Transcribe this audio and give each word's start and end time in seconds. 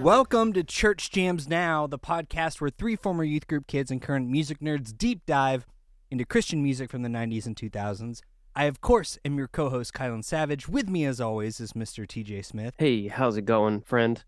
Welcome 0.00 0.54
to 0.54 0.64
Church 0.64 1.10
Jams 1.10 1.46
Now, 1.46 1.86
the 1.86 1.98
podcast 1.98 2.58
where 2.60 2.70
three 2.70 2.96
former 2.96 3.22
youth 3.22 3.46
group 3.46 3.66
kids 3.66 3.90
and 3.90 4.00
current 4.00 4.30
music 4.30 4.60
nerds 4.60 4.96
deep 4.96 5.26
dive 5.26 5.66
into 6.10 6.24
Christian 6.24 6.62
music 6.62 6.90
from 6.90 7.02
the 7.02 7.10
90s 7.10 7.44
and 7.44 7.54
2000s. 7.54 8.22
I, 8.56 8.64
of 8.64 8.80
course, 8.80 9.18
am 9.26 9.36
your 9.36 9.46
co 9.48 9.68
host, 9.68 9.92
Kylan 9.92 10.24
Savage. 10.24 10.68
With 10.68 10.88
me, 10.88 11.04
as 11.04 11.20
always, 11.20 11.60
is 11.60 11.74
Mr. 11.74 12.06
TJ 12.06 12.44
Smith. 12.46 12.74
Hey, 12.78 13.08
how's 13.08 13.36
it 13.36 13.44
going, 13.44 13.82
friend? 13.82 14.24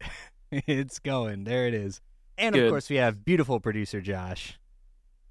it's 0.52 0.98
going. 0.98 1.44
There 1.44 1.66
it 1.66 1.72
is. 1.72 2.02
And 2.36 2.54
Good. 2.54 2.64
of 2.66 2.70
course, 2.70 2.90
we 2.90 2.96
have 2.96 3.24
beautiful 3.24 3.60
producer 3.60 4.02
Josh. 4.02 4.58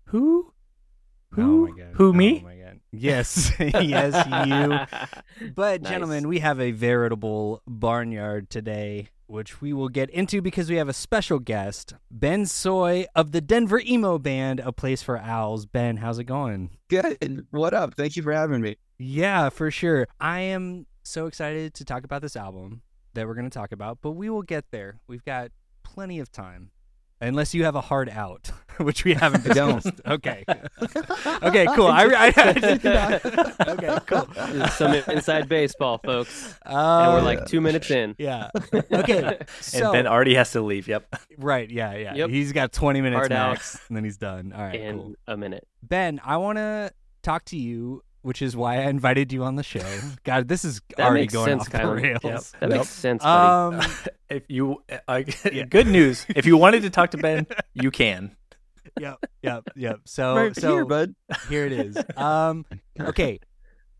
Who? 0.05 0.51
Oh 1.33 1.35
Who? 1.35 1.67
my 1.67 1.77
God. 1.77 1.93
Who, 1.93 2.13
me? 2.13 2.39
Oh 2.41 2.47
my 2.47 2.55
God. 2.55 2.79
Yes, 2.91 3.51
yes, 3.59 4.47
you. 4.47 5.49
But, 5.55 5.83
Nice. 5.83 5.91
gentlemen, 5.91 6.27
we 6.27 6.39
have 6.39 6.59
a 6.59 6.71
veritable 6.71 7.61
barnyard 7.67 8.49
today, 8.49 9.09
which 9.27 9.61
we 9.61 9.73
will 9.73 9.89
get 9.89 10.09
into 10.09 10.41
because 10.41 10.69
we 10.69 10.77
have 10.77 10.89
a 10.89 10.93
special 10.93 11.39
guest, 11.39 11.93
Ben 12.09 12.43
Sooy 12.43 13.05
of 13.15 13.31
the 13.31 13.41
Denver 13.41 13.81
Emo 13.85 14.17
Band, 14.17 14.59
A 14.61 14.71
Place 14.71 15.03
for 15.03 15.17
Owls. 15.17 15.65
Ben, 15.65 15.97
how's 15.97 16.17
it 16.17 16.23
going? 16.23 16.77
Good. 16.89 17.45
What 17.51 17.73
up? 17.73 17.93
Thank 17.95 18.15
you 18.15 18.23
for 18.23 18.31
having 18.31 18.61
me. 18.61 18.77
Yeah, 18.97 19.49
for 19.49 19.69
sure. 19.69 20.07
I 20.19 20.39
am 20.39 20.87
so 21.03 21.27
excited 21.27 21.73
to 21.75 21.85
talk 21.85 22.03
about 22.03 22.21
this 22.21 22.35
album 22.35 22.81
that 23.13 23.27
we're 23.27 23.35
going 23.35 23.49
to 23.49 23.57
talk 23.57 23.71
about, 23.71 23.99
but 24.01 24.11
we 24.11 24.29
will 24.29 24.41
get 24.41 24.65
there. 24.71 24.99
We've 25.07 25.25
got 25.25 25.51
plenty 25.83 26.19
of 26.19 26.31
time. 26.31 26.71
Unless 27.19 27.53
you 27.55 27.63
have 27.63 27.75
a 27.75 27.81
hard 27.81 28.09
out, 28.09 28.51
which 28.77 29.03
we 29.03 29.13
haven't 29.15 29.49
I 29.49 29.53
don't. 29.53 29.81
discussed. 29.83 30.01
Okay. 30.07 30.43
okay, 31.43 31.65
cool. 31.75 31.87
I, 31.87 32.03
I, 32.05 32.33
I- 32.37 33.21
okay, 33.69 33.97
cool. 34.05 34.27
Some 34.69 34.93
inside 34.93 35.49
baseball, 35.49 35.97
folks. 35.97 36.53
Uh, 36.65 36.69
And 37.05 37.13
we're 37.13 37.21
like 37.21 37.45
two 37.47 37.59
minutes 37.61 37.89
in. 37.89 38.15
yeah. 38.19 38.49
Okay. 38.91 39.39
So, 39.61 39.85
and 39.85 39.93
Ben 39.93 40.07
already 40.07 40.35
has 40.35 40.51
to 40.51 40.61
leave. 40.61 40.87
Yep. 40.87 41.15
right. 41.37 41.69
Yeah. 41.69 41.95
Yeah. 41.95 42.13
Yep. 42.15 42.29
He's 42.29 42.51
got 42.53 42.71
20 42.71 43.01
minutes 43.01 43.17
Hard 43.17 43.31
out. 43.31 43.59
and 43.87 43.97
then 43.97 44.03
he's 44.03 44.17
done. 44.17 44.53
All 44.55 44.61
right. 44.63 44.75
in 44.79 44.97
Cool. 44.97 45.15
a 45.27 45.37
minute. 45.37 45.67
Ben, 45.83 46.21
I 46.23 46.37
want 46.37 46.57
to 46.57 46.91
talk 47.23 47.45
to 47.45 47.57
you, 47.57 48.03
which 48.27 48.41
is 48.41 48.57
why 48.57 48.75
I 48.79 48.89
invited 48.89 49.31
you 49.31 49.45
on 49.45 49.55
the 49.55 49.63
show. 49.63 49.99
God, 50.25 50.49
this 50.49 50.65
is 50.65 50.81
That 50.97 51.05
already 51.07 51.27
going 51.27 51.45
sense, 51.47 51.61
off 51.61 51.81
the 51.81 51.87
rails. 51.87 52.21
Yep. 52.23 52.43
That 52.59 52.69
Yep. 52.69 52.77
makes 52.79 52.89
sense, 52.89 53.23
buddy. 53.23 53.77
Um, 53.77 53.81
If 54.29 54.43
you, 54.49 54.83
uh, 55.07 55.21
good 55.69 55.87
news. 55.87 56.25
If 56.27 56.45
you 56.45 56.57
wanted 56.57 56.81
to 56.81 56.89
talk 56.89 57.11
to 57.11 57.17
Ben, 57.17 57.47
you 57.73 57.89
can. 57.89 58.35
yep, 58.99 59.23
yep, 59.41 59.63
yep. 59.77 60.01
So, 60.03 60.35
right 60.35 60.53
so 60.53 60.69
here, 60.73 60.83
bud. 60.85 61.15
here 61.47 61.65
it 61.65 61.71
is. 61.71 61.97
Um, 62.17 62.65
okay. 62.99 63.39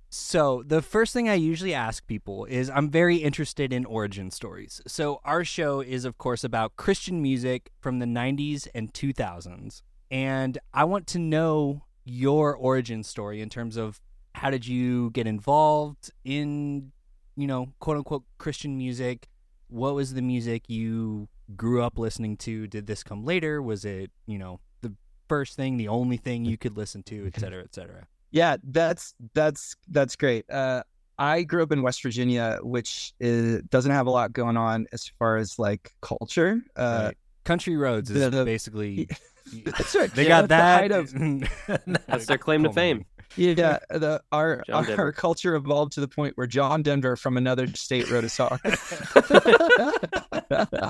So 0.10 0.64
the 0.66 0.82
first 0.82 1.14
thing 1.14 1.30
I 1.30 1.36
usually 1.36 1.74
ask 1.74 2.06
people 2.08 2.44
is 2.44 2.70
I'm 2.70 2.90
very 2.90 3.16
interested 3.18 3.72
in 3.72 3.86
origin 3.86 4.30
stories. 4.32 4.82
So 4.88 5.22
our 5.24 5.46
show 5.46 5.80
is 5.80 6.04
of 6.04 6.18
course 6.18 6.44
about 6.44 6.76
Christian 6.76 7.22
music 7.22 7.72
from 7.80 8.00
the 8.00 8.06
90s 8.06 8.68
and 8.76 8.94
2000s. 8.94 9.82
And 10.12 10.58
I 10.74 10.84
want 10.84 11.08
to 11.08 11.20
know 11.20 11.84
your 12.04 12.54
origin 12.56 13.04
story 13.04 13.42
in 13.42 13.50
terms 13.50 13.78
of 13.78 14.02
how 14.38 14.50
did 14.52 14.68
you 14.68 15.10
get 15.12 15.26
involved 15.28 16.12
in, 16.24 16.92
you 17.36 17.48
know, 17.48 17.74
quote 17.80 17.98
unquote 17.98 18.24
Christian 18.38 18.78
music? 18.78 19.28
What 19.70 19.96
was 19.96 20.14
the 20.14 20.22
music 20.22 20.70
you 20.70 21.28
grew 21.56 21.82
up 21.82 21.98
listening 21.98 22.38
to? 22.38 22.68
Did 22.68 22.88
this 22.88 23.04
come 23.04 23.26
later? 23.26 23.62
Was 23.62 23.84
it, 23.84 24.12
you 24.28 24.38
know, 24.38 24.60
the 24.82 24.94
first 25.28 25.56
thing, 25.56 25.78
the 25.78 25.88
only 25.88 26.18
thing 26.18 26.46
you 26.46 26.58
could 26.58 26.78
listen 26.78 27.04
to, 27.04 27.26
et 27.26 27.40
cetera, 27.40 27.64
et 27.64 27.74
cetera? 27.74 28.06
Yeah, 28.32 28.58
that's 28.64 29.14
that's 29.34 29.76
that's 29.90 30.16
great. 30.16 30.50
Uh, 30.50 30.84
I 31.18 31.42
grew 31.44 31.64
up 31.64 31.72
in 31.72 31.82
West 31.82 32.04
Virginia, 32.04 32.60
which 32.62 33.14
is, 33.20 33.64
doesn't 33.72 33.92
have 33.92 34.06
a 34.06 34.12
lot 34.12 34.34
going 34.34 34.56
on 34.58 34.86
as 34.94 35.12
far 35.18 35.38
as 35.38 35.58
like 35.58 35.92
culture. 36.02 36.62
Uh, 36.76 37.06
Right. 37.08 37.18
Country 37.44 37.76
Roads 37.78 38.12
is 38.12 38.20
the- 38.22 38.30
the- 38.30 38.46
basically 38.46 39.08
That's 39.66 39.96
right. 39.96 40.12
they 40.14 40.24
Yeah, 40.24 40.42
got 40.42 40.50
that's 40.50 40.82
the 40.82 41.18
that. 41.18 41.80
height 41.80 41.90
of- 41.98 42.06
That's 42.08 42.26
their 42.28 42.38
claim 42.38 42.64
to 42.64 42.72
fame. 42.74 43.06
Yeah, 43.36 43.80
the 43.90 44.22
our 44.32 44.64
John 44.68 44.76
our, 44.76 44.86
Denver. 44.86 45.12
culture 45.12 45.56
evolved 45.56 45.92
to 45.94 46.02
the 46.02 46.08
point 46.08 46.38
where 46.38 46.48
John 46.48 46.82
Denver 46.82 47.16
from 47.16 47.38
another 47.38 47.68
state 47.76 48.10
wrote 48.10 48.24
a 48.24 48.30
song. 48.30 48.58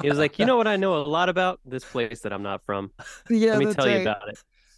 He 0.01 0.09
was 0.09 0.19
like, 0.19 0.37
you 0.39 0.45
know 0.45 0.57
what 0.57 0.67
I 0.67 0.75
know 0.75 0.97
a 0.97 1.03
lot 1.03 1.29
about? 1.29 1.59
This 1.65 1.83
place 1.83 2.21
that 2.21 2.31
I'm 2.31 2.43
not 2.43 2.63
from. 2.65 2.91
yeah, 3.29 3.51
Let 3.51 3.59
me 3.59 3.65
that's 3.65 3.75
tell 3.75 3.89
you 3.89 4.01
about 4.01 4.27
it. 4.29 4.37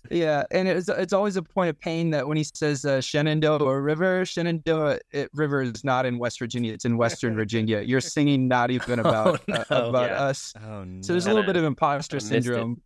Yeah, 0.09 0.43
and 0.51 0.67
it's 0.67 0.87
it's 0.87 1.11
always 1.11 1.35
a 1.35 1.43
point 1.43 1.69
of 1.69 1.77
pain 1.79 2.11
that 2.11 2.25
when 2.25 2.37
he 2.37 2.45
says 2.45 2.85
uh, 2.85 3.01
Shenandoah 3.01 3.81
River, 3.81 4.25
Shenandoah 4.25 4.99
it, 5.11 5.29
River 5.33 5.61
is 5.61 5.83
not 5.83 6.05
in 6.05 6.17
West 6.17 6.39
Virginia; 6.39 6.71
it's 6.73 6.85
in 6.85 6.95
Western 6.95 7.35
Virginia. 7.35 7.81
You're 7.81 7.99
singing 7.99 8.47
not 8.47 8.71
even 8.71 8.99
about 9.05 9.41
Oh, 9.49 9.53
uh, 9.53 9.65
about 9.89 10.09
Yeah. 10.09 10.23
us. 10.23 10.53
Oh 10.65 10.85
no. 10.85 11.01
So 11.01 11.11
there's 11.13 11.25
a 11.25 11.29
little 11.29 11.43
bit 11.43 11.57
of 11.57 11.65
imposter 11.65 12.15
I 12.15 12.19
syndrome. 12.19 12.81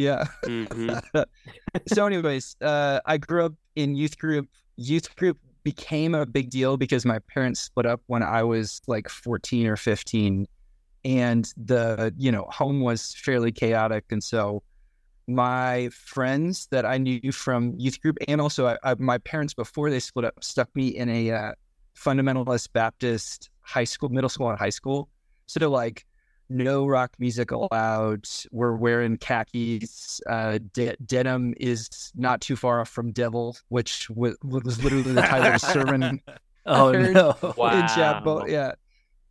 Yeah. 0.00 0.24
hmm 0.44 0.92
so, 1.86 2.06
anyways, 2.06 2.56
uh, 2.62 3.00
I 3.04 3.18
grew 3.18 3.44
up 3.44 3.52
in 3.76 3.94
youth 3.94 4.18
group. 4.18 4.48
Youth 4.76 5.14
group 5.14 5.36
became 5.62 6.14
a 6.14 6.24
big 6.24 6.48
deal 6.48 6.78
because 6.78 7.04
my 7.04 7.18
parents 7.18 7.60
split 7.60 7.84
up 7.84 8.00
when 8.06 8.22
I 8.22 8.42
was 8.42 8.80
like 8.86 9.10
14 9.10 9.66
or 9.66 9.76
15, 9.76 10.46
and 11.04 11.52
the 11.56 12.14
you 12.16 12.32
know 12.32 12.46
home 12.48 12.80
was 12.80 13.14
fairly 13.14 13.52
chaotic, 13.52 14.06
and 14.10 14.24
so 14.24 14.62
my 15.28 15.90
friends 15.90 16.66
that 16.70 16.86
I 16.86 16.96
knew 16.96 17.30
from 17.30 17.74
youth 17.76 18.00
group 18.00 18.16
and 18.26 18.40
also 18.40 18.66
I, 18.66 18.78
I, 18.82 18.94
my 18.98 19.18
parents 19.18 19.54
before 19.54 19.88
they 19.88 20.00
split 20.00 20.24
up 20.24 20.42
stuck 20.42 20.74
me 20.74 20.88
in 20.88 21.08
a 21.08 21.30
uh, 21.30 21.52
fundamentalist 21.94 22.72
Baptist 22.72 23.50
high 23.60 23.84
school, 23.84 24.08
middle 24.08 24.30
school, 24.30 24.48
and 24.48 24.58
high 24.58 24.70
school. 24.70 25.08
So 25.46 25.68
like, 25.68 26.06
no 26.50 26.86
rock 26.86 27.12
music 27.18 27.50
allowed. 27.52 28.28
We're 28.50 28.74
wearing 28.76 29.16
khakis. 29.16 30.20
Uh, 30.28 30.58
de- 30.72 30.96
denim 31.06 31.54
is 31.58 32.12
not 32.14 32.40
too 32.40 32.56
far 32.56 32.80
off 32.80 32.88
from 32.88 33.12
devil, 33.12 33.56
which 33.68 34.08
w- 34.08 34.36
was 34.42 34.82
literally 34.82 35.12
the 35.12 35.22
title 35.22 35.48
of 35.48 35.54
a 35.54 35.58
sermon 35.58 36.20
Oh 36.66 36.92
no. 36.92 37.36
Wow. 37.56 37.80
in 37.80 37.88
chapel. 37.88 38.44
Yeah. 38.48 38.72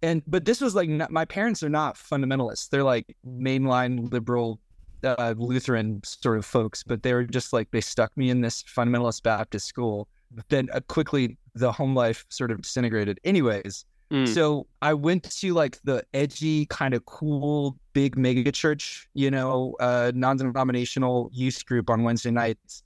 And 0.02 0.24
but 0.26 0.46
this 0.46 0.62
was 0.62 0.76
like 0.76 0.90
not, 0.90 1.12
my 1.12 1.26
parents 1.26 1.62
are 1.62 1.70
not 1.70 1.96
fundamentalists. 1.96 2.70
They're 2.70 2.84
like 2.84 3.16
mainline 3.28 4.12
liberal 4.12 4.60
uh, 5.04 5.34
Lutheran 5.38 6.02
sort 6.04 6.38
of 6.38 6.46
folks, 6.46 6.84
but 6.84 7.04
they 7.04 7.14
were 7.14 7.24
just 7.24 7.54
like 7.54 7.70
they 7.72 7.82
stuck 7.82 8.16
me 8.18 8.30
in 8.30 8.42
this 8.42 8.64
fundamentalist 8.64 9.24
Baptist 9.24 9.68
school. 9.68 10.08
Then 10.50 10.70
uh, 10.74 10.80
quickly 10.88 11.38
the 11.56 11.72
home 11.72 11.96
life 11.96 12.26
sort 12.30 12.52
of 12.52 12.62
disintegrated. 12.62 13.20
Anyways, 13.24 13.86
Mm. 14.12 14.28
so 14.28 14.66
I 14.82 14.94
went 14.96 15.24
to 15.24 15.54
like 15.54 15.80
the 15.84 16.04
edgy, 16.14 16.66
kind 16.66 16.94
of 16.94 17.06
cool, 17.06 17.78
big 17.94 18.18
mega 18.18 18.52
church, 18.52 19.08
you 19.14 19.30
know, 19.30 19.76
uh, 19.80 20.12
non-denominational 20.16 21.30
youth 21.32 21.64
group 21.66 21.90
on 21.90 22.04
Wednesday 22.04 22.32
nights, 22.32 22.84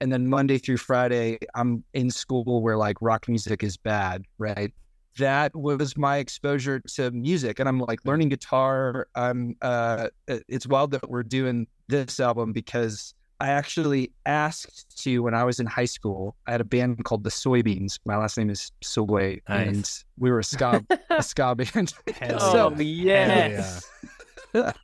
and 0.00 0.12
then 0.12 0.28
Monday 0.28 0.58
through 0.58 0.76
Friday, 0.76 1.38
I'm 1.54 1.82
in 1.94 2.10
school 2.10 2.62
where 2.62 2.76
like 2.76 3.00
rock 3.00 3.26
music 3.28 3.62
is 3.62 3.76
bad, 3.76 4.24
right? 4.38 4.72
That 5.18 5.56
was 5.56 5.96
my 5.96 6.18
exposure 6.18 6.80
to 6.80 7.10
music, 7.10 7.58
and 7.58 7.68
I'm 7.68 7.78
like 7.78 8.00
learning 8.04 8.28
guitar. 8.28 9.08
I'm. 9.14 9.56
Uh, 9.62 10.08
it's 10.26 10.66
wild 10.66 10.90
that 10.90 11.08
we're 11.08 11.22
doing 11.22 11.66
this 11.88 12.20
album 12.20 12.52
because 12.52 13.14
I 13.38 13.48
actually 13.48 14.12
asked 14.24 14.98
to 15.02 15.18
when 15.20 15.34
I 15.34 15.44
was 15.44 15.60
in 15.60 15.66
high 15.66 15.84
school. 15.84 16.36
I 16.46 16.52
had 16.52 16.60
a 16.60 16.64
band 16.64 17.04
called 17.04 17.22
the 17.24 17.30
Soybeans. 17.30 17.98
My 18.06 18.16
last 18.16 18.38
name 18.38 18.48
is 18.50 18.72
Sooy, 18.82 19.40
Nice. 19.48 19.66
and 19.68 19.90
we 20.18 20.30
were 20.30 20.38
a 20.38 20.44
ska 20.44 20.82
a 21.10 21.22
ska 21.22 21.54
band. 21.54 21.92
Hell 22.20 22.38
Oh, 22.40 22.52
so 22.74 22.80
yes. 22.82 23.86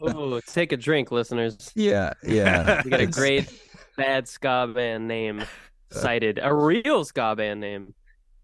Oh, 0.02 0.40
take 0.46 0.72
a 0.72 0.76
drink, 0.76 1.10
listeners. 1.10 1.72
yeah, 1.74 2.12
yeah. 2.22 2.82
We 2.84 2.90
got 2.90 3.00
a 3.00 3.06
great 3.06 3.50
bad 3.96 4.28
ska 4.28 4.70
band 4.74 5.08
name 5.08 5.40
uh, 5.40 5.44
cited. 5.90 6.38
A 6.42 6.54
real 6.54 7.04
ska 7.04 7.34
band 7.36 7.60
name. 7.60 7.94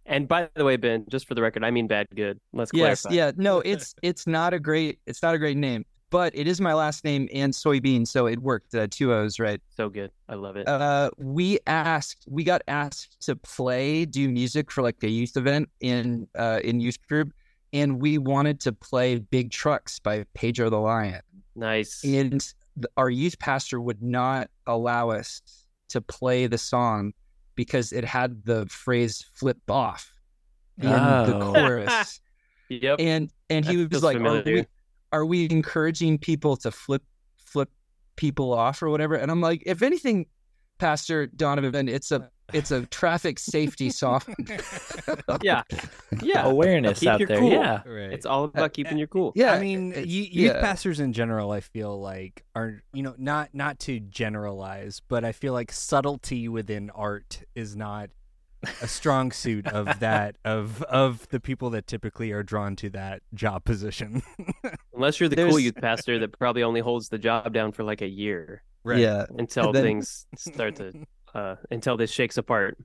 And 0.06 0.26
by 0.26 0.48
the 0.54 0.64
way, 0.64 0.76
Ben, 0.76 1.04
just 1.10 1.28
for 1.28 1.34
the 1.34 1.42
record, 1.42 1.64
I 1.64 1.70
mean 1.70 1.86
bad 1.86 2.06
good. 2.16 2.40
Let's 2.54 2.70
Yes, 2.72 3.02
clarify. 3.02 3.14
yeah. 3.16 3.32
No, 3.36 3.60
it's 3.60 3.94
it's 4.02 4.26
not 4.26 4.54
a 4.54 4.58
great 4.58 5.00
it's 5.06 5.22
not 5.22 5.34
a 5.34 5.38
great 5.38 5.58
name, 5.58 5.84
but 6.10 6.34
it 6.34 6.46
is 6.48 6.60
my 6.60 6.72
last 6.74 7.04
name 7.04 7.28
and 7.32 7.52
soybean, 7.52 8.06
so 8.06 8.26
it 8.26 8.38
worked. 8.40 8.74
Uh, 8.74 8.86
two 8.90 9.12
O's, 9.12 9.38
right? 9.38 9.60
So 9.76 9.88
good. 9.88 10.10
I 10.28 10.34
love 10.34 10.56
it. 10.56 10.66
Uh, 10.68 11.10
we 11.18 11.58
asked, 11.66 12.24
we 12.28 12.44
got 12.44 12.62
asked 12.68 13.20
to 13.26 13.36
play, 13.36 14.04
do 14.04 14.28
music 14.28 14.70
for 14.70 14.82
like 14.82 15.02
a 15.02 15.08
youth 15.08 15.36
event 15.36 15.68
in 15.80 16.26
uh 16.38 16.60
in 16.64 16.80
youth 16.80 16.98
group, 17.08 17.32
and 17.72 18.00
we 18.00 18.18
wanted 18.18 18.60
to 18.60 18.72
play 18.72 19.16
Big 19.18 19.50
Trucks 19.50 19.98
by 19.98 20.24
Pedro 20.34 20.70
the 20.70 20.78
Lion, 20.78 21.20
nice. 21.56 22.02
and 22.04 22.52
the, 22.76 22.88
our 22.96 23.10
youth 23.10 23.38
pastor 23.38 23.80
would 23.80 24.02
not 24.02 24.48
allow 24.66 25.10
us 25.10 25.42
to 25.88 26.00
play 26.00 26.46
the 26.46 26.58
song 26.58 27.12
because 27.54 27.92
it 27.92 28.04
had 28.04 28.44
the 28.44 28.66
phrase 28.66 29.24
"flip 29.34 29.58
off" 29.68 30.12
in 30.80 30.88
the 30.90 31.38
Oh. 31.40 31.52
chorus. 31.52 32.20
Yep. 32.70 32.96
and 33.00 33.30
and 33.48 33.64
he 33.64 33.76
That 33.76 33.90
was 33.94 34.02
like, 34.02 34.18
are 35.12 35.24
we, 35.24 35.48
encouraging 35.50 36.18
people 36.18 36.56
to 36.58 36.70
flip 36.70 37.02
flip 37.38 37.70
people 38.16 38.52
off 38.52 38.82
or 38.82 38.90
whatever? 38.90 39.14
And 39.14 39.30
I'm 39.30 39.40
like, 39.40 39.62
if 39.66 39.82
anything, 39.82 40.26
Pastor 40.78 41.26
Donovan, 41.26 41.88
it's 41.88 42.12
a 42.12 42.30
it's 42.52 42.70
a 42.70 42.86
traffic 42.90 43.38
safety 43.38 43.90
song. 43.90 44.22
Yeah, 45.42 45.62
yeah. 46.22 46.44
Awareness 46.44 47.00
Keep 47.00 47.08
out 47.08 47.20
there. 47.26 47.38
cool. 47.38 47.50
Yeah. 47.50 47.82
Right. 47.86 48.12
It's 48.12 48.24
all 48.26 48.44
about 48.44 48.64
uh, 48.64 48.68
keeping 48.68 48.98
your 48.98 49.06
cool. 49.06 49.32
yeah, 49.36 49.52
I 49.52 49.60
mean, 49.60 49.92
you, 49.94 50.22
youth 50.22 50.54
yeah. 50.54 50.60
pastors 50.60 51.00
in 51.00 51.12
general, 51.12 51.52
I 51.52 51.60
feel 51.60 52.00
like 52.00 52.44
are 52.54 52.82
you 52.92 53.02
know 53.02 53.14
not 53.18 53.50
not 53.52 53.78
to 53.80 54.00
generalize, 54.00 55.00
but 55.06 55.24
I 55.24 55.32
feel 55.32 55.52
like 55.52 55.70
subtlety 55.70 56.48
within 56.48 56.90
art 56.90 57.42
is 57.54 57.76
not 57.76 58.10
a 58.82 58.88
strong 58.88 59.30
suit 59.30 59.66
of 59.68 60.00
that 60.00 60.36
of 60.44 60.82
of 60.84 61.28
the 61.28 61.40
people 61.40 61.70
that 61.70 61.86
typically 61.86 62.32
are 62.32 62.42
drawn 62.42 62.76
to 62.76 62.90
that 62.90 63.22
job 63.34 63.64
position. 63.64 64.22
Unless 64.94 65.20
you're 65.20 65.28
the 65.28 65.36
cool 65.36 65.58
youth 65.58 65.76
pastor 65.76 66.18
that 66.18 66.38
probably 66.38 66.62
only 66.62 66.80
holds 66.80 67.08
the 67.08 67.18
job 67.18 67.52
down 67.52 67.72
for 67.72 67.84
like 67.84 68.02
a 68.02 68.08
year 68.08 68.62
Yeah, 68.84 69.26
until 69.38 69.72
then- 69.72 69.82
things 69.84 70.26
start 70.36 70.76
to 70.76 70.92
uh 71.34 71.56
until 71.70 71.96
this 71.96 72.10
shakes 72.10 72.36
apart. 72.36 72.76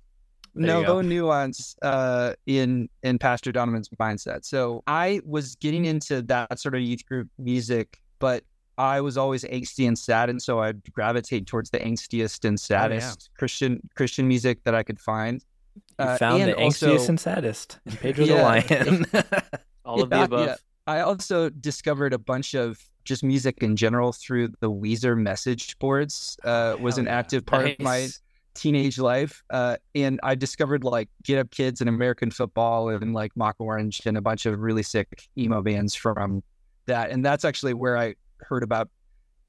There 0.55 0.67
no 0.67 0.81
no 0.83 1.01
nuance 1.01 1.75
uh, 1.81 2.33
in 2.45 2.87
in 3.01 3.17
Pastor 3.17 3.51
Donovan's 3.51 3.89
mindset. 3.99 4.45
So 4.45 4.83
I 4.85 5.19
was 5.25 5.55
getting 5.55 5.85
into 5.85 6.21
that 6.23 6.59
sort 6.59 6.75
of 6.75 6.81
youth 6.81 7.03
group 7.07 7.27
music, 7.39 7.99
but 8.19 8.43
I 8.77 9.01
was 9.01 9.17
always 9.17 9.43
angsty 9.45 9.87
and 9.87 9.97
sad, 9.97 10.29
and 10.29 10.39
so 10.39 10.59
I'd 10.59 10.83
gravitate 10.93 11.47
towards 11.47 11.71
the 11.71 11.79
angstiest 11.79 12.45
and 12.45 12.59
saddest 12.59 13.31
Christian 13.35 13.79
Christian 13.95 14.27
music 14.27 14.63
that 14.65 14.75
I 14.75 14.83
could 14.83 14.99
find. 14.99 15.43
You 15.75 15.81
Uh, 16.05 16.17
found 16.17 16.41
and 16.41 16.51
the 16.51 16.55
angstiest 16.55 16.91
also- 16.99 17.09
and 17.09 17.19
saddest 17.19 17.79
in 17.85 17.91
Pedro 17.97 18.25
Yeah. 18.25 18.35
the 18.37 18.43
Lion. 18.43 19.05
All 19.85 20.01
of 20.01 20.09
the 20.09 20.23
above. 20.23 20.47
yeah. 20.47 20.55
I 20.87 20.99
also 21.01 21.49
discovered 21.49 22.13
a 22.13 22.17
bunch 22.17 22.53
of 22.55 22.79
just 23.05 23.23
music 23.23 23.61
in 23.61 23.75
general 23.75 24.11
through 24.13 24.49
the 24.59 24.71
Weezer 24.71 25.17
message 25.17 25.77
boards. 25.79 26.37
Uh, 26.43 26.77
was 26.79 26.97
an 26.97 27.05
yeah. 27.05 27.17
active 27.17 27.45
part 27.45 27.67
of 27.71 27.79
my 27.79 28.07
teenage 28.53 28.97
life. 28.99 29.43
Uh, 29.49 29.77
and 29.95 30.19
I 30.23 30.35
discovered 30.35 30.83
like 30.83 31.09
Get 31.23 31.37
Up 31.39 31.51
Kids 31.51 31.81
and 31.81 31.89
American 31.89 32.31
Football 32.31 32.89
and 32.89 33.13
like 33.13 33.31
Mock 33.35 33.55
Orange 33.59 34.01
and 34.05 34.17
a 34.17 34.21
bunch 34.21 34.45
of 34.45 34.59
really 34.59 34.83
sick 34.83 35.27
emo 35.37 35.61
bands 35.61 35.95
from 35.95 36.43
that. 36.85 37.09
And 37.11 37.25
that's 37.25 37.43
actually 37.45 37.73
where 37.73 37.97
I 37.97 38.15
heard 38.39 38.63
about 38.63 38.89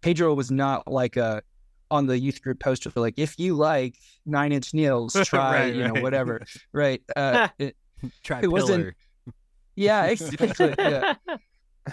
Pedro 0.01 0.35
was 0.35 0.51
not 0.51 0.87
like 0.91 1.17
a 1.17 1.43
on 1.95 2.07
the 2.07 2.19
youth 2.19 2.43
group 2.43 2.59
poster 2.61 2.91
like 2.97 3.15
if 3.17 3.39
you 3.39 3.55
like 3.55 3.95
Nine 4.27 4.53
Inch 4.53 4.75
Nails, 4.75 5.13
try 5.25 5.61
Right, 5.61 5.75
you 5.75 5.85
know 5.87 5.93
right. 5.95 6.03
whatever. 6.03 6.43
Right. 6.73 7.03
Uh, 7.17 7.49
it- 7.59 7.77
Try 8.23 8.41
It 8.43 8.49
wasn't- 8.51 8.95
yeah, 9.77 10.05
exactly. 10.15 10.75
yeah. 10.79 11.15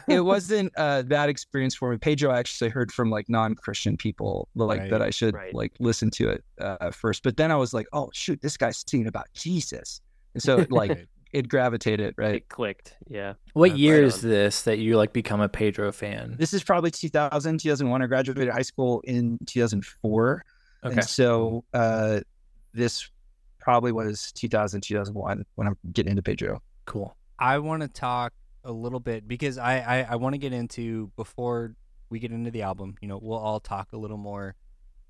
It 0.08 0.22
wasn't 0.22 0.72
uh, 0.78 1.02
that 1.04 1.30
experience 1.30 1.76
for 1.76 1.92
me. 1.92 1.98
Pedro 1.98 2.32
I 2.32 2.40
actually 2.40 2.70
heard 2.70 2.92
from 2.92 3.10
like 3.10 3.28
non-Christian 3.30 3.96
people 3.98 4.48
like 4.56 4.80
Right, 4.82 4.90
that 4.90 5.02
I 5.02 5.10
should 5.10 5.36
right. 5.36 5.54
like 5.54 5.74
listen 5.80 6.10
to 6.12 6.30
it 6.30 6.44
uh, 6.60 6.92
first. 6.92 7.24
But 7.24 7.38
then 7.38 7.52
I 7.52 7.56
was 7.56 7.74
like, 7.74 7.88
oh 7.94 8.10
shoot, 8.14 8.42
this 8.42 8.58
guy's 8.58 8.84
singing 8.88 9.08
about 9.08 9.28
Jesus, 9.34 10.02
and 10.34 10.42
so 10.44 10.66
like 10.70 10.92
Right. 10.92 11.08
It 11.34 11.48
gravitated 11.48 12.16
right. 12.18 12.36
It 12.36 12.50
clicked. 12.50 12.96
Yeah. 13.08 13.34
what 13.54 13.72
Right 13.72 13.80
year 13.80 13.98
on. 14.00 14.04
is 14.06 14.22
this 14.22 14.64
that 14.64 14.80
you 14.80 14.98
like 14.98 15.14
become 15.14 15.42
a 15.42 15.50
Pedro 15.50 15.92
fan? 15.92 16.36
This 16.38 16.54
is 16.54 16.64
probably 16.64 16.92
2000, 16.92 17.60
2001. 17.60 18.02
I 18.02 18.06
graduated 18.08 18.54
high 18.54 18.62
school 18.62 19.02
in 19.06 19.38
2004, 19.46 20.44
Okay. 20.84 20.94
and 20.94 21.04
so 21.04 21.64
uh, 21.74 22.20
this 22.74 23.10
probably 23.60 23.92
was 23.92 24.32
2000, 24.34 24.82
2001 24.82 25.46
when 25.56 25.68
I'm 25.68 25.78
getting 25.94 26.12
into 26.12 26.24
Pedro. 26.24 26.62
Cool. 26.86 27.16
I 27.40 27.60
want 27.60 27.82
to 27.84 27.88
talk 27.88 28.34
a 28.64 28.72
little 28.72 29.00
bit 29.00 29.28
because 29.28 29.58
I 29.58 29.80
I, 29.80 30.08
I 30.12 30.16
want 30.18 30.34
to 30.34 30.38
get 30.40 30.54
into 30.54 31.12
before 31.16 31.76
we 32.10 32.20
get 32.20 32.32
into 32.32 32.52
the 32.52 32.64
album. 32.64 32.96
You 33.02 33.08
know, 33.08 33.20
we'll 33.22 33.38
all 33.40 33.60
talk 33.60 33.94
a 33.94 33.98
little 33.98 34.18
more 34.18 34.56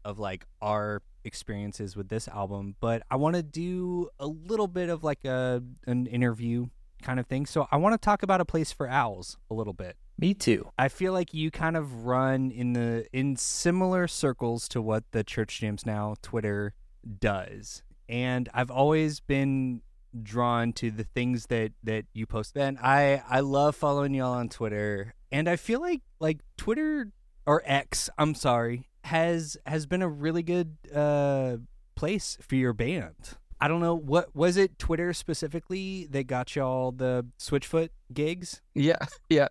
of 0.04 0.20
like 0.20 0.46
our 0.62 1.02
experiences 1.24 1.96
with 1.96 2.10
this 2.10 2.28
album, 2.28 2.76
but 2.80 3.04
I 3.10 3.16
want 3.16 3.36
to 3.36 3.44
do 3.44 4.10
a 4.20 4.28
little 4.28 4.68
bit 4.68 4.90
of 4.90 5.04
like 5.04 5.26
a 5.26 5.64
an 5.86 6.08
interview 6.08 6.68
kind 7.02 7.20
of 7.20 7.28
thing. 7.28 7.46
So 7.46 7.68
I 7.72 7.78
want 7.78 7.94
to 7.94 8.04
talk 8.04 8.24
about 8.24 8.42
a 8.42 8.46
place 8.46 8.72
for 8.72 8.88
owls 8.88 9.38
a 9.50 9.54
little 9.54 9.74
bit. 9.74 9.98
Me 10.18 10.34
too. 10.34 10.70
I 10.78 10.88
feel 10.88 11.14
like 11.14 11.34
you 11.34 11.50
kind 11.50 11.76
of 11.76 12.06
run 12.06 12.52
in 12.52 12.74
the 12.74 13.06
in 13.12 13.36
similar 13.36 14.08
circles 14.08 14.68
to 14.70 14.82
what 14.82 15.04
the 15.12 15.24
Church 15.24 15.60
Jams 15.60 15.86
Now 15.86 16.16
Twitter 16.22 16.74
does. 17.20 17.84
And 18.08 18.50
I've 18.54 18.72
always 18.72 19.20
been 19.20 19.82
drawn 20.22 20.74
to 20.74 20.92
the 20.92 21.06
things 21.06 21.48
that 21.48 21.72
that 21.84 22.06
you 22.14 22.26
post. 22.26 22.56
And 22.58 22.78
I 22.80 23.24
I 23.28 23.40
love 23.40 23.76
following 23.76 24.14
y'all 24.14 24.34
on 24.34 24.50
Twitter. 24.50 25.16
And 25.32 25.50
I 25.50 25.56
feel 25.56 25.80
like 25.80 26.02
like 26.20 26.40
Twitter 26.58 27.12
or 27.46 27.64
X, 27.66 28.10
I'm 28.18 28.36
sorry, 28.36 28.90
has 29.04 29.58
has 29.66 29.86
been 29.86 30.02
a 30.02 30.10
really 30.10 30.44
good 30.44 30.78
uh 30.94 31.58
place 31.96 32.38
for 32.42 32.56
your 32.56 32.74
band. 32.74 33.16
I 33.62 33.68
don't 33.68 33.80
know 33.80 33.96
what 33.96 34.36
was 34.36 34.58
it 34.58 34.80
Twitter 34.80 35.14
specifically 35.14 36.08
that 36.10 36.26
got 36.26 36.56
y'all 36.56 36.92
the 36.92 37.28
Switchfoot 37.40 37.90
gigs? 38.12 38.60
Yeah, 38.74 38.98
yeah. 39.30 39.50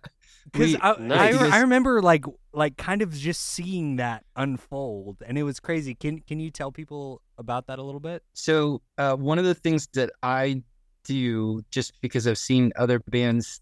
Because 0.51 0.75
I, 0.81 0.91
I. 0.91 1.57
I 1.57 1.59
remember 1.61 2.01
like 2.01 2.25
like 2.51 2.75
kind 2.75 3.01
of 3.01 3.13
just 3.13 3.41
seeing 3.41 3.95
that 3.97 4.25
unfold, 4.35 5.23
and 5.25 5.37
it 5.37 5.43
was 5.43 5.61
crazy. 5.61 5.95
Can 5.95 6.19
can 6.19 6.41
you 6.41 6.51
tell 6.51 6.73
people 6.73 7.21
about 7.37 7.67
that 7.67 7.79
a 7.79 7.83
little 7.83 8.01
bit? 8.01 8.21
So 8.33 8.81
uh, 8.97 9.15
one 9.15 9.39
of 9.39 9.45
the 9.45 9.55
things 9.55 9.87
that 9.93 10.09
I 10.21 10.61
do, 11.05 11.63
just 11.71 11.93
because 12.01 12.27
I've 12.27 12.37
seen 12.37 12.73
other 12.75 12.99
bands 12.99 13.61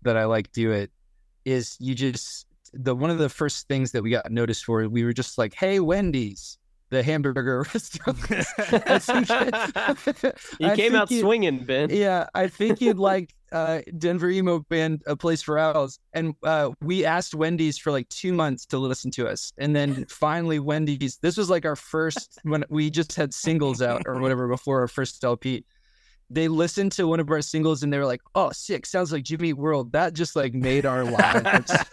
that 0.00 0.16
I 0.16 0.24
like 0.24 0.50
do 0.52 0.70
it, 0.72 0.90
is 1.44 1.76
you 1.78 1.94
just 1.94 2.46
the 2.72 2.94
one 2.94 3.10
of 3.10 3.18
the 3.18 3.28
first 3.28 3.68
things 3.68 3.92
that 3.92 4.02
we 4.02 4.10
got 4.10 4.30
noticed 4.30 4.64
for. 4.64 4.88
We 4.88 5.04
were 5.04 5.12
just 5.12 5.38
like, 5.38 5.54
"Hey, 5.54 5.80
Wendy's, 5.80 6.58
the 6.90 7.02
hamburger 7.02 7.66
restaurant." 7.74 8.18
You 10.58 10.70
came 10.74 10.94
out 10.94 11.08
swinging, 11.08 11.64
Ben. 11.64 11.90
Yeah, 11.90 12.26
I 12.34 12.48
think 12.48 12.80
you'd 12.80 12.98
like 13.10 13.34
uh, 13.52 13.80
Denver 13.98 14.30
emo 14.30 14.60
band, 14.68 15.02
A 15.06 15.16
Place 15.16 15.42
for 15.42 15.58
Owls, 15.58 15.98
and 16.12 16.34
uh, 16.42 16.70
we 16.80 17.04
asked 17.04 17.34
Wendy's 17.34 17.78
for 17.78 17.90
like 17.90 18.08
two 18.08 18.32
months 18.32 18.66
to 18.66 18.78
listen 18.78 19.10
to 19.12 19.28
us, 19.28 19.52
and 19.58 19.74
then 19.74 20.06
finally 20.06 20.58
Wendy's. 20.58 21.18
This 21.18 21.36
was 21.36 21.50
like 21.50 21.64
our 21.64 21.76
first 21.76 22.38
when 22.42 22.64
we 22.68 22.90
just 22.90 23.14
had 23.14 23.34
singles 23.34 23.82
out 23.82 24.02
or 24.06 24.20
whatever 24.20 24.48
before 24.48 24.80
our 24.80 24.88
first 24.88 25.22
LP. 25.24 25.64
They 26.32 26.46
listened 26.46 26.92
to 26.92 27.08
one 27.08 27.18
of 27.18 27.28
our 27.28 27.42
singles 27.42 27.82
and 27.82 27.92
they 27.92 27.98
were 27.98 28.06
like, 28.06 28.20
"Oh, 28.36 28.50
sick! 28.52 28.86
Sounds 28.86 29.10
like 29.12 29.24
Jimmy 29.24 29.52
World." 29.52 29.90
That 29.92 30.14
just 30.14 30.36
like 30.36 30.54
made 30.54 30.86
our 30.86 31.04
lives. 31.04 31.72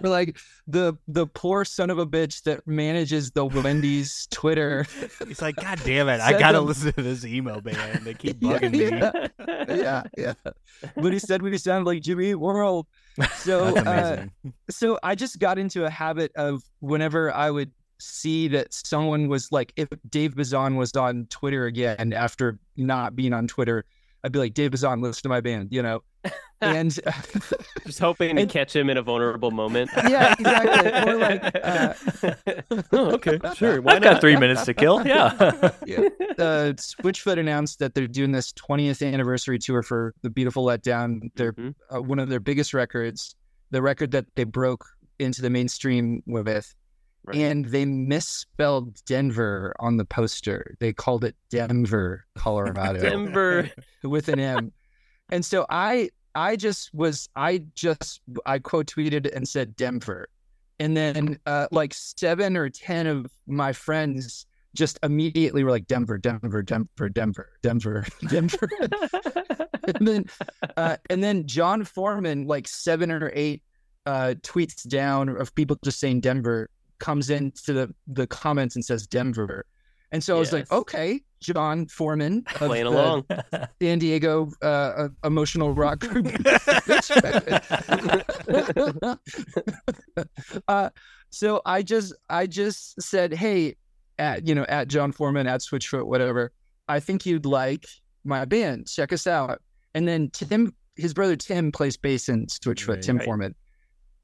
We're 0.00 0.10
like 0.10 0.38
the 0.68 0.96
the 1.08 1.26
poor 1.26 1.64
son 1.64 1.90
of 1.90 1.98
a 1.98 2.06
bitch 2.06 2.44
that 2.44 2.66
manages 2.68 3.32
the 3.32 3.44
Wendy's 3.44 4.28
Twitter. 4.30 4.86
He's 5.26 5.42
like, 5.42 5.56
God 5.56 5.80
damn 5.84 6.08
it! 6.08 6.20
I 6.20 6.38
gotta 6.38 6.60
listen 6.60 6.92
to 6.92 7.02
this 7.02 7.24
emo 7.24 7.60
band. 7.60 8.04
They 8.04 8.14
keep 8.14 8.36
Yeah, 8.40 8.58
bugging 8.58 8.70
me. 8.72 8.88
yeah. 8.88 9.26
yeah, 9.68 10.02
yeah. 10.16 10.52
But 10.96 11.12
he 11.12 11.18
said 11.18 11.42
we 11.42 11.58
sound 11.58 11.84
like 11.84 12.00
Jimmy 12.02 12.34
World. 12.36 12.86
So, 13.38 13.76
uh, 13.76 14.26
so 14.70 14.98
I 15.02 15.14
just 15.14 15.38
got 15.38 15.58
into 15.58 15.84
a 15.84 15.90
habit 15.90 16.32
of 16.36 16.62
whenever 16.80 17.32
I 17.32 17.50
would 17.50 17.72
see 18.00 18.48
that 18.48 18.72
someone 18.72 19.28
was 19.28 19.50
like, 19.52 19.72
if 19.76 19.88
Dave 20.08 20.36
Bazan 20.36 20.76
was 20.76 20.94
on 20.94 21.26
Twitter 21.30 21.66
again 21.66 22.12
after 22.12 22.58
not 22.76 23.14
being 23.16 23.32
on 23.32 23.46
Twitter, 23.46 23.84
I'd 24.22 24.32
be 24.32 24.38
like, 24.38 24.54
Dave 24.54 24.70
Bazan, 24.70 25.00
listen 25.02 25.22
to 25.22 25.28
my 25.28 25.40
band, 25.40 25.68
you 25.70 25.82
know. 25.82 26.02
And 26.60 26.98
Just 27.84 27.98
hoping 27.98 28.36
to 28.36 28.42
And- 28.42 28.50
catch 28.50 28.74
him 28.74 28.88
in 28.88 28.96
a 28.96 29.02
vulnerable 29.02 29.50
moment. 29.50 29.90
yeah, 30.08 30.32
exactly. 30.32 31.12
Or 31.12 31.16
like, 31.18 31.54
uh, 31.62 31.94
oh, 32.92 33.10
okay, 33.16 33.38
sure. 33.54 33.82
Why 33.82 33.96
I've 33.96 34.02
got 34.02 34.12
not? 34.12 34.20
three 34.22 34.36
minutes 34.36 34.64
to 34.64 34.72
kill. 34.72 35.06
Yeah. 35.06 35.34
yeah. 35.84 35.98
uh, 36.38 36.72
Switchfoot 36.72 37.38
announced 37.38 37.80
that 37.80 37.94
they're 37.94 38.06
doing 38.06 38.32
this 38.32 38.50
20th 38.52 39.06
anniversary 39.06 39.58
tour 39.58 39.82
for 39.82 40.14
the 40.22 40.30
Beautiful 40.30 40.64
Letdown. 40.64 41.30
They're 41.34 41.52
Mhm. 41.52 41.74
uh, 41.94 42.00
one 42.00 42.18
of 42.18 42.30
their 42.30 42.40
biggest 42.40 42.72
records, 42.72 43.34
the 43.70 43.82
record 43.82 44.12
that 44.12 44.24
they 44.34 44.44
broke 44.44 44.86
into 45.18 45.42
the 45.42 45.50
mainstream 45.50 46.22
with. 46.24 46.74
Right. 47.24 47.36
And 47.38 47.64
they 47.64 47.86
misspelled 47.86 49.02
Denver 49.06 49.74
on 49.78 49.96
the 49.96 50.04
poster. 50.04 50.76
They 50.78 50.92
called 50.92 51.24
it 51.24 51.34
Denver, 51.48 52.26
Colorado, 52.34 53.00
Denver. 53.08 53.70
with 54.02 54.28
an 54.28 54.38
M. 54.38 54.72
And 55.30 55.44
so 55.44 55.64
I, 55.70 56.10
I 56.34 56.56
just 56.56 56.92
was, 56.92 57.28
I 57.34 57.64
just, 57.74 58.20
I 58.44 58.58
quote 58.58 58.86
tweeted 58.86 59.34
and 59.34 59.48
said 59.48 59.74
Denver, 59.74 60.28
and 60.78 60.96
then 60.96 61.38
uh, 61.46 61.68
like 61.70 61.94
seven 61.94 62.56
or 62.56 62.68
ten 62.68 63.06
of 63.06 63.26
my 63.46 63.72
friends 63.72 64.46
just 64.74 64.98
immediately 65.02 65.64
were 65.64 65.70
like 65.70 65.86
Denver, 65.86 66.18
Denver, 66.18 66.62
Denver, 66.62 67.08
Denver, 67.08 67.48
Denver, 67.62 68.06
Denver, 68.28 68.68
and 69.86 70.08
then, 70.08 70.24
uh, 70.76 70.96
and 71.08 71.22
then 71.22 71.46
John 71.46 71.84
Foreman, 71.84 72.46
like 72.46 72.66
seven 72.68 73.10
or 73.10 73.30
eight 73.34 73.62
uh, 74.04 74.34
tweets 74.42 74.86
down 74.86 75.28
of 75.28 75.54
people 75.54 75.78
just 75.84 76.00
saying 76.00 76.20
Denver, 76.20 76.68
comes 77.04 77.28
into 77.28 77.74
the 77.74 77.94
the 78.06 78.26
comments 78.26 78.76
and 78.76 78.84
says 78.84 79.06
Denver, 79.06 79.66
and 80.10 80.24
so 80.24 80.36
I 80.36 80.38
was 80.38 80.52
like, 80.52 80.70
okay, 80.72 81.20
John 81.40 81.86
Foreman, 81.86 82.44
of 82.46 82.54
Playing 82.54 82.84
the 82.84 82.90
along. 82.90 83.26
San 83.82 83.98
Diego 83.98 84.50
uh, 84.62 84.66
uh, 84.66 85.08
emotional 85.22 85.74
rock 85.74 86.00
group. 86.00 86.26
uh, 90.68 90.90
so 91.30 91.60
I 91.66 91.82
just 91.82 92.14
I 92.30 92.46
just 92.46 93.00
said, 93.02 93.34
hey, 93.34 93.76
at 94.18 94.46
you 94.46 94.54
know 94.54 94.64
at 94.68 94.88
John 94.88 95.12
Foreman 95.12 95.46
at 95.46 95.60
Switchfoot 95.60 96.06
whatever. 96.06 96.52
I 96.88 97.00
think 97.00 97.26
you'd 97.26 97.46
like 97.46 97.86
my 98.24 98.44
band. 98.44 98.88
Check 98.88 99.12
us 99.12 99.26
out. 99.26 99.60
And 99.94 100.06
then 100.08 100.30
Tim, 100.30 100.74
his 100.96 101.14
brother 101.14 101.36
Tim 101.36 101.72
plays 101.72 101.96
bass 101.96 102.28
in 102.28 102.46
Switchfoot, 102.46 102.88
Right. 102.88 103.02
Tim 103.02 103.16
Right. 103.16 103.24
Foreman. 103.24 103.54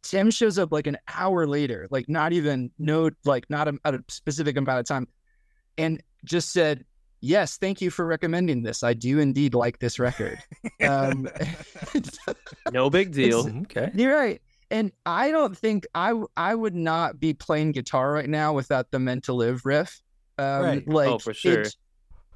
Tim 0.03 0.31
shows 0.31 0.59
up 0.59 0.73
like 0.73 0.87
an 0.87 0.97
hour 1.15 1.47
later, 1.47 1.87
like 1.91 2.09
not 2.09 2.33
even 2.33 2.71
no, 2.79 3.11
like 3.25 3.49
not 3.51 3.69
a, 3.69 3.75
at 3.85 3.95
a 3.95 4.05
specific 4.09 4.57
amount 4.57 4.81
of 4.81 4.87
time, 4.87 5.07
and 5.77 6.03
just 6.25 6.53
said, 6.53 6.85
"Yes, 7.21 7.59
thank 7.59 7.81
you 7.81 7.91
for 7.91 8.07
recommending 8.07 8.63
this. 8.63 8.83
I 8.83 8.95
do 8.95 9.19
indeed 9.19 9.55
like 9.55 9.79
this 9.79 9.99
record." 9.99 10.39
um, 10.87 11.29
No 12.73 12.91
big 12.91 13.13
deal. 13.13 13.47
Okay. 13.63 13.91
you're 13.95 14.15
right, 14.17 14.41
and 14.71 14.93
I 15.05 15.31
don't 15.31 15.57
think 15.57 15.87
I 15.95 16.15
I 16.37 16.55
would 16.55 16.75
not 16.75 17.21
be 17.21 17.35
playing 17.35 17.73
guitar 17.73 18.13
right 18.13 18.29
now 18.29 18.53
without 18.55 18.91
the 18.91 18.99
"Meant 18.99 19.25
to 19.25 19.33
Live" 19.33 19.65
riff. 19.67 20.01
Um, 20.39 20.63
Right. 20.63 20.89
Like, 20.89 21.09
Oh, 21.09 21.19
for 21.19 21.35
sure. 21.35 21.61
It, 21.63 21.77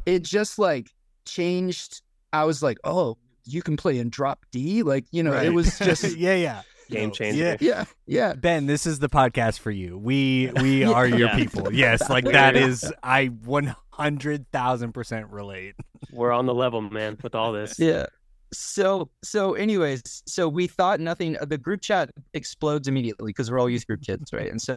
it 0.07 0.23
just 0.23 0.59
like 0.59 0.91
changed. 1.25 2.03
I 2.33 2.45
was 2.45 2.63
like, 2.63 2.79
"Oh, 2.85 3.17
you 3.47 3.63
can 3.63 3.77
play 3.77 3.99
in 3.99 4.11
drop 4.11 4.45
D." 4.53 4.83
Like, 4.83 5.07
you 5.13 5.23
know, 5.23 5.33
Right. 5.33 5.47
it 5.47 5.55
was 5.55 5.79
just. 5.79 6.17
yeah, 6.17 6.35
yeah. 6.35 6.63
Game 6.91 7.11
changer. 7.13 7.43
Yeah. 7.43 7.57
Yeah, 7.61 7.85
yeah. 8.07 8.33
Ben, 8.35 8.67
this 8.67 8.87
is 8.87 8.99
the 8.99 9.09
podcast 9.09 9.59
for 9.61 9.71
you. 9.71 9.97
We 9.99 10.51
we 10.61 10.81
Yeah. 10.83 10.91
are 10.93 11.07
your 11.07 11.29
Yeah. 11.29 11.37
people. 11.37 11.73
Yes, 11.73 12.09
like 12.11 12.25
that 12.25 12.57
is 12.57 12.93
I 13.03 13.27
one 13.27 13.75
hundred 13.91 14.51
thousand 14.53 14.93
percent 14.93 15.29
relate. 15.31 15.75
We're 16.13 16.33
on 16.33 16.47
the 16.47 16.55
level, 16.55 16.81
man, 16.81 17.17
with 17.23 17.35
all 17.35 17.53
this. 17.53 17.79
Yeah. 17.79 18.07
So 18.53 19.11
so 19.23 19.55
anyways, 19.55 20.03
so 20.27 20.49
we 20.49 20.67
thought 20.67 21.01
nothing 21.01 21.37
uh, 21.41 21.45
the 21.45 21.59
group 21.59 21.81
chat 21.81 22.11
explodes 22.35 22.87
immediately 22.87 23.31
because 23.31 23.51
we're 23.51 23.59
all 23.59 23.69
youth 23.71 23.87
group 23.87 24.03
kids, 24.03 24.33
right? 24.33 24.51
And 24.51 24.61
so 24.63 24.77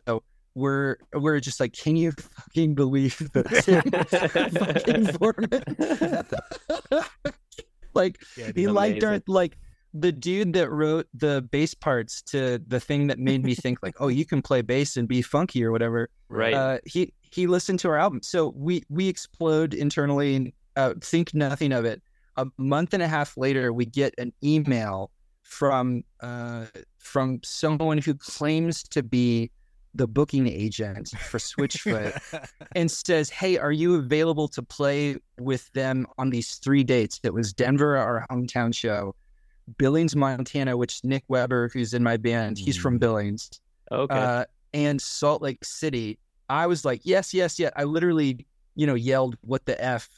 we're 0.55 0.97
we're 1.13 1.39
just 1.39 1.59
like, 1.59 1.73
can 1.73 1.95
you 1.95 2.11
fucking 2.13 2.73
believe 2.73 3.17
that 3.33 3.47
fucking 4.85 5.07
Foreman? 5.17 7.03
like 7.93 8.19
Yeah, 8.37 8.51
he 8.55 8.67
liked 8.67 9.03
our 9.03 9.21
like 9.27 9.57
the 9.93 10.11
dude 10.11 10.53
that 10.53 10.69
wrote 10.69 11.07
the 11.13 11.47
bass 11.51 11.73
parts 11.73 12.21
to 12.21 12.59
the 12.67 12.79
thing 12.79 13.07
that 13.07 13.19
made 13.19 13.43
me 13.43 13.55
think 13.55 13.79
like, 13.81 13.95
oh, 13.99 14.07
you 14.07 14.25
can 14.25 14.41
play 14.41 14.61
bass 14.61 14.97
and 14.97 15.07
be 15.07 15.21
funky 15.21 15.63
or 15.63 15.71
whatever. 15.71 16.09
Right. 16.29 16.53
Uh, 16.53 16.79
he 16.85 17.13
he 17.21 17.47
listened 17.47 17.79
to 17.79 17.89
our 17.89 17.97
album, 17.97 18.21
so 18.23 18.53
we 18.55 18.83
we 18.89 19.07
explode 19.07 19.73
internally 19.73 20.35
and 20.35 20.51
uh, 20.75 20.93
think 21.01 21.33
nothing 21.33 21.71
of 21.71 21.85
it. 21.85 22.01
A 22.37 22.47
month 22.57 22.93
and 22.93 23.01
a 23.01 23.07
half 23.07 23.35
later, 23.35 23.73
we 23.73 23.85
get 23.85 24.13
an 24.17 24.31
email 24.43 25.11
from 25.41 26.03
uh, 26.19 26.65
from 26.97 27.39
someone 27.43 27.97
who 27.97 28.13
claims 28.13 28.83
to 28.83 29.01
be 29.01 29.49
the 29.95 30.07
booking 30.07 30.47
agent 30.47 31.09
for 31.09 31.39
Switchfoot 31.39 32.19
and 32.75 32.91
says, 32.91 33.29
"Hey, 33.29 33.57
are 33.57 33.71
you 33.71 33.95
available 33.95 34.47
to 34.49 34.61
play 34.61 35.17
with 35.39 35.71
them 35.73 36.05
on 36.17 36.29
these 36.29 36.55
three 36.55 36.83
dates?" 36.83 37.19
That 37.19 37.33
was 37.33 37.53
Denver, 37.53 37.97
our 37.97 38.25
hometown 38.29 38.75
show, 38.75 39.15
Billings, 39.77 40.15
Montana, 40.15 40.77
which 40.77 41.03
Nick 41.03 41.23
Weber, 41.27 41.69
who's 41.73 41.93
in 41.93 42.03
my 42.03 42.17
band, 42.17 42.57
he's 42.57 42.77
from 42.77 42.95
Mm. 42.97 42.99
Billings, 43.01 43.49
okay. 43.91 44.15
uh, 44.15 44.45
and 44.73 45.01
Salt 45.01 45.41
Lake 45.41 45.63
City. 45.63 46.17
I 46.49 46.67
was 46.67 46.85
like, 46.85 47.01
"Yes, 47.03 47.33
yes, 47.33 47.59
yes!" 47.59 47.71
I 47.75 47.83
literally, 47.83 48.45
you 48.75 48.87
know, 48.87 48.95
yelled, 48.95 49.35
"What 49.41 49.65
the 49.65 49.81
f?" 49.83 50.09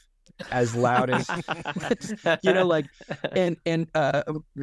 as 0.52 0.74
loud 0.74 1.10
as 1.10 1.28
you 2.42 2.52
know, 2.54 2.64
like 2.64 2.86
and 3.32 3.58
and 3.66 3.88
uh 3.94 4.22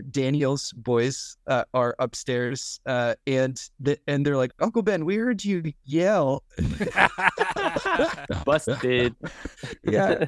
Daniel's 0.10 0.72
boys 0.74 1.38
uh, 1.46 1.66
are 1.76 1.96
upstairs 2.00 2.80
uh 2.88 3.14
and 3.28 3.62
the, 3.80 4.00
and 4.08 4.26
they're 4.26 4.38
like 4.38 4.54
Uncle 4.60 4.82
Ben 4.82 5.06
we 5.06 5.18
heard 5.18 5.44
you 5.46 5.62
yell 5.86 6.42
busted. 8.46 9.16
yeah 9.84 10.26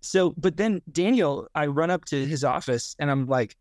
so 0.00 0.34
but 0.36 0.56
then 0.56 0.82
Daniel 0.92 1.48
I 1.54 1.66
run 1.66 1.90
up 1.90 2.04
to 2.06 2.26
his 2.26 2.44
office 2.44 2.94
and 2.98 3.10
I'm 3.10 3.26
like 3.26 3.56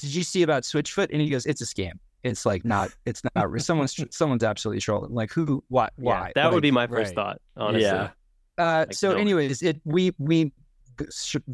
did 0.00 0.14
you 0.14 0.22
see 0.22 0.42
about 0.42 0.64
Switchfoot 0.64 1.08
and 1.12 1.20
he 1.22 1.28
goes 1.30 1.46
it's 1.46 1.60
a 1.60 1.64
scam 1.66 1.92
it's 2.24 2.44
like 2.44 2.64
not 2.64 2.90
it's 3.06 3.22
not 3.34 3.60
someone's 3.60 3.96
someone's 4.10 4.44
absolutely 4.44 4.80
trolling 4.80 5.14
like 5.14 5.30
who 5.32 5.62
what 5.68 5.92
Yeah, 5.98 6.04
why 6.04 6.32
that 6.34 6.52
would 6.52 6.62
be 6.62 6.70
my 6.70 6.86
first 6.86 7.10
right. 7.10 7.14
thought, 7.14 7.40
honestly. 7.56 7.82
Yeah. 7.82 8.10
Uh, 8.58 8.84
Like, 8.88 8.92
so, 8.94 9.12
no. 9.12 9.18
anyways, 9.18 9.62
it 9.62 9.80
we 9.84 10.12
we 10.18 10.52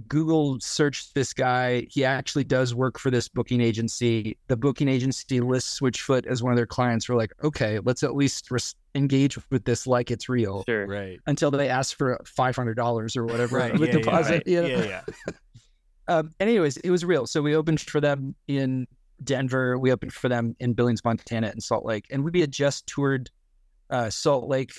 Google 0.08 0.58
searched 0.60 1.14
this 1.14 1.32
guy. 1.32 1.86
He 1.88 2.04
actually 2.04 2.42
does 2.42 2.74
work 2.74 2.98
for 2.98 3.12
this 3.12 3.28
booking 3.28 3.60
agency. 3.60 4.36
The 4.48 4.56
booking 4.56 4.88
agency 4.88 5.40
lists 5.40 5.78
Switchfoot 5.78 6.26
as 6.26 6.42
one 6.42 6.52
of 6.52 6.56
their 6.56 6.66
clients. 6.66 7.08
We're 7.08 7.14
like, 7.16 7.32
okay, 7.44 7.78
let's 7.84 8.02
at 8.02 8.16
least 8.16 8.50
res- 8.50 8.74
engage 8.96 9.38
with 9.50 9.64
this 9.64 9.86
like 9.86 10.10
it's 10.10 10.28
real. 10.28 10.64
Sure. 10.68 10.86
right. 10.88 11.20
Until 11.28 11.52
they 11.52 11.68
ask 11.68 11.96
for 11.96 12.20
five 12.26 12.56
hundred 12.56 12.74
dollars 12.74 13.16
or 13.16 13.24
whatever 13.24 13.58
Right. 13.58 13.72
of 13.72 13.80
a 13.80 13.86
yeah, 13.86 13.92
yeah, 13.92 13.98
deposit. 14.00 14.30
right. 14.32 14.46
you 14.48 14.62
know? 14.62 14.68
yeah, 14.68 14.84
yeah. 14.84 15.02
Um, 16.08 16.30
anyways, 16.40 16.76
it 16.78 16.90
was 16.90 17.04
real. 17.04 17.26
So 17.26 17.42
we 17.42 17.54
opened 17.56 17.80
for 17.80 18.00
them 18.00 18.34
in 18.48 18.86
Denver. 19.24 19.78
We 19.78 19.92
opened 19.92 20.12
for 20.12 20.28
them 20.28 20.54
in 20.60 20.72
Billings, 20.74 21.04
Montana, 21.04 21.48
and 21.48 21.62
Salt 21.62 21.84
Lake. 21.84 22.06
And 22.10 22.24
we 22.24 22.40
had 22.40 22.52
just 22.52 22.86
toured 22.86 23.30
uh, 23.90 24.10
Salt 24.10 24.48
Lake 24.48 24.72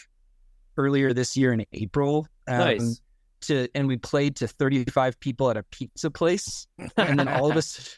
earlier 0.78 1.14
this 1.14 1.36
year 1.36 1.52
in 1.54 1.66
April. 1.74 2.28
Um, 2.48 2.58
Nice. 2.60 3.02
To 3.42 3.68
and 3.76 3.88
we 3.88 3.98
played 3.98 4.36
to 4.38 4.48
35 4.48 5.20
people 5.20 5.52
at 5.52 5.58
a 5.58 5.64
pizza 5.64 6.10
place, 6.10 6.66
and 6.98 7.20
then 7.20 7.28
all 7.28 7.52
of 7.52 7.56
us, 7.56 7.96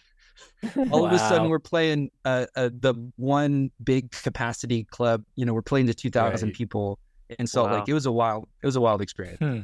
all 0.91 1.05
of 1.05 1.13
a 1.13 1.17
sudden, 1.17 1.47
we're 1.47 1.59
playing 1.59 2.11
uh, 2.25 2.45
uh, 2.57 2.69
the 2.77 2.93
one 3.15 3.71
big 3.81 4.11
capacity 4.11 4.83
club. 4.83 5.23
You 5.35 5.45
know, 5.45 5.53
we're 5.53 5.61
playing 5.61 5.87
to 5.87 5.93
2,000 5.93 6.47
Right. 6.49 6.53
people 6.53 6.99
in 7.39 7.47
Salt 7.47 7.69
Wow. 7.71 7.79
Lake. 7.79 7.87
It 7.87 7.93
was 7.93 8.05
a 8.05 8.11
wild, 8.11 8.49
it 8.61 8.65
was 8.65 8.75
a 8.75 8.81
wild 8.81 9.01
experience. 9.01 9.39
Hmm. 9.39 9.59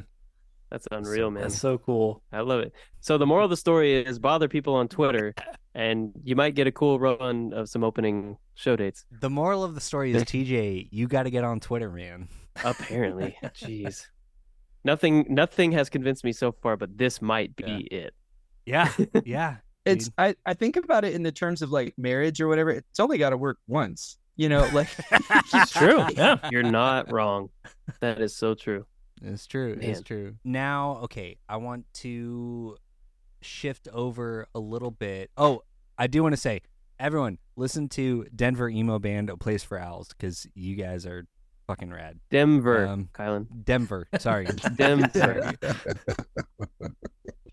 That's 0.70 0.88
unreal, 0.90 1.30
man. 1.30 1.44
That's 1.44 1.58
so 1.58 1.78
cool. 1.78 2.22
I 2.32 2.40
love 2.40 2.60
it. 2.60 2.72
So 3.00 3.18
the 3.18 3.26
moral 3.26 3.44
of 3.44 3.50
the 3.50 3.56
story 3.56 4.04
is 4.04 4.18
bother 4.18 4.48
people 4.48 4.74
on 4.74 4.88
Twitter, 4.88 5.34
and 5.74 6.12
you 6.24 6.34
might 6.34 6.54
get 6.54 6.66
a 6.66 6.72
cool 6.72 6.98
run 6.98 7.52
of 7.52 7.68
some 7.68 7.84
opening 7.84 8.36
show 8.54 8.74
dates. 8.74 9.04
The 9.20 9.30
moral 9.30 9.62
of 9.62 9.74
the 9.74 9.80
story 9.80 10.12
is 10.12 10.24
TJ, 10.24 10.88
you 10.90 11.06
got 11.06 11.22
to 11.22 11.30
get 11.30 11.44
on 11.44 11.60
Twitter, 11.60 11.90
man. 11.90 12.28
Apparently, 12.64 13.36
jeez, 13.44 14.06
nothing, 14.84 15.26
nothing 15.28 15.72
has 15.72 15.88
convinced 15.88 16.24
me 16.24 16.32
so 16.32 16.50
far, 16.50 16.76
but 16.76 16.98
this 16.98 17.22
might 17.22 17.54
be 17.54 17.86
it. 17.90 18.14
Yeah, 18.64 18.90
yeah. 19.24 19.56
It's 19.84 20.10
I, 20.18 20.34
I 20.44 20.54
think 20.54 20.76
about 20.76 21.04
it 21.04 21.14
in 21.14 21.22
the 21.22 21.30
terms 21.30 21.62
of 21.62 21.70
like 21.70 21.94
marriage 21.96 22.40
or 22.40 22.48
whatever. 22.48 22.70
It's 22.70 22.98
only 22.98 23.18
got 23.18 23.30
to 23.30 23.36
work 23.36 23.58
once. 23.68 24.18
You 24.34 24.48
know, 24.48 24.68
like 24.74 24.88
It's 25.54 25.70
true. 25.70 26.04
Yeah. 26.10 26.36
You're 26.50 26.64
not 26.64 27.10
wrong. 27.12 27.50
That 28.00 28.20
is 28.20 28.36
so 28.36 28.54
true. 28.54 28.84
It's 29.22 29.46
true. 29.46 29.78
It's 29.80 30.02
true. 30.02 30.36
Now, 30.44 30.98
okay, 31.04 31.38
I 31.48 31.56
want 31.56 31.86
to 31.94 32.76
shift 33.40 33.88
over 33.92 34.46
a 34.54 34.58
little 34.60 34.90
bit. 34.90 35.30
Oh, 35.36 35.62
I 35.98 36.06
do 36.06 36.22
want 36.22 36.34
to 36.34 36.40
say, 36.40 36.60
everyone, 36.98 37.38
listen 37.56 37.88
to 37.90 38.26
Denver 38.34 38.68
emo 38.68 38.98
band 38.98 39.30
"A 39.30 39.36
Place 39.36 39.62
for 39.64 39.78
Owls" 39.78 40.08
because 40.08 40.46
you 40.54 40.76
guys 40.76 41.06
are 41.06 41.26
fucking 41.66 41.90
rad. 41.90 42.20
Denver, 42.30 42.86
Um, 42.86 43.08
Kylan. 43.14 43.46
Denver, 43.64 44.06
sorry. 44.18 44.46
Denver. 44.76 45.52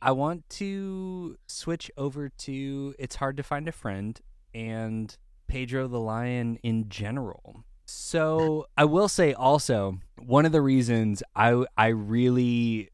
I 0.01 0.11
want 0.11 0.49
to 0.51 1.37
switch 1.47 1.89
over 1.97 2.29
to 2.29 2.95
"It's 2.99 3.15
Hard 3.15 3.37
to 3.37 3.43
Find 3.43 3.67
a 3.67 3.71
Friend" 3.71 4.19
and 4.53 5.15
Pedro 5.47 5.87
the 5.87 5.99
Lion 5.99 6.57
in 6.63 6.89
general. 6.89 7.63
So 7.85 8.67
I 8.77 8.85
will 8.85 9.09
say 9.09 9.33
also 9.33 9.99
one 10.17 10.45
of 10.45 10.51
the 10.51 10.61
reasons 10.61 11.23
I 11.35 11.65
I 11.77 11.87
really 11.87 12.89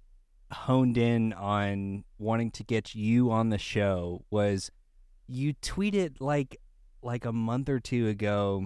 honed 0.51 0.98
in 0.98 1.34
on 1.34 2.03
wanting 2.17 2.51
to 2.51 2.63
get 2.63 2.96
you 2.96 3.31
on 3.31 3.50
the 3.50 3.58
show 3.58 4.25
was 4.31 4.72
you 5.27 5.53
tweeted 5.53 6.15
like 6.19 6.60
like 7.01 7.25
a 7.25 7.31
month 7.31 7.69
or 7.69 7.79
two 7.79 8.08
ago 8.08 8.65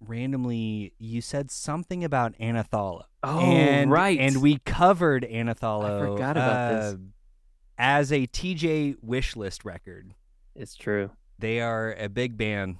randomly 0.00 0.92
you 0.98 1.20
said 1.20 1.50
something 1.50 2.04
about 2.04 2.38
Anathallo. 2.38 3.02
Oh, 3.22 3.40
and, 3.40 3.90
right. 3.90 4.18
And 4.18 4.42
we 4.42 4.58
covered 4.64 5.24
Anathallo 5.24 5.84
I 5.84 6.06
forgot 6.06 6.36
about 6.36 6.70
this. 6.70 6.94
uh, 6.94 6.96
as 7.78 8.12
a 8.12 8.26
TJ 8.26 8.96
wish 9.02 9.34
list 9.34 9.64
record. 9.64 10.14
It's 10.54 10.76
true. 10.76 11.10
They 11.38 11.60
are 11.60 11.94
a 11.94 12.08
big 12.08 12.36
band 12.36 12.76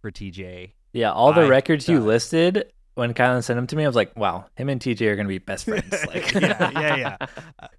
for 0.00 0.10
TJ. 0.10 0.72
Yeah. 0.92 1.12
All 1.12 1.32
the 1.32 1.42
I 1.42 1.48
records 1.48 1.88
you 1.88 1.98
thought- 1.98 2.06
listed 2.06 2.72
when 2.94 3.14
Kylan 3.14 3.42
sent 3.42 3.56
them 3.56 3.66
to 3.68 3.76
me, 3.76 3.84
I 3.84 3.86
was 3.86 3.96
like, 3.96 4.14
wow, 4.18 4.44
him 4.54 4.68
and 4.68 4.78
TJ 4.80 5.00
are 5.06 5.16
going 5.16 5.26
to 5.26 5.28
be 5.28 5.38
best 5.38 5.64
friends. 5.66 5.90
Like, 6.06 6.34
yeah, 6.34 6.70
yeah, 6.78 6.96
yeah. 7.20 7.26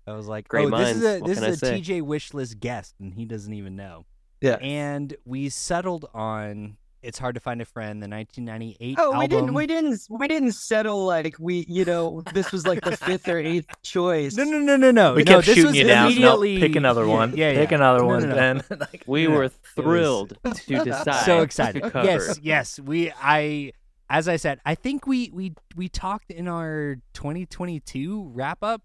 I 0.08 0.14
was 0.14 0.28
like, 0.28 0.48
Great 0.48 0.74
oh, 0.74 0.78
this 0.78 0.98
is 0.98 1.04
a 1.04 1.20
this 1.24 1.40
is 1.40 1.62
a? 1.62 1.74
TJ 1.74 2.02
wish 2.02 2.34
list 2.34 2.60
guest, 2.60 2.96
and 3.00 3.14
he 3.14 3.26
doesn't 3.26 3.54
even 3.54 3.76
know. 3.76 4.06
Yeah. 4.42 4.56
And 4.56 5.16
we 5.24 5.50
settled 5.50 6.06
on 6.14 6.78
"It's 7.04 7.20
Hard 7.20 7.36
to 7.36 7.42
Find 7.42 7.62
a 7.62 7.66
Friend," 7.66 8.02
the 8.02 8.08
1998 8.08 8.96
Oh, 9.00 9.06
album. 9.14 9.20
we 9.20 9.28
didn't, 9.28 9.54
we 9.54 9.68
didn't, 9.68 10.02
we 10.10 10.28
didn't 10.28 10.52
settle 10.54 11.06
like 11.06 11.36
we, 11.40 11.66
you 11.68 11.86
know, 11.86 12.22
this 12.34 12.52
was 12.52 12.66
like 12.66 12.82
the 12.82 12.98
fifth 12.98 13.28
or 13.28 13.38
eighth 13.38 13.68
choice. 13.84 14.36
No, 14.36 14.44
no, 14.46 14.60
no, 14.60 14.78
no, 14.78 14.92
no. 14.92 15.14
we 15.14 15.24
no, 15.24 15.34
kept 15.36 15.46
this 15.46 15.56
shooting 15.56 15.72
was 15.72 15.78
you 15.78 15.84
down. 15.86 16.06
No, 16.06 16.10
Immediately... 16.38 16.60
pick 16.60 16.76
another 16.76 17.08
one. 17.08 17.36
Yeah, 17.38 17.52
yeah. 17.52 17.60
Pick 17.60 17.72
another 17.74 18.00
No, 18.00 18.06
one. 18.08 18.22
no, 18.24 18.30
no. 18.30 18.36
Then 18.36 18.64
like, 18.80 19.04
We 19.08 19.24
Yeah, 19.24 19.30
were 19.30 19.40
was- 19.44 19.54
thrilled 19.76 20.38
to 20.44 20.84
decide. 20.84 21.26
so 21.26 21.38
to 21.38 21.44
excited. 21.44 21.84
cover. 21.84 22.06
Yes, 22.06 22.40
yes. 22.42 22.80
We 22.80 23.12
I 23.22 23.72
as 24.10 24.28
I 24.28 24.36
said, 24.36 24.60
I 24.66 24.76
think 24.76 25.08
we 25.08 25.30
we 25.34 25.54
we 25.76 25.90
talked 25.90 26.32
in 26.32 26.48
our 26.48 26.98
2022 27.14 28.32
wrap 28.34 28.64
up 28.64 28.82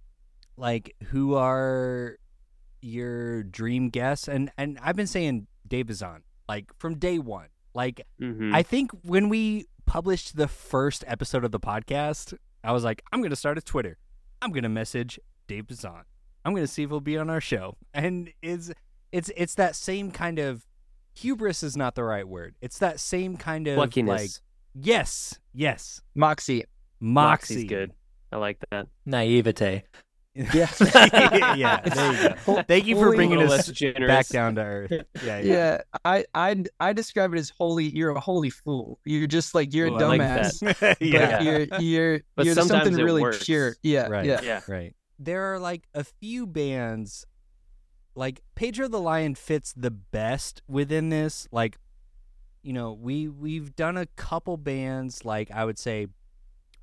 like 0.57 0.95
who 1.11 1.35
are 1.35 2.17
your 2.81 3.43
dream 3.43 3.89
guests? 3.91 4.29
And 4.29 4.51
and 4.57 4.79
I've 4.83 4.97
been 4.97 5.07
saying 5.07 5.47
Dave 5.67 5.87
Bazan, 5.89 6.23
like 6.49 6.71
from 6.79 6.95
day 6.97 7.19
one. 7.19 7.49
Like 7.79 8.05
Mhm. 8.21 8.53
I 8.53 8.65
think 8.65 8.91
when 9.05 9.29
we 9.29 9.67
published 9.87 10.37
the 10.37 10.49
first 10.49 11.05
episode 11.07 11.45
of 11.45 11.53
the 11.53 11.61
podcast, 11.61 12.37
I 12.65 12.73
was 12.73 12.83
like, 12.83 13.03
I'm 13.13 13.23
gonna 13.23 13.37
start 13.37 13.57
a 13.57 13.61
Twitter. 13.63 13.99
I'm 14.43 14.51
gonna 14.51 14.69
message 14.69 15.21
Dave 15.47 15.69
Bazan. 15.69 16.03
I'm 16.45 16.55
gonna 16.55 16.67
see 16.67 16.83
if 16.83 16.91
he'll 16.91 16.99
be 17.01 17.17
on 17.17 17.31
our 17.31 17.41
show. 17.41 17.77
And 17.95 18.33
it's 18.43 18.73
it's 19.13 19.31
it's 19.37 19.55
that 19.55 19.77
same 19.77 20.11
kind 20.11 20.41
of 20.41 20.67
hubris 21.15 21.63
is 21.63 21.77
not 21.77 21.95
the 21.95 22.03
right 22.03 22.27
word. 22.27 22.57
It's 22.61 22.79
that 22.79 22.99
same 22.99 23.37
kind 23.37 23.69
of 23.69 23.79
Pluckiness. 23.79 24.09
like 24.09 24.31
yes, 24.75 25.39
yes, 25.55 26.01
Moxie. 26.17 26.65
moxie. 27.01 27.55
Moxie's 27.55 27.65
good. 27.69 27.93
I 28.33 28.37
like 28.39 28.59
that. 28.71 28.89
Naivete. 29.07 29.85
Yeah. 30.55 30.71
yeah, 31.57 31.81
there 31.81 32.13
you 32.13 32.35
go. 32.47 32.63
Thank 32.63 32.87
you 32.87 32.95
for 32.97 33.07
Holy- 33.07 33.17
bringing 33.17 33.43
us 33.43 33.71
back 34.07 34.29
down 34.29 34.55
to 34.55 34.63
earth. 34.63 34.93
Yeah, 34.93 35.05
yeah. 35.25 35.41
Yeah, 35.41 35.81
I 36.05 36.25
I 36.35 36.65
I 36.79 36.93
describe 36.93 37.35
it 37.35 37.39
as 37.39 37.51
holy. 37.51 37.85
You're 37.89 38.11
a 38.11 38.21
holy 38.21 38.51
fool. 38.51 39.01
You're 39.05 39.27
just 39.27 39.55
like 39.55 39.75
you're 39.75 39.89
a 39.89 39.93
Ooh, 39.93 39.97
I 39.97 40.05
like 40.07 40.21
dumbass. 40.21 40.79
that. 40.79 40.97
yeah. 41.01 41.37
But 41.39 41.45
you're 41.45 41.81
you're 41.81 42.21
But 42.37 42.47
you're 42.47 42.55
something 42.55 42.95
really 42.95 43.23
works. 43.23 43.45
pure. 43.45 43.75
Yeah, 43.83 44.07
Right. 44.09 44.25
yeah. 44.27 44.41
Yeah. 44.43 44.61
Right. 44.69 44.95
There 45.19 45.53
are 45.55 45.59
like 45.59 45.83
a 45.95 46.05
few 46.05 46.47
bands 46.47 47.27
like 48.15 48.41
Pedro 48.55 48.89
the 48.89 49.01
Lion 49.01 49.35
fits 49.35 49.73
the 49.77 49.91
best 49.91 50.63
within 50.69 51.09
this. 51.09 51.49
Like 51.51 51.79
you 52.63 52.73
know, 52.73 52.93
we 52.93 53.29
we've 53.29 53.75
done 53.75 53.97
a 53.97 54.07
couple 54.07 54.57
bands 54.57 55.25
like 55.25 55.51
I 55.51 55.65
would 55.65 55.79
say 55.79 56.07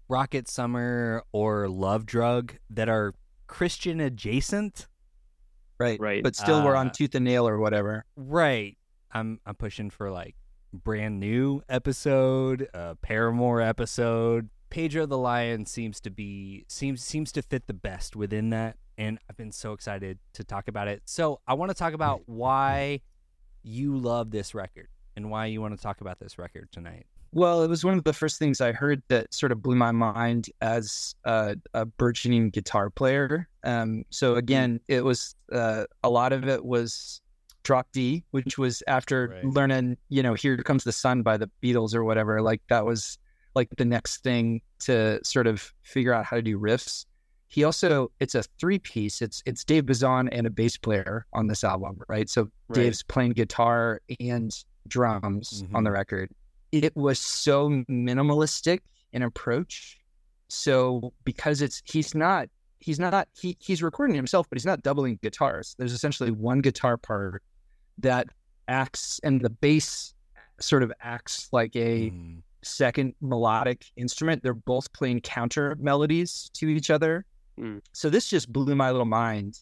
Rocket 0.09 0.47
Summer 0.47 1.23
or 1.31 1.67
Love 1.69 2.05
Drug 2.05 2.53
that 2.69 2.89
are 2.89 3.13
Christian 3.47 3.99
adjacent. 3.99 4.87
Right. 5.79 5.99
Right. 5.99 6.23
But 6.23 6.35
still, 6.35 6.63
we're 6.63 6.75
on 6.75 6.87
Uh, 6.87 6.91
tooth 6.91 7.15
and 7.15 7.25
nail 7.25 7.47
or 7.47 7.57
whatever. 7.59 8.05
Right. 8.15 8.77
I'm 9.11 9.39
I'm 9.45 9.55
pushing 9.55 9.89
for 9.89 10.09
like 10.11 10.35
brand 10.73 11.19
new 11.19 11.61
episode, 11.69 12.67
uh 12.73 12.95
Paramore 13.01 13.61
episode. 13.61 14.49
Pedro 14.69 15.05
the 15.05 15.17
Lion 15.17 15.65
seems 15.65 15.99
to 16.01 16.09
be 16.09 16.65
seems 16.67 17.03
seems 17.03 17.31
to 17.33 17.41
fit 17.41 17.67
the 17.67 17.73
best 17.73 18.15
within 18.15 18.49
that 18.49 18.77
and 18.97 19.19
I've 19.29 19.37
been 19.37 19.51
so 19.51 19.73
excited 19.73 20.19
to 20.33 20.43
talk 20.43 20.67
about 20.67 20.87
it. 20.87 21.01
So, 21.05 21.41
I 21.47 21.53
want 21.53 21.69
to 21.69 21.75
talk 21.75 21.93
about 21.93 22.21
why 22.27 23.01
you 23.63 23.97
love 23.97 24.31
this 24.31 24.55
record 24.55 24.87
and 25.15 25.29
why 25.29 25.47
you 25.47 25.59
want 25.61 25.75
to 25.75 25.81
talk 25.81 25.99
about 26.01 26.19
this 26.19 26.37
record 26.37 26.69
tonight. 26.71 27.05
Well, 27.31 27.63
it 27.63 27.67
was 27.69 27.83
one 27.83 27.97
of 27.97 28.03
the 28.05 28.13
first 28.13 28.39
things 28.39 28.61
I 28.61 28.71
heard 28.71 29.03
that 29.09 29.33
sort 29.33 29.51
of 29.51 29.61
blew 29.61 29.75
my 29.75 29.91
mind 29.91 30.49
as 30.61 31.15
a, 31.25 31.57
a 31.73 31.85
burgeoning 31.85 32.49
guitar 32.49 32.89
player. 32.89 33.47
Um, 33.63 34.03
so 34.09 34.35
again, 34.35 34.79
it 34.87 35.03
was 35.03 35.35
uh, 35.51 35.85
a 36.03 36.09
lot 36.09 36.31
of 36.31 36.47
it 36.47 36.63
was 36.63 37.21
Drop 37.63 37.87
D, 37.91 38.23
which 38.31 38.57
was 38.57 38.83
after 38.87 39.27
Right. 39.33 39.43
learning, 39.43 39.97
you 40.09 40.21
know, 40.23 40.33
"Here 40.35 40.55
Comes 40.57 40.83
the 40.83 40.91
Sun" 40.91 41.23
by 41.23 41.35
the 41.35 41.49
Beatles 41.63 41.93
or 41.95 42.03
whatever. 42.03 42.41
Like 42.41 42.61
that 42.69 42.85
was 42.85 43.17
like 43.55 43.69
the 43.77 43.85
next 43.85 44.21
thing 44.23 44.61
to 44.79 45.19
sort 45.23 45.47
of 45.47 45.73
figure 45.83 46.13
out 46.13 46.25
how 46.25 46.35
to 46.35 46.41
do 46.41 46.59
riffs. 46.59 47.05
He 47.47 47.63
also 47.63 48.11
it's 48.19 48.35
a 48.35 48.43
three 48.59 48.79
piece. 48.79 49.21
It's 49.21 49.41
it's 49.45 49.63
Dave 49.63 49.85
Bazan 49.87 50.29
and 50.29 50.45
a 50.45 50.49
bass 50.49 50.77
player 50.77 51.25
on 51.33 51.47
this 51.47 51.63
album, 51.63 51.99
right? 52.07 52.29
So 52.29 52.49
Right. 52.67 52.75
Dave's 52.83 53.01
playing 53.03 53.31
guitar 53.33 53.99
and 54.19 54.51
drums 54.87 55.63
on 55.73 55.81
Mhm. 55.81 55.85
the 55.85 55.91
record. 55.91 56.29
It 56.83 56.95
was 56.95 57.19
so 57.19 57.69
minimalistic 57.89 58.79
in 59.13 59.21
approach. 59.23 59.97
So 60.49 61.13
because 61.23 61.61
it's 61.61 61.81
he's 61.85 62.13
not 62.13 62.49
he's 62.79 62.99
not 62.99 63.27
he 63.39 63.55
he's 63.59 63.81
recording 63.81 64.15
himself, 64.15 64.47
but 64.49 64.57
he's 64.57 64.65
not 64.65 64.83
doubling 64.83 65.17
guitars. 65.21 65.75
There's 65.79 65.93
essentially 65.93 66.31
one 66.31 66.59
guitar 66.59 66.97
part 66.97 67.41
that 67.99 68.27
acts 68.67 69.19
and 69.23 69.39
the 69.41 69.49
bass 69.49 70.13
sort 70.59 70.83
of 70.83 70.91
acts 71.01 71.47
like 71.51 71.75
a 71.75 72.11
Mm. 72.11 72.41
second 72.61 73.13
melodic 73.21 73.85
instrument. 73.95 74.43
They're 74.43 74.53
both 74.53 74.91
playing 74.91 75.21
counter 75.21 75.75
melodies 75.79 76.49
to 76.55 76.67
each 76.67 76.89
other. 76.89 77.25
Mm. 77.59 77.81
So 77.93 78.09
this 78.09 78.27
just 78.29 78.51
blew 78.51 78.75
my 78.75 78.91
little 78.91 79.05
mind. 79.05 79.59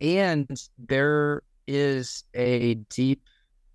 And 0.00 0.48
there 0.78 1.42
is 1.66 2.24
a 2.34 2.74
deep 2.88 3.22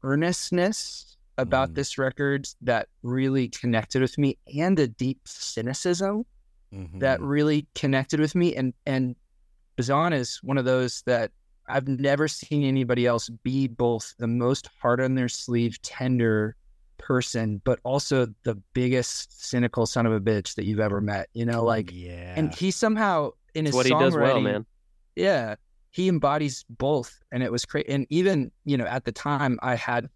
earnestness 0.04 1.18
about 1.42 1.72
Mm. 1.72 1.76
this 1.76 1.98
record 1.98 2.48
that 2.62 2.88
really 3.04 3.48
connected 3.50 4.02
with 4.02 4.18
me 4.18 4.38
and 4.58 4.78
a 4.80 4.88
deep 4.88 5.20
cynicism 5.26 6.26
that 7.00 7.20
Mhm. 7.20 7.28
really 7.30 7.68
connected 7.76 8.20
with 8.20 8.34
me. 8.36 8.56
And 8.56 8.74
and 8.86 9.16
Bazan 9.76 10.14
is 10.14 10.40
one 10.44 10.58
of 10.58 10.66
those 10.66 11.02
that 11.06 11.32
I've 11.68 11.88
never 11.88 12.28
seen 12.28 12.64
anybody 12.64 13.06
else 13.06 13.30
be 13.30 13.68
both 13.68 14.14
the 14.18 14.28
most 14.28 14.68
hard 14.82 15.00
on 15.02 15.16
their 15.16 15.30
sleeve, 15.30 15.82
tender 15.82 16.56
person, 16.98 17.62
but 17.64 17.80
also 17.84 18.28
the 18.44 18.56
biggest 18.74 19.44
cynical 19.46 19.86
son 19.86 20.06
of 20.06 20.14
a 20.14 20.20
bitch 20.20 20.56
that 20.56 20.66
you've 20.66 20.80
ever 20.80 21.02
met. 21.02 21.30
You 21.34 21.46
know, 21.46 21.64
like 21.64 21.90
yeah. 21.92 22.34
and 22.38 22.54
he 22.54 22.72
somehow 22.72 23.32
in 23.56 23.66
It's 23.66 23.70
his 23.70 23.76
what 23.76 23.86
he 23.86 23.92
does 23.94 24.16
well, 24.16 24.40
man. 24.42 24.66
yeah, 25.16 25.56
he 25.90 26.08
embodies 26.08 26.64
both, 26.70 27.20
and 27.32 27.44
it 27.44 27.52
was 27.52 27.66
crazy. 27.66 27.90
And 27.90 28.06
even 28.10 28.52
you 28.66 28.78
know, 28.78 28.86
at 28.86 29.04
the 29.06 29.12
time, 29.12 29.58
I 29.62 29.76
had 29.76 30.10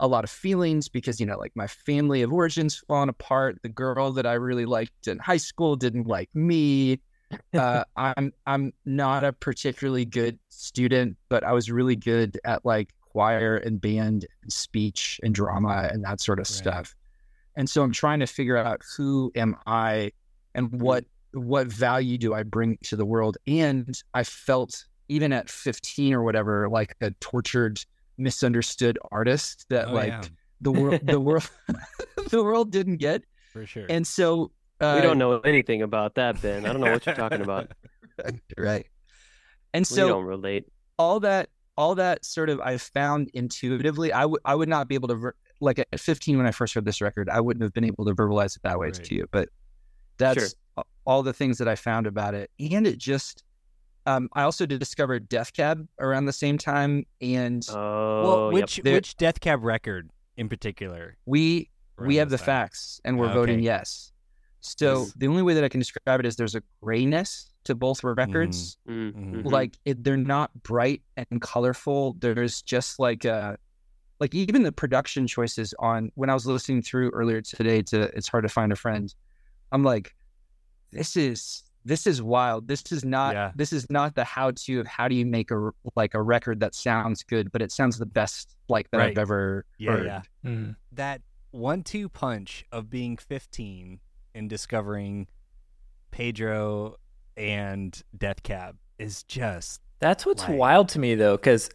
a 0.00 0.08
lot 0.08 0.24
of 0.24 0.30
feelings 0.30 0.88
because 0.88 1.20
you 1.20 1.26
know, 1.26 1.38
like 1.38 1.52
my 1.54 1.66
family 1.66 2.22
of 2.22 2.32
origins 2.32 2.76
falling 2.88 3.08
apart. 3.08 3.58
The 3.62 3.68
girl 3.68 4.12
that 4.12 4.26
I 4.26 4.34
really 4.34 4.66
liked 4.66 5.06
in 5.08 5.18
high 5.18 5.36
school 5.38 5.76
didn't 5.76 6.06
like 6.06 6.30
me. 6.34 7.00
Uh, 7.56 7.84
I'm 7.96 8.32
I'm 8.46 8.72
not 8.84 9.24
a 9.24 9.32
particularly 9.32 10.04
good 10.04 10.38
student, 10.50 11.16
but 11.28 11.44
I 11.44 11.52
was 11.52 11.70
really 11.70 11.96
good 11.96 12.38
at 12.44 12.64
like 12.64 12.90
choir 13.00 13.56
and 13.56 13.80
band, 13.80 14.26
and 14.42 14.52
speech 14.52 15.20
and 15.22 15.34
drama 15.34 15.88
and 15.92 16.04
that 16.04 16.20
sort 16.20 16.40
of 16.40 16.46
Right. 16.48 16.48
stuff. 16.48 16.94
And 17.56 17.68
so 17.70 17.82
I'm 17.82 17.92
trying 17.92 18.20
to 18.20 18.26
figure 18.26 18.56
out 18.56 18.82
who 18.96 19.30
am 19.36 19.56
I 19.66 20.12
and 20.54 20.70
what 20.80 21.04
what 21.32 21.66
value 21.68 22.18
do 22.18 22.34
I 22.34 22.42
bring 22.44 22.78
to 22.84 22.96
the 22.96 23.04
world? 23.06 23.36
And 23.46 24.00
I 24.14 24.24
felt 24.24 24.84
even 25.08 25.32
at 25.32 25.50
15 25.50 26.14
or 26.14 26.22
whatever, 26.22 26.68
like 26.68 26.94
a 27.00 27.10
tortured, 27.20 27.80
misunderstood 28.16 28.98
artist 29.10 29.66
that 29.70 29.88
Oh, 29.88 29.92
like 29.92 30.08
yeah, 30.08 30.22
the 30.60 30.72
world 30.72 31.00
the 31.06 31.20
world 31.20 31.50
the 32.30 32.42
world 32.42 32.70
didn't 32.70 32.96
get. 32.98 33.22
for 33.52 33.66
sure. 33.66 33.86
And 33.88 34.06
so 34.06 34.50
uh, 34.80 34.94
we 34.96 35.02
don't 35.02 35.18
know 35.18 35.38
anything 35.40 35.82
about 35.82 36.14
that, 36.16 36.40
Ben. 36.42 36.66
I 36.66 36.72
don't 36.72 36.80
know 36.80 36.90
what 36.92 37.06
you're 37.06 37.14
talking 37.14 37.40
about. 37.40 37.70
right. 38.58 38.86
And 39.72 39.86
so 39.86 39.94
we 39.94 40.00
so 40.02 40.08
don't 40.08 40.24
relate. 40.24 40.64
all 40.98 41.20
that 41.20 41.48
all 41.76 41.94
that 41.96 42.24
sort 42.24 42.50
of 42.50 42.60
I 42.60 42.76
found 42.78 43.30
intuitively. 43.34 44.12
I 44.12 44.24
would 44.26 44.40
I 44.44 44.54
would 44.54 44.68
not 44.68 44.88
be 44.88 44.94
able 44.94 45.08
to 45.08 45.14
ver- 45.16 45.34
like 45.60 45.78
at 45.78 45.98
15 46.00 46.36
when 46.36 46.46
I 46.46 46.50
first 46.50 46.74
heard 46.74 46.84
this 46.84 47.00
record, 47.00 47.28
I 47.28 47.40
wouldn't 47.40 47.62
have 47.62 47.72
been 47.72 47.84
able 47.84 48.04
to 48.06 48.14
verbalize 48.14 48.56
it 48.56 48.62
that 48.62 48.78
way 48.78 48.88
Right. 48.88 48.94
to 49.04 49.14
you. 49.14 49.26
But 49.30 49.48
that's 50.18 50.54
a- 50.76 50.82
all 51.06 51.22
the 51.22 51.32
things 51.32 51.58
that 51.58 51.68
I 51.68 51.74
found 51.76 52.06
about 52.06 52.34
it, 52.34 52.50
and 52.58 52.86
it 52.86 52.98
just. 52.98 53.43
Um, 54.06 54.28
I 54.34 54.42
also 54.42 54.66
did 54.66 54.78
discover 54.80 55.18
Death 55.18 55.52
Cab 55.54 55.86
around 55.98 56.26
the 56.26 56.32
same 56.32 56.58
time, 56.58 57.06
and 57.20 57.66
Oh, 57.70 58.22
well, 58.22 58.52
which 58.52 58.76
There- 58.84 58.94
which 58.94 59.16
Death 59.16 59.40
Cab 59.40 59.62
record 59.64 60.10
in 60.36 60.48
particular? 60.48 61.16
we 61.26 61.70
we 61.98 62.16
have 62.16 62.28
the 62.28 62.36
time? 62.38 62.46
facts, 62.46 63.00
and 63.04 63.18
we're 63.18 63.26
Okay. 63.26 63.34
voting 63.34 63.60
yes. 63.60 64.10
So 64.60 65.02
Yes. 65.02 65.12
the 65.16 65.28
only 65.28 65.42
way 65.42 65.54
that 65.54 65.62
I 65.64 65.68
can 65.68 65.78
describe 65.80 66.20
it 66.20 66.26
is 66.26 66.36
there's 66.36 66.54
a 66.56 66.62
grayness 66.82 67.50
to 67.64 67.74
both 67.74 68.02
records. 68.04 68.76
Mm, 68.88 69.12
Mhm. 69.12 69.42
mhm. 69.42 69.50
like 69.50 69.78
it, 69.84 70.02
they're 70.04 70.16
not 70.16 70.50
bright 70.64 71.02
and 71.16 71.40
colorful 71.40 72.14
there's 72.18 72.60
just 72.62 72.98
like 72.98 73.24
a 73.24 73.56
like 74.20 74.34
even 74.34 74.62
the 74.64 74.72
production 74.72 75.26
choices 75.26 75.74
on 75.78 76.10
when 76.14 76.28
i 76.30 76.34
was 76.34 76.46
listening 76.46 76.82
through 76.82 77.10
earlier 77.10 77.40
today 77.40 77.80
to 77.82 78.02
it's 78.16 78.28
hard 78.28 78.42
to 78.44 78.48
find 78.48 78.70
a 78.72 78.76
friend 78.76 79.14
i'm 79.72 79.82
like 79.82 80.14
this 80.92 81.16
is 81.16 81.62
this 81.84 82.06
is 82.06 82.22
wild 82.22 82.66
this 82.68 82.82
is 82.92 83.04
not 83.04 83.34
Yeah. 83.34 83.52
this 83.54 83.72
is 83.72 83.88
not 83.90 84.14
the 84.14 84.24
how 84.24 84.52
to 84.52 84.80
of 84.80 84.86
how 84.86 85.06
do 85.08 85.14
you 85.14 85.26
make 85.26 85.50
a 85.50 85.70
like 85.96 86.14
a 86.14 86.22
record 86.22 86.60
that 86.60 86.74
sounds 86.74 87.22
good 87.22 87.52
but 87.52 87.60
it 87.62 87.70
sounds 87.72 87.98
the 87.98 88.06
best 88.06 88.56
like 88.68 88.90
that 88.90 88.98
Right. 88.98 89.10
i've 89.10 89.18
ever 89.18 89.66
Yeah, 89.78 89.90
heard 89.92 90.06
yeah. 90.06 90.22
Mm. 90.44 90.76
that 90.92 91.20
one-two 91.50 92.08
punch 92.08 92.64
of 92.72 92.88
being 92.90 93.16
15 93.16 94.00
and 94.34 94.50
discovering 94.50 95.28
Pedro 96.10 96.96
and 97.36 98.00
Death 98.16 98.42
Cab 98.42 98.76
is 98.98 99.22
just 99.24 99.80
That's 100.00 100.26
what's 100.26 100.42
Like- 100.48 100.58
wild 100.58 100.88
to 100.90 100.98
me 100.98 101.14
though, 101.14 101.36
because 101.36 101.70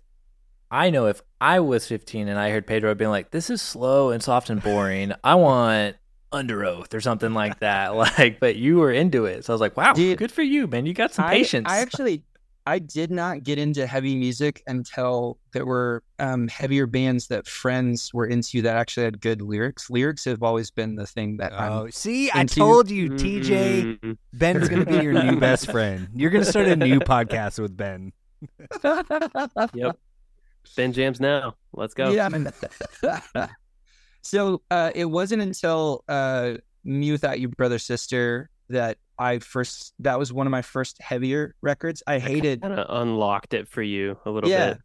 I 0.72 0.90
know 0.92 1.08
if 1.08 1.22
I 1.42 1.60
was 1.62 1.88
15 1.88 2.28
and 2.28 2.38
I 2.38 2.52
heard 2.52 2.68
Pedro 2.68 2.94
being 2.94 3.10
like, 3.10 3.32
"This 3.32 3.50
is 3.50 3.60
slow 3.62 4.12
and 4.12 4.22
soft 4.22 4.50
and 4.52 4.62
boring," 4.62 5.14
I 5.24 5.34
want 5.36 5.96
Under 6.32 6.64
Oath 6.66 6.94
or 6.94 7.02
something 7.02 7.34
like 7.34 7.60
that. 7.60 7.96
Like, 7.96 8.40
but 8.40 8.56
you 8.56 8.78
were 8.78 8.92
into 8.92 9.26
it, 9.26 9.46
so 9.46 9.54
I 9.54 9.56
was 9.56 9.62
like, 9.62 9.76
"Wow, 9.78 9.94
Dude, 9.94 10.18
good 10.18 10.32
for 10.32 10.44
you, 10.44 10.68
man! 10.68 10.86
You 10.86 10.94
got 10.94 11.14
some 11.14 11.26
I- 11.26 11.36
patience." 11.36 11.68
I, 11.70 11.80
actually 11.80 12.24
I 12.66 12.78
did 12.78 13.10
not 13.10 13.44
get 13.44 13.58
into 13.58 13.88
heavy 13.88 14.16
music 14.16 14.62
until 14.68 15.40
there 15.54 15.66
were 15.66 16.04
um, 16.20 16.48
heavier 16.48 16.86
bands 16.86 17.26
that 17.30 17.48
friends 17.48 18.14
were 18.14 18.28
into 18.28 18.62
that 18.62 18.76
actually 18.76 19.06
had 19.06 19.22
good 19.22 19.42
lyrics. 19.42 19.90
Lyrics 19.90 20.26
have 20.26 20.44
always 20.44 20.70
been 20.70 20.96
the 20.96 21.08
thing 21.08 21.38
that 21.38 21.52
I'm 21.52 21.72
Oh, 21.72 21.90
see, 21.90 22.30
I 22.32 22.44
told 22.46 22.92
you, 22.92 23.10
TJ. 23.10 24.00
Mm, 24.00 24.18
Ben's 24.34 24.70
gonna 24.70 24.86
be 24.86 24.98
your 24.98 25.14
new 25.14 25.40
best 25.40 25.72
friend. 25.72 26.10
You're 26.14 26.30
gonna 26.30 26.46
start 26.46 26.68
a 26.68 26.76
new 26.76 27.00
podcast 27.00 27.60
with 27.60 27.76
Ben. 27.76 28.12
Yep. 29.74 29.98
Ben 30.76 30.94
jams 30.94 31.20
now. 31.20 31.56
Let's 31.74 31.96
go. 31.96 32.12
Yeah. 32.12 33.48
So 34.22 34.62
uh, 34.72 34.92
it 34.96 35.06
wasn't 35.06 35.42
until 35.42 36.04
uh, 36.08 36.54
Me 36.84 37.12
Without 37.12 37.40
You, 37.40 37.48
Brother 37.50 37.80
Sister 37.80 38.50
that 38.70 38.98
I 39.18 39.40
first, 39.40 39.94
that 40.00 40.18
was 40.20 40.32
one 40.32 40.48
of 40.48 40.52
my 40.52 40.62
first 40.62 41.02
heavier 41.02 41.56
records. 41.62 42.04
I 42.08 42.20
hated, 42.20 42.62
Kind 42.62 42.80
of 42.80 42.86
unlocked 42.90 43.54
it 43.54 43.68
for 43.68 43.82
you 43.82 44.18
a 44.26 44.30
little 44.30 44.50
yeah. 44.50 44.74
bit. 44.74 44.82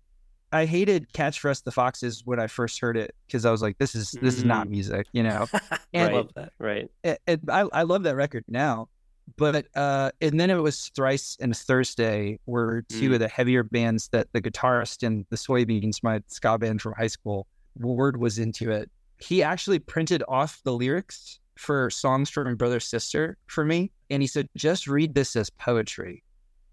I 0.53 0.67
hated 0.67 1.13
Catch 1.13 1.41
for 1.41 1.51
Us 1.51 1.61
the 1.63 1.73
Foxes 1.73 2.23
when 2.25 2.39
I 2.39 2.47
first 2.47 2.81
heard 2.81 2.97
it 2.97 3.15
because 3.27 3.45
I 3.45 3.51
was 3.51 3.61
like, 3.61 3.77
this 3.79 3.95
is, 3.97 4.13
this 4.23 4.37
is 4.37 4.45
not 4.45 4.67
Mm. 4.69 4.71
music, 4.71 5.07
you 5.13 5.23
know? 5.25 5.47
I 5.53 5.79
And- 5.93 6.07
Right. 6.09 6.15
love 6.15 6.31
that. 6.37 6.53
Right. 6.59 6.89
it, 7.03 7.21
it, 7.27 7.41
I, 7.49 7.61
I 7.73 7.83
love 7.83 8.05
that 8.05 8.15
record 8.17 8.45
now. 8.49 8.89
But 9.37 9.67
uh, 9.75 10.11
and 10.21 10.39
then 10.39 10.51
it 10.51 10.57
was 10.57 10.91
Thrice 10.95 11.37
and 11.41 11.57
Thursday 11.57 12.39
were 12.47 12.85
two 12.91 13.11
Mm. 13.11 13.15
of 13.15 13.21
the 13.21 13.29
heavier 13.29 13.63
bands 13.63 14.09
that 14.13 14.29
the 14.35 14.41
guitarist 14.43 15.03
in 15.03 15.25
the 15.31 15.37
Soybeans, 15.37 16.03
my 16.03 16.21
ska 16.29 16.59
band 16.59 16.83
from 16.83 16.93
high 16.93 17.07
school, 17.07 17.47
Ward 17.77 18.19
was 18.19 18.39
into 18.39 18.71
it. 18.71 18.91
He 19.19 19.43
actually 19.43 19.79
printed 19.79 20.23
off 20.29 20.61
the 20.65 20.73
lyrics 20.73 21.39
for 21.57 21.89
songs 21.91 22.29
from 22.31 22.57
Brother 22.57 22.81
Sister 22.81 23.37
for 23.47 23.65
me, 23.65 23.93
and 24.11 24.23
he 24.23 24.27
said, 24.27 24.49
"Just 24.57 24.87
read 24.89 25.15
this 25.15 25.37
as 25.37 25.51
poetry." 25.51 26.23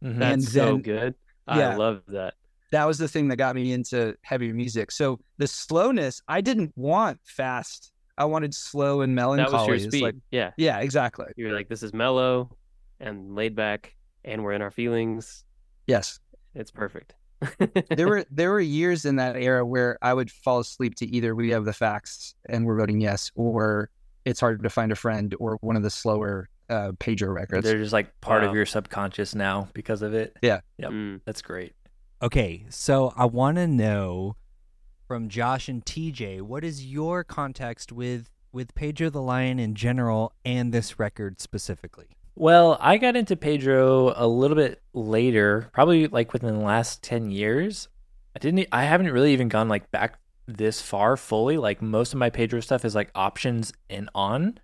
Mhm. 0.03 0.17
That's 0.17 0.33
And 0.33 0.43
so 0.43 0.77
good. 0.77 1.15
yeah. 1.47 1.69
I 1.69 1.75
love 1.75 2.01
that. 2.07 2.33
That 2.71 2.85
was 2.85 2.97
the 2.97 3.07
thing 3.07 3.27
that 3.27 3.35
got 3.35 3.55
me 3.55 3.73
into 3.73 4.15
heavy 4.23 4.51
music. 4.53 4.91
So 4.91 5.19
the 5.37 5.45
slowness, 5.47 6.21
I 6.27 6.41
didn't 6.41 6.71
want 6.75 7.19
fast. 7.25 7.91
I 8.17 8.25
wanted 8.25 8.53
slow 8.53 9.01
and 9.01 9.13
melancholy. 9.13 9.51
That 9.51 9.71
was 9.73 9.81
your 9.83 9.91
speed. 9.91 10.01
like- 10.03 10.15
yeah. 10.31 10.51
yeah, 10.57 10.79
exactly. 10.79 11.25
You're 11.35 11.53
like, 11.53 11.67
this 11.69 11.83
is 11.83 11.93
mellow 11.93 12.55
and 12.99 13.35
laid 13.35 13.55
back, 13.55 13.95
and 14.23 14.43
we're 14.43 14.53
in 14.53 14.61
our 14.61 14.71
feelings. 14.71 15.43
Yes. 15.87 16.19
It's 16.55 16.71
perfect. 16.71 17.13
There 17.89 18.07
were 18.09 18.25
there 18.31 18.51
were 18.51 18.59
years 18.59 19.05
in 19.05 19.15
that 19.17 19.35
era 19.35 19.65
where 19.65 19.97
I 20.01 20.13
would 20.13 20.29
fall 20.31 20.59
asleep 20.59 20.95
to 20.95 21.05
either 21.07 21.33
we 21.35 21.49
have 21.49 21.65
the 21.65 21.73
facts 21.73 22.35
and 22.47 22.65
we're 22.65 22.77
voting 22.77 23.01
yes, 23.01 23.31
or 23.35 23.89
it's 24.25 24.39
hard 24.39 24.61
to 24.63 24.69
find 24.69 24.91
a 24.91 24.95
friend, 24.95 25.35
or 25.39 25.57
one 25.61 25.75
of 25.75 25.83
the 25.83 25.89
slower 25.89 26.49
uh, 26.69 26.91
pager 26.99 27.33
records. 27.33 27.63
They're 27.65 27.79
just 27.79 27.93
like 27.93 28.19
part 28.21 28.43
Wow. 28.43 28.49
of 28.49 28.55
your 28.55 28.65
subconscious 28.65 29.33
now 29.35 29.67
because 29.73 30.01
of 30.01 30.13
it. 30.13 30.37
Yeah. 30.41 30.61
Yep. 30.77 30.91
Mm. 30.91 31.21
That's 31.25 31.41
great. 31.41 31.73
Okay, 32.21 32.65
so 32.69 33.13
I 33.17 33.25
want 33.25 33.57
to 33.57 33.65
know 33.67 34.35
from 35.07 35.27
Josh 35.27 35.67
and 35.67 35.83
TJ, 35.83 36.41
what 36.41 36.63
is 36.63 36.85
your 36.85 37.23
context 37.23 37.91
with 37.91 38.29
with 38.53 38.75
Pedro 38.75 39.09
the 39.09 39.21
Lion 39.21 39.57
in 39.59 39.73
general 39.75 40.33
and 40.45 40.71
this 40.71 40.99
record 40.99 41.41
specifically? 41.41 42.09
Well, 42.35 42.77
I 42.79 42.97
got 42.97 43.15
into 43.15 43.35
Pedro 43.35 44.13
a 44.15 44.27
little 44.27 44.55
bit 44.55 44.81
later, 44.93 45.69
probably 45.73 46.07
like 46.07 46.33
within 46.33 46.57
the 46.57 46.65
last 46.65 47.03
10 47.03 47.29
years. 47.31 47.87
I 48.35 48.39
didn't 48.39 48.67
I 48.71 48.85
haven't 48.85 49.11
really 49.11 49.33
even 49.33 49.49
gone 49.49 49.67
like 49.67 49.91
back 49.91 50.17
this 50.47 50.81
far 50.81 51.17
fully. 51.17 51.57
Like 51.57 51.81
most 51.81 52.13
of 52.13 52.19
my 52.19 52.29
Pedro 52.29 52.61
stuff 52.61 52.85
is 52.85 52.95
like 52.95 53.11
options 53.13 53.73
and 53.89 54.09
on. 54.15 54.59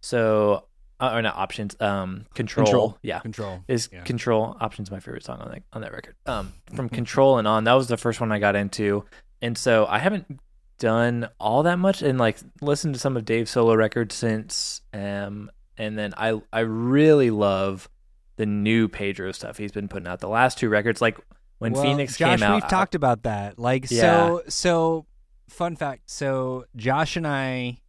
So 0.00 0.64
uh, 1.00 1.10
or 1.14 1.22
not 1.22 1.36
options, 1.36 1.76
um 1.80 2.26
control. 2.34 2.66
Control. 2.66 2.98
Yeah. 3.02 3.20
Control 3.20 3.64
Is 3.68 3.88
Yeah. 3.92 4.02
Control 4.02 4.56
Options 4.60 4.90
my 4.90 5.00
favorite 5.00 5.24
song 5.24 5.40
on 5.40 5.50
that 5.50 5.62
on 5.72 5.82
that 5.82 5.92
record. 5.92 6.14
Um, 6.26 6.52
from 6.74 6.88
Control 6.88 7.38
and 7.38 7.48
on, 7.48 7.64
that 7.64 7.74
was 7.74 7.88
the 7.88 7.96
first 7.96 8.20
one 8.20 8.30
I 8.32 8.38
got 8.38 8.54
into, 8.56 9.04
and 9.42 9.58
so 9.58 9.86
I 9.86 9.98
haven't 9.98 10.40
done 10.78 11.28
all 11.40 11.64
that 11.64 11.78
much 11.78 12.02
and 12.02 12.18
like 12.18 12.38
listened 12.60 12.94
to 12.94 13.00
some 13.00 13.16
of 13.16 13.24
Dave's 13.24 13.50
solo 13.50 13.74
records 13.74 14.14
since. 14.14 14.80
Um, 14.94 15.50
and 15.78 15.96
then 15.96 16.12
I 16.16 16.40
I 16.52 16.60
really 16.60 17.30
love 17.30 17.88
the 18.36 18.46
new 18.46 18.88
Pedro 18.88 19.32
stuff 19.32 19.58
he's 19.58 19.72
been 19.72 19.88
putting 19.88 20.06
out. 20.06 20.20
The 20.20 20.28
last 20.28 20.58
two 20.58 20.68
records, 20.68 21.00
like 21.00 21.18
when 21.58 21.72
Well, 21.72 21.82
Phoenix 21.82 22.16
Josh, 22.16 22.38
came 22.38 22.48
out, 22.48 22.54
we've 22.54 22.70
talked 22.70 22.94
about 22.94 23.24
that. 23.24 23.58
Like, 23.58 23.86
so, 23.86 24.42
so, 24.48 25.06
fun 25.48 25.76
fact. 25.76 26.02
So, 26.06 26.64
Josh 26.76 27.16
and 27.16 27.26
I 27.26 27.80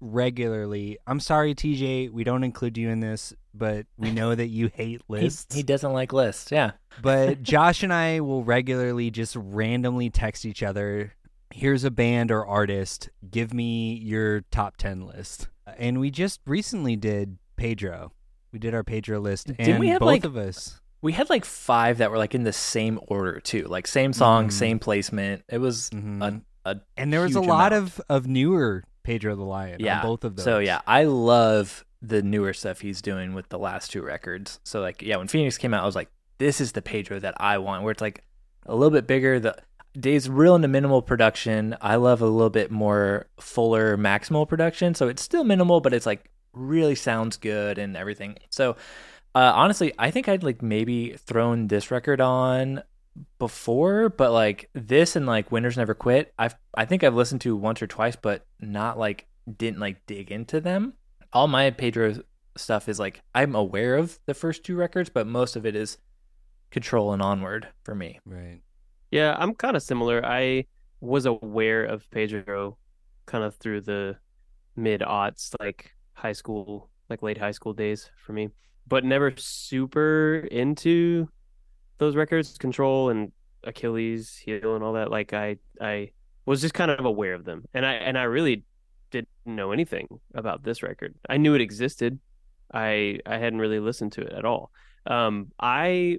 regularly. 0.00 0.98
I'm 1.06 1.20
sorry, 1.20 1.54
TJ, 1.54 2.10
we 2.10 2.24
don't 2.24 2.42
include 2.42 2.76
you 2.76 2.90
in 2.90 3.00
this, 3.00 3.32
but 3.54 3.86
we 3.96 4.10
know 4.10 4.34
that 4.34 4.48
you 4.48 4.68
hate 4.74 5.00
he, 5.08 5.12
lists. 5.22 5.54
he 5.54 5.62
doesn't 5.62 5.92
like 5.92 6.12
lists. 6.12 6.50
Yeah, 6.50 6.72
but 7.00 7.42
Josh 7.42 7.82
and 7.82 7.92
I 7.92 8.20
will 8.20 8.42
regularly 8.44 9.10
just 9.10 9.36
randomly 9.36 10.10
text 10.10 10.44
each 10.44 10.62
other. 10.62 11.14
Here's 11.50 11.84
a 11.84 11.90
band 11.90 12.32
or 12.32 12.44
artist. 12.44 13.10
Give 13.30 13.54
me 13.54 13.94
your 13.94 14.40
top 14.50 14.76
ten 14.76 15.06
list. 15.06 15.48
And 15.78 15.98
we 16.00 16.10
just 16.10 16.40
recently 16.46 16.96
did 16.96 17.38
Pedro. 17.56 18.12
We 18.52 18.58
did 18.58 18.74
our 18.74 18.84
Pedro 18.84 19.18
list, 19.20 19.48
Didn't 19.48 19.60
and 19.68 19.78
we 19.80 19.88
have, 19.88 20.00
both 20.00 20.06
like, 20.06 20.24
of 20.24 20.36
us. 20.36 20.80
we 21.02 21.12
had 21.12 21.28
like 21.30 21.44
five 21.44 21.98
that 21.98 22.10
were 22.10 22.18
like 22.18 22.34
in 22.34 22.44
the 22.44 22.52
same 22.52 23.00
order 23.08 23.40
too, 23.40 23.64
like 23.64 23.86
same 23.86 24.12
song, 24.12 24.48
Mhm. 24.48 24.52
same 24.52 24.78
placement. 24.78 25.42
It 25.48 25.58
was 25.58 25.90
Mhm. 25.90 26.22
a, 26.64 26.70
a 26.70 26.80
And 26.96 27.12
there 27.12 27.22
was 27.22 27.34
a 27.34 27.40
lot 27.40 27.72
amount. 27.72 27.98
of 27.98 28.00
of 28.08 28.26
newer 28.26 28.84
Pedro 29.02 29.34
the 29.36 29.42
Lion. 29.44 29.78
yeah 29.80 29.98
on 30.00 30.02
both 30.06 30.24
of 30.24 30.36
those. 30.36 30.44
So 30.44 30.58
yeah, 30.60 30.80
I 30.86 31.04
love 31.04 31.84
the 32.00 32.22
newer 32.22 32.52
stuff 32.52 32.80
he's 32.80 33.00
doing 33.02 33.34
with 33.34 33.48
the 33.48 33.58
last 33.58 33.90
two 33.90 34.02
records. 34.02 34.60
So 34.64 34.80
like 34.80 35.02
yeah, 35.02 35.16
when 35.16 35.26
Phoenix 35.28 35.58
came 35.58 35.74
out, 35.74 35.82
I 35.82 35.86
was 35.86 35.96
like, 35.96 36.10
this 36.38 36.60
is 36.60 36.72
the 36.72 36.82
Pedro 36.82 37.18
that 37.20 37.34
I 37.40 37.58
want, 37.58 37.82
where 37.82 37.90
it's 37.92 38.00
like 38.00 38.22
a 38.66 38.74
little 38.74 38.90
bit 38.92 39.06
bigger. 39.06 39.40
The 39.40 39.56
Dave's 39.98 40.28
real 40.28 40.54
into 40.54 40.68
minimal 40.68 41.02
production. 41.02 41.76
I 41.80 41.96
love 41.96 42.20
a 42.20 42.26
little 42.26 42.50
bit 42.50 42.70
more 42.70 43.26
fuller 43.38 43.96
maximal 43.96 44.48
production. 44.48 44.94
So 44.94 45.08
it's 45.08 45.22
still 45.22 45.44
minimal, 45.44 45.80
but 45.80 45.92
it's 45.92 46.06
like 46.06 46.30
really 46.52 46.94
sounds 46.94 47.36
good 47.36 47.78
and 47.78 47.96
everything. 47.96 48.36
So 48.50 48.76
uh, 49.34 49.52
honestly, 49.54 49.92
I 49.98 50.10
think 50.10 50.28
I'd 50.28 50.42
like 50.42 50.62
maybe 50.62 51.16
thrown 51.16 51.68
this 51.68 51.90
record 51.90 52.20
on 52.20 52.82
before, 53.38 54.08
but 54.08 54.32
like 54.32 54.70
this 54.74 55.16
and 55.16 55.26
like 55.26 55.52
Winners 55.52 55.76
Never 55.76 55.94
Quit, 55.94 56.32
I've 56.38 56.54
I 56.76 56.84
think 56.84 57.04
I've 57.04 57.14
listened 57.14 57.40
to 57.42 57.56
once 57.56 57.82
or 57.82 57.86
twice, 57.86 58.16
but 58.16 58.46
not 58.60 58.98
like 58.98 59.26
didn't 59.56 59.80
like 59.80 60.06
dig 60.06 60.30
into 60.30 60.60
them. 60.60 60.94
All 61.32 61.48
my 61.48 61.70
Pedro 61.70 62.14
stuff 62.56 62.88
is 62.88 62.98
like 62.98 63.22
I'm 63.34 63.54
aware 63.54 63.96
of 63.96 64.18
the 64.26 64.34
first 64.34 64.64
two 64.64 64.76
records, 64.76 65.10
but 65.10 65.26
most 65.26 65.56
of 65.56 65.66
it 65.66 65.74
is 65.74 65.98
Control 66.70 67.12
and 67.12 67.22
Onward 67.22 67.68
for 67.84 67.94
me. 67.94 68.20
right. 68.24 68.60
Yeah, 69.14 69.36
I'm 69.38 69.54
kind 69.54 69.76
of 69.76 69.82
similar. 69.84 70.26
I 70.26 70.64
was 71.00 71.24
aware 71.24 71.84
of 71.84 72.10
Pedro 72.10 72.78
kind 73.26 73.44
of 73.44 73.54
through 73.54 73.82
the 73.82 74.16
mid 74.74 75.02
aughts, 75.02 75.54
like 75.60 75.92
high 76.14 76.32
school, 76.32 76.90
like 77.08 77.22
late 77.22 77.38
high 77.38 77.52
school 77.52 77.74
days 77.74 78.10
for 78.26 78.32
me, 78.32 78.48
but 78.88 79.04
never 79.04 79.32
super 79.36 80.48
into 80.50 81.28
those 81.98 82.16
records, 82.16 82.58
Control 82.58 83.10
and 83.10 83.30
Achilles 83.62 84.36
Heel 84.36 84.74
and 84.74 84.82
all 84.82 84.94
that. 84.94 85.12
Like 85.12 85.32
I, 85.32 85.58
I 85.80 86.10
was 86.44 86.60
just 86.60 86.74
kind 86.74 86.90
of 86.90 87.04
aware 87.04 87.34
of 87.34 87.44
them, 87.44 87.62
and 87.72 87.86
I 87.86 87.92
and 87.92 88.18
I 88.18 88.24
really 88.24 88.64
didn't 89.12 89.28
know 89.46 89.70
anything 89.70 90.08
about 90.34 90.64
this 90.64 90.82
record. 90.82 91.14
I 91.28 91.36
knew 91.36 91.54
it 91.54 91.60
existed. 91.60 92.18
I 92.72 93.20
I 93.24 93.38
hadn't 93.38 93.60
really 93.60 93.78
listened 93.78 94.10
to 94.14 94.22
it 94.22 94.32
at 94.32 94.44
all. 94.44 94.72
Um, 95.06 95.52
I 95.60 96.18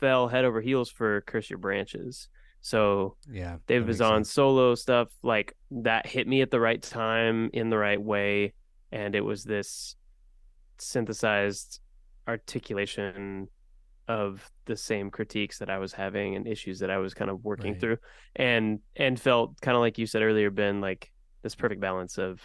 fell 0.00 0.28
head 0.28 0.44
over 0.44 0.60
heels 0.60 0.90
for 0.90 1.20
Curse 1.22 1.50
Your 1.50 1.58
Branches. 1.58 2.28
So 2.60 3.16
Yeah. 3.30 3.58
David 3.66 3.86
Bazan 3.86 4.24
sense. 4.24 4.32
solo 4.32 4.74
stuff 4.74 5.08
like 5.22 5.54
that 5.70 6.06
hit 6.06 6.26
me 6.26 6.40
at 6.40 6.50
the 6.50 6.60
right 6.60 6.82
time 6.82 7.50
in 7.52 7.68
the 7.70 7.78
right 7.78 8.00
way, 8.00 8.54
and 8.90 9.14
it 9.14 9.20
was 9.24 9.44
this 9.44 9.96
synthesized 10.78 11.80
articulation 12.26 13.48
of 14.08 14.50
the 14.66 14.76
same 14.76 15.10
critiques 15.10 15.58
that 15.58 15.70
I 15.70 15.78
was 15.78 15.92
having 15.92 16.36
and 16.36 16.46
issues 16.46 16.78
that 16.80 16.90
I 16.90 16.98
was 16.98 17.14
kind 17.14 17.30
of 17.30 17.42
working 17.44 17.72
Right. 17.72 17.80
through, 17.80 17.98
and 18.36 18.80
and 18.96 19.18
felt 19.20 19.60
kind 19.60 19.76
of 19.76 19.80
like 19.80 19.98
you 19.98 20.06
said 20.06 20.22
earlier, 20.22 20.50
Ben, 20.50 20.80
like 20.80 21.10
this 21.42 21.54
perfect 21.54 21.80
balance 21.80 22.18
of 22.18 22.40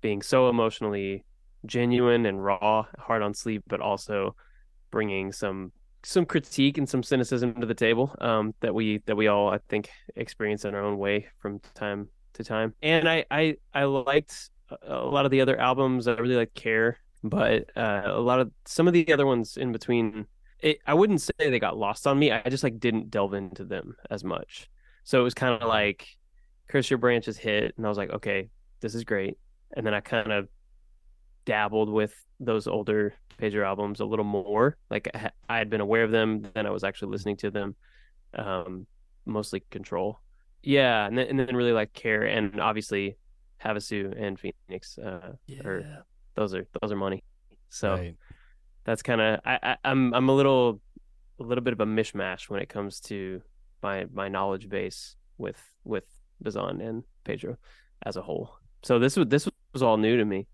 being 0.00 0.22
so 0.22 0.48
emotionally 0.48 1.24
genuine 1.66 2.26
and 2.26 2.44
raw, 2.44 2.86
hard 2.98 3.22
on 3.22 3.34
sleep, 3.34 3.62
but 3.66 3.80
also 3.80 4.36
bringing 4.90 5.32
some 5.32 5.72
some 6.04 6.26
critique 6.26 6.78
and 6.78 6.88
some 6.88 7.02
cynicism 7.02 7.60
to 7.60 7.66
the 7.66 7.74
table 7.74 8.14
um, 8.20 8.54
that 8.60 8.74
we 8.74 8.98
that 9.06 9.16
we 9.16 9.28
all 9.28 9.48
I 9.48 9.58
think 9.68 9.90
experience 10.16 10.64
in 10.64 10.74
our 10.74 10.82
own 10.82 10.98
way 10.98 11.26
from 11.38 11.60
time 11.74 12.08
to 12.34 12.44
time. 12.44 12.74
And 12.82 13.08
I 13.08 13.24
I 13.30 13.56
I 13.72 13.84
liked 13.84 14.50
a 14.82 14.96
lot 14.96 15.24
of 15.24 15.30
the 15.30 15.40
other 15.40 15.58
albums. 15.58 16.08
I 16.08 16.12
really 16.12 16.36
like 16.36 16.54
Care, 16.54 16.98
but 17.22 17.70
uh, 17.76 18.02
a 18.04 18.20
lot 18.20 18.40
of 18.40 18.50
some 18.66 18.86
of 18.86 18.94
the 18.94 19.12
other 19.12 19.26
ones 19.26 19.56
in 19.56 19.72
between. 19.72 20.26
It, 20.60 20.78
I 20.86 20.94
wouldn't 20.94 21.20
say 21.20 21.32
they 21.38 21.58
got 21.58 21.76
lost 21.76 22.06
on 22.06 22.18
me. 22.18 22.32
I 22.32 22.42
just 22.48 22.64
like 22.64 22.78
didn't 22.78 23.10
delve 23.10 23.34
into 23.34 23.64
them 23.64 23.96
as 24.10 24.24
much. 24.24 24.70
So 25.02 25.20
it 25.20 25.22
was 25.22 25.34
kind 25.34 25.60
of 25.60 25.68
like 25.68 26.06
Curse 26.68 26.88
Your 26.88 26.98
Branches 26.98 27.36
hit, 27.36 27.74
and 27.76 27.84
I 27.84 27.88
was 27.88 27.98
like, 27.98 28.10
okay, 28.10 28.48
this 28.80 28.94
is 28.94 29.04
great. 29.04 29.36
And 29.76 29.86
then 29.86 29.92
I 29.92 30.00
kind 30.00 30.32
of 30.32 30.48
dabbled 31.44 31.90
with 31.90 32.14
those 32.40 32.66
older 32.66 33.14
Pedro 33.38 33.66
albums 33.66 34.00
a 34.00 34.04
little 34.04 34.24
more. 34.24 34.76
Like 34.90 35.10
I 35.48 35.58
had 35.58 35.70
been 35.70 35.80
aware 35.80 36.04
of 36.04 36.10
them, 36.10 36.42
then 36.54 36.66
I 36.66 36.70
was 36.70 36.84
actually 36.84 37.12
listening 37.12 37.36
to 37.38 37.50
them. 37.50 37.76
Um, 38.34 38.86
mostly 39.26 39.64
Control, 39.70 40.20
yeah, 40.62 41.06
and 41.06 41.16
then, 41.16 41.28
and 41.28 41.38
then 41.38 41.56
really 41.56 41.72
like 41.72 41.92
Care 41.92 42.24
and 42.24 42.60
obviously 42.60 43.16
Havasu 43.64 44.14
and 44.20 44.38
Phoenix. 44.38 44.98
Uh, 44.98 45.34
Yeah. 45.46 46.02
those 46.34 46.54
are 46.54 46.66
those 46.80 46.92
are 46.92 46.96
money. 46.96 47.22
So 47.70 47.94
Right. 47.96 48.16
that's 48.84 49.02
kind 49.02 49.20
of 49.20 49.40
I, 49.44 49.58
I 49.62 49.76
I'm 49.84 50.14
I'm 50.14 50.28
a 50.28 50.34
little 50.34 50.80
a 51.40 51.42
little 51.42 51.64
bit 51.64 51.72
of 51.72 51.80
a 51.80 51.86
mishmash 51.86 52.48
when 52.50 52.60
it 52.60 52.68
comes 52.68 53.00
to 53.02 53.42
my 53.82 54.06
my 54.12 54.28
knowledge 54.28 54.68
base 54.68 55.16
with 55.38 55.60
with 55.84 56.04
Bazan 56.40 56.80
and 56.80 57.04
Pedro 57.24 57.56
as 58.04 58.16
a 58.16 58.22
whole. 58.22 58.58
So 58.82 58.98
this 58.98 59.16
was 59.16 59.28
this 59.28 59.48
was 59.72 59.82
all 59.82 59.96
new 59.96 60.16
to 60.18 60.24
me. 60.24 60.46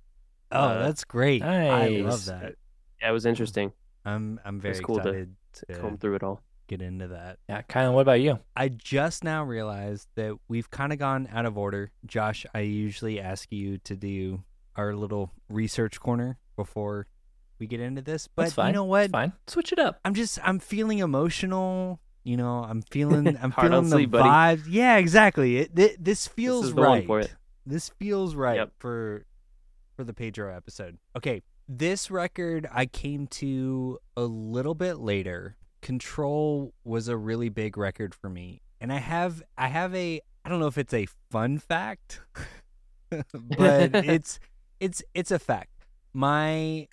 Oh, 0.52 0.58
Uh, 0.58 0.78
that's 0.78 1.04
great. 1.04 1.42
I 1.42 1.88
love 1.88 2.26
that. 2.26 2.54
Yeah, 3.02 3.08
it 3.10 3.12
was 3.12 3.26
interesting 3.26 3.72
I'm 4.04 4.40
I'm 4.44 4.60
very 4.60 4.72
It's 4.72 4.80
cool 4.84 4.96
to- 4.96 5.08
excited 5.08 5.34
to 5.54 5.66
to 5.74 5.78
comb 5.80 5.98
through 5.98 6.14
it 6.16 6.22
all. 6.22 6.40
get 6.68 6.80
into 6.82 7.08
that. 7.08 7.38
Yeah, 7.48 7.62
Kylan, 7.62 7.92
what 7.94 8.02
about 8.02 8.20
you? 8.20 8.38
I 8.56 8.68
just 8.68 9.24
now 9.24 9.42
realized 9.44 10.06
that 10.14 10.36
we've 10.48 10.70
kind 10.70 10.92
of 10.92 10.98
gone 11.00 11.28
out 11.32 11.44
of 11.44 11.58
order. 11.58 11.90
Josh, 12.06 12.46
I 12.54 12.60
usually 12.60 13.20
ask 13.20 13.50
you 13.50 13.78
to 13.78 13.96
do 13.96 14.44
our 14.76 14.94
little 14.94 15.32
research 15.48 15.98
corner 16.00 16.38
before 16.56 17.08
we 17.58 17.66
get 17.66 17.80
into 17.80 18.00
this, 18.02 18.28
but 18.28 18.44
That's 18.44 18.54
fine. 18.54 18.68
you 18.68 18.72
know 18.74 18.84
what? 18.84 19.04
It's 19.06 19.12
fine. 19.12 19.32
Switch 19.48 19.72
it 19.72 19.78
up. 19.80 19.98
I'm 20.04 20.14
just 20.14 20.38
I'm 20.42 20.58
feeling 20.60 21.00
emotional. 21.00 22.00
You 22.22 22.36
know, 22.36 22.64
I'm 22.64 22.82
feeling 22.90 23.36
I'm 23.42 23.50
feeling 23.52 23.84
the 23.84 23.90
sleep, 23.90 24.10
buddy. 24.12 24.28
vibes. 24.28 24.64
Yeah, 24.68 24.96
exactly. 24.98 25.56
It, 25.58 25.74
thi- 25.74 25.96
this 25.98 26.26
feels 26.28 26.66
is 26.66 26.74
the 26.74 26.80
one 26.80 26.90
right. 27.00 27.06
for 27.06 27.20
it. 27.20 27.34
This 27.66 27.88
feels 27.88 28.34
right 28.34 28.56
Yep. 28.56 28.72
for 28.78 29.26
for 29.96 30.04
the 30.04 30.14
Pedro 30.14 30.54
episode. 30.54 30.96
Okay, 31.16 31.42
this 31.72 32.10
record 32.10 32.68
I 32.72 32.86
came 32.86 33.28
to 33.28 34.00
a 34.16 34.24
little 34.24 34.74
bit 34.74 34.98
later. 34.98 35.56
Control 35.82 36.74
was 36.82 37.06
a 37.06 37.16
really 37.16 37.48
big 37.48 37.76
record 37.76 38.12
for 38.12 38.28
me, 38.28 38.60
and 38.80 38.92
I 38.92 38.98
have 38.98 39.40
I 39.56 39.68
have 39.68 39.94
a 39.94 40.20
I 40.44 40.48
don't 40.48 40.58
know 40.58 40.66
if 40.66 40.78
it's 40.78 40.92
a 40.92 41.06
fun 41.30 41.58
fact, 41.58 42.22
but 43.10 43.24
it's 43.94 44.40
it's 44.80 45.02
it's 45.14 45.30
a 45.30 45.38
fact. 45.38 45.86
My 46.12 46.88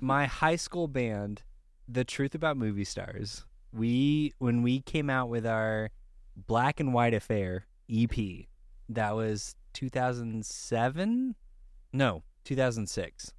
my 0.00 0.26
high 0.26 0.56
school 0.56 0.86
band, 0.86 1.42
The 1.88 2.04
Truth 2.04 2.36
About 2.36 2.56
Movie 2.56 2.84
Stars, 2.84 3.44
we 3.72 4.34
when 4.38 4.62
we 4.62 4.82
came 4.82 5.10
out 5.10 5.30
with 5.30 5.44
our 5.44 5.90
Black 6.36 6.78
and 6.78 6.94
White 6.94 7.12
Affair 7.12 7.66
EP, 7.90 8.46
that 8.88 9.16
was 9.16 9.56
2007? 9.72 11.34
No, 11.92 12.22
2006. 12.44 13.32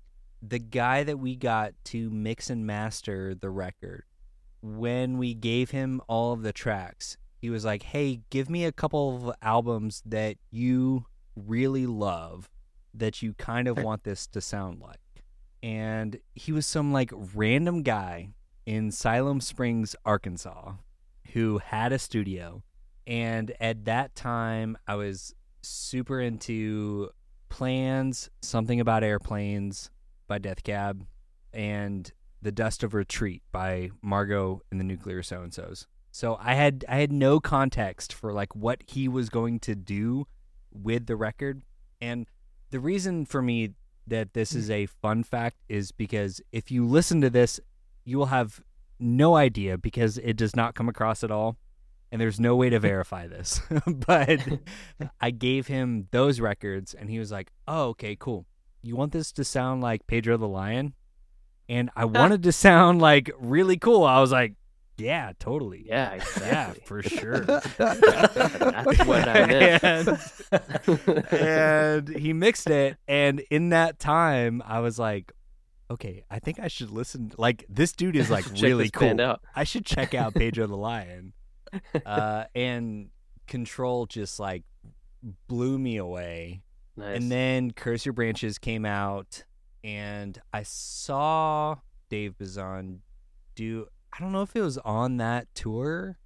The 0.45 0.60
guy 0.60 1.03
that 1.03 1.19
we 1.19 1.38
got 1.38 1.73
to 1.86 2.10
mix 2.10 2.49
and 2.49 2.67
master 2.67 3.34
the 3.34 3.49
record, 3.49 4.03
when 4.62 5.17
we 5.17 5.34
gave 5.34 5.71
him 5.71 6.01
all 6.08 6.34
of 6.34 6.43
the 6.43 6.51
tracks, 6.51 7.15
he 7.38 7.49
was 7.49 7.63
like, 7.63 7.84
"Hey, 7.84 8.21
give 8.29 8.49
me 8.49 8.65
a 8.65 8.73
couple 8.73 9.29
of 9.29 9.36
albums 9.41 10.03
that 10.06 10.36
you 10.51 11.06
really 11.36 11.86
love 11.86 12.49
that 12.93 13.21
you 13.21 13.34
kind 13.34 13.67
of 13.69 13.77
want 13.77 14.03
this 14.03 14.27
to 14.27 14.41
sound 14.41 14.82
like." 14.82 14.99
And 15.62 16.19
he 16.36 16.51
was 16.51 16.67
some 16.67 16.91
like 16.91 17.12
random 17.34 17.82
guy 17.82 18.34
in 18.65 18.91
Siloam 18.91 19.39
Springs, 19.39 19.95
Arkansas, 20.03 20.73
who 21.32 21.60
had 21.60 21.93
a 21.93 21.99
studio. 21.99 22.63
And 23.08 23.53
at 23.62 23.86
that 23.86 24.13
time, 24.13 24.77
I 24.88 24.95
was 24.95 25.34
super 25.62 26.19
into 26.19 27.12
plans, 27.47 28.29
something 28.41 28.82
about 28.82 29.03
airplanes 29.03 29.89
by 30.33 30.39
Death 30.39 30.63
Cab, 30.63 31.05
and 31.53 32.11
The 32.41 32.51
Dust 32.51 32.81
of 32.81 32.95
Retreat 32.95 33.43
by 33.51 33.91
Margot 34.01 34.63
and 34.71 34.79
the 34.79 34.83
Nuclear 34.83 35.21
So 35.21 35.43
and 35.43 35.53
So's. 35.53 35.85
So 36.09 36.39
I 36.41 36.55
had 36.55 36.83
I 36.89 36.95
had 36.95 37.11
no 37.11 37.39
context 37.39 38.11
for 38.11 38.33
like 38.33 38.55
what 38.55 38.81
he 38.87 39.07
was 39.07 39.29
going 39.29 39.59
to 39.59 39.75
do 39.75 40.25
with 40.71 41.05
the 41.05 41.15
record. 41.15 41.61
And 42.01 42.25
the 42.71 42.79
reason 42.79 43.25
for 43.25 43.43
me 43.43 43.75
that 44.07 44.33
this 44.33 44.55
is 44.55 44.71
a 44.71 44.87
fun 44.87 45.21
fact 45.21 45.57
is 45.69 45.91
because 45.91 46.41
if 46.51 46.71
you 46.71 46.83
listen 46.87 47.21
to 47.21 47.29
this, 47.29 47.59
you 48.03 48.17
will 48.17 48.33
have 48.37 48.59
no 48.99 49.35
idea 49.35 49.77
because 49.77 50.17
it 50.17 50.35
does 50.35 50.55
not 50.55 50.73
come 50.73 50.89
across 50.89 51.23
at 51.23 51.29
all. 51.29 51.57
And 52.11 52.19
there's 52.19 52.39
no 52.39 52.55
way 52.55 52.71
to 52.71 52.79
verify 52.91 53.27
this. 53.27 53.61
but 53.85 54.39
I 55.21 55.29
gave 55.29 55.67
him 55.67 56.07
those 56.09 56.39
records 56.39 56.95
and 56.95 57.11
he 57.11 57.19
was 57.19 57.31
like, 57.31 57.51
Oh, 57.67 57.89
okay, 57.89 58.15
cool. 58.19 58.47
You 58.83 58.97
want 58.97 59.13
this 59.13 59.31
to 59.33 59.45
sound 59.45 59.81
like 59.81 60.05
Pedro 60.07 60.35
the 60.35 60.47
Lion? 60.47 60.93
And 61.69 61.89
I 61.95 62.03
wanted 62.03 62.43
to 62.43 62.51
sound 62.51 63.01
like 63.01 63.31
really 63.39 63.77
cool. 63.77 64.03
I 64.03 64.19
was 64.19 64.33
like, 64.33 64.55
Yeah, 64.97 65.31
totally. 65.39 65.85
Yeah, 65.87 66.21
Yeah, 66.41 66.73
for 66.85 67.01
sure. 67.01 67.39
That's 67.77 69.05
what 69.05 69.27
I 69.27 69.45
meant. 69.47 70.09
and, 71.31 71.33
and 71.33 72.09
he 72.09 72.33
mixed 72.45 72.69
it 72.69 72.97
and 73.07 73.39
in 73.49 73.69
that 73.69 73.99
time 73.99 74.61
I 74.65 74.81
was 74.81 74.99
like, 74.99 75.31
okay, 75.89 76.25
I 76.29 76.39
think 76.39 76.59
I 76.59 76.67
should 76.67 76.91
listen 76.91 77.31
like 77.37 77.65
this 77.69 77.93
dude 77.93 78.17
is 78.17 78.29
like 78.29 78.45
really 78.59 78.89
cool. 78.89 79.19
out. 79.21 79.41
I 79.55 79.63
should 79.63 79.85
check 79.85 80.13
out 80.13 80.33
Pedro 80.35 80.67
the 80.67 80.75
Lion. 80.75 81.31
Uh 82.05 82.43
and 82.53 83.09
Control 83.47 84.07
just 84.07 84.41
like 84.41 84.63
blew 85.47 85.79
me 85.79 85.95
away. 85.95 86.63
Nice. 86.95 87.17
And 87.17 87.32
then 87.32 87.71
Curse 87.71 88.06
Your 88.06 88.13
Branches 88.13 88.58
came 88.60 88.86
out, 88.86 89.43
and 89.84 90.39
I 90.53 90.63
saw 90.63 91.77
Dave 92.10 92.38
Bazan 92.38 93.01
do. 93.56 93.88
I 94.12 94.19
don't 94.19 94.32
know 94.32 94.43
if 94.43 94.56
it 94.56 94.62
was 94.62 94.77
on 94.79 95.17
that 95.17 95.47
tour, 95.56 96.17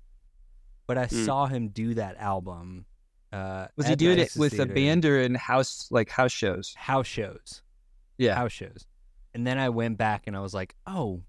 but 0.87 0.97
I 0.97 1.05
Mm. 1.07 1.25
saw 1.25 1.45
him 1.45 1.69
do 1.69 1.93
that 1.93 2.17
album. 2.17 2.85
Uh, 3.31 3.67
Was 3.77 3.87
he 3.87 3.95
doing 3.95 4.17
it 4.19 4.23
Texas 4.23 4.39
with 4.39 4.53
a 4.53 4.57
Theater. 4.57 4.73
band 4.73 5.05
or 5.05 5.19
in 5.21 5.35
house 5.35 5.89
like 5.91 6.09
house 6.09 6.31
shows? 6.31 6.73
House 6.75 7.07
shows. 7.07 7.61
Yeah. 8.17 8.35
House 8.35 8.51
shows. 8.51 8.85
And 9.33 9.45
then 9.45 9.57
I 9.57 9.69
went 9.69 9.97
back 9.97 10.23
and 10.27 10.35
I 10.35 10.39
was 10.41 10.53
like, 10.53 10.75
oh, 10.85 11.21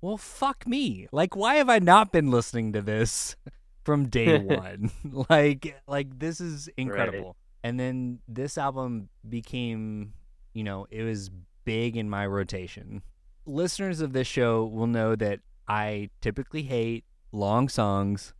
well, 0.00 0.16
fuck 0.16 0.66
me. 0.66 1.08
Like, 1.12 1.36
why 1.36 1.56
have 1.56 1.68
I 1.68 1.78
not 1.78 2.10
been 2.10 2.30
listening 2.30 2.72
to 2.72 2.80
this 2.82 3.36
from 3.84 4.08
day 4.08 4.38
one? 4.42 4.90
like, 5.30 5.80
like 5.86 6.18
this 6.18 6.40
is 6.40 6.68
incredible. 6.76 7.36
And 7.62 7.78
then 7.78 8.20
this 8.26 8.56
album 8.56 9.08
became, 9.28 10.14
you 10.54 10.64
know, 10.64 10.86
it 10.90 11.02
was 11.02 11.30
big 11.64 11.96
in 11.96 12.08
my 12.08 12.26
rotation. 12.26 13.02
Listeners 13.46 14.00
of 14.00 14.12
this 14.12 14.26
show 14.26 14.64
will 14.64 14.86
know 14.86 15.14
that 15.16 15.40
I 15.68 16.10
typically 16.20 16.62
hate 16.62 17.04
long 17.32 17.68
songs, 17.68 18.34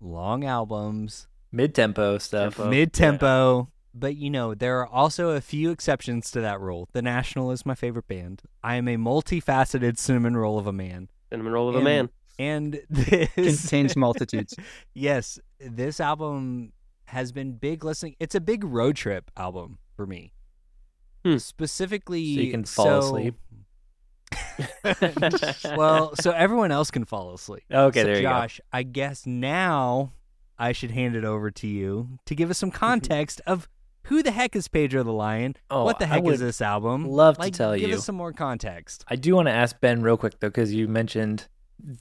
long 0.00 0.44
albums, 0.44 1.26
Mid 1.52 1.74
tempo 1.74 2.16
stuff. 2.16 2.58
Mid 2.58 2.94
tempo. 2.94 3.68
But 3.94 4.16
you 4.16 4.30
know, 4.30 4.54
there 4.54 4.80
are 4.80 4.86
also 4.86 5.30
a 5.30 5.42
few 5.42 5.70
exceptions 5.70 6.30
to 6.30 6.40
that 6.40 6.58
rule. 6.60 6.88
The 6.92 7.02
National 7.02 7.50
is 7.50 7.66
my 7.66 7.74
favorite 7.74 8.08
band. 8.08 8.40
I 8.64 8.76
am 8.76 8.88
a 8.88 8.96
multifaceted 8.96 9.98
cinnamon 9.98 10.34
roll 10.34 10.58
of 10.58 10.66
a 10.66 10.72
man. 10.72 11.10
Cinnamon 11.30 11.52
roll 11.52 11.68
of 11.68 11.74
a 11.74 11.82
man. 11.82 12.08
And 12.38 12.80
this 12.90 13.28
Contains 13.34 13.94
multitudes. 13.94 14.56
yes, 14.94 15.38
this 15.60 16.00
album 16.00 16.72
has 17.12 17.30
been 17.32 17.52
big 17.52 17.84
listening. 17.84 18.16
It's 18.18 18.34
a 18.34 18.40
big 18.40 18.64
road 18.64 18.96
trip 18.96 19.30
album 19.36 19.78
for 19.96 20.06
me. 20.06 20.32
Hmm. 21.24 21.36
Specifically, 21.36 22.34
So 22.34 22.40
you 22.40 22.50
can 22.50 22.64
fall 22.64 22.84
so- 22.86 22.98
asleep. 23.16 23.34
well, 25.76 26.14
so 26.16 26.30
everyone 26.32 26.72
else 26.72 26.90
can 26.90 27.04
fall 27.04 27.34
asleep. 27.34 27.64
Okay, 27.72 28.00
So, 28.00 28.04
there 28.06 28.16
you 28.16 28.22
go. 28.22 28.28
Josh, 28.28 28.60
I 28.72 28.82
guess 28.82 29.26
now 29.26 30.12
I 30.58 30.72
should 30.72 30.90
hand 30.90 31.16
it 31.16 31.24
over 31.24 31.50
to 31.50 31.66
you 31.66 32.18
to 32.26 32.34
give 32.34 32.50
us 32.50 32.58
some 32.58 32.70
context 32.70 33.40
of 33.46 33.68
who 34.06 34.22
the 34.22 34.30
heck 34.32 34.56
is 34.56 34.66
Pedro 34.68 35.02
the 35.04 35.12
Lion? 35.12 35.54
Oh, 35.70 35.84
what 35.84 35.98
the 35.98 36.06
I 36.06 36.08
heck 36.08 36.24
would 36.24 36.34
is 36.34 36.40
this 36.40 36.60
album? 36.60 37.06
love 37.06 37.38
to 37.38 37.50
tell 37.50 37.72
give 37.74 37.82
you. 37.82 37.86
Give 37.88 37.98
us 37.98 38.04
some 38.04 38.16
more 38.16 38.32
context. 38.32 39.04
I 39.08 39.16
do 39.16 39.34
want 39.36 39.46
to 39.48 39.52
ask 39.52 39.78
Ben 39.80 40.02
real 40.02 40.16
quick 40.16 40.40
though, 40.40 40.48
because 40.48 40.74
you 40.74 40.88
mentioned 40.88 41.46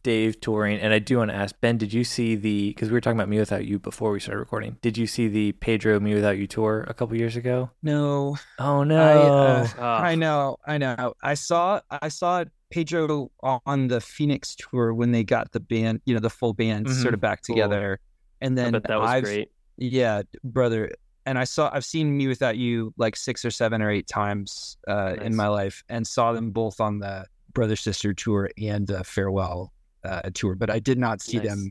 Dave 0.03 0.39
touring, 0.39 0.79
and 0.79 0.93
I 0.93 0.99
do 0.99 1.17
want 1.17 1.31
to 1.31 1.35
ask 1.35 1.55
Ben. 1.59 1.77
Did 1.77 1.91
you 1.91 2.03
see 2.03 2.35
the? 2.35 2.69
Because 2.69 2.89
we 2.89 2.93
were 2.93 3.01
talking 3.01 3.17
about 3.19 3.29
Me 3.29 3.39
Without 3.39 3.65
You 3.65 3.79
before 3.79 4.11
we 4.11 4.19
started 4.19 4.39
recording. 4.39 4.77
Did 4.81 4.95
you 4.97 5.07
see 5.07 5.27
the 5.27 5.53
Pedro 5.53 5.99
Me 5.99 6.13
Without 6.13 6.37
You 6.37 6.45
tour 6.45 6.85
a 6.87 6.93
couple 6.93 7.17
years 7.17 7.35
ago? 7.35 7.71
No, 7.81 8.37
Oh 8.59 8.83
no! 8.83 9.01
I, 9.01 9.15
uh, 9.61 9.67
Ah. 9.79 10.01
I 10.03 10.13
know, 10.15 10.57
I 10.67 10.77
know. 10.77 11.13
I 11.23 11.33
saw, 11.33 11.81
I 11.89 12.09
saw 12.09 12.43
Pedro 12.69 13.31
on 13.41 13.87
the 13.87 13.99
Phoenix 14.01 14.55
tour 14.55 14.93
when 14.93 15.11
they 15.13 15.23
got 15.23 15.51
the 15.51 15.59
band, 15.59 16.01
you 16.05 16.13
know, 16.13 16.19
the 16.19 16.29
full 16.29 16.53
band 16.53 16.85
Mhm. 16.85 17.01
sort 17.01 17.13
of 17.15 17.19
back 17.19 17.41
Cool. 17.47 17.55
together, 17.55 17.99
and 18.39 18.57
I 18.59 18.63
then 18.63 18.71
bet 18.73 18.83
that 18.83 18.99
was 18.99 19.09
I've, 19.09 19.23
great. 19.23 19.51
yeah, 19.77 20.21
brother. 20.43 20.91
And 21.25 21.37
I 21.37 21.43
saw, 21.43 21.69
I've 21.73 21.85
seen 21.85 22.15
Me 22.17 22.27
Without 22.27 22.57
You 22.57 22.93
like 22.97 23.15
six 23.15 23.45
or 23.45 23.51
seven 23.51 23.81
or 23.81 23.89
eight 23.91 24.07
times 24.07 24.77
uh, 24.87 25.13
Nice. 25.17 25.21
in 25.25 25.35
my 25.35 25.47
life, 25.47 25.83
and 25.89 26.05
saw 26.05 26.33
them 26.33 26.51
both 26.51 26.79
on 26.79 26.99
the 26.99 27.25
brother 27.53 27.75
sister 27.75 28.13
tour 28.13 28.49
and 28.61 28.87
the 28.87 29.03
farewell 29.03 29.71
uh, 30.03 30.21
tour, 30.33 30.55
but 30.55 30.69
I 30.69 30.79
did 30.79 30.97
not 30.97 31.21
see 31.21 31.37
Nice. 31.37 31.47
them, 31.47 31.69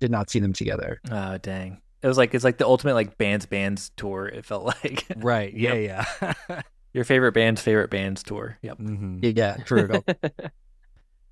did 0.00 0.10
not 0.10 0.30
see 0.30 0.40
them 0.40 0.52
together. 0.52 1.00
Oh 1.10 1.38
dang! 1.38 1.80
It 2.02 2.06
was 2.08 2.16
like 2.18 2.34
it's 2.34 2.44
like 2.44 2.58
the 2.58 2.66
ultimate 2.66 2.94
like 2.94 3.18
bands 3.18 3.46
bands 3.46 3.90
tour. 3.96 4.26
It 4.26 4.44
felt 4.44 4.64
like. 4.64 5.04
Right. 5.16 5.52
Yeah, 5.54 5.74
yeah. 5.74 6.62
Your 6.92 7.04
favorite 7.04 7.32
band's 7.32 7.60
favorite 7.62 7.90
band's 7.90 8.22
tour. 8.22 8.58
Yep. 8.62 8.78
Mm-hmm. 8.78 9.18
Yeah, 9.22 9.56
brutal. 9.66 10.04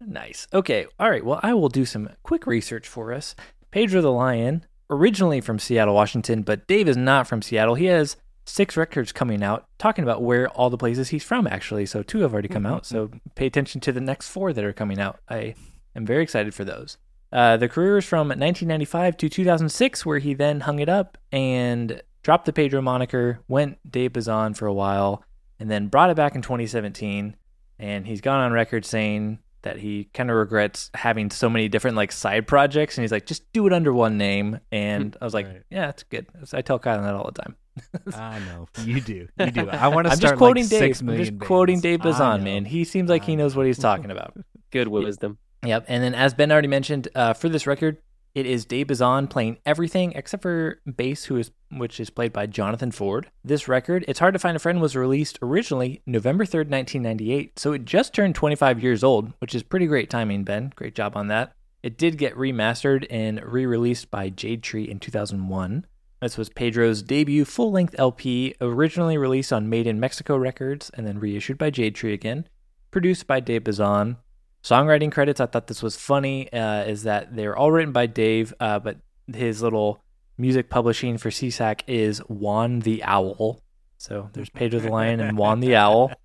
Nice. 0.01 0.47
Okay. 0.53 0.87
All 1.01 1.11
right. 1.11 1.25
Well, 1.25 1.41
I 1.43 1.55
will 1.55 1.69
do 1.69 1.85
some 1.85 2.09
quick 2.23 2.47
research 2.47 2.87
for 2.87 3.13
us. 3.13 3.35
Pedro 3.71 4.01
the 4.01 4.13
Lion, 4.13 4.65
originally 4.91 5.41
from 5.41 5.59
Seattle, 5.59 5.95
Washington, 5.95 6.43
but 6.43 6.67
Dave 6.69 6.89
is 6.89 6.97
not 6.97 7.27
from 7.27 7.43
Seattle. 7.43 7.75
He 7.75 7.87
has 7.87 8.17
six 8.49 8.77
records 8.77 9.13
coming 9.13 9.43
out 9.43 9.67
talking 9.79 10.03
about 10.03 10.23
where 10.23 10.49
all 10.51 10.71
the 10.71 10.79
places 10.79 11.11
he's 11.11 11.23
from, 11.25 11.47
actually. 11.47 11.87
So 11.87 12.03
two 12.03 12.21
have 12.21 12.33
already 12.33 12.49
come 12.49 12.67
out. 12.67 12.87
So 12.87 13.11
pay 13.35 13.47
attention 13.47 13.81
to 13.83 13.93
the 13.93 14.01
next 14.01 14.29
four 14.29 14.53
that 14.53 14.65
are 14.65 14.73
coming 14.73 14.99
out. 14.99 15.21
I 15.29 15.55
am 15.95 16.07
very 16.07 16.23
excited 16.23 16.55
for 16.55 16.65
those. 16.65 16.97
Uh, 17.31 17.57
the 17.59 17.69
career 17.69 17.99
is 17.99 18.07
from 18.07 18.29
1995 18.29 19.17
to 19.19 19.29
2006, 19.29 20.07
where 20.07 20.19
he 20.19 20.33
then 20.35 20.61
hung 20.61 20.79
it 20.79 20.89
up 20.89 21.19
and 21.31 22.01
dropped 22.23 22.47
the 22.47 22.53
Pedro 22.53 22.81
moniker, 22.81 23.41
went 23.49 23.79
Dave 23.89 24.15
Bazan 24.15 24.55
for 24.55 24.67
a 24.67 24.73
while, 24.73 25.23
and 25.61 25.71
then 25.71 25.89
brought 25.89 26.09
it 26.11 26.17
back 26.17 26.35
in 26.35 26.41
2017. 26.43 27.37
And 27.79 28.07
he's 28.07 28.21
gone 28.23 28.41
on 28.41 28.53
record 28.53 28.85
saying 28.87 29.41
that 29.63 29.77
he 29.79 30.05
kind 30.15 30.31
of 30.31 30.37
regrets 30.37 30.91
having 30.95 31.31
so 31.31 31.51
many 31.51 31.69
different 31.69 31.97
like 31.97 32.13
side 32.13 32.47
projects 32.47 32.97
and 32.97 33.03
he's 33.03 33.11
like 33.13 33.27
just 33.27 33.53
do 33.53 33.67
it 33.67 33.73
under 33.73 33.93
one 33.93 34.17
name 34.17 34.61
and 34.71 35.17
i 35.21 35.25
was 35.25 35.35
like 35.35 35.47
Right. 35.47 35.63
yeah 35.69 35.87
that's 35.87 36.05
good 36.05 36.27
i 36.53 36.63
tell 36.63 36.79
kyle 36.79 37.03
that 37.03 37.13
all 37.15 37.25
the 37.35 37.43
time 37.43 37.57
I 38.15 38.39
know 38.41 38.69
you 38.85 39.01
do. 39.01 39.29
You 39.39 39.51
do. 39.51 39.69
I 39.69 39.89
want 39.95 40.07
to 40.07 40.13
i'm 40.13 40.17
start 40.17 40.33
just 40.33 40.39
quoting 40.39 40.65
like 40.65 40.71
dave 40.71 40.79
six 40.81 41.01
i'm 41.01 41.07
million 41.07 41.25
just 41.25 41.39
quoting 41.41 41.81
dave 41.81 42.01
bazan 42.01 42.43
man 42.45 42.65
he 42.65 42.85
seems 42.85 43.11
like 43.11 43.25
he 43.25 43.37
knows 43.37 43.57
what 43.57 43.67
he's 43.67 43.79
talking 43.79 44.11
about 44.11 44.37
Good 44.71 44.89
wisdom. 44.89 45.39
Yep. 45.65 45.87
And 45.89 46.03
then, 46.03 46.15
as 46.15 46.35
Ben 46.35 46.53
already 46.53 46.69
mentioned, 46.69 47.09
uh, 47.15 47.33
for 47.33 47.49
this 47.49 47.67
record, 47.67 47.99
it 48.35 48.47
is 48.47 48.65
Dave 48.65 48.89
Bazan 48.89 49.27
playing 49.27 49.59
everything 49.67 50.13
except 50.15 50.43
for 50.43 50.81
bass, 50.97 51.25
who 51.25 51.37
is 51.37 51.51
which 51.71 51.99
is 51.99 52.11
played 52.11 52.33
by 52.33 52.47
Jonathan 52.47 52.93
Ford. 52.93 53.31
This 53.43 53.67
record, 53.67 54.05
"It's 54.07 54.21
Hard 54.21 54.35
to 54.35 54.39
Find 54.39 54.57
a 54.57 54.61
Friend," 54.61 54.81
was 54.81 54.95
released 54.95 55.39
originally 55.43 56.03
November 56.07 56.45
third, 56.45 56.71
nineteen 56.71 57.03
ninety 57.03 57.33
eight. 57.33 57.59
So 57.59 57.73
it 57.73 57.85
just 57.85 58.15
turned 58.15 58.35
twenty 58.35 58.55
five 58.55 58.83
years 58.83 59.03
old, 59.03 59.33
which 59.39 59.55
is 59.55 59.63
pretty 59.63 59.87
great 59.87 60.11
timing. 60.11 60.45
Ben, 60.45 60.73
great 60.77 60.95
job 60.95 61.17
on 61.17 61.29
that. 61.29 61.53
It 61.83 61.97
did 61.97 62.19
get 62.19 62.37
remastered 62.37 63.07
and 63.11 63.43
re 63.43 63.67
released 63.67 64.11
by 64.11 64.29
Jade 64.29 64.63
Tree 64.63 64.89
in 64.89 65.01
two 65.01 65.11
thousand 65.11 65.49
one. 65.49 65.87
This 66.21 66.37
was 66.37 66.49
Pedro's 66.49 67.03
debut 67.03 67.45
full 67.45 67.71
length 67.71 67.95
LP, 67.99 68.55
originally 68.61 69.17
released 69.17 69.53
on 69.53 69.69
Made 69.69 69.87
in 69.87 70.01
Mexico 70.01 70.37
Records 70.37 70.91
and 70.95 71.07
then 71.07 71.21
reissued 71.21 71.59
by 71.59 71.71
Jade 71.71 71.95
Tree 71.95 72.13
again. 72.13 72.49
Produced 72.91 73.27
by 73.27 73.41
Dave 73.41 73.65
Bazan. 73.65 74.17
Songwriting 74.63 75.13
credits, 75.13 75.41
I 75.41 75.47
thought 75.47 75.69
this 75.69 75.83
was 75.83 75.97
funny, 75.97 76.53
uh, 76.53 76.83
is 76.83 77.05
that 77.05 77.37
they're 77.37 77.57
all 77.57 77.71
written 77.71 77.93
by 77.93 78.07
Dave, 78.07 78.53
uh, 78.59 78.81
but 78.81 78.99
his 79.33 79.63
little 79.63 80.03
music 80.37 80.69
publishing 80.69 81.19
for 81.19 81.31
SESAC 81.31 81.83
is 81.87 82.19
Juan 82.29 82.81
the 82.81 83.05
Owl. 83.05 83.61
So 83.99 84.31
there's 84.33 84.51
Pedro 84.51 84.81
the 84.81 84.91
Lion 84.91 85.21
and 85.21 85.39
Juan 85.39 85.61
the 85.61 85.77
Owl. 85.77 86.13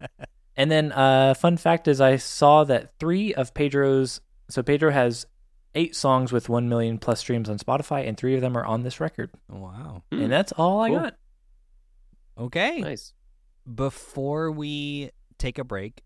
And 0.55 0.69
then, 0.69 0.91
uh, 0.91 1.33
fun 1.33 1.57
fact 1.57 1.87
is, 1.87 1.99
I 1.99 2.17
saw 2.17 2.63
that 2.65 2.93
three 2.99 3.33
of 3.33 3.53
Pedro's, 3.55 4.21
so 4.49 4.61
Pedro 4.61 4.91
has 4.91 5.25
eight 5.75 5.95
songs 5.95 6.31
with 6.31 6.49
1 6.49 6.69
million 6.69 6.97
plus 6.97 7.19
streams 7.19 7.49
on 7.49 7.57
Spotify, 7.57 8.07
and 8.07 8.17
three 8.17 8.35
of 8.35 8.41
them 8.41 8.57
are 8.57 8.65
on 8.65 8.83
this 8.83 8.99
record. 8.99 9.31
Wow. 9.49 10.03
Hmm. 10.11 10.21
And 10.23 10.31
that's 10.31 10.51
all 10.53 10.81
I 10.81 10.89
Cool. 10.89 10.99
got. 10.99 11.15
Okay. 12.37 12.79
Nice. 12.79 13.13
Before 13.73 14.51
we 14.51 15.11
take 15.37 15.57
a 15.57 15.63
break, 15.63 16.01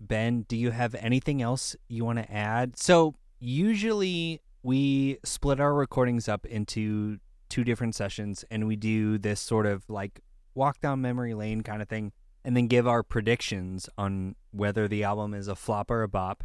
Ben, 0.00 0.42
do 0.48 0.56
you 0.56 0.70
have 0.70 0.94
anything 0.96 1.42
else 1.42 1.76
you 1.88 2.04
want 2.04 2.18
to 2.18 2.32
add? 2.32 2.78
So, 2.78 3.14
usually 3.38 4.40
we 4.62 5.18
split 5.24 5.60
our 5.60 5.74
recordings 5.74 6.28
up 6.28 6.46
into 6.46 7.18
two 7.48 7.64
different 7.64 7.94
sessions 7.94 8.44
and 8.50 8.66
we 8.66 8.76
do 8.76 9.18
this 9.18 9.40
sort 9.40 9.66
of 9.66 9.84
like 9.90 10.20
walk 10.54 10.80
down 10.80 11.00
memory 11.02 11.34
lane 11.34 11.60
kind 11.62 11.82
of 11.82 11.88
thing 11.88 12.12
and 12.44 12.56
then 12.56 12.66
give 12.66 12.86
our 12.88 13.02
predictions 13.02 13.88
on 13.98 14.34
whether 14.52 14.86
the 14.88 15.04
album 15.04 15.34
is 15.34 15.48
a 15.48 15.56
flop 15.56 15.90
or 15.90 16.02
a 16.02 16.08
bop. 16.08 16.44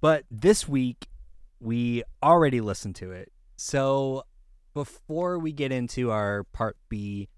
But 0.00 0.24
this 0.30 0.68
week 0.68 1.06
we 1.60 2.02
already 2.22 2.60
listened 2.60 2.96
to 2.96 3.12
it. 3.12 3.32
So, 3.56 4.24
before 4.74 5.38
we 5.38 5.52
get 5.52 5.72
into 5.72 6.10
our 6.10 6.44
part 6.52 6.76
B, 6.88 7.28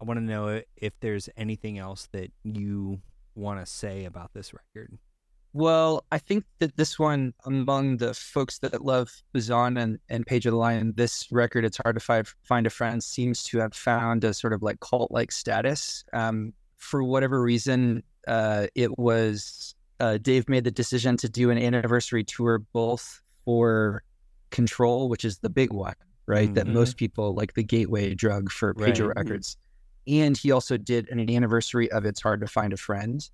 I 0.00 0.04
want 0.04 0.18
to 0.18 0.24
know 0.24 0.60
if 0.76 0.92
there's 1.00 1.28
anything 1.36 1.78
else 1.78 2.08
that 2.12 2.30
you 2.44 3.00
want 3.34 3.60
to 3.60 3.66
say 3.66 4.04
about 4.04 4.32
this 4.34 4.52
record. 4.52 4.98
Well, 5.54 6.04
I 6.10 6.18
think 6.18 6.44
that 6.60 6.76
this 6.76 6.98
one, 6.98 7.34
among 7.44 7.98
the 7.98 8.14
folks 8.14 8.58
that 8.60 8.84
love 8.84 9.10
Bazan 9.34 9.76
and, 9.76 9.98
and 10.08 10.26
Pedro 10.26 10.50
the 10.50 10.56
Lion, 10.56 10.94
this 10.96 11.30
record, 11.30 11.64
It's 11.64 11.76
Hard 11.76 11.96
to 11.96 12.00
Find, 12.00 12.26
find 12.42 12.66
a 12.66 12.70
Friend, 12.70 13.02
seems 13.02 13.42
to 13.44 13.58
have 13.58 13.74
found 13.74 14.24
a 14.24 14.32
sort 14.32 14.54
of 14.54 14.62
like 14.62 14.80
cult 14.80 15.10
like 15.10 15.30
status. 15.30 16.04
Um, 16.14 16.54
for 16.78 17.04
whatever 17.04 17.42
reason, 17.42 18.02
uh, 18.26 18.68
it 18.74 18.98
was 18.98 19.74
uh, 20.00 20.18
Dave 20.18 20.48
made 20.48 20.64
the 20.64 20.70
decision 20.70 21.16
to 21.18 21.28
do 21.28 21.50
an 21.50 21.58
anniversary 21.58 22.24
tour 22.24 22.58
both 22.72 23.20
for 23.44 24.02
Control, 24.50 25.08
which 25.08 25.24
is 25.24 25.38
the 25.38 25.48
big 25.50 25.72
one, 25.72 25.94
right? 26.26 26.52
That 26.54 26.66
Mhm. 26.66 26.74
most 26.74 26.96
people 26.96 27.34
like 27.34 27.54
the 27.54 27.62
gateway 27.62 28.14
drug 28.14 28.50
for 28.50 28.74
Pedro 28.74 29.08
Right. 29.08 29.16
Records. 29.16 29.56
And 30.06 30.36
he 30.36 30.50
also 30.50 30.76
did 30.76 31.08
an 31.10 31.30
anniversary 31.30 31.90
of 31.90 32.04
It's 32.04 32.20
Hard 32.20 32.40
to 32.40 32.46
Find 32.46 32.72
a 32.72 32.76
Friend. 32.76 33.28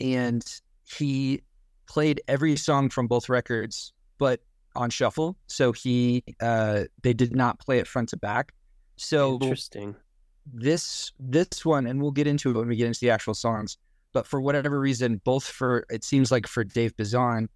And 0.00 0.44
he 0.84 1.42
played 1.86 2.22
every 2.28 2.56
song 2.56 2.88
from 2.90 3.06
both 3.06 3.28
records, 3.28 3.92
but 4.18 4.40
on 4.74 4.90
shuffle. 4.90 5.36
So 5.46 5.72
he 5.72 6.22
uh 6.40 6.84
they 7.02 7.12
did 7.12 7.34
not 7.34 7.58
play 7.58 7.78
it 7.78 7.86
front 7.86 8.08
to 8.10 8.16
back. 8.16 8.52
So 8.96 9.34
Interesting. 9.34 9.96
this 10.46 11.12
this 11.18 11.64
one, 11.64 11.86
and 11.86 12.00
we'll 12.00 12.10
get 12.10 12.26
into 12.26 12.50
it 12.50 12.56
when 12.56 12.68
we 12.68 12.76
get 12.76 12.86
into 12.86 13.00
the 13.00 13.10
actual 13.10 13.34
songs. 13.34 13.76
But 14.12 14.26
for 14.26 14.40
whatever 14.40 14.80
reason, 14.80 15.20
both 15.24 15.44
for 15.44 15.84
it 15.90 16.04
seems 16.04 16.30
like 16.30 16.46
for 16.46 16.64
Dave 16.64 16.96
Bazan 16.96 17.48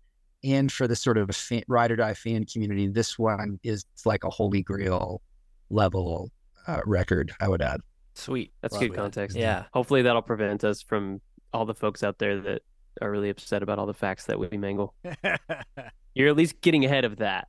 and 0.44 0.70
for 0.70 0.88
the 0.88 0.96
sort 0.96 1.18
of 1.18 1.34
fan, 1.34 1.62
ride 1.68 1.90
or 1.90 1.96
die 1.96 2.14
fan 2.14 2.44
community, 2.44 2.88
this 2.88 3.18
one 3.18 3.58
is 3.62 3.84
like 4.04 4.24
a 4.24 4.30
holy 4.30 4.62
grail 4.62 5.22
level 5.70 6.30
uh, 6.66 6.80
record. 6.84 7.32
I 7.40 7.48
would 7.48 7.62
add. 7.62 7.80
Sweet. 8.14 8.52
That's 8.60 8.72
Love 8.74 8.82
good 8.82 8.92
it. 8.92 8.96
context. 8.96 9.36
Yeah. 9.36 9.64
Hopefully 9.72 10.02
that'll 10.02 10.22
prevent 10.22 10.64
us 10.64 10.82
from 10.82 11.20
all 11.52 11.64
the 11.64 11.74
folks 11.74 12.02
out 12.02 12.18
there 12.18 12.40
that 12.40 12.62
are 13.00 13.10
really 13.10 13.30
upset 13.30 13.62
about 13.62 13.78
all 13.78 13.86
the 13.86 13.94
facts 13.94 14.26
that 14.26 14.38
we 14.38 14.56
mangle. 14.56 14.94
You're 16.14 16.28
at 16.28 16.36
least 16.36 16.60
getting 16.60 16.84
ahead 16.84 17.04
of 17.04 17.16
that 17.16 17.48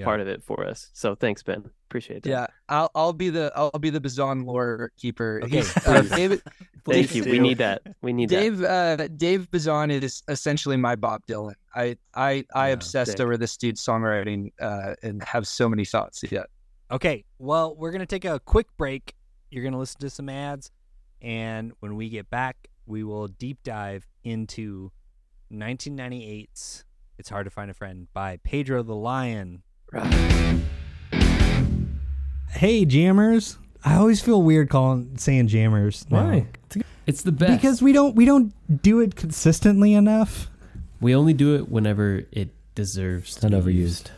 Yeah. 0.00 0.04
part 0.06 0.20
of 0.20 0.28
it 0.28 0.42
for 0.42 0.66
us. 0.66 0.90
So 0.92 1.14
thanks, 1.14 1.42
Ben. 1.42 1.70
Appreciate 1.88 2.22
that. 2.24 2.28
Yeah, 2.30 2.46
I'll 2.68 2.90
I'll 2.94 3.12
be 3.12 3.30
the 3.30 3.52
I'll 3.56 3.70
be 3.78 3.90
the 3.90 4.00
Bazan 4.00 4.44
lore 4.44 4.90
keeper. 4.96 5.40
Okay, 5.44 5.56
He's- 5.58 5.76
uh, 5.86 6.00
please. 6.02 6.10
David, 6.10 6.42
Thank 6.88 7.14
you. 7.14 7.24
do. 7.24 7.30
We 7.30 7.38
need 7.38 7.58
that. 7.58 7.82
We 8.02 8.12
need 8.12 8.28
that. 8.30 8.40
Dave 8.40 8.62
uh, 8.64 9.08
Dave 9.16 9.50
Bazan 9.50 9.90
is 9.90 10.22
essentially 10.28 10.76
my 10.76 10.96
Bob 10.96 11.22
Dylan. 11.26 11.54
I 11.74 11.96
I 12.14 12.44
I 12.54 12.68
Yeah, 12.68 12.74
obsessed 12.74 13.12
sick. 13.12 13.20
over 13.20 13.36
this 13.36 13.56
dude's 13.56 13.84
songwriting 13.84 14.52
uh, 14.60 14.94
and 15.02 15.22
have 15.24 15.46
so 15.46 15.68
many 15.68 15.84
thoughts. 15.84 16.22
Yeah. 16.30 16.44
okay, 16.90 17.24
well, 17.38 17.76
we're 17.76 17.90
going 17.92 18.00
to 18.00 18.06
take 18.06 18.24
a 18.24 18.40
quick 18.40 18.66
break. 18.76 19.14
You're 19.50 19.62
going 19.62 19.72
to 19.72 19.78
listen 19.78 20.00
to 20.00 20.10
some 20.10 20.28
ads. 20.28 20.70
And 21.22 21.72
when 21.80 21.96
we 21.96 22.08
get 22.08 22.30
back, 22.30 22.68
we 22.86 23.04
will 23.04 23.28
deep 23.28 23.58
dive 23.62 24.06
into 24.24 24.90
1998's 25.52 26.84
It's 27.18 27.28
Hard 27.28 27.44
to 27.46 27.50
Find 27.50 27.70
a 27.70 27.74
Friend 27.74 28.06
by 28.14 28.38
Pedro 28.42 28.82
the 28.82 28.94
Lion. 28.94 29.62
Hey, 32.50 32.84
jammers! 32.84 33.58
I 33.84 33.96
always 33.96 34.20
feel 34.20 34.42
weird 34.42 34.68
calling 34.68 35.16
saying 35.16 35.48
jammers. 35.48 36.04
now. 36.10 36.24
Why? 36.28 36.46
It's 37.06 37.22
the 37.22 37.32
best. 37.32 37.60
Because 37.60 37.80
we 37.82 37.92
don't 37.92 38.14
we 38.14 38.24
don't 38.24 38.52
do 38.82 39.00
it 39.00 39.16
consistently 39.16 39.94
enough. 39.94 40.48
we 41.00 41.14
only 41.14 41.32
do 41.32 41.54
it 41.56 41.68
whenever 41.70 42.22
it 42.30 42.50
deserves 42.74 43.34
to 43.36 43.48
Not 43.48 43.64
be 43.64 43.72
overused. 43.72 43.76
used. 43.76 44.10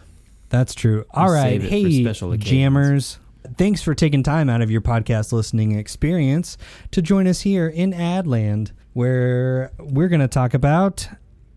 That's 0.51 0.75
true. 0.75 1.05
All 1.13 1.31
right, 1.31 1.61
save 1.61 1.65
it 1.65 1.69
for 1.69 1.75
hey, 1.75 2.03
special 2.03 2.33
occasions. 2.33 2.51
jammers! 2.51 3.19
Thanks 3.57 3.81
for 3.83 3.95
taking 3.95 4.23
time 4.23 4.51
out 4.51 4.61
of 4.63 4.71
your 4.71 4.81
podcast 4.83 5.33
listening 5.33 5.73
experience 5.79 6.59
to 6.91 7.01
join 7.03 7.27
us 7.27 7.41
here 7.41 7.69
in 7.69 7.93
Adland, 7.93 8.73
where 8.93 9.71
we're 9.79 10.09
going 10.09 10.21
to 10.21 10.29
talk 10.29 10.53
about 10.55 11.09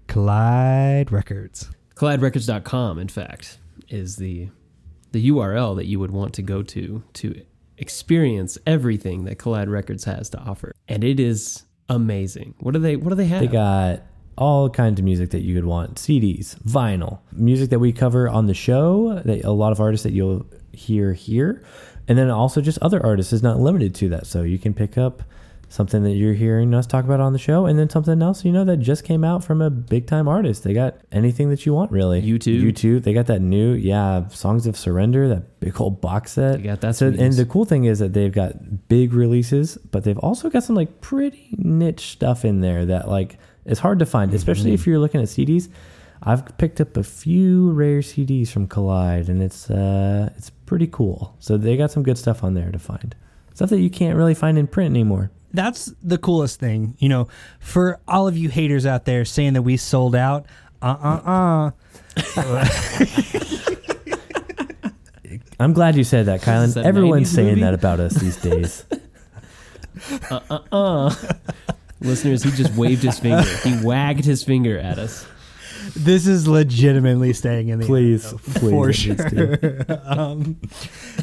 Collide 0.08 1.12
Records. 1.12 1.70
CollideRecords.com, 1.96 2.98
in 3.00 3.08
fact, 3.08 3.58
is 3.90 4.18
the 4.18 4.50
the 5.12 5.30
URL 5.30 5.76
that 5.78 5.86
you 5.86 6.00
would 6.00 6.12
want 6.12 6.34
to 6.34 6.42
go 6.42 6.62
to 6.62 7.04
to 7.14 7.42
experience 7.78 8.58
everything 8.66 9.26
that 9.26 9.38
Collide 9.38 9.70
Records 9.70 10.04
has 10.06 10.30
to 10.32 10.40
offer, 10.40 10.74
and 10.88 11.04
it 11.04 11.20
is 11.20 11.64
amazing. 11.90 12.56
What 12.60 12.74
do 12.74 12.80
they 12.80 12.96
What 12.96 13.10
do 13.10 13.16
they 13.16 13.28
have? 13.28 13.42
They 13.42 13.48
got 13.48 14.02
all 14.38 14.70
kinds 14.70 15.00
of 15.00 15.06
music 15.06 15.30
that 15.32 15.42
you 15.42 15.56
would 15.56 15.66
want 15.66 15.96
CDs, 15.96 16.60
vinyl, 16.64 17.20
music 17.32 17.70
that 17.70 17.80
we 17.80 17.94
cover 17.94 18.28
on 18.28 18.48
the 18.48 18.54
show, 18.54 19.22
that 19.24 19.46
a 19.46 19.52
lot 19.52 19.72
of 19.72 19.80
artists 19.80 20.04
that 20.04 20.12
you'll 20.12 20.46
hear 20.74 21.14
here. 21.14 21.64
And 22.08 22.18
then 22.18 22.30
also 22.30 22.62
just 22.62 22.78
other 22.82 23.04
artists 23.04 23.34
is 23.34 23.42
not 23.42 23.60
limited 23.60 23.96
to 23.96 24.10
that. 24.10 24.28
So 24.28 24.44
you 24.44 24.60
can 24.60 24.74
pick 24.74 24.98
up 24.98 25.24
something 25.70 26.04
that 26.04 26.12
you're 26.12 26.34
hearing 26.34 26.74
us 26.74 26.86
talk 26.86 27.06
about 27.06 27.20
on 27.20 27.34
the 27.34 27.40
show, 27.40 27.66
and 27.66 27.78
then 27.78 27.90
something 27.90 28.22
else 28.22 28.46
you 28.46 28.52
know 28.52 28.66
that 28.66 28.78
just 28.78 29.04
came 29.04 29.24
out 29.24 29.44
from 29.44 29.62
a 29.62 29.70
big 29.70 30.08
time 30.08 30.28
artist. 30.28 30.64
They 30.64 30.74
got 30.74 30.98
anything 31.12 31.50
that 31.50 31.66
you 31.66 31.74
want 31.74 31.92
really. 31.92 32.22
U2. 32.22 32.72
U2. 32.72 33.04
They 33.04 33.14
got 33.14 33.28
that 33.28 33.42
new 33.42 33.74
yeah, 33.74 34.28
Songs 34.30 34.68
of 34.68 34.78
Surrender, 34.78 35.28
that 35.28 35.60
big 35.60 35.80
old 35.80 36.02
box 36.02 36.34
set. 36.34 36.58
They 36.58 36.64
got 36.64 36.82
that 36.82 36.96
So, 36.96 37.08
and 37.08 37.34
the 37.34 37.46
cool 37.46 37.66
thing 37.66 37.86
is 37.86 38.00
that 38.00 38.14
they've 38.14 38.32
got 38.32 38.88
big 38.88 39.14
releases, 39.14 39.78
but 39.78 40.04
they've 40.04 40.20
also 40.20 40.50
got 40.50 40.64
some 40.64 40.76
like 40.76 41.02
pretty 41.02 41.50
niche 41.58 42.12
stuff 42.12 42.46
in 42.46 42.62
there 42.62 42.86
that 42.86 43.08
like 43.10 43.38
is 43.66 43.80
hard 43.80 44.00
to 44.00 44.06
find, 44.06 44.34
especially 44.34 44.74
if 44.74 44.86
you're 44.86 45.00
looking 45.00 45.22
at 45.22 45.28
CDs. 45.28 45.70
I've 46.24 46.58
picked 46.58 46.82
up 46.82 46.98
a 46.98 47.04
few 47.04 47.72
rare 47.72 48.00
CDs 48.00 48.50
from 48.50 48.68
Collide, 48.68 49.30
and 49.30 49.44
it's 49.44 49.70
uh, 49.70 50.30
it's 50.38 50.50
pretty 50.50 50.88
cool. 50.88 51.36
So 51.40 51.58
they 51.58 51.78
got 51.78 51.92
some 51.92 52.04
good 52.04 52.18
stuff 52.18 52.44
on 52.44 52.54
there 52.54 52.72
to 52.72 52.80
find, 52.80 53.16
stuff 53.54 53.70
that 53.70 53.80
you 53.80 53.90
can't 53.90 54.18
really 54.18 54.34
find 54.34 54.58
in 54.58 54.68
print 54.68 54.92
anymore. 54.92 55.32
That's 55.56 55.94
the 56.04 56.18
coolest 56.18 56.60
thing. 56.60 56.96
You 57.00 57.10
know, 57.10 57.28
for 57.60 58.00
all 58.08 58.28
of 58.28 58.38
you 58.38 58.50
haters 58.50 58.86
out 58.86 59.06
there 59.06 59.26
saying 59.26 59.54
that 59.54 59.62
we 59.64 59.78
sold 59.78 60.16
out, 60.16 60.46
uh 60.82 60.96
uh 61.26 61.72
uh. 62.18 62.66
I'm 65.60 65.74
glad 65.74 65.96
you 65.96 66.04
said 66.04 66.26
that, 66.28 66.42
Kylan. 66.42 66.74
that 66.74 66.86
Everyone's 66.86 67.30
saying 67.32 67.48
movie? 67.50 67.62
that 67.62 67.74
about 67.74 68.00
us 68.00 68.14
these 68.16 68.38
days. 68.38 68.86
Uh 70.30 70.40
uh 70.50 70.60
uh. 70.72 71.16
Listeners, 72.02 72.44
he 72.44 72.52
just 72.52 72.76
waved 72.76 73.02
his 73.04 73.18
finger. 73.20 73.42
He 73.64 73.80
wagged 73.84 74.26
his 74.26 74.44
finger 74.44 74.78
at 74.78 75.00
us. 75.00 75.26
This 75.94 76.28
is 76.28 76.48
legitimately 76.48 77.34
staying 77.34 77.70
in 77.70 77.80
the 77.80 77.86
Please, 77.86 78.34
please, 78.34 78.70
for 78.72 78.90
it 78.90 79.06
needs 79.06 79.26
to. 79.32 79.86
sure. 79.86 80.02
um, 80.06 80.60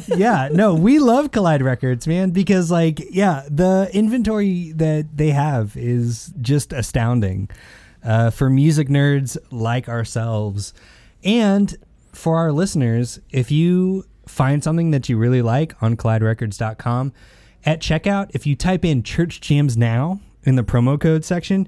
yeah, 0.07 0.49
no, 0.51 0.73
we 0.73 0.99
love 0.99 1.31
Collide 1.31 1.61
Records, 1.61 2.07
man, 2.07 2.31
because 2.31 2.71
like, 2.71 3.01
yeah, 3.09 3.43
the 3.49 3.89
inventory 3.93 4.71
that 4.73 5.17
they 5.17 5.31
have 5.31 5.75
is 5.75 6.33
just 6.41 6.71
astounding 6.73 7.49
uh, 8.03 8.29
for 8.29 8.49
music 8.49 8.89
nerds 8.89 9.37
like 9.51 9.89
ourselves, 9.89 10.73
and 11.23 11.75
for 12.11 12.37
our 12.37 12.51
listeners. 12.51 13.19
If 13.31 13.51
you 13.51 14.05
find 14.27 14.63
something 14.63 14.91
that 14.91 15.09
you 15.09 15.17
really 15.17 15.41
like 15.41 15.81
on 15.81 15.97
CollideRecords.com 15.97 17.13
at 17.65 17.81
checkout, 17.81 18.31
if 18.33 18.45
you 18.45 18.55
type 18.55 18.85
in 18.85 19.03
Church 19.03 19.41
Jams 19.41 19.77
Now 19.77 20.19
in 20.43 20.55
the 20.55 20.63
promo 20.63 20.99
code 20.99 21.25
section, 21.25 21.67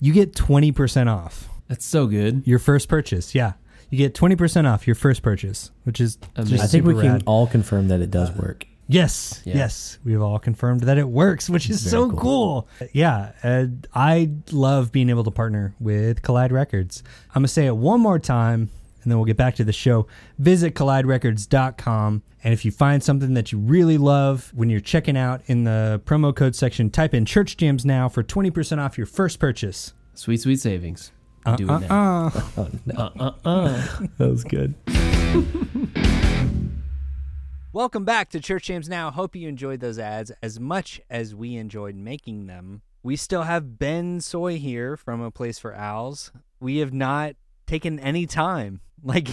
you 0.00 0.12
get 0.12 0.34
twenty 0.34 0.72
percent 0.72 1.08
off 1.08 1.48
That's 1.68 1.84
so 1.84 2.06
good. 2.06 2.42
your 2.46 2.58
first 2.58 2.88
purchase. 2.88 3.34
Yeah, 3.34 3.52
you 3.90 3.98
get 3.98 4.14
twenty 4.14 4.36
percent 4.36 4.66
off 4.66 4.86
your 4.86 4.94
first 4.96 5.22
purchase, 5.22 5.70
which 5.84 6.00
is 6.00 6.18
Amazing. 6.36 6.56
just 6.56 6.64
I 6.64 6.66
think 6.68 6.84
we 6.86 6.94
can 6.94 7.12
rad. 7.12 7.22
all 7.26 7.46
confirm 7.46 7.88
that 7.88 8.00
it 8.00 8.10
does 8.10 8.30
work. 8.32 8.66
Yes, 8.86 9.40
Yeah. 9.46 9.54
yes, 9.56 9.98
we've 10.04 10.20
all 10.20 10.38
confirmed 10.38 10.82
that 10.82 10.98
it 10.98 11.08
works, 11.08 11.48
which 11.48 11.70
is 11.70 11.80
Very 11.82 11.90
so 11.90 12.10
cool. 12.10 12.68
cool. 12.78 12.88
Yeah, 12.92 13.32
uh, 13.42 13.66
I 13.94 14.30
love 14.52 14.92
being 14.92 15.08
able 15.08 15.24
to 15.24 15.30
partner 15.30 15.74
with 15.80 16.20
Collide 16.20 16.52
Records. 16.52 17.02
I'm 17.30 17.40
gonna 17.40 17.48
say 17.48 17.64
it 17.66 17.74
one 17.76 18.00
more 18.02 18.18
time, 18.18 18.68
and 19.02 19.10
then 19.10 19.16
we'll 19.16 19.24
get 19.24 19.38
back 19.38 19.54
to 19.56 19.64
the 19.64 19.72
show. 19.72 20.06
Visit 20.38 20.74
colliderecords.com, 20.74 22.22
and 22.42 22.52
if 22.52 22.64
you 22.66 22.70
find 22.70 23.02
something 23.02 23.32
that 23.34 23.52
you 23.52 23.58
really 23.58 23.96
love 23.98 24.52
when 24.54 24.68
you're 24.68 24.80
checking 24.80 25.16
out 25.16 25.40
in 25.46 25.64
the 25.64 26.02
promo 26.04 26.34
code 26.34 26.54
section, 26.54 26.90
type 26.90 27.14
in 27.14 27.24
Church 27.24 27.56
Jams 27.56 27.86
now 27.86 28.08
for 28.10 28.22
20% 28.22 28.78
off 28.78 28.98
your 28.98 29.06
first 29.06 29.38
purchase. 29.38 29.94
Sweet, 30.14 30.42
sweet 30.42 30.60
savings. 30.60 31.10
Uh, 31.44 31.56
Do 31.56 31.68
uh, 31.68 31.76
it 31.78 31.88
now. 31.88 32.26
uh. 32.34 32.40
Oh 32.56 32.68
no, 32.86 32.94
Uh 32.96 33.10
uh 33.18 33.32
uh. 33.44 33.86
that 34.18 34.28
was 34.30 34.44
good. 34.44 34.74
Welcome 37.72 38.04
back 38.04 38.30
to 38.30 38.40
Church 38.40 38.64
Jams 38.64 38.88
Now. 38.88 39.10
Hope 39.10 39.34
you 39.34 39.48
enjoyed 39.48 39.80
those 39.80 39.98
ads 39.98 40.30
as 40.42 40.60
much 40.60 41.00
as 41.10 41.34
we 41.34 41.56
enjoyed 41.56 41.96
making 41.96 42.46
them. 42.46 42.82
We 43.02 43.16
still 43.16 43.42
have 43.42 43.78
Ben 43.78 44.20
Sooy 44.20 44.58
here 44.58 44.96
from 44.96 45.20
A 45.20 45.30
Place 45.30 45.58
for 45.58 45.74
Owls. 45.74 46.30
We 46.60 46.78
have 46.78 46.92
not 46.92 47.34
taken 47.66 47.98
any 47.98 48.26
time. 48.26 48.80
Like, 49.06 49.28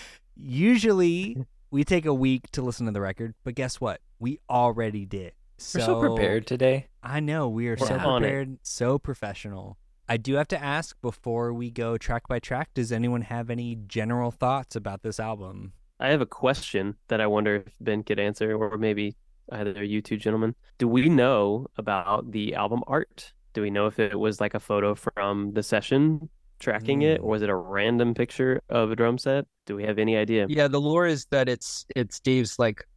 usually 0.36 1.36
we 1.70 1.84
take 1.84 2.06
a 2.06 2.14
week 2.14 2.50
to 2.52 2.62
listen 2.62 2.86
to 2.86 2.92
the 2.92 3.00
record, 3.02 3.34
but 3.44 3.54
guess 3.54 3.78
what? 3.78 4.00
We 4.18 4.40
already 4.48 5.04
did. 5.04 5.32
We're 5.74 5.82
so 5.82 6.00
prepared 6.00 6.46
today. 6.46 6.86
I 7.02 7.20
know 7.20 7.46
we 7.50 7.68
are 7.68 7.76
We're 7.78 7.86
so 7.88 7.98
on 7.98 8.22
it. 8.24 8.26
prepared, 8.26 8.58
so 8.62 8.98
professional. 8.98 9.76
I 10.08 10.16
do 10.16 10.34
have 10.34 10.48
to 10.48 10.62
ask 10.62 11.00
before 11.02 11.52
we 11.52 11.70
go 11.70 11.98
track 11.98 12.28
by 12.28 12.38
track. 12.38 12.70
Does 12.74 12.92
anyone 12.92 13.22
have 13.22 13.50
any 13.50 13.76
general 13.86 14.30
thoughts 14.30 14.76
about 14.76 15.02
this 15.02 15.18
album? 15.18 15.72
I 15.98 16.08
have 16.08 16.20
a 16.20 16.26
question 16.26 16.96
that 17.08 17.20
I 17.20 17.26
wonder 17.26 17.56
if 17.56 17.72
Ben 17.80 18.02
could 18.02 18.18
answer, 18.18 18.54
or 18.54 18.78
maybe 18.78 19.16
either 19.50 19.82
you 19.82 20.02
two 20.02 20.16
gentlemen. 20.16 20.54
Do 20.78 20.86
we 20.86 21.08
know 21.08 21.66
about 21.76 22.30
the 22.30 22.54
album 22.54 22.82
art? 22.86 23.32
Do 23.52 23.62
we 23.62 23.70
know 23.70 23.86
if 23.86 23.98
it 23.98 24.18
was 24.18 24.40
like 24.40 24.54
a 24.54 24.60
photo 24.60 24.94
from 24.94 25.52
the 25.54 25.62
session 25.62 26.28
tracking 26.58 27.02
it, 27.02 27.20
or 27.20 27.22
hmm. 27.22 27.28
was 27.30 27.42
it 27.42 27.48
a 27.48 27.56
random 27.56 28.14
picture 28.14 28.62
of 28.68 28.90
a 28.90 28.96
drum 28.96 29.18
set? 29.18 29.46
Do 29.66 29.76
we 29.76 29.84
have 29.84 29.98
any 29.98 30.16
idea? 30.16 30.46
Yeah, 30.48 30.68
the 30.68 30.80
lore 30.80 31.06
is 31.06 31.26
that 31.30 31.48
it's 31.48 31.86
it's 31.96 32.20
Dave's 32.20 32.58
like 32.58 32.84
hi, 32.84 32.84
hi, 32.84 32.95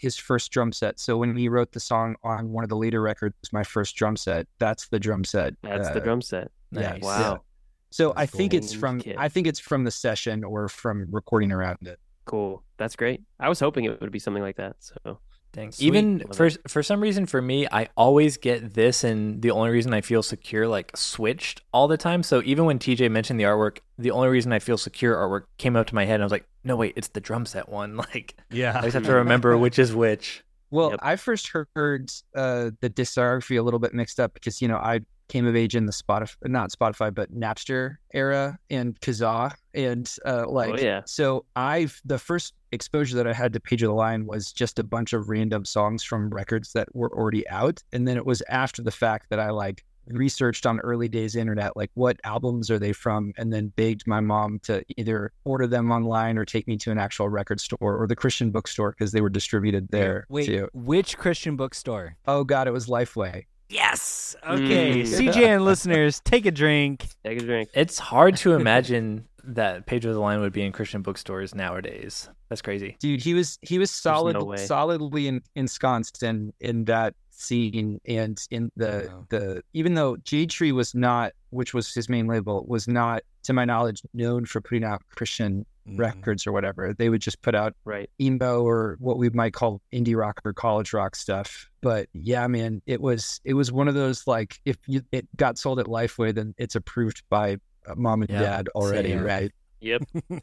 his 0.00 0.16
first 0.16 0.50
drum 0.52 0.72
set. 0.72 0.98
So 1.00 1.16
when 1.16 1.36
he 1.36 1.48
wrote 1.48 1.72
the 1.72 1.80
song 1.80 2.16
on 2.22 2.50
one 2.50 2.64
of 2.64 2.70
the 2.70 2.76
later 2.76 3.00
records, 3.02 3.34
my 3.52 3.64
first 3.64 3.96
drum 3.96 4.16
set, 4.16 4.46
that's 4.58 4.88
the 4.88 4.98
drum 5.00 5.24
set. 5.24 5.54
That's 5.62 5.88
the 5.90 6.00
Uh, 6.00 6.04
drum 6.04 6.22
set. 6.22 6.50
yeah, 6.72 6.92
Nice. 6.92 7.02
Wow. 7.02 7.42
So 7.90 8.12
I 8.12 8.22
That's 8.26 8.32
think 8.36 8.52
cool. 8.52 8.58
it's 8.58 8.72
from 8.72 9.00
Kit. 9.00 9.16
I 9.18 9.28
think 9.28 9.46
it's 9.48 9.58
from 9.58 9.82
the 9.84 9.90
session 9.90 10.44
or 10.44 10.68
from 10.68 11.08
recording 11.10 11.50
around 11.50 11.78
it. 11.86 11.98
Cool. 12.24 12.62
That's 12.76 12.94
great. 12.94 13.22
I 13.40 13.48
was 13.48 13.58
hoping 13.58 13.84
it 13.84 14.00
would 14.00 14.12
be 14.12 14.20
something 14.20 14.42
like 14.42 14.56
that. 14.56 14.76
So 14.78 15.18
Thanks. 15.52 15.78
Sweet. 15.78 15.86
Even 15.88 16.22
for 16.32 16.46
it. 16.46 16.58
for 16.68 16.80
some 16.84 17.00
reason 17.00 17.26
for 17.26 17.42
me, 17.42 17.66
I 17.72 17.88
always 17.96 18.36
get 18.36 18.74
this, 18.74 19.02
and 19.02 19.42
the 19.42 19.50
only 19.50 19.70
reason 19.70 19.92
I 19.92 20.00
feel 20.00 20.22
secure 20.22 20.68
like 20.68 20.96
switched 20.96 21.62
all 21.72 21.88
the 21.88 21.96
time. 21.96 22.22
So 22.22 22.40
even 22.44 22.66
when 22.66 22.78
TJ 22.78 23.10
mentioned 23.10 23.40
the 23.40 23.44
artwork, 23.44 23.78
the 23.98 24.12
only 24.12 24.28
reason 24.28 24.52
I 24.52 24.60
feel 24.60 24.78
secure 24.78 25.16
artwork 25.16 25.46
came 25.58 25.74
up 25.74 25.88
to 25.88 25.94
my 25.96 26.04
head, 26.04 26.14
and 26.14 26.22
I 26.22 26.26
was 26.26 26.30
like, 26.30 26.46
no 26.64 26.76
wait, 26.76 26.94
it's 26.96 27.08
the 27.08 27.20
drum 27.20 27.46
set 27.46 27.68
one. 27.68 27.96
Like 28.14 28.36
yeah, 28.50 28.78
I 28.78 28.82
just 28.82 28.94
have 28.94 29.04
to 29.04 29.14
remember 29.14 29.56
which 29.58 29.78
is 29.78 29.94
which. 29.94 30.44
Well, 30.72 30.90
Yep. 30.90 31.00
I 31.02 31.16
first 31.16 31.50
heard 31.74 32.10
uh, 32.34 32.70
the 32.80 32.88
discography 32.88 33.58
a 33.58 33.62
little 33.62 33.80
bit 33.80 33.92
mixed 33.92 34.20
up 34.20 34.34
because 34.34 34.62
you 34.62 34.68
know 34.68 34.76
I 34.76 35.00
came 35.28 35.46
of 35.46 35.54
age 35.54 35.76
in 35.76 35.86
the 35.86 35.92
Spotify, 35.92 36.34
not 36.46 36.70
Spotify, 36.72 37.14
but 37.14 37.32
Napster 37.32 37.96
era 38.12 38.58
and 38.68 39.00
Kazaa, 39.00 39.52
and 39.74 40.12
uh, 40.26 40.48
like 40.48 40.70
Oh, 40.70 40.76
yeah. 40.76 41.02
So 41.06 41.44
I've 41.56 42.00
the 42.04 42.18
first 42.18 42.54
exposure 42.72 43.16
that 43.16 43.26
I 43.26 43.32
had 43.32 43.52
to 43.52 43.60
Pedro 43.60 43.88
the 43.88 43.94
Lion 43.94 44.26
was 44.26 44.52
just 44.52 44.78
a 44.78 44.84
bunch 44.84 45.12
of 45.12 45.28
random 45.28 45.64
songs 45.64 46.02
from 46.02 46.30
records 46.30 46.72
that 46.72 46.94
were 46.94 47.12
already 47.16 47.48
out, 47.48 47.82
and 47.92 48.06
then 48.06 48.16
it 48.16 48.26
was 48.26 48.42
after 48.48 48.82
the 48.82 48.90
fact 48.92 49.26
that 49.30 49.40
I 49.40 49.50
like 49.50 49.84
researched 50.12 50.66
on 50.66 50.80
early 50.80 51.08
days 51.08 51.36
internet 51.36 51.76
like 51.76 51.90
what 51.94 52.18
albums 52.24 52.70
are 52.70 52.78
they 52.78 52.92
from 52.92 53.32
and 53.36 53.52
then 53.52 53.68
begged 53.76 54.06
my 54.06 54.20
mom 54.20 54.58
to 54.60 54.82
either 54.96 55.32
order 55.44 55.66
them 55.66 55.90
online 55.90 56.36
or 56.36 56.44
take 56.44 56.66
me 56.66 56.76
to 56.76 56.90
an 56.90 56.98
actual 56.98 57.28
record 57.28 57.60
store 57.60 57.78
or 57.80 58.06
the 58.06 58.16
christian 58.16 58.50
bookstore 58.50 58.90
because 58.90 59.12
they 59.12 59.20
were 59.20 59.30
distributed 59.30 59.88
there 59.90 60.26
Wait, 60.28 60.46
too 60.46 60.68
which 60.72 61.16
Christian 61.18 61.56
bookstore? 61.56 62.16
Oh 62.26 62.44
God, 62.44 62.66
it 62.66 62.72
was 62.72 62.86
Lifeway. 62.86 63.44
Yes. 63.68 64.34
Okay. 64.44 65.02
Mm. 65.02 65.32
CJ 65.32 65.36
and 65.46 65.64
listeners, 65.70 66.20
take 66.20 66.46
a 66.46 66.50
drink. 66.50 67.06
take 67.24 67.40
a 67.40 67.44
drink. 67.44 67.70
It's 67.74 67.98
hard 67.98 68.36
to 68.38 68.54
imagine 68.54 69.28
that 69.44 69.86
Pedro 69.86 70.12
the 70.12 70.18
Lion 70.18 70.40
would 70.40 70.52
be 70.52 70.62
in 70.62 70.72
Christian 70.72 71.02
bookstores 71.02 71.54
nowadays. 71.54 72.28
That's 72.48 72.62
crazy. 72.62 72.96
Dude, 72.98 73.22
he 73.22 73.34
was 73.34 73.58
he 73.62 73.78
was 73.78 73.90
solid 73.90 74.34
no 74.34 74.56
solidly 74.56 75.28
in, 75.28 75.42
ensconced 75.54 76.22
in 76.22 76.52
in 76.60 76.86
that 76.86 77.14
scene 77.40 78.00
and 78.06 78.38
in 78.50 78.70
the 78.76 79.06
Wow. 79.08 79.26
the 79.30 79.62
even 79.72 79.94
though 79.94 80.16
Jade 80.18 80.50
Tree 80.50 80.72
was 80.72 80.94
not, 80.94 81.32
which 81.50 81.72
was 81.74 81.92
his 81.94 82.08
main 82.08 82.26
label, 82.26 82.64
was 82.68 82.86
not 82.86 83.22
to 83.44 83.52
my 83.52 83.64
knowledge 83.64 84.02
known 84.14 84.44
for 84.44 84.60
putting 84.60 84.84
out 84.84 85.02
Christian 85.14 85.64
Mm. 85.88 85.98
records 85.98 86.46
or 86.46 86.52
whatever. 86.52 86.92
They 86.92 87.08
would 87.08 87.22
just 87.22 87.40
put 87.40 87.54
out 87.54 87.74
Right. 87.86 88.10
emo 88.20 88.62
or 88.62 88.96
what 89.00 89.16
we 89.16 89.30
might 89.30 89.54
call 89.54 89.80
indie 89.92 90.14
rock 90.14 90.38
or 90.44 90.52
college 90.52 90.92
rock 90.92 91.16
stuff. 91.16 91.70
But 91.80 92.08
yeah, 92.12 92.46
man, 92.48 92.82
it 92.86 93.00
was 93.00 93.40
it 93.44 93.54
was 93.54 93.72
one 93.72 93.88
of 93.88 93.94
those 93.94 94.26
like 94.26 94.60
if 94.66 94.76
you, 94.86 95.00
it 95.10 95.26
got 95.36 95.56
sold 95.56 95.80
at 95.80 95.86
Lifeway, 95.86 96.34
then 96.34 96.54
it's 96.58 96.74
approved 96.76 97.22
by 97.30 97.56
uh, 97.86 97.94
mom 97.96 98.20
and 98.20 98.30
Yeah, 98.30 98.40
dad 98.42 98.68
already, 98.74 99.12
same. 99.12 99.22
right? 99.22 99.52
Yep. 99.80 100.02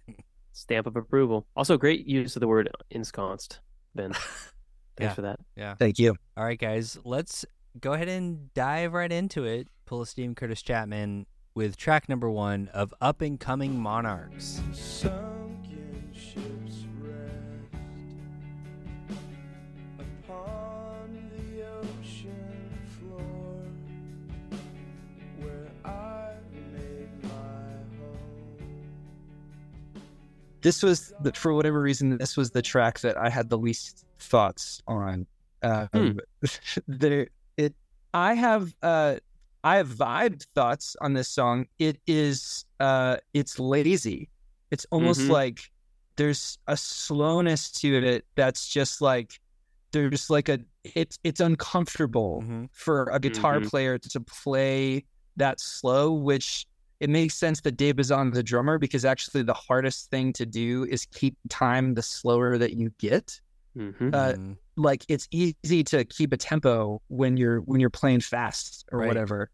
Stamp 0.54 0.88
of 0.88 0.96
approval. 0.96 1.46
Also, 1.56 1.78
great 1.78 2.08
use 2.08 2.36
of 2.36 2.40
the 2.40 2.48
word 2.48 2.72
ensconced, 2.90 3.60
Ben. 3.94 4.14
Thanks 4.98 5.12
Yeah. 5.12 5.14
for 5.14 5.22
that. 5.22 5.40
Yeah. 5.56 5.76
Thank 5.76 6.00
you. 6.00 6.16
All 6.36 6.44
right, 6.44 6.60
guys, 6.60 6.98
let's 7.06 7.46
go 7.80 7.94
ahead 7.94 8.10
and 8.10 8.54
dive 8.54 8.92
right 8.94 9.12
into 9.12 9.46
it. 9.46 9.68
Pull 9.86 10.02
a 10.02 10.06
Steve 10.06 10.36
Curtis 10.36 10.62
Chapman 10.62 11.26
with 11.56 11.78
track 11.78 12.10
number 12.10 12.30
one 12.30 12.68
of 12.74 12.94
Up 13.00 13.22
and 13.22 13.40
Coming 13.40 13.80
Monarchs. 13.80 14.62
Sunken 14.74 16.12
ships 16.14 16.86
rest 17.00 17.74
upon 20.00 21.30
the 21.32 21.64
ocean 21.64 22.70
floor 23.00 23.64
where 25.40 25.68
I 25.86 26.32
made 26.74 27.24
my 27.24 27.30
home. 28.00 28.92
this 30.62 30.84
was 30.84 31.14
the, 31.22 31.32
for 31.34 31.54
whatever 31.54 31.82
reason 31.82 32.18
this 32.18 32.36
was 32.36 32.52
the 32.52 32.62
track 32.62 33.00
that 33.02 33.16
i 33.18 33.30
had 33.30 33.50
the 33.50 33.58
least 33.58 34.06
thoughts 34.28 34.82
on 34.88 35.26
um 35.64 35.88
Hmm. 35.94 36.18
there 36.88 37.28
it 37.58 37.74
I 38.14 38.34
have 38.36 38.74
uh 38.82 39.16
I 39.64 39.78
have 39.78 39.90
vibe 39.90 40.46
thoughts 40.56 40.96
on 41.02 41.14
this 41.14 41.30
song. 41.30 41.66
It 41.80 42.00
is 42.08 42.66
uh 42.80 43.18
it's 43.34 43.60
lazy. 43.60 44.30
It's 44.72 44.86
almost 44.92 45.28
Mhm. 45.28 45.30
like 45.40 45.60
there's 46.18 46.58
a 46.68 46.78
slowness 46.78 47.72
to 47.82 47.88
it 48.14 48.26
that's 48.36 48.68
just 48.68 49.02
like 49.02 49.40
there's 49.92 50.30
like 50.30 50.50
a 50.50 50.60
it's 50.96 51.18
it's 51.24 51.40
uncomfortable 51.40 52.44
Mhm. 52.46 52.70
for 52.72 53.10
a 53.12 53.20
guitar 53.20 53.60
Mhm. 53.60 53.70
player 53.70 53.98
to 53.98 54.20
play 54.22 55.06
that 55.38 55.60
slow, 55.60 56.12
which 56.14 56.66
it 57.00 57.10
makes 57.10 57.36
sense 57.36 57.62
that 57.62 57.78
Dave 57.78 58.00
is 58.00 58.12
on 58.12 58.32
the 58.32 58.42
drummer 58.42 58.78
because 58.80 59.06
actually 59.06 59.44
the 59.44 59.54
hardest 59.54 60.10
thing 60.10 60.34
to 60.34 60.46
do 60.46 60.84
is 60.90 61.06
keep 61.06 61.36
time 61.50 61.94
the 61.94 62.02
slower 62.02 62.58
that 62.58 62.74
you 62.74 62.92
get 62.98 63.40
hmm 63.78 64.10
uh, 64.14 64.34
Mhm. 64.34 64.58
like 64.76 65.06
it's 65.08 65.28
easy 65.32 65.84
to 65.84 66.04
keep 66.06 66.34
a 66.34 66.38
tempo 66.38 67.02
when 67.08 67.38
you're 67.38 67.60
when 67.62 67.80
you're 67.80 67.90
playing 67.90 68.22
fast 68.22 68.86
or 68.92 69.00
Right. 69.00 69.08
whatever. 69.08 69.50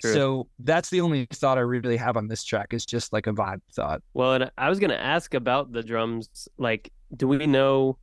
So 0.00 0.48
that's 0.58 0.90
the 0.90 1.00
only 1.00 1.26
thought 1.32 1.56
I 1.58 1.62
really 1.62 1.96
have 1.96 2.16
on 2.16 2.28
this 2.28 2.44
track 2.44 2.74
is 2.74 2.84
just 2.84 3.12
like 3.12 3.26
a 3.26 3.32
vibe 3.32 3.60
thought. 3.72 4.02
Well, 4.14 4.34
and 4.34 4.50
I 4.58 4.68
was 4.68 4.78
gonna 4.78 4.94
ask 4.94 5.32
about 5.34 5.72
the 5.72 5.82
drums. 5.82 6.48
Like, 6.58 6.92
do 7.16 7.26
we 7.26 7.46
know 7.46 7.98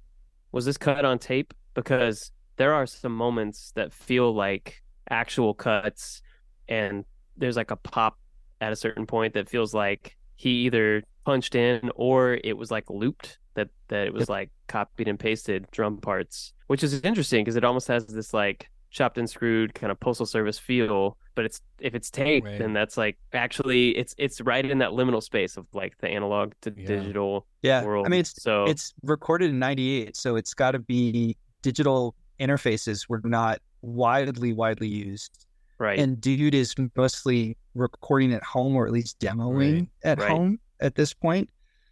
was 0.51 0.66
this 0.66 0.78
cut 0.78 1.06
on 1.06 1.20
tape? 1.20 1.54
Because 1.76 2.32
there 2.58 2.74
are 2.74 2.86
some 2.86 3.16
moments 3.16 3.72
that 3.76 3.93
feel 3.93 4.34
like 4.34 4.82
actual 5.10 5.54
cuts, 5.54 6.22
and 6.68 7.06
there's 7.38 7.58
like 7.58 7.72
a 7.72 7.76
pop 7.76 8.18
at 8.62 8.72
a 8.72 8.76
certain 8.76 9.06
point 9.06 9.34
that 9.34 9.49
feels 9.49 9.74
like 9.74 10.18
he 10.36 10.49
either 10.66 11.04
punched 11.26 11.55
in 11.55 11.89
or 11.95 12.39
it 12.43 12.57
was 12.57 12.71
like 12.71 12.89
looped. 12.89 13.39
That 13.55 13.69
that 13.89 14.07
it 14.07 14.13
was 14.13 14.21
Yep. 14.21 14.30
like 14.30 14.49
copied 14.67 15.07
and 15.07 15.19
pasted 15.19 15.67
drum 15.71 15.97
parts, 15.99 16.53
which 16.67 16.84
is 16.84 16.99
interesting 17.01 17.43
because 17.43 17.55
it 17.55 17.63
almost 17.63 17.88
has 17.88 18.07
this 18.07 18.34
like 18.34 18.69
chopped 18.89 19.17
and 19.19 19.30
screwed 19.30 19.74
kind 19.76 19.91
of 19.91 19.99
postal 19.99 20.26
service 20.26 20.57
feel. 20.57 21.17
But 21.36 21.45
it's 21.45 21.61
if 21.80 21.93
it's 21.93 22.09
tape, 22.09 22.45
Right. 22.45 22.57
then 22.57 22.74
that's 22.74 22.97
like 22.97 23.17
actually 23.32 23.89
it's 23.95 24.15
it's 24.17 24.41
right 24.41 24.65
in 24.65 24.80
that 24.80 24.89
liminal 24.91 25.21
space 25.21 25.55
of 25.55 25.67
like 25.74 25.95
the 25.99 26.07
analog 26.09 26.53
to 26.61 26.74
Yeah. 26.76 26.88
digital 26.88 27.45
Yeah, 27.61 27.84
world. 27.86 28.07
I 28.07 28.09
mean 28.09 28.21
it's 28.21 28.41
so 28.41 28.65
it's 28.65 28.93
recorded 29.03 29.51
in 29.51 29.59
'98, 29.59 30.15
so 30.15 30.36
it's 30.36 30.55
got 30.55 30.71
to 30.71 30.80
be 30.80 31.38
digital 31.61 32.15
interfaces 32.39 33.07
were 33.07 33.21
not 33.24 33.61
widely 33.84 34.51
widely 34.53 34.88
used, 34.88 35.45
right. 35.78 35.99
and 35.99 36.19
dude 36.19 36.55
is 36.55 36.74
mostly 36.95 37.55
recording 37.76 38.34
at 38.34 38.43
home 38.43 38.76
or 38.76 38.86
at 38.88 38.91
least 38.91 39.19
demoing 39.19 39.74
Right. 39.82 39.88
at 40.03 40.19
Right. 40.19 40.30
home 40.32 40.59
at 40.84 40.96
this 40.96 41.14
point. 41.14 41.50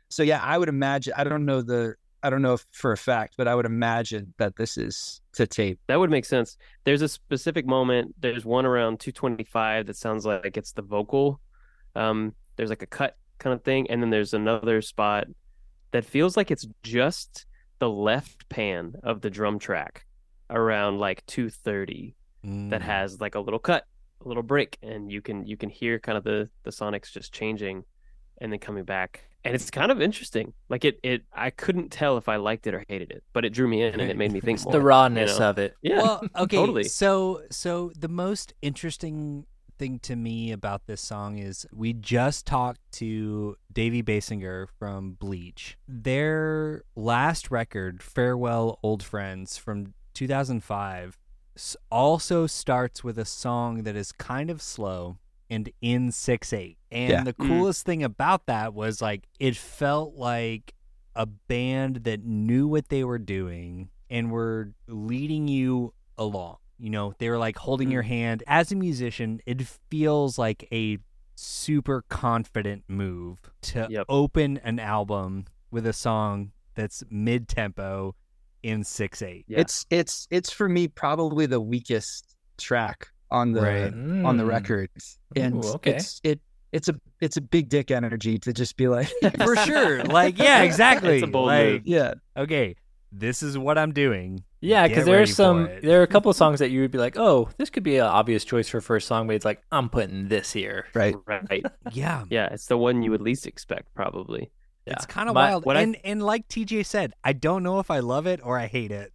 So 0.10 0.22
yeah, 0.24 0.40
I 0.44 0.58
would 0.58 0.70
imagine. 0.70 1.14
I 1.18 1.24
don't 1.24 1.46
know 1.46 1.62
the. 1.62 1.96
I 2.24 2.30
don't 2.30 2.44
know 2.44 2.58
for 2.70 2.92
a 2.92 2.98
fact, 2.98 3.34
but 3.36 3.48
I 3.48 3.56
would 3.56 3.66
imagine 3.66 4.36
that 4.38 4.56
this 4.56 4.78
is 4.78 5.22
to 5.34 5.48
tape. 5.48 5.80
That 5.88 5.98
would 6.00 6.12
make 6.12 6.26
sense. 6.26 6.56
There's 6.84 7.02
a 7.02 7.08
specific 7.08 7.66
moment. 7.66 8.14
There's 8.20 8.46
one 8.46 8.64
around 8.68 9.00
225 9.00 9.88
that 9.88 9.96
sounds 9.98 10.24
like 10.24 10.56
it's 10.56 10.74
the 10.74 10.84
vocal. 10.84 11.42
Um, 11.96 12.36
there's 12.58 12.70
like 12.70 12.84
a 12.84 12.88
cut 12.88 13.18
kind 13.40 13.56
of 13.56 13.64
thing, 13.64 13.90
and 13.90 14.04
then 14.04 14.12
there's 14.12 14.36
another 14.36 14.84
spot 14.84 15.26
that 15.92 16.06
feels 16.06 16.38
like 16.38 16.52
it's 16.52 16.68
just 16.84 17.48
the 17.80 17.90
left 17.90 18.48
pan 18.50 18.94
of 19.02 19.22
the 19.22 19.30
drum 19.32 19.58
track 19.58 20.06
around 20.52 21.00
like 21.00 21.26
230 21.26 22.14
that 22.44 22.82
Mm. 22.82 22.82
has 22.82 23.20
like 23.20 23.34
a 23.36 23.40
little 23.40 23.60
cut, 23.60 23.86
a 24.24 24.28
little 24.28 24.44
break, 24.44 24.78
and 24.84 25.12
you 25.12 25.22
can 25.22 25.48
you 25.48 25.58
can 25.58 25.70
hear 25.70 25.98
kind 25.98 26.18
of 26.20 26.24
the 26.24 26.50
the 26.64 26.70
sonics 26.72 27.12
just 27.12 27.34
changing 27.34 27.84
and 28.42 28.52
then 28.52 28.60
coming 28.60 28.84
back. 28.84 29.24
And 29.44 29.56
it's 29.56 29.72
kind 29.72 29.92
of 29.92 30.02
interesting. 30.02 30.54
Like 30.70 30.86
it 30.86 31.00
it 31.04 31.24
I 31.34 31.50
couldn't 31.50 31.90
tell 31.90 32.18
if 32.18 32.28
I 32.30 32.36
liked 32.36 32.68
it 32.68 32.74
or 32.74 32.84
hated 32.88 33.12
it, 33.12 33.24
but 33.34 33.46
it 33.46 33.52
drew 33.52 33.68
me 33.68 33.82
in 33.82 34.00
and 34.00 34.10
it 34.12 34.18
made 34.18 34.32
me 34.32 34.40
think 34.42 34.58
It's 34.58 34.66
more. 34.66 34.74
the 34.74 34.82
rawness 34.82 35.34
you 35.34 35.40
know? 35.40 35.50
of 35.50 35.58
it. 35.58 35.76
Yeah. 35.82 36.02
Well, 36.02 36.28
okay. 36.38 36.58
totally. 36.58 36.84
So, 36.84 37.42
so 37.50 37.92
the 37.98 38.08
most 38.10 38.54
interesting 38.62 39.46
thing 39.80 39.98
to 39.98 40.16
me 40.16 40.52
about 40.52 40.86
this 40.86 41.02
song 41.02 41.40
is 41.40 41.66
we 41.74 41.92
just 41.92 42.46
talked 42.46 42.80
to 42.92 43.56
Davy 43.74 44.04
Baysinger 44.04 44.68
from 44.78 45.14
Bleach. 45.14 45.76
Their 45.88 46.84
last 46.96 47.50
record, 47.50 48.04
Farewell 48.04 48.78
Old 48.84 49.02
Friends 49.02 49.58
from 49.58 49.96
2005, 50.14 51.18
also 51.90 52.46
starts 52.46 53.04
with 53.04 53.18
a 53.18 53.26
song 53.26 53.82
that 53.84 53.96
is 53.96 54.12
kind 54.12 54.52
of 54.52 54.62
slow 54.62 55.18
and 55.52 55.70
in 55.82 56.12
6/8. 56.12 56.78
And 56.92 57.12
Yeah. 57.12 57.24
the 57.24 57.34
Mm. 57.34 57.48
coolest 57.48 57.86
thing 57.86 58.02
about 58.02 58.48
that 58.48 58.74
was 58.74 59.02
like 59.02 59.28
it 59.40 59.56
felt 59.56 60.16
like 60.16 60.74
a 61.16 61.26
band 61.28 61.98
that 62.06 62.24
knew 62.24 62.68
what 62.68 62.90
they 62.90 63.04
were 63.04 63.20
doing 63.20 63.90
and 64.10 64.32
were 64.32 64.72
leading 64.88 65.48
you 65.48 65.94
along. 66.18 66.58
You 66.80 66.90
know, 66.90 67.14
they 67.20 67.30
were 67.30 67.38
like 67.38 67.58
holding 67.58 67.90
Mm. 67.90 67.92
your 67.92 68.02
hand. 68.02 68.44
As 68.48 68.72
a 68.72 68.76
musician, 68.76 69.42
it 69.46 69.62
feels 69.90 70.38
like 70.40 70.68
a 70.72 70.98
super 71.36 72.04
confident 72.10 72.84
move 72.88 73.38
to 73.62 73.88
Yep. 73.90 74.06
open 74.10 74.58
an 74.60 74.80
album 74.80 75.46
with 75.70 75.86
a 75.86 75.94
song 75.94 76.52
that's 76.76 77.04
mid 77.10 77.48
tempo 77.48 78.16
in 78.64 78.84
6 78.84 79.22
8. 79.22 79.46
Yeah. 79.48 79.60
It's 79.60 79.86
it's 79.90 80.28
it's 80.32 80.50
for 80.52 80.70
me 80.70 80.88
probably 80.88 81.46
the 81.46 81.60
weakest 81.62 82.36
track 82.58 83.11
on 83.32 83.54
the 83.54 83.62
Right. 83.62 83.94
on 84.26 84.38
the 84.38 84.44
Mm. 84.44 84.50
record, 84.50 84.90
and 85.36 85.64
Ooh, 85.64 85.74
okay. 85.76 85.96
it's 85.96 86.20
it 86.24 86.40
it's 86.72 86.88
a 86.90 86.96
it's 87.20 87.38
a 87.38 87.42
big 87.42 87.70
dick 87.70 87.92
energy 87.92 88.38
to 88.40 88.54
just 88.54 88.78
be 88.78 88.88
like 88.88 89.10
For 89.44 89.56
sure. 89.58 90.04
Like, 90.04 90.38
yeah, 90.38 90.62
exactly. 90.70 91.16
It's 91.16 91.24
a 91.24 91.28
bold 91.28 91.48
like, 91.48 91.66
move. 91.68 91.82
yeah 91.86 92.14
okay, 92.38 92.76
this 93.12 93.42
is 93.44 93.58
what 93.58 93.78
I'm 93.78 93.92
doing. 93.94 94.44
Yeah, 94.64 94.88
because 94.88 95.06
ready 95.06 95.12
there's 95.18 95.30
for 95.32 95.36
some 95.36 95.70
there 95.82 96.00
are 96.00 96.04
a 96.04 96.08
couple 96.08 96.30
of 96.30 96.38
songs 96.38 96.60
that 96.60 96.70
you 96.70 96.82
would 96.82 96.92
be 96.92 96.98
like, 97.00 97.18
oh, 97.18 97.50
this 97.58 97.70
could 97.72 97.84
be 97.84 97.98
an 97.98 98.06
obvious 98.06 98.46
choice 98.46 98.70
for 98.70 98.80
first 98.80 99.08
song, 99.08 99.26
but 99.28 99.36
it's 99.36 99.44
like 99.46 99.62
I'm 99.72 99.90
putting 99.90 100.28
this 100.28 100.52
here. 100.54 100.86
right 100.94 101.16
right. 101.26 101.66
Yeah. 101.94 102.26
Yeah, 102.30 102.48
it's 102.54 102.68
the 102.68 102.78
one 102.78 103.02
you 103.02 103.10
would 103.12 103.22
least 103.22 103.48
expect, 103.48 103.94
probably. 103.96 104.52
It's 104.86 105.06
kind 105.06 105.30
of 105.30 105.36
My- 105.36 105.50
wild. 105.52 105.66
what 105.66 105.78
I- 105.78 105.82
and 105.82 105.98
and 106.04 106.22
like 106.24 106.48
TJ 106.48 106.86
said, 106.86 107.14
I 107.24 107.34
don't 107.34 107.64
know 107.64 107.80
if 107.80 107.90
I 107.92 108.00
love 108.00 108.28
it 108.28 108.40
or 108.44 108.58
I 108.60 108.68
hate 108.68 108.92
it, 108.92 109.12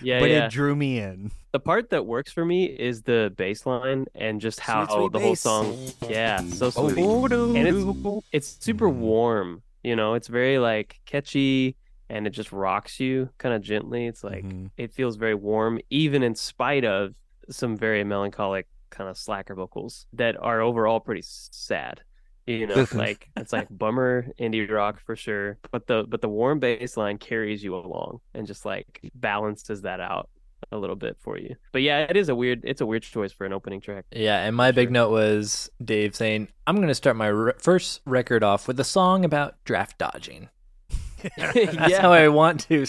Yeah, 0.00 0.20
but 0.20 0.30
yeah. 0.30 0.46
it 0.46 0.50
drew 0.50 0.74
me 0.76 0.98
in. 0.98 1.30
The 1.52 1.60
part 1.60 1.90
that 1.90 2.06
works 2.06 2.32
for 2.32 2.44
me 2.44 2.64
is 2.64 3.02
the 3.02 3.32
bass 3.36 3.66
line 3.66 4.06
and 4.14 4.40
just 4.40 4.58
how 4.60 4.86
Sweet, 4.86 4.94
sweet 4.96 5.12
the 5.12 5.20
whole 5.20 5.36
song. 5.36 5.76
Yeah, 6.08 6.42
so 6.44 6.70
sweet. 6.70 7.04
Oh, 7.06 7.54
And 7.54 7.68
it's 7.68 8.24
it's 8.32 8.56
super 8.64 8.88
warm. 8.88 9.62
You 9.82 9.96
know, 9.96 10.14
it's 10.14 10.28
very 10.28 10.58
like 10.58 11.00
catchy 11.06 11.76
and 12.08 12.26
it 12.26 12.30
just 12.30 12.52
rocks 12.52 13.00
you 13.00 13.28
kind 13.38 13.54
of 13.54 13.62
gently. 13.62 14.06
It's 14.06 14.24
like 14.24 14.44
Mhm. 14.44 14.70
it 14.76 14.92
feels 14.92 15.16
very 15.16 15.34
warm, 15.34 15.80
even 15.90 16.22
in 16.22 16.34
spite 16.34 16.84
of 16.84 17.14
some 17.50 17.76
very 17.76 18.04
melancholic 18.04 18.66
kind 18.90 19.08
of 19.10 19.16
slacker 19.18 19.54
vocals 19.54 20.06
that 20.12 20.36
are 20.40 20.60
overall 20.60 21.00
pretty 21.00 21.22
sad. 21.24 22.00
You 22.46 22.66
know, 22.66 22.86
like 22.92 23.28
it's 23.36 23.52
like 23.52 23.68
bummer 23.70 24.26
indie 24.38 24.68
rock 24.70 25.00
for 25.00 25.16
sure, 25.16 25.58
but 25.70 25.86
the 25.86 26.04
but 26.08 26.20
the 26.20 26.28
warm 26.28 26.60
bass 26.60 26.96
line 26.96 27.18
carries 27.18 27.62
you 27.62 27.74
along 27.76 28.20
and 28.34 28.46
just 28.46 28.64
like 28.64 29.00
balances 29.14 29.82
that 29.82 30.00
out 30.00 30.28
a 30.72 30.78
little 30.78 30.96
bit 30.96 31.16
for 31.20 31.38
you. 31.38 31.56
But 31.72 31.82
yeah, 31.82 32.06
it 32.08 32.16
is 32.16 32.28
a 32.28 32.34
weird 32.34 32.62
it's 32.64 32.80
a 32.80 32.86
weird 32.86 33.02
choice 33.02 33.32
for 33.32 33.44
an 33.44 33.52
opening 33.52 33.80
track. 33.80 34.06
Yeah, 34.12 34.44
and 34.44 34.56
my 34.56 34.72
big 34.72 34.90
note 34.90 35.10
was 35.10 35.70
Dave 35.84 36.14
saying, 36.14 36.48
I'm 36.66 36.76
going 36.76 36.88
to 36.88 36.94
start 36.94 37.16
my 37.16 37.28
re- 37.28 37.52
first 37.58 38.00
record 38.06 38.42
off 38.42 38.66
with 38.66 38.78
a 38.80 38.84
song 38.84 39.24
about 39.24 39.62
draft 39.64 39.98
dodging. 39.98 40.48
That's 41.36 41.56
yeah, 41.56 42.00
how 42.00 42.12
I 42.12 42.28
want 42.28 42.68
to 42.68 42.84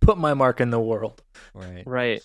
put 0.00 0.18
my 0.18 0.34
mark 0.34 0.60
in 0.60 0.70
the 0.70 0.80
world. 0.80 1.22
Right. 1.54 1.82
Right. 1.86 2.22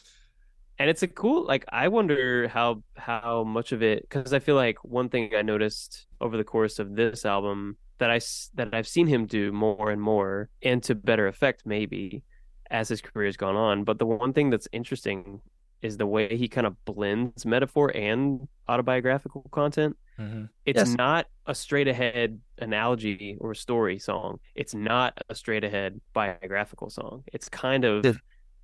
And 0.79 0.89
it's 0.89 1.01
a 1.01 1.07
cool 1.07 1.45
like 1.45 1.65
I 1.69 1.87
wonder 1.87 2.47
how 2.47 2.83
how 2.95 3.43
much 3.43 3.71
of 3.71 3.81
it 3.81 4.07
cuz 4.09 4.31
I 4.33 4.39
feel 4.39 4.55
like 4.55 4.83
one 4.83 5.09
thing 5.09 5.33
I 5.35 5.41
noticed 5.41 6.05
over 6.21 6.37
the 6.37 6.43
course 6.43 6.77
of 6.77 6.95
this 6.95 7.25
album 7.25 7.77
that 7.97 8.11
I 8.11 8.19
that 8.53 8.73
I've 8.73 8.87
seen 8.87 9.07
him 9.07 9.25
do 9.25 9.51
more 9.51 9.89
and 9.89 10.01
more 10.01 10.49
and 10.61 10.83
to 10.83 10.93
better 10.93 11.27
effect 11.27 11.63
maybe 11.65 12.23
as 12.71 12.89
his 12.89 13.01
career 13.01 13.27
has 13.27 13.37
gone 13.37 13.55
on, 13.55 13.83
but 13.83 13.99
the 13.99 14.05
one 14.05 14.33
thing 14.33 14.49
that's 14.49 14.67
interesting 14.71 15.41
is 15.81 15.97
the 15.97 16.07
way 16.07 16.35
he 16.35 16.47
kind 16.47 16.65
of 16.65 16.73
blends 16.85 17.45
metaphor 17.45 17.91
and 17.95 18.47
autobiographical 18.67 19.45
content. 19.51 19.95
Mm-hmm. 20.19 20.45
It's 20.65 20.77
Yes. 20.79 20.95
not 20.97 21.27
a 21.45 21.53
straight 21.53 21.87
ahead 21.87 22.39
analogy 22.57 23.37
or 23.39 23.53
story 23.53 23.99
song. 23.99 24.39
It's 24.55 24.73
not 24.73 25.21
a 25.29 25.35
straight 25.35 25.63
ahead 25.63 26.01
biographical 26.13 26.89
song. 26.89 27.23
It's 27.31 27.47
kind 27.49 27.85
of 27.85 28.01
The- 28.03 28.19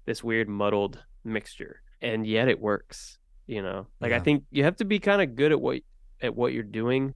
this 0.06 0.24
weird 0.24 0.50
muddled 0.50 1.04
mixture. 1.24 1.82
And 2.02 2.26
yet 2.26 2.48
it 2.50 2.60
works, 2.60 3.20
you 3.48 3.62
know. 3.62 3.86
Like 4.02 4.12
I 4.12 4.20
think 4.20 4.44
you 4.52 4.64
have 4.64 4.76
to 4.78 4.86
be 4.86 5.00
kind 5.00 5.22
of 5.22 5.36
good 5.36 5.52
at 5.52 5.62
what 5.62 5.82
at 6.22 6.36
what 6.36 6.52
you're 6.54 6.64
doing 6.64 7.14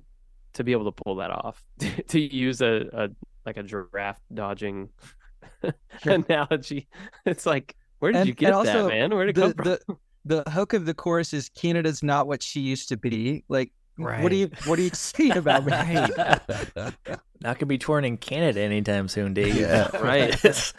to 0.53 0.63
be 0.63 0.71
able 0.73 0.85
to 0.91 1.03
pull 1.03 1.15
that 1.17 1.31
off. 1.31 1.61
to 2.09 2.19
use 2.19 2.61
a, 2.61 2.85
a 2.93 3.09
like 3.45 3.57
a 3.57 3.63
giraffe 3.63 4.21
dodging 4.33 4.89
analogy. 6.03 6.87
It's 7.25 7.45
like 7.45 7.75
where 7.99 8.11
did 8.11 8.19
And- 8.19 8.27
you 8.27 8.33
get 8.33 8.53
also 8.53 8.83
that, 8.83 8.89
man? 8.89 9.13
Where 9.15 9.25
did 9.25 9.37
it 9.37 9.41
the, 9.41 9.53
come 9.53 9.53
from? 9.53 9.97
the 10.25 10.43
the 10.43 10.51
hook 10.51 10.73
of 10.73 10.85
the 10.85 10.93
chorus 10.93 11.33
is 11.33 11.49
Canada's 11.49 12.03
not 12.03 12.27
what 12.27 12.43
she 12.43 12.59
used 12.59 12.89
to 12.89 12.97
be. 12.97 13.43
Like 13.47 13.71
What 13.97 14.31
are 14.31 14.35
you 14.35 14.49
What 14.65 14.77
are 14.77 14.81
you 14.81 14.89
saying 14.93 15.37
about 15.37 15.65
me? 15.65 15.71
Not 17.39 17.59
gonna 17.59 17.65
be 17.67 17.77
touring 17.77 18.05
in 18.05 18.17
Canada 18.17 18.61
anytime 18.61 19.07
soon, 19.07 19.33
Dave. 19.33 19.55
Yeah. 19.55 19.95
Right. 19.97 20.31
That's- 20.41 20.73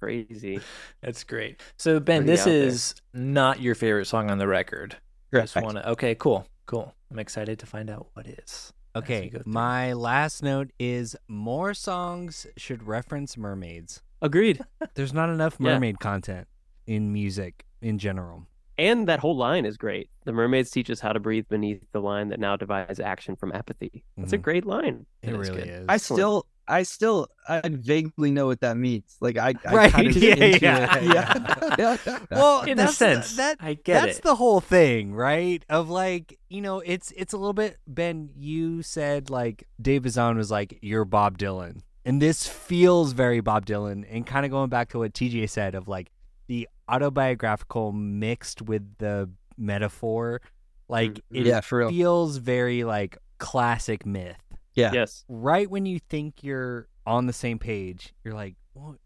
Crazy. 0.00 0.60
That's 1.02 1.24
great. 1.24 1.60
So 1.78 2.00
Ben, 2.00 2.22
Pretty 2.24 2.32
this 2.32 2.40
is 2.40 2.44
there. 2.46 2.66
is 2.66 2.94
not 3.14 3.60
your 3.60 3.74
favorite 3.74 4.06
song 4.06 4.30
on 4.30 4.38
the 4.38 4.46
record. 4.48 4.96
Just 5.32 5.54
Correct. 5.54 5.64
wanna 5.66 5.82
okay, 5.86 6.14
cool, 6.14 6.46
cool. 6.66 6.94
I'm 7.10 7.18
excited 7.18 7.58
to 7.60 7.66
find 7.66 7.90
out 7.90 8.08
what 8.14 8.26
is. 8.26 8.72
As 8.94 9.08
we 9.08 9.14
Okay, 9.16 9.32
my 9.44 9.92
last 9.92 10.42
note 10.42 10.70
is 10.78 11.16
more 11.28 11.74
songs 11.74 12.46
should 12.56 12.82
reference 12.86 13.36
mermaids. 13.36 14.02
Agreed. 14.22 14.60
There's 14.94 15.12
not 15.12 15.28
enough 15.30 15.56
Yeah. 15.58 15.74
mermaid 15.74 16.00
content 16.00 16.46
in 16.86 17.12
music 17.12 17.64
in 17.82 17.98
general. 17.98 18.46
And 18.76 19.06
that 19.06 19.20
whole 19.20 19.36
line 19.36 19.64
is 19.66 19.76
great. 19.76 20.10
The 20.24 20.32
mermaids 20.32 20.70
teach 20.70 20.90
us 20.90 20.98
how 20.98 21.12
to 21.12 21.20
breathe 21.20 21.46
beneath 21.48 21.84
the 21.92 22.00
line 22.00 22.28
that 22.30 22.40
now 22.40 22.56
divides 22.56 22.98
action 22.98 23.36
from 23.36 23.52
apathy. 23.52 24.02
That's 24.16 24.32
a 24.32 24.38
Mhm. 24.38 24.42
great 24.42 24.66
line. 24.66 25.06
It, 25.22 25.28
It 25.30 25.40
is 25.40 25.48
really 25.50 25.60
good. 25.62 25.68
is. 25.68 25.86
I 25.88 25.96
still, 25.98 26.46
I 26.66 26.82
still, 26.84 27.28
I 27.48 27.60
vaguely 27.68 28.30
know 28.30 28.46
what 28.46 28.60
that 28.60 28.76
means. 28.76 29.16
Like 29.20 29.36
I, 29.36 29.54
I 29.66 29.74
Right, 29.74 29.92
kind 29.92 30.06
of 30.08 30.16
yeah, 30.22 30.34
into 30.34 30.58
yeah, 30.64 31.00
yeah. 31.00 31.96
yeah. 32.06 32.18
well, 32.30 32.62
in 32.62 32.78
a 32.78 32.88
sense, 32.88 33.32
the, 33.32 33.36
that 33.36 33.56
I 33.60 33.74
get 33.74 34.02
that's 34.02 34.18
it. 34.18 34.22
the 34.24 34.34
whole 34.36 34.60
thing, 34.60 35.12
right? 35.14 35.62
Of 35.68 35.90
like, 35.90 36.38
you 36.48 36.60
know, 36.62 36.80
it's 36.80 37.10
it's 37.16 37.32
a 37.34 37.36
little 37.36 37.52
bit. 37.52 37.76
Ben, 37.86 38.30
you 38.36 38.82
said 38.82 39.28
like 39.30 39.66
Dave 39.80 40.02
Bazan 40.04 40.36
was 40.38 40.50
like 40.50 40.78
you're 40.80 41.04
Bob 41.04 41.36
Dylan, 41.36 41.82
and 42.04 42.22
this 42.22 42.46
feels 42.48 43.12
very 43.12 43.40
Bob 43.40 43.66
Dylan, 43.66 44.04
and 44.10 44.26
kind 44.26 44.44
of 44.46 44.50
going 44.50 44.70
back 44.70 44.88
to 44.90 44.98
what 45.00 45.12
TJ 45.12 45.50
said 45.50 45.74
of 45.74 45.86
like 45.88 46.10
the 46.46 46.68
autobiographical 46.88 47.92
mixed 47.92 48.62
with 48.62 48.82
the 48.98 49.28
metaphor, 49.56 50.40
like 50.88 51.12
Mhm. 51.14 51.20
it 51.32 51.46
Yeah, 51.46 51.60
for 51.60 51.78
real. 51.78 51.88
feels 51.90 52.36
very 52.38 52.84
like 52.84 53.18
classic 53.38 54.06
myth. 54.06 54.36
Yeah. 54.74 54.90
Yes. 54.92 55.24
Right 55.28 55.70
when 55.70 55.86
you 55.86 55.98
think 55.98 56.42
you're 56.42 56.88
on 57.06 57.26
the 57.26 57.32
same 57.32 57.58
page, 57.58 58.12
you're 58.24 58.34
like, 58.34 58.56
what? 58.72 58.96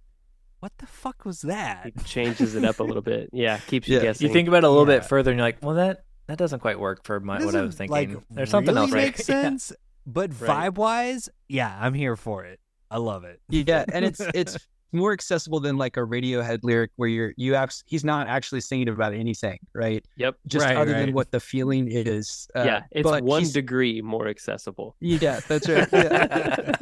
What 0.60 0.72
the 0.78 0.86
fuck 0.86 1.24
was 1.24 1.42
that? 1.42 1.84
He 1.84 1.92
changes 2.04 2.56
it 2.56 2.64
up 2.64 2.80
a 2.80 2.82
little 2.82 3.02
bit. 3.02 3.30
Yeah. 3.32 3.58
Keeps 3.58 3.86
you 3.86 3.96
Yeah. 3.98 4.02
guessing. 4.02 4.26
You 4.26 4.32
think 4.32 4.48
about 4.48 4.64
it 4.64 4.66
a 4.66 4.70
little 4.70 4.88
Yeah. 4.92 4.98
bit 4.98 5.04
further, 5.08 5.30
and 5.30 5.38
you're 5.38 5.46
like, 5.46 5.58
well, 5.62 5.76
that 5.76 6.04
that 6.26 6.36
doesn't 6.36 6.58
quite 6.60 6.78
work 6.80 7.04
for 7.04 7.20
my 7.20 7.42
what 7.44 7.54
I 7.54 7.62
was 7.62 7.76
thinking. 7.76 7.92
Like, 7.92 8.22
There's 8.30 8.50
something 8.50 8.74
really 8.74 8.86
else, 8.86 8.92
right? 8.92 9.04
Makes 9.04 9.24
sense, 9.24 9.72
but 10.04 10.30
Right. 10.40 10.72
vibe 10.72 10.74
wise, 10.74 11.28
yeah, 11.48 11.74
I'm 11.80 11.94
here 11.94 12.16
for 12.16 12.44
it. 12.44 12.58
I 12.90 12.98
love 12.98 13.24
it. 13.24 13.40
Yeah, 13.48 13.84
and 13.92 14.04
it's 14.04 14.20
it's 14.34 14.58
more 14.92 15.12
accessible 15.12 15.60
than 15.60 15.76
like 15.76 15.96
a 15.96 16.00
Radiohead 16.00 16.60
lyric 16.62 16.90
where 16.96 17.08
you're 17.08 17.32
you 17.36 17.54
abs- 17.54 17.84
he's 17.86 18.04
not 18.04 18.26
actually 18.28 18.60
singing 18.62 18.88
about 18.88 19.12
anything, 19.12 19.58
right? 19.74 20.04
Yep. 20.16 20.36
Just 20.46 20.64
Right, 20.66 20.76
other 20.76 20.92
right. 20.92 21.00
than 21.06 21.14
what 21.14 21.30
the 21.30 21.40
feeling 21.40 21.88
is. 21.90 22.48
Uh, 22.56 22.62
yeah. 22.64 22.82
It's 22.90 23.02
but 23.08 23.22
one 23.22 23.42
he's- 23.42 23.52
degree 23.52 24.00
more 24.02 24.28
accessible. 24.28 24.96
Yeah, 25.00 25.40
that's 25.46 25.68
right. 25.68 25.88
Yeah. 25.92 26.76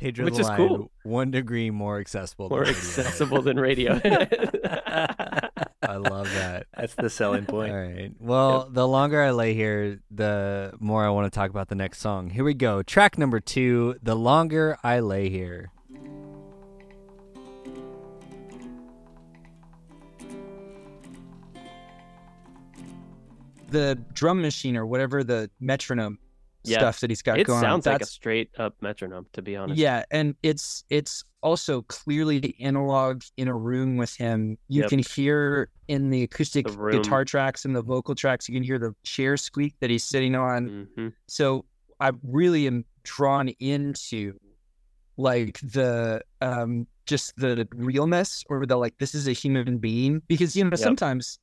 Pedro 0.00 0.24
Which 0.24 0.34
the 0.36 0.40
is 0.40 0.48
Lion, 0.48 0.68
cool. 0.68 0.90
one 1.02 1.30
degree 1.30 1.70
more 1.70 1.98
accessible. 2.00 2.48
More 2.48 2.64
than 2.64 2.72
Radiohead. 2.74 2.98
accessible 2.98 3.42
than 3.42 3.60
radio. 3.60 4.00
I 5.82 5.96
love 5.96 6.30
that. 6.32 6.66
That's 6.76 6.94
the 6.94 7.10
selling 7.10 7.44
point. 7.46 7.72
right. 7.74 8.10
Well, 8.18 8.68
the 8.70 8.86
longer 8.88 9.22
I 9.22 9.30
lay 9.32 9.52
here, 9.54 10.00
the 10.10 10.72
more 10.80 11.04
I 11.04 11.10
want 11.10 11.30
to 11.30 11.36
talk 11.36 11.50
about 11.50 11.68
the 11.68 11.74
next 11.74 11.98
song. 12.00 12.30
Here 12.30 12.44
we 12.44 12.54
go. 12.54 12.82
Track 12.82 13.18
number 13.18 13.40
two. 13.40 13.96
The 14.02 14.14
longer 14.16 14.78
I 14.82 15.00
lay 15.00 15.28
here. 15.28 15.70
The 23.70 24.02
drum 24.12 24.42
machine 24.42 24.76
or 24.76 24.86
whatever 24.86 25.22
the 25.24 25.50
metronome 25.60 26.18
Yeah. 26.64 26.78
stuff 26.78 27.00
that 27.00 27.10
he's 27.10 27.22
got 27.22 27.38
it 27.38 27.46
going 27.46 27.60
sounds 27.62 27.86
on. 27.86 27.92
like 27.94 28.02
a 28.02 28.06
straight 28.06 28.50
up 28.58 28.74
metronome, 28.80 29.26
to 29.32 29.42
be 29.42 29.56
honest. 29.56 29.78
Yeah, 29.78 30.04
and 30.10 30.34
it's 30.42 30.84
it's 30.90 31.24
also 31.42 31.82
clearly 31.82 32.38
the 32.38 32.54
analog 32.60 33.22
in 33.36 33.48
a 33.48 33.54
room 33.56 33.96
with 33.96 34.14
him. 34.16 34.58
You 34.68 34.82
Yep. 34.82 34.90
can 34.90 34.98
hear 34.98 35.70
in 35.88 36.10
the 36.10 36.22
acoustic 36.24 36.66
The 36.66 36.98
guitar 36.98 37.24
tracks 37.24 37.64
and 37.64 37.74
the 37.74 37.82
vocal 37.82 38.14
tracks, 38.14 38.48
you 38.48 38.54
can 38.54 38.62
hear 38.62 38.78
the 38.78 38.94
chair 39.04 39.36
squeak 39.36 39.74
that 39.80 39.88
he's 39.90 40.04
sitting 40.04 40.34
on. 40.34 40.88
hmm 40.96 41.08
So 41.28 41.64
I 41.98 42.12
really 42.22 42.66
am 42.66 42.84
drawn 43.04 43.48
into 43.58 44.34
like 45.16 45.58
the 45.60 46.22
um 46.40 46.86
just 47.06 47.34
the 47.36 47.66
realness 47.74 48.44
or 48.48 48.64
the 48.66 48.76
like 48.76 48.96
this 48.98 49.14
is 49.14 49.26
a 49.28 49.32
human 49.32 49.78
being 49.78 50.22
because 50.28 50.54
you 50.56 50.64
know 50.64 50.70
Yep. 50.70 50.78
sometimes 50.78 51.38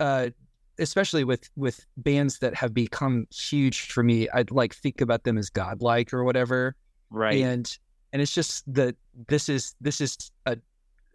uh 0.00 0.30
especially 0.78 1.24
with 1.24 1.48
with 1.56 1.86
bands 1.96 2.38
that 2.40 2.54
have 2.54 2.72
become 2.74 3.26
huge 3.32 3.90
for 3.92 4.02
me 4.02 4.28
i'd 4.34 4.50
like 4.50 4.74
think 4.74 5.00
about 5.00 5.24
them 5.24 5.38
as 5.38 5.50
godlike 5.50 6.12
or 6.12 6.24
whatever 6.24 6.74
Right. 7.10 7.40
and 7.42 7.78
and 8.12 8.20
it's 8.22 8.34
just 8.34 8.64
that 8.74 8.96
this 9.28 9.48
is 9.48 9.74
this 9.80 10.00
is 10.00 10.30
a 10.46 10.56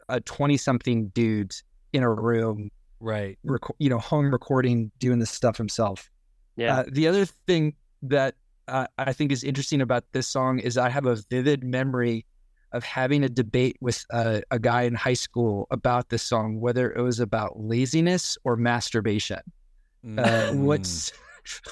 a 0.07 0.19
20 0.21 0.57
something 0.57 1.07
dude 1.09 1.53
in 1.93 2.03
a 2.03 2.09
room 2.09 2.71
Right. 3.01 3.37
reco- 3.45 3.75
you 3.79 3.89
know 3.89 3.97
home 3.99 4.31
recording 4.31 4.91
doing 4.99 5.19
this 5.19 5.31
stuff 5.31 5.57
himself 5.57 6.09
yeah. 6.55 6.79
uh, 6.79 6.83
the 6.91 7.07
other 7.07 7.25
thing 7.25 7.73
that 8.03 8.35
uh, 8.67 8.85
I 8.97 9.13
think 9.13 9.31
is 9.31 9.43
interesting 9.43 9.81
about 9.81 10.03
this 10.11 10.27
song 10.27 10.59
is 10.59 10.77
I 10.77 10.89
have 10.89 11.05
a 11.05 11.15
vivid 11.29 11.63
memory 11.63 12.25
of 12.71 12.83
having 12.83 13.23
a 13.23 13.29
debate 13.29 13.77
with 13.81 14.05
a, 14.11 14.41
a 14.51 14.59
guy 14.59 14.83
in 14.83 14.93
high 14.95 15.13
school 15.13 15.67
about 15.71 16.09
this 16.09 16.23
song, 16.23 16.59
whether 16.59 16.91
it 16.91 17.01
was 17.01 17.19
about 17.19 17.59
laziness 17.59 18.37
or 18.43 18.55
masturbation. 18.55 19.39
Uh, 19.39 20.51
Mm. 20.51 20.63
what's 20.63 21.11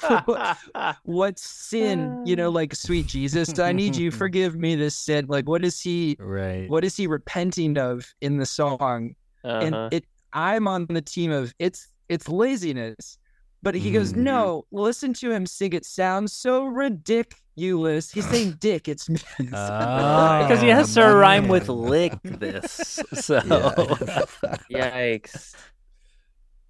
what 1.04 1.38
sin? 1.38 2.20
You 2.24 2.36
know, 2.36 2.50
like 2.50 2.74
sweet 2.74 3.06
Jesus, 3.06 3.58
I 3.58 3.72
need 3.72 3.96
you, 3.96 4.10
forgive 4.22 4.56
me 4.56 4.74
this 4.74 4.96
sin. 4.96 5.26
Like, 5.28 5.48
what 5.48 5.64
is 5.64 5.80
he? 5.80 6.16
right? 6.18 6.68
What 6.68 6.84
is 6.84 6.96
he 6.96 7.06
repenting 7.06 7.78
of 7.78 8.12
in 8.20 8.36
the 8.38 8.46
song? 8.46 9.14
uh-huh. 9.44 9.60
and 9.64 9.92
it 9.94 10.04
i'm 10.32 10.66
on 10.66 10.84
the 10.90 11.00
team 11.00 11.30
of 11.30 11.54
it's 11.60 11.88
it's 12.08 12.28
laziness 12.28 13.18
but 13.62 13.74
he 13.74 13.90
goes 13.90 14.12
Mhm. 14.12 14.18
no 14.18 14.64
listen 14.70 15.12
to 15.14 15.30
him 15.30 15.46
sing 15.46 15.72
it 15.72 15.84
sounds 15.84 16.32
so 16.32 16.64
ridiculous 16.64 18.10
he's 18.12 18.26
saying 18.28 18.56
dick 18.60 18.88
it's 18.88 19.08
Oh, 19.10 19.14
because 20.42 20.60
he 20.60 20.68
has 20.68 20.92
to 20.94 21.00
man. 21.00 21.14
rhyme 21.16 21.48
with 21.48 21.68
lick 21.68 22.12
this. 22.22 23.00
So 23.14 23.40
Yikes. 24.70 25.54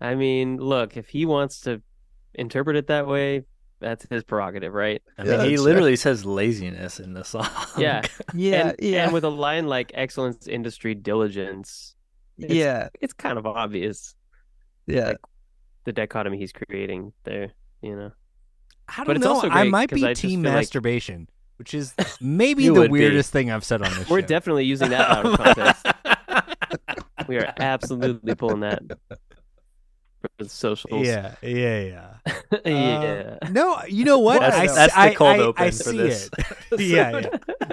I 0.00 0.14
mean, 0.14 0.58
look, 0.58 0.96
if 0.96 1.08
he 1.08 1.26
wants 1.26 1.60
to 1.62 1.82
interpret 2.34 2.76
it 2.76 2.86
that 2.86 3.06
way, 3.08 3.42
that's 3.80 4.06
his 4.08 4.22
prerogative, 4.24 4.72
right? 4.72 5.02
I 5.18 5.24
Yeah, 5.24 5.30
mean, 5.38 5.40
he 5.40 5.50
that's 5.50 5.62
literally 5.62 5.96
says 5.96 6.24
laziness 6.24 7.00
in 7.00 7.14
the 7.14 7.24
song. 7.24 7.48
Yeah. 7.76 8.02
yeah 8.32 8.68
and, 8.68 8.76
yeah 8.80 9.04
and 9.04 9.12
with 9.12 9.24
a 9.24 9.28
line 9.30 9.66
like 9.66 9.90
excellence, 9.94 10.46
industry, 10.46 10.94
diligence, 10.94 11.94
it's, 12.38 12.54
yeah 12.54 12.88
it's 13.00 13.12
kind 13.12 13.36
of 13.36 13.46
obvious 13.46 14.14
yeah 14.86 15.14
the 15.84 15.92
dichotomy 15.92 16.38
he's 16.38 16.52
creating 16.52 17.12
there, 17.24 17.52
you 17.82 17.96
know? 17.96 18.12
I 18.96 19.04
don't 19.04 19.20
know. 19.20 19.40
I 19.42 19.64
might 19.64 19.90
be 19.92 20.06
I 20.06 20.14
team 20.14 20.42
feel 20.42 20.50
like- 20.50 20.58
masturbation, 20.60 21.28
which 21.56 21.74
is 21.74 21.94
maybe 22.20 22.64
the 22.68 22.72
would 22.72 22.88
be. 22.92 22.98
weirdest 23.00 23.32
thing 23.32 23.50
I've 23.50 23.64
said 23.64 23.82
on 23.82 23.92
this 23.94 24.08
We're 24.10 24.20
show. 24.22 24.26
definitely 24.26 24.64
using 24.64 24.90
that 24.90 25.08
out 25.10 25.26
of 25.26 25.38
context. 25.38 25.86
we 27.28 27.36
are 27.38 27.52
absolutely 27.58 28.34
pulling 28.34 28.60
that 28.60 28.82
for 29.08 30.28
the 30.38 30.48
socials. 30.48 31.06
Yeah, 31.06 31.34
yeah, 31.42 31.80
yeah. 31.80 32.14
yeah. 32.64 33.36
Uh, 33.42 33.48
no, 33.50 33.80
you 33.88 34.04
know 34.04 34.18
what? 34.18 34.40
That's- 34.40 34.70
I, 34.70 34.74
that's 34.74 34.96
I- 34.96 35.08
the 35.10 35.14
cold 35.16 35.36
I- 35.36 35.38
open 35.42 35.64
I 35.64 35.70
for 35.70 35.76
see 35.76 35.96
this. 35.98 36.30
It. 36.72 36.80
yeah, 36.80 37.18
yeah. 37.20 37.28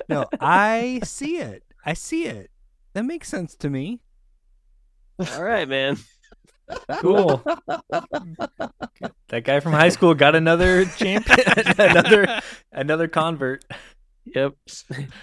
No, 0.09 0.25
I 0.39 0.99
see 1.03 1.37
it. 1.37 1.63
I 1.85 1.93
see 1.93 2.25
it. 2.25 2.51
That 2.93 3.03
makes 3.05 3.29
sense 3.29 3.55
to 3.57 3.69
me. 3.69 4.01
All 5.33 5.43
right, 5.43 5.67
man. 5.67 5.97
Cool. 6.99 7.43
that 9.29 9.43
guy 9.43 9.59
from 9.59 9.73
high 9.73 9.89
school 9.89 10.13
got 10.13 10.35
another 10.35 10.85
champion, 10.85 11.39
another 11.77 12.41
another 12.71 13.07
convert. 13.07 13.63
Yep. 14.33 14.53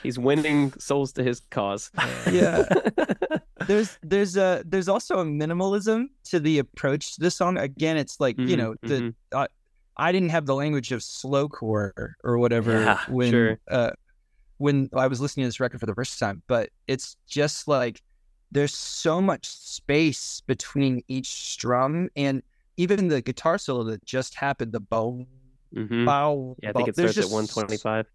He's 0.04 0.18
winning 0.18 0.72
souls 0.78 1.12
to 1.14 1.24
his 1.24 1.40
cause. 1.50 1.90
yeah 2.30 2.64
there's 3.66 3.98
there's 4.02 4.36
a 4.36 4.62
there's 4.66 4.88
also 4.88 5.18
a 5.18 5.24
minimalism 5.24 6.06
to 6.24 6.38
the 6.40 6.58
approach 6.58 7.14
to 7.14 7.20
the 7.20 7.30
song 7.30 7.56
again 7.58 7.96
it's 7.96 8.18
like 8.20 8.36
you 8.38 8.56
Mhm, 8.56 8.58
know 8.58 8.74
the 8.82 8.94
mhm. 9.00 9.14
uh, 9.32 9.46
i 9.96 10.10
didn't 10.10 10.30
have 10.30 10.46
the 10.46 10.54
language 10.54 10.90
of 10.90 11.00
slowcore 11.00 12.12
or 12.24 12.38
whatever 12.38 12.80
Yeah, 12.80 12.98
when 13.08 13.30
sure. 13.30 13.58
uh 13.70 13.90
when 14.58 14.88
i 14.96 15.06
was 15.06 15.20
listening 15.20 15.44
to 15.44 15.48
this 15.48 15.60
record 15.60 15.78
for 15.78 15.86
the 15.86 15.94
first 15.94 16.18
time 16.18 16.42
but 16.48 16.70
it's 16.88 17.16
just 17.28 17.68
like 17.68 18.00
there's 18.52 18.74
so 18.76 19.20
much 19.20 19.46
space 19.48 20.42
between 20.46 21.02
each 21.08 21.26
strum 21.32 22.08
and 22.16 22.42
even 22.76 23.08
the 23.08 23.20
guitar 23.22 23.58
solo 23.58 23.82
that 23.84 24.04
just 24.04 24.34
happened 24.34 24.72
the 24.72 24.80
bow 24.80 25.26
Mhm. 25.74 26.04
bow 26.06 26.54
Yeah, 26.62 26.68
I 26.68 26.72
bow, 26.72 26.78
think 26.80 26.88
it 26.90 26.96
there's 26.96 27.12
starts 27.12 27.28
at 27.28 27.32
125. 27.32 28.06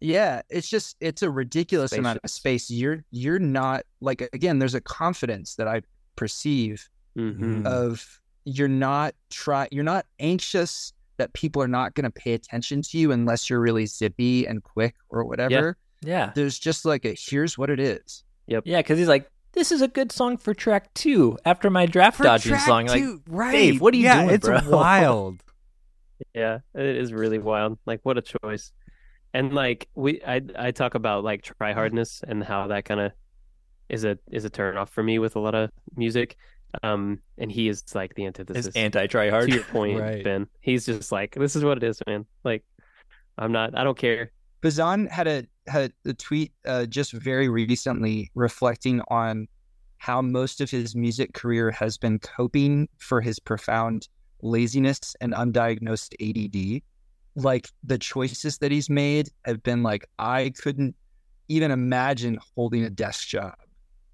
yeah, 0.00 0.42
it's 0.48 0.68
just 0.68 0.96
it's 1.00 1.22
a 1.22 1.30
ridiculous 1.30 1.92
amount 1.92 2.20
of 2.22 2.30
space. 2.30 2.70
You're 2.70 3.04
you're 3.10 3.38
not 3.40 3.82
like 4.00 4.28
again, 4.32 4.58
there's 4.60 4.74
a 4.76 4.80
confidence 4.80 5.56
that 5.56 5.66
I 5.68 5.82
perceive 6.16 6.88
hmm 7.16 7.62
Mm. 7.62 7.66
of 7.66 8.20
you're 8.44 8.68
not 8.68 9.14
try 9.30 9.68
you're 9.72 9.84
not 9.84 10.06
anxious 10.20 10.92
that 11.18 11.32
people 11.34 11.60
are 11.62 11.68
not 11.68 11.94
going 11.94 12.04
to 12.04 12.10
pay 12.10 12.32
attention 12.32 12.80
to 12.82 12.96
you 12.96 13.12
unless 13.12 13.50
you're 13.50 13.60
really 13.60 13.84
zippy 13.86 14.46
and 14.46 14.62
quick 14.62 14.94
or 15.10 15.24
whatever. 15.24 15.76
Yeah. 16.02 16.32
There's 16.34 16.58
just 16.58 16.84
like 16.86 17.04
a 17.04 17.14
here's 17.18 17.58
what 17.58 17.68
it 17.68 17.78
is. 17.80 18.24
Yep. 18.46 18.62
Yeah, 18.66 18.78
because 18.78 18.98
he's 18.98 19.08
like, 19.08 19.30
this 19.52 19.72
is 19.72 19.82
a 19.82 19.88
good 19.88 20.12
song 20.12 20.36
for 20.36 20.54
track 20.54 20.92
two 20.94 21.38
after 21.44 21.70
my 21.70 21.86
draft 21.86 22.16
For 22.18 22.24
dodging 22.24 22.50
track 22.50 22.66
song. 22.66 22.86
Like, 22.86 23.04
right? 23.28 23.52
Dave, 23.52 23.80
what 23.80 23.94
are 23.94 23.96
you 23.96 24.04
yeah, 24.04 24.22
doing, 24.22 24.34
it's 24.34 24.46
bro? 24.46 24.60
wild. 24.68 25.42
Yeah, 26.34 26.58
it 26.74 26.96
is 26.96 27.12
really 27.12 27.38
wild. 27.38 27.78
Like 27.86 28.00
what 28.02 28.18
a 28.18 28.22
choice. 28.22 28.72
And 29.32 29.52
like 29.54 29.88
we 29.94 30.20
I 30.26 30.40
I 30.58 30.70
talk 30.72 30.94
about 30.94 31.24
like 31.24 31.42
try 31.42 31.72
hardness 31.72 32.22
and 32.26 32.42
how 32.42 32.66
that 32.68 32.84
kind 32.84 33.00
of 33.00 33.12
is 33.88 34.04
a 34.04 34.18
is 34.30 34.44
a 34.44 34.50
turn 34.50 34.76
off 34.76 34.90
for 34.90 35.02
me 35.02 35.18
with 35.18 35.36
a 35.36 35.40
lot 35.40 35.54
of 35.54 35.70
music. 35.96 36.36
Um 36.82 37.20
and 37.38 37.50
he 37.50 37.68
is 37.68 37.82
like 37.94 38.14
the 38.14 38.26
antithesis 38.26 38.66
is 38.66 38.76
anti 38.76 39.06
try 39.06 39.30
hard. 39.30 39.48
to 39.48 39.54
your 39.54 39.64
point, 39.64 39.98
Right. 40.00 40.22
Ben. 40.24 40.46
He's 40.60 40.86
just 40.86 41.10
like 41.10 41.34
this 41.34 41.56
is 41.56 41.64
what 41.64 41.76
it 41.78 41.82
is, 41.84 42.00
man. 42.06 42.26
Like 42.44 42.64
I'm 43.38 43.52
not 43.52 43.76
I 43.76 43.84
don't 43.84 43.96
care. 43.98 44.30
Bazan 44.60 45.06
had 45.06 45.26
a 45.26 45.44
had 45.66 45.92
a 46.04 46.12
tweet 46.14 46.52
uh, 46.66 46.86
just 46.86 47.12
very 47.12 47.48
recently 47.48 48.30
reflecting 48.34 49.00
on 49.08 49.46
how 49.98 50.20
most 50.22 50.60
of 50.60 50.70
his 50.70 50.96
music 50.96 51.34
career 51.34 51.70
has 51.70 51.96
been 51.96 52.18
coping 52.18 52.88
for 52.98 53.20
his 53.20 53.38
profound 53.38 54.08
laziness 54.42 55.14
and 55.20 55.32
undiagnosed 55.34 56.14
ADD. 56.20 56.82
Like 57.36 57.68
the 57.84 57.98
choices 57.98 58.58
that 58.58 58.72
he's 58.72 58.90
made 58.90 59.28
have 59.44 59.62
been 59.62 59.82
like 59.82 60.06
I 60.18 60.52
couldn't 60.60 60.96
even 61.48 61.70
imagine 61.70 62.38
holding 62.54 62.84
a 62.84 62.90
desk 62.90 63.28
job. 63.28 63.54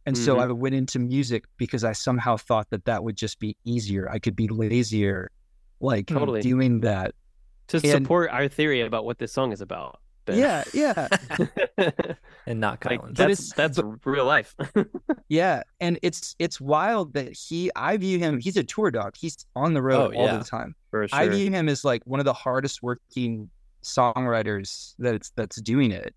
And 0.04 0.16
so 0.16 0.36
Mhm. 0.36 0.42
I 0.42 0.52
went 0.52 0.74
into 0.74 0.98
music 0.98 1.44
because 1.56 1.82
I 1.84 1.92
somehow 1.92 2.36
thought 2.36 2.68
that 2.70 2.84
that 2.84 3.02
would 3.02 3.16
just 3.16 3.38
be 3.40 3.56
easier. 3.64 4.08
I 4.10 4.18
could 4.18 4.36
be 4.36 4.46
lazier, 4.48 5.30
like 5.80 6.06
Totally. 6.06 6.40
doing 6.42 6.80
that. 6.80 7.14
To 7.68 7.78
And- 7.78 7.86
support 8.04 8.30
our 8.30 8.46
theory 8.48 8.82
about 8.82 9.04
what 9.04 9.18
this 9.18 9.32
song 9.32 9.52
is 9.52 9.60
about. 9.60 10.00
Ben. 10.26 10.38
Yeah, 10.38 10.64
yeah. 10.74 11.08
and 12.46 12.60
not 12.60 12.84
like 12.84 13.00
Kylan's. 13.00 13.16
that's 13.18 13.52
that's 13.54 13.80
real 14.04 14.24
life. 14.26 14.54
Yeah, 15.28 15.62
and 15.80 15.98
it's 16.02 16.36
it's 16.38 16.60
wild 16.60 17.14
that 17.14 17.32
he 17.32 17.70
I 17.74 17.96
view 17.96 18.18
him 18.20 18.38
he's 18.38 18.56
a 18.56 18.62
tour 18.62 18.90
dog. 18.92 19.14
He's 19.18 19.44
on 19.56 19.74
the 19.74 19.82
road 19.82 20.14
Oh, 20.14 20.18
all 20.18 20.26
yeah. 20.26 20.36
the 20.38 20.44
time. 20.44 20.74
for 20.90 21.08
sure. 21.08 21.18
I 21.18 21.28
view 21.28 21.50
him 21.50 21.68
as 21.68 21.84
like 21.84 22.02
one 22.04 22.20
of 22.20 22.26
the 22.26 22.32
hardest 22.32 22.80
working 22.82 23.50
songwriters 23.82 24.94
that's 24.98 25.30
that's 25.30 25.56
doing 25.60 25.90
it. 25.90 26.14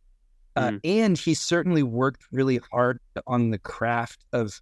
Uh, 0.56 0.70
Mm. 0.72 0.80
and 0.84 1.18
he 1.18 1.34
certainly 1.34 1.84
worked 1.84 2.24
really 2.32 2.60
hard 2.72 3.00
on 3.28 3.50
the 3.52 3.58
craft 3.60 4.26
of 4.34 4.60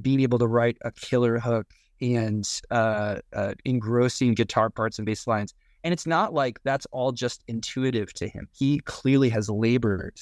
being 0.00 0.20
able 0.20 0.38
to 0.38 0.46
write 0.46 0.78
a 0.82 0.90
killer 0.92 1.38
hook 1.38 1.66
and 2.00 2.60
uh, 2.70 3.16
uh, 3.34 3.54
engrossing 3.64 4.34
guitar 4.34 4.70
parts 4.70 4.98
and 4.98 5.06
bass 5.06 5.26
lines. 5.26 5.52
And 5.86 5.92
it's 5.92 6.04
not 6.06 6.34
like 6.34 6.58
that's 6.64 6.84
all 6.90 7.12
just 7.12 7.44
intuitive 7.46 8.12
to 8.14 8.26
him. 8.26 8.48
He 8.52 8.80
clearly 8.80 9.28
has 9.28 9.48
labored, 9.48 10.18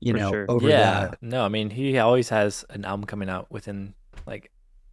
you 0.00 0.14
For 0.14 0.18
know, 0.18 0.30
sure. 0.30 0.46
over 0.48 0.66
yeah. 0.66 1.08
that. 1.10 1.18
No, 1.20 1.44
I 1.44 1.48
mean 1.48 1.68
he 1.68 1.98
always 1.98 2.30
has 2.30 2.64
an 2.70 2.86
album 2.86 3.04
coming 3.04 3.28
out 3.28 3.50
within 3.50 3.92
like 4.26 4.50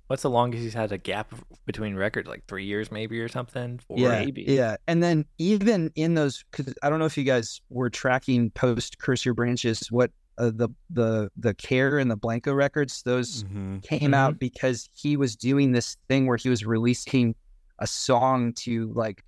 what's 0.07 0.21
the 0.23 0.29
longest 0.29 0.61
he's 0.63 0.73
had 0.73 0.91
a 0.91 0.97
gap 0.97 1.33
between 1.65 1.95
records? 1.95 2.27
Like 2.27 2.43
three 2.47 2.65
years 2.65 2.91
maybe 2.91 3.19
or 3.21 3.29
something. 3.29 3.79
Four. 3.87 3.97
yeah, 3.97 4.19
maybe. 4.25 4.43
Yeah, 4.45 4.75
and 4.85 5.01
then 5.01 5.23
even 5.37 5.91
in 5.95 6.13
those, 6.15 6.43
because 6.51 6.73
I 6.83 6.89
don't 6.89 6.99
know 6.99 7.05
if 7.05 7.17
you 7.17 7.23
guys 7.23 7.61
were 7.69 7.89
tracking 7.89 8.49
post 8.51 8.99
Curse 8.99 9.23
Your 9.23 9.33
Branches, 9.33 9.87
what 9.91 10.11
uh, 10.37 10.51
the 10.53 10.67
the 10.89 11.31
the 11.37 11.53
Care 11.53 11.99
and 11.99 12.11
the 12.11 12.17
Blanco 12.17 12.53
records, 12.53 13.01
those 13.03 13.45
Mhm. 13.45 13.81
came 13.81 14.13
out 14.13 14.37
because 14.39 14.89
he 14.93 15.15
was 15.15 15.37
doing 15.37 15.71
this 15.71 15.95
thing 16.09 16.27
where 16.27 16.35
he 16.37 16.49
was 16.49 16.65
releasing 16.65 17.33
a 17.79 17.87
song 17.87 18.51
to 18.65 18.91
like 18.93 19.23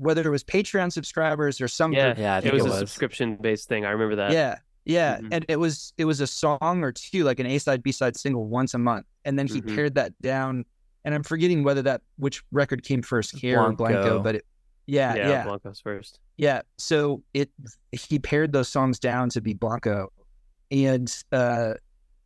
whether 0.00 0.26
it 0.26 0.30
was 0.30 0.42
Patreon 0.42 0.90
subscribers 0.92 1.60
or 1.60 1.68
some 1.68 1.92
Yeah, 1.92 2.14
Yeah, 2.16 2.36
I 2.36 2.38
it 2.38 2.52
was 2.52 2.64
it 2.64 2.72
a 2.72 2.76
subscription 2.78 3.36
based 3.36 3.68
thing. 3.68 3.84
I 3.84 3.90
remember 3.90 4.16
that. 4.16 4.32
yeah 4.32 4.58
yeah 4.86 5.18
Mhm. 5.18 5.28
and 5.32 5.44
it 5.48 5.56
was 5.56 5.92
it 5.98 6.06
was 6.06 6.20
a 6.22 6.26
song 6.26 6.82
or 6.82 6.90
two 6.90 7.22
like 7.24 7.38
an 7.38 7.44
a 7.46 7.58
side 7.58 7.82
b 7.82 7.92
side 7.92 8.16
single 8.16 8.46
once 8.46 8.72
a 8.72 8.78
month 8.78 9.04
and 9.26 9.38
then 9.38 9.46
he 9.46 9.60
Mhm. 9.60 9.74
pared 9.74 9.94
that 9.96 10.18
down 10.22 10.64
and 11.04 11.14
i'm 11.14 11.22
forgetting 11.22 11.62
whether 11.64 11.82
that 11.82 12.00
which 12.16 12.42
record 12.50 12.82
came 12.82 13.02
first 13.02 13.38
care 13.38 13.60
or 13.62 13.72
blanco 13.74 14.00
Blanco. 14.02 14.22
but 14.22 14.34
it 14.36 14.46
yeah 14.86 15.14
yeah, 15.14 15.28
yeah 15.28 15.44
Blanco's 15.44 15.80
first. 15.80 16.18
Yeah. 16.38 16.62
So 16.78 17.22
it 17.34 17.50
he 17.92 18.18
pared 18.18 18.52
those 18.52 18.68
songs 18.70 18.98
down 18.98 19.28
to 19.30 19.42
be 19.42 19.52
Blanco. 19.52 20.10
And 20.70 21.14
uh 21.30 21.74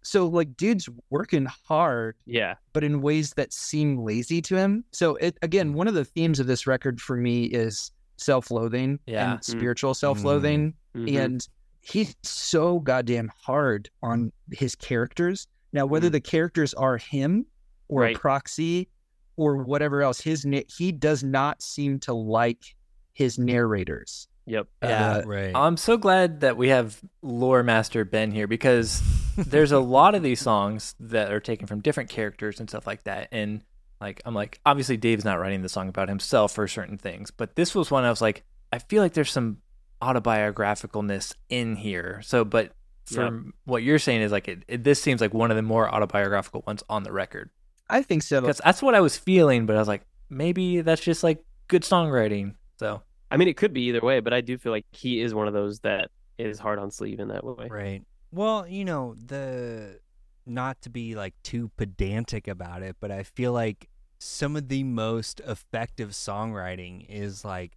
so 0.05 0.27
like 0.29 0.57
dude's 0.57 0.89
working 1.11 1.47
hard, 1.47 2.15
Yeah, 2.27 2.55
but 2.73 2.85
in 2.85 3.01
ways 3.03 3.33
that 3.35 3.53
seem 3.53 3.99
lazy 3.99 4.41
to 4.43 4.57
him. 4.57 4.85
So 4.93 5.17
it 5.17 5.37
again, 5.43 5.73
one 5.75 5.89
of 5.89 5.95
the 5.95 6.05
themes 6.05 6.39
of 6.41 6.47
this 6.47 6.67
record 6.67 7.01
for 7.01 7.17
me 7.17 7.45
is 7.45 7.91
self-loathing 8.17 9.01
Yeah. 9.07 9.33
and 9.33 9.45
spiritual 9.45 9.95
self-loathing. 9.95 10.75
Mhm. 10.95 11.19
And 11.25 11.49
he's 11.81 12.15
so 12.23 12.79
goddamn 12.81 13.31
hard 13.43 13.91
on 14.03 14.33
his 14.53 14.75
characters. 14.77 15.47
Now, 15.73 15.85
whether 15.87 16.09
Mhm. 16.09 16.13
the 16.13 16.21
characters 16.21 16.73
are 16.75 16.97
him 16.97 17.47
or 17.89 18.03
Right. 18.03 18.17
a 18.17 18.19
proxy 18.19 18.89
or 19.37 19.57
whatever 19.65 20.01
else, 20.03 20.21
his 20.21 20.47
na- 20.47 20.61
he 20.69 20.93
does 20.93 21.25
not 21.25 21.61
seem 21.61 21.99
to 22.01 22.15
like 22.15 22.77
his 23.15 23.37
narrators. 23.39 24.29
Yep. 24.47 24.67
Yeah. 24.83 25.17
Uh, 25.17 25.23
Right. 25.25 25.53
I'm 25.55 25.77
so 25.77 25.97
glad 25.97 26.41
that 26.41 26.57
we 26.57 26.69
have 26.69 27.01
lore 27.23 27.63
master 27.63 28.05
Ben 28.05 28.31
here 28.31 28.47
because 28.47 29.03
there's 29.37 29.73
a 29.73 29.79
lot 29.79 30.15
of 30.15 30.23
these 30.23 30.41
songs 30.41 30.95
that 31.01 31.33
are 31.33 31.41
taken 31.41 31.67
from 31.67 31.81
different 31.81 32.11
characters 32.11 32.61
and 32.61 32.69
stuff 32.69 32.87
like 32.87 33.05
that. 33.05 33.29
And 33.33 33.63
like 34.01 34.21
I'm 34.25 34.35
like, 34.35 34.61
obviously 34.67 34.97
Dave's 34.97 35.25
not 35.25 35.39
writing 35.41 35.63
the 35.63 35.69
song 35.69 35.89
about 35.89 36.09
himself 36.09 36.53
for 36.53 36.69
certain 36.69 36.99
things, 36.99 37.31
but 37.31 37.57
this 37.57 37.75
was 37.75 37.91
one 37.91 38.05
I 38.05 38.11
was 38.11 38.21
like, 38.21 38.45
I 38.73 38.79
feel 38.79 39.03
like 39.03 39.15
there's 39.15 39.31
some 39.33 39.59
autobiographicalness 40.03 41.35
in 41.49 41.77
here. 41.77 42.21
So, 42.25 42.45
but 42.45 42.73
from 43.07 43.55
what 43.65 43.83
you're 43.83 43.99
saying 43.99 44.23
is 44.23 44.33
like 44.33 44.49
it, 44.49 44.65
it, 44.69 44.85
this 44.85 45.01
seems 45.01 45.21
like 45.21 45.35
one 45.35 45.51
of 45.51 45.57
the 45.57 45.63
more 45.63 45.93
autobiographical 45.93 46.63
ones 46.67 46.83
on 46.89 47.03
the 47.03 47.13
record. 47.13 47.51
I 47.89 48.03
think 48.03 48.23
so. 48.23 48.41
Because 48.41 48.61
that's 48.65 48.83
what 48.83 48.95
I 48.95 49.01
was 49.01 49.17
feeling, 49.17 49.67
but 49.67 49.77
I 49.77 49.79
was 49.79 49.89
like, 49.89 50.03
maybe 50.31 50.81
that's 50.81 51.03
just 51.03 51.23
like 51.23 51.45
good 51.69 51.83
songwriting. 51.83 52.55
So 52.79 53.03
I 53.35 53.37
mean, 53.37 53.49
it 53.49 53.57
could 53.57 53.73
be 53.73 53.83
either 53.89 54.01
way, 54.01 54.21
but 54.21 54.33
I 54.33 54.41
do 54.41 54.57
feel 54.57 54.71
like 54.71 54.87
he 54.93 55.21
is 55.21 55.35
one 55.35 55.49
of 55.49 55.55
those 55.55 55.81
that 55.81 56.09
is 56.39 56.61
hard 56.61 56.79
on 56.79 56.93
sleeve 56.93 57.19
in 57.19 57.27
that 57.29 57.43
way. 57.45 57.67
Right. 57.69 58.05
Well, 58.31 58.65
you 58.69 58.85
know, 58.85 59.17
the 59.17 59.99
not 60.47 60.81
to 60.83 60.89
be 60.91 61.17
like 61.17 61.35
too 61.43 61.73
pedantic 61.77 62.47
about 62.47 62.85
it, 62.85 62.95
but 63.01 63.11
I 63.11 63.25
feel 63.25 63.53
like 63.53 63.89
some 64.21 64.55
of 64.55 64.69
the 64.69 64.85
most 64.85 65.41
effective 65.41 66.11
songwriting 66.11 67.07
is 67.09 67.45
like 67.45 67.77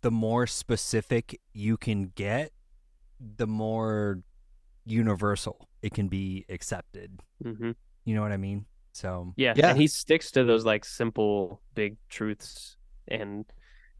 the 0.00 0.10
more 0.10 0.46
specific 0.46 1.38
you 1.52 1.76
can 1.76 2.12
get, 2.14 2.52
the 3.20 3.46
more 3.46 4.20
universal 4.86 5.68
it 5.82 5.92
can 5.92 6.08
be 6.08 6.46
accepted. 6.48 7.20
hmm 7.42 7.72
You 8.06 8.14
know 8.14 8.22
what 8.22 8.32
I 8.32 8.38
mean? 8.38 8.64
So, 8.92 9.34
Yeah. 9.36 9.52
Yeah. 9.56 9.68
and 9.68 9.78
he 9.78 9.88
sticks 9.88 10.30
to 10.30 10.44
those 10.44 10.64
like 10.64 10.86
simple, 10.86 11.60
big 11.74 11.98
truths 12.08 12.78
and 13.08 13.44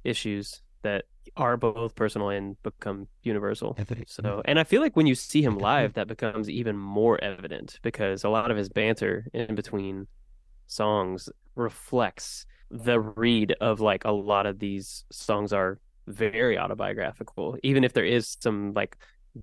issues 0.04 0.62
that 0.82 1.04
are 1.36 1.56
both 1.56 1.94
personal 1.94 2.30
and 2.30 2.60
become 2.62 3.06
universal. 3.22 3.74
So, 4.08 4.42
and 4.44 4.58
I 4.58 4.64
feel 4.64 4.80
like 4.80 4.96
when 4.96 5.06
you 5.06 5.14
see 5.14 5.42
him 5.42 5.58
live, 5.58 5.94
that 5.94 6.08
becomes 6.08 6.48
even 6.48 6.76
more 6.76 7.22
evident 7.22 7.78
because 7.82 8.24
a 8.24 8.28
lot 8.28 8.50
of 8.50 8.56
his 8.56 8.68
banter 8.68 9.26
in 9.32 9.54
between 9.54 10.06
songs 10.66 11.28
reflects 11.54 12.46
the 12.70 13.00
read 13.00 13.54
of 13.60 13.80
like 13.80 14.04
a 14.04 14.10
lot 14.12 14.46
of 14.46 14.58
these 14.58 15.04
songs 15.10 15.52
are 15.52 15.78
very 16.06 16.58
autobiographical, 16.58 17.56
even 17.62 17.84
if 17.84 17.92
there 17.92 18.04
is 18.04 18.36
some 18.40 18.72
like 18.74 18.96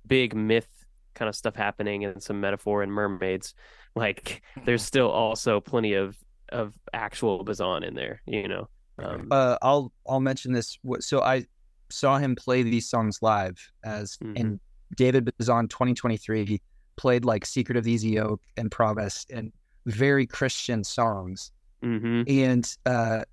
big 0.06 0.34
myth 0.34 0.68
kind 1.14 1.28
of 1.28 1.34
stuff 1.34 1.56
happening 1.56 2.04
and 2.04 2.22
some 2.22 2.40
metaphor 2.40 2.82
and 2.82 2.92
mermaids. 2.92 3.54
Like, 3.94 4.42
there's 4.64 4.82
still 4.92 5.10
also 5.10 5.60
plenty 5.60 5.94
of 5.94 6.16
of 6.50 6.74
actual 6.92 7.42
Bazan 7.42 7.82
in 7.82 7.94
there, 7.94 8.22
you 8.26 8.46
know. 8.46 8.68
Um, 8.98 9.28
uh, 9.30 9.56
I'll 9.62 9.92
I'll 10.08 10.20
mention 10.20 10.52
this. 10.52 10.78
So 11.00 11.20
I 11.22 11.44
saw 11.90 12.18
him 12.18 12.34
play 12.34 12.62
these 12.62 12.88
songs 12.88 13.18
live 13.22 13.70
as 13.84 14.16
Mhm. 14.18 14.40
and 14.40 14.60
David 14.96 15.30
Bazan 15.38 15.68
2023. 15.68 16.44
He 16.46 16.60
played 16.96 17.24
like 17.24 17.44
Secret 17.44 17.76
of 17.76 17.84
the 17.84 17.92
Easy 17.92 18.10
Yoke 18.10 18.40
and 18.56 18.70
Promise 18.70 19.26
and 19.30 19.52
very 19.86 20.26
Christian 20.26 20.82
songs. 20.84 21.52
mhm. 21.82 22.24
And 22.28 22.76
uh, 22.86 23.24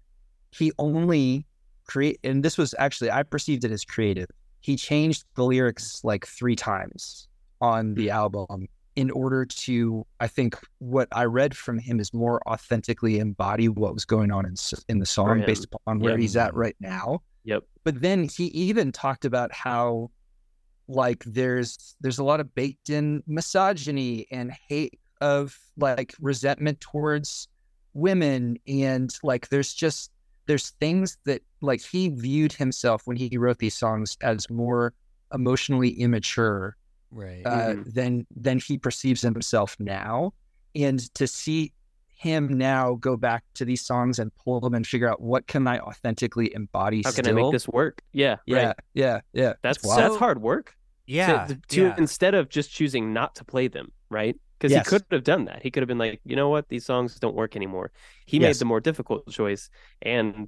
he 0.51 0.71
only 0.77 1.47
create 1.85 2.19
and 2.23 2.43
this 2.43 2.57
was 2.57 2.75
actually 2.77 3.09
I 3.11 3.23
perceived 3.23 3.63
it 3.63 3.71
as 3.71 3.83
creative. 3.85 4.27
He 4.61 4.75
changed 4.75 5.23
the 5.35 5.43
lyrics 5.45 6.03
like 6.03 6.25
three 6.27 6.55
times 6.55 7.27
on 7.61 7.93
the 7.95 8.09
album 8.09 8.67
in 8.95 9.09
order 9.11 9.45
to 9.45 10.05
I 10.19 10.27
think 10.27 10.55
what 10.79 11.07
I 11.11 11.25
read 11.25 11.55
from 11.57 11.79
him 11.79 11.99
is 11.99 12.13
more 12.13 12.41
authentically 12.47 13.19
embody 13.19 13.69
what 13.69 13.93
was 13.93 14.05
going 14.05 14.31
on 14.31 14.45
in 14.45 14.55
in 14.87 14.99
the 14.99 15.05
song 15.05 15.43
based 15.45 15.65
upon 15.65 15.99
where 15.99 16.11
Yep. 16.11 16.19
he's 16.19 16.37
at 16.37 16.53
right 16.53 16.75
now. 16.79 17.21
Yep. 17.45 17.63
But 17.83 18.01
then 18.01 18.27
he 18.29 18.45
even 18.45 18.91
talked 18.91 19.25
about 19.25 19.51
how 19.51 20.11
like 20.87 21.23
there's 21.25 21.95
there's 22.01 22.19
a 22.19 22.23
lot 22.23 22.39
of 22.39 22.53
baked 22.55 22.89
in 22.89 23.23
misogyny 23.27 24.27
and 24.31 24.51
hate 24.69 24.99
of 25.21 25.57
like 25.77 26.13
resentment 26.19 26.81
towards 26.81 27.47
women 27.93 28.57
and 28.67 29.15
like 29.23 29.49
there's 29.49 29.73
just 29.73 30.11
there's 30.45 30.71
things 30.81 31.17
that 31.25 31.41
like 31.61 31.81
he 31.81 32.09
viewed 32.09 32.51
himself 32.51 33.03
when 33.05 33.15
he 33.15 33.37
wrote 33.37 33.59
these 33.59 33.77
songs 33.77 34.17
as 34.21 34.49
more 34.49 34.93
emotionally 35.33 35.89
immature 35.89 36.75
Right. 37.13 37.45
uh, 37.45 37.75
than 37.85 38.25
than 38.35 38.59
he 38.59 38.77
perceives 38.77 39.21
himself 39.21 39.75
now, 39.79 40.33
and 40.75 40.99
to 41.15 41.27
see 41.27 41.73
him 42.15 42.57
now 42.57 42.95
go 42.95 43.17
back 43.17 43.43
to 43.55 43.65
these 43.65 43.85
songs 43.85 44.17
and 44.17 44.31
pull 44.35 44.59
them 44.61 44.73
and 44.73 44.87
figure 44.87 45.09
out 45.09 45.21
what 45.21 45.45
can 45.45 45.67
I 45.67 45.79
authentically 45.79 46.53
embody. 46.53 47.01
How 47.03 47.11
can? 47.11 47.27
I 47.27 47.33
make 47.33 47.51
this 47.51 47.67
work? 47.67 48.01
Yeah, 48.13 48.37
Yeah, 48.45 48.67
right. 48.67 48.75
yeah, 48.93 49.19
yeah. 49.33 49.53
That's 49.61 49.83
wild. 49.83 49.99
that's 49.99 50.15
hard 50.15 50.41
work. 50.41 50.73
yeah. 51.05 51.47
to, 51.47 51.59
to 51.69 51.81
yeah. 51.87 51.95
instead 51.97 52.33
of 52.33 52.47
just 52.49 52.71
choosing 52.71 53.11
not 53.11 53.35
to 53.35 53.43
play 53.43 53.67
them, 53.67 53.91
right? 54.09 54.37
Because 54.57 54.71
Yes. 54.71 54.85
he 54.85 54.89
could 54.89 55.03
have 55.11 55.25
done 55.25 55.43
that. 55.45 55.61
He 55.63 55.69
could 55.69 55.83
have 55.83 55.89
been 55.89 55.97
like, 55.97 56.21
you 56.23 56.37
know 56.37 56.47
what, 56.47 56.69
these 56.69 56.85
songs 56.85 57.19
don't 57.19 57.35
work 57.35 57.57
anymore. 57.57 57.91
He 58.25 58.39
made 58.39 58.55
the 58.55 58.63
more 58.65 58.79
difficult 58.79 59.29
choice 59.29 59.69
and 60.01 60.47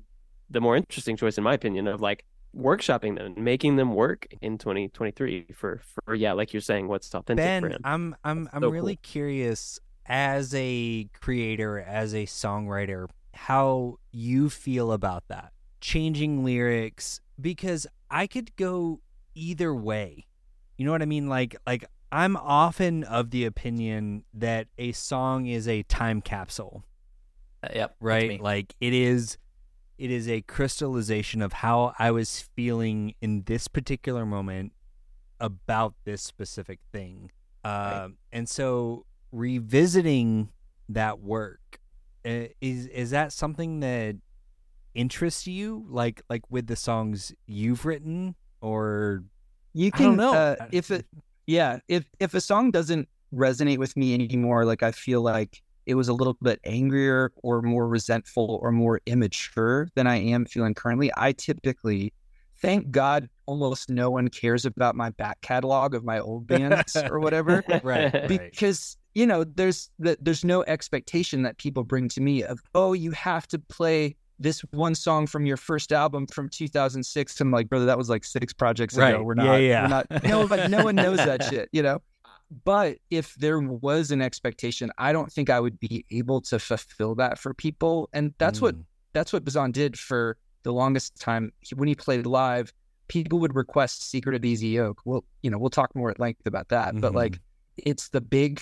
the 0.49 0.61
more 0.61 0.77
interesting 0.77 1.17
choice, 1.17 1.37
in 1.37 1.43
my 1.43 1.55
opinion, 1.55 1.87
of 1.87 1.99
like 1.99 2.23
workshopping 2.55 3.17
them, 3.17 3.33
making 3.43 3.75
them 3.75 3.93
work 3.93 4.27
in 4.41 4.57
2023 4.57 5.47
for 5.53 5.81
for 6.05 6.15
yeah, 6.15 6.33
like 6.33 6.53
you're 6.53 6.61
saying, 6.61 6.87
what's 6.87 7.13
authentic 7.13 7.55
for 7.59 7.69
Ben, 7.69 7.71
him. 7.71 7.81
I'm 7.83 8.15
I'm 8.23 8.49
I'm 8.53 8.61
so 8.61 8.69
really 8.69 8.95
cool. 8.95 9.01
curious 9.03 9.79
as 10.05 10.53
a 10.55 11.09
creator, 11.19 11.79
as 11.79 12.13
a 12.13 12.25
songwriter, 12.25 13.07
how 13.33 13.97
you 14.11 14.49
feel 14.49 14.91
about 14.91 15.23
that. 15.27 15.51
Changing 15.81 16.43
lyrics 16.43 17.21
because 17.39 17.85
I 18.09 18.27
could 18.27 18.55
go 18.55 19.01
either 19.35 19.73
way. 19.75 20.25
You 20.77 20.85
know 20.85 20.91
what 20.91 21.01
I 21.01 21.05
mean? 21.05 21.27
Like 21.27 21.55
like 21.67 21.85
I'm 22.11 22.37
often 22.37 23.03
of 23.03 23.31
the 23.31 23.45
opinion 23.45 24.23
that 24.33 24.67
a 24.77 24.93
song 24.93 25.47
is 25.47 25.67
a 25.67 25.83
time 25.83 26.21
capsule, 26.21 26.83
Uh, 27.63 27.67
yep. 27.73 27.95
right? 27.99 28.39
Like 28.39 28.75
it 28.79 28.93
is 28.93 29.37
it 29.97 30.11
is 30.11 30.27
a 30.27 30.41
crystallization 30.41 31.41
of 31.41 31.53
how 31.53 31.93
I 31.99 32.11
was 32.11 32.41
feeling 32.55 33.15
in 33.21 33.43
this 33.43 33.67
particular 33.67 34.25
moment 34.25 34.73
about 35.39 35.93
this 36.05 36.21
specific 36.21 36.79
thing. 36.91 37.31
Uh, 37.63 38.09
And 38.31 38.47
so 38.49 39.05
revisiting 39.31 40.49
that 40.89 41.19
work 41.19 41.79
uh, 42.25 42.47
is 42.61 42.87
is 42.87 43.09
that 43.11 43.33
something 43.33 43.79
that 43.81 44.15
interests 44.93 45.47
you 45.47 45.85
like 45.89 46.21
like 46.29 46.49
with 46.49 46.67
the 46.67 46.75
songs 46.75 47.33
you've 47.47 47.85
written 47.85 48.35
or 48.61 49.23
You 49.73 49.91
I 49.93 49.97
can 49.97 50.05
don't 50.07 50.17
know. 50.17 50.33
Uh, 50.33 50.55
if 50.71 50.91
it, 50.91 51.05
yeah, 51.47 51.79
if 51.87 52.09
if 52.19 52.33
a 52.33 52.41
song 52.41 52.71
doesn't 52.71 53.07
resonate 53.33 53.77
with 53.77 53.95
me 53.97 54.13
anymore, 54.13 54.65
like 54.65 54.83
I 54.83 54.91
feel 54.91 55.21
like 55.21 55.61
it 55.85 55.95
was 55.95 56.07
a 56.07 56.13
little 56.13 56.35
bit 56.41 56.59
angrier 56.65 57.31
or 57.37 57.61
more 57.61 57.87
resentful 57.87 58.59
or 58.61 58.71
more 58.71 59.01
immature 59.05 59.87
than 59.95 60.07
I 60.07 60.17
am 60.17 60.45
feeling 60.45 60.73
currently. 60.73 61.11
I 61.15 61.31
typically, 61.33 62.13
thank 62.61 62.91
God, 62.91 63.29
almost 63.45 63.89
no 63.89 64.09
one 64.09 64.29
cares 64.29 64.65
about 64.65 64.95
my 64.95 65.11
back 65.11 65.41
catalog 65.41 65.93
of 65.93 66.03
my 66.03 66.19
old 66.19 66.47
bands 66.47 66.95
or 67.09 67.19
whatever, 67.19 67.63
right, 67.83 68.13
right. 68.13 68.27
because 68.27 68.97
you 69.13 69.25
know 69.25 69.43
there's 69.43 69.89
the, 69.99 70.17
there's 70.21 70.43
no 70.43 70.63
expectation 70.63 71.43
that 71.43 71.57
people 71.57 71.83
bring 71.83 72.09
to 72.09 72.19
me 72.21 72.43
of 72.43 72.59
oh 72.73 72.91
you 72.91 73.11
have 73.11 73.47
to 73.47 73.57
play 73.57 74.13
this 74.39 74.59
one 74.71 74.93
song 74.93 75.25
from 75.25 75.45
your 75.45 75.55
first 75.55 75.93
album 75.93 76.27
from 76.27 76.49
2006 76.49 77.39
i'm 77.39 77.49
like 77.49 77.69
brother 77.69 77.85
that 77.85 77.97
was 77.97 78.09
like 78.09 78.25
six 78.25 78.51
projects 78.51 78.97
ago 78.97 79.23
we're 79.23 79.33
Yeah, 79.37 79.43
not 79.45 79.61
yeah. 79.61 79.81
we're 79.83 79.87
not 79.87 80.23
no 80.25 80.47
but 80.49 80.69
no 80.69 80.83
one 80.83 80.95
knows 80.95 81.15
that 81.19 81.43
shit 81.49 81.69
you 81.71 81.81
know 81.81 82.01
but 82.63 82.97
if 83.09 83.33
there 83.35 83.59
was 83.59 84.11
an 84.11 84.21
expectation 84.21 84.91
i 84.97 85.11
don't 85.11 85.31
think 85.31 85.49
i 85.49 85.59
would 85.59 85.79
be 85.79 86.05
able 86.11 86.39
to 86.41 86.59
fulfill 86.59 87.15
that 87.15 87.39
for 87.39 87.53
people 87.53 88.07
and 88.13 88.33
that's 88.37 88.61
what 88.61 88.75
Mm. 88.75 88.83
that's 89.13 89.31
what 89.33 89.43
Bazan 89.45 89.71
did 89.71 89.97
for 89.97 90.37
the 90.63 90.73
longest 90.73 91.19
time. 91.19 91.51
He- 91.61 91.73
When 91.75 91.87
he 91.87 91.95
played 91.95 92.25
live, 92.25 92.73
people 93.07 93.39
would 93.39 93.55
request 93.55 94.09
"Secret 94.09 94.35
of 94.35 94.43
Easy 94.43 94.67
Yoke." 94.69 94.99
Well, 95.05 95.23
you 95.41 95.49
know, 95.49 95.57
we'll 95.57 95.69
talk 95.69 95.95
more 95.95 96.09
at 96.11 96.19
length 96.19 96.45
about 96.45 96.67
that. 96.69 96.99
But 96.99 97.13
Mhm. 97.13 97.15
like, 97.15 97.39
it's 97.77 98.09
the 98.09 98.19
big, 98.19 98.61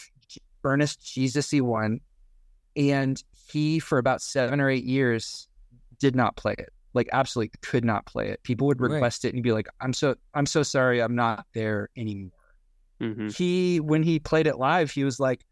earnest, 0.64 1.04
Jesus-y 1.06 1.60
one, 1.62 2.02
and 2.76 3.24
he 3.48 3.80
for 3.80 3.98
about 3.98 4.22
seven 4.22 4.60
or 4.62 4.70
eight 4.70 4.84
years 4.84 5.48
did 6.00 6.16
not 6.16 6.36
play 6.36 6.56
it. 6.58 6.70
Like, 6.94 7.10
absolutely 7.12 7.52
could 7.62 7.84
not 7.86 8.06
play 8.06 8.30
it. 8.30 8.44
People 8.44 8.68
would 8.68 8.80
Right. 8.80 8.92
request 8.92 9.26
it 9.26 9.34
and 9.34 9.42
be 9.42 9.52
like, 9.52 9.68
"I'm 9.82 9.94
so, 9.94 10.16
I'm 10.36 10.46
so 10.46 10.62
sorry, 10.62 11.02
I'm 11.02 11.16
not 11.16 11.48
there 11.54 11.90
anymore." 11.98 12.32
Hmm 13.04 13.28
he 13.30 13.80
when 13.80 14.02
he 14.04 14.20
played 14.20 14.48
it 14.48 14.58
live 14.58 14.90
he 14.92 15.04
was 15.04 15.20
like 15.20 15.44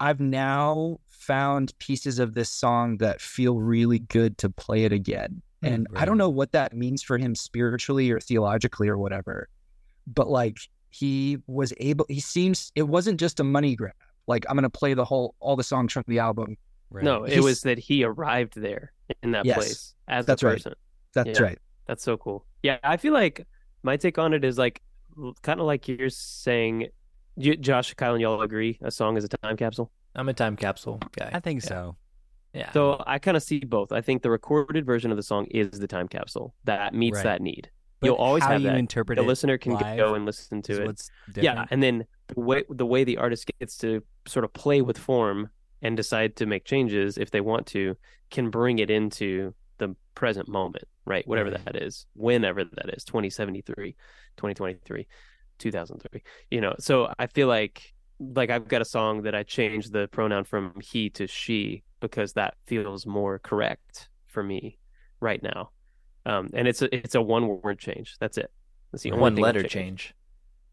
i've 0.00 0.20
now 0.20 0.98
found 1.08 1.72
pieces 1.78 2.18
of 2.18 2.34
this 2.34 2.50
song 2.50 2.96
that 2.98 3.20
feel 3.20 3.58
really 3.58 3.98
good 3.98 4.36
to 4.38 4.48
play 4.50 4.84
it 4.84 4.92
again 4.92 5.40
and 5.62 5.86
i 5.96 6.04
don't 6.04 6.18
know 6.18 6.28
what 6.28 6.52
that 6.52 6.72
means 6.72 7.02
for 7.02 7.18
him 7.18 7.34
spiritually 7.34 8.10
or 8.10 8.20
theologically 8.20 8.88
or 8.88 8.96
whatever 8.98 9.48
but 10.06 10.28
like 10.28 10.56
he 10.90 11.38
was 11.46 11.72
able 11.78 12.06
he 12.08 12.20
seems 12.20 12.70
it 12.74 12.82
wasn't 12.84 13.18
just 13.18 13.40
a 13.40 13.44
money 13.44 13.74
grab 13.74 13.92
like 14.26 14.44
i'm 14.48 14.56
gonna 14.56 14.70
play 14.70 14.94
the 14.94 15.04
whole 15.04 15.34
all 15.40 15.56
the 15.56 15.64
songs 15.64 15.92
from 15.92 16.04
the 16.06 16.18
album 16.18 16.56
right. 16.90 17.04
No, 17.04 17.24
it 17.24 17.32
He's- 17.32 17.44
was 17.44 17.60
that 17.62 17.78
he 17.78 18.04
arrived 18.04 18.54
there 18.60 18.92
in 19.22 19.32
that 19.32 19.44
Yes, 19.44 19.56
place 19.56 19.94
as 20.06 20.26
that's 20.26 20.42
a 20.42 20.46
right. 20.46 20.54
person. 20.56 20.74
that's 21.14 21.38
Yeah. 21.40 21.44
right 21.46 21.58
That's 21.86 22.02
so 22.04 22.16
cool. 22.16 22.44
Yeah, 22.62 22.78
I 22.84 22.96
feel 22.98 23.12
like 23.14 23.46
my 23.82 23.96
take 23.96 24.18
on 24.18 24.32
it 24.34 24.44
is 24.44 24.58
like 24.58 24.80
kind 25.42 25.58
of 25.60 25.66
like 25.66 25.88
you're 25.88 26.10
saying. 26.10 26.88
You, 27.38 27.56
Josh, 27.56 27.94
Kyle, 27.94 28.12
and 28.14 28.20
y'all 28.20 28.42
agree 28.42 28.78
a 28.82 28.90
song 28.90 29.16
is 29.16 29.24
a 29.24 29.28
time 29.28 29.56
capsule. 29.56 29.90
I'm 30.14 30.28
a 30.28 30.34
time 30.34 30.56
capsule 30.56 31.00
guy. 31.16 31.30
I 31.32 31.40
think 31.40 31.62
Yeah. 31.62 31.68
so. 31.68 31.96
Yeah. 32.52 32.72
So 32.72 33.02
I 33.06 33.18
kind 33.18 33.36
of 33.36 33.42
see 33.42 33.60
both. 33.60 33.92
I 33.92 34.00
think 34.00 34.22
the 34.22 34.30
recorded 34.30 34.84
version 34.84 35.10
of 35.10 35.16
the 35.16 35.22
song 35.22 35.46
is 35.46 35.70
the 35.78 35.86
time 35.86 36.08
capsule 36.08 36.54
that 36.64 36.94
meets 36.94 37.16
Right. 37.16 37.24
that 37.24 37.42
need. 37.42 37.70
But 38.00 38.06
You'll 38.08 38.16
always 38.16 38.42
how 38.44 38.52
have 38.52 38.62
you 38.62 38.68
that. 38.68 38.76
interpret 38.78 39.16
The 39.16 39.22
it 39.22 39.26
listener 39.26 39.58
can 39.58 39.76
go 39.96 40.14
and 40.14 40.24
listen 40.24 40.62
to 40.62 40.88
it. 40.88 41.10
Yeah, 41.36 41.66
and 41.70 41.82
then 41.82 42.06
the 42.28 42.40
way 42.40 42.64
the 42.68 42.86
way 42.86 43.04
the 43.04 43.18
artist 43.18 43.50
gets 43.60 43.76
to 43.78 44.02
sort 44.26 44.44
of 44.44 44.52
play 44.52 44.82
with 44.82 44.98
form 44.98 45.50
and 45.82 45.96
decide 45.96 46.34
to 46.36 46.46
make 46.46 46.64
changes 46.64 47.18
if 47.18 47.30
they 47.30 47.40
want 47.40 47.66
to 47.68 47.96
can 48.30 48.50
bring 48.50 48.78
it 48.80 48.90
into 48.90 49.54
the 49.78 49.94
present 50.14 50.48
moment, 50.48 50.84
right? 51.04 51.26
Whatever 51.28 51.50
Right. 51.50 51.64
that 51.66 51.76
is, 51.76 52.06
whenever 52.14 52.64
that 52.64 52.90
is, 52.96 53.04
2073, 53.04 53.94
2023, 54.36 55.06
2003. 55.58 56.22
You 56.50 56.60
know, 56.60 56.74
so 56.78 57.12
I 57.18 57.26
feel 57.26 57.48
like 57.48 57.92
like 58.20 58.50
I've 58.50 58.66
got 58.68 58.82
a 58.82 58.84
song 58.84 59.22
that 59.22 59.34
I 59.34 59.42
changed 59.44 59.92
the 59.92 60.08
pronoun 60.08 60.44
from 60.44 60.74
he 60.80 61.10
to 61.10 61.26
she 61.26 61.84
because 62.00 62.32
that 62.32 62.54
feels 62.66 63.06
more 63.06 63.38
correct 63.38 64.08
for 64.26 64.42
me 64.42 64.78
right 65.20 65.42
now. 65.42 65.70
Um, 66.26 66.48
and 66.52 66.68
it's 66.68 66.82
a 66.82 66.94
it's 66.94 67.14
a 67.14 67.22
one 67.22 67.46
word 67.62 67.78
change. 67.78 68.16
That's 68.18 68.38
it. 68.38 68.50
That's 68.92 69.02
the 69.02 69.12
only 69.12 69.22
one 69.22 69.36
letter 69.36 69.60
changed. 69.60 69.72
change. 69.72 70.14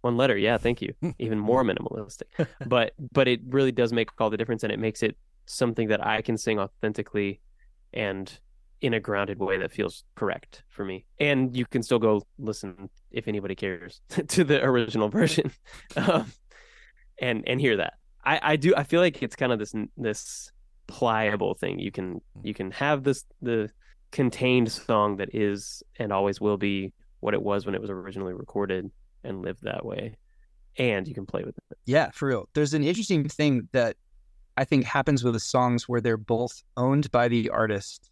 One 0.02 0.18
letter, 0.18 0.38
yeah, 0.38 0.58
thank 0.58 0.82
you. 0.82 0.94
Even 1.20 1.40
more 1.40 1.64
minimalistic. 1.64 2.48
but 2.66 2.94
but 3.12 3.28
it 3.28 3.42
really 3.48 3.72
does 3.72 3.94
make 3.94 4.10
all 4.20 4.30
the 4.30 4.38
difference 4.38 4.64
and 4.64 4.72
it 4.72 4.80
makes 4.80 5.04
it 5.04 5.18
something 5.46 5.90
that 5.90 6.06
I 6.06 6.22
can 6.22 6.38
sing 6.38 6.60
authentically 6.60 7.40
and 7.94 8.40
in 8.86 8.94
a 8.94 9.00
grounded 9.00 9.40
way 9.40 9.58
that 9.58 9.72
feels 9.72 10.04
correct 10.14 10.62
for 10.70 10.86
me. 10.86 11.06
And 11.20 11.58
you 11.58 11.66
can 11.66 11.82
still 11.82 11.98
go 11.98 12.22
listen 12.38 12.88
if 13.10 13.28
anybody 13.28 13.56
cares 13.56 14.00
to 14.28 14.44
the 14.44 14.64
original 14.64 15.10
version. 15.10 15.52
um, 15.98 16.32
and 17.20 17.44
and 17.48 17.60
hear 17.60 17.78
that. 17.78 17.94
I 18.24 18.40
I 18.44 18.56
do 18.58 18.76
I 18.76 18.84
feel 18.84 19.02
like 19.02 19.24
it's 19.24 19.36
kind 19.36 19.52
of 19.52 19.58
this 19.58 19.74
this 19.98 20.52
pliable 20.86 21.56
thing. 21.56 21.80
You 21.80 21.92
can 21.92 22.22
you 22.44 22.54
can 22.54 22.70
have 22.72 23.04
this 23.04 23.26
the 23.42 23.72
contained 24.12 24.72
song 24.72 25.18
that 25.18 25.34
is 25.34 25.82
and 25.98 26.14
always 26.14 26.40
will 26.40 26.58
be 26.58 26.94
what 27.22 27.34
it 27.34 27.42
was 27.42 27.66
when 27.66 27.74
it 27.74 27.82
was 27.82 27.90
originally 27.90 28.34
recorded 28.34 28.92
and 29.24 29.42
live 29.42 29.58
that 29.64 29.84
way. 29.84 30.16
And 30.78 31.08
you 31.08 31.16
can 31.16 31.26
play 31.26 31.44
with 31.44 31.58
it. 31.58 31.78
Yeah, 31.86 32.12
for 32.12 32.28
real. 32.28 32.50
There's 32.54 32.76
an 32.76 32.84
interesting 32.84 33.28
thing 33.28 33.68
that 33.72 33.96
I 34.58 34.64
think 34.64 34.86
happens 34.86 35.24
with 35.24 35.34
the 35.34 35.40
songs 35.40 35.90
where 35.90 36.02
they're 36.02 36.18
both 36.18 36.62
owned 36.78 37.10
by 37.12 37.30
the 37.30 37.50
artist 37.50 38.12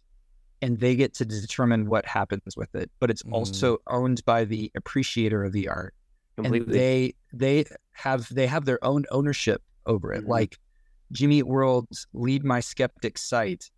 and 0.62 0.78
they 0.80 0.96
get 0.96 1.14
to 1.14 1.24
determine 1.24 1.88
what 1.88 2.06
happens 2.06 2.56
with 2.56 2.74
it, 2.74 2.90
but 3.00 3.10
it's 3.10 3.22
Mm. 3.22 3.32
also 3.32 3.78
owned 3.88 4.24
by 4.24 4.44
the 4.44 4.70
appreciator 4.74 5.44
of 5.44 5.52
the 5.52 5.68
art. 5.68 5.94
Completely. 6.36 6.66
And 6.66 6.74
they 6.74 7.14
they 7.32 7.64
have 7.92 8.32
they 8.34 8.46
have 8.46 8.64
their 8.64 8.82
own 8.84 9.04
ownership 9.10 9.62
over 9.86 10.12
it. 10.12 10.24
Mhm. 10.24 10.28
Like 10.28 10.58
Jimmy 11.12 11.42
World's 11.42 12.06
Lead 12.12 12.44
My 12.44 12.60
Skeptic 12.60 13.18
sight. 13.18 13.70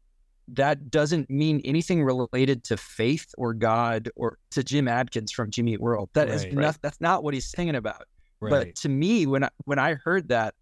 That 0.49 0.91
doesn't 0.91 1.29
mean 1.29 1.61
anything 1.65 2.05
related 2.05 2.63
to 2.65 2.77
faith 2.77 3.27
or 3.37 3.53
God 3.53 4.09
or 4.15 4.39
to 4.53 4.63
Jim 4.63 4.87
Adkins 4.89 5.33
from 5.33 5.51
Jimmy 5.51 5.77
World. 5.77 6.09
That 6.15 6.29
is 6.29 6.45
Right. 6.45 6.55
not, 6.55 6.79
that's 6.83 7.01
not 7.01 7.25
what 7.25 7.35
he's 7.35 7.47
singing 7.51 7.75
about. 7.75 8.05
right. 8.41 8.51
But 8.51 8.75
to 8.77 8.89
me, 8.89 9.27
when 9.27 9.43
I, 9.45 9.49
when 9.65 9.79
I 9.81 9.95
heard 9.95 10.29
that, 10.29 10.55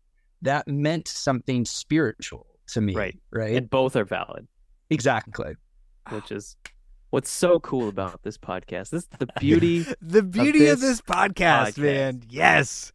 that 0.42 0.66
meant 0.66 1.06
something 1.08 1.64
spiritual 1.66 2.46
to 2.68 2.80
me. 2.80 2.94
Right. 2.94 3.18
Right. 3.30 3.56
and 3.56 3.68
both 3.68 3.94
are 3.94 4.04
valid, 4.06 4.46
exactly. 4.90 5.54
Which 6.10 6.32
ah. 6.32 6.36
is 6.36 6.56
what's 7.10 7.30
so 7.30 7.60
cool 7.60 7.88
about 7.88 8.22
this 8.22 8.36
podcast. 8.36 8.90
This 8.90 9.04
is 9.04 9.08
the 9.18 9.28
beauty. 9.40 9.86
the 10.00 10.22
beauty 10.22 10.66
of 10.66 10.80
this 10.80 10.98
this 10.98 11.00
podcast, 11.00 11.74
podcast. 11.74 11.78
man. 11.78 12.22
Yes. 12.28 12.92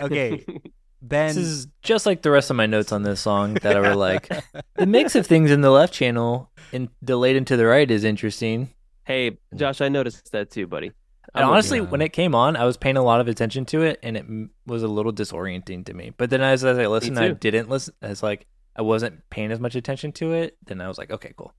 Okay, 0.00 0.44
Ben. 1.02 1.28
This 1.28 1.36
is 1.36 1.66
just 1.82 2.06
like 2.06 2.22
the 2.22 2.30
rest 2.30 2.50
of 2.50 2.56
my 2.56 2.66
notes 2.66 2.92
on 2.92 3.02
this 3.02 3.20
song 3.20 3.54
that 3.54 3.76
were 3.80 3.94
like 3.94 4.28
the 4.76 4.86
mix 4.86 5.14
of 5.14 5.26
things 5.26 5.50
in 5.50 5.60
the 5.60 5.70
left 5.70 5.92
channel 5.92 6.50
And 6.72 6.88
delayed 7.04 7.36
into 7.36 7.56
the 7.56 7.66
right 7.66 7.90
is 7.90 8.04
interesting. 8.04 8.72
Hey, 9.04 9.38
Josh, 9.54 9.80
I 9.80 9.88
noticed 9.88 10.30
that 10.32 10.50
too, 10.50 10.66
buddy. 10.66 10.92
And 11.34 11.44
honestly, 11.44 11.78
you. 11.78 11.84
when 11.84 12.02
it 12.02 12.12
came 12.12 12.34
on, 12.34 12.56
I 12.56 12.64
was 12.64 12.76
paying 12.76 12.96
a 12.96 13.02
lot 13.02 13.20
of 13.20 13.28
attention 13.28 13.64
to 13.66 13.82
it, 13.82 13.98
and 14.02 14.16
it 14.16 14.26
was 14.66 14.82
a 14.82 14.88
little 14.88 15.12
disorienting 15.12 15.86
to 15.86 15.94
me. 15.94 16.12
But 16.16 16.30
then 16.30 16.42
as, 16.42 16.64
as 16.64 16.78
I 16.78 16.86
listened, 16.86 17.18
I 17.18 17.30
didn't 17.30 17.68
listen. 17.68 17.94
As 18.02 18.22
like 18.22 18.46
I 18.76 18.82
wasn't 18.82 19.28
paying 19.30 19.50
as 19.50 19.58
much 19.58 19.74
attention 19.74 20.12
to 20.12 20.32
it. 20.32 20.56
Then 20.64 20.80
I 20.80 20.88
was 20.88 20.98
like, 20.98 21.10
okay, 21.10 21.32
cool. 21.36 21.54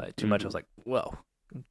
But 0.00 0.16
too 0.16 0.26
much, 0.26 0.42
I 0.42 0.46
was 0.46 0.54
like, 0.54 0.64
whoa, 0.84 1.12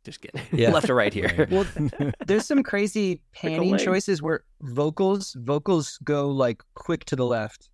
just 0.04 0.22
get 0.22 0.36
Yeah. 0.54 0.72
left 0.72 0.88
or 0.90 0.96
right 0.96 1.14
here. 1.14 1.48
Well, 1.50 1.66
there's 2.28 2.46
some 2.46 2.62
crazy 2.64 3.22
panning 3.34 3.78
choices 3.78 4.22
where 4.22 4.44
vocals 4.62 5.36
vocals 5.40 5.98
go 6.04 6.30
like 6.30 6.62
quick 6.76 7.06
to 7.06 7.16
the 7.16 7.26
left 7.26 7.70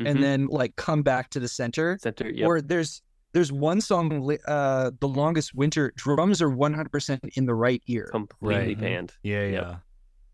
Mhm. 0.00 0.08
and 0.10 0.22
then 0.22 0.46
like 0.46 0.76
come 0.76 1.02
back 1.02 1.28
to 1.30 1.40
the 1.40 1.48
center. 1.48 1.98
center. 2.00 2.30
Yep. 2.30 2.46
Or 2.48 2.60
there's 2.62 3.02
there's 3.34 3.52
one 3.52 3.80
song, 3.82 4.06
uh, 4.46 4.90
the 5.00 5.08
longest 5.08 5.54
winter. 5.54 5.92
Drums 5.96 6.40
are 6.40 6.48
100% 6.48 7.18
in 7.36 7.44
the 7.44 7.54
right 7.54 7.82
ear. 7.86 8.08
completely 8.10 8.74
Right. 8.74 8.78
panned. 8.78 9.12
Yeah, 9.22 9.42
Yep. 9.44 9.52
yeah. 9.62 9.76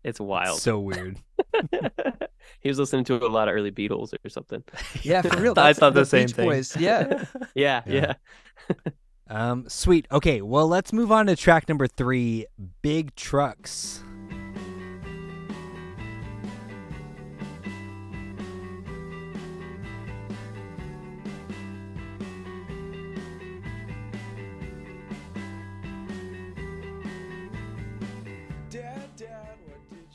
It's 0.05 0.19
wild. 0.21 0.59
So 0.61 0.79
weird. 0.79 1.19
he 2.61 2.69
was 2.69 2.77
listening 2.79 3.03
to 3.05 3.15
a 3.15 3.27
lot 3.27 3.47
of 3.49 3.55
early 3.55 3.71
Beatles 3.71 4.13
or 4.23 4.29
something. 4.29 4.63
Yeah, 5.01 5.21
for 5.23 5.41
real. 5.41 5.53
I 5.57 5.73
that's 5.73 5.79
thought 5.79 5.93
the 5.95 6.05
same 6.05 6.27
Beach 6.27 6.35
thing. 6.35 6.47
Boys. 6.49 6.77
Yeah. 6.77 7.25
Yeah, 7.55 7.81
Yeah. 7.87 8.13
yeah. 8.69 8.75
Um, 9.27 9.67
sweet. 9.67 10.07
Okay, 10.11 10.41
well, 10.41 10.67
let's 10.67 10.93
move 10.93 11.11
on 11.11 11.25
to 11.27 11.35
track 11.35 11.67
number 11.67 11.87
three 11.87 12.45
Big 12.81 13.15
Trucks. 13.15 14.03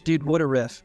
Dude, 0.05 0.23
what 0.23 0.41
a 0.41 0.47
riff. 0.47 0.83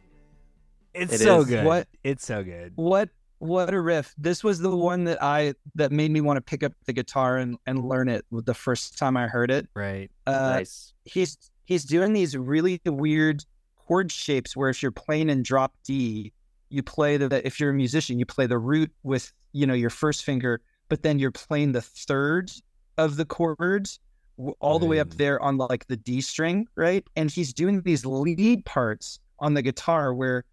It's 0.93 1.13
It 1.13 1.19
so 1.19 1.41
is. 1.41 1.47
good. 1.47 1.65
What- 1.65 1.87
It's 2.03 2.25
so 2.25 2.43
good. 2.43 2.73
What 2.75 3.09
what 3.45 3.73
a 3.73 3.81
riff. 3.81 4.13
This 4.17 4.43
was 4.43 4.59
the 4.59 4.75
one 4.75 5.03
that 5.05 5.21
I 5.21 5.53
that 5.75 5.91
made 5.91 6.11
me 6.11 6.21
want 6.21 6.37
to 6.37 6.41
pick 6.41 6.63
up 6.63 6.73
the 6.85 6.93
guitar 6.93 7.37
and, 7.37 7.57
and 7.65 7.85
learn 7.85 8.09
it 8.09 8.25
the 8.31 8.53
first 8.53 8.97
time 8.97 9.17
I 9.17 9.27
heard 9.27 9.51
it. 9.51 9.67
Right. 9.73 10.09
Uh, 10.27 10.31
nice. 10.31 10.93
he's 11.03 11.37
he's 11.65 11.83
doing 11.83 12.13
these 12.13 12.35
really 12.35 12.81
weird 12.85 13.43
chord 13.75 14.11
shapes 14.11 14.55
where 14.55 14.69
if 14.69 14.81
you're 14.81 14.91
playing 14.91 15.29
in 15.29 15.43
drop 15.43 15.73
D, 15.83 16.33
you 16.69 16.83
play 16.83 17.17
the 17.17 17.45
if 17.45 17.59
you're 17.59 17.69
a 17.71 17.73
musician, 17.73 18.19
you 18.19 18.25
play 18.25 18.47
the 18.47 18.57
root 18.57 18.91
with 19.03 19.31
you 19.53 19.65
know 19.65 19.73
your 19.73 19.89
first 19.89 20.23
finger, 20.23 20.61
but 20.89 21.03
then 21.03 21.19
you're 21.19 21.31
playing 21.31 21.71
the 21.71 21.81
third 21.81 22.51
of 22.97 23.17
the 23.17 23.25
chords 23.25 23.99
all 24.59 24.79
the 24.79 24.85
way 24.85 24.99
up 24.99 25.11
there 25.11 25.41
on 25.41 25.57
like 25.57 25.87
the 25.87 25.95
D 25.95 26.21
string, 26.21 26.67
right? 26.75 27.05
And 27.15 27.31
he's 27.31 27.53
doing 27.53 27.81
these 27.81 28.05
lead 28.05 28.65
parts 28.65 29.19
on 29.39 29.53
the 29.53 29.61
guitar 29.61 30.13
where 30.13 30.43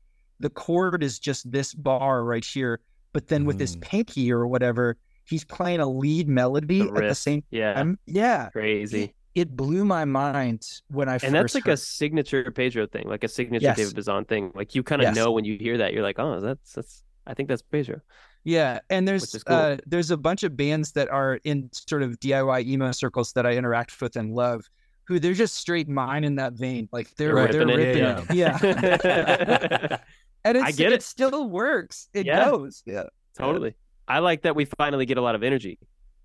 the 0.42 0.50
chord 0.50 1.02
is 1.02 1.18
just 1.18 1.50
this 1.50 1.72
bar 1.74 2.24
right 2.24 2.44
here, 2.44 2.80
but 3.12 3.28
then 3.28 3.44
with 3.44 3.58
his 3.58 3.76
Mhm. 3.76 3.80
pinky 3.80 4.32
or 4.32 4.46
whatever, 4.46 4.96
he's 5.24 5.44
playing 5.44 5.80
a 5.80 5.88
lead 5.88 6.28
melody 6.28 6.80
The 6.80 6.88
at 6.88 7.08
the 7.08 7.14
same 7.14 7.42
Yeah. 7.50 7.74
time. 7.74 7.98
Yeah, 8.06 8.50
Crazy. 8.50 9.04
it, 9.04 9.14
it 9.34 9.56
blew 9.56 9.84
my 9.84 10.04
mind 10.04 10.66
when 10.88 11.08
I 11.08 11.14
first 11.14 11.24
And 11.24 11.34
that's 11.34 11.54
like 11.54 11.64
heard 11.64 11.72
a 11.74 11.76
signature 11.78 12.50
Pedro 12.50 12.86
thing, 12.86 13.08
like 13.08 13.24
a 13.24 13.28
signature 13.28 13.64
Yes. 13.64 13.76
David 13.78 13.94
Bazan 13.94 14.24
thing. 14.26 14.52
Like 14.54 14.74
you 14.74 14.82
kind 14.82 15.00
of 15.00 15.06
Yes. 15.06 15.16
know 15.16 15.32
when 15.32 15.44
you 15.44 15.56
hear 15.58 15.78
that, 15.78 15.92
you're 15.94 16.02
like, 16.02 16.18
oh, 16.18 16.40
that's 16.40 16.72
that's. 16.74 17.02
I 17.26 17.34
think 17.34 17.48
that's 17.48 17.62
Pedro. 17.62 18.00
Yeah, 18.44 18.80
and 18.90 19.06
there's 19.06 19.30
cool. 19.46 19.56
uh, 19.56 19.76
there's 19.86 20.10
a 20.10 20.16
bunch 20.16 20.42
of 20.42 20.56
bands 20.56 20.90
that 20.92 21.08
are 21.08 21.38
in 21.44 21.70
sort 21.72 22.02
of 22.02 22.18
DIY 22.18 22.66
emo 22.66 22.90
circles 22.90 23.32
that 23.34 23.46
I 23.46 23.52
interact 23.52 24.00
with 24.00 24.16
and 24.16 24.34
love, 24.34 24.68
who 25.04 25.20
they're 25.20 25.32
just 25.32 25.54
straight 25.54 25.88
mine 25.88 26.24
in 26.24 26.34
that 26.34 26.54
vein. 26.54 26.88
Like 26.90 27.14
they're 27.14 27.34
they're 27.46 27.64
Ripping 27.64 27.68
it, 27.68 27.76
ripping 27.76 28.04
it. 28.04 28.34
Yeah, 28.34 29.98
and 30.44 30.56
it's, 30.56 30.66
I 30.66 30.72
get 30.72 30.92
it. 30.92 31.02
still 31.02 31.48
works. 31.48 32.08
It 32.14 32.26
Yeah. 32.26 32.44
goes. 32.50 32.82
Yeah. 32.86 33.04
totally. 33.36 33.74
I 34.08 34.18
like 34.18 34.42
that 34.42 34.56
we 34.56 34.64
finally 34.64 35.06
get 35.06 35.16
a 35.16 35.22
lot 35.22 35.34
of 35.34 35.42
energy. 35.42 35.78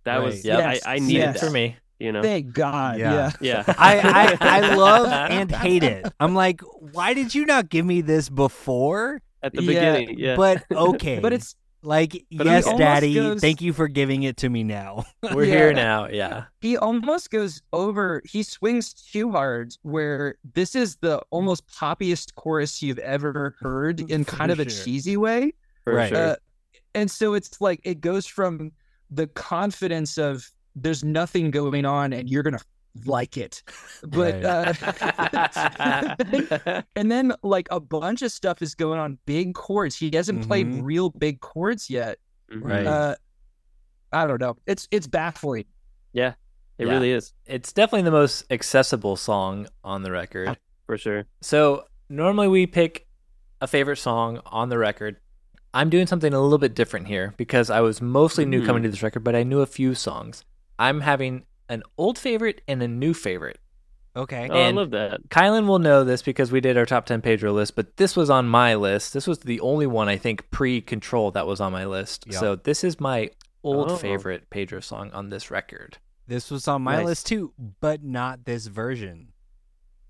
That 0.04 0.22
was 0.24 0.36
Right. 0.36 0.46
Yep. 0.46 0.60
Yes. 0.60 0.86
I, 0.86 0.96
I 0.96 1.00
needed 1.00 1.14
Yes. 1.20 1.40
for 1.40 1.50
me. 1.50 1.76
You 2.00 2.12
know. 2.12 2.22
Thank 2.22 2.54
God. 2.54 3.00
Yeah. 3.00 3.32
Yeah. 3.42 3.64
Yeah. 3.68 3.74
I, 3.78 4.38
I, 4.40 4.60
I 4.60 4.76
love 4.76 5.08
and 5.32 5.52
hate 5.52 5.84
it. 5.84 6.08
I'm 6.20 6.36
like, 6.36 6.62
why 6.92 7.14
did 7.14 7.34
you 7.34 7.46
not 7.46 7.70
give 7.70 7.86
me 7.86 8.02
this 8.02 8.30
before? 8.30 9.22
At 9.44 9.54
the 9.54 9.62
Yeah, 9.64 9.68
beginning. 9.96 10.20
Yeah. 10.20 10.36
But 10.36 10.64
okay. 10.72 11.20
But 11.20 11.34
it's 11.34 11.56
like, 11.88 12.26
But 12.32 12.46
yes, 12.48 12.66
daddy, 12.66 13.14
goes- 13.14 13.40
thank 13.42 13.62
you 13.62 13.72
for 13.74 13.88
giving 13.88 14.24
it 14.24 14.38
to 14.38 14.50
me 14.50 14.64
now. 14.64 15.06
We're 15.34 15.46
Yeah. 15.46 15.56
here 15.58 15.74
now. 15.74 16.08
Yeah. 16.08 16.46
he 16.62 16.76
almost 16.78 17.30
goes 17.32 17.62
over. 17.74 18.22
He 18.26 18.44
swings 18.44 18.94
too 18.94 19.32
hard. 19.32 19.74
Where 19.84 20.36
this 20.54 20.76
is 20.76 20.98
the 20.98 21.20
almost 21.32 21.66
poppiest 21.68 22.36
chorus 22.36 22.82
you've 22.82 23.00
ever 23.00 23.56
heard 23.60 24.00
in 24.12 24.24
For 24.26 24.36
kind 24.36 24.52
of 24.52 24.60
a 24.60 24.66
cheesy 24.66 25.18
way. 25.18 25.54
for 25.84 25.94
Right. 25.96 26.10
sure. 26.10 26.18
Uh, 26.18 26.36
and 26.94 27.10
so 27.10 27.34
it's 27.34 27.62
like 27.62 27.80
it 27.84 28.02
goes 28.02 28.26
from 28.26 28.72
the 29.10 29.28
confidence 29.28 30.18
of 30.18 30.52
there's 30.76 31.04
nothing 31.04 31.50
going 31.52 31.86
on 31.86 32.12
and 32.14 32.30
you're 32.30 32.44
gonna 32.44 32.60
like 33.06 33.38
it, 33.38 33.62
but 34.08 34.44
uh, 34.44 34.74
and 36.96 37.12
then 37.12 37.34
like 37.44 37.68
a 37.72 37.80
bunch 37.80 38.22
of 38.22 38.32
stuff 38.32 38.62
is 38.62 38.76
going 38.76 39.00
on, 39.00 39.18
big 39.26 39.54
chords. 39.54 39.96
He 39.98 40.10
hasn't 40.14 40.48
played 40.48 40.68
Mhm. 40.68 40.82
real 40.84 41.10
big 41.10 41.40
chords 41.42 41.90
yet. 41.90 42.18
Right. 42.54 42.86
Uh, 42.86 43.16
I 44.12 44.26
don't 44.28 44.40
know. 44.40 44.58
It's 44.66 44.88
it's 44.92 45.08
baffling. 45.08 45.66
Yeah. 46.14 46.34
It 46.78 46.86
Yeah. 46.88 46.94
really 46.94 47.12
is 47.12 47.34
It's 47.46 47.74
definitely 47.74 48.04
the 48.04 48.12
most 48.12 48.46
accessible 48.52 49.16
song 49.16 49.68
on 49.84 50.04
the 50.04 50.12
record. 50.12 50.58
for 50.86 50.98
sure. 50.98 51.26
So 51.42 51.86
normally 52.10 52.48
we 52.48 52.66
pick 52.68 53.08
a 53.60 53.68
favorite 53.68 53.98
song 53.98 54.40
on 54.46 54.70
the 54.70 54.78
record. 54.78 55.18
I'm 55.74 55.90
doing 55.90 56.08
something 56.08 56.34
a 56.34 56.40
little 56.40 56.58
bit 56.60 56.76
different 56.76 57.08
here 57.08 57.34
because 57.36 57.70
I 57.70 57.82
was 57.82 58.02
mostly 58.02 58.46
new 58.46 58.66
coming 58.66 58.84
to 58.84 58.90
this 58.90 59.04
record, 59.04 59.24
but 59.24 59.36
I 59.36 59.44
knew 59.44 59.60
a 59.60 59.66
few 59.66 59.94
songs. 59.96 60.46
I'm 60.80 61.02
having 61.02 61.47
an 61.70 61.84
old 61.98 62.18
favorite 62.18 62.62
and 62.68 62.82
a 62.82 62.88
new 62.88 63.14
favorite. 63.14 63.60
Okay. 64.16 64.50
Oh, 64.52 64.60
I 64.60 64.72
love 64.72 64.90
that. 64.92 65.30
Kylan 65.30 65.68
will 65.68 65.78
know 65.80 66.04
this 66.04 66.24
because 66.24 66.52
we 66.52 66.60
did 66.60 66.76
our 66.78 66.86
top 66.88 67.06
10 67.06 67.22
Pedro 67.22 67.52
list, 67.54 67.76
but 67.76 67.98
this 67.98 68.16
was 68.16 68.30
on 68.32 68.48
my 68.48 68.74
list. 68.74 69.14
This 69.14 69.28
was 69.28 69.40
the 69.40 69.60
only 69.60 69.86
one 69.86 70.10
I 70.10 70.18
think 70.18 70.50
pre 70.50 70.82
control 70.82 71.30
that 71.32 71.46
was 71.46 71.62
on 71.62 71.72
my 71.72 71.86
list. 71.86 72.26
Yep. 72.28 72.40
So 72.40 72.56
this 72.56 72.84
is 72.84 73.00
my 73.00 73.30
old 73.64 73.92
Oh. 73.92 73.96
favorite 73.98 74.50
Pedro 74.50 74.80
song 74.80 75.12
on 75.12 75.30
this 75.30 75.52
record. 75.52 76.00
This 76.26 76.50
was 76.50 76.68
on 76.68 76.82
my 76.82 76.98
Nice. 76.98 77.06
list 77.06 77.28
too, 77.28 77.54
but 77.80 78.04
not 78.04 78.46
this 78.46 78.66
version. 78.68 79.34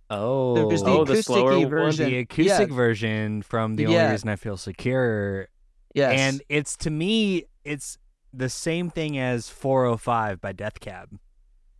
Oh, 0.10 0.70
There's 0.70 0.84
the 0.84 0.89
Oh, 0.89 1.03
the 1.03 1.12
acoustic 1.14 1.26
slower 1.26 1.60
one? 1.60 1.70
version. 1.70 2.10
The 2.10 2.18
acoustic 2.20 2.70
Yeah. 2.70 2.76
version 2.76 3.41
from 3.41 3.76
The 3.76 3.88
Only 3.88 4.12
Reason 4.12 4.30
I 4.30 4.38
Feel 4.38 4.55
Secure. 4.55 5.49
Yes. 5.93 6.14
And 6.18 6.41
it's 6.47 6.78
to 6.78 6.89
me, 6.89 7.43
it's 7.66 7.97
the 8.32 8.47
same 8.47 8.89
thing 8.89 9.18
as 9.18 9.49
405 9.49 10.39
by 10.39 10.53
Death 10.53 10.80
Cab, 10.80 11.20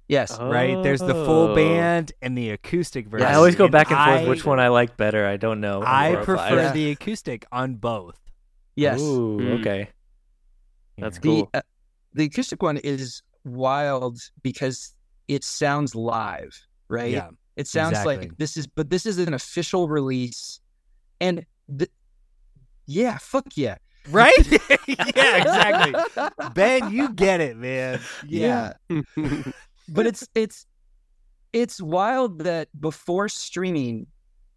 yes. 0.08 0.38
right? 0.40 0.82
There's 0.84 1.00
the 1.02 1.14
full 1.14 1.50
Oh. 1.50 1.56
band 1.56 2.12
and 2.22 2.38
the 2.38 2.50
acoustic 2.52 3.08
version. 3.08 3.28
I 3.28 3.34
always 3.36 3.56
go 3.56 3.66
And 3.66 3.72
back 3.72 3.92
and 3.92 3.98
forth 3.98 4.22
I- 4.26 4.30
which 4.30 4.46
one 4.46 4.60
I 4.60 4.68
like 4.70 4.98
better. 4.98 5.26
I 5.28 5.38
don't 5.38 5.62
know. 5.62 5.82
I 5.86 6.16
prefer 6.24 6.56
Yeah. 6.64 6.72
the 6.74 6.92
acoustic 6.92 7.46
on 7.52 7.76
both. 7.76 8.20
Yes. 8.76 9.00
Ooh, 9.02 9.38
Mm. 9.40 9.60
okay. 9.62 9.90
That's 10.98 11.20
cool. 11.20 11.50
The 11.54 11.60
uh, 11.60 11.62
the 12.14 12.26
acoustic 12.26 12.62
one 12.64 12.78
is 12.78 13.22
wild 13.46 14.20
because 14.42 14.94
it 15.28 15.44
sounds 15.44 15.94
live, 15.96 16.60
right? 16.90 17.12
Yeah. 17.12 17.30
It 17.56 17.68
sounds 17.68 17.92
exactly. 17.92 18.18
like 18.18 18.38
this 18.38 18.56
is, 18.58 18.68
but 18.68 18.90
this 18.90 19.06
is 19.06 19.18
an 19.20 19.34
official 19.34 19.88
release, 19.90 20.60
and 21.20 21.46
the, 21.68 21.90
yeah, 22.86 23.18
fuck 23.18 23.46
yeah, 23.56 23.78
Right? 24.10 24.38
yeah, 24.88 25.38
exactly. 25.38 25.94
Ben, 26.54 26.92
you 26.92 27.10
get 27.14 27.42
it, 27.42 27.58
man. 27.58 28.00
Yeah. 28.28 28.74
but 29.90 30.06
it's 30.08 30.28
it's 30.36 30.66
it's 31.54 31.82
wild 31.82 32.40
that 32.40 32.68
before 32.80 33.30
streaming 33.30 34.08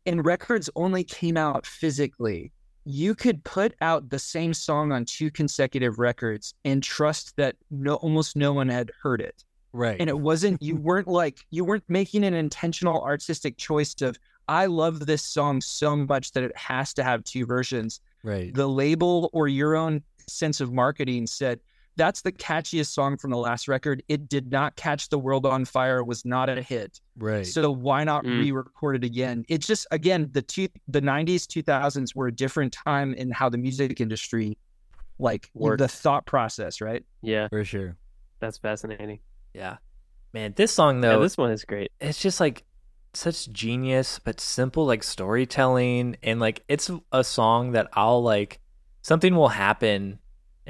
and 0.07 0.25
records 0.25 0.69
only 0.77 1.05
came 1.05 1.37
out 1.37 1.67
physically 1.67 2.53
you 2.85 3.15
could 3.15 3.45
put 3.45 3.75
out 3.83 4.09
the 4.09 4.19
same 4.19 4.55
song 4.55 4.91
on 4.91 5.05
two 5.05 5.31
consecutive 5.31 5.99
records 5.99 6.55
and 6.65 6.83
trust 6.83 7.37
that 7.37 7.57
no 7.71 7.95
almost 7.97 8.37
no 8.37 8.53
one 8.53 8.69
had 8.69 8.91
heard 9.03 9.21
it 9.21 9.45
Right. 9.73 9.99
and 10.01 10.11
it 10.11 10.19
wasn't 10.19 10.61
you 10.61 10.75
weren't 10.89 11.07
like 11.07 11.41
you 11.51 11.65
weren't 11.65 11.85
making 11.89 12.25
an 12.25 12.35
intentional 12.35 13.03
artistic 13.03 13.57
choice 13.57 13.95
of 14.03 14.19
i 14.49 14.67
love 14.67 15.07
this 15.07 15.23
song 15.23 15.61
so 15.61 15.95
much 15.95 16.33
that 16.33 16.43
it 16.43 16.57
has 16.57 16.93
to 16.95 17.05
have 17.05 17.23
two 17.23 17.47
versions 17.47 18.01
right. 18.25 18.53
the 18.53 18.67
label 18.67 19.31
or 19.33 19.47
your 19.47 19.77
own 19.77 20.03
sense 20.27 20.61
of 20.61 20.73
marketing 20.73 21.27
said 21.27 21.61
that's 22.01 22.23
the 22.23 22.33
catchiest 22.33 22.87
song 22.93 23.17
from 23.19 23.31
the 23.31 23.37
last 23.37 23.69
record 23.69 24.03
it 24.09 24.29
did 24.29 24.51
not 24.51 24.75
catch 24.77 25.09
the 25.11 25.19
world 25.19 25.45
on 25.45 25.65
fire 25.67 25.99
it 25.99 26.05
was 26.07 26.25
not 26.25 26.49
a 26.49 26.63
hit 26.63 26.99
Right. 27.19 27.47
so 27.47 27.71
why 27.71 28.05
not 28.05 28.25
Mm. 28.25 28.41
re-record 28.41 28.97
it 28.97 29.05
again 29.05 29.45
it's 29.49 29.67
just 29.67 29.87
again 29.91 30.31
the 30.33 30.41
two 30.43 30.69
the 30.89 31.03
90s 31.03 31.47
2000s 31.47 32.15
were 32.15 32.29
a 32.29 32.33
different 32.33 32.73
time 32.73 33.13
in 33.15 33.31
how 33.31 33.49
the 33.51 33.59
music 33.59 34.01
industry 34.01 34.57
like 35.19 35.51
Worked. 35.55 35.79
the 35.81 35.89
thought 35.89 36.25
process 36.27 36.81
right 36.81 37.05
yeah, 37.23 37.49
For 37.49 37.65
sure. 37.65 37.97
that's 38.41 38.57
fascinating. 38.57 39.19
Yeah. 39.53 39.77
Man, 40.33 40.55
this 40.57 40.73
song 40.73 41.03
Yeah, 41.03 41.11
though, 41.17 41.23
this 41.23 41.37
one 41.37 41.51
is 41.51 41.65
great. 41.65 41.91
it's 42.01 42.23
just 42.23 42.41
like 42.41 42.65
such 43.13 43.51
genius 43.51 44.21
but 44.23 44.41
simple 44.41 44.87
like 44.87 45.03
storytelling 45.03 46.17
and 46.23 46.39
like 46.39 46.63
it's 46.69 46.89
a 47.13 47.25
song 47.25 47.73
that 47.73 47.89
I'll 47.95 48.23
like 48.23 48.61
something 49.03 49.35
will 49.35 49.49
happen 49.49 50.20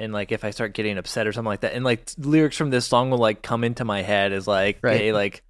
and 0.01 0.11
like 0.13 0.31
if 0.31 0.43
I 0.43 0.49
start 0.51 0.73
getting 0.73 0.97
upset 0.97 1.27
or 1.27 1.31
something 1.33 1.49
like 1.49 1.61
that 1.61 1.73
and 1.73 1.85
like 1.85 2.09
lyrics 2.17 2.57
from 2.57 2.69
this 2.69 2.85
song 2.87 3.09
will 3.11 3.17
like 3.19 3.41
come 3.41 3.63
into 3.63 3.85
my 3.85 4.01
head 4.01 4.33
as 4.33 4.47
like 4.47 4.79
Right. 4.81 4.97
hey 4.99 5.13
like 5.13 5.43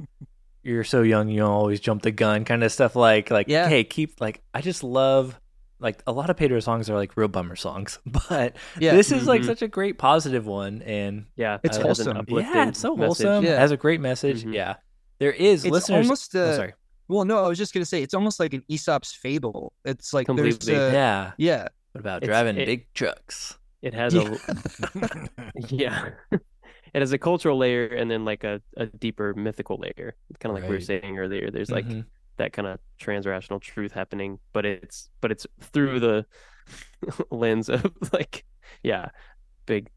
you're 0.63 0.83
so 0.83 1.01
young 1.01 1.29
you 1.29 1.43
always 1.45 1.79
jump 1.79 2.03
the 2.03 2.11
gun 2.11 2.45
kind 2.45 2.63
of 2.63 2.71
stuff 2.71 2.95
like 2.95 3.31
like 3.31 3.47
Yeah. 3.47 3.67
hey 3.67 3.83
keep 3.83 4.21
like 4.21 4.41
I 4.53 4.61
just 4.61 4.83
love 4.83 5.39
like 5.79 6.03
a 6.05 6.11
lot 6.11 6.29
of 6.29 6.37
Pedro 6.37 6.59
songs 6.59 6.89
are 6.89 6.95
like 6.95 7.17
real 7.17 7.27
bummer 7.27 7.55
songs 7.55 7.97
but 8.05 8.55
Yeah. 8.79 8.93
this 8.93 9.11
is 9.11 9.25
like 9.25 9.41
Mhm. 9.41 9.45
such 9.45 9.61
a 9.63 9.67
great 9.67 9.97
positive 9.97 10.45
one 10.45 10.81
and 10.83 11.25
Yeah, 11.35 11.57
It's 11.63 11.77
it 11.77 11.85
has 11.85 11.99
an 12.01 12.05
wholesome. 12.07 12.17
uplifting 12.17 12.55
yeah 12.55 12.67
it's 12.67 12.79
so 12.79 12.95
message. 12.95 13.05
wholesome 13.25 13.45
Yeah. 13.45 13.53
it 13.53 13.59
has 13.59 13.71
a 13.71 13.77
great 13.77 14.01
message 14.01 14.43
Mhm. 14.45 14.53
yeah 14.53 14.75
there 15.19 15.31
is 15.31 15.65
It's 15.65 15.71
listeners 15.71 16.05
almost 16.05 16.35
oh, 16.35 16.43
uh, 16.43 16.55
sorry 16.55 16.73
well, 17.07 17.25
no, 17.25 17.43
I 17.43 17.47
was 17.49 17.57
just 17.57 17.73
gonna 17.73 17.85
say 17.85 18.01
it's 18.03 18.13
almost 18.13 18.39
like 18.39 18.53
an 18.53 18.63
Aesop's 18.69 19.11
fable. 19.11 19.73
It's 19.83 20.13
like 20.13 20.27
Completely. 20.27 20.73
there's 20.73 20.93
uh, 20.93 20.95
yeah 20.95 21.31
yeah, 21.37 21.67
What 21.91 21.99
about 21.99 22.23
It's- 22.23 22.29
driving 22.29 22.55
it- 22.61 22.65
big 22.65 22.93
trucks? 22.93 23.57
It 23.81 23.93
has 23.93 24.13
Yeah. 24.13 24.35
a 24.95 25.29
yeah. 25.69 26.09
it 26.31 26.99
has 26.99 27.11
a 27.13 27.17
cultural 27.17 27.57
layer 27.57 27.87
and 27.87 28.09
then 28.11 28.25
like 28.25 28.43
a, 28.43 28.61
a 28.77 28.85
deeper 28.85 29.33
mythical 29.33 29.77
layer. 29.77 30.15
Kind 30.39 30.55
of 30.55 30.61
like 30.61 30.69
we 30.69 30.75
were 30.75 30.81
saying 30.81 31.17
earlier. 31.17 31.49
There's 31.51 31.71
like 31.71 31.85
Mhm. 31.85 32.05
that 32.37 32.53
kind 32.53 32.67
of 32.67 32.79
transrational 32.99 33.59
truth 33.61 33.91
happening, 33.91 34.39
but 34.53 34.65
it's 34.65 35.09
but 35.21 35.31
it's 35.31 35.47
through 35.59 35.99
the 35.99 36.25
lens 37.31 37.69
of 37.69 37.85
like 38.13 38.45
yeah, 38.83 39.09
big 39.65 39.89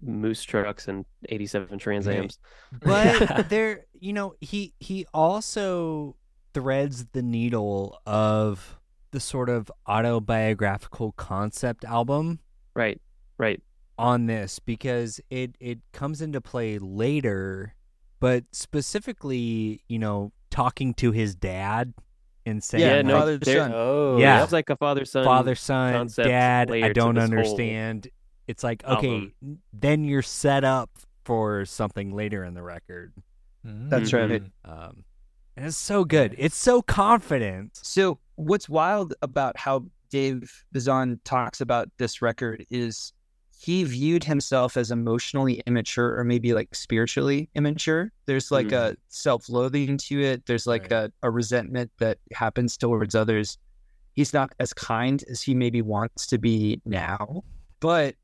moose 0.00 0.42
trucks 0.42 0.88
and 0.88 1.04
87 1.28 1.78
Trans 1.78 2.08
Ams. 2.08 2.38
but 2.80 3.48
there 3.50 3.84
you 3.98 4.12
know 4.12 4.34
he 4.40 4.72
he 4.78 5.04
also 5.12 6.16
threads 6.54 7.06
the 7.12 7.22
needle 7.22 7.98
of 8.06 8.78
the 9.10 9.20
sort 9.20 9.48
of 9.50 9.70
autobiographical 9.86 11.12
concept 11.12 11.84
album 11.84 12.38
Right. 12.74 13.00
Right. 13.42 13.60
on 13.98 14.26
this 14.26 14.58
because 14.60 15.20
it 15.30 15.56
it 15.60 15.78
comes 15.92 16.22
into 16.22 16.40
play 16.40 16.78
later 16.78 17.74
but 18.20 18.44
specifically 18.52 19.82
you 19.88 19.98
know 19.98 20.32
talking 20.50 20.94
to 20.94 21.10
his 21.12 21.34
dad 21.34 21.92
and 22.46 22.62
saying 22.62 22.82
yeah, 22.82 22.96
Yeah, 22.96 23.02
no, 23.02 23.14
like, 23.14 23.20
father 23.20 23.38
to 23.38 23.52
son. 23.52 23.72
Oh, 23.74 24.16
Yeah. 24.18 24.42
It's 24.42 24.52
like 24.52 24.70
a 24.70 24.76
father 24.76 25.04
son 25.04 25.24
father 25.24 25.54
son 25.54 26.08
dad 26.14 26.70
i 26.70 26.92
don't 26.92 27.14
this 27.14 27.28
whole 27.30 27.38
understand 27.38 28.08
it's 28.46 28.62
like 28.64 28.84
okay 28.84 29.32
album. 29.42 29.58
then 29.72 30.04
you're 30.04 30.22
set 30.22 30.64
up 30.64 30.90
for 31.24 31.64
something 31.64 32.12
later 32.14 32.44
in 32.44 32.54
the 32.54 32.62
record 32.62 33.12
That's 33.64 34.12
right. 34.12 34.42
Mhm. 34.42 34.50
um 34.64 35.04
and 35.56 35.66
it's 35.66 35.76
so 35.76 36.04
good 36.04 36.34
it's 36.38 36.56
so 36.56 36.82
confident 36.82 37.78
So 37.82 38.18
what's 38.36 38.68
wild 38.68 39.14
about 39.22 39.56
how 39.56 39.84
Dave 40.10 40.64
Bazan 40.72 41.20
talks 41.24 41.60
about 41.62 41.88
this 41.98 42.20
record 42.20 42.66
is 42.70 43.12
he 43.64 43.84
viewed 43.84 44.24
himself 44.24 44.76
as 44.76 44.90
emotionally 44.90 45.62
immature 45.68 46.18
or 46.18 46.24
maybe 46.24 46.52
like 46.52 46.74
spiritually 46.74 47.48
immature. 47.54 48.10
There's 48.26 48.50
like 48.50 48.72
a 48.72 48.96
self-loathing 49.06 49.98
to 49.98 50.20
it. 50.20 50.46
There's 50.46 50.66
like 50.66 50.82
Right. 50.90 50.92
a, 50.92 51.12
a 51.22 51.30
resentment 51.30 51.92
that 52.00 52.18
happens 52.32 52.76
towards 52.76 53.14
others. 53.14 53.58
He's 54.14 54.32
not 54.32 54.52
as 54.58 54.72
kind 54.74 55.22
as 55.30 55.42
he 55.42 55.54
maybe 55.54 55.80
wants 55.80 56.26
to 56.26 56.38
be 56.38 56.80
now. 56.84 57.44
But 57.78 58.16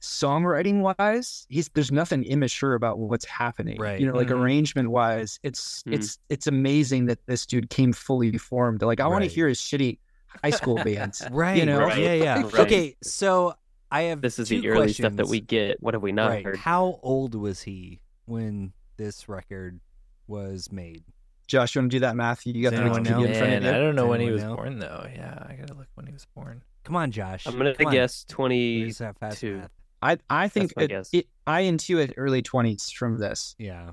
songwriting 0.00 0.80
wise, 0.80 1.46
he's 1.48 1.68
there's 1.74 1.90
nothing 1.90 2.22
immature 2.24 2.74
about 2.74 2.98
what's 2.98 3.24
happening. 3.24 3.80
Right. 3.80 3.98
You 3.98 4.06
know, 4.06 4.14
like 4.16 4.28
Mhm. 4.28 4.38
arrangement 4.40 4.90
wise, 4.90 5.40
it's 5.42 5.82
Mm. 5.88 5.94
it's 5.94 6.18
it's 6.28 6.46
amazing 6.46 7.06
that 7.06 7.18
this 7.26 7.46
dude 7.46 7.68
came 7.70 7.92
fully 7.92 8.36
formed. 8.38 8.82
Like 8.82 9.00
I 9.00 9.06
want 9.08 9.24
to 9.24 9.30
hear 9.30 9.48
his 9.48 9.58
shitty 9.58 9.98
high 10.44 10.50
school 10.50 10.76
bands. 10.84 11.22
right 11.32 11.56
You 11.56 11.66
know? 11.66 11.80
Right. 11.80 11.98
yeah 11.98 12.12
yeah 12.14 12.42
Right. 12.42 12.54
okay 12.60 12.96
so 13.02 13.54
i 13.94 14.02
have 14.02 14.20
This 14.20 14.38
is 14.38 14.48
two 14.48 14.60
the 14.60 14.68
early 14.68 14.92
stuff 14.92 15.14
that 15.16 15.28
we 15.28 15.40
get. 15.40 15.82
What 15.82 15.94
have 15.94 16.02
we 16.02 16.12
not 16.12 16.28
right 16.30 16.44
heard? 16.44 16.56
how 16.58 16.98
old 17.02 17.34
was 17.34 17.62
he 17.62 18.00
when 18.26 18.72
this 18.96 19.28
record 19.28 19.80
was 20.26 20.70
made 20.72 21.04
Josh, 21.46 21.74
you 21.74 21.82
want 21.82 21.90
to 21.90 21.96
do 21.96 22.00
that 22.00 22.16
math? 22.16 22.46
You 22.46 22.54
got 22.62 22.70
Does 22.70 22.78
the 22.78 22.84
anyone 22.86 23.02
know? 23.02 23.22
In 23.22 23.34
front 23.34 23.50
Man, 23.50 23.56
of 23.58 23.64
you. 23.64 23.70
I 23.70 23.78
don't 23.78 23.94
know 23.94 24.04
Does 24.04 24.10
when 24.10 24.20
he 24.20 24.30
was 24.30 24.42
know? 24.42 24.56
born 24.56 24.78
though. 24.78 25.06
Yeah, 25.14 25.44
I 25.46 25.52
gotta 25.54 25.74
look 25.74 25.88
when 25.94 26.06
he 26.06 26.12
was 26.12 26.26
born. 26.34 26.62
come 26.84 26.96
on 26.96 27.10
josh 27.10 27.46
I'm 27.46 27.56
gonna 27.58 27.74
Come 27.74 27.92
guess 27.92 28.24
20 28.24 28.58
Use 28.78 28.98
that 28.98 29.18
fast 29.18 29.40
two. 29.40 29.62
I 30.02 30.18
I 30.30 30.48
think 30.48 30.72
it, 30.78 30.90
it, 31.12 31.26
I 31.46 31.62
intuit 31.64 32.14
early 32.16 32.40
twenties 32.42 32.90
from 32.90 33.18
this. 33.18 33.54
yeah 33.58 33.90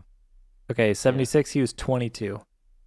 Okay, 0.71 0.93
seventy 0.93 1.25
six. 1.25 1.51
He 1.51 1.59
was 1.59 1.73
twenty 1.73 2.09
two. 2.09 2.39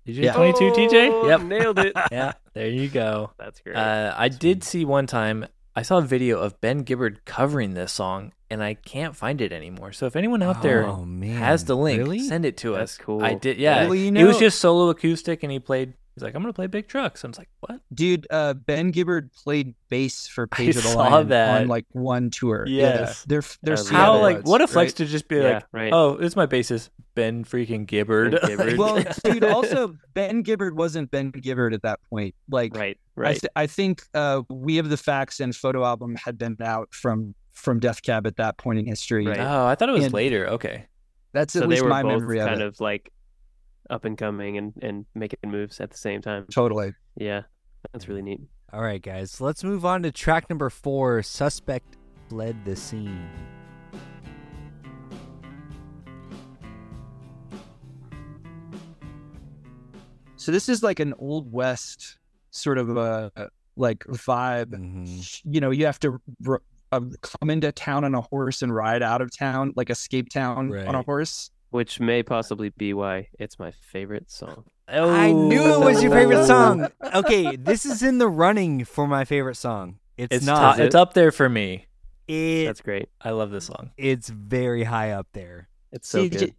Did 0.07 0.17
you 0.17 0.25
Yeah. 0.25 0.33
twenty 0.33 0.53
two, 0.59 0.71
TJ? 0.71 1.11
Oh, 1.13 1.29
Yep. 1.29 1.41
nailed 1.43 1.79
it. 1.79 1.93
Yeah, 2.13 2.33
there 2.55 2.69
you 2.69 2.89
go. 2.89 3.33
That's 3.39 3.61
great. 3.61 3.77
Uh, 3.77 4.15
I 4.17 4.29
did 4.29 4.65
see 4.65 4.85
one 4.87 5.07
time. 5.07 5.47
I 5.77 5.83
saw 5.83 5.99
a 5.99 6.03
video 6.03 6.39
of 6.39 6.61
Ben 6.61 6.85
Gibbard 6.85 7.25
covering 7.25 7.75
this 7.75 7.93
song, 7.93 8.33
and 8.49 8.63
I 8.63 8.75
can't 8.75 9.17
find 9.17 9.41
it 9.41 9.53
anymore. 9.53 9.93
So 9.93 10.07
if 10.07 10.15
anyone 10.15 10.41
out 10.41 10.63
there 10.63 10.87
oh, 10.87 11.05
has 11.23 11.65
the 11.65 11.77
link, 11.77 11.99
really? 11.99 12.21
send 12.21 12.45
it 12.45 12.57
to 12.59 12.73
That's 12.73 12.93
us. 12.93 12.99
cool. 12.99 13.25
I 13.25 13.35
did. 13.35 13.59
Yeah, 13.59 13.87
Well, 13.87 13.97
you 13.97 14.15
it 14.15 14.25
was 14.25 14.39
just 14.39 14.61
solo 14.61 14.89
acoustic, 14.91 15.43
and 15.43 15.51
he 15.51 15.59
played. 15.59 15.95
He's 16.15 16.23
like, 16.23 16.35
"I'm 16.37 16.43
gonna 16.43 16.53
play 16.53 16.69
big 16.69 16.87
trucks." 16.87 17.25
I 17.25 17.29
was 17.29 17.39
like, 17.39 17.49
"What?" 17.61 17.81
Dude, 17.93 18.27
uh, 18.31 18.55
Ben 18.55 18.93
Gibbard 18.93 19.33
played 19.33 19.75
bass 19.89 20.27
for 20.29 20.49
I 20.53 20.57
Page 20.57 20.77
of 20.77 20.83
the 20.85 20.89
saw 20.91 20.99
Lion 20.99 21.29
that. 21.29 21.63
on 21.63 21.69
like 21.69 21.87
one 21.91 22.31
tour. 22.31 22.65
Yes. 22.69 23.21
yeah, 23.21 23.25
they're 23.27 23.43
they're 23.63 23.75
I 23.75 23.81
love 23.81 23.89
How 23.91 24.21
like 24.21 24.47
what 24.47 24.61
a 24.61 24.67
flex 24.69 24.93
right? 24.93 24.97
to 24.99 25.07
just 25.07 25.27
be 25.29 25.37
yeah, 25.37 25.43
like, 25.55 25.65
right. 25.73 25.93
"Oh, 25.93 26.13
it's 26.13 26.37
my 26.37 26.47
bassist 26.47 26.91
Ben 27.17 27.45
freaking 27.45 27.85
Gibbard." 27.87 28.39
Ben 28.41 28.51
Gibbard. 28.59 28.77
Well, 28.79 29.05
dude, 29.25 29.43
also 29.59 29.97
Ben 30.15 30.43
Gibbard 30.43 30.77
wasn't 30.77 31.11
Ben 31.11 31.33
Gibbard 31.33 31.75
at 31.75 31.83
that 31.83 31.99
point. 32.09 32.35
Like, 32.49 32.77
right, 32.77 32.97
I, 33.17 33.21
right. 33.21 33.41
th- 33.41 33.51
I 33.57 33.67
think 33.67 34.03
uh, 34.15 34.43
We 34.49 34.77
Have 34.77 34.89
the 34.91 34.97
Facts 34.97 35.41
and 35.41 35.55
Photo 35.55 35.85
Album 35.85 36.15
had 36.15 36.39
been 36.39 36.57
out 36.63 36.95
from 36.95 37.35
from 37.55 37.81
Death 37.81 38.03
Cab 38.03 38.27
at 38.29 38.37
that 38.37 38.57
point 38.57 38.79
in 38.79 38.87
history. 38.87 39.27
Right. 39.27 39.39
oh, 39.41 39.67
I 39.67 39.75
thought 39.75 39.89
it 39.89 39.93
was 39.93 40.05
And- 40.05 40.15
later. 40.15 40.47
Okay. 40.51 40.87
That's 41.33 41.53
so 41.55 41.63
at 41.65 41.69
they 41.69 41.71
least 41.71 41.83
were 41.83 41.89
my 41.89 42.03
both 42.03 42.21
memory 42.21 42.39
of 42.39 42.47
kind 42.47 42.61
it. 42.61 42.67
of 42.69 42.81
like 42.81 43.11
up 43.91 44.05
and 44.05 44.17
coming 44.19 44.57
and 44.59 44.73
and 44.83 45.07
making 45.15 45.39
moves 45.51 45.81
at 45.81 45.91
the 45.91 45.99
same 45.99 46.21
time. 46.23 46.47
Totally. 46.51 46.95
Yeah, 47.17 47.43
that's 47.93 48.09
really 48.09 48.23
neat. 48.23 48.41
All 48.73 48.83
right, 48.83 49.01
guys, 49.03 49.41
let's 49.41 49.63
move 49.63 49.85
on 49.85 50.03
to 50.03 50.11
track 50.11 50.51
number 50.51 50.69
four. 50.71 51.23
Suspect 51.23 51.97
fled 52.29 52.65
the 52.65 52.75
scene. 52.75 53.29
So 60.37 60.53
this 60.53 60.69
is 60.69 60.83
like 60.83 61.01
an 61.01 61.15
old 61.19 61.53
west 61.53 62.19
sort 62.51 62.79
of 62.79 62.97
a 62.97 63.31
like 63.77 64.01
vibe. 64.05 64.67
Mhm. 64.67 65.41
You 65.45 65.61
know, 65.61 65.71
you 65.71 65.87
have 65.87 65.99
to 66.01 66.21
r- 66.47 66.63
uh, 66.93 67.01
come 67.23 67.51
into 67.51 67.73
town 67.73 68.05
on 68.05 68.15
a 68.15 68.21
horse 68.21 68.63
and 68.63 68.75
ride 68.75 69.03
out 69.03 69.21
of 69.21 69.37
town, 69.37 69.73
like 69.77 69.91
escape 69.91 70.29
town 70.29 70.73
on 70.73 70.95
a 70.95 71.03
horse. 71.03 71.51
Which 71.75 71.99
may 71.99 72.23
possibly 72.23 72.69
be 72.69 72.95
why 72.95 73.27
it's 73.37 73.59
my 73.59 73.73
favorite 73.73 74.31
song. 74.31 74.63
I 74.87 75.33
knew 75.33 75.61
it 75.75 75.81
was 75.81 76.01
your 76.05 76.13
favorite 76.13 76.43
Oh. 76.43 76.47
song. 76.47 76.89
Okay, 77.17 77.57
this 77.57 77.85
is 77.85 78.01
in 78.01 78.19
the 78.19 78.29
running 78.29 78.85
for 78.85 79.09
my 79.09 79.25
favorite 79.25 79.57
song. 79.57 79.99
It's, 80.17 80.37
It's 80.37 80.47
not. 80.47 80.77
to- 80.77 80.85
it's 80.85 80.95
up 80.95 81.15
there 81.15 81.33
for 81.33 81.49
me. 81.49 81.87
it, 82.29 82.67
That's 82.67 82.81
great. 82.81 83.09
I 83.21 83.31
love 83.31 83.51
this 83.51 83.67
song. 83.67 83.91
it's 83.97 84.29
very 84.29 84.85
high 84.85 85.11
up 85.11 85.27
there. 85.33 85.69
It's 85.91 86.09
so 86.09 86.21
TJ, 86.29 86.39
good. 86.39 86.55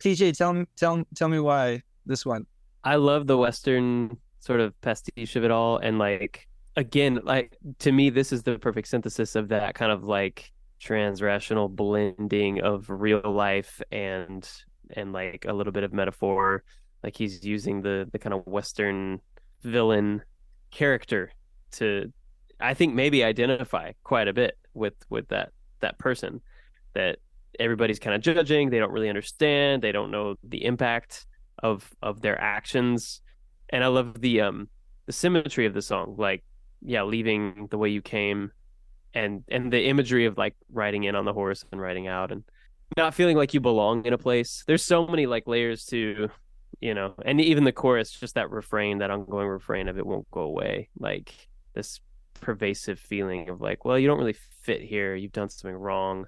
TJ, 0.00 0.36
tell 0.36 0.52
me, 0.52 0.66
tell 0.76 1.02
tell 1.14 1.28
me 1.30 1.38
why 1.40 1.82
this 2.04 2.26
one. 2.26 2.44
I 2.84 2.96
love 2.96 3.26
the 3.26 3.38
western 3.38 4.18
sort 4.40 4.60
of 4.60 4.78
pastiche 4.82 5.34
of 5.36 5.44
it 5.44 5.50
all, 5.50 5.78
and 5.78 5.98
like 5.98 6.46
again, 6.76 7.20
like 7.24 7.56
to 7.78 7.90
me, 7.90 8.10
this 8.10 8.32
is 8.34 8.42
the 8.42 8.58
perfect 8.58 8.88
synthesis 8.88 9.34
of 9.34 9.48
that 9.48 9.74
kind 9.74 9.90
of 9.92 10.04
like 10.04 10.52
transrational 10.80 11.68
blending 11.68 12.60
of 12.60 12.88
real 12.88 13.22
life 13.24 13.82
and 13.90 14.48
and 14.96 15.12
like 15.12 15.44
a 15.48 15.52
little 15.52 15.72
bit 15.72 15.84
of 15.84 15.92
metaphor. 15.92 16.62
Like 17.02 17.16
he's 17.16 17.44
using 17.44 17.82
the 17.82 18.08
the 18.10 18.18
kind 18.18 18.34
of 18.34 18.46
western 18.46 19.20
villain 19.62 20.22
character 20.70 21.30
to, 21.72 22.12
I 22.60 22.74
think 22.74 22.94
maybe 22.94 23.24
identify 23.24 23.92
quite 24.02 24.28
a 24.28 24.32
bit 24.32 24.58
with 24.74 24.94
with 25.08 25.28
that 25.28 25.50
that 25.80 25.98
person 25.98 26.40
that 26.94 27.18
everybody's 27.58 27.98
kind 27.98 28.14
of 28.14 28.22
judging. 28.22 28.70
They 28.70 28.78
don't 28.78 28.92
really 28.92 29.08
understand. 29.08 29.82
They 29.82 29.92
don't 29.92 30.10
know 30.10 30.36
the 30.42 30.64
impact 30.64 31.26
of 31.62 31.88
of 32.02 32.20
their 32.20 32.40
actions. 32.40 33.20
And 33.70 33.84
I 33.84 33.88
love 33.88 34.20
the 34.20 34.40
um 34.40 34.68
the 35.06 35.12
symmetry 35.12 35.66
of 35.66 35.74
the 35.74 35.82
song. 35.82 36.16
Like, 36.18 36.44
yeah, 36.82 37.02
leaving 37.02 37.68
the 37.70 37.78
way 37.78 37.88
you 37.90 38.02
came, 38.02 38.52
and 39.14 39.44
and 39.48 39.72
the 39.72 39.86
imagery 39.86 40.26
of 40.26 40.36
like 40.38 40.54
riding 40.72 41.04
in 41.04 41.14
on 41.14 41.24
the 41.24 41.32
horse 41.32 41.64
and 41.72 41.80
riding 41.80 42.06
out, 42.06 42.32
and 42.32 42.44
not 42.96 43.14
feeling 43.14 43.36
like 43.36 43.54
you 43.54 43.60
belong 43.60 44.04
in 44.04 44.12
a 44.12 44.18
place. 44.18 44.64
There's 44.66 44.84
so 44.84 45.06
many 45.06 45.26
like 45.26 45.46
layers 45.46 45.84
to, 45.86 46.30
you 46.80 46.94
know, 46.94 47.14
and 47.24 47.40
even 47.40 47.64
the 47.64 47.72
chorus, 47.72 48.10
just 48.10 48.34
that 48.34 48.50
refrain, 48.50 48.98
that 48.98 49.10
ongoing 49.10 49.48
refrain 49.48 49.88
of 49.88 49.98
it 49.98 50.06
won't 50.06 50.30
go 50.30 50.40
away. 50.40 50.88
Like 50.98 51.32
this 51.74 52.00
pervasive 52.34 52.98
feeling 52.98 53.48
of 53.48 53.60
like, 53.60 53.84
well, 53.84 53.98
you 53.98 54.06
don't 54.06 54.18
really 54.18 54.36
fit 54.62 54.82
here. 54.82 55.14
You've 55.14 55.32
done 55.32 55.48
something 55.48 55.76
wrong 55.76 56.26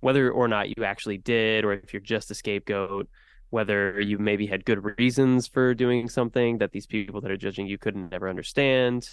whether 0.00 0.30
or 0.30 0.48
not 0.48 0.76
you 0.76 0.84
actually 0.84 1.18
did 1.18 1.64
or 1.64 1.72
if 1.72 1.92
you're 1.92 2.00
just 2.00 2.30
a 2.30 2.34
scapegoat 2.34 3.08
whether 3.50 4.00
you 4.00 4.16
maybe 4.16 4.46
had 4.46 4.64
good 4.64 4.98
reasons 4.98 5.48
for 5.48 5.74
doing 5.74 6.08
something 6.08 6.58
that 6.58 6.72
these 6.72 6.86
people 6.86 7.20
that 7.20 7.30
are 7.30 7.36
judging 7.36 7.66
you 7.66 7.78
couldn't 7.78 8.12
ever 8.12 8.28
understand 8.28 9.08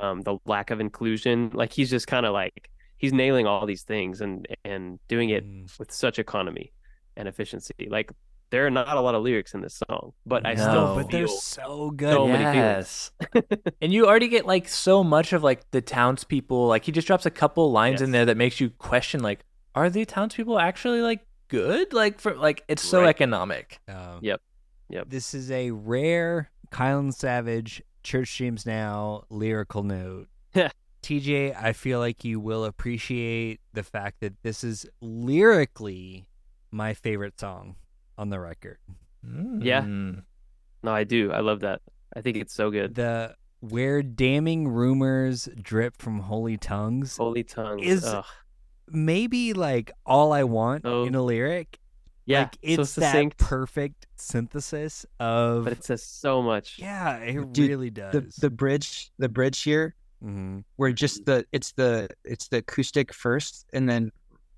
um, 0.00 0.22
the 0.22 0.36
lack 0.44 0.70
of 0.70 0.80
inclusion 0.80 1.50
like 1.54 1.72
he's 1.72 1.90
just 1.90 2.06
kind 2.06 2.26
of 2.26 2.32
like 2.32 2.70
he's 2.98 3.12
nailing 3.12 3.46
all 3.46 3.66
these 3.66 3.82
things 3.82 4.20
and 4.20 4.46
and 4.64 4.98
doing 5.08 5.30
it 5.30 5.44
Mm. 5.44 5.78
with 5.78 5.90
such 5.92 6.18
economy 6.18 6.72
and 7.16 7.28
efficiency 7.28 7.74
like 7.88 8.10
there 8.50 8.66
are 8.66 8.70
not 8.70 8.96
a 8.96 9.00
lot 9.00 9.14
of 9.14 9.22
lyrics 9.22 9.52
in 9.54 9.60
this 9.62 9.80
song 9.88 10.12
but 10.26 10.46
i 10.46 10.54
still 10.54 10.94
but 10.94 11.10
they're 11.10 11.26
feel 11.26 11.36
so 11.36 11.90
good. 11.90 12.12
so 12.14 12.26
yes. 12.28 13.10
and 13.82 13.92
you 13.92 14.06
already 14.06 14.28
get 14.28 14.46
like 14.46 14.68
so 14.68 15.02
much 15.02 15.32
of 15.32 15.42
like 15.42 15.68
the 15.72 15.80
townspeople. 15.80 16.66
Like 16.68 16.84
he 16.84 16.92
just 16.92 17.06
drops 17.06 17.26
a 17.26 17.30
couple 17.30 17.72
lines 17.72 18.00
in 18.00 18.10
there 18.12 18.26
that 18.26 18.36
makes 18.36 18.60
you 18.60 18.70
question 18.70 19.22
like, 19.22 19.40
are 19.74 19.90
the 19.90 20.04
townspeople 20.04 20.58
actually 20.58 21.00
like 21.00 21.26
good? 21.48 21.92
Like 21.92 22.20
for 22.20 22.34
like 22.36 22.62
it's 22.68 22.82
so 22.82 23.00
Right. 23.00 23.08
economic. 23.08 23.80
Um, 23.88 24.20
Yep. 24.22 24.40
Yep. 24.90 25.08
This 25.08 25.34
is 25.34 25.50
a 25.50 25.70
rare 25.72 26.50
Kylan 26.70 27.12
Savage 27.12 27.82
Church 28.04 28.36
Jams 28.36 28.66
Now 28.66 29.24
lyrical 29.30 29.82
note. 29.82 30.28
TJ, 31.04 31.54
I 31.60 31.72
feel 31.72 31.98
like 31.98 32.24
you 32.24 32.40
will 32.40 32.64
appreciate 32.64 33.60
the 33.72 33.82
fact 33.82 34.20
that 34.20 34.34
this 34.42 34.64
is 34.64 34.86
lyrically 35.00 36.26
my 36.70 36.94
favorite 36.94 37.38
song 37.38 37.76
on 38.18 38.30
the 38.30 38.40
record. 38.40 38.78
Yeah. 39.60 39.82
Mm. 39.82 40.22
no 40.82 40.92
i 40.92 41.02
do 41.04 41.32
i 41.32 41.40
love 41.40 41.60
that 41.60 41.80
i 42.14 42.20
think 42.20 42.36
it's 42.36 42.52
so 42.52 42.70
good 42.70 42.94
The 42.94 43.34
where 43.60 44.02
damning 44.02 44.68
rumors 44.68 45.48
drip 45.62 45.96
from 45.96 46.18
holy 46.20 46.58
tongues 46.58 47.16
holy 47.16 47.42
tongues 47.42 47.82
Is- 47.86 48.04
Ugh. 48.04 48.24
maybe 48.88 49.54
like 49.54 49.90
all 50.04 50.34
I 50.34 50.44
want 50.44 50.84
Oh. 50.84 51.04
in 51.06 51.14
a 51.14 51.22
lyric. 51.22 51.78
yeah 52.26 52.40
like 52.40 52.58
it's 52.60 52.90
so 52.90 53.00
that 53.00 53.38
perfect 53.38 54.06
synthesis 54.16 55.06
of 55.18 55.64
but 55.64 55.72
it 55.72 55.84
says 55.84 56.02
so 56.02 56.42
much 56.42 56.78
yeah, 56.78 57.16
it 57.16 57.50
Dude, 57.54 57.70
really 57.70 57.88
does. 57.90 58.12
The 58.12 58.48
the 58.48 58.50
bridge 58.50 59.10
the 59.18 59.30
bridge 59.30 59.62
here 59.62 59.94
hmm 60.24 60.58
where 60.76 60.92
just 60.92 61.24
the 61.26 61.44
it's 61.52 61.72
the 61.72 62.08
it's 62.24 62.48
the 62.48 62.58
acoustic 62.58 63.12
first 63.12 63.66
and 63.74 63.88
then 63.88 64.10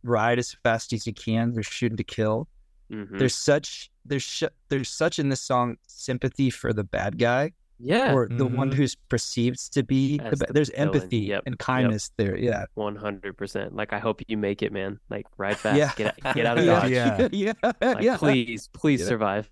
ride 0.02 0.38
as 0.38 0.54
fast 0.62 0.92
as 0.92 1.06
you 1.06 1.12
can. 1.12 1.52
They're 1.52 1.62
shooting 1.64 1.96
to 1.96 2.04
kill. 2.04 2.46
Mhm. 2.92 3.18
There's 3.18 3.34
such 3.34 3.90
there's 4.04 4.22
sh- 4.22 4.54
there's 4.68 4.88
such 4.88 5.18
in 5.18 5.28
this 5.28 5.40
song 5.40 5.76
sympathy 5.88 6.50
for 6.50 6.72
the 6.72 6.84
bad 6.84 7.18
guy 7.18 7.50
yeah 7.78 8.14
or 8.14 8.26
the 8.30 8.46
one 8.46 8.70
Mhm. 8.70 8.74
who's 8.74 8.94
perceived 8.94 9.72
to 9.74 9.82
be 9.82 10.16
the 10.16 10.30
ba- 10.30 10.36
the 10.36 10.52
there's 10.54 10.70
villain. 10.70 10.88
empathy 10.94 11.18
Yep, 11.18 11.42
and 11.46 11.52
yep. 11.54 11.58
kindness 11.58 12.10
there. 12.16 12.34
Yeah. 12.38 12.64
100% 12.76 13.74
like 13.74 13.92
i 13.92 13.98
hope 13.98 14.22
you 14.28 14.36
make 14.38 14.62
it 14.62 14.72
man 14.72 14.98
like 15.10 15.26
ride 15.36 15.58
fast 15.58 15.76
Yeah. 15.76 15.92
get, 15.96 16.06
out- 16.24 16.34
get 16.36 16.46
out 16.46 16.58
of 16.58 16.64
yeah. 16.68 16.80
dodge 17.18 17.32
Yeah. 17.32 17.52
yeah. 17.62 17.72
like 17.82 18.00
yeah. 18.02 18.16
please 18.16 18.68
please 18.72 19.00
Yeah. 19.00 19.06
survive 19.08 19.50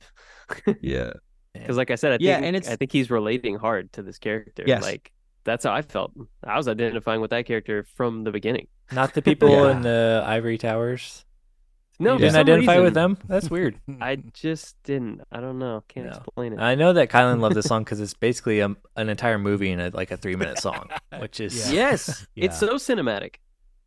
Yeah. 0.80 1.12
because 1.52 1.76
like 1.76 1.90
i 1.90 1.96
said 1.96 2.12
i 2.12 2.16
think 2.16 2.26
Yeah, 2.28 2.38
and 2.38 2.56
it's- 2.56 2.72
i 2.72 2.76
think 2.76 2.92
he's 2.92 3.10
relating 3.10 3.56
hard 3.56 3.92
to 3.94 4.02
this 4.02 4.18
character 4.18 4.64
Yes. 4.66 4.82
like 4.82 5.10
that's 5.44 5.64
how 5.64 5.72
i 5.72 5.82
felt 5.82 6.12
i 6.44 6.56
was 6.56 6.68
identifying 6.68 7.20
with 7.20 7.30
that 7.30 7.46
character 7.46 7.84
from 7.96 8.24
the 8.24 8.30
beginning 8.32 8.66
Not 8.92 9.14
the 9.14 9.22
people 9.22 9.50
Yeah. 9.50 9.70
in 9.72 9.82
the 9.82 10.22
ivory 10.26 10.58
towers. 10.58 11.24
no 12.00 12.14
you 12.14 12.18
didn't 12.20 12.36
identify 12.36 12.72
reason, 12.72 12.84
with 12.84 12.94
them. 12.94 13.18
That's 13.28 13.48
weird. 13.50 13.78
i 14.00 14.16
just 14.16 14.76
didn't 14.82 15.20
i 15.30 15.40
don't 15.40 15.58
know 15.58 15.82
can't 15.88 16.06
No. 16.06 16.12
explain 16.16 16.52
it 16.54 16.58
I 16.60 16.74
know 16.74 16.92
that 16.94 17.08
Kylan 17.10 17.40
loved 17.40 17.54
this 17.56 17.66
song 17.66 17.84
because 17.84 18.00
it's 18.00 18.14
basically 18.14 18.60
a, 18.60 18.74
an 18.96 19.08
entire 19.08 19.38
movie 19.38 19.70
in 19.70 19.80
a, 19.80 19.90
like 19.90 20.10
a 20.10 20.16
three 20.16 20.36
minute 20.36 20.58
song, 20.58 20.88
which 21.20 21.38
is 21.40 21.52
Yeah. 21.72 21.74
yes 21.92 22.26
Yeah. 22.34 22.46
it's 22.46 22.58
so 22.58 22.74
cinematic 22.74 23.36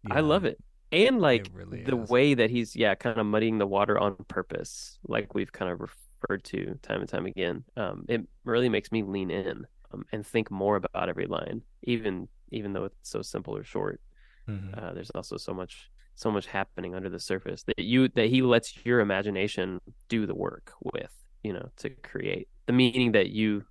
i 0.10 0.22
love 0.22 0.46
it 0.46 0.58
and 0.94 1.20
like 1.20 1.48
really 1.54 1.84
the 1.84 1.98
is. 2.02 2.10
way 2.10 2.34
that 2.34 2.50
he's 2.50 2.76
yeah 2.76 2.96
kind 2.96 3.18
of 3.20 3.26
muddying 3.26 3.58
the 3.58 3.68
water 3.68 4.00
on 4.00 4.16
purpose 4.30 4.98
like 5.06 5.34
we've 5.36 5.52
kind 5.52 5.70
of 5.72 5.82
referred 5.82 6.44
to 6.46 6.80
time 6.82 7.02
and 7.02 7.10
time 7.10 7.26
again 7.26 7.66
um 7.76 8.06
it 8.08 8.22
really 8.46 8.70
makes 8.70 8.90
me 8.92 9.04
lean 9.04 9.30
in 9.30 9.66
um, 9.94 10.06
and 10.12 10.26
think 10.26 10.52
more 10.52 10.76
about 10.78 11.10
every 11.10 11.28
line 11.28 11.62
even 11.84 12.28
even 12.52 12.74
though 12.74 12.86
it's 12.86 13.10
so 13.10 13.22
simple 13.22 13.56
or 13.56 13.64
short 13.64 14.02
Mhm. 14.48 14.72
uh, 14.78 14.94
there's 14.94 15.12
also 15.12 15.38
so 15.38 15.54
much 15.54 15.90
so 16.16 16.32
much 16.32 16.48
happening 16.48 16.96
under 16.96 17.10
the 17.10 17.20
surface 17.20 17.64
that 17.64 17.80
you 17.80 18.08
that 18.10 18.28
he 18.30 18.42
lets 18.42 18.86
your 18.86 19.00
imagination 19.00 19.80
do 20.10 20.26
the 20.26 20.36
work 20.36 20.74
with 20.84 21.14
you 21.44 21.54
know 21.54 21.70
to 21.78 21.90
create 21.90 22.48
the 22.68 22.74
meaning 22.74 23.12
that 23.14 23.30
you 23.30 23.66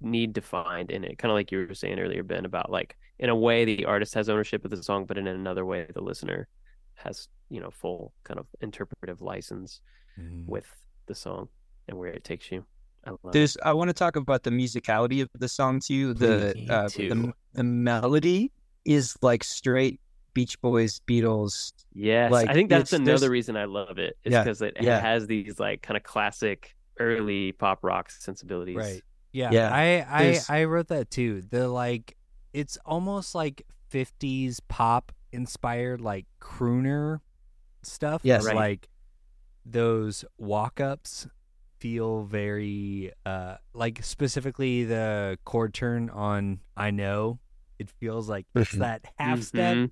need 0.00 0.34
to 0.34 0.40
find 0.40 0.90
in 0.90 1.04
it 1.04 1.18
kind 1.18 1.30
of 1.30 1.34
like 1.36 1.50
you 1.50 1.66
were 1.66 1.74
saying 1.74 1.98
earlier 1.98 2.22
ben 2.22 2.44
about 2.44 2.70
like 2.70 2.96
in 3.18 3.30
a 3.30 3.36
way 3.36 3.64
the 3.64 3.84
artist 3.84 4.14
has 4.14 4.28
ownership 4.28 4.64
of 4.64 4.70
the 4.70 4.82
song 4.82 5.04
but 5.06 5.18
in 5.18 5.26
another 5.26 5.64
way 5.64 5.86
the 5.94 6.00
listener 6.02 6.48
has 6.94 7.28
you 7.50 7.60
know 7.60 7.70
full 7.70 8.14
kind 8.24 8.38
of 8.38 8.46
interpretive 8.60 9.20
license 9.20 9.80
Mhm. 10.16 10.44
with 10.46 10.68
the 11.06 11.14
song 11.14 11.48
and 11.88 11.98
where 11.98 12.10
it 12.12 12.24
takes 12.24 12.52
you 12.52 12.64
i 13.06 13.10
love 13.10 13.18
it. 13.24 13.32
There's 13.32 13.56
I 13.64 13.72
want 13.72 13.88
to 13.88 13.94
talk 13.94 14.16
about 14.16 14.42
the 14.42 14.50
musicality 14.50 15.22
of 15.22 15.28
the 15.38 15.48
song 15.48 15.80
too. 15.80 16.14
The 16.14 16.54
uh, 16.68 16.88
too. 16.88 17.08
the 17.08 17.32
the 17.54 17.64
melody 17.64 18.52
is 18.84 19.16
like 19.22 19.44
straight 19.44 20.00
Beach 20.34 20.60
Boys, 20.60 21.00
Beatles. 21.06 21.72
Yes, 21.94 22.30
Like, 22.30 22.48
I 22.48 22.52
think 22.54 22.70
that's 22.70 22.92
another 22.92 23.18
there's- 23.20 23.28
reason 23.30 23.56
I 23.56 23.64
love 23.64 23.98
it. 23.98 24.16
Is 24.24 24.32
Yeah, 24.32 24.44
because 24.44 24.62
it 24.62 24.76
yeah. 24.80 25.00
has 25.00 25.26
these 25.26 25.58
like 25.58 25.82
kind 25.82 25.96
of 25.96 26.02
classic 26.04 26.76
early 27.00 27.52
pop 27.52 27.82
rock 27.82 28.10
sensibilities. 28.10 28.76
Right. 28.76 29.02
Yeah. 29.32 29.50
Yeah, 29.52 29.70
I 29.74 30.06
I 30.08 30.22
there's- 30.24 30.50
I 30.50 30.64
wrote 30.64 30.88
that 30.88 31.10
too. 31.10 31.42
The 31.50 31.68
like 31.68 32.16
it's 32.52 32.78
almost 32.86 33.34
like 33.34 33.66
50s 33.92 34.60
pop 34.68 35.12
inspired 35.32 36.00
like 36.00 36.26
crooner 36.40 37.20
stuff. 37.82 38.20
Yes. 38.24 38.44
Right. 38.44 38.54
Like 38.56 38.88
those 39.66 40.24
walk-ups 40.38 41.26
feel 41.78 42.24
very 42.24 43.12
uh 43.24 43.56
like 43.74 44.02
specifically 44.02 44.84
the 44.84 45.38
chord 45.44 45.72
turn 45.74 46.10
on 46.10 46.60
I 46.76 46.90
know. 46.90 47.38
It 47.78 47.90
feels 48.00 48.28
like 48.28 48.46
it's 48.54 48.72
Mhm. 48.72 48.78
that 48.78 49.04
half 49.18 49.42
step 49.42 49.76
Mhm. 49.76 49.90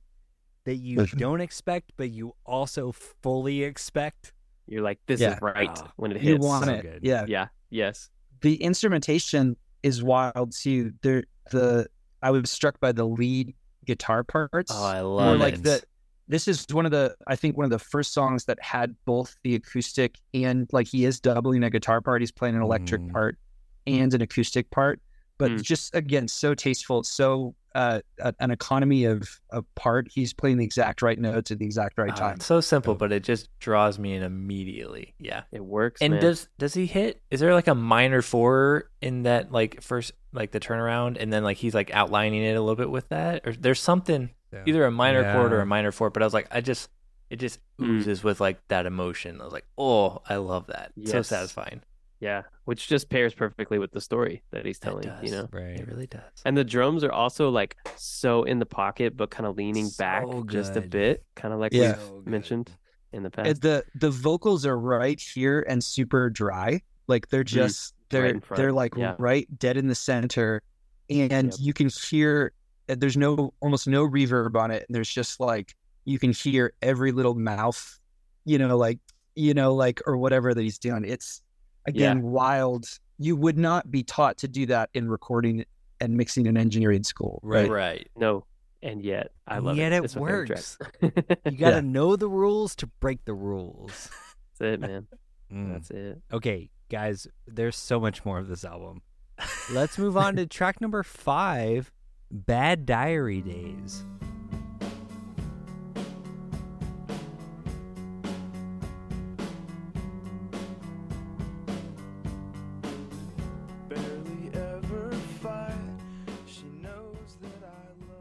that 0.65 0.77
you 0.77 0.99
Mhm. 0.99 1.19
don't 1.19 1.41
expect 1.41 1.93
but 1.97 2.11
you 2.11 2.35
also 2.45 2.93
fully 2.93 3.63
expect. 3.63 4.33
You're 4.67 4.83
like, 4.83 4.99
this 5.07 5.21
Yeah. 5.21 5.35
is 5.35 5.39
right 5.43 5.71
Ah, 5.73 5.93
when 5.97 6.11
it 6.11 6.17
hits. 6.21 6.27
You 6.29 6.37
want 6.39 6.65
so 6.65 6.73
it. 6.73 6.83
good. 6.83 7.01
Yeah. 7.05 7.25
Yeah. 7.29 7.49
Yes. 7.71 8.11
The 8.41 8.57
instrumentation 8.63 9.57
is 9.83 10.03
wild 10.03 10.53
too. 10.53 10.93
There 11.03 11.25
the 11.53 11.87
I 12.23 12.31
was 12.33 12.51
struck 12.51 12.81
by 12.81 12.91
the 12.93 13.07
lead 13.07 13.55
guitar 13.85 14.25
parts. 14.25 14.73
Oh, 14.75 14.83
I 14.85 14.99
Or 15.01 15.05
love 15.05 15.39
like 15.39 15.55
it. 15.55 15.63
the 15.63 15.83
this 16.29 16.49
is 16.49 16.67
one 16.73 16.85
of 16.87 16.93
the 16.93 17.15
I 17.27 17.37
think 17.37 17.57
one 17.57 17.65
of 17.65 17.71
the 17.71 17.79
first 17.79 18.13
songs 18.13 18.45
that 18.47 18.61
had 18.63 18.95
both 19.05 19.37
the 19.45 19.55
acoustic 19.55 20.17
and 20.35 20.69
like 20.73 20.89
he 20.89 21.05
is 21.05 21.21
doubling 21.21 21.63
a 21.65 21.71
guitar 21.71 22.01
part. 22.01 22.23
He's 22.23 22.33
playing 22.33 22.57
an 22.57 22.63
electric 22.63 23.03
Mm. 23.03 23.13
part 23.13 23.39
and 23.87 24.13
an 24.15 24.23
acoustic 24.23 24.71
part. 24.71 25.01
But 25.39 25.51
Mm. 25.51 25.63
just 25.63 25.95
again, 25.95 26.29
so 26.29 26.55
tasteful, 26.55 27.03
so 27.05 27.55
uh, 27.75 28.01
a- 28.21 28.33
an 28.41 28.51
economy 28.51 29.05
of 29.05 29.29
of 29.51 29.67
part. 29.75 30.09
He's 30.11 30.33
playing 30.33 30.57
the 30.57 30.65
exact 30.65 31.03
right 31.03 31.19
notes 31.19 31.51
at 31.51 31.59
the 31.59 31.67
exact 31.67 31.99
right 31.99 32.11
Ah, 32.13 32.17
time. 32.17 32.35
it's 32.37 32.47
so 32.47 32.63
simple, 32.63 32.95
but 32.95 33.13
it 33.13 33.23
just 33.23 33.51
draws 33.61 33.99
me 33.99 34.15
in 34.15 34.23
immediately. 34.23 35.15
Yeah. 35.19 35.43
It 35.53 35.63
works. 35.63 36.01
And 36.01 36.15
man. 36.15 36.23
does 36.23 36.49
does 36.59 36.73
he 36.73 36.87
hit? 36.87 37.21
Is 37.31 37.39
there 37.41 37.53
like 37.53 37.69
a 37.69 37.75
minor 37.75 38.23
four 38.23 38.89
in 39.03 39.25
that 39.25 39.53
like 39.53 39.83
first 39.83 40.13
like 40.33 40.53
the 40.53 40.61
turnaround, 40.61 41.19
and 41.21 41.31
then 41.31 41.45
like 41.45 41.59
he's 41.59 41.75
like 41.75 41.91
outlining 41.95 42.43
it 42.43 42.57
a 42.57 42.61
little 42.61 42.77
bit 42.77 42.91
with 42.91 43.11
that, 43.11 43.47
or 43.47 43.53
there's 43.53 43.81
something 43.81 44.31
So, 44.57 44.63
either 44.67 44.85
a 44.85 44.91
minor 44.91 45.33
chord 45.33 45.53
or 45.53 45.61
a 45.61 45.67
minor 45.67 45.93
four. 45.93 46.11
But 46.11 46.23
I 46.23 46.27
was 46.27 46.35
like, 46.35 46.49
I 46.51 46.61
just 46.61 46.91
it 47.31 47.37
just 47.37 47.59
Mm. 47.81 47.89
oozes 47.99 48.23
with 48.25 48.41
like 48.41 48.59
that 48.69 48.87
emotion. 48.87 49.41
I 49.41 49.45
was 49.45 49.53
like, 49.53 49.67
oh, 49.77 50.23
I 50.29 50.37
love 50.37 50.69
that. 50.69 50.93
So 51.05 51.23
satisfying. 51.23 51.83
yeah, 52.21 52.43
which 52.65 52.89
just 52.89 53.11
pairs 53.11 53.35
perfectly 53.35 53.79
with 53.79 53.91
the 53.93 54.01
story 54.01 54.43
that 54.53 54.65
he's 54.65 54.79
It 54.79 54.81
telling. 54.83 55.11
You 55.23 55.31
know. 55.33 55.49
Right. 55.53 55.79
It 55.79 55.87
really 55.89 56.07
does. 56.07 56.23
And 56.47 56.57
the 56.57 56.65
drums 56.65 57.05
are 57.05 57.13
also 57.13 57.51
like 57.51 57.77
so 57.97 58.45
in 58.45 58.59
the 58.61 58.65
pocket, 58.67 59.17
but 59.17 59.31
kind 59.31 59.47
of 59.47 59.57
leaning 59.57 59.91
back 59.99 60.25
So 60.27 60.43
just 60.45 60.77
a 60.77 60.81
bit, 60.81 61.25
kind 61.35 61.53
of 61.53 61.61
like 61.61 61.73
Yeah. 61.75 61.97
We've 61.99 62.25
good. 62.25 62.27
mentioned 62.29 62.71
in 63.13 63.23
the 63.25 63.31
past. 63.31 63.61
the 63.61 63.85
the 63.95 64.11
vocals 64.11 64.65
are 64.65 64.79
right 64.79 65.21
here 65.21 65.65
and 65.69 65.83
super 65.85 66.31
dry. 66.31 66.81
Like 67.09 67.29
they're 67.29 67.45
just 67.45 67.93
they're 68.09 68.25
Mm. 68.29 68.31
in 68.37 68.41
front. 68.41 68.59
they're 68.59 68.73
like 68.73 68.95
Yeah. 68.97 69.17
right 69.19 69.47
dead 69.59 69.77
in 69.77 69.89
the 69.89 69.95
center, 69.97 70.63
and 71.11 71.31
Yep. 71.53 71.55
you 71.59 71.73
can 71.75 71.89
hear 71.91 72.53
there's 72.89 73.17
no 73.17 73.53
almost 73.61 73.87
no 73.89 74.07
reverb 74.09 74.57
on 74.57 74.71
it. 74.71 74.85
And 74.89 74.95
there's 74.95 75.09
just 75.11 75.41
like 75.41 75.75
you 76.05 76.19
can 76.19 76.33
hear 76.33 76.73
every 76.83 77.13
little 77.13 77.35
mouth, 77.35 77.99
you 78.45 78.59
know, 78.59 78.77
like 78.77 78.99
you 79.35 79.55
know, 79.55 79.75
like 79.75 80.01
or 80.07 80.17
whatever 80.17 80.55
that 80.55 80.63
he's 80.63 80.79
doing. 80.79 81.05
It's 81.05 81.43
again 81.87 82.23
wild. 82.23 82.87
You 83.19 83.37
would 83.37 83.57
not 83.59 83.91
be 83.91 84.03
taught 84.03 84.39
to 84.39 84.49
do 84.49 84.67
that 84.67 84.91
in 84.95 85.09
recording 85.09 85.65
and 86.01 86.17
mixing 86.17 86.47
in 86.47 86.57
engineering 86.57 87.03
school, 87.05 87.41
right? 87.43 87.69
Right. 87.71 88.09
no, 88.17 88.45
and 88.83 89.03
yet 89.03 89.33
I 89.49 89.57
And 89.57 89.65
love 89.67 89.77
yet 89.77 89.93
it. 89.93 89.97
it 89.97 90.05
It's 90.05 90.17
works. 90.17 90.79
You 91.03 91.57
got 91.59 91.71
to 91.71 91.83
know 91.83 92.17
the 92.17 92.29
rules 92.29 92.75
to 92.77 92.87
break 93.01 93.25
the 93.25 93.33
rules. 93.35 94.11
That's 94.59 94.75
it, 94.75 94.81
man. 94.81 95.07
Mm. 95.53 95.73
That's 95.73 95.91
it. 95.91 96.21
Okay, 96.33 96.69
guys, 96.91 97.27
there's 97.47 97.77
so 97.77 97.99
much 98.01 98.25
more 98.25 98.39
of 98.39 98.49
this 98.49 98.65
album. 98.65 99.01
Let's 99.73 99.97
move 99.99 100.17
on 100.17 100.37
to 100.37 100.47
track 100.47 100.81
number 100.81 101.03
five 101.03 101.91
Bad 102.31 102.87
Diary 102.87 103.41
Days. 103.41 104.05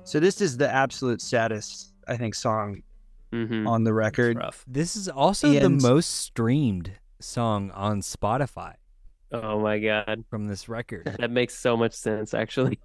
So 0.05 0.19
this 0.19 0.39
is 0.39 0.55
the 0.55 0.69
absolute 0.69 1.19
saddest, 1.19 1.91
I 2.07 2.15
think, 2.15 2.35
song 2.35 2.83
mm-hmm. 3.33 3.67
on 3.67 3.83
the 3.83 3.93
record. 3.93 4.39
This 4.65 4.95
is 4.95 5.09
also 5.09 5.51
and 5.51 5.61
the 5.61 5.69
most 5.69 6.07
streamed 6.07 6.91
song 7.19 7.71
on 7.71 8.01
Spotify. 8.01 8.75
Oh 9.43 9.59
my 9.59 9.79
god, 9.79 10.23
from 10.29 10.47
this 10.47 10.67
record. 10.69 11.15
that 11.19 11.31
makes 11.31 11.55
so 11.57 11.75
much 11.77 11.93
sense. 11.93 12.33
Actually, 12.33 12.79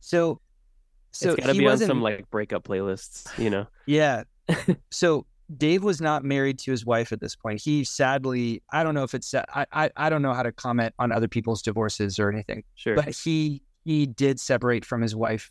So, 0.00 0.40
so 1.12 1.30
it's 1.32 1.40
got 1.40 1.46
to 1.46 1.52
he 1.52 1.58
be 1.60 1.66
on 1.66 1.72
wasn't, 1.72 1.88
some 1.88 2.02
like 2.02 2.28
breakup 2.30 2.64
playlists. 2.64 3.36
You 3.42 3.50
know. 3.50 3.66
yeah. 3.86 4.24
so 4.90 5.26
Dave 5.56 5.82
was 5.82 6.00
not 6.00 6.24
married 6.24 6.58
to 6.60 6.70
his 6.70 6.84
wife 6.86 7.12
at 7.12 7.20
this 7.20 7.34
point. 7.36 7.60
He 7.62 7.84
sadly, 7.84 8.62
I 8.72 8.82
don't 8.84 8.94
know 8.94 9.02
if 9.02 9.14
it's, 9.14 9.34
I, 9.34 9.66
I, 9.72 9.90
I 9.96 10.08
don't 10.10 10.22
know 10.22 10.32
how 10.34 10.42
to 10.42 10.52
comment 10.52 10.94
on 10.98 11.10
other 11.12 11.28
people's 11.28 11.62
divorces 11.62 12.18
or 12.18 12.30
anything, 12.30 12.64
Sure. 12.74 12.94
but 12.96 13.08
he, 13.14 13.62
he 13.84 14.06
did 14.06 14.38
separate 14.40 14.84
from 14.84 15.00
his 15.02 15.14
wife 15.16 15.50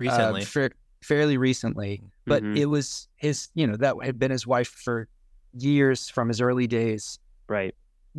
uh, 0.00 0.04
Recently, 0.04 0.44
fa- 0.44 0.70
fairly 1.02 1.36
recently. 1.38 2.02
But 2.26 2.42
Mhm. 2.42 2.56
it 2.56 2.66
was 2.66 3.08
his, 3.16 3.48
you 3.54 3.66
know, 3.66 3.76
that 3.76 3.94
had 4.02 4.18
been 4.18 4.30
his 4.32 4.46
wife 4.46 4.68
for 4.68 5.08
years 5.56 6.08
from 6.08 6.28
his 6.28 6.40
early 6.40 6.66
days. 6.66 7.18
right. 7.48 7.74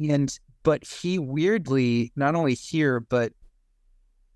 and 0.09 0.37
but 0.67 0.83
he 0.85 1.17
weirdly 1.17 2.11
not 2.17 2.35
only 2.35 2.53
here 2.53 2.99
but 2.99 3.31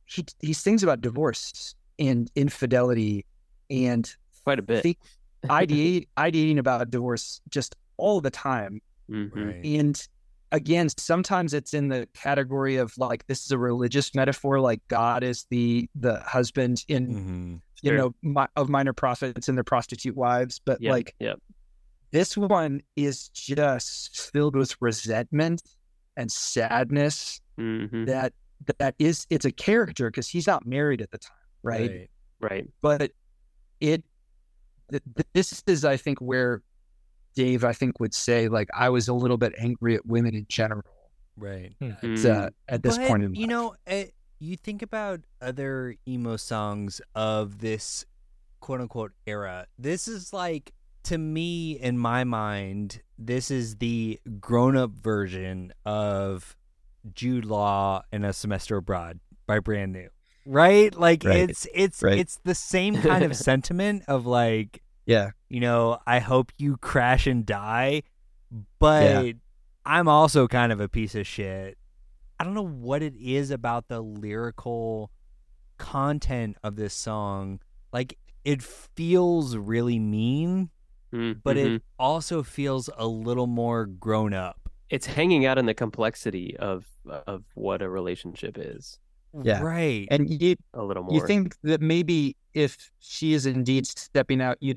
he 0.06 0.26
he 0.40 0.54
sings 0.54 0.82
about 0.84 1.02
divorce 1.02 1.76
and 2.00 2.32
infidelity 2.36 3.26
and 3.70 4.16
Quite 4.44 4.60
a 4.60 4.62
bit. 4.64 4.82
think 4.82 4.98
ideate, 5.46 6.08
ideating 6.18 6.58
about 6.58 6.90
divorce 6.90 7.42
just 7.50 7.76
all 7.98 8.22
the 8.22 8.30
time 8.32 8.82
hmm 9.10 9.28
right. 9.34 9.60
and 9.66 10.08
again 10.54 10.88
sometimes 10.98 11.54
it's 11.54 11.74
in 11.74 11.90
the 11.90 12.08
category 12.14 12.78
of 12.78 12.98
like 12.98 13.26
this 13.28 13.44
is 13.46 13.52
a 13.52 13.58
religious 13.58 14.14
metaphor 14.16 14.60
like 14.60 14.82
god 14.88 15.24
is 15.24 15.46
the 15.50 15.90
the 15.96 16.20
husband 16.22 16.84
in 16.88 17.04
hmm 17.06 17.56
you 17.84 17.90
Sure. 17.90 17.98
know 17.98 18.16
mi- 18.22 18.54
of 18.56 18.70
minor 18.70 18.94
prophets 18.94 19.48
and 19.50 19.58
their 19.58 19.64
prostitute 19.64 20.16
wives 20.16 20.62
but 20.64 20.80
Yep. 20.82 20.92
like 20.92 21.16
yep. 21.20 21.40
this 22.12 22.38
one 22.38 22.82
is 22.96 23.30
just 23.30 24.30
filled 24.32 24.56
with 24.56 24.76
resentment 24.80 25.62
and 26.18 26.32
sadness 26.32 27.42
hmm 27.58 28.06
that 28.06 28.34
that 28.78 28.96
is 29.00 29.26
it's 29.30 29.46
a 29.46 29.52
character 29.52 30.10
because 30.10 30.28
he's 30.28 30.48
not 30.48 30.66
married 30.66 31.02
at 31.02 31.10
the 31.12 31.18
time 31.18 31.36
right, 31.64 32.10
Right. 32.40 32.68
but 32.82 33.12
it 33.80 34.04
th- 34.92 35.04
th- 35.16 35.28
this 35.34 35.64
is 35.68 35.86
i 35.86 35.98
think 35.98 36.20
where 36.20 36.62
dave 37.36 37.64
i 37.64 37.74
think 37.74 38.00
would 38.00 38.14
say 38.14 38.48
like 38.48 38.70
i 38.74 38.90
was 38.90 39.08
a 39.08 39.14
little 39.14 39.38
bit 39.38 39.54
angry 39.58 39.96
at 39.96 40.06
women 40.06 40.36
in 40.36 40.46
general 40.50 40.84
Right. 41.38 41.74
at, 41.82 42.02
Mm. 42.02 42.26
uh, 42.46 42.50
at 42.68 42.84
this 42.84 42.98
But, 42.98 43.08
point 43.08 43.24
in 43.24 43.34
you 43.34 43.42
life. 43.48 43.50
know, 43.50 43.76
uh, 43.88 44.04
you 44.40 44.58
think 44.58 44.82
about 44.84 45.22
other 45.42 45.96
emo 46.08 46.36
songs 46.36 47.02
of 47.16 47.60
this 47.60 48.06
quote 48.60 48.82
unquote 48.82 49.14
era. 49.26 49.66
This 49.80 50.08
is 50.10 50.34
like, 50.34 50.74
to 51.04 51.18
me, 51.18 51.74
in 51.74 51.98
my 51.98 52.24
mind, 52.24 53.02
this 53.18 53.52
is 53.52 53.78
the 53.78 54.20
grown 54.40 54.76
up 54.78 54.92
version 54.92 55.74
of 55.86 56.56
Jude 57.14 57.46
Law 57.46 58.04
and 58.12 58.26
a 58.26 58.34
Semester 58.34 58.78
Abroad 58.78 59.20
by 59.48 59.60
Brand 59.60 59.94
New. 59.94 60.10
Right? 60.46 60.96
Like 60.96 61.24
Right. 61.24 61.50
it's 61.50 61.68
it's 61.74 62.02
Right. 62.02 62.18
it's 62.18 62.40
the 62.44 62.56
same 62.56 62.96
kind 63.02 63.24
of 63.24 63.36
sentiment 63.50 64.04
of 64.08 64.26
like 64.26 64.82
yeah 65.06 65.32
you 65.50 65.60
know, 65.60 66.00
I 66.08 66.20
hope 66.20 66.52
you 66.58 66.78
crash 66.78 67.28
and 67.28 67.46
die, 67.46 68.04
but 68.80 69.36
I'm 69.86 70.08
also 70.08 70.48
kind 70.48 70.72
of 70.72 70.80
a 70.80 70.88
piece 70.90 71.16
of 71.16 71.28
shit. 71.28 71.78
I 72.40 72.44
don't 72.44 72.54
know 72.54 72.66
what 72.66 73.02
it 73.04 73.16
is 73.16 73.52
about 73.52 73.88
the 73.88 74.02
lyrical 74.02 75.12
content 75.78 76.58
of 76.64 76.76
this 76.76 76.94
song. 76.94 77.60
Like, 77.92 78.18
it 78.46 78.64
feels 78.64 79.58
really 79.58 80.00
mean, 80.00 80.70
but 81.12 81.58
Mhm. 81.58 81.76
it 81.78 81.84
also 82.00 82.42
feels 82.44 82.90
a 82.98 83.06
little 83.08 83.48
more 83.48 83.86
grown 83.86 84.34
up. 84.34 84.58
it's 84.90 85.06
hanging 85.06 85.46
out 85.46 85.58
in 85.58 85.66
the 85.68 85.74
complexity 85.74 86.58
of 86.58 86.86
of 87.26 87.44
what 87.56 87.82
a 87.82 87.90
relationship 87.90 88.58
is 88.60 89.00
Yeah. 89.42 89.62
Right. 89.62 90.06
and 90.12 90.30
you 90.30 90.56
a 90.74 90.84
little 90.84 91.04
more. 91.04 91.14
you 91.16 91.26
think 91.26 91.56
that 91.64 91.80
maybe 91.82 92.36
if 92.54 92.92
she 93.00 93.32
is 93.34 93.46
indeed 93.46 93.88
stepping 93.88 94.42
out 94.42 94.58
you 94.60 94.76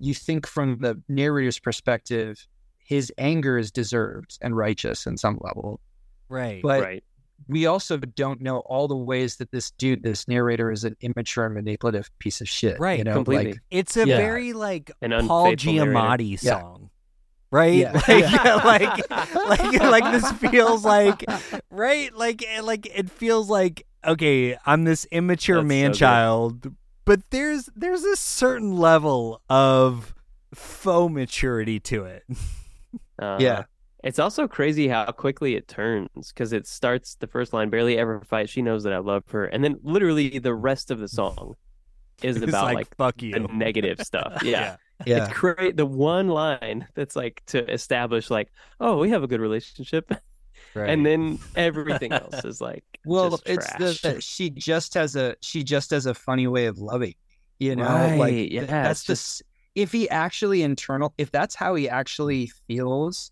you 0.00 0.14
think 0.14 0.46
from 0.48 0.78
the 0.78 1.00
narrator's 1.08 1.60
perspective 1.60 2.48
his 2.78 3.12
anger 3.18 3.56
is 3.56 3.70
deserved 3.70 4.36
and 4.42 4.56
righteous 4.56 5.06
in 5.06 5.16
some 5.16 5.38
level 5.42 5.78
right. 6.28 6.60
but 6.62 6.82
right. 6.82 7.04
We 7.48 7.66
also 7.66 7.96
don't 7.98 8.40
know 8.40 8.58
all 8.60 8.88
the 8.88 8.96
ways 8.96 9.36
that 9.36 9.50
this 9.50 9.70
dude 9.72 10.02
this 10.02 10.26
narrator 10.28 10.70
is 10.72 10.84
an 10.84 10.96
immature 11.00 11.44
and 11.46 11.54
manipulative 11.54 12.10
piece 12.18 12.40
of 12.40 12.48
shit 12.48 12.78
Right, 12.80 12.98
you 12.98 13.04
know 13.04 13.14
completely. 13.14 13.52
like 13.52 13.60
It's 13.70 13.96
a 13.96 14.06
Yeah. 14.06 14.16
very 14.16 14.52
like 14.52 14.90
An 15.02 15.10
Paul 15.26 15.46
unfaithful 15.50 15.72
narrator. 15.74 15.92
Giamatti 15.92 16.42
Yeah. 16.42 16.60
song. 16.60 16.90
Right? 17.52 17.74
Yeah. 17.74 17.92
Like, 17.92 18.08
Yeah. 18.08 18.54
like 18.64 19.10
like 19.34 19.80
like 19.80 20.12
this 20.12 20.32
feels 20.32 20.84
like 20.84 21.24
right? 21.70 22.14
Like 22.14 22.44
eh, 22.46 22.60
like 22.62 22.86
it 22.86 23.10
feels 23.10 23.48
like 23.48 23.86
okay, 24.04 24.56
I'm 24.66 24.84
this 24.84 25.04
immature 25.10 25.56
That's 25.56 25.64
so 25.64 25.68
man 25.68 25.90
good. 25.92 25.98
child, 25.98 26.74
but 27.04 27.20
there's 27.30 27.68
there's 27.76 28.04
a 28.04 28.16
certain 28.16 28.76
level 28.76 29.40
of 29.48 30.14
faux 30.54 31.12
maturity 31.12 31.78
to 31.80 32.04
it. 32.04 32.24
Uh, 33.18 33.38
Yeah. 33.40 33.64
It's 34.06 34.18
also 34.18 34.46
crazy 34.46 34.88
how 34.88 35.04
quickly 35.12 35.56
it 35.56 35.66
turns 35.68 36.32
because 36.32 36.52
it 36.52 36.66
starts 36.66 37.16
the 37.16 37.26
first 37.26 37.52
line 37.52 37.70
barely 37.70 37.98
ever 37.98 38.20
fight. 38.20 38.48
She 38.48 38.62
knows 38.62 38.84
that 38.84 38.92
I 38.92 38.98
love 38.98 39.24
her, 39.30 39.44
and 39.46 39.62
then 39.64 39.76
literally 39.82 40.38
the 40.38 40.54
rest 40.54 40.90
of 40.90 40.98
the 41.00 41.08
song 41.08 41.54
is 42.22 42.36
It's 42.42 42.46
about 42.48 42.64
like, 42.66 42.74
like, 42.76 42.96
fuck 42.96 43.16
the 43.18 43.26
you. 43.26 43.48
negative 43.52 44.00
stuff. 44.00 44.42
Yeah. 44.44 44.76
yeah 45.04 45.24
It's 45.26 45.34
great. 45.38 45.76
The 45.76 45.84
one 45.86 46.28
line 46.28 46.86
that's 46.94 47.16
like 47.16 47.42
to 47.48 47.68
establish 47.70 48.30
like, 48.30 48.48
oh, 48.80 48.96
we 48.98 49.10
have 49.10 49.22
a 49.22 49.26
good 49.26 49.40
relationship, 49.40 50.10
Right. 50.74 50.88
and 50.90 51.04
then 51.04 51.38
everything 51.54 52.12
else 52.12 52.44
is 52.44 52.60
like, 52.60 52.84
well 53.06 53.30
just 53.30 53.42
it's 53.48 53.66
trash. 53.76 54.00
the, 54.02 54.08
the 54.14 54.20
she 54.20 54.50
just 54.50 54.94
has 54.94 55.16
a 55.16 55.36
she 55.40 55.62
just 55.64 55.90
has 55.90 56.06
a 56.06 56.14
funny 56.14 56.46
way 56.46 56.66
of 56.66 56.78
loving 56.78 57.14
you 57.58 57.74
know 57.76 57.84
Right, 57.84 58.16
like 58.18 58.52
yeah, 58.52 58.64
that's 58.66 59.00
it's 59.00 59.06
the 59.06 59.12
just- 59.12 59.42
if 59.74 59.92
he 59.92 60.08
actually 60.10 60.62
internal 60.62 61.12
if 61.18 61.30
that's 61.30 61.54
how 61.54 61.74
he 61.76 61.88
actually 61.88 62.46
feels 62.68 63.30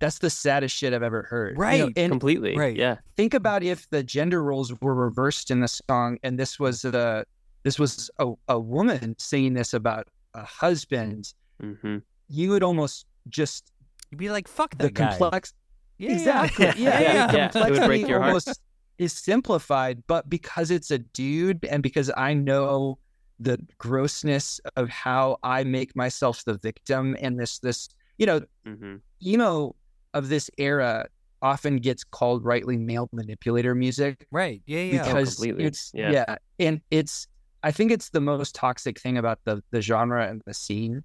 that's 0.00 0.18
the 0.18 0.30
saddest 0.30 0.74
shit 0.76 0.92
i've 0.92 1.02
ever 1.02 1.22
heard 1.22 1.52
You 1.52 1.56
know, 1.56 1.60
Right, 1.86 1.92
and 1.96 2.10
completely. 2.10 2.56
right. 2.56 2.76
Yeah. 2.76 2.96
think 3.16 3.32
about 3.34 3.62
if 3.62 3.88
the 3.90 4.02
gender 4.02 4.42
roles 4.42 4.72
were 4.80 4.94
reversed 4.94 5.50
in 5.50 5.60
the 5.60 5.68
song 5.68 6.18
and 6.22 6.38
this 6.38 6.58
was 6.58 6.82
the 6.82 7.24
this 7.62 7.78
was 7.78 8.10
a, 8.18 8.32
a 8.48 8.58
woman 8.60 9.14
singing 9.18 9.54
this 9.54 9.72
about 9.74 10.08
a 10.34 10.44
husband 10.44 11.32
hmm 11.60 11.98
you 12.28 12.50
would 12.50 12.62
almost 12.62 13.06
just 13.28 13.70
You'd 14.10 14.18
be 14.18 14.30
like, 14.30 14.48
fuck 14.48 14.76
the 14.78 14.90
guy. 14.90 15.08
complex 15.10 15.52
Yeah, 15.98 16.12
exactly 16.12 16.66
yeah, 16.76 17.00
Yeah, 17.00 17.26
the 17.26 17.36
yeah, 17.38 17.44
it 17.46 17.54
would 17.54 17.54
complexity 17.54 17.86
break 17.86 18.08
your 18.08 18.18
heart. 18.20 18.30
almost 18.30 18.60
is 18.98 19.12
simplified 19.12 20.02
but 20.06 20.28
because 20.30 20.70
it's 20.70 20.90
a 20.90 20.98
dude 20.98 21.64
and 21.66 21.82
because 21.82 22.10
i 22.16 22.32
know 22.34 22.98
the 23.40 23.58
grossness 23.78 24.60
of 24.76 24.88
how 24.88 25.36
i 25.42 25.64
make 25.64 25.94
myself 25.96 26.44
the 26.44 26.56
victim 26.58 27.16
and 27.20 27.38
this 27.38 27.58
this 27.58 27.88
you 28.18 28.26
know 28.26 28.40
hmm 28.66 28.96
emo 29.24 29.74
of 30.14 30.28
this 30.30 30.50
era 30.56 31.06
often 31.42 31.76
gets 31.76 32.04
called 32.04 32.42
rightly 32.42 32.78
male 32.78 33.08
manipulator 33.12 33.74
music 33.74 34.26
Right. 34.30 34.62
Yeah, 34.66 34.80
yeah. 34.80 35.02
because 35.04 35.34
completely. 35.34 35.64
it's 35.66 35.90
Yeah. 35.92 36.10
yeah. 36.10 36.36
and 36.58 36.80
it's 36.90 37.26
i 37.62 37.70
think 37.70 37.90
it's 37.92 38.08
the 38.10 38.20
most 38.20 38.54
toxic 38.54 38.98
thing 38.98 39.18
about 39.18 39.38
the 39.44 39.62
the 39.70 39.82
genre 39.82 40.26
and 40.26 40.40
the 40.46 40.54
scene 40.54 41.02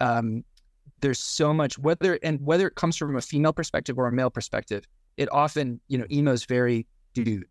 um 0.00 0.42
there's 1.00 1.18
so 1.18 1.52
much 1.52 1.78
whether 1.78 2.18
and 2.22 2.40
whether 2.40 2.66
it 2.66 2.76
comes 2.76 2.96
from 2.96 3.16
a 3.16 3.20
female 3.20 3.52
perspective 3.52 3.98
or 3.98 4.06
a 4.06 4.12
male 4.12 4.30
perspective 4.30 4.84
it 5.18 5.28
often 5.32 5.80
you 5.88 5.98
know 5.98 6.06
emo's 6.10 6.44
very 6.46 6.86
dude 7.12 7.44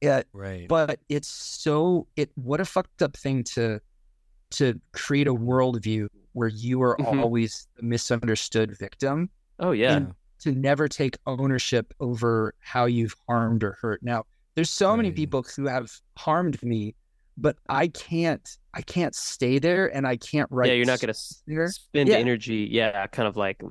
yeah 0.00 0.22
right. 0.32 0.68
but 0.68 1.00
it's 1.08 1.28
so 1.28 2.06
it 2.16 2.30
what 2.34 2.60
a 2.60 2.64
fucked 2.64 3.02
up 3.02 3.14
thing 3.16 3.42
to 3.44 3.78
to 4.50 4.80
create 4.92 5.26
a 5.26 5.34
worldview 5.34 6.06
where 6.32 6.48
you 6.48 6.80
are 6.82 6.96
Mhm. 6.98 7.20
always 7.22 7.66
the 7.76 7.82
misunderstood 7.82 8.76
victim 8.78 9.28
Oh 9.58 9.72
yeah. 9.72 9.96
and 9.96 10.14
to 10.40 10.52
never 10.52 10.86
take 10.88 11.16
ownership 11.26 11.94
over 12.00 12.54
how 12.60 12.84
you've 12.84 13.14
harmed 13.28 13.64
or 13.64 13.72
hurt. 13.80 14.02
Now, 14.02 14.24
there's 14.54 14.70
so 14.70 14.96
many 14.96 15.10
people 15.10 15.44
who 15.56 15.66
have 15.66 15.90
harmed 16.16 16.62
me, 16.62 16.94
but 17.38 17.56
I 17.68 17.88
can't 17.88 18.46
I 18.74 18.82
can't 18.82 19.14
stay 19.14 19.58
there 19.58 19.94
and 19.94 20.06
I 20.06 20.16
can't 20.16 20.50
write 20.50 20.68
yeah, 20.68 20.74
you're 20.74 20.84
not 20.86 21.00
gonna 21.00 21.14
there. 21.46 21.68
spend 21.68 22.08
Yeah. 22.10 22.16
energy. 22.16 22.68
Yeah, 22.70 23.06
kind 23.06 23.26
of 23.28 23.36
like 23.36 23.62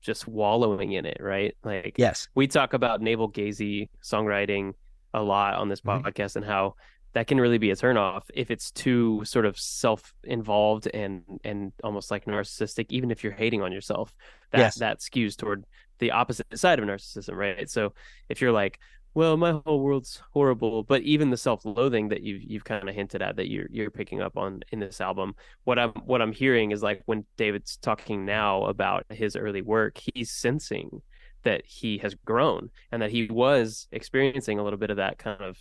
just 0.00 0.28
wallowing 0.28 0.92
in 0.92 1.06
it, 1.06 1.16
right? 1.20 1.56
Like 1.64 1.94
Yes. 1.98 2.28
we 2.34 2.46
talk 2.46 2.74
about 2.74 3.00
navel 3.00 3.30
gazy 3.30 3.88
songwriting 4.02 4.74
a 5.14 5.22
lot 5.22 5.54
on 5.54 5.68
this 5.68 5.80
Mhm. 5.80 6.02
podcast 6.04 6.36
and 6.36 6.44
how 6.44 6.74
that 7.14 7.26
can 7.26 7.40
really 7.40 7.58
be 7.58 7.70
a 7.70 7.76
turnoff 7.76 8.22
if 8.34 8.50
it's 8.50 8.70
too 8.70 9.22
sort 9.24 9.46
of 9.46 9.58
self-involved 9.58 10.88
and 10.92 11.22
and 11.44 11.72
almost 11.82 12.10
like 12.10 12.24
narcissistic 12.26 12.86
even 12.90 13.10
if 13.10 13.22
you're 13.24 13.32
hating 13.32 13.62
on 13.62 13.72
yourself 13.72 14.12
that 14.52 14.58
Yes. 14.58 14.74
that 14.76 15.00
skews 15.00 15.36
toward 15.36 15.64
the 15.98 16.10
opposite 16.10 16.46
side 16.58 16.78
of 16.78 16.84
narcissism 16.84 17.34
right 17.34 17.70
so 17.70 17.92
if 18.28 18.40
you're 18.40 18.52
like 18.52 18.78
well, 19.16 19.36
my 19.36 19.60
whole 19.64 19.78
world's 19.80 20.20
horrible, 20.32 20.82
but 20.82 21.02
even 21.02 21.30
the 21.30 21.36
self-loathing 21.36 22.08
that 22.08 22.22
you've 22.22 22.42
you've 22.42 22.64
kind 22.64 22.88
of 22.88 22.94
hinted 22.96 23.22
at 23.22 23.36
that 23.36 23.48
you're 23.48 23.68
you're 23.70 23.90
picking 23.90 24.20
up 24.20 24.36
on 24.36 24.62
in 24.72 24.80
this 24.80 25.00
album, 25.00 25.36
what 25.62 25.78
I'm 25.78 25.90
what 26.04 26.20
I'm 26.20 26.32
hearing 26.32 26.72
is 26.72 26.82
like 26.82 27.02
when 27.06 27.24
David's 27.36 27.76
talking 27.76 28.24
now 28.24 28.64
about 28.64 29.06
his 29.10 29.36
early 29.36 29.62
work, 29.62 30.00
he's 30.14 30.32
sensing 30.32 31.00
that 31.44 31.64
he 31.64 31.98
has 31.98 32.14
grown 32.24 32.70
and 32.90 33.02
that 33.02 33.10
he 33.12 33.26
was 33.26 33.86
experiencing 33.92 34.58
a 34.58 34.64
little 34.64 34.78
bit 34.78 34.90
of 34.90 34.96
that 34.96 35.18
kind 35.18 35.40
of 35.42 35.56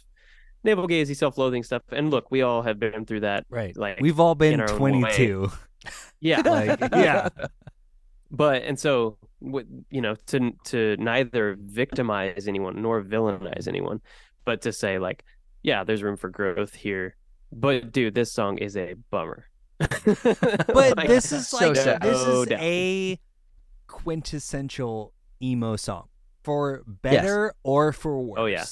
navel 0.64 0.88
gazy, 0.88 1.15
self-loathing 1.15 1.64
stuff. 1.64 1.81
And 1.91 2.10
look, 2.11 2.31
we 2.31 2.41
all 2.41 2.61
have 2.61 2.80
been 2.80 3.06
through 3.06 3.22
that. 3.22 3.45
Right. 3.49 3.76
Like 3.77 3.99
We've 3.99 4.19
all 4.19 4.35
been 4.35 4.53
in 4.53 4.60
our 4.61 4.72
own 4.72 4.80
way. 4.80 5.15
22. 5.15 5.52
Yeah. 6.22 6.40
Like, 6.41 6.80
yeah. 6.94 7.27
but 8.31 8.64
and 8.64 8.80
so 8.80 9.18
you 9.90 9.99
know 10.02 10.15
to 10.27 10.52
to 10.65 10.95
neither 10.98 11.57
victimize 11.60 12.48
anyone 12.48 12.81
nor 12.81 13.03
villainize 13.03 13.68
anyone 13.68 13.99
but 14.45 14.61
to 14.61 14.72
say 14.72 14.98
like 14.99 15.26
yeah 15.64 15.84
there's 15.84 16.02
room 16.02 16.15
for 16.15 16.30
growth 16.30 16.73
here 16.73 17.18
but 17.52 17.91
dude 17.91 18.15
this 18.15 18.31
song 18.31 18.57
is 18.60 18.77
a 18.77 18.94
bummer 19.11 19.45
But 19.80 20.95
Like, 20.95 21.07
this 21.10 21.34
is 21.34 21.52
like 21.52 21.76
sad. 21.76 22.02
this 22.02 22.22
so 22.22 22.44
is 22.44 22.48
down. 22.48 22.60
a 22.61 23.19
quintessential 23.88 25.14
emo 25.41 25.76
song 25.76 26.07
for 26.44 26.84
better 26.88 27.53
or 27.64 27.91
for 27.94 28.19
worse. 28.22 28.38
Oh, 28.40 28.45
yeah. 28.45 28.64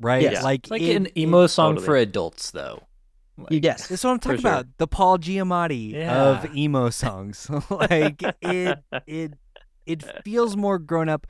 Right? 0.00 0.22
Yes. 0.22 0.42
Like, 0.44 0.60
It's 0.64 0.70
like 0.70 0.82
it- 0.82 0.96
an 0.96 1.18
emo 1.18 1.46
song 1.46 1.72
totally. 1.74 1.86
for 1.86 1.96
adults, 1.96 2.50
though. 2.50 2.82
Like, 3.38 3.62
yes. 3.64 3.88
This 3.88 4.00
is 4.00 4.04
what 4.04 4.12
I'm 4.12 4.18
talking 4.18 4.40
sure. 4.40 4.50
about. 4.50 4.66
The 4.78 4.86
Paul 4.86 5.18
Giamatti 5.18 5.92
Yeah. 5.92 6.42
of 6.44 6.56
emo 6.56 6.90
songs. 6.90 7.50
like 7.70 8.22
it 8.40 8.78
it 9.06 9.34
it 9.84 10.02
feels 10.24 10.56
more 10.56 10.78
grown 10.78 11.08
up 11.08 11.26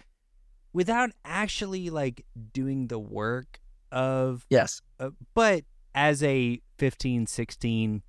without 0.73 1.11
actually 1.25 1.91
like 1.91 2.25
doing 2.53 2.87
the 2.89 2.99
work 2.99 3.61
of 3.91 4.47
Yes. 4.51 4.83
uh, 5.01 5.11
but 5.35 5.65
as 5.95 6.23
a 6.23 6.61
15, 6.79 7.27
16, 7.27 8.03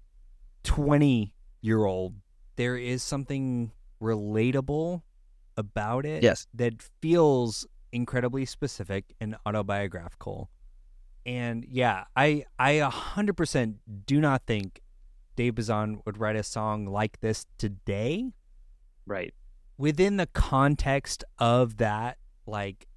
20 0.63 1.33
year 1.61 1.85
old, 1.85 2.15
there 2.55 2.77
is 2.77 3.01
something 3.01 3.71
relatable 4.01 5.01
about 5.55 6.05
it 6.05 6.21
Yes. 6.23 6.47
that 6.53 6.81
feels 7.01 7.65
incredibly 7.91 8.45
specific 8.45 9.13
and 9.19 9.35
autobiographical. 9.45 10.49
And 11.25 11.65
yeah, 11.69 12.05
I 12.15 12.45
I 12.57 12.71
a 12.71 12.89
hundred 12.89 13.35
percent 13.37 13.77
do 14.05 14.19
not 14.21 14.43
think 14.47 14.81
Dave 15.35 15.55
Bazan 15.55 16.01
would 16.05 16.17
write 16.17 16.35
a 16.35 16.43
song 16.43 16.85
like 16.85 17.19
this 17.19 17.45
today 17.57 18.31
right 19.05 19.33
within 19.77 20.17
the 20.17 20.27
context 20.27 21.23
of 21.37 21.77
that. 21.77 22.17
Like, 22.45 22.87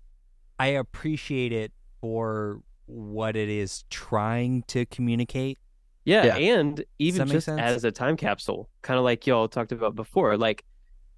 I 0.59 0.69
appreciate 0.69 1.53
it 1.53 1.73
for 2.01 2.61
what 2.87 3.37
it 3.37 3.49
is 3.49 3.85
trying 3.91 4.63
to 4.69 4.87
communicate. 4.87 5.59
yeah, 6.05 6.25
Yeah. 6.25 6.37
and 6.37 6.85
even 6.99 7.29
just 7.29 7.47
sense? 7.47 7.61
as 7.61 7.85
a 7.85 7.91
time 7.93 8.17
capsule 8.17 8.69
kind 8.83 8.97
of 8.99 9.05
like 9.05 9.27
y'all 9.27 9.49
talked 9.49 9.71
about 9.73 9.95
before 9.95 10.37
like 10.37 10.65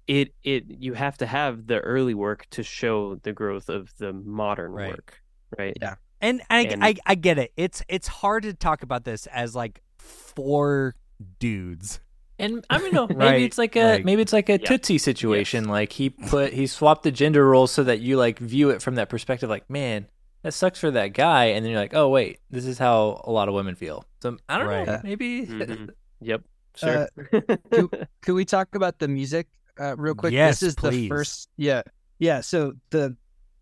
it 0.07 0.33
it 0.43 0.65
you 0.67 0.93
have 0.93 1.17
to 1.17 1.25
have 1.25 1.67
the 1.67 1.79
early 1.79 2.13
work 2.13 2.45
to 2.51 2.63
show 2.63 3.15
the 3.23 3.31
growth 3.33 3.69
of 3.69 3.93
the 3.97 4.11
modern 4.13 4.71
Right. 4.71 4.89
work 4.89 5.21
right 5.57 5.77
Yeah. 5.81 5.95
And 6.21 6.41
I, 6.49 6.61
And- 6.63 6.83
I 6.85 6.95
I 7.05 7.15
get 7.15 7.37
it. 7.37 7.51
It's 7.57 7.83
it's 7.89 8.07
hard 8.07 8.43
to 8.43 8.53
talk 8.53 8.83
about 8.83 9.03
this 9.03 9.27
as 9.27 9.55
like 9.55 9.81
four 9.97 10.95
dudes. 11.39 11.99
And 12.39 12.65
I 12.69 12.79
mean, 12.79 12.93
no, 12.93 13.07
maybe 13.07 13.19
Right, 13.19 13.41
it's 13.41 13.57
like 13.57 13.75
a 13.75 13.83
like- 13.95 14.05
maybe 14.05 14.21
it's 14.21 14.33
like 14.33 14.49
a 14.49 14.53
Yeah. 14.59 14.65
Tootsie 14.67 14.97
situation. 14.97 15.65
Like 15.67 15.91
he 15.93 16.09
put 16.09 16.53
he 16.53 16.67
swapped 16.67 17.03
the 17.03 17.11
gender 17.11 17.45
roles 17.47 17.71
so 17.71 17.83
that 17.83 17.99
you 17.99 18.17
like 18.17 18.39
view 18.39 18.69
it 18.69 18.81
from 18.81 18.95
that 18.95 19.09
perspective. 19.09 19.49
Like, 19.49 19.69
man, 19.69 20.07
that 20.43 20.53
sucks 20.53 20.79
for 20.79 20.91
that 20.91 21.09
guy. 21.13 21.45
And 21.45 21.63
then 21.63 21.71
you're 21.71 21.81
like, 21.81 21.93
oh 21.93 22.09
wait, 22.09 22.39
this 22.49 22.65
is 22.65 22.77
how 22.77 23.21
a 23.25 23.31
lot 23.31 23.47
of 23.47 23.53
women 23.53 23.75
feel. 23.75 24.05
So 24.21 24.37
I 24.49 24.57
don't 24.57 24.67
know, 24.67 24.93
Right. 24.93 25.03
maybe. 25.03 25.45
Mhm. 25.45 25.89
yep 26.21 26.41
sure 26.75 27.07
Could 28.21 28.33
we 28.33 28.45
talk 28.45 28.73
about 28.75 28.97
the 28.99 29.07
music 29.07 29.47
uh, 29.79 29.95
real 29.97 30.15
quick? 30.15 30.33
Yes, 30.33 30.59
this 30.59 30.69
is 30.69 30.75
please. 30.75 31.01
the 31.03 31.09
first. 31.09 31.49
Yeah, 31.57 31.81
yeah. 32.19 32.41
So 32.41 32.73
the 32.89 33.15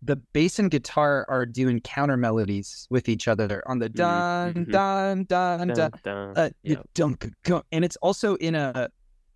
the 0.04 0.16
bass 0.16 0.58
and 0.58 0.70
guitar 0.70 1.24
are 1.28 1.46
doing 1.46 1.78
counter 1.80 2.16
melodies 2.16 2.88
with 2.90 3.08
each 3.08 3.28
other 3.28 3.62
on 3.66 3.78
the 3.78 3.88
dun 3.88 4.54
Mhm. 4.54 4.70
dun 4.72 5.24
dun 5.24 5.68
dun. 5.68 5.76
Dun, 5.76 5.90
dun. 6.02 6.32
Uh, 6.36 6.50
Yep. 6.64 6.86
dunk, 6.94 7.30
gung, 7.44 7.62
and 7.72 7.84
it's 7.84 7.96
also 7.96 8.34
in 8.36 8.54
a. 8.54 8.88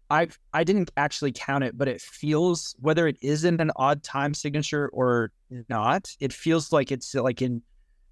I've 0.09 0.39
I 0.53 0.63
didn't 0.65 0.91
actually 0.97 1.33
count 1.33 1.65
it, 1.65 1.77
but 1.77 1.89
it 1.89 2.01
feels 2.01 2.77
whether 2.79 3.09
it 3.09 3.17
is 3.23 3.45
in 3.45 3.61
an 3.61 3.71
odd 3.77 4.03
time 4.05 4.35
signature 4.35 4.89
or 4.93 5.33
not, 5.69 6.15
it 6.21 6.33
feels 6.33 6.73
like 6.73 6.93
it's 6.93 7.13
like 7.15 7.43
in 7.43 7.63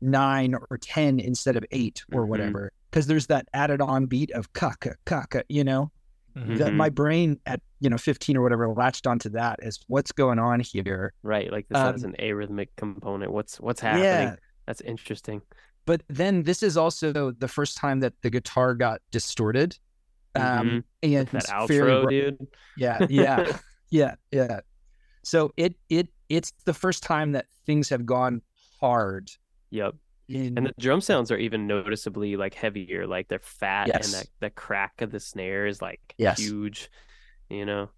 nine 0.01 0.55
or 0.71 0.77
ten 0.79 1.21
instead 1.21 1.57
of 1.57 1.65
eight 1.71 2.05
or 2.13 2.25
Mhm. 2.25 2.29
whatever. 2.29 2.73
Because 2.91 3.07
there's 3.07 3.27
that 3.29 3.49
added 3.55 3.81
on 3.81 4.07
beat 4.07 4.31
of 4.33 4.53
kaka 4.55 4.95
kaka, 5.05 5.45
you 5.49 5.63
know 5.65 5.91
Mhm. 6.37 6.59
that 6.59 6.73
my 6.75 6.89
brain 6.89 7.39
at 7.47 7.61
you 7.81 7.89
know 7.89 7.97
15 7.99 8.37
or 8.37 8.43
whatever 8.43 8.69
latched 8.69 9.07
onto 9.07 9.29
that 9.31 9.61
as 9.63 9.79
what's 9.87 10.11
going 10.13 10.39
on 10.39 10.61
here. 10.61 11.13
Right 11.23 11.51
like 11.53 11.69
this 11.69 11.79
Um, 11.79 11.93
has 11.93 12.03
an 12.03 12.17
arrhythmic 12.19 12.69
component. 12.77 13.33
What's 13.33 13.61
what's 13.61 13.81
happening? 13.81 14.05
Yeah 14.05 14.37
that's 14.67 14.81
interesting. 14.81 15.43
But 15.87 16.03
then 16.09 16.43
this 16.45 16.63
is 16.63 16.77
also 16.79 17.31
the 17.33 17.49
first 17.49 17.77
time 17.77 18.01
that 18.01 18.15
the 18.23 18.31
guitar 18.31 18.75
got 18.75 19.01
distorted. 19.11 19.79
Um 20.35 20.85
and 21.03 21.29
that 21.29 21.45
outro 21.47 22.03
ro- 22.05 22.07
dude? 22.07 22.47
Yeah 22.77 23.07
yeah 23.09 23.59
yeah 23.91 24.15
yeah. 24.33 24.61
So 25.23 25.53
it 25.57 25.77
it 25.89 26.09
it's 26.29 26.53
the 26.65 26.75
first 26.75 27.03
time 27.03 27.33
that 27.33 27.47
things 27.67 27.89
have 27.91 28.05
gone 28.07 28.43
hard. 28.81 29.31
Yep 29.71 29.95
in 30.29 30.57
and 30.57 30.67
the 30.67 30.75
drum 30.81 31.01
sounds 31.01 31.31
are 31.31 31.37
even 31.37 31.67
noticeably 31.67 32.37
like 32.37 32.55
heavier 32.55 33.07
like 33.07 33.29
they're 33.29 33.39
fat 33.43 33.89
Yes. 33.89 34.07
and 34.07 34.15
that 34.23 34.29
the 34.41 34.51
crack 34.51 35.01
of 35.03 35.11
the 35.11 35.21
snare 35.21 35.67
is 35.67 35.83
like 35.83 36.01
Yes. 36.19 36.39
huge 36.41 36.91
you 37.51 37.67
know? 37.67 37.91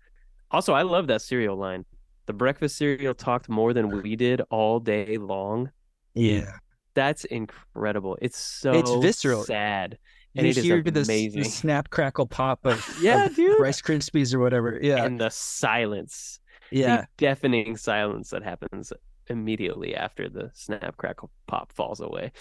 Also 0.51 0.73
i 0.75 0.83
love 0.83 1.07
that 1.09 1.23
cereal 1.23 1.57
line. 1.57 1.85
The 2.27 2.33
breakfast 2.33 2.77
cereal 2.77 3.15
talked 3.15 3.49
more 3.49 3.73
than 3.73 4.03
we 4.03 4.17
did 4.17 4.43
all 4.51 4.81
day 4.81 5.17
long. 5.17 5.71
Yeah. 6.15 6.57
That's 6.95 7.25
incredible. 7.25 8.19
It's 8.21 8.37
so 8.39 8.73
It's 8.73 8.91
visceral. 8.97 9.45
sad 9.45 9.97
and 10.35 10.45
you 10.45 10.51
it 10.51 10.57
is 10.59 10.65
hear 10.65 10.83
the, 10.83 11.01
s- 11.01 11.07
amazing. 11.07 11.43
the 11.45 11.49
snap 11.49 11.91
crackle 11.91 12.27
pop 12.27 12.67
of 12.67 12.85
yeah 13.01 13.27
of 13.27 13.37
dude. 13.37 13.61
Rice 13.61 13.81
krispies 13.81 14.35
or 14.35 14.41
whatever. 14.41 14.79
Yeah. 14.83 15.05
And 15.05 15.21
the 15.21 15.31
silence. 15.31 16.41
Yeah. 16.73 17.03
the 17.03 17.07
deafening 17.19 17.77
silence 17.77 18.31
that 18.31 18.43
happens 18.43 18.93
immediately 19.29 19.95
after 19.95 20.29
the 20.29 20.51
snap 20.55 20.97
crackle 20.97 21.31
pop 21.47 21.73
falls 21.73 22.01
away 22.01 22.33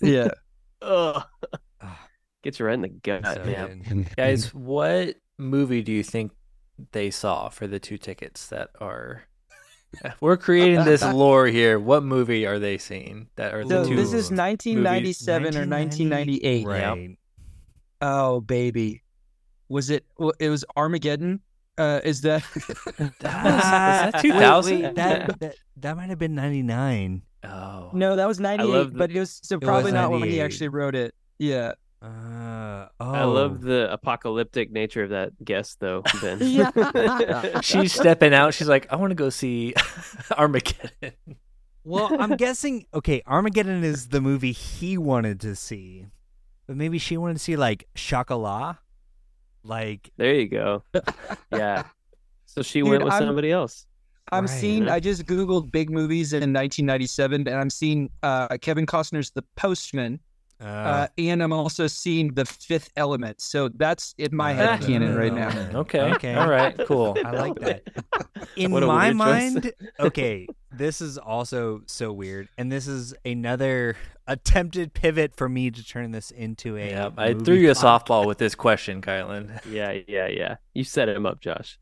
yeah 0.00 0.28
Ugh. 0.82 1.22
Gets 2.42 2.58
you 2.58 2.66
right 2.66 2.74
in 2.74 2.82
the 2.82 2.88
gut 2.88 3.24
So 3.24 3.42
man. 3.44 4.06
Guys, 4.16 4.52
what 4.52 5.16
movie 5.38 5.80
do 5.82 5.92
you 5.92 6.02
think 6.02 6.32
they 6.92 7.10
saw 7.10 7.48
for 7.48 7.66
the 7.66 7.78
two 7.78 7.96
tickets 7.96 8.48
that 8.48 8.68
are? 8.80 9.22
We're 10.20 10.36
creating 10.36 10.84
this 10.84 11.02
lore 11.02 11.46
here. 11.46 11.78
What 11.78 12.02
movie 12.02 12.46
are 12.46 12.58
they 12.58 12.76
seeing 12.76 13.28
that 13.36 13.54
are 13.54 13.62
so 13.62 13.84
the 13.84 13.88
two? 13.88 13.96
this 13.96 14.12
is 14.12 14.30
1997 14.30 15.56
or 15.56 15.66
1998 15.66 16.66
Right. 16.66 17.16
Oh 18.02 18.42
baby, 18.42 19.02
was 19.70 19.88
it? 19.88 20.04
It 20.38 20.50
was 20.50 20.66
Armageddon. 20.76 21.40
Uh, 21.76 22.00
is 22.04 22.20
that? 22.22 22.42
That 23.20 24.14
wait, 24.14 24.22
2000? 24.22 24.94
that, 24.94 25.40
that, 25.40 25.54
that 25.78 25.96
might 25.96 26.08
have 26.10 26.18
been 26.18 26.34
99. 26.34 27.22
oh, 27.44 27.90
no, 27.92 28.16
that 28.16 28.26
was 28.28 28.38
ninety 28.40 28.64
eight. 28.64 28.92
the- 28.92 28.98
But 28.98 29.10
it 29.10 29.18
was 29.18 29.40
so 29.42 29.56
was 29.56 29.64
probably 29.66 29.92
not 29.92 30.10
when 30.10 30.22
he 30.22 30.40
actually 30.40 30.68
wrote 30.68 30.94
it. 30.94 31.14
Yeah. 31.38 31.72
Uh, 32.00 32.88
oh. 33.00 33.12
I 33.12 33.24
love 33.24 33.62
the 33.62 33.90
apocalyptic 33.90 34.70
nature 34.70 35.04
of 35.04 35.10
that 35.10 35.32
guess, 35.42 35.74
though, 35.80 36.02
Ben. 36.20 36.38
Yeah. 36.42 37.60
she's 37.60 37.92
stepping 37.94 38.34
out. 38.34 38.52
She's 38.54 38.68
like, 38.68 38.86
I 38.92 38.96
want 38.96 39.10
to 39.12 39.14
go 39.14 39.30
see 39.30 39.74
Armageddon. 40.36 41.14
Well, 41.82 42.14
I'm 42.20 42.36
guessing. 42.36 42.86
Okay, 42.94 43.22
Armageddon 43.26 43.84
is 43.84 44.08
the 44.08 44.20
movie 44.20 44.52
he 44.52 44.96
wanted 44.98 45.40
to 45.40 45.56
see, 45.56 46.06
but 46.66 46.76
maybe 46.76 46.98
she 46.98 47.16
wanted 47.16 47.34
to 47.34 47.40
see 47.40 47.56
like 47.56 47.88
Chocolat. 47.94 48.76
Like, 49.64 50.10
there 50.16 50.34
you 50.34 50.48
go. 50.48 50.82
Yeah. 51.52 51.84
So 52.46 52.62
she 52.62 52.82
Dude, 52.82 52.90
went 52.90 53.04
with 53.04 53.12
I'm- 53.14 53.24
somebody 53.26 53.50
else. 53.50 53.84
I'm 54.30 54.44
Right. 54.46 54.50
seeing. 54.60 54.88
I 54.88 55.00
just 55.00 55.26
googled 55.26 55.72
big 55.72 55.90
movies 55.90 56.32
in 56.32 56.52
1997, 56.52 57.48
and 57.48 57.56
I'm 57.56 57.68
seeing 57.68 58.10
uh, 58.22 58.56
Kevin 58.60 58.86
Costner's 58.86 59.30
The 59.32 59.42
Postman, 59.56 60.20
uh, 60.60 60.64
uh, 60.64 61.06
and 61.18 61.42
I'm 61.42 61.52
also 61.52 61.88
seeing 61.88 62.32
The 62.32 62.44
Fifth 62.44 62.90
Element. 62.96 63.40
So 63.40 63.68
that's 63.70 64.14
in 64.18 64.36
my 64.36 64.52
head 64.52 64.68
Uh, 64.68 64.86
canon 64.86 65.16
right 65.16 65.34
now. 65.34 65.50
Okay. 65.80 66.00
Okay. 66.14 66.34
All 66.34 66.48
right. 66.48 66.78
Cool. 66.86 67.16
I 67.24 67.32
like 67.32 67.56
that. 67.60 67.82
In 68.56 68.70
my 68.70 69.12
mind, 69.12 69.72
okay, 69.98 70.46
this 70.76 71.00
is 71.00 71.18
also 71.18 71.82
so 71.86 72.12
weird, 72.12 72.48
and 72.58 72.70
this 72.70 72.86
is 72.86 73.14
another 73.24 73.96
attempted 74.26 74.94
pivot 74.94 75.34
for 75.34 75.48
me 75.48 75.70
to 75.70 75.84
turn 75.84 76.10
this 76.10 76.30
into 76.30 76.76
a. 76.76 76.90
Yeah, 76.90 77.10
I 77.16 77.34
threw 77.34 77.54
you 77.56 77.70
a 77.70 77.74
podcast. 77.74 78.06
softball 78.06 78.26
with 78.26 78.38
this 78.38 78.54
question, 78.54 79.00
Kylan. 79.00 79.60
Yeah, 79.70 79.98
yeah, 80.06 80.28
yeah. 80.28 80.56
You 80.74 80.84
set 80.84 81.08
him 81.08 81.26
up, 81.26 81.40
Josh. 81.40 81.78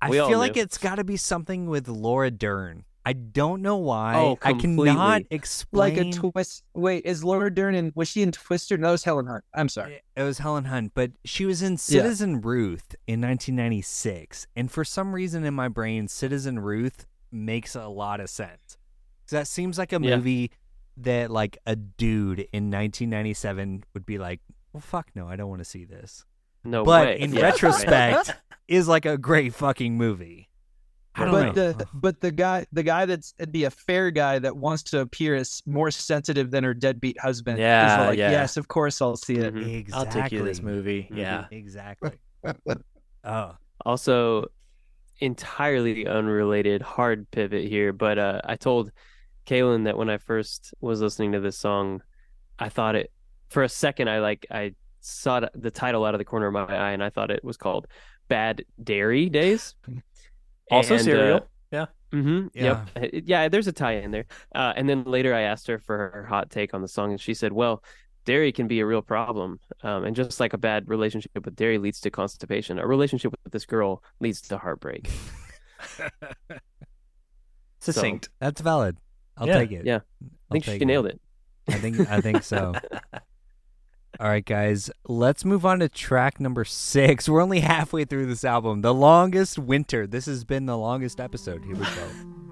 I 0.00 0.10
We 0.10 0.18
all 0.18 0.28
feel 0.28 0.38
like 0.38 0.56
it's 0.56 0.78
got 0.78 0.96
to 0.96 1.04
be 1.04 1.16
something 1.16 1.66
with 1.66 1.88
Laura 1.88 2.30
Dern. 2.30 2.84
I 3.04 3.14
don't 3.14 3.62
know 3.62 3.78
why. 3.78 4.16
Oh, 4.16 4.38
I 4.42 4.52
cannot 4.52 4.60
completely. 4.60 5.26
explain. 5.30 5.96
Like 5.96 6.06
a 6.06 6.12
twist. 6.12 6.62
Wait, 6.74 7.06
is 7.06 7.24
Laura 7.24 7.52
Dern 7.52 7.74
in? 7.74 7.90
Was 7.94 8.08
she 8.08 8.22
in 8.22 8.32
Twister? 8.32 8.76
No, 8.76 8.88
it 8.88 8.92
was 8.92 9.04
Helen 9.04 9.26
Hunt. 9.26 9.44
I'm 9.54 9.70
sorry. 9.70 10.02
It 10.14 10.22
was 10.22 10.38
Helen 10.38 10.66
Hunt, 10.66 10.92
but 10.94 11.12
she 11.24 11.46
was 11.46 11.62
in 11.62 11.78
Citizen 11.78 12.42
Ruth 12.42 12.94
in 13.06 13.20
1996, 13.22 14.46
and 14.54 14.70
for 14.70 14.84
some 14.84 15.14
reason 15.14 15.44
in 15.44 15.54
my 15.54 15.68
brain, 15.68 16.06
Citizen 16.06 16.58
Ruth 16.58 17.06
makes 17.30 17.74
a 17.74 17.86
lot 17.88 18.20
of 18.20 18.30
sense. 18.30 18.76
'Cause 19.26 19.30
that 19.32 19.46
seems 19.46 19.78
like 19.78 19.92
a 19.92 20.00
Yeah. 20.00 20.16
movie 20.16 20.50
that 20.96 21.30
like 21.30 21.58
a 21.66 21.76
dude 21.76 22.40
in 22.52 22.70
1997 22.70 23.84
would 23.94 24.06
be 24.06 24.18
like, 24.18 24.40
"Well, 24.72 24.80
fuck 24.80 25.10
no, 25.14 25.28
I 25.28 25.36
don't 25.36 25.48
want 25.48 25.60
to 25.60 25.64
see 25.64 25.84
this." 25.84 26.24
No 26.64 26.84
but 26.84 27.06
way. 27.06 27.20
in 27.20 27.32
Yeah, 27.34 27.42
retrospect, 27.42 28.34
is 28.66 28.88
like 28.88 29.06
a 29.06 29.16
great 29.16 29.54
fucking 29.54 29.96
movie. 29.96 30.48
I 31.14 31.24
don't 31.24 31.32
but 31.32 31.56
know. 31.56 31.72
the 31.72 31.86
but 31.94 32.20
the 32.20 32.30
guy 32.30 32.66
the 32.72 32.82
guy 32.84 33.04
that's 33.06 33.34
it'd 33.38 33.50
be 33.52 33.64
a 33.64 33.70
fair 33.70 34.10
guy 34.12 34.38
that 34.38 34.56
wants 34.56 34.82
to 34.84 35.00
appear 35.00 35.34
as 35.34 35.62
more 35.66 35.90
sensitive 35.90 36.50
than 36.52 36.62
her 36.64 36.74
deadbeat 36.74 37.18
husband. 37.20 37.58
Yeah, 37.58 38.02
is 38.02 38.06
like, 38.10 38.18
yeah. 38.18 38.30
yes, 38.30 38.56
of 38.56 38.68
course 38.68 39.02
I'll 39.02 39.16
see 39.16 39.34
it. 39.36 39.56
Exactly. 39.56 39.92
I'll 39.92 40.06
take 40.22 40.32
you 40.32 40.38
to 40.38 40.44
this 40.44 40.62
movie. 40.62 41.08
Mhm. 41.10 41.16
Yeah. 41.16 41.46
Exactly. 41.50 42.12
Oh, 43.24 43.56
Also, 43.84 44.46
entirely 45.18 46.06
unrelated, 46.06 46.82
hard 46.82 47.30
pivot 47.30 47.68
here, 47.68 47.92
but 47.92 48.18
uh, 48.18 48.40
I 48.44 48.56
told 48.56 48.90
Kaylin 49.46 49.84
that 49.84 49.96
when 49.96 50.10
I 50.10 50.18
first 50.18 50.74
was 50.80 51.00
listening 51.00 51.32
to 51.32 51.40
this 51.40 51.58
song, 51.58 52.02
I 52.58 52.68
thought 52.68 52.96
it 52.96 53.10
for 53.50 53.62
a 53.62 53.68
second. 53.68 54.08
I 54.08 54.20
like 54.20 54.46
I 54.50 54.74
saw 55.00 55.40
the 55.54 55.70
title 55.70 56.04
out 56.04 56.14
of 56.14 56.18
the 56.18 56.24
corner 56.24 56.46
of 56.46 56.52
my 56.52 56.64
eye, 56.66 56.90
and 56.92 57.02
I 57.02 57.10
thought 57.10 57.30
it 57.30 57.42
was 57.44 57.56
called 57.56 57.86
"Bad 58.28 58.64
Dairy 58.82 59.28
Days." 59.28 59.74
Also 60.70 60.96
And, 60.96 61.00
uh, 61.00 61.04
cereal. 61.04 61.48
yeah. 61.72 61.86
Mm-hmm. 62.12 62.48
Yeah. 62.52 62.84
Yep. 62.94 63.14
Uh, 63.14 63.18
Yeah. 63.24 63.48
There's 63.48 63.68
a 63.68 63.72
tie 63.72 63.92
in 63.94 64.10
there. 64.10 64.26
Uh, 64.54 64.74
and 64.76 64.86
then 64.86 65.04
later 65.04 65.34
I 65.34 65.40
asked 65.42 65.66
her 65.68 65.78
for 65.78 65.96
her 65.96 66.26
hot 66.28 66.50
take 66.50 66.74
on 66.74 66.82
the 66.82 66.88
song, 66.88 67.12
and 67.12 67.18
she 67.18 67.32
said, 67.32 67.52
"Well, 67.54 67.82
dairy 68.28 68.52
can 68.52 68.68
be 68.68 68.80
a 68.80 68.86
real 68.86 69.02
problem, 69.02 69.58
um, 69.82 70.04
and 70.04 70.14
just 70.14 70.38
like 70.40 70.52
a 70.52 70.58
bad 70.58 70.86
relationship 70.88 71.30
with 71.44 71.56
dairy 71.56 71.78
leads 71.78 72.00
to 72.02 72.10
constipation, 72.10 72.78
a 72.78 72.86
relationship 72.86 73.32
with 73.44 73.52
this 73.52 73.64
girl 73.66 74.02
leads 74.20 74.40
to 74.42 74.58
heartbreak." 74.58 75.08
Succinct. 77.80 78.28
that's 78.40 78.60
valid. 78.60 78.96
I'll 79.36 79.46
Yeah, 79.46 79.58
take 79.58 79.72
it. 79.72 79.86
yeah. 79.86 79.96
I 80.22 80.26
I'll 80.50 80.52
think 80.52 80.64
she 80.64 80.70
take 80.72 80.82
it. 80.82 80.86
nailed 80.86 81.06
it. 81.06 81.20
I 81.68 81.74
think 81.74 82.00
I 82.10 82.20
think 82.20 82.42
so. 82.42 82.74
All 84.20 84.26
right, 84.28 84.44
guys, 84.44 84.90
let's 85.06 85.44
move 85.44 85.64
on 85.64 85.78
to 85.78 85.88
track 85.88 86.40
number 86.40 86.64
six. 86.64 87.28
We're 87.28 87.40
only 87.42 87.60
halfway 87.60 88.04
through 88.04 88.26
this 88.26 88.42
album. 88.44 88.80
The 88.80 88.92
longest 88.94 89.58
winter. 89.58 90.06
This 90.06 90.26
has 90.26 90.44
been 90.44 90.66
the 90.66 90.76
longest 90.78 91.20
episode. 91.20 91.64
Here 91.64 91.74
we 91.76 91.84
go. 91.84 92.47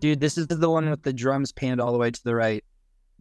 Dude, 0.00 0.20
this 0.20 0.36
is 0.38 0.46
the 0.46 0.70
one 0.70 0.88
with 0.90 1.02
the 1.02 1.12
drums 1.12 1.52
panned 1.52 1.80
all 1.80 1.92
the 1.92 1.98
way 1.98 2.10
to 2.10 2.24
the 2.24 2.34
right. 2.34 2.62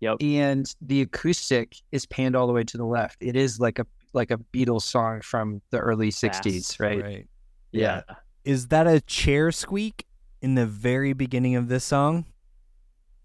Yep. 0.02 0.18
And 0.22 0.66
the 0.82 1.02
acoustic 1.02 1.76
is 1.92 2.06
panned 2.06 2.36
all 2.36 2.48
the 2.48 2.54
way 2.54 2.64
to 2.66 2.78
the 2.78 2.86
left. 2.86 3.18
It 3.22 3.36
is 3.36 3.60
like 3.60 3.80
a 3.80 3.88
like 4.14 4.32
a 4.32 4.38
Beatles 4.54 4.84
song 4.84 5.22
from 5.22 5.62
the 5.72 5.80
early 5.80 6.10
'60s, 6.10 6.80
right? 6.80 7.02
Right. 7.02 7.28
Yeah. 7.72 8.02
Is 8.44 8.68
that 8.68 8.88
a 8.88 9.02
chair 9.02 9.52
squeak 9.52 10.06
in 10.42 10.56
the 10.56 10.66
very 10.66 11.14
beginning 11.14 11.56
of 11.56 11.68
this 11.70 11.84
song? 11.84 12.26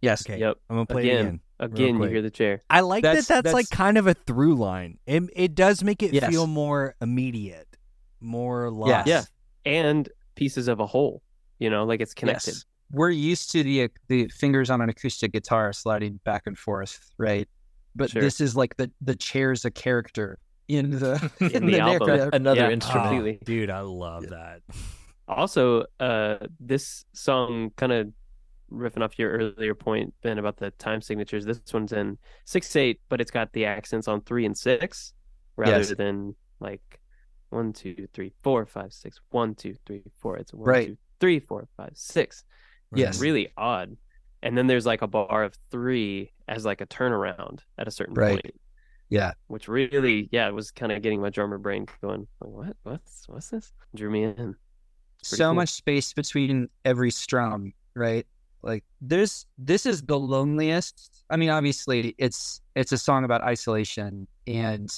Yes. 0.01 0.25
Okay. 0.25 0.39
Yep. 0.39 0.57
I'm 0.71 0.77
gonna 0.77 0.87
play 0.87 1.09
it 1.11 1.15
Again. 1.21 1.27
again. 1.27 1.41
Again, 1.73 2.03
you 2.03 2.09
hear 2.09 2.23
the 2.23 2.31
chair. 2.31 2.63
I 2.71 2.81
like 2.81 3.03
That's- 3.03 3.27
that. 3.27 3.45
That's, 3.45 3.53
like 3.55 3.69
kind 3.69 3.99
of 3.99 4.07
a 4.07 4.15
through 4.15 4.55
line. 4.55 4.99
It 5.07 5.25
it 5.35 5.55
does 5.55 5.83
make 5.85 6.03
it 6.03 6.15
Yes. 6.15 6.31
feel 6.31 6.47
more 6.47 6.95
immediate, 7.03 7.69
more 8.21 8.71
live. 8.71 9.07
Yes. 9.07 9.07
Yeah. 9.07 9.25
And 9.73 10.09
pieces 10.37 10.69
of 10.69 10.81
a 10.81 10.87
whole. 10.87 11.23
You 11.59 11.69
know, 11.69 11.85
like 11.85 12.01
it's 12.01 12.15
connected. 12.15 12.55
Yes. 12.55 12.65
We're 12.93 13.11
used 13.11 13.51
to 13.53 13.62
the 13.62 13.89
the 14.09 14.29
fingers 14.29 14.71
on 14.71 14.81
an 14.81 14.89
acoustic 14.89 15.33
guitar 15.33 15.73
sliding 15.73 16.21
back 16.25 16.43
and 16.47 16.57
forth, 16.59 16.99
right? 17.19 17.49
But 17.97 18.11
Sure. 18.11 18.23
this 18.23 18.41
is 18.41 18.57
like 18.57 18.77
the 18.77 18.91
the 19.01 19.15
chair's 19.17 19.65
a 19.65 19.71
character 19.71 20.39
in 20.69 20.91
the 20.91 21.15
In 21.55 21.67
the 21.67 21.81
album. 21.81 22.07
narrative. 22.09 22.31
Another 22.33 22.61
Yeah. 22.67 22.71
instrument. 22.71 23.39
Oh, 23.43 23.45
dude, 23.45 23.71
I 23.71 23.81
love 23.81 24.29
that. 24.29 24.62
Also, 25.29 25.85
uh, 26.01 26.39
this 26.59 27.05
song 27.12 27.71
kind 27.77 27.93
of 27.93 28.09
riffing 28.73 29.01
off 29.01 29.17
your 29.17 29.31
earlier 29.31 29.77
point, 29.77 30.12
Ben, 30.25 30.39
about 30.39 30.57
the 30.57 30.73
time 30.73 31.01
signatures. 31.01 31.45
This 31.45 31.61
one's 31.73 31.93
in 31.93 32.19
six 32.47 32.75
eight, 32.75 33.01
but 33.09 33.21
it's 33.21 33.31
got 33.31 33.53
the 33.53 33.65
accents 33.65 34.09
on 34.09 34.23
three 34.23 34.45
and 34.45 34.59
six 34.59 35.12
rather 35.55 35.79
Yes. 35.79 35.95
than 35.97 36.35
like 36.59 36.99
one, 37.51 37.73
two, 37.73 38.09
three, 38.12 38.33
four, 38.43 38.67
five, 38.67 38.93
six. 38.93 39.21
One, 39.31 39.55
two, 39.55 39.77
three, 39.87 40.03
four. 40.19 40.37
It's 40.37 40.53
one, 40.53 40.69
Right. 40.69 40.87
two, 40.89 40.97
three, 41.21 41.39
four, 41.39 41.69
five, 41.77 41.93
six. 41.95 42.43
Yes. 42.95 43.21
Really 43.21 43.53
odd. 43.57 43.97
And 44.43 44.57
then 44.57 44.67
there's 44.67 44.87
like 44.87 45.03
a 45.03 45.07
bar 45.07 45.45
of 45.45 45.55
three 45.71 46.33
as 46.49 46.65
like 46.65 46.81
a 46.81 46.87
turnaround 46.87 47.61
at 47.79 47.87
a 47.87 47.91
certain 47.91 48.15
Right. 48.15 48.43
point. 48.43 48.55
Yeah. 49.09 49.33
Which 49.49 49.69
really, 49.69 50.29
yeah, 50.33 50.49
it 50.49 50.55
was 50.55 50.71
kind 50.71 50.93
of 50.93 51.03
getting 51.03 51.21
my 51.21 51.31
drummer 51.31 51.59
brain 51.59 51.87
going. 52.01 52.27
Like, 52.41 52.51
what? 52.51 52.77
What's 52.85 53.25
what's 53.29 53.51
this? 53.51 53.73
Drew 53.95 54.11
me 54.11 54.25
in. 54.25 54.55
so 55.23 55.47
cool. 55.47 55.55
much 55.55 55.71
space 55.71 56.12
between 56.12 56.69
every 56.85 57.11
strum, 57.11 57.73
right? 57.95 58.27
Like 58.62 58.85
there's 59.01 59.47
this 59.59 59.85
is 59.87 60.03
the 60.03 60.19
loneliest. 60.19 61.25
I 61.31 61.37
mean, 61.37 61.51
obviously 61.51 62.15
it's 62.19 62.61
it's 62.77 62.93
a 62.93 62.99
song 62.99 63.25
about 63.25 63.43
isolation 63.43 64.27
and 64.47 64.89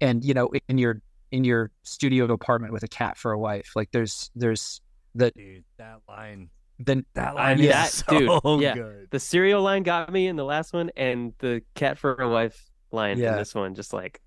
and 0.00 0.24
you 0.24 0.34
know 0.34 0.50
in 0.68 0.78
your 0.78 1.00
in 1.30 1.44
your 1.44 1.70
studio 1.82 2.24
apartment 2.32 2.72
with 2.72 2.82
a 2.84 2.88
cat 2.88 3.16
for 3.18 3.32
a 3.32 3.38
wife. 3.38 3.72
Like 3.76 3.90
there's 3.92 4.30
there's 4.34 4.80
the 5.14 5.30
Dude, 5.32 5.64
that 5.78 6.00
line. 6.08 6.48
Then 6.78 7.04
That 7.14 7.30
I 7.30 7.32
line 7.32 7.56
mean, 7.58 7.66
is 7.66 7.72
that- 7.72 7.90
so 8.08 8.40
dude, 8.40 8.62
yeah. 8.62 8.74
good. 8.74 9.08
the 9.10 9.20
cereal 9.20 9.62
line 9.62 9.82
got 9.82 10.12
me 10.12 10.26
in 10.26 10.36
the 10.36 10.44
last 10.44 10.72
one, 10.72 10.90
and 10.96 11.32
the 11.38 11.62
cat 11.74 11.98
for 11.98 12.14
a 12.14 12.28
wife 12.28 12.70
line 12.90 13.18
Yeah. 13.18 13.32
in 13.32 13.36
this 13.38 13.54
one, 13.54 13.74
just 13.74 13.92
like, 13.92 14.20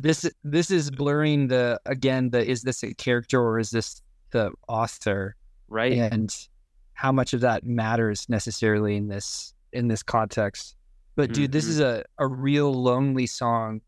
this 0.00 0.28
this 0.42 0.70
is 0.72 0.90
blurring 0.90 1.46
the 1.48 1.78
again 1.86 2.30
the 2.30 2.44
is 2.44 2.62
this 2.62 2.82
a 2.82 2.92
character 2.94 3.40
or 3.40 3.58
is 3.60 3.70
this 3.70 4.02
the 4.30 4.50
author 4.66 5.36
right? 5.68 5.92
and 5.92 6.48
how 6.94 7.12
much 7.12 7.32
of 7.32 7.42
that 7.42 7.64
matters 7.64 8.28
necessarily 8.28 8.96
in 8.96 9.06
this 9.06 9.54
in 9.72 9.86
this 9.86 10.02
context 10.02 10.74
but 11.14 11.32
dude 11.32 11.52
this 11.52 11.66
Mhm. 11.66 11.68
is 11.68 11.80
a, 11.80 12.04
a 12.18 12.26
real 12.26 12.72
lonely 12.74 13.26
song 13.26 13.82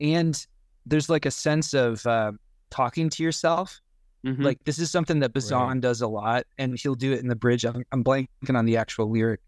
and 0.00 0.46
there's 0.86 1.08
like 1.08 1.26
a 1.26 1.30
sense 1.30 1.74
of 1.74 2.06
uh, 2.06 2.30
talking 2.70 3.08
to 3.10 3.22
yourself 3.24 3.80
Mhm. 4.24 4.42
like 4.42 4.62
this 4.64 4.78
is 4.78 4.90
something 4.90 5.20
that 5.20 5.32
Bazan 5.34 5.80
does 5.80 6.00
a 6.00 6.08
lot 6.08 6.46
and 6.56 6.78
he'll 6.78 6.94
do 6.94 7.12
it 7.12 7.20
in 7.20 7.28
the 7.28 7.36
bridge 7.36 7.64
I'm, 7.64 7.84
I'm 7.92 8.02
blanking 8.02 8.56
on 8.56 8.64
the 8.64 8.76
actual 8.78 9.10
lyric 9.10 9.40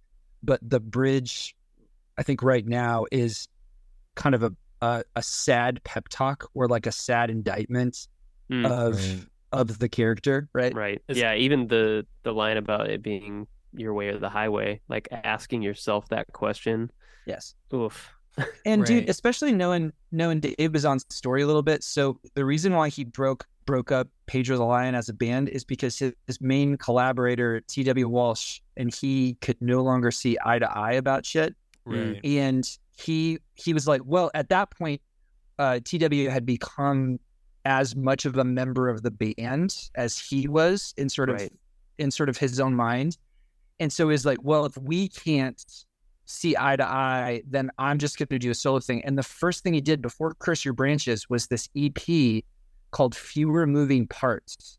but 0.43 0.61
the 0.63 0.81
bridge 0.81 1.57
i 2.19 2.23
think 2.23 2.43
right 2.43 2.67
now 2.67 3.07
is 3.11 3.49
kind 4.17 4.35
of 4.35 4.43
a 4.43 4.53
a, 4.83 5.03
a 5.15 5.23
sad 5.23 5.83
pep 5.85 6.09
talk 6.11 6.51
or 6.55 6.69
like 6.69 6.87
a 6.87 6.93
sad 6.93 7.31
indictment 7.31 8.09
Mm, 8.51 8.65
of 8.71 8.95
Right. 8.95 9.27
of 9.53 9.79
the 9.79 9.89
character 9.89 10.49
right 10.53 10.73
right. 10.75 11.03
It's- 11.09 11.17
yeah, 11.17 11.35
even 11.35 11.67
the 11.69 12.07
the 12.23 12.33
line 12.33 12.59
about 12.59 12.89
it 12.91 13.03
being 13.03 13.47
your 13.73 13.93
way 13.95 14.09
or 14.09 14.19
the 14.19 14.29
highway, 14.29 14.81
like 14.89 15.09
asking 15.11 15.63
yourself 15.63 16.09
that 16.11 16.33
question. 16.33 16.91
yes 17.27 17.55
Oof. 17.75 18.13
And 18.67 18.83
Right. 18.83 18.87
dude, 18.87 19.09
especially 19.09 19.53
knowing 19.53 19.93
knowing 20.13 20.41
Dave 20.41 20.73
Bazan's 20.73 21.07
story 21.11 21.43
a 21.43 21.47
little 21.47 21.63
bit. 21.63 21.83
So 21.83 22.19
the 22.35 22.45
reason 22.45 22.75
why 22.75 22.89
he 22.91 23.05
broke 23.05 23.47
broke 23.65 23.91
up 23.91 24.09
Pedro 24.27 24.57
the 24.59 24.65
Lion 24.65 24.95
as 24.95 25.09
a 25.09 25.13
band 25.15 25.49
is 25.49 25.65
because 25.65 25.99
his, 25.99 26.13
his 26.27 26.41
main 26.41 26.77
collaborator 26.77 27.61
T.W. 27.63 28.09
Walsh 28.09 28.61
and 28.77 28.95
he 28.95 29.35
could 29.41 29.57
no 29.61 29.83
longer 29.83 30.11
see 30.11 30.37
eye 30.45 30.59
to 30.59 30.71
eye 30.71 30.93
about 30.93 31.25
shit. 31.27 31.55
Right. 31.85 32.21
And 32.25 32.69
he 32.97 33.39
he 33.55 33.73
was 33.73 33.87
like, 33.89 34.03
well, 34.05 34.31
at 34.35 34.49
that 34.51 34.71
point, 34.71 35.01
uh, 35.59 35.81
T.W. 35.85 36.29
had 36.29 36.45
become 36.47 37.19
as 37.65 37.97
much 37.97 38.25
of 38.27 38.37
a 38.37 38.45
member 38.45 38.89
of 38.89 39.03
the 39.03 39.11
band 39.11 39.75
as 39.97 40.19
he 40.19 40.47
was 40.47 40.95
in 40.97 41.09
sort 41.09 41.31
of 41.31 41.37
Right. 41.37 41.53
in 41.99 42.11
sort 42.11 42.29
of 42.29 42.37
his 42.37 42.61
own 42.61 42.75
mind. 42.75 43.17
And 43.81 43.93
so 43.93 44.09
he's 44.09 44.25
like, 44.25 44.39
well, 44.43 44.65
if 44.67 44.77
we 44.79 45.09
can't 45.09 45.63
see 46.27 46.57
eye 46.59 46.77
to 46.77 46.85
eye, 46.85 47.43
then 47.49 47.71
I'm 47.79 47.99
just 47.99 48.19
going 48.19 48.29
to 48.29 48.39
do 48.39 48.51
a 48.51 48.55
solo 48.55 48.81
thing. 48.81 49.05
And 49.05 49.17
the 49.17 49.23
first 49.23 49.63
thing 49.63 49.75
he 49.75 49.81
did 49.81 50.03
before 50.03 50.35
Curse 50.39 50.65
Your 50.65 50.75
Branches 50.75 51.31
was 51.31 51.47
this 51.47 51.69
EP 51.77 52.43
called 52.91 53.15
Fewer 53.15 53.67
Moving 53.67 54.07
Parts. 54.09 54.79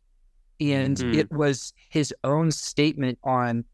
And 0.60 0.98
Mhm. 0.98 1.14
it 1.16 1.32
was 1.32 1.74
his 1.90 2.14
own 2.24 2.52
statement 2.52 3.18
on 3.24 3.66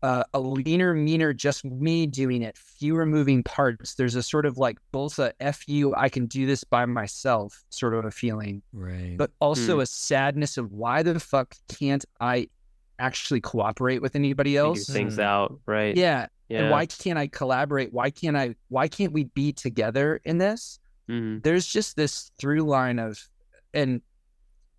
uh, 0.00 0.22
a 0.32 0.38
leaner, 0.38 0.94
meaner, 0.94 1.32
just 1.32 1.64
me 1.64 2.06
doing 2.06 2.42
it, 2.42 2.56
fewer 2.56 3.04
moving 3.04 3.42
parts. 3.42 3.96
There's 3.96 4.14
a 4.14 4.22
sort 4.22 4.46
of 4.46 4.56
like 4.56 4.78
both 4.92 5.18
a 5.18 5.32
F 5.40 5.68
you, 5.68 5.92
I 5.96 6.08
can 6.08 6.26
do 6.26 6.46
this 6.46 6.62
by 6.62 6.86
myself 6.86 7.64
sort 7.70 7.94
of 7.94 8.04
a 8.04 8.12
feeling 8.12 8.62
Right. 8.72 9.16
but 9.16 9.32
also 9.40 9.78
Mm. 9.78 9.82
a 9.82 9.86
sadness 9.86 10.56
of 10.56 10.70
why 10.70 11.02
the 11.02 11.18
fuck 11.18 11.56
can't 11.66 12.04
I 12.20 12.48
actually 12.98 13.40
cooperate 13.40 14.02
with 14.02 14.16
anybody 14.16 14.50
Figure 14.50 14.60
else? 14.66 14.86
things 14.86 15.18
out, 15.18 15.58
right? 15.66 15.96
Yeah. 15.96 16.26
Yeah. 16.48 16.62
And 16.62 16.70
why 16.70 16.86
can't 16.86 17.18
I 17.18 17.26
collaborate? 17.26 17.92
Why 17.92 18.10
can't 18.10 18.36
I 18.36 18.54
why 18.68 18.88
can't 18.88 19.12
we 19.12 19.24
be 19.24 19.52
together 19.52 20.20
in 20.24 20.38
this? 20.38 20.78
Mhm. 21.08 21.42
there's 21.42 21.66
just 21.66 21.96
this 21.96 22.30
through 22.38 22.60
line 22.60 22.98
of 22.98 23.18
and 23.72 24.02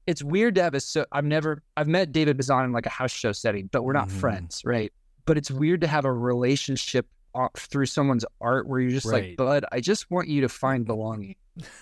it's 0.06 0.22
weird 0.24 0.54
to 0.56 0.62
have 0.64 0.76
a 0.76 0.80
so 0.80 1.06
I've 1.12 1.26
never 1.26 1.64
I've 1.76 1.88
met 1.88 2.12
David 2.12 2.38
Bazan 2.38 2.66
in 2.66 2.72
like 2.72 2.86
a 2.86 2.90
house 2.90 3.12
show 3.12 3.32
setting, 3.32 3.68
but 3.72 3.84
we're 3.84 3.94
not 3.94 4.10
Mhm. 4.10 4.20
friends, 4.20 4.62
right? 4.64 4.92
But 5.26 5.38
it's 5.38 5.50
weird 5.52 5.82
to 5.82 5.88
have 5.88 6.06
a 6.06 6.14
relationship 6.14 7.08
off 7.36 7.52
through 7.56 7.86
someone's 7.88 8.26
art 8.42 8.68
where 8.68 8.80
you're 8.80 8.90
just 8.92 9.06
Right. 9.08 9.30
like, 9.30 9.38
Bud, 9.38 9.66
I 9.72 9.80
just 9.82 10.10
want 10.12 10.28
you 10.28 10.42
to 10.42 10.50
find 10.50 10.86
belonging. 10.86 11.36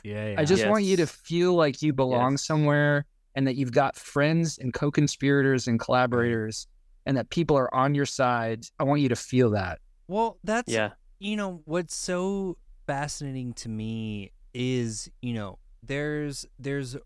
Yeah, 0.04 0.36
I 0.38 0.44
just 0.46 0.68
want 0.68 0.84
you 0.86 0.98
to 0.98 1.08
feel 1.08 1.54
like 1.54 1.82
you 1.82 1.94
belong 1.94 2.32
Yes. 2.34 2.44
somewhere 2.44 3.06
and 3.38 3.46
that 3.46 3.56
you've 3.56 3.72
got 3.72 3.96
friends 3.96 4.58
and 4.58 4.74
co-conspirators 4.74 5.68
and 5.68 5.80
collaborators 5.80 6.66
and 7.06 7.16
that 7.16 7.30
people 7.30 7.56
are 7.56 7.72
on 7.74 7.94
your 7.94 8.06
side. 8.08 8.66
I 8.80 8.84
want 8.84 9.02
you 9.02 9.10
to 9.10 9.16
feel 9.16 9.52
that. 9.52 9.78
Well, 10.08 10.40
that's 10.44 10.74
Yeah. 10.74 10.94
you 11.20 11.36
know 11.36 11.62
what's 11.66 11.96
so 11.96 12.58
fascinating 12.88 13.54
to 13.54 13.70
me 13.70 14.32
is 14.56 15.10
you 15.22 15.34
know 15.34 15.60
there's 15.84 16.46
there's 16.58 16.98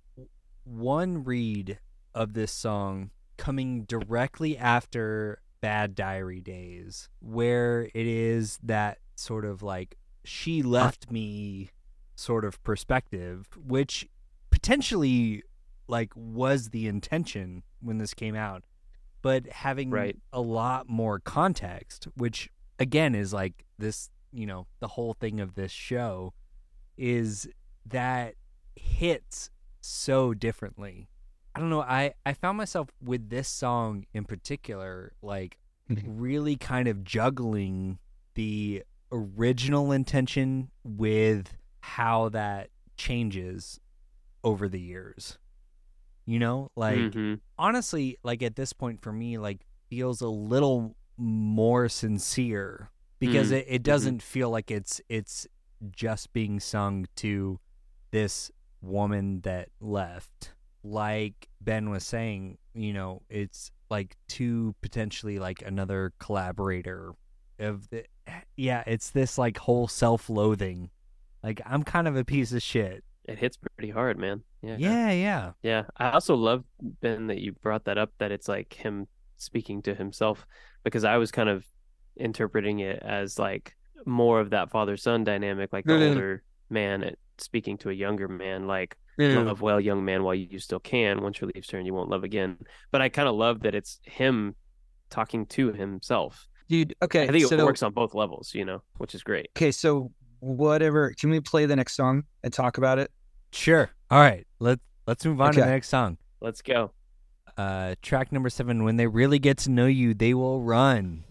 one 0.63 1.23
read 1.25 1.79
of 2.15 2.33
this 2.33 2.51
song 2.51 3.09
coming 3.37 3.83
directly 3.83 4.57
after 4.57 5.41
bad 5.59 5.95
diary 5.95 6.39
days 6.39 7.09
where 7.19 7.89
it 7.93 8.07
is 8.07 8.57
that 8.63 8.99
sort 9.15 9.43
of 9.43 9.61
like 9.61 9.97
she 10.23 10.61
left 10.63 11.11
me 11.11 11.69
sort 12.15 12.45
of 12.45 12.61
perspective 12.63 13.47
which 13.67 14.07
potentially 14.49 15.43
like 15.91 16.11
was 16.15 16.69
the 16.69 16.87
intention 16.87 17.61
when 17.81 17.97
this 17.97 18.13
came 18.13 18.35
out 18.35 18.63
but 19.21 19.45
having 19.49 19.91
Right. 19.91 20.17
a 20.33 20.41
lot 20.41 20.89
more 20.89 21.19
context 21.19 22.07
which 22.15 22.49
again 22.79 23.13
is 23.13 23.33
like 23.33 23.65
this 23.77 24.09
you 24.31 24.45
know 24.45 24.65
the 24.79 24.87
whole 24.87 25.13
thing 25.13 25.39
of 25.39 25.55
this 25.55 25.71
show 25.71 26.33
is 26.97 27.47
that 27.85 28.35
hits 28.75 29.49
so 29.81 30.33
differently. 30.33 31.09
I 31.53 31.59
don't 31.59 31.69
know 31.69 31.81
i 31.81 32.13
i 32.25 32.33
found 32.33 32.57
myself 32.57 32.87
with 33.03 33.29
this 33.29 33.49
song 33.49 34.05
in 34.13 34.23
particular 34.23 35.11
like 35.21 35.57
mm-hmm. 35.89 36.19
really 36.19 36.55
kind 36.55 36.87
of 36.87 37.03
juggling 37.03 37.99
the 38.35 38.83
original 39.11 39.91
intention 39.91 40.69
with 40.85 41.57
how 41.81 42.29
that 42.29 42.69
changes 42.95 43.81
over 44.45 44.69
the 44.69 44.79
years 44.79 45.37
you 46.25 46.39
know 46.39 46.69
like 46.75 46.99
Mhm. 46.99 47.39
honestly, 47.57 48.17
like 48.23 48.41
at 48.43 48.55
this 48.55 48.73
point 48.73 49.01
for 49.01 49.11
me, 49.11 49.37
like 49.37 49.65
feels 49.89 50.21
a 50.21 50.27
little 50.29 50.95
more 51.17 51.87
sincere 51.89 52.89
because 53.19 53.51
Mm, 53.51 53.57
it, 53.59 53.65
it 53.69 53.83
doesn't 53.83 54.21
feel 54.21 54.49
like 54.49 54.71
it's 54.71 55.01
it's 55.09 55.47
just 55.91 56.31
being 56.33 56.59
sung 56.59 57.05
to 57.17 57.59
this 58.11 58.51
woman 58.81 59.41
that 59.41 59.69
left. 59.79 60.53
Like 60.83 61.47
Ben 61.59 61.89
was 61.89 62.03
saying, 62.03 62.57
you 62.73 62.93
know, 62.93 63.21
it's 63.29 63.71
like 63.89 64.15
to 64.29 64.73
potentially 64.81 65.37
like 65.37 65.61
another 65.61 66.13
collaborator 66.19 67.13
of 67.59 67.89
the 67.89 68.05
yeah, 68.55 68.83
it's 68.87 69.09
this 69.11 69.37
like 69.37 69.57
whole 69.57 69.87
self 69.87 70.29
loathing. 70.29 70.89
Like 71.43 71.61
I'm 71.65 71.83
kind 71.83 72.07
of 72.07 72.15
a 72.15 72.25
piece 72.25 72.53
of 72.53 72.63
shit. 72.63 73.03
It 73.25 73.37
hits 73.37 73.57
pretty 73.57 73.91
hard, 73.91 74.17
man. 74.17 74.41
Yeah. 74.61 74.77
Yeah, 74.79 75.11
yeah. 75.11 75.51
Yeah. 75.61 75.83
I 75.97 76.11
also 76.11 76.35
love 76.35 76.63
Ben 76.81 77.27
that 77.27 77.39
you 77.39 77.53
brought 77.53 77.85
that 77.85 77.97
up 77.97 78.11
that 78.17 78.31
it's 78.31 78.47
like 78.47 78.73
him 78.73 79.07
speaking 79.37 79.81
to 79.83 79.95
himself 79.95 80.45
because 80.83 81.03
I 81.03 81.17
was 81.17 81.31
kind 81.31 81.49
of 81.49 81.65
interpreting 82.17 82.79
it 82.79 83.01
as 83.01 83.37
like 83.39 83.75
more 84.05 84.39
of 84.39 84.51
that 84.51 84.71
father 84.71 84.97
son 84.97 85.23
dynamic, 85.23 85.71
like 85.71 85.85
the 85.85 85.93
No, 85.93 85.99
no, 85.99 86.05
no. 86.05 86.11
older 86.11 86.43
man 86.69 87.15
speaking 87.37 87.77
to 87.79 87.89
a 87.89 87.93
younger 87.93 88.27
man, 88.27 88.67
like 88.67 88.97
No, 89.17 89.43
love 89.43 89.61
well, 89.61 89.79
young 89.79 90.03
man, 90.03 90.23
while 90.23 90.35
you 90.35 90.59
still 90.59 90.79
can. 90.79 91.21
Once 91.21 91.41
your 91.41 91.49
leaves 91.53 91.67
turn, 91.67 91.85
you 91.85 91.93
won't 91.93 92.09
love 92.09 92.23
again. 92.23 92.57
But 92.91 93.01
I 93.01 93.09
kind 93.09 93.27
of 93.27 93.35
love 93.35 93.61
that 93.61 93.75
it's 93.75 93.99
him 94.03 94.55
talking 95.09 95.45
to 95.47 95.73
himself. 95.73 96.47
Dude, 96.69 96.95
okay. 97.01 97.23
I 97.23 97.27
think 97.31 97.45
so 97.47 97.59
it 97.59 97.65
works 97.65 97.83
on 97.83 97.93
both 97.93 98.13
levels, 98.13 98.53
you 98.55 98.63
know, 98.63 98.81
which 98.97 99.13
is 99.13 99.23
great. 99.23 99.49
Okay, 99.57 99.71
so 99.71 100.11
whatever. 100.41 101.13
Can 101.17 101.29
we 101.29 101.39
play 101.39 101.65
the 101.65 101.75
next 101.75 101.95
song 101.95 102.25
and 102.43 102.51
talk 102.51 102.77
about 102.77 102.99
it? 102.99 103.11
Sure. 103.53 103.89
All 104.09 104.19
right. 104.19 104.45
Let 104.59 104.79
let's 105.07 105.25
move 105.25 105.39
on 105.39 105.53
to 105.53 105.61
the 105.61 105.65
next 105.65 105.89
song. 105.89 106.17
Let's 106.41 106.61
go. 106.61 106.91
uh, 107.57 107.95
track 108.01 108.31
number 108.31 108.49
seven 108.49 108.83
when 108.83 108.97
they 108.97 109.07
really 109.07 109.39
get 109.39 109.57
to 109.59 109.71
know 109.71 109.85
you 109.85 110.13
they 110.13 110.33
will 110.33 110.61
run 110.61 111.23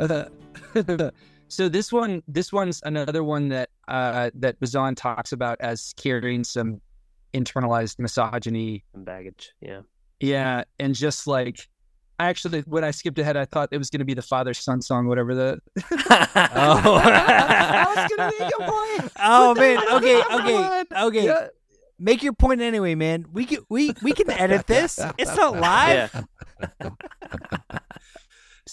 Uh, 0.00 0.24
so 1.48 1.68
this 1.68 1.92
one, 1.92 2.22
this 2.26 2.52
one's 2.52 2.80
another 2.84 3.22
one 3.22 3.48
that 3.50 3.68
uh, 3.88 4.30
that 4.34 4.58
Bazan 4.60 4.94
talks 4.94 5.32
about 5.32 5.60
as 5.60 5.92
carrying 5.96 6.42
some 6.42 6.80
internalized 7.34 7.98
misogyny. 7.98 8.84
Some 8.92 9.04
baggage. 9.04 9.52
Yeah. 9.60 9.80
Yeah, 10.20 10.64
and 10.78 10.94
just 10.94 11.26
like 11.26 11.66
I 12.18 12.26
actually, 12.28 12.60
when 12.60 12.84
I 12.84 12.90
skipped 12.90 13.18
ahead, 13.18 13.36
I 13.38 13.46
thought 13.46 13.70
it 13.72 13.78
was 13.78 13.88
going 13.88 14.00
to 14.00 14.04
be 14.04 14.12
the 14.12 14.20
father 14.22 14.52
son 14.52 14.82
song, 14.82 15.06
whatever 15.06 15.34
the. 15.34 15.58
Oh. 16.36 17.00
I 17.02 17.84
was 17.96 18.16
going 18.16 18.30
to 18.30 18.38
make 18.38 18.52
a 18.52 18.70
point. 18.70 19.12
oh 19.22 19.54
man 19.54 19.78
okay 19.94 20.22
okay 20.32 20.84
okay 21.06 21.24
Yeah. 21.24 21.46
make 21.98 22.22
your 22.22 22.32
point 22.34 22.60
anyway 22.60 22.94
man 22.94 23.24
we 23.32 23.44
can 23.46 23.58
we 23.70 23.92
we 24.02 24.12
can 24.12 24.30
edit 24.44 24.66
this 24.66 24.98
it's 25.18 25.34
not 25.36 25.56
live 25.58 26.24
Yeah. 26.80 26.90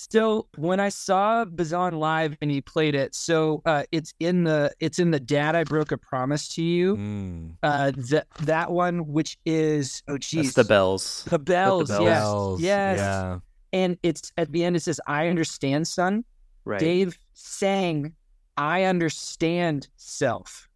So 0.10 0.48
when 0.56 0.80
I 0.80 0.90
saw 0.90 1.44
Bazan 1.46 1.96
live 1.96 2.38
and 2.42 2.52
he 2.52 2.62
played 2.62 2.96
it, 2.96 3.16
so 3.16 3.62
uh, 3.66 3.84
it's 3.92 4.14
in 4.20 4.44
the 4.44 4.72
it's 4.80 5.00
in 5.00 5.12
the 5.12 5.20
Dad 5.20 5.56
I 5.56 5.64
Broke 5.64 5.92
a 5.92 5.98
Promise 5.98 6.50
to 6.56 6.64
You. 6.64 6.96
Mm. 6.98 7.56
Uh, 7.64 7.92
that 8.10 8.28
that 8.42 8.72
one, 8.72 9.08
which 9.08 9.38
is 9.46 10.04
oh 10.08 10.14
That's 10.14 10.30
geez, 10.30 10.54
the 10.54 10.64
bells. 10.64 11.26
the 11.30 11.40
bells, 11.40 11.90
Bells. 11.90 12.02
yes, 12.02 12.22
Bells, 12.22 12.62
yes. 12.62 12.98
yeah 13.00 13.40
And 13.74 13.98
it's 14.04 14.32
at 14.38 14.52
the 14.52 14.64
end. 14.64 14.76
It 14.76 14.82
says, 14.82 15.02
"I 15.08 15.28
understand, 15.28 15.88
son." 15.88 16.24
Right. 16.64 16.80
Dave 16.80 17.18
sang, 17.34 18.14
"I 18.56 18.84
understand 18.84 19.88
self." 19.98 20.70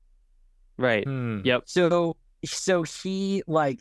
Right. 0.77 1.03
Hmm. 1.05 1.41
Yep. 1.43 1.63
So 1.67 2.17
so 2.43 2.83
he 2.83 3.43
like 3.47 3.79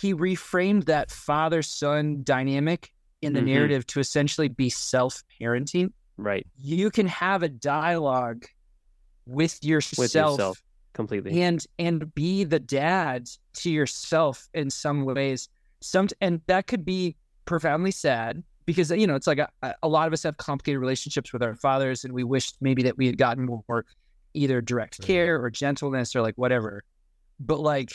he 0.00 0.14
reframed 0.14 0.86
that 0.86 1.10
father 1.10 1.60
son 1.62 2.20
dynamic 2.24 2.93
in 3.24 3.32
the 3.32 3.40
Mhm. 3.40 3.46
narrative 3.46 3.86
to 3.88 4.00
essentially 4.00 4.48
be 4.48 4.70
self 4.70 5.22
parenting. 5.40 5.92
Right. 6.16 6.46
you 6.56 6.90
can 6.90 7.08
have 7.08 7.42
a 7.42 7.48
dialogue 7.48 8.44
with 9.26 9.62
yourself, 9.64 9.98
With 9.98 10.14
yourself. 10.14 10.62
Completely. 10.92 11.42
and 11.42 11.64
and 11.80 12.14
be 12.14 12.44
the 12.44 12.60
dad 12.60 13.28
to 13.54 13.68
yourself 13.70 14.48
in 14.54 14.70
some 14.70 15.04
ways 15.04 15.48
some 15.80 16.06
and 16.20 16.40
that 16.46 16.68
could 16.68 16.84
be 16.84 17.16
profoundly 17.46 17.90
sad 17.90 18.44
because 18.64 18.92
you 18.92 19.08
know 19.08 19.16
it's 19.16 19.26
like 19.26 19.40
a, 19.40 19.48
a 19.82 19.88
lot 19.88 20.06
of 20.06 20.12
us 20.12 20.22
have 20.22 20.36
complicated 20.36 20.80
relationships 20.80 21.32
with 21.32 21.42
our 21.42 21.56
fathers 21.56 22.04
and 22.04 22.12
we 22.14 22.22
wish 22.22 22.52
maybe 22.60 22.84
that 22.84 22.96
we 22.96 23.06
had 23.06 23.18
gotten 23.18 23.44
more 23.44 23.84
either 24.34 24.60
direct 24.60 25.00
Right. 25.00 25.06
care 25.08 25.42
or 25.42 25.50
gentleness 25.50 26.14
or 26.14 26.22
like 26.22 26.36
whatever 26.36 26.84
but 27.40 27.58
like 27.58 27.90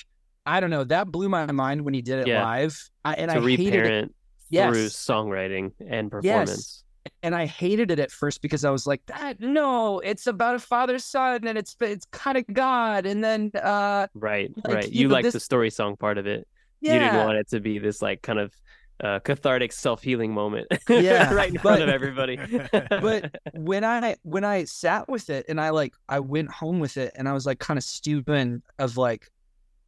i 0.46 0.60
don't 0.60 0.70
know 0.72 0.84
that 0.84 1.10
blew 1.10 1.30
my 1.30 1.50
mind 1.54 1.86
when 1.86 1.94
he 1.94 2.02
did 2.02 2.20
it 2.20 2.28
Yeah. 2.28 2.44
live 2.44 2.90
I, 3.06 3.14
and 3.14 3.32
to 3.32 3.38
i 3.38 3.42
hated 3.42 3.74
it 3.76 3.78
reparent 3.78 4.16
Yes. 4.50 4.74
through 4.74 4.86
songwriting 4.88 5.72
and 5.88 6.10
performance. 6.12 6.50
Yes. 6.50 7.12
and 7.24 7.34
I 7.36 7.46
hated 7.46 7.92
it 7.92 8.00
at 8.00 8.12
first 8.12 8.42
because 8.42 8.64
I 8.66 8.70
was 8.72 8.86
like, 8.86 9.02
"That 9.08 9.40
no, 9.40 10.00
it's 10.00 10.28
about 10.28 10.56
a 10.56 10.60
father 10.60 11.00
son, 11.00 11.48
and 11.48 11.58
it's 11.58 11.76
it's 11.82 12.06
kind 12.12 12.38
of 12.38 12.46
God." 12.54 13.06
And 13.06 13.24
then, 13.24 13.52
uh, 13.56 14.08
Right. 14.14 14.52
Like, 14.64 14.74
right. 14.74 14.92
you 14.92 15.02
You 15.02 15.08
know, 15.08 15.14
like 15.14 15.24
this- 15.24 15.34
the 15.34 15.40
story 15.40 15.70
song 15.70 15.96
part 15.98 16.18
of 16.18 16.28
it. 16.28 16.48
yeah, 16.82 16.94
You 16.94 17.00
didn't 17.00 17.26
want 17.26 17.38
it 17.38 17.50
to 17.50 17.60
be 17.60 17.80
this 17.80 18.02
like 18.02 18.22
kind 18.22 18.40
of 18.40 18.54
uh, 19.02 19.20
cathartic 19.22 19.72
self 19.72 20.04
healing 20.04 20.34
moment. 20.34 20.68
Yeah, 20.90 21.34
right 21.40 21.48
in 21.50 21.54
but- 21.56 21.62
front 21.62 21.82
of 21.84 21.90
everybody. 21.90 22.38
but 22.72 23.32
when 23.54 23.84
I 23.86 24.18
when 24.24 24.44
I 24.44 24.66
sat 24.66 25.08
with 25.08 25.30
it 25.30 25.46
and 25.48 25.60
I 25.60 25.70
like 25.70 25.94
I 26.10 26.20
went 26.20 26.52
home 26.52 26.80
with 26.80 26.98
it 26.98 27.14
and 27.16 27.28
I 27.30 27.34
was 27.34 27.46
like 27.46 27.60
kind 27.60 27.78
of 27.78 27.84
stupid 27.84 28.62
of 28.78 28.98
like, 28.98 29.30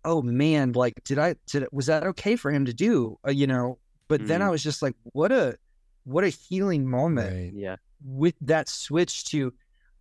oh 0.05 0.21
man, 0.21 0.71
like 0.71 0.93
did 1.03 1.19
I 1.19 1.35
did 1.47 1.63
it 1.63 1.73
was 1.73 1.87
that 1.87 2.03
okay 2.03 2.35
for 2.37 2.51
him 2.51 2.65
to 2.65 2.73
do? 2.73 3.17
Uh, 3.27 3.31
you 3.31 3.47
know, 3.47 3.77
but 4.11 4.27
then 4.27 4.41
Mm. 4.41 4.45
I 4.45 4.49
was 4.49 4.61
just 4.63 4.81
like, 4.81 4.95
what 5.13 5.31
a 5.31 5.57
what 6.03 6.23
a 6.23 6.29
healing 6.29 6.87
moment. 6.89 7.31
right 7.33 7.53
yeah. 7.53 7.75
with 8.03 8.35
that 8.41 8.67
switch 8.69 9.25
to 9.31 9.53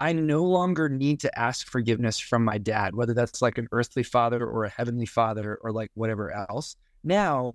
I 0.03 0.13
no 0.15 0.43
longer 0.45 0.89
need 0.89 1.21
to 1.21 1.39
ask 1.39 1.67
forgiveness 1.67 2.19
from 2.19 2.43
my 2.43 2.57
dad, 2.57 2.95
whether 2.95 3.13
that's 3.13 3.43
like 3.43 3.59
an 3.59 3.69
earthly 3.71 4.03
father 4.03 4.47
or 4.47 4.65
a 4.65 4.71
heavenly 4.71 5.05
father 5.05 5.59
or 5.63 5.73
like 5.73 5.91
whatever 5.95 6.31
else. 6.33 6.75
Now 7.05 7.53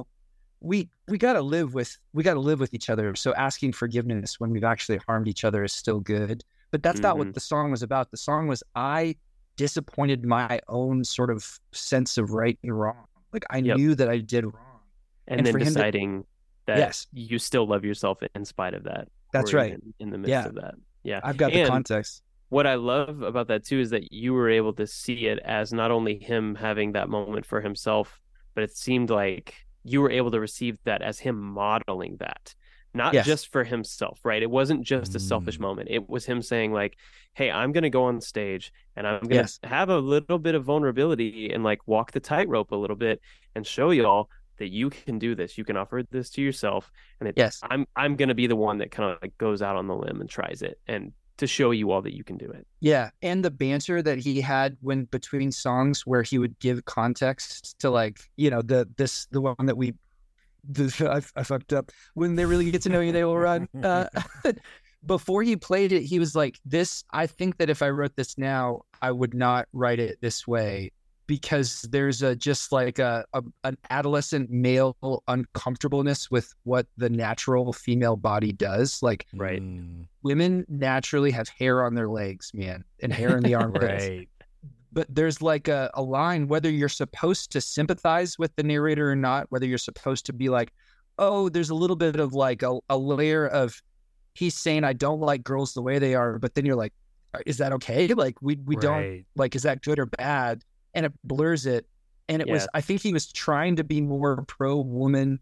we 0.61 0.89
we 1.07 1.17
got 1.17 1.33
to 1.33 1.41
live 1.41 1.73
with 1.73 1.97
we 2.13 2.21
got 2.23 2.35
to 2.35 2.39
live 2.39 2.59
with 2.59 2.73
each 2.73 2.89
other. 2.89 3.15
So 3.15 3.33
asking 3.33 3.73
forgiveness 3.73 4.39
when 4.39 4.51
we've 4.51 4.63
actually 4.63 4.99
harmed 5.07 5.27
each 5.27 5.43
other 5.43 5.63
is 5.63 5.73
still 5.73 5.99
good. 5.99 6.43
But 6.71 6.83
that's 6.83 6.99
not 7.01 7.17
what 7.17 7.27
Mhm. 7.29 7.33
the 7.33 7.39
song 7.39 7.71
was 7.71 7.81
about. 7.83 8.11
The 8.11 8.17
song 8.17 8.47
was 8.47 8.61
I 8.75 9.15
disappointed 9.57 10.23
my 10.25 10.59
own 10.67 11.03
sort 11.03 11.31
of 11.31 11.59
sense 11.71 12.17
of 12.17 12.31
right 12.31 12.59
and 12.63 12.77
wrong. 12.79 13.05
Like 13.33 13.45
I 13.49 13.57
Yep. 13.57 13.77
knew 13.77 13.95
that 13.95 14.09
I 14.09 14.19
did 14.19 14.45
wrong. 14.45 14.81
And, 15.27 15.39
And 15.39 15.47
then 15.47 15.53
for 15.53 15.59
him 15.59 15.65
to- 15.67 15.73
deciding 15.73 16.25
that 16.67 16.77
Yes. 16.77 17.07
you 17.13 17.39
still 17.39 17.67
love 17.67 17.83
yourself 17.85 18.19
in 18.33 18.45
spite 18.45 18.73
of 18.73 18.83
that. 18.83 19.07
That's 19.33 19.53
right. 19.53 19.77
In 19.99 20.09
the 20.09 20.17
midst 20.17 20.29
Yeah. 20.29 20.45
of 20.47 20.55
that. 20.55 20.75
Yeah. 21.03 21.19
I've 21.23 21.37
got 21.37 21.51
the 21.53 21.65
context. 21.65 22.21
what 22.49 22.65
I 22.67 22.75
love 22.75 23.21
about 23.21 23.47
that 23.47 23.65
too 23.65 23.79
is 23.79 23.89
that 23.89 24.13
you 24.13 24.33
were 24.33 24.49
able 24.49 24.73
to 24.73 24.87
see 24.87 25.25
it 25.27 25.39
as 25.39 25.73
not 25.73 25.91
only 25.91 26.17
him 26.19 26.55
having 26.55 26.93
that 26.93 27.09
moment 27.09 27.45
for 27.45 27.59
himself, 27.61 28.19
but 28.53 28.63
it 28.63 28.75
seemed 28.77 29.09
like 29.09 29.55
you 29.83 30.01
were 30.01 30.09
able 30.11 30.31
to 30.31 30.39
receive 30.39 30.77
that 30.85 31.01
as 31.01 31.19
him 31.19 31.39
modeling 31.39 32.17
that. 32.17 32.55
Not 32.93 33.13
Yes. 33.13 33.25
just 33.25 33.51
for 33.51 33.63
himself, 33.65 34.21
right? 34.23 34.41
It 34.41 34.49
wasn't 34.49 34.83
just 34.85 35.15
a 35.15 35.19
selfish 35.19 35.57
Mm. 35.57 35.61
moment. 35.61 35.89
It 35.91 36.07
was 36.07 36.25
him 36.25 36.41
saying 36.41 36.71
like, 36.71 36.95
"Hey, 37.33 37.51
I'm 37.51 37.73
going 37.73 37.83
to 37.83 37.89
go 37.89 38.05
on 38.05 38.21
stage 38.21 38.71
and 38.95 39.05
I'm 39.05 39.19
going 39.19 39.29
to 39.31 39.35
Yes. 39.35 39.59
have 39.63 39.89
a 39.89 39.97
little 39.99 40.39
bit 40.39 40.55
of 40.55 40.63
vulnerability 40.63 41.51
and 41.51 41.63
like 41.63 41.85
walk 41.87 42.11
the 42.13 42.21
tightrope 42.21 42.71
a 42.71 42.75
little 42.75 42.95
bit 42.95 43.21
and 43.53 43.67
show 43.67 43.89
y'all 43.91 44.29
that 44.57 44.69
you 44.69 44.89
can 44.89 45.19
do 45.19 45.35
this. 45.35 45.57
You 45.57 45.63
can 45.65 45.77
offer 45.77 46.03
this 46.09 46.29
to 46.31 46.41
yourself 46.41 46.91
and 47.19 47.29
it, 47.29 47.35
Yes. 47.37 47.59
I'm 47.63 47.85
I'm 47.95 48.15
going 48.15 48.29
to 48.29 48.35
be 48.35 48.47
the 48.47 48.55
one 48.55 48.77
that 48.79 48.91
kind 48.91 49.11
of 49.11 49.17
like 49.21 49.37
goes 49.37 49.61
out 49.61 49.75
on 49.75 49.87
the 49.87 49.95
limb 49.95 50.21
and 50.21 50.29
tries 50.29 50.61
it 50.61 50.79
and 50.87 51.11
to 51.37 51.47
show 51.47 51.71
you 51.71 51.91
all 51.91 52.01
that 52.01 52.15
you 52.15 52.23
can 52.23 52.37
do 52.37 52.49
it." 52.49 52.65
Yeah, 52.79 53.09
and 53.21 53.43
the 53.43 53.51
banter 53.51 54.01
that 54.01 54.17
he 54.17 54.41
had 54.41 54.77
when 54.81 55.05
between 55.05 55.51
songs, 55.51 56.05
where 56.05 56.23
he 56.23 56.37
would 56.37 56.57
give 56.59 56.85
context 56.85 57.79
to 57.79 57.89
like 57.89 58.19
you 58.37 58.49
know 58.49 58.61
the 58.61 58.87
this 58.97 59.27
the 59.31 59.41
one 59.41 59.65
that 59.65 59.77
we, 59.77 59.93
the, 60.69 61.23
I, 61.35 61.39
I 61.39 61.43
fucked 61.43 61.73
up 61.73 61.91
when 62.13 62.35
they 62.35 62.45
really 62.45 62.71
get 62.71 62.81
to 62.83 62.89
know 62.89 63.01
you, 63.01 63.11
they 63.11 63.23
will 63.23 63.37
run. 63.37 63.67
Uh, 63.81 64.07
before 65.05 65.43
he 65.43 65.55
played 65.55 65.91
it, 65.91 66.03
he 66.03 66.19
was 66.19 66.35
like, 66.35 66.59
"This, 66.65 67.03
I 67.11 67.27
think 67.27 67.57
that 67.57 67.69
if 67.69 67.81
I 67.81 67.89
wrote 67.89 68.15
this 68.15 68.37
now, 68.37 68.81
I 69.01 69.11
would 69.11 69.33
not 69.33 69.67
write 69.73 69.99
it 69.99 70.19
this 70.21 70.47
way." 70.47 70.91
Because 71.27 71.81
there's 71.83 72.21
a 72.21 72.35
just 72.35 72.71
like 72.71 72.99
a, 72.99 73.25
a 73.33 73.43
an 73.63 73.77
adolescent 73.89 74.51
male 74.51 74.95
uncomfortableness 75.27 76.29
with 76.29 76.53
what 76.63 76.85
the 76.97 77.09
natural 77.09 77.73
female 77.73 78.15
body 78.15 78.51
does. 78.51 79.01
Like 79.01 79.25
Right. 79.33 79.61
Mm, 79.61 80.07
women 80.21 80.65
naturally 80.69 81.31
have 81.31 81.49
hair 81.49 81.83
on 81.83 81.95
their 81.95 82.09
legs, 82.09 82.51
man, 82.53 82.83
and 83.01 83.11
hair 83.11 83.37
in 83.37 83.43
the 83.43 83.55
armpits 83.61 84.07
right. 84.07 84.29
but 84.95 85.13
there's 85.13 85.41
like 85.41 85.67
a, 85.67 85.91
a 85.93 86.01
line 86.01 86.47
whether 86.47 86.69
you're 86.69 86.89
supposed 86.89 87.51
to 87.51 87.61
sympathize 87.61 88.39
with 88.39 88.55
the 88.55 88.63
narrator 88.63 89.11
or 89.11 89.15
not 89.15 89.45
whether 89.49 89.67
you're 89.67 89.77
supposed 89.77 90.25
to 90.25 90.33
be 90.33 90.49
like 90.49 90.73
oh 91.19 91.49
there's 91.49 91.69
a 91.69 91.75
little 91.75 91.95
bit 91.95 92.19
of 92.19 92.33
like 92.33 92.63
a, 92.63 92.79
a 92.89 92.97
layer 92.97 93.45
of 93.47 93.81
he's 94.33 94.55
saying 94.55 94.83
i 94.83 94.93
don't 94.93 95.19
like 95.19 95.43
girls 95.43 95.73
the 95.73 95.81
way 95.81 95.99
they 95.99 96.15
are 96.15 96.39
but 96.39 96.55
then 96.55 96.65
you're 96.65 96.75
like 96.75 96.93
is 97.45 97.57
that 97.57 97.71
okay 97.73 98.07
like 98.07 98.41
we 98.41 98.55
we 98.65 98.75
don't 98.77 99.25
like 99.35 99.55
is 99.55 99.63
that 99.63 99.83
good 99.83 99.99
or 99.99 100.05
bad 100.05 100.63
and 100.95 101.05
it 101.05 101.13
blurs 101.23 101.65
it 101.65 101.85
and 102.29 102.41
it 102.41 102.47
was 102.49 102.67
i 102.73 102.81
think 102.81 103.01
he 103.01 103.13
was 103.13 103.31
trying 103.31 103.75
to 103.75 103.83
be 103.83 104.01
more 104.01 104.43
pro 104.47 104.77
woman 104.77 105.39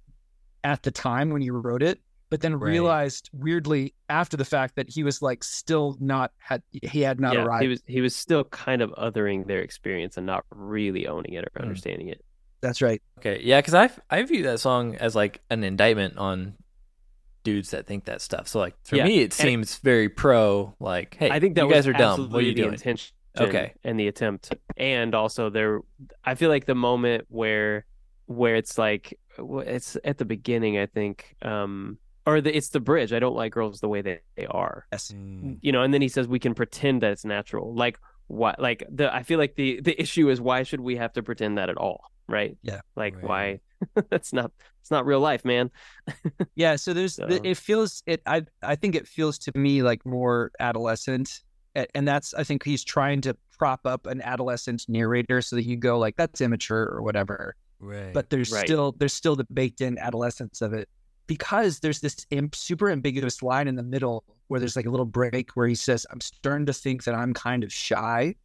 at 0.64 0.84
the 0.84 0.92
time 0.92 1.30
when 1.30 1.42
he 1.42 1.50
wrote 1.50 1.82
it 1.84 2.00
but 2.30 2.42
then 2.42 2.56
Right. 2.56 2.72
realized 2.72 3.30
weirdly 3.32 3.94
after 4.10 4.36
the 4.36 4.46
fact 4.46 4.76
that 4.76 4.90
he 4.90 5.04
was 5.04 5.22
like 5.22 5.44
still 5.44 5.96
not 6.00 6.32
had 6.40 6.62
he 6.82 7.02
had 7.02 7.20
not 7.20 7.36
yeah, 7.36 7.44
arrived 7.44 7.62
he 7.64 7.68
was 7.70 7.84
he 7.88 8.02
was 8.02 8.16
still 8.16 8.44
kind 8.46 8.82
of 8.82 8.90
othering 8.92 9.46
their 9.48 9.60
experience 9.62 10.18
and 10.18 10.26
not 10.26 10.44
really 10.50 11.08
owning 11.08 11.34
it 11.34 11.46
or 11.46 11.52
Hmm. 11.56 11.62
understanding 11.64 12.08
it. 12.10 12.22
that's 12.62 12.82
right 12.82 13.02
Okay, 13.20 13.40
yeah, 13.44 13.60
because 13.62 13.74
I 13.76 13.90
I 14.10 14.24
view 14.24 14.44
that 14.44 14.60
song 14.60 14.96
as 14.96 15.16
like 15.16 15.42
an 15.50 15.64
indictment 15.64 16.18
on 16.18 16.56
dudes 17.44 17.72
that 17.72 17.86
think 17.88 18.06
that 18.06 18.22
stuff. 18.22 18.48
So 18.48 18.60
like 18.60 18.74
for 18.84 18.96
Yeah, 18.96 19.04
me, 19.06 19.20
it 19.20 19.24
and- 19.26 19.34
seems 19.34 19.78
very 19.78 20.08
pro. 20.10 20.74
Like, 20.80 21.16
hey, 21.20 21.30
I 21.30 21.40
think 21.40 21.56
that 21.56 21.66
you 21.66 21.70
guys 21.72 21.88
are 21.88 21.94
dumb. 21.94 22.30
What 22.32 22.40
are 22.40 22.42
you 22.42 22.54
doing? 22.56 22.74
intention 22.74 23.14
Okay. 23.40 23.74
and 23.84 24.00
the 24.00 24.08
attempt, 24.08 24.54
and 24.78 25.16
also 25.16 25.50
there. 25.50 25.80
I 26.24 26.36
feel 26.36 26.50
like 26.50 26.66
the 26.66 26.76
moment 26.76 27.26
where 27.30 27.86
where 28.28 28.56
it's 28.56 28.78
like 28.78 29.18
it's 29.38 29.98
at 30.04 30.18
the 30.18 30.26
beginning. 30.26 30.78
I 30.78 30.86
think, 30.86 31.36
um, 31.42 31.98
or 32.26 32.42
the, 32.42 32.56
it's 32.56 32.70
the 32.70 32.80
bridge. 32.80 33.12
I 33.14 33.20
don't 33.20 33.36
like 33.36 33.52
girls 33.54 33.80
the 33.82 33.90
way 33.90 34.02
they, 34.02 34.20
they 34.38 34.46
are. 34.46 34.86
yes 34.92 35.12
Mm, 35.12 35.58
you 35.62 35.72
know 35.72 35.82
and 35.84 35.94
then 35.94 36.02
he 36.02 36.08
says 36.10 36.28
we 36.28 36.40
can 36.40 36.54
pretend 36.54 37.02
that 37.02 37.12
it's 37.12 37.26
natural 37.26 37.74
like 37.76 38.00
what 38.28 38.58
like 38.60 38.84
the 38.90 39.14
i 39.14 39.22
feel 39.22 39.38
like 39.38 39.56
the 39.56 39.82
the 39.82 40.00
issue 40.02 40.30
is 40.30 40.40
why 40.40 40.64
should 40.64 40.80
we 40.80 40.96
have 40.96 41.12
to 41.14 41.22
pretend 41.22 41.58
that 41.58 41.70
at 41.70 41.78
all 41.78 42.00
right 42.30 42.56
Yeah. 42.64 42.80
like 42.96 43.16
Right. 43.18 43.60
why 43.84 44.02
that's 44.10 44.32
not 44.32 44.52
it's 44.82 44.90
not 44.92 45.06
real 45.06 45.20
life 45.20 45.44
man 45.44 45.70
Yeah, 46.56 46.78
so 46.78 46.94
there's 46.94 47.16
So- 47.16 47.28
it 47.28 47.58
feels 47.58 48.02
it 48.06 48.22
I 48.26 48.44
I 48.62 48.76
think 48.78 48.96
it 48.96 49.08
feels 49.08 49.38
to 49.40 49.52
me 49.58 49.84
like 49.84 50.06
more 50.06 50.52
adolescent 50.60 51.28
a- 51.30 51.43
and 51.76 52.08
that's 52.08 52.34
I 52.34 52.44
think 52.44 52.64
he's 52.64 52.84
trying 52.84 53.22
to 53.22 53.36
prop 53.58 53.86
up 53.86 54.06
an 54.08 54.22
adolescent 54.22 54.86
narrator 54.88 55.42
so 55.42 55.56
that 55.56 55.64
you 55.66 55.76
go 55.78 55.98
like 56.00 56.16
that's 56.16 56.42
immature 56.42 56.84
or 56.90 57.02
whatever. 57.02 57.56
right. 57.80 58.14
But 58.14 58.30
there's 58.30 58.52
Right. 58.52 58.66
still 58.66 58.94
there's 58.98 59.14
still 59.14 59.36
the 59.36 59.46
baked 59.46 59.82
in 59.82 59.98
adolescence 59.98 60.62
of 60.62 60.74
it 60.74 60.88
because 61.28 61.80
there's 61.80 62.00
this 62.02 62.26
am- 62.32 62.52
super 62.54 62.90
ambiguous 62.90 63.42
line 63.42 63.68
in 63.68 63.76
the 63.76 63.84
middle 63.84 64.24
where 64.48 64.60
there's 64.60 64.76
like 64.76 64.86
a 64.86 64.90
little 64.90 65.06
break 65.06 65.52
where 65.52 65.68
he 65.68 65.76
says 65.76 66.06
I'm 66.12 66.22
starting 66.22 66.66
to 66.68 66.74
think 66.74 67.06
that 67.06 67.16
I'm 67.16 67.34
kind 67.34 67.64
of 67.64 67.72
shy 67.74 68.36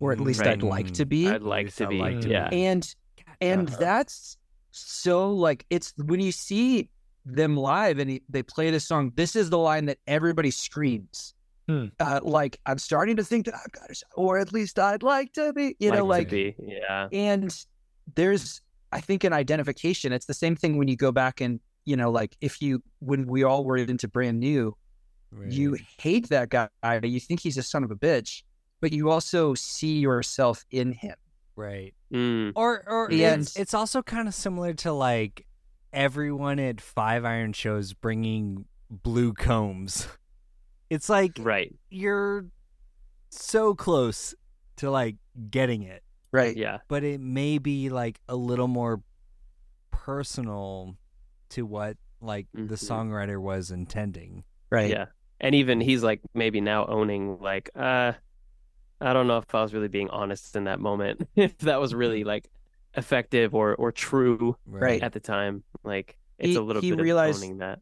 or 0.00 0.12
at 0.12 0.18
Mm, 0.18 0.24
least 0.26 0.40
right. 0.40 0.50
I'd 0.50 0.62
like 0.62 0.90
to 0.92 1.06
be. 1.06 1.28
i'd 1.28 1.42
like 1.42 1.72
to 1.76 1.84
I'd 1.84 1.90
be 1.90 1.98
like 1.98 2.20
to 2.22 2.28
yeah 2.28 2.48
be. 2.50 2.64
and 2.66 2.94
and 3.40 3.68
Uh-huh. 3.68 3.76
that's 3.80 4.36
so 4.72 5.30
like 5.32 5.64
it's 5.70 5.94
when 5.96 6.20
you 6.20 6.32
see 6.32 6.88
them 7.24 7.56
live 7.56 7.98
and 7.98 8.10
he, 8.10 8.22
they 8.28 8.42
play 8.42 8.70
this 8.70 8.84
song 8.86 9.12
this 9.14 9.34
is 9.36 9.48
the 9.48 9.56
line 9.58 9.86
that 9.86 9.98
everybody 10.06 10.50
screams 10.50 11.32
Hmm. 11.68 11.86
uh, 11.98 12.20
like 12.22 12.60
i'm 12.66 12.76
starting 12.78 13.16
to 13.16 13.24
think 13.24 13.46
that 13.46 13.54
i've 13.54 13.72
got 13.72 13.90
a 13.90 13.94
shot, 13.94 14.08
or 14.16 14.38
at 14.38 14.52
least 14.52 14.78
i'd 14.78 15.02
like 15.02 15.32
to 15.32 15.52
be 15.54 15.74
you 15.78 15.90
know 15.90 16.04
like 16.04 16.24
like 16.24 16.30
be 16.30 16.54
yeah 16.58 17.08
and 17.12 17.56
there's 18.14 18.60
i 18.92 19.00
think 19.00 19.24
an 19.24 19.32
identification 19.32 20.12
it's 20.12 20.26
the 20.26 20.34
same 20.34 20.56
thing 20.56 20.76
when 20.76 20.88
you 20.88 20.96
go 20.96 21.10
back 21.10 21.40
and 21.40 21.60
you 21.86 21.96
know 21.96 22.10
like 22.10 22.36
if 22.42 22.60
you 22.60 22.82
when 22.98 23.26
we 23.26 23.44
all 23.44 23.64
were 23.64 23.78
into 23.78 24.06
brand 24.08 24.38
new 24.40 24.76
you 25.48 25.76
hate 25.98 26.28
that 26.28 26.48
guy 26.50 26.68
you 27.02 27.18
think 27.18 27.40
he's 27.40 27.56
a 27.56 27.62
son 27.62 27.82
of 27.82 27.90
a 27.90 27.96
bitch 27.96 28.42
but 28.80 28.92
you 28.92 29.10
also 29.10 29.54
see 29.54 29.98
yourself 29.98 30.64
in 30.70 30.92
him 30.92 31.16
right. 31.56 31.94
Mm, 32.12 32.52
Or 32.56 32.84
or 32.86 33.06
And- 33.10 33.42
it's, 33.42 33.56
it's 33.56 33.74
also 33.74 34.02
kind 34.02 34.28
of 34.28 34.34
similar 34.34 34.74
to 34.74 34.92
like 34.92 35.46
everyone 35.92 36.58
at 36.58 36.80
Five 36.80 37.24
Iron 37.24 37.52
shows 37.52 37.92
bringing 37.94 38.66
blue 38.90 39.32
combs. 39.32 40.06
It's 40.94 41.08
like 41.08 41.32
right. 41.40 41.74
you're 41.90 42.46
so 43.30 43.74
close 43.74 44.34
to 44.76 44.90
like 44.90 45.16
getting 45.50 45.82
it, 45.82 46.02
right. 46.32 46.56
Yeah. 46.56 46.78
But 46.88 47.02
it 47.04 47.20
may 47.20 47.58
be 47.58 47.88
like 47.90 48.20
a 48.28 48.36
little 48.36 48.68
more 48.68 49.02
personal 49.90 50.96
to 51.50 51.64
what 51.66 51.96
like 52.20 52.46
the 52.54 52.74
Mhm. 52.76 52.88
songwriter 52.90 53.40
was 53.40 53.70
intending. 53.70 54.44
right. 54.70 54.90
Yeah. 54.90 55.06
And 55.40 55.54
even 55.54 55.80
he's 55.80 56.02
like 56.02 56.20
maybe 56.32 56.60
now 56.60 56.86
owning 56.86 57.38
like 57.40 57.70
uh 57.76 58.12
i 59.00 59.12
don't 59.12 59.26
know 59.26 59.38
if 59.38 59.52
i 59.54 59.60
was 59.62 59.74
really 59.74 59.88
being 59.88 60.08
honest 60.10 60.56
in 60.56 60.64
that 60.64 60.80
moment 60.80 61.28
if 61.36 61.58
that 61.58 61.80
was 61.80 61.92
really 61.94 62.24
like 62.24 62.48
effective 62.96 63.54
or 63.54 63.74
or 63.74 63.92
true 63.92 64.56
Right. 64.66 65.02
at 65.02 65.12
the 65.12 65.20
time. 65.20 65.62
Like 65.82 66.16
it's 66.38 66.50
He- 66.50 66.56
a 66.56 66.62
little 66.62 66.80
he 66.82 66.90
bit 66.92 67.00
realized- 67.00 67.38
of 67.38 67.44
owning 67.44 67.58
that 67.58 67.80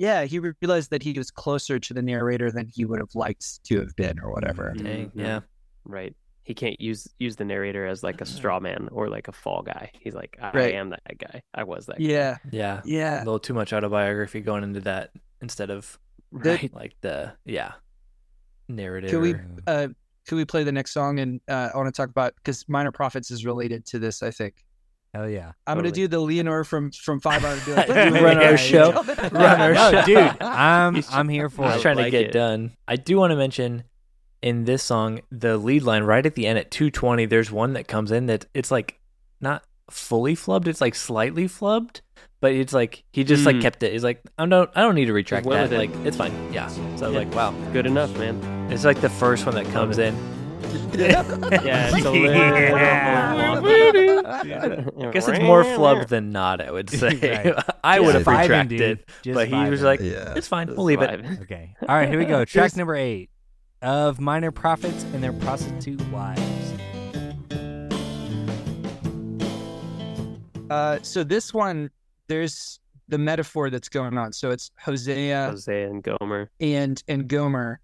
Yeah, 0.00 0.24
he 0.24 0.38
realized 0.38 0.90
that 0.90 1.02
he 1.02 1.12
was 1.12 1.30
closer 1.30 1.78
to 1.78 1.94
the 1.94 2.00
narrator 2.02 2.50
than 2.50 2.66
he 2.66 2.84
would 2.86 2.98
have 3.00 3.14
liked 3.14 3.62
to 3.64 3.78
have 3.80 3.94
been, 3.96 4.18
or 4.18 4.32
whatever. 4.32 4.72
Mhm. 4.76 4.84
Dang, 4.84 5.12
yeah. 5.14 5.40
right 5.84 6.14
he 6.42 6.54
can't 6.54 6.80
use 6.80 7.06
use 7.18 7.36
the 7.36 7.44
narrator 7.44 7.86
as 7.86 8.02
like 8.02 8.20
a 8.20 8.26
straw 8.26 8.58
man 8.58 8.88
or 8.92 9.08
like 9.08 9.28
a 9.28 9.32
fall 9.32 9.62
guy 9.62 9.90
he's 10.00 10.14
like 10.14 10.36
i, 10.42 10.50
Right. 10.50 10.74
I 10.74 10.78
am 10.78 10.90
that 10.90 11.02
guy 11.18 11.42
i 11.54 11.62
was 11.64 11.86
that 11.86 11.98
guy. 11.98 12.04
Yeah, 12.50 12.80
Yeah, 12.84 13.18
a 13.18 13.24
little 13.24 13.38
too 13.38 13.54
much 13.54 13.72
autobiography 13.72 14.40
going 14.40 14.64
into 14.64 14.80
that 14.80 15.10
instead 15.42 15.70
of 15.70 15.98
right 16.32 16.72
like 16.74 16.94
the 17.02 17.32
yeah 17.44 17.72
narrative. 18.68 19.10
Can 19.10 19.20
we 19.20 19.34
or- 19.34 19.46
uh, 19.66 19.88
could 20.26 20.36
we 20.36 20.44
play 20.44 20.64
the 20.64 20.72
next 20.72 20.92
song? 20.92 21.18
And 21.18 21.40
uh, 21.48 21.70
I 21.72 21.76
want 21.76 21.88
to 21.92 21.96
talk 21.96 22.08
about 22.08 22.34
because 22.36 22.68
Minor 22.68 22.92
Prophets 22.92 23.30
is 23.30 23.44
related 23.44 23.84
to 23.86 23.98
this. 23.98 24.22
I 24.22 24.30
think 24.30 24.64
Hell 25.12 25.28
yeah. 25.28 25.52
I'm 25.66 25.76
going 25.76 25.86
to 25.86 25.90
do 25.92 26.06
the 26.06 26.20
Leonore 26.20 26.62
from 26.64 26.92
from 26.92 27.20
Five 27.20 27.44
Iron. 27.44 27.58
Be 27.66 27.72
like, 27.74 27.88
You 27.88 27.94
"Let's 27.94 28.22
run 28.22 28.36
do 28.38 28.42
our 28.44 28.56
show. 28.56 28.92
Run 29.32 29.60
our 29.60 29.74
show. 29.92 30.02
dude. 30.04 30.18
I'm 30.40 31.02
I'm 31.10 31.28
here 31.28 31.48
for 31.48 31.62
I 31.64 31.66
I 31.66 31.68
was 31.72 31.80
it. 31.80 31.82
trying 31.82 31.96
to 31.98 32.10
get 32.10 32.26
it. 32.26 32.32
done. 32.32 32.72
I 32.86 32.96
do 32.96 33.16
want 33.18 33.32
to 33.32 33.36
mention 33.36 33.84
in 34.42 34.64
this 34.64 34.82
song 34.82 35.20
the 35.30 35.56
lead 35.58 35.82
line 35.82 36.04
right 36.04 36.24
at 36.24 36.34
the 36.36 36.46
end 36.46 36.58
at 36.58 36.70
220. 36.70 37.26
There's 37.26 37.50
one 37.50 37.72
that 37.74 37.88
comes 37.88 38.10
in 38.12 38.26
that 38.26 38.46
it's 38.54 38.70
like 38.70 39.00
not 39.40 39.64
fully 39.90 40.36
flubbed. 40.36 40.68
It's 40.68 40.80
like 40.80 40.94
slightly 40.94 41.46
flubbed, 41.48 42.02
but 42.40 42.52
it's 42.52 42.72
like 42.72 43.02
he 43.12 43.24
just 43.24 43.44
like 43.44 43.56
Mm. 43.56 43.62
kept 43.62 43.82
it. 43.82 43.92
He's 43.92 44.04
like 44.04 44.22
I 44.38 44.46
don't 44.46 44.70
I 44.76 44.82
don't 44.82 44.94
need 44.94 45.06
to 45.06 45.12
retract 45.12 45.44
well 45.44 45.66
that. 45.66 45.76
Like 45.76 45.90
it's 46.06 46.16
fine. 46.16 46.52
Yeah. 46.52 46.68
So 46.96 47.10
Yeah. 47.10 47.18
like 47.18 47.34
wow, 47.34 47.50
good 47.72 47.86
enough 47.86 48.16
man 48.16 48.40
it's 48.70 48.84
like 48.84 49.00
the 49.00 49.10
first 49.10 49.44
one 49.44 49.56
that 49.56 49.66
comes 49.72 49.98
in. 49.98 50.14
Yeah 50.92 51.90
it's 51.94 52.04
a 52.04 52.10
little 52.10 52.40
I 54.26 55.10
guess 55.12 55.28
it's 55.28 55.40
more 55.40 55.64
flubbed 55.64 56.08
than 56.08 56.30
not. 56.30 56.60
I 56.60 56.70
would 56.70 56.90
say. 56.90 57.08
Right. 57.08 57.64
I 57.84 57.96
Just 57.96 58.06
would 58.06 58.14
have 58.16 58.24
vibing, 58.24 58.40
retracted, 58.42 58.78
dude. 58.78 59.04
Just 59.22 59.34
but 59.34 59.48
he 59.48 59.70
was 59.70 59.82
like, 59.82 60.00
Yeah. 60.00 60.34
"It's 60.36 60.48
fine. 60.48 60.68
We'll 60.68 60.84
leave 60.84 61.02
it." 61.02 61.24
Okay. 61.42 61.74
All 61.88 61.96
right, 61.96 62.08
here 62.08 62.18
we 62.18 62.24
go. 62.26 62.44
Track 62.44 62.76
number 62.76 62.94
eight 62.94 63.30
of 63.82 64.20
Minor 64.20 64.50
Prophets 64.50 65.04
and 65.14 65.22
their 65.22 65.32
prostitute 65.32 66.00
wives. 66.10 66.40
Uh, 70.70 70.98
so 71.02 71.24
this 71.24 71.52
one, 71.52 71.90
there's 72.28 72.78
the 73.08 73.18
metaphor 73.18 73.70
that's 73.70 73.88
going 73.88 74.16
on. 74.16 74.32
So 74.32 74.50
it's 74.50 74.70
Hosea 74.78 75.48
Hosea 75.50 75.88
and 75.90 76.02
Gomer. 76.02 76.50
and 76.60 77.02
and 77.08 77.26
Gomer, 77.26 77.80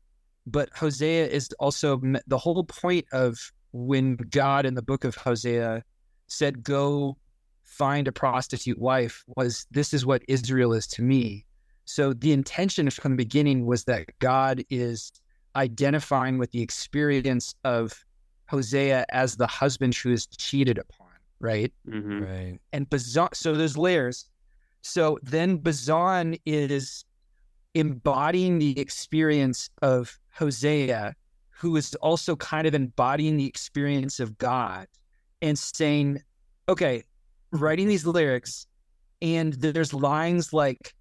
but 0.46 0.68
Hosea 0.74 1.26
is 1.26 1.50
also 1.58 2.00
the 2.26 2.38
whole 2.38 2.64
point 2.64 3.06
of 3.12 3.52
when 3.72 4.16
God 4.16 4.64
in 4.66 4.74
the 4.74 4.82
book 4.82 5.04
of 5.04 5.14
Hosea 5.16 5.82
said, 6.28 6.62
"Go 6.62 7.16
find 7.64 8.08
a 8.08 8.12
prostitute 8.12 8.78
wife," 8.78 9.24
was 9.36 9.66
this 9.70 9.92
is 9.92 10.06
what 10.06 10.22
Israel 10.28 10.72
is 10.72 10.86
to 10.88 11.02
me. 11.02 11.44
So 11.84 12.12
the 12.12 12.32
intention 12.32 12.90
from 12.90 13.12
the 13.12 13.16
beginning 13.16 13.66
was 13.66 13.84
that 13.84 14.06
God 14.18 14.62
is 14.70 15.12
identifying 15.54 16.36
with 16.38 16.50
the 16.52 16.60
experience 16.62 17.54
of 17.64 18.04
Hosea 18.50 19.06
as 19.10 19.36
the 19.36 19.46
husband 19.46 19.94
who 19.94 20.12
is 20.12 20.26
cheated 20.26 20.78
upon, 20.78 21.08
right? 21.40 21.72
hmm 21.88 22.22
Right. 22.22 22.58
and 22.72 22.88
Bazan. 22.90 23.28
So 23.32 23.54
there's 23.54 23.76
layers. 23.78 24.28
So 24.82 25.18
then 25.22 25.56
Bazan 25.56 26.36
is 26.46 27.04
embodying 27.80 28.58
the 28.58 28.78
experience 28.80 29.68
of 29.82 30.18
Hosea, 30.32 31.14
who 31.50 31.76
is 31.76 31.94
also 31.96 32.34
kind 32.36 32.66
of 32.66 32.74
embodying 32.74 33.36
the 33.36 33.46
experience 33.46 34.18
of 34.18 34.38
God 34.38 34.86
and 35.42 35.58
saying, 35.58 36.22
okay, 36.68 37.04
writing 37.52 37.86
these 37.88 38.06
lyrics, 38.06 38.66
and 39.20 39.52
there's 39.54 39.92
lines 39.94 40.52
like 40.52 40.94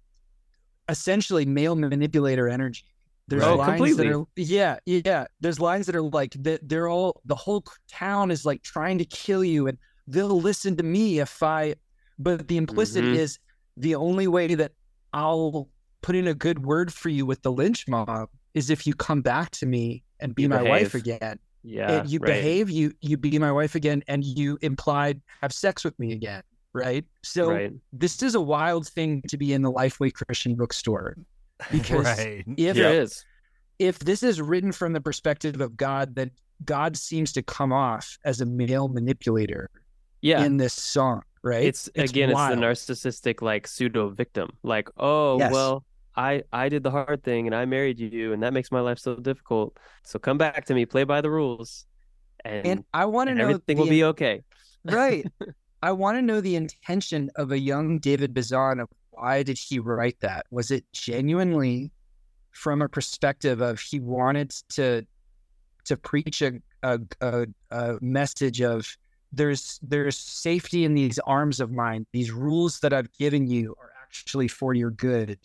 essentially 0.88 1.46
male 1.46 1.74
manipulator 1.76 2.48
energy. 2.48 2.84
There's 3.28 3.42
Right. 3.42 3.50
Oh, 3.52 3.56
lines 3.56 3.78
completely. 3.78 4.08
that 4.08 4.14
are 4.18 4.24
yeah, 4.36 4.76
yeah. 4.86 5.26
There's 5.40 5.58
lines 5.58 5.86
that 5.86 5.96
are 5.96 6.02
like 6.02 6.34
that 6.40 6.68
they're 6.68 6.88
all 6.88 7.20
the 7.24 7.34
whole 7.34 7.64
town 7.90 8.30
is 8.30 8.44
like 8.44 8.62
trying 8.62 8.98
to 8.98 9.04
kill 9.04 9.42
you 9.42 9.66
and 9.66 9.78
they'll 10.06 10.40
listen 10.40 10.76
to 10.76 10.84
me 10.84 11.18
if 11.18 11.42
I 11.42 11.74
but 12.18 12.46
the 12.48 12.56
implicit 12.56 13.04
Mhm. 13.04 13.16
is 13.16 13.38
the 13.76 13.94
only 13.96 14.28
way 14.28 14.54
that 14.54 14.72
I'll 15.12 15.68
put 16.06 16.14
in 16.14 16.28
a 16.28 16.34
good 16.34 16.64
word 16.64 16.92
for 16.92 17.08
you 17.08 17.26
with 17.26 17.42
the 17.42 17.50
lynch 17.50 17.88
mob 17.88 18.28
is 18.54 18.70
if 18.70 18.86
you 18.86 18.94
come 18.94 19.20
back 19.22 19.50
to 19.50 19.66
me 19.66 20.04
and 20.20 20.34
be 20.36 20.42
You 20.42 20.48
my 20.48 20.62
wife 20.62 20.94
again. 20.94 21.38
Yeah. 21.64 21.90
and 22.00 22.08
you 22.08 22.20
right. 22.20 22.28
behave, 22.34 22.70
you 22.70 22.92
you 23.00 23.16
be 23.16 23.36
my 23.40 23.50
wife 23.50 23.74
again, 23.74 24.04
and 24.06 24.22
you 24.22 24.56
implied 24.62 25.20
have 25.42 25.52
sex 25.52 25.82
with 25.84 25.98
me 25.98 26.12
again, 26.12 26.42
right? 26.72 27.04
So 27.24 27.50
Right. 27.50 27.72
this 27.92 28.22
is 28.22 28.36
a 28.36 28.40
wild 28.40 28.86
thing 28.86 29.20
to 29.28 29.36
be 29.36 29.52
in 29.52 29.62
the 29.62 29.72
Lifeway 29.72 30.12
Christian 30.14 30.54
bookstore 30.54 31.16
because 31.72 32.04
right. 32.06 32.44
if 32.56 32.76
There 32.76 33.00
is. 33.02 33.24
if 33.80 33.98
this 33.98 34.22
is 34.22 34.40
written 34.40 34.70
from 34.70 34.92
the 34.92 35.00
perspective 35.00 35.60
of 35.60 35.76
God, 35.76 36.14
then 36.14 36.30
God 36.64 36.96
seems 36.96 37.32
to 37.32 37.42
come 37.42 37.72
off 37.72 38.16
as 38.24 38.40
a 38.40 38.46
male 38.46 38.86
manipulator 38.86 39.68
Yeah. 40.20 40.44
in 40.44 40.56
this 40.58 40.72
song, 40.72 41.22
right? 41.42 41.64
it's, 41.64 41.90
again 41.96 42.30
wild. 42.30 42.52
it's 42.64 42.86
the 42.86 42.94
narcissistic 42.94 43.42
like 43.42 43.66
pseudo 43.66 44.10
victim 44.10 44.48
like 44.62 44.88
oh 44.98 45.38
Yes. 45.40 45.52
well 45.52 45.84
i 46.16 46.42
i 46.52 46.68
did 46.68 46.82
the 46.82 46.90
hard 46.90 47.22
thing 47.22 47.46
and 47.46 47.54
i 47.54 47.64
married 47.64 47.98
you 47.98 48.32
and 48.32 48.42
that 48.42 48.52
makes 48.52 48.70
my 48.72 48.80
life 48.80 48.98
so 48.98 49.16
difficult 49.16 49.76
so 50.02 50.18
come 50.18 50.38
back 50.38 50.64
to 50.64 50.74
me 50.74 50.86
play 50.86 51.04
by 51.04 51.20
the 51.20 51.30
rules 51.30 51.86
and, 52.44 52.66
And 52.66 52.84
I 52.94 53.06
want 53.06 53.28
to 53.28 53.34
know 53.34 53.44
everything 53.44 53.76
the 53.76 53.82
will 53.82 53.90
be 53.90 54.04
okay 54.04 54.42
right. 54.84 55.26
I 55.82 55.92
want 55.92 56.16
to 56.16 56.22
know 56.22 56.40
the 56.40 56.56
intention 56.56 57.30
of 57.36 57.52
a 57.52 57.58
young 57.58 57.98
David 57.98 58.34
Bazan 58.34 58.80
of 58.80 58.88
why 59.10 59.42
did 59.42 59.58
he 59.58 59.78
write 59.78 60.18
that? 60.20 60.46
Was 60.50 60.70
it 60.70 60.84
genuinely 60.92 61.90
from 62.52 62.82
a 62.82 62.88
perspective 62.88 63.60
of 63.60 63.80
he 63.80 64.00
wanted 64.00 64.50
to 64.70 65.06
to 65.84 65.96
preach 65.96 66.42
a 66.42 66.54
a, 66.82 66.98
a, 67.20 67.46
a 67.70 67.98
message 68.00 68.60
of 68.60 68.96
there's 69.32 69.78
there's 69.82 70.18
safety 70.18 70.84
in 70.84 70.94
these 70.94 71.18
arms 71.20 71.60
of 71.60 71.70
mine. 71.70 72.06
These 72.12 72.30
rules 72.30 72.80
that 72.80 72.92
I've 72.92 73.12
given 73.12 73.46
you 73.46 73.74
are 73.80 73.92
actually 74.02 74.48
for 74.48 74.74
your 74.74 74.90
good. 74.90 75.38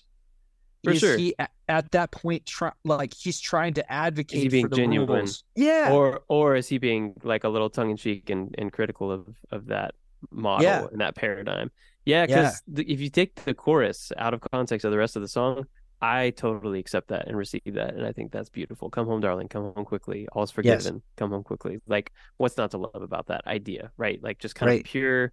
For 0.84 0.92
is 0.92 1.00
sure. 1.00 1.18
he 1.18 1.36
at 1.68 1.92
that 1.92 2.12
point 2.12 2.46
try, 2.46 2.72
like 2.84 3.14
he's 3.14 3.40
trying 3.40 3.74
to 3.76 3.92
advocate 3.92 4.50
being 4.52 4.66
for 4.66 4.70
the 4.70 4.76
genuine? 4.76 5.20
rules? 5.20 5.44
Yeah. 5.56 5.92
or 5.94 6.22
or 6.28 6.56
is 6.56 6.68
he 6.68 6.78
being 6.80 7.14
like 7.24 7.44
a 7.44 7.50
little 7.50 7.70
tongue-in-cheek 7.70 8.30
and, 8.30 8.56
and 8.58 8.72
critical 8.74 9.12
of 9.12 9.28
of 9.52 9.68
that 9.68 9.94
model 10.32 10.64
Yeah. 10.66 10.88
and 10.92 11.00
that 11.02 11.16
paradigm 11.16 11.72
yeah 12.06 12.26
Yeah. 12.28 12.52
because 12.68 12.88
if 12.90 13.00
you 13.00 13.10
take 13.10 13.36
the 13.44 13.54
chorus 13.54 14.12
out 14.18 14.34
of 14.34 14.42
context 14.52 14.86
of 14.86 14.92
the 14.92 14.98
rest 14.98 15.16
of 15.16 15.22
the 15.22 15.28
song 15.28 15.66
i 16.02 16.32
totally 16.32 16.80
accept 16.80 17.08
that 17.10 17.28
and 17.28 17.38
receive 17.38 17.62
that 17.74 17.94
and 17.96 18.06
i 18.06 18.12
think 18.12 18.32
that's 18.32 18.50
beautiful 18.50 18.90
come 18.90 19.06
home 19.08 19.20
darling 19.22 19.48
come 19.48 19.72
home 19.76 19.86
quickly 19.86 20.28
all's 20.34 20.52
forgiven 20.52 21.02
come 21.18 21.30
home 21.32 21.44
quickly 21.44 21.80
like 21.88 22.12
what's 22.38 22.58
not 22.58 22.72
to 22.72 22.78
love 22.78 23.02
about 23.02 23.28
that 23.28 23.42
idea 23.48 23.92
right 23.98 24.22
like 24.24 24.38
just 24.40 24.56
kind 24.56 24.70
Right. 24.72 24.82
of 24.82 24.86
pure 24.86 25.32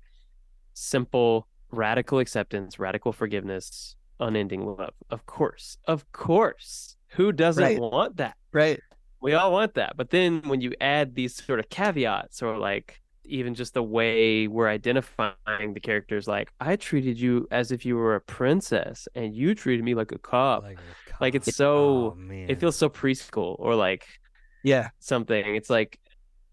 simple 0.74 1.48
radical 1.70 2.18
acceptance 2.18 2.78
radical 2.78 3.12
forgiveness 3.12 3.94
unending 4.20 4.66
love 4.66 4.94
of 5.10 5.24
course 5.26 5.78
of 5.86 6.10
course 6.12 6.96
who 7.08 7.32
doesn't 7.32 7.62
Right. 7.62 7.78
want 7.80 8.16
that 8.16 8.36
right. 8.52 8.80
we 9.20 9.34
all 9.34 9.50
want 9.52 9.74
that. 9.74 9.96
But 9.96 10.10
then 10.10 10.42
when 10.46 10.60
you 10.60 10.72
add 10.80 11.14
these 11.14 11.34
sort 11.34 11.58
of 11.58 11.68
caveats 11.68 12.42
or 12.42 12.56
like 12.58 13.00
even 13.24 13.54
just 13.54 13.74
the 13.74 13.82
way 13.82 14.46
we're 14.46 14.68
identifying 14.68 15.74
the 15.74 15.80
characters, 15.80 16.26
like 16.28 16.50
I 16.60 16.76
treated 16.76 17.18
you 17.20 17.46
as 17.50 17.72
if 17.72 17.84
you 17.84 17.96
were 17.96 18.14
a 18.14 18.20
princess 18.20 19.08
and 19.14 19.34
you 19.34 19.54
treated 19.54 19.84
me 19.84 19.94
like 19.94 20.12
a 20.12 20.18
cop. 20.18 20.62
Like, 20.62 20.78
Like, 21.20 21.34
it's 21.34 21.54
so 21.56 22.12
oh, 22.12 22.14
man. 22.16 22.48
it 22.48 22.60
feels 22.60 22.76
so 22.76 22.88
preschool 22.88 23.56
or 23.58 23.74
like 23.74 24.06
Yeah. 24.62 24.88
something. 24.98 25.56
It's 25.56 25.68
like 25.70 25.98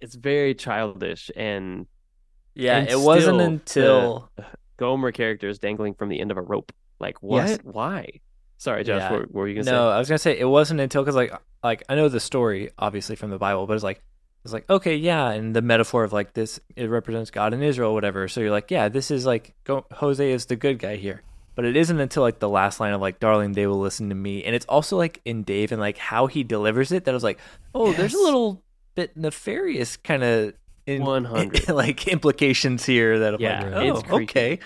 it's 0.02 0.16
very 0.16 0.54
childish 0.56 1.30
and 1.36 1.88
Yeah, 2.56 2.78
And 2.80 2.90
it 2.90 3.00
wasn't 3.00 3.36
still, 3.70 4.30
until 4.30 4.46
Gomer 4.78 5.12
characters 5.12 5.60
dangling 5.60 5.94
from 5.94 6.10
the 6.10 6.20
end 6.20 6.32
of 6.32 6.38
a 6.38 6.42
rope. 6.42 6.72
Like 6.99 7.22
what? 7.22 7.47
Yes. 7.47 7.59
Why? 7.63 8.07
Sorry, 8.57 8.84
Josh. 8.84 9.01
Yeah. 9.01 9.11
What, 9.11 9.22
what 9.22 9.34
were 9.34 9.47
you 9.47 9.55
gonna 9.55 9.72
no, 9.72 9.89
I 9.89 9.99
was 9.99 10.07
gonna 10.07 10.17
say 10.17 10.38
it 10.38 10.45
wasn't 10.45 10.80
until 10.80 11.03
because 11.03 11.15
like 11.15 11.34
like 11.63 11.84
I 11.89 11.95
know 11.95 12.09
the 12.09 12.19
story 12.19 12.72
obviously 12.77 13.15
from 13.15 13.30
the 13.30 13.38
Bible, 13.38 13.67
but 13.67 13.73
it's 13.73 13.84
like 13.84 14.01
it's 14.43 14.53
like 14.53 14.69
okay, 14.69 14.95
yeah, 14.95 15.31
and 15.31 15.55
the 15.55 15.61
metaphor 15.61 16.03
of 16.03 16.13
like 16.13 16.34
this 16.34 16.59
it 16.76 16.89
represents 16.89 17.31
God 17.31 17.53
and 17.53 17.63
Israel, 17.63 17.93
whatever. 17.93 18.27
So 18.27 18.41
you're 18.41 18.51
like, 18.51 18.72
yeah, 18.72 18.89
this 18.89 19.11
is 19.11 19.26
like 19.26 19.53
go, 19.63 19.85
Hosea 19.91 20.34
is 20.34 20.45
the 20.45 20.55
good 20.55 20.80
guy 20.80 20.95
here. 20.95 21.22
But 21.55 21.63
it 21.63 21.77
isn't 21.77 21.99
until 21.99 22.22
like 22.22 22.39
the 22.39 22.49
last 22.49 22.81
line 22.81 22.93
of 22.93 22.99
like, 22.99 23.19
"Darling, 23.19 23.53
they 23.53 23.65
will 23.65 23.80
listen 23.80 24.09
to 24.09 24.15
me," 24.15 24.43
and 24.43 24.53
it's 24.53 24.65
also 24.65 24.97
like 24.97 25.22
in 25.23 25.43
Dave 25.43 25.72
and 25.72 25.80
like 25.80 25.97
how 25.97 26.27
he 26.27 26.43
delivers 26.43 26.91
it 26.91 27.05
that 27.05 27.11
I 27.11 27.13
was 27.13 27.23
like, 27.23 27.39
oh, 27.73 27.93
there's 27.93 28.13
a 28.13 28.17
little 28.22 28.61
bit 28.93 29.15
nefarious 29.15 29.95
kind 29.95 30.22
of 30.23 30.53
in 30.85 31.03
100. 31.03 31.69
like 31.73 32.07
implications 32.07 32.85
here 32.85 33.19
that 33.19 33.35
I'm 33.35 33.41
Yeah, 33.41 33.69
like, 33.69 33.85
it's 33.85 34.03
oh, 34.09 34.22
okay, 34.22 34.57
say? 34.57 34.59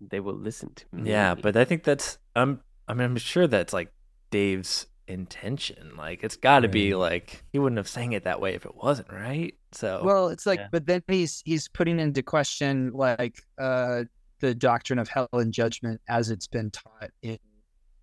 They 0.00 0.20
will 0.20 0.34
listen 0.36 0.72
to 0.74 0.84
me. 0.92 1.10
yeah, 1.10 1.34
but 1.34 1.56
I 1.56 1.64
think 1.64 1.84
that's 1.84 2.18
I'm 2.36 2.60
I 2.86 2.94
mean 2.94 3.04
I'm 3.04 3.16
sure 3.16 3.46
that's 3.46 3.72
like 3.72 3.92
Dave's 4.30 4.86
intention. 5.06 5.92
Like 5.96 6.22
it's 6.22 6.36
got 6.36 6.60
to 6.60 6.68
be 6.68 6.94
like 6.94 7.42
he 7.52 7.58
wouldn't 7.58 7.78
have 7.78 7.88
sang 7.88 8.12
it 8.12 8.24
that 8.24 8.40
way 8.40 8.54
if 8.54 8.64
it 8.66 8.74
wasn't 8.76 9.12
right. 9.12 9.54
So 9.72 10.00
Well, 10.04 10.28
it's 10.28 10.46
like, 10.46 10.60
Yeah. 10.60 10.68
but 10.70 10.86
then 10.86 11.02
he's 11.08 11.42
he's 11.44 11.68
putting 11.68 11.98
into 11.98 12.22
question 12.22 12.92
like 12.94 13.38
uh 13.58 14.04
the 14.40 14.54
doctrine 14.54 14.98
of 15.00 15.08
hell 15.08 15.28
and 15.32 15.52
judgment 15.52 16.00
as 16.08 16.30
it's 16.30 16.46
been 16.46 16.70
taught 16.70 17.10
in 17.22 17.38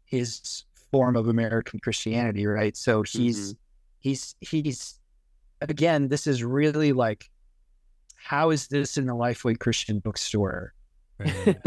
his 0.03 0.65
form 0.91 1.15
of 1.15 1.27
American 1.29 1.79
Christianity, 1.79 2.45
right? 2.45 2.75
So 2.75 3.03
he's 3.03 3.55
he's 3.99 4.35
he's 4.41 4.99
again, 5.61 6.09
this 6.09 6.27
is 6.27 6.43
really 6.43 6.91
like 6.91 7.29
how 8.17 8.49
is 8.49 8.67
this 8.67 8.97
in 8.97 9.05
the 9.05 9.13
Lifeway 9.15 9.57
Christian 9.57 9.99
bookstore? 9.99 10.73
Right. 11.19 11.57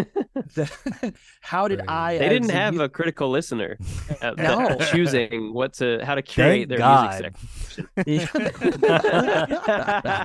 The- 0.55 1.13
how 1.41 1.67
did 1.69 1.81
Right. 1.81 1.89
I? 1.89 2.19
they 2.19 2.29
didn't 2.29 2.51
a 2.51 2.53
have 2.55 2.75
youth- 2.75 2.83
a 2.85 2.89
critical 2.89 3.29
listener 3.31 3.77
uh, 4.23 4.31
No. 4.39 4.69
that- 4.69 4.89
choosing 4.93 5.53
what 5.53 5.73
to 5.75 5.99
how 6.05 6.15
to 6.15 6.23
curate 6.23 6.69
Thank 6.69 6.69
their 6.69 6.79
God. 6.79 7.11
music 7.11 7.35
section. 7.97 8.29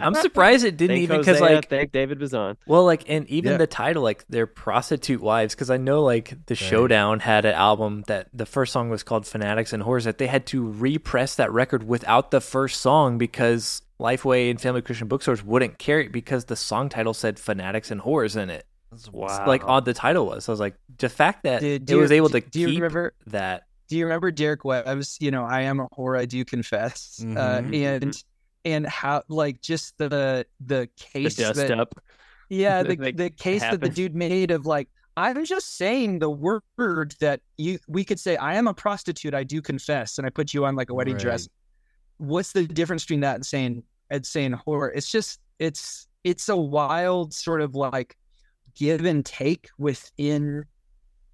I'm 0.00 0.14
surprised 0.14 0.64
it 0.64 0.76
didn't 0.76 0.96
thank 0.96 1.02
even 1.02 1.18
because 1.18 1.38
Hosea, 1.38 1.56
like 1.56 1.68
thank 1.68 1.92
David 1.92 2.18
Bazan. 2.18 2.56
well 2.66 2.84
like 2.84 3.04
and 3.08 3.28
even 3.28 3.52
Yeah. 3.52 3.58
the 3.58 3.66
title 3.66 4.02
like 4.02 4.24
they're 4.28 4.46
prostitute 4.46 5.20
wives 5.20 5.54
because 5.54 5.70
I 5.70 5.76
know 5.76 6.02
like 6.02 6.46
the 6.46 6.54
Showdown 6.54 7.20
had 7.20 7.44
an 7.44 7.54
album 7.54 8.04
that 8.06 8.28
the 8.32 8.46
first 8.46 8.72
song 8.72 8.90
was 8.90 9.02
called 9.02 9.26
Fanatics 9.26 9.72
and 9.72 9.82
Whores 9.82 10.04
that 10.04 10.18
they 10.18 10.26
had 10.26 10.46
to 10.46 10.70
repress 10.70 11.34
that 11.36 11.52
record 11.52 11.86
without 11.86 12.30
the 12.30 12.40
first 12.40 12.80
song 12.80 13.18
because 13.18 13.82
Lifeway 14.00 14.50
and 14.50 14.60
Family 14.60 14.82
Christian 14.82 15.08
Bookstores 15.08 15.42
wouldn't 15.42 15.78
carry 15.78 16.06
it 16.06 16.12
because 16.12 16.44
the 16.46 16.56
song 16.56 16.88
title 16.88 17.14
said 17.14 17.38
Fanatics 17.38 17.90
and 17.90 18.00
Whores 18.02 18.36
in 18.40 18.50
it. 18.50 18.66
Wow. 19.12 19.44
like 19.46 19.62
odd 19.66 19.84
the 19.84 19.92
title 19.94 20.26
was. 20.26 20.44
So 20.44 20.52
I 20.52 20.54
was 20.54 20.60
like, 20.60 20.76
the 20.98 21.08
fact 21.08 21.42
that 21.42 21.60
Did- 21.60 21.82
it 21.82 21.84
do 21.86 21.94
you- 21.96 22.00
was 22.00 22.12
able 22.12 22.28
to 22.30 22.40
do 22.40 22.60
you 22.60 22.68
remember- 22.76 23.14
that. 23.26 23.64
do 23.88 23.96
you 23.96 24.04
remember 24.04 24.30
Derek 24.30 24.64
Webb's, 24.64 25.16
you 25.20 25.30
know, 25.30 25.44
I 25.44 25.62
am 25.62 25.80
a 25.80 25.88
whore, 25.90 26.18
I 26.18 26.24
do 26.24 26.44
confess. 26.44 27.18
Uh, 27.20 27.24
Mhm. 27.24 27.84
and 27.84 28.22
and 28.64 28.86
how 28.86 29.22
like 29.28 29.60
just 29.60 29.96
the 29.98 30.08
the 30.08 30.46
the 30.60 30.88
case 30.96 31.36
dust 31.36 31.56
that, 31.56 31.78
up. 31.78 31.94
yeah, 32.48 32.82
the 32.82 32.96
Like, 32.96 33.16
the 33.16 33.30
case 33.30 33.60
that 33.62 33.80
the 33.80 33.88
dude 33.88 34.14
made 34.14 34.50
of 34.50 34.66
like 34.66 34.88
I'm 35.18 35.44
just 35.44 35.76
saying 35.76 36.18
the 36.18 36.30
word 36.30 37.14
that 37.20 37.40
you 37.58 37.78
we 37.88 38.04
could 38.04 38.20
say 38.20 38.36
I 38.36 38.54
am 38.54 38.66
a 38.66 38.74
prostitute, 38.74 39.34
I 39.34 39.44
do 39.44 39.60
confess, 39.62 40.18
and 40.18 40.26
I 40.26 40.30
put 40.30 40.52
you 40.54 40.64
on 40.64 40.74
like 40.76 40.90
a 40.90 40.94
wedding 40.94 41.16
dress. 41.16 41.48
What's 42.18 42.52
the 42.52 42.66
difference 42.66 43.04
between 43.04 43.20
that 43.20 43.36
and 43.36 43.46
saying 43.46 43.82
and 44.10 44.24
saying 44.24 44.52
horror? 44.52 44.90
It's 44.90 45.10
just 45.10 45.40
it's 45.58 46.06
it's 46.24 46.48
a 46.48 46.56
wild 46.56 47.32
sort 47.34 47.60
of 47.60 47.74
like 47.74 48.16
give 48.74 49.04
and 49.04 49.24
take 49.24 49.68
within 49.78 50.64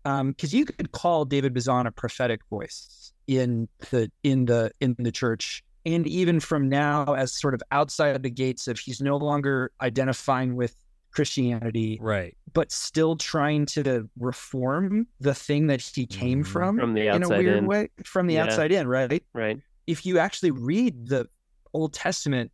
um 0.05 0.31
because 0.31 0.53
you 0.55 0.65
could 0.65 0.93
call 0.93 1.25
David 1.25 1.55
Bazan 1.55 1.87
a 1.87 1.93
prophetic 1.93 2.41
voice 2.51 3.13
in 3.27 3.69
the 3.91 4.11
in 4.23 4.47
the 4.47 4.71
in 4.81 4.97
the 4.99 5.13
church, 5.13 5.63
and 5.87 6.07
even 6.07 6.41
from 6.41 6.69
now, 6.69 7.15
as 7.15 7.33
sort 7.33 7.55
of 7.55 7.63
outside 7.71 8.23
the 8.23 8.31
gates 8.31 8.67
of 8.69 8.79
he's 8.79 9.01
no 9.01 9.17
longer 9.17 9.71
identifying 9.81 10.57
with 10.57 10.75
Christianity, 11.13 11.99
Right. 12.01 12.35
but 12.55 12.73
still 12.73 13.17
trying 13.17 13.67
to 13.67 14.09
reform 14.19 15.07
the 15.21 15.35
thing 15.35 15.67
that 15.67 15.83
he 15.83 16.07
came 16.07 16.43
Mhm. 16.43 16.47
from, 16.47 16.79
From 16.79 16.95
the 16.95 17.07
in 17.15 17.23
a 17.23 17.29
weird 17.29 17.59
in. 17.59 17.67
way, 17.67 17.91
from 18.05 18.27
the 18.27 18.35
Yeah. 18.35 18.45
outside 18.45 18.73
in, 18.73 18.89
right? 18.89 19.23
Right. 19.35 19.61
If 19.87 20.07
you 20.07 20.19
actually 20.19 20.51
read 20.51 21.09
the 21.09 21.29
Old 21.73 21.93
Testament, 21.93 22.53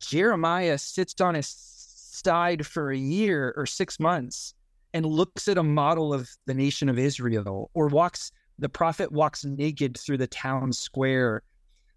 Jeremiah 0.00 0.78
sits 0.78 1.20
on 1.20 1.34
his 1.34 1.48
side 1.48 2.66
for 2.66 2.90
a 2.90 2.96
year 2.96 3.52
or 3.56 3.66
six 3.66 3.98
months 4.00 4.54
and 4.92 5.06
looks 5.06 5.48
at 5.48 5.58
a 5.58 5.62
model 5.62 6.12
of 6.12 6.28
the 6.46 6.54
nation 6.54 6.88
of 6.88 6.98
Israel, 6.98 7.70
or 7.74 7.88
walks, 7.88 8.32
the 8.58 8.68
prophet 8.68 9.12
walks 9.12 9.44
naked 9.44 9.98
through 9.98 10.18
the 10.18 10.26
town 10.26 10.72
square. 10.72 11.42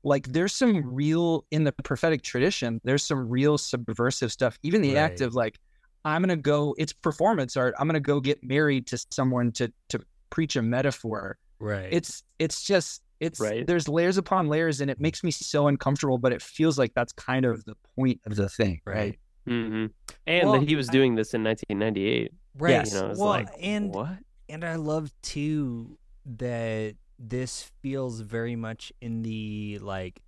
Like 0.03 0.27
there's 0.27 0.53
some 0.53 0.93
real, 0.93 1.45
in 1.49 1.63
the 1.63 1.71
prophetic 1.71 2.21
tradition, 2.21 2.81
there's 2.83 3.03
some 3.03 3.29
real 3.29 3.57
subversive 3.57 4.31
stuff. 4.31 4.59
Even 4.63 4.81
the 4.81 4.97
act 4.97 5.21
of 5.21 5.33
like, 5.33 5.59
I'm 6.05 6.21
going 6.21 6.37
to 6.37 6.41
go, 6.41 6.75
it's 6.77 6.91
performance 6.91 7.55
art. 7.55 7.73
I'm 7.79 7.87
going 7.87 7.93
to 7.93 8.01
go 8.01 8.19
get 8.19 8.43
married 8.43 8.87
to 8.87 8.97
someone 9.11 9.53
to, 9.53 9.71
to 9.89 9.99
preach 10.29 10.55
a 10.55 10.61
metaphor 10.61 11.37
Right. 11.59 11.87
it's 11.93 12.23
it's 12.39 12.63
just 12.63 13.02
it's 13.23 13.39
Right. 13.39 13.65
there's 13.65 13.87
layers 13.87 14.17
upon 14.17 14.47
layers 14.47 14.81
and 14.81 14.89
it 14.91 14.99
makes 14.99 15.23
me 15.23 15.31
so 15.31 15.67
uncomfortable 15.67 16.17
but 16.17 16.31
it 16.33 16.41
feels 16.41 16.77
like 16.77 16.93
that's 16.93 17.13
kind 17.13 17.45
of 17.45 17.63
the 17.65 17.75
point 17.95 18.21
of 18.25 18.35
the 18.35 18.49
thing 18.49 18.81
right, 18.85 18.95
right. 18.95 19.19
hmm 19.47 19.85
And 20.27 20.49
Well, 20.49 20.59
that 20.59 20.67
he 20.69 20.75
was 20.75 20.89
I- 20.89 20.91
doing 20.93 21.15
this 21.15 21.33
in 21.33 21.43
1998. 21.43 22.31
Right. 22.57 22.69
Yes. 22.71 22.93
You 22.93 22.99
know, 23.01 23.07
well, 23.17 23.27
like 23.29 23.49
and 23.61 23.93
what? 23.93 24.17
and 24.47 24.63
I 24.63 24.75
love 24.75 25.11
too 25.21 25.97
that 26.37 26.95
this 27.19 27.71
feels 27.81 28.19
very 28.21 28.55
much 28.55 28.93
in 29.01 29.21
the 29.23 29.79
like 29.81 30.21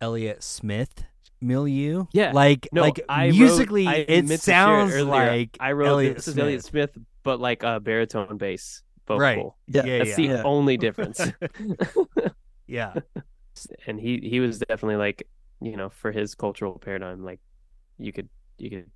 Elliott 0.00 0.42
Smith 0.42 1.04
milieu. 1.40 2.06
Yeah. 2.12 2.32
Like 2.32 2.68
No, 2.72 2.82
like 2.82 3.00
I 3.08 3.26
wrote- 3.26 3.34
musically 3.36 3.86
I 3.86 3.94
it 4.08 4.26
meant 4.26 4.28
to 4.42 4.50
share 4.50 4.54
sounds 4.90 4.94
like 5.02 5.56
I 5.60 5.72
wrote 5.72 5.86
Elliott 5.88 6.16
this 6.16 6.28
is 6.28 6.38
Elliott 6.38 6.64
Smith, 6.64 6.96
but 7.22 7.40
like 7.40 7.62
a 7.62 7.80
baritone 7.80 8.36
bass 8.38 8.82
vocal. 9.08 9.20
Right. 9.20 9.38
Yeah. 9.66 9.84
Yeah, 9.86 9.98
That's 9.98 10.10
yeah. 10.10 10.16
the 10.16 10.22
Yeah. 10.34 10.42
only 10.44 10.76
difference. 10.86 11.20
yeah. 12.66 12.94
and 13.86 13.98
he 14.00 14.18
he 14.22 14.38
was 14.40 14.60
definitely 14.60 14.96
like 14.96 15.26
you 15.60 15.76
know 15.76 15.88
for 15.88 16.12
his 16.12 16.34
cultural 16.36 16.78
paradigm 16.78 17.24
like 17.24 17.40
you 17.98 18.12
could 18.12 18.28
you 18.58 18.70
could 18.70 18.90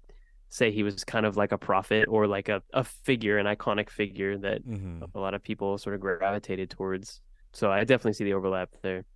say 0.51 0.71
he 0.71 0.83
was 0.85 1.03
kind 1.03 1.27
of 1.27 1.37
like 1.37 1.51
a 1.51 1.59
prophet 1.59 2.07
or 2.09 2.27
like 2.29 2.49
a, 2.49 2.63
a 2.73 2.85
figure 2.85 3.39
an 3.39 3.47
iconic 3.47 3.91
figure 3.91 4.39
that 4.39 4.63
hmm 4.63 5.03
a 5.15 5.19
lot 5.19 5.35
of 5.35 5.43
people 5.43 5.77
sort 5.79 5.95
of 5.97 6.01
gravitated 6.01 6.71
towards 6.71 7.21
so 7.53 7.73
i 7.73 7.81
definitely 7.83 8.13
see 8.13 8.23
the 8.25 8.35
overlap 8.35 8.69
there 8.83 9.01
Do 9.01 9.07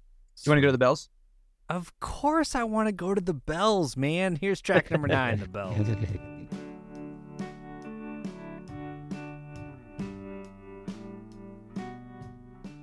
you 0.47 0.51
want 0.51 0.57
to 0.59 0.63
go 0.63 0.69
to 0.69 0.73
the 0.73 0.79
bells 0.79 1.09
Of 1.69 1.93
course 2.01 2.55
I 2.57 2.65
want 2.65 2.87
to 2.89 2.93
go 2.93 3.13
to 3.15 3.21
the 3.21 3.35
bells, 3.35 3.97
man. 3.97 4.37
Here's 4.41 4.61
track 4.61 4.91
number 4.91 5.09
nine, 5.09 5.39
the 5.41 5.49
bells. 5.59 5.87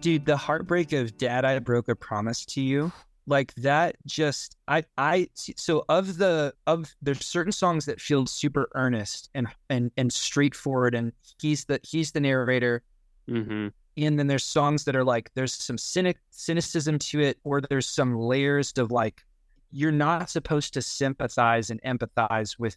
Dude 0.03 0.25
the 0.25 0.38
heartbreak 0.38 0.91
of 0.93 1.17
dad 1.17 1.45
i 1.45 1.57
broke 1.59 1.88
a 1.89 1.95
promise 1.95 2.45
to 2.45 2.61
you 2.61 2.91
like 3.25 3.53
that 3.55 3.95
just 4.05 4.57
i 4.67 4.84
i 4.97 5.27
so 5.35 5.85
of 5.89 6.17
the 6.17 6.53
of 6.67 6.93
there's 7.01 7.25
certain 7.25 7.51
songs 7.53 7.85
that 7.85 7.99
feel 8.01 8.25
super 8.25 8.67
earnest 8.75 9.30
and 9.34 9.47
and 9.69 9.91
and 9.97 10.11
straightforward 10.11 10.93
and 10.93 11.11
he's 11.41 11.65
the 11.65 11.80
he's 11.84 12.11
the 12.11 12.19
narrator 12.19 12.84
mm-hmm 13.30 13.67
and 13.95 14.17
then 14.17 14.25
there's 14.25 14.43
songs 14.43 14.85
that 14.85 14.95
are 14.95 15.03
like 15.03 15.30
there's 15.35 15.53
some 15.53 15.77
cynic 15.77 16.17
cynicism 16.31 16.97
to 16.97 17.19
it 17.21 17.38
or 17.43 17.61
there's 17.61 17.88
some 17.88 18.15
layers 18.17 18.73
of 18.77 18.89
like 18.89 19.23
you're 19.71 19.91
not 19.91 20.31
supposed 20.31 20.73
to 20.73 20.81
sympathize 20.81 21.69
and 21.69 21.80
empathize 21.84 22.57
with 22.57 22.75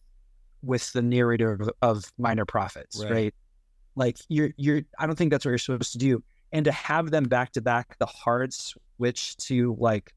with 0.63 0.93
the 0.93 1.01
narrator 1.01 1.53
of, 1.55 1.71
of 1.81 2.13
minor 2.19 2.45
prophets 2.45 3.03
Right. 3.03 3.11
right. 3.11 3.35
like 3.95 4.19
you're 4.29 4.51
you're 4.59 4.83
i 4.99 5.07
don't 5.07 5.17
think 5.17 5.31
that's 5.31 5.45
what 5.47 5.51
you're 5.53 5.59
supposed 5.59 5.93
to 5.93 5.99
do 5.99 6.23
and 6.53 6.65
to 6.65 6.73
have 6.73 7.11
them 7.11 7.25
back 7.25 7.53
to 7.53 7.61
back 7.61 7.97
the 7.99 8.07
hard 8.07 8.53
switch 8.53 9.37
to 9.39 9.77
like 9.79 10.13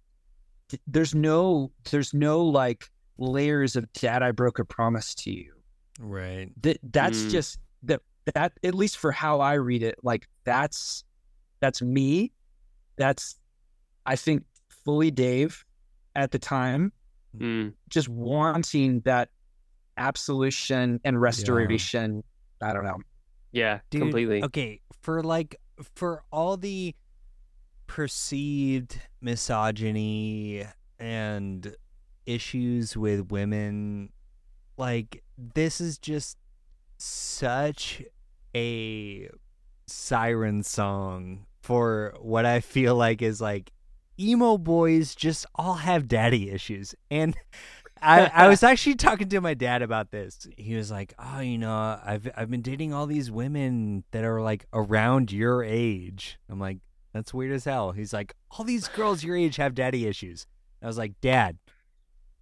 there's 0.88 1.16
no 1.16 1.72
there's 1.90 2.14
no 2.14 2.44
like 2.44 2.86
layers 3.18 3.76
of 3.76 3.92
dad 3.94 4.22
i 4.24 4.32
broke 4.32 4.60
a 4.60 4.66
promise 4.66 5.14
to 5.16 5.32
you 5.32 5.54
Right. 6.00 6.50
that 6.64 6.78
that's 6.94 7.18
Mm. 7.24 7.32
just 7.32 7.60
that 7.84 8.02
that 8.34 8.54
at 8.64 8.74
least 8.74 8.98
for 8.98 9.12
how 9.12 9.42
I 9.42 9.56
read 9.56 9.84
it, 9.84 9.96
like 10.04 10.28
that's 10.46 11.04
that's 11.60 11.82
me. 11.82 12.32
That's 12.96 13.36
I 14.06 14.16
think 14.16 14.44
fully 14.70 15.12
Dave 15.12 15.66
at 16.16 16.32
the 16.32 16.40
time, 16.40 16.94
mm. 17.36 17.74
just 17.90 18.08
wanting 18.08 19.02
that 19.02 19.30
absolution 19.98 21.00
and 21.04 21.20
restoration. 21.20 22.24
I 22.62 22.74
don't 22.74 22.84
know. 22.86 22.98
yeah 23.52 23.80
Dude, 23.90 24.02
completely 24.04 24.44
Okay, 24.44 24.80
for 25.02 25.22
like 25.24 25.56
for 25.96 26.24
all 26.32 26.58
the 26.58 26.96
perceived 27.88 29.00
misogyny 29.22 30.66
and 31.00 31.76
issues 32.26 32.96
with 32.96 33.32
women, 33.32 34.10
like 34.78 35.24
this 35.38 35.82
is 35.82 35.98
just 35.98 36.38
such 36.98 38.04
a 38.56 39.30
siren 39.88 40.64
song 40.64 41.46
for 41.62 42.16
what 42.20 42.46
I 42.46 42.60
feel 42.60 42.96
like 42.96 43.22
is 43.22 43.42
like 43.42 43.72
emo 44.20 44.58
boys 44.58 45.16
just 45.16 45.46
all 45.56 45.76
have 45.76 46.08
daddy 46.08 46.50
issues. 46.52 46.94
And 47.10 47.36
I, 48.02 48.26
I 48.34 48.48
was 48.48 48.64
actually 48.64 48.96
talking 48.96 49.30
to 49.30 49.42
my 49.42 49.54
dad 49.54 49.82
about 49.82 50.12
this. 50.12 50.48
He 50.58 50.76
was 50.76 50.90
like, 50.92 51.14
"Oh, 51.20 51.40
you 51.40 51.58
know, 51.58 52.00
I've 52.04 52.30
I've 52.36 52.50
been 52.50 52.62
dating 52.62 52.94
all 52.94 53.06
these 53.06 53.30
women 53.32 54.04
that 54.12 54.24
are 54.24 54.42
like 54.42 54.66
around 54.74 55.32
your 55.32 55.64
age." 55.64 56.38
I'm 56.50 56.60
like, 56.60 56.80
"That's 57.14 57.34
weird 57.34 57.52
as 57.52 57.66
hell." 57.66 57.92
He's 57.92 58.14
like, 58.14 58.36
"All 58.52 58.66
these 58.66 58.88
girls 58.88 59.24
your 59.24 59.36
age 59.36 59.58
have 59.58 59.76
daddy 59.76 60.06
issues." 60.08 60.48
I 60.82 60.88
was 60.88 60.98
like, 60.98 61.20
"Dad, 61.22 61.58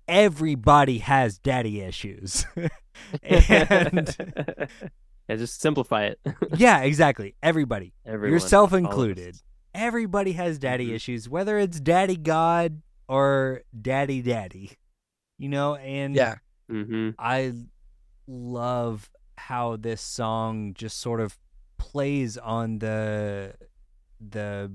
everybody 0.07 0.99
has 0.99 1.37
daddy 1.37 1.81
issues." 1.81 2.45
and 3.23 4.15
yeah 5.29 5.35
just 5.35 5.61
simplify 5.61 6.05
it 6.05 6.19
yeah, 6.55 6.81
exactly. 6.81 7.35
Everybody, 7.43 7.93
Everyone, 8.05 8.33
yourself 8.33 8.73
included. 8.73 9.37
Everybody 9.75 10.31
has 10.31 10.57
daddy 10.57 10.87
Mhm. 10.89 10.93
issues, 10.95 11.29
whether 11.29 11.59
it's 11.59 11.79
daddy 11.79 12.15
God 12.17 12.81
or 13.07 13.61
daddy 13.79 14.21
daddy. 14.21 14.71
You 15.37 15.49
know, 15.49 15.75
and 15.75 16.15
Yeah. 16.15 16.35
Mhm. 16.69 17.15
I 17.19 17.53
love 18.27 19.09
how 19.37 19.75
this 19.77 20.01
song 20.01 20.73
just 20.73 20.99
sort 20.99 21.21
of 21.21 21.37
plays 21.77 22.37
on 22.37 22.79
the 22.79 23.53
the 24.19 24.71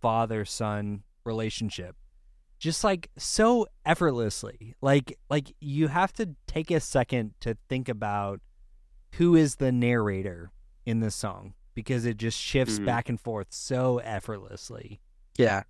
father 0.00 0.44
son 0.44 1.02
relationship 1.24 1.96
just 2.58 2.84
like 2.84 3.10
so 3.18 3.66
effortlessly 3.84 4.74
like 4.80 5.18
like 5.28 5.54
you 5.60 5.88
have 5.88 6.12
to 6.12 6.34
take 6.46 6.70
a 6.70 6.78
second 6.80 7.34
to 7.40 7.56
think 7.68 7.88
about 7.88 8.40
who 9.16 9.34
is 9.34 9.56
the 9.56 9.72
narrator 9.72 10.52
in 10.86 11.00
this 11.00 11.14
song 11.16 11.52
because 11.74 12.06
it 12.06 12.16
just 12.16 12.38
shifts 12.38 12.78
Mhm. 12.78 12.86
back 12.86 13.08
and 13.08 13.20
forth 13.20 13.48
so 13.52 13.98
effortlessly 13.98 15.00
Yeah. 15.36 15.64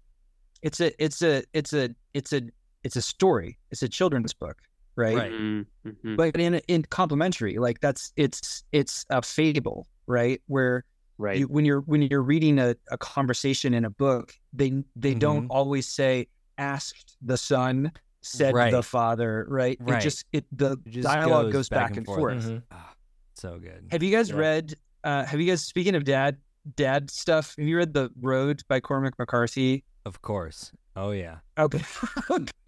It's 0.63 0.81
a 0.81 0.93
it's 1.03 1.23
a 1.23 1.43
it's 1.55 1.73
a 1.73 1.95
it's 2.13 2.33
a 2.35 2.43
it's 2.85 2.97
a 2.97 3.03
story. 3.03 3.59
It's 3.71 3.83
a 3.83 3.89
children's 3.89 4.33
book, 4.33 4.59
right? 4.97 5.17
Right. 5.17 5.33
Mhm. 5.33 5.67
Mhm. 5.87 6.17
But 6.17 6.37
in 6.41 6.55
in 6.69 6.83
complementary, 6.85 7.59
like 7.59 7.81
that's 7.81 8.13
it's 8.17 8.65
it's 8.73 9.05
a 9.11 9.23
fable, 9.23 9.87
right? 10.07 10.41
Where 10.47 10.85
right 11.19 11.39
you, 11.41 11.47
when 11.49 11.65
you're 11.65 11.81
when 11.83 12.03
you're 12.03 12.23
reading 12.23 12.59
a, 12.59 12.75
a 12.91 12.99
conversation 12.99 13.75
in 13.75 13.85
a 13.85 13.91
book, 13.91 14.35
they 14.53 14.83
they 14.97 15.15
don't 15.15 15.45
Mhm. 15.49 15.51
always 15.51 15.87
say 15.87 16.29
asked 16.59 17.17
the 17.23 17.37
son, 17.37 17.93
said 18.23 18.55
Right. 18.55 18.71
the 18.71 18.83
father, 18.83 19.47
right? 19.49 19.79
Right. 19.81 19.99
It 19.99 20.03
just 20.03 20.25
it 20.33 20.45
the 20.53 20.73
It 20.87 20.91
just 20.91 21.05
dialogue 21.09 21.53
goes, 21.53 21.69
back, 21.69 21.97
and 21.97 22.07
forth. 22.07 22.45
Mhm. 22.45 22.63
Ah, 22.71 22.95
so 23.35 23.59
good 23.59 23.89
Have 23.91 24.03
you 24.03 24.11
guys 24.15 24.31
Yeah. 24.31 24.37
read? 24.37 24.75
Uh, 25.05 25.25
have 25.25 25.41
you 25.41 25.47
guys 25.47 25.65
speaking 25.65 25.95
of 25.95 26.05
dad 26.05 26.37
dad 26.77 27.11
stuff? 27.11 27.55
Have 27.57 27.67
you 27.67 27.77
read 27.79 27.95
the 27.95 28.11
Road 28.21 28.63
by 28.69 28.81
Cormac 28.81 29.19
McCarthy? 29.19 29.85
of 30.07 30.23
course 30.23 30.73
oh 30.97 31.11
yeah 31.11 31.37
Okay. 31.59 31.83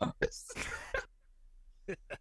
Oh, 0.02 0.12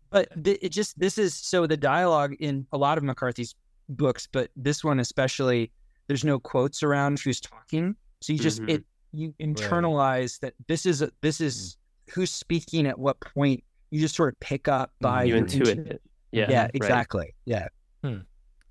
but 0.09 0.43
th- 0.43 0.59
it 0.61 0.69
just 0.69 0.99
this 0.99 1.17
is 1.17 1.33
so 1.33 1.67
the 1.67 1.77
dialogue 1.77 2.35
in 2.39 2.65
a 2.71 2.77
lot 2.77 2.97
of 2.97 3.03
McCarthy's 3.03 3.55
books, 3.89 4.27
but 4.31 4.49
this 4.55 4.83
one 4.83 4.99
especially, 4.99 5.71
there's 6.07 6.23
no 6.23 6.39
quotes 6.39 6.83
around 6.83 7.19
who's 7.19 7.39
talking, 7.39 7.95
so 8.21 8.33
you 8.33 8.39
just 8.39 8.61
Mhm. 8.61 8.69
it 8.69 8.81
mm-hmm. 8.81 9.17
you 9.17 9.33
internalize 9.39 10.39
that 10.39 10.53
this 10.67 10.85
is 10.85 11.01
a, 11.01 11.11
this 11.21 11.39
is 11.41 11.77
mm. 12.07 12.13
who's 12.13 12.31
speaking 12.31 12.87
at 12.87 12.97
what 12.97 13.19
point. 13.19 13.63
You 13.91 13.99
just 13.99 14.15
sort 14.15 14.33
of 14.33 14.39
pick 14.39 14.67
up 14.67 14.89
mm-hmm. 14.89 15.03
by 15.05 15.23
you 15.23 15.35
your 15.35 15.43
intuit 15.43 15.77
intu- 15.77 15.91
it 15.91 16.01
yeah 16.31 16.49
Yeah, 16.49 16.61
right. 16.63 16.71
exactly. 16.73 17.35
Yeah, 17.45 17.67
hmm. 18.03 18.19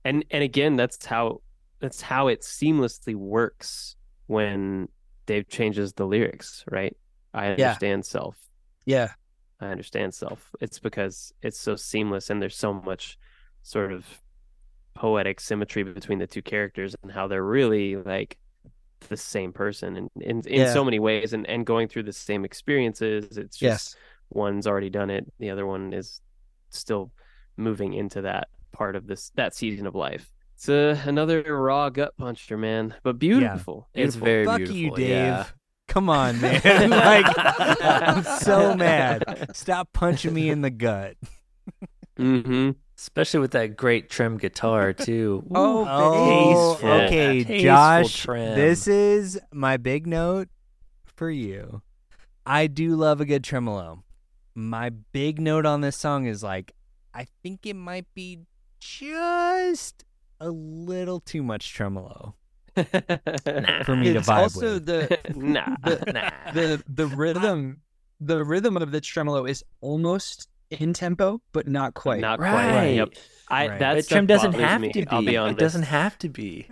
and 0.04 0.24
and 0.30 0.42
again 0.42 0.76
that's 0.76 1.04
how 1.04 1.40
that's 1.78 2.00
how 2.00 2.28
it 2.28 2.42
seamlessly 2.42 3.14
works 3.14 3.96
when 4.26 4.88
Dave 5.26 5.48
changes 5.48 5.92
the 5.94 6.06
lyrics, 6.06 6.64
right? 6.70 6.96
I 7.34 7.54
Yeah. 7.54 7.68
understand 7.68 8.04
self. 8.06 8.36
Yeah. 8.84 9.12
I 9.60 9.66
understand 9.66 10.14
self. 10.14 10.50
It's 10.60 10.78
because 10.78 11.32
it's 11.42 11.58
so 11.58 11.76
seamless 11.76 12.30
and 12.30 12.40
there's 12.40 12.56
so 12.56 12.72
much 12.72 13.18
sort 13.62 13.92
of 13.92 14.06
poetic 14.94 15.40
symmetry 15.40 15.82
between 15.82 16.18
the 16.18 16.26
two 16.26 16.42
characters 16.42 16.96
and 17.02 17.12
how 17.12 17.28
they're 17.28 17.44
really 17.44 17.96
like 17.96 18.38
the 19.08 19.16
same 19.16 19.52
person 19.52 19.96
and 19.96 20.10
in, 20.20 20.40
in 20.46 20.60
Yeah. 20.60 20.72
so 20.72 20.84
many 20.84 20.98
ways 20.98 21.32
and, 21.32 21.46
and 21.46 21.64
going 21.64 21.88
through 21.88 22.02
the 22.04 22.12
same 22.12 22.44
experiences. 22.44 23.36
It's 23.38 23.56
just 23.56 23.94
Yes. 23.94 23.96
one's 24.30 24.66
already 24.66 24.90
done 24.90 25.10
it, 25.10 25.30
the 25.38 25.50
other 25.50 25.66
one 25.66 25.92
is 25.92 26.20
still 26.70 27.10
moving 27.56 27.94
into 27.94 28.22
that 28.22 28.48
part 28.72 28.96
of 28.96 29.06
this 29.06 29.30
that 29.36 29.54
season 29.54 29.86
of 29.86 29.94
life. 29.94 30.32
It's 30.54 30.68
uh, 30.68 31.00
another 31.06 31.42
raw 31.56 31.88
gut 31.88 32.16
puncher, 32.18 32.58
man, 32.58 32.94
but 33.02 33.18
beautiful. 33.18 33.88
It's 33.94 34.16
Beautiful. 34.16 34.24
very 34.26 34.44
Fuck 34.44 34.56
beautiful. 34.58 34.76
you, 34.78 34.90
Dave. 34.96 35.08
yeah. 35.08 35.46
Come 35.90 36.08
on, 36.08 36.40
man. 36.40 36.90
like 36.90 37.26
I'm 37.36 38.22
so 38.22 38.74
mad. 38.76 39.50
Stop 39.54 39.92
punching 39.92 40.32
me 40.32 40.48
in 40.48 40.62
the 40.62 40.70
gut. 40.70 41.16
Mhm. 42.18 42.76
Especially 42.96 43.40
with 43.40 43.50
that 43.52 43.76
great 43.76 44.08
trem 44.10 44.36
guitar 44.38 44.92
too. 44.92 45.42
Oh, 45.54 45.86
Oh, 45.88 46.74
Tasteful. 46.74 46.90
okay, 46.90 47.44
Tasteful 47.44 47.60
Josh. 47.62 48.22
trem. 48.22 48.56
This 48.56 48.86
is 48.86 49.40
my 49.52 49.76
big 49.78 50.06
note 50.06 50.48
for 51.06 51.30
you. 51.30 51.82
I 52.46 52.66
do 52.66 52.94
love 52.96 53.20
a 53.20 53.24
good 53.24 53.42
tremolo. 53.42 54.04
My 54.54 54.90
big 54.90 55.40
note 55.40 55.66
on 55.66 55.80
this 55.80 55.96
song 55.96 56.26
is 56.26 56.42
like, 56.42 56.72
I 57.14 57.26
think 57.42 57.66
it 57.66 57.74
might 57.74 58.06
be 58.14 58.40
just 58.78 60.04
a 60.40 60.50
little 60.50 61.20
too 61.20 61.42
much 61.42 61.72
tremolo 61.74 62.34
for 63.84 63.96
me 63.96 64.12
to 64.12 64.18
it's 64.18 64.28
vibe 64.28 64.36
also 64.38 64.74
with. 64.74 64.86
the 64.86 65.18
nah. 65.36 65.76
the, 65.84 66.12
Nah. 66.12 66.52
the 66.52 66.82
the 66.88 67.06
rhythm 67.06 67.80
the 68.20 68.44
rhythm 68.44 68.76
of 68.76 68.90
the 68.90 69.00
tremolo 69.00 69.46
is 69.46 69.64
almost 69.80 70.48
in 70.70 70.92
tempo, 70.92 71.40
but 71.52 71.66
not 71.66 71.94
quite. 71.94 72.20
Not 72.20 72.38
quite. 72.38 72.52
Right. 72.52 72.86
Yep. 72.96 73.08
I 73.48 73.66
Right. 73.68 73.78
that 73.80 73.94
But 73.94 74.04
stuff 74.04 74.14
trem 74.16 74.26
doesn't 74.26 74.52
have 74.54 74.80
me, 74.80 74.92
to 74.92 75.00
be. 75.00 75.06
I'll 75.10 75.22
be 75.24 75.36
honest. 75.36 75.58
It 75.58 75.60
doesn't 75.60 75.82
have 75.84 76.18
to 76.18 76.28
be. 76.28 76.68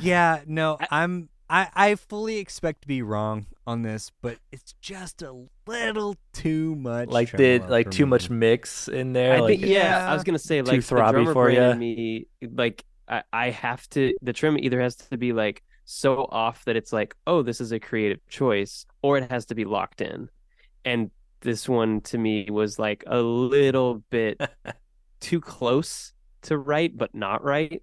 Yeah, 0.00 0.40
no, 0.46 0.76
I'm 0.90 1.28
I 1.48 1.68
I 1.74 1.94
fully 1.94 2.38
expect 2.38 2.82
to 2.82 2.88
be 2.88 3.00
wrong 3.00 3.46
on 3.66 3.80
this, 3.82 4.10
but 4.20 4.36
it's 4.52 4.74
just 4.82 5.22
a 5.22 5.46
little 5.66 6.16
too 6.34 6.74
much. 6.76 7.08
Like 7.08 7.30
did 7.34 7.60
tremolo 7.60 7.70
like 7.70 7.90
too 7.90 8.04
me. 8.04 8.10
much 8.10 8.28
mix 8.28 8.88
in 8.88 9.14
there. 9.14 9.36
I 9.36 9.38
like 9.40 9.60
think 9.60 9.70
yeah, 9.72 10.06
I 10.10 10.12
was 10.14 10.24
gonna 10.24 10.38
say 10.38 10.60
Too 10.60 10.70
like 10.72 10.84
the 10.84 10.94
throbby 10.94 11.10
drummer 11.12 11.32
for 11.32 11.44
brain 11.44 11.56
ya? 11.56 11.70
in 11.70 11.78
me 11.78 12.26
like 12.52 12.84
I, 13.08 13.22
I 13.32 13.50
have 13.50 13.88
to 13.90 14.14
the 14.22 14.32
trem 14.32 14.58
either 14.58 14.80
has 14.80 14.96
to 14.96 15.16
be 15.18 15.32
like 15.32 15.62
so 15.84 16.24
off 16.30 16.64
that 16.66 16.76
it's 16.76 16.92
like 16.92 17.14
oh 17.26 17.42
this 17.42 17.60
is 17.60 17.72
a 17.72 17.80
creative 17.80 18.20
choice 18.28 18.84
or 19.02 19.16
it 19.18 19.30
has 19.30 19.46
to 19.46 19.54
be 19.54 19.64
locked 19.64 20.00
in 20.00 20.28
and 20.84 21.10
this 21.40 21.68
one 21.68 22.00
to 22.02 22.18
me 22.18 22.46
was 22.50 22.78
like 22.78 23.04
a 23.06 23.18
little 23.20 24.02
bit 24.10 24.40
too 25.20 25.40
close 25.40 26.12
to 26.42 26.58
right 26.58 26.96
but 26.96 27.14
not 27.14 27.42
right 27.42 27.82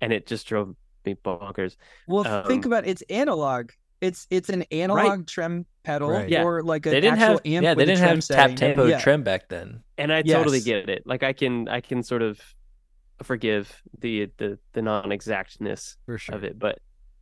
and 0.00 0.12
it 0.12 0.26
just 0.26 0.46
drove 0.46 0.74
me 1.04 1.14
bonkers 1.24 1.76
Well, 2.06 2.24
think 2.46 2.66
Um, 2.66 2.72
about 2.72 2.86
it, 2.86 2.90
it's 2.90 3.02
analog. 3.08 3.70
It's 4.00 4.26
it's 4.30 4.48
an 4.48 4.62
analog 4.70 5.26
trem 5.26 5.66
pedal 5.82 6.10
Right. 6.10 6.28
Yeah. 6.28 6.44
or 6.44 6.62
like 6.62 6.86
an 6.86 6.92
they 6.92 7.00
didn't 7.00 7.18
actual 7.18 7.38
have 7.38 7.40
amp 7.46 7.64
yeah 7.64 7.70
with 7.74 7.78
they 7.78 7.82
a 7.84 7.96
didn't 7.96 8.08
have 8.08 8.22
setting. 8.24 8.56
tap 8.56 8.56
tempo 8.56 8.84
Yeah. 8.86 8.98
trem 9.00 9.22
back 9.24 9.48
then. 9.48 9.82
and 9.96 10.12
I 10.12 10.22
totally 10.22 10.60
get 10.60 10.88
it 10.88 11.02
like 11.06 11.22
I 11.24 11.32
can 11.32 11.66
I 11.68 11.80
can 11.80 12.02
sort 12.02 12.22
of 12.22 12.40
forgive 13.22 13.82
the 14.00 14.30
the 14.38 14.58
the 14.72 14.82
non-exactness 14.82 15.96
for 16.06 16.18
sure. 16.18 16.34
of 16.36 16.44
it 16.44 16.58
but 16.58 16.78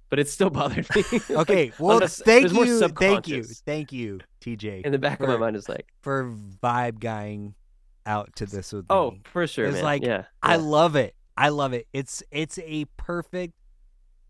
but 0.08 0.18
it 0.18 0.28
still 0.28 0.50
bothered 0.60 0.86
me 0.94 1.02
Okay, 1.30 1.72
well, 1.78 2.00
thank 2.06 2.52
you, 2.52 2.88
thank 2.88 3.26
you, 3.28 3.42
thank 3.42 3.92
you, 3.92 4.20
TJ, 4.40 4.84
in 4.86 4.92
the 4.92 4.98
back 4.98 5.20
of 5.20 5.28
my 5.28 5.36
mind 5.36 5.56
is 5.56 5.68
like, 5.68 5.86
for 6.00 6.32
vibe 6.62 7.00
guying 7.00 7.54
out 8.06 8.34
to 8.36 8.46
this 8.46 8.72
with 8.72 8.86
oh, 8.88 9.10
me. 9.10 9.22
for 9.24 9.46
sure, 9.48 9.66
It's 9.66 9.74
man. 9.76 9.84
like, 9.84 10.04
yeah, 10.04 10.24
I 10.42 10.52
yeah. 10.54 10.60
love 10.62 10.94
it. 10.94 11.14
I 11.36 11.48
love 11.48 11.72
it. 11.72 11.86
It's 11.92 12.22
it's 12.30 12.58
a 12.60 12.84
perfect 12.96 13.54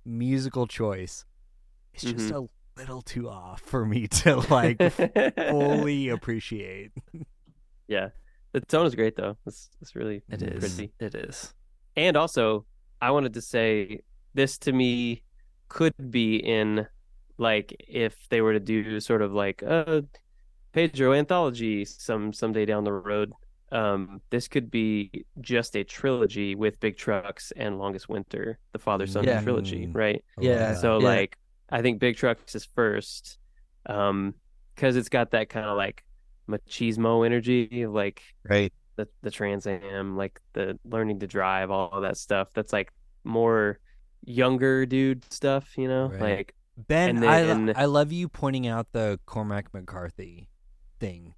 musical 0.05 0.67
choice. 0.67 1.25
It's 1.93 2.05
just 2.05 2.17
Mm-hmm. 2.33 2.37
a 2.37 2.81
little 2.81 3.03
too 3.03 3.29
off 3.29 3.61
for 3.61 3.85
me 3.85 4.07
to 4.09 4.37
like 4.51 4.81
fully 5.51 6.09
appreciate. 6.09 6.93
yeah, 7.87 8.09
the 8.61 8.67
tone 8.67 8.87
is 8.87 8.95
great 8.95 9.17
though. 9.17 9.37
It's 9.47 9.69
it's 9.83 9.95
really 9.95 10.23
It 10.31 10.43
is. 10.43 10.59
pretty. 10.75 10.93
It 10.99 11.15
is. 11.15 11.53
And 11.97 12.17
also, 12.17 12.65
I 13.03 13.11
wanted 13.11 13.35
to 13.35 13.43
say 13.43 14.01
this 14.35 14.57
to 14.59 14.73
me 14.73 15.23
could 15.69 15.93
be 16.11 16.37
in 16.37 16.87
like 17.39 17.75
if 17.87 18.15
they 18.31 18.41
were 18.41 18.53
to 18.55 18.61
do 18.61 18.99
sort 19.01 19.21
of 19.23 19.33
like 19.33 19.63
a 19.63 20.05
Pedro 20.73 21.13
anthology 21.13 21.85
some 21.85 22.33
someday 22.33 22.65
down 22.67 22.85
the 22.85 22.93
road. 22.93 23.33
Um, 23.73 24.21
this 24.31 24.47
could 24.49 24.71
be 24.71 25.25
just 25.41 25.77
a 25.77 25.83
trilogy 25.85 26.55
with 26.55 26.79
Big 26.81 26.97
Trucks 26.97 27.53
and 27.57 27.79
Longest 27.79 28.09
Winter, 28.09 28.59
the 28.73 28.79
father 28.79 29.07
son 29.07 29.25
Yeah. 29.25 29.43
trilogy, 29.43 29.87
Mm. 29.87 29.95
right? 29.95 30.25
Yeah. 30.39 30.75
So 30.75 30.99
Yeah. 30.99 31.05
like 31.09 31.37
I 31.69 31.83
think 31.83 31.99
Big 31.99 32.17
Trucks 32.17 32.55
is 32.55 32.65
first, 32.77 33.39
um, 33.87 34.35
because 34.75 34.97
it's 34.97 35.09
got 35.09 35.33
that 35.33 35.49
kind 35.49 35.67
of 35.67 35.77
like 35.77 36.05
machismo 36.49 37.25
energy, 37.27 37.87
like 37.87 38.23
Right. 38.49 38.73
the 38.97 39.09
the 39.23 39.31
Trans 39.31 39.67
Am, 39.67 40.17
like 40.17 40.41
the 40.53 40.79
learning 40.85 41.21
to 41.21 41.27
drive, 41.27 41.71
all 41.71 41.91
of 41.93 42.03
that 42.03 42.17
stuff. 42.17 42.49
That's 42.55 42.73
like 42.73 42.93
more 43.25 43.79
younger 44.25 44.87
dude 44.87 45.25
stuff, 45.33 45.77
you 45.79 45.89
know, 45.89 46.09
Right. 46.09 46.21
like 46.21 46.55
Ben, 46.77 47.17
and 47.17 47.25
I 47.25 47.43
then- 47.43 47.73
I 47.77 47.87
love 47.87 48.13
you 48.13 48.29
pointing 48.29 48.67
out 48.67 48.93
the 48.93 49.19
Cormac 49.27 49.73
McCarthy 49.73 50.49
thing. 51.01 51.35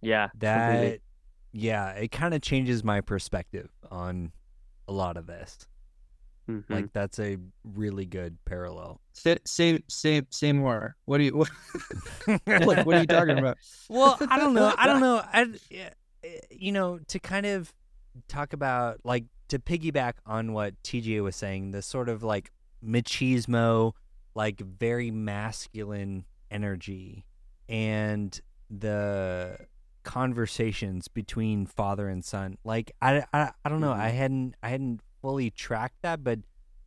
yeah, 0.00 0.28
That 0.38 0.70
completely. 0.72 1.00
yeah, 1.52 1.90
it 1.92 2.10
kind 2.12 2.32
of 2.34 2.42
changes 2.42 2.82
my 2.84 3.00
perspective 3.00 3.70
on 3.90 4.32
a 4.88 4.92
lot 4.92 5.16
of 5.16 5.26
this. 5.26 5.66
Mhm. 6.52 6.64
Like 6.68 6.92
that's 6.92 7.18
a 7.18 7.38
really 7.64 8.06
good 8.06 8.36
parallel. 8.44 9.00
Say 9.12 9.38
say 9.44 9.80
say 9.88 10.22
say 10.30 10.52
more. 10.52 10.96
What 11.06 11.18
do 11.18 11.24
you 11.24 11.36
what, 11.36 11.50
like 12.46 12.86
what 12.86 12.96
are 12.96 13.00
you 13.00 13.06
talking 13.06 13.38
about? 13.38 13.58
well, 13.88 14.18
I 14.28 14.38
don't 14.38 14.54
know. 14.54 14.72
I 14.76 14.86
don't 14.86 15.00
know. 15.08 15.22
I, 15.32 15.42
uh, 15.42 16.28
you 16.50 16.72
know, 16.72 16.98
to 17.08 17.18
kind 17.18 17.46
of 17.46 17.72
talk 18.28 18.52
about 18.52 19.00
like 19.04 19.24
to 19.48 19.58
piggyback 19.58 20.14
on 20.26 20.52
what 20.52 20.80
TJ 20.82 21.22
was 21.22 21.36
saying, 21.36 21.72
the 21.72 21.82
sort 21.82 22.08
of 22.08 22.22
like 22.22 22.50
machismo, 22.84 23.92
like 24.34 24.60
very 24.60 25.10
masculine 25.10 26.24
energy, 26.50 27.24
and 27.68 28.40
the 28.70 29.58
conversations 30.04 31.08
between 31.08 31.66
father 31.66 32.08
and 32.08 32.24
son. 32.24 32.58
Like 32.64 32.92
I, 33.00 33.24
I, 33.32 33.52
I 33.64 33.68
don't 33.68 33.80
know. 33.80 33.92
I 33.92 34.08
hadn't, 34.08 34.54
I 34.62 34.70
hadn't 34.70 35.00
fully 35.22 35.50
track 35.50 35.92
that, 36.02 36.22
but 36.22 36.40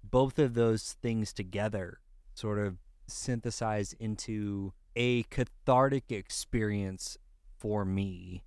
both 0.03 0.37
of 0.37 0.53
those 0.53 0.93
things 1.01 1.33
together 1.33 1.99
sort 2.35 2.59
of 2.59 2.77
synthesize 3.07 3.93
into 3.93 4.73
a 4.95 5.23
cathartic 5.23 6.11
experience 6.11 7.17
for 7.57 7.83
me 7.85 8.43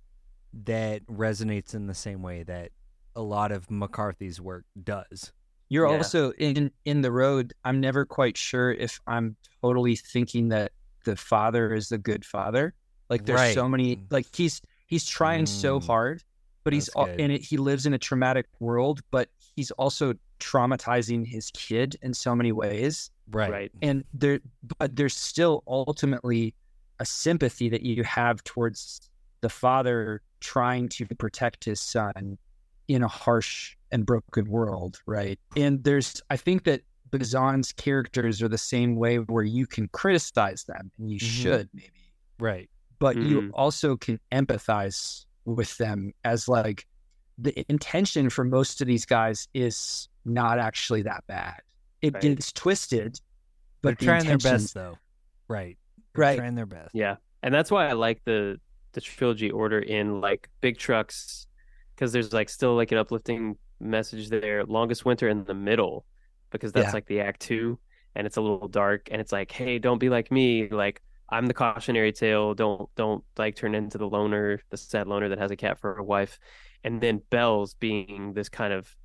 that 0.53 1.05
resonates 1.07 1.73
in 1.73 1.87
the 1.87 1.93
same 1.93 2.21
way 2.21 2.43
that 2.43 2.71
a 3.15 3.21
lot 3.21 3.51
of 3.51 3.69
McCarthy's 3.69 4.39
work 4.39 4.65
does. 4.83 5.31
You're 5.67 5.87
Yeah. 5.87 5.97
also 5.97 6.31
in 6.33 6.71
in 6.85 7.01
the 7.01 7.11
road. 7.11 7.53
I'm 7.63 7.79
never 7.79 8.05
quite 8.05 8.37
sure 8.37 8.71
if 8.71 8.99
I'm 9.05 9.35
totally 9.61 9.95
thinking 9.95 10.49
that 10.49 10.71
the 11.05 11.15
father 11.15 11.73
is 11.73 11.89
the 11.89 11.97
good 11.97 12.25
father. 12.25 12.73
Like 13.09 13.25
there's 13.25 13.39
Right. 13.39 13.53
so 13.53 13.67
many 13.69 14.05
like 14.09 14.25
he's 14.35 14.61
he's 14.87 15.05
trying 15.05 15.45
so 15.45 15.79
Mm. 15.79 15.85
hard, 15.85 16.23
but 16.63 16.73
he's 16.73 16.85
That's 16.87 16.95
al- 16.97 17.05
good. 17.07 17.19
in 17.19 17.31
it. 17.31 17.41
He 17.41 17.57
lives 17.57 17.85
in 17.85 17.93
a 17.93 17.97
traumatic 17.97 18.45
world, 18.59 19.01
but 19.11 19.29
he's 19.55 19.71
also 19.71 20.13
traumatizing 20.39 21.25
his 21.27 21.51
kid 21.53 21.95
in 22.01 22.13
so 22.13 22.35
many 22.35 22.51
ways. 22.51 23.11
Right. 23.31 23.51
right. 23.51 23.71
And 23.81 24.03
there, 24.13 24.39
but 24.79 24.95
there's 24.95 25.15
still 25.15 25.63
ultimately 25.67 26.53
a 26.99 27.05
sympathy 27.05 27.69
that 27.69 27.83
you 27.83 28.03
have 28.03 28.43
towards 28.43 29.09
the 29.41 29.49
father 29.49 30.21
trying 30.41 30.89
to 30.89 31.05
protect 31.05 31.63
his 31.63 31.79
son 31.79 32.37
in 32.87 33.03
a 33.03 33.07
harsh 33.07 33.75
and 33.91 34.05
broken 34.05 34.45
world, 34.49 34.99
right? 35.05 35.39
And 35.55 35.83
there's, 35.83 36.21
I 36.29 36.37
think 36.37 36.63
that 36.63 36.81
Bazan's 37.11 37.71
characters 37.73 38.41
are 38.41 38.47
the 38.47 38.57
same 38.57 38.95
way 38.95 39.17
where 39.17 39.43
you 39.43 39.65
can 39.67 39.87
criticize 39.89 40.63
them, 40.65 40.91
and 40.99 41.09
you 41.11 41.19
Mhm. 41.19 41.23
should 41.23 41.69
maybe, 41.73 41.91
Right. 42.39 42.69
but 42.99 43.15
you 43.17 43.41
Mhm. 43.41 43.51
also 43.53 43.95
can 43.97 44.19
empathize 44.31 45.25
with 45.55 45.77
them 45.77 46.13
as 46.23 46.47
like 46.47 46.85
the 47.37 47.65
intention 47.69 48.29
for 48.29 48.43
most 48.43 48.81
of 48.81 48.87
these 48.87 49.05
guys 49.05 49.47
is 49.53 50.09
not 50.25 50.59
actually 50.59 51.03
that 51.03 51.23
bad. 51.27 51.55
It 52.01 52.13
Right. 52.13 52.21
gets 52.23 52.51
twisted, 52.51 53.19
But 53.81 53.91
but 53.91 53.99
the 53.99 54.05
trying 54.05 54.23
their 54.25 54.33
intention- 54.33 54.57
best 54.57 54.73
though. 54.73 54.97
Right. 55.47 55.77
They're 56.15 56.21
Right. 56.25 56.37
Trying 56.37 56.55
their 56.55 56.65
best. 56.65 56.93
Yeah, 56.93 57.15
and 57.43 57.53
that's 57.53 57.71
why 57.71 57.87
I 57.87 57.93
like 57.93 58.23
the 58.25 58.59
the 58.93 59.01
trilogy 59.01 59.51
order 59.51 59.79
in 59.79 60.19
like 60.19 60.49
Big 60.61 60.77
Trucks 60.77 61.45
because 61.95 62.11
there's 62.11 62.33
like 62.33 62.49
still 62.49 62.75
like 62.75 62.91
an 62.91 62.97
uplifting 62.97 63.55
message 63.79 64.29
there. 64.29 64.65
Longest 64.65 65.05
Winter 65.05 65.29
in 65.29 65.43
the 65.45 65.53
middle 65.53 66.05
because 66.49 66.71
that's 66.71 66.87
Yeah. 66.87 66.93
like 66.93 67.05
the 67.05 67.21
act 67.21 67.39
two, 67.41 67.77
and 68.15 68.25
it's 68.25 68.37
a 68.37 68.41
little 68.41 68.67
dark, 68.67 69.09
and 69.11 69.21
it's 69.21 69.31
like, 69.31 69.51
hey, 69.51 69.77
don't 69.79 69.99
be 69.99 70.09
like 70.09 70.31
me, 70.31 70.67
like 70.69 71.01
I'm 71.31 71.45
the 71.47 71.53
cautionary 71.53 72.11
tale. 72.11 72.53
Don't 72.53 72.89
don't 72.95 73.23
like 73.37 73.55
turn 73.55 73.75
into 73.75 73.97
the 73.97 74.07
loner, 74.09 74.61
the 74.69 74.77
sad 74.77 75.07
loner 75.07 75.29
that 75.29 75.39
has 75.39 75.51
a 75.51 75.55
cat 75.55 75.79
for 75.79 75.95
a 75.95 76.03
wife, 76.03 76.39
and 76.83 77.01
then 77.01 77.21
Bells 77.29 77.75
being 77.75 78.33
this 78.33 78.49
kind 78.49 78.73
of 78.73 78.95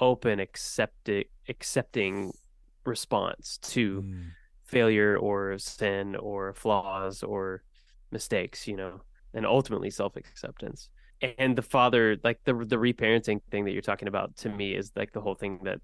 open, 0.00 0.40
accepting 0.40 1.24
accepting 1.48 2.32
response 2.86 3.58
to 3.62 4.04
Mm. 4.04 4.36
failure 4.66 5.16
or 5.18 5.58
sin 5.58 6.16
or 6.16 6.54
flaws 6.54 7.22
or 7.22 7.62
mistakes, 8.12 8.66
you 8.68 8.76
know, 8.76 9.02
and 9.34 9.46
ultimately 9.46 9.90
self 9.90 10.16
acceptance. 10.16 10.90
And 11.20 11.56
the 11.58 11.62
father, 11.62 12.16
like 12.24 12.40
the 12.44 12.54
the 12.54 12.76
reparenting 12.76 13.40
thing 13.50 13.64
that 13.64 13.72
you're 13.72 13.82
talking 13.82 14.08
about, 14.08 14.36
to 14.38 14.48
me 14.50 14.74
is 14.74 14.92
like 14.96 15.12
the 15.12 15.20
whole 15.20 15.34
thing 15.34 15.60
that 15.64 15.80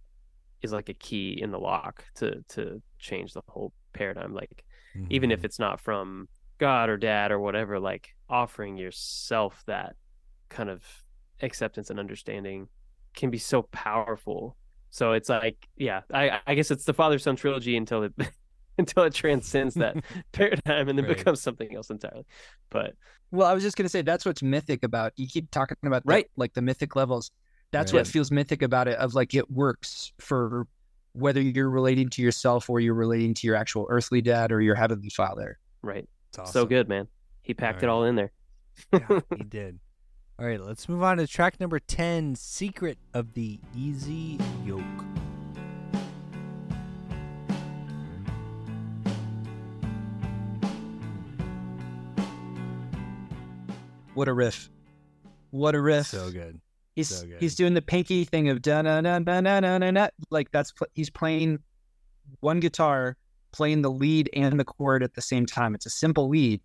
is 0.62 0.72
like 0.72 0.88
a 0.88 0.94
key 0.94 1.40
in 1.40 1.50
the 1.50 1.58
lock 1.58 2.04
to 2.16 2.42
to 2.50 2.82
change 2.98 3.32
the 3.34 3.42
whole 3.48 3.72
paradigm. 3.92 4.34
Like 4.34 4.64
even 5.10 5.30
if 5.30 5.40
Mhm. 5.40 5.44
it's 5.44 5.58
not 5.58 5.80
from 5.80 6.28
God 6.58 6.88
or 6.88 6.96
dad 6.96 7.32
or 7.32 7.38
whatever, 7.38 7.78
like 7.80 8.10
offering 8.28 8.76
yourself 8.76 9.62
that 9.66 9.96
kind 10.48 10.70
of 10.70 10.84
acceptance 11.42 11.90
and 11.90 11.98
understanding 11.98 12.68
can 13.14 13.30
be 13.30 13.38
so 13.38 13.62
powerful. 13.62 14.56
So 14.90 15.12
it's 15.12 15.28
like, 15.28 15.68
yeah, 15.76 16.02
I 16.12 16.40
I 16.46 16.54
guess 16.54 16.70
it's 16.70 16.84
the 16.84 16.94
father 16.94 17.18
son 17.18 17.36
trilogy 17.36 17.76
until 17.76 18.04
it 18.04 18.12
until 18.78 19.04
it 19.04 19.14
transcends 19.14 19.74
that 19.74 19.96
paradigm 20.32 20.88
and 20.88 20.98
then 20.98 21.06
Right. 21.06 21.16
becomes 21.16 21.40
something 21.40 21.74
else 21.74 21.90
entirely. 21.90 22.26
But 22.70 22.94
Well, 23.30 23.46
I 23.48 23.54
was 23.54 23.62
just 23.62 23.76
gonna 23.76 23.88
say 23.88 24.02
that's 24.02 24.24
what's 24.24 24.42
mythic 24.42 24.82
about. 24.84 25.12
You 25.16 25.26
keep 25.26 25.50
talking 25.50 25.76
about 25.84 26.04
the- 26.04 26.10
Right. 26.10 26.30
like 26.36 26.54
the 26.54 26.62
mythic 26.62 26.94
levels. 26.96 27.30
That's 27.72 27.92
Right. 27.92 28.00
what 28.00 28.06
feels 28.06 28.30
mythic 28.30 28.62
about 28.62 28.86
it. 28.88 28.96
Of 28.98 29.14
like 29.14 29.34
it 29.34 29.50
works 29.50 30.12
for 30.20 30.66
whether 31.14 31.40
you're 31.40 31.70
relating 31.70 32.08
to 32.10 32.22
yourself 32.22 32.68
or 32.68 32.80
you're 32.80 32.94
relating 32.94 33.34
to 33.34 33.46
your 33.46 33.56
actual 33.56 33.86
earthly 33.88 34.20
dad 34.20 34.52
or 34.52 34.60
your 34.60 34.74
heavenly 34.74 35.08
father. 35.08 35.58
right, 35.82 36.08
awesome. 36.38 36.52
so 36.52 36.66
good, 36.66 36.88
man. 36.88 37.08
He 37.42 37.54
packed 37.54 37.82
it 37.82 37.88
all 37.88 38.04
in 38.04 38.16
there. 38.16 38.32
yeah, 38.92 39.20
he 39.36 39.44
did. 39.44 39.78
All 40.38 40.46
right, 40.46 40.60
let's 40.60 40.88
move 40.88 41.02
on 41.02 41.18
to 41.18 41.26
track 41.28 41.60
number 41.60 41.78
10 41.78 42.34
Secret 42.34 42.98
of 43.14 43.34
the 43.34 43.60
Easy 43.76 44.38
Yoke. 44.64 44.82
What 54.14 54.28
a 54.28 54.32
riff! 54.32 54.70
What 55.50 55.74
a 55.74 55.80
riff! 55.80 56.06
So 56.06 56.30
good. 56.30 56.60
He's 56.94 57.08
so 57.08 57.26
he's 57.40 57.54
doing 57.54 57.74
the 57.74 57.82
pinky 57.82 58.24
thing 58.24 58.48
of 58.48 58.62
da 58.62 58.82
na 58.82 59.00
na 59.00 59.18
na 59.18 59.40
na 59.40 59.60
na 59.60 59.78
na. 59.90 60.08
Like 60.30 60.50
that's 60.52 60.72
pl- 60.72 60.86
he's 60.94 61.10
playing 61.10 61.58
one 62.40 62.60
guitar, 62.60 63.16
playing 63.52 63.82
the 63.82 63.90
lead 63.90 64.30
and 64.34 64.58
the 64.60 64.64
chord 64.64 65.02
at 65.02 65.14
the 65.14 65.22
same 65.22 65.44
time. 65.46 65.74
It's 65.74 65.86
a 65.86 65.90
simple 65.90 66.28
lead, 66.28 66.60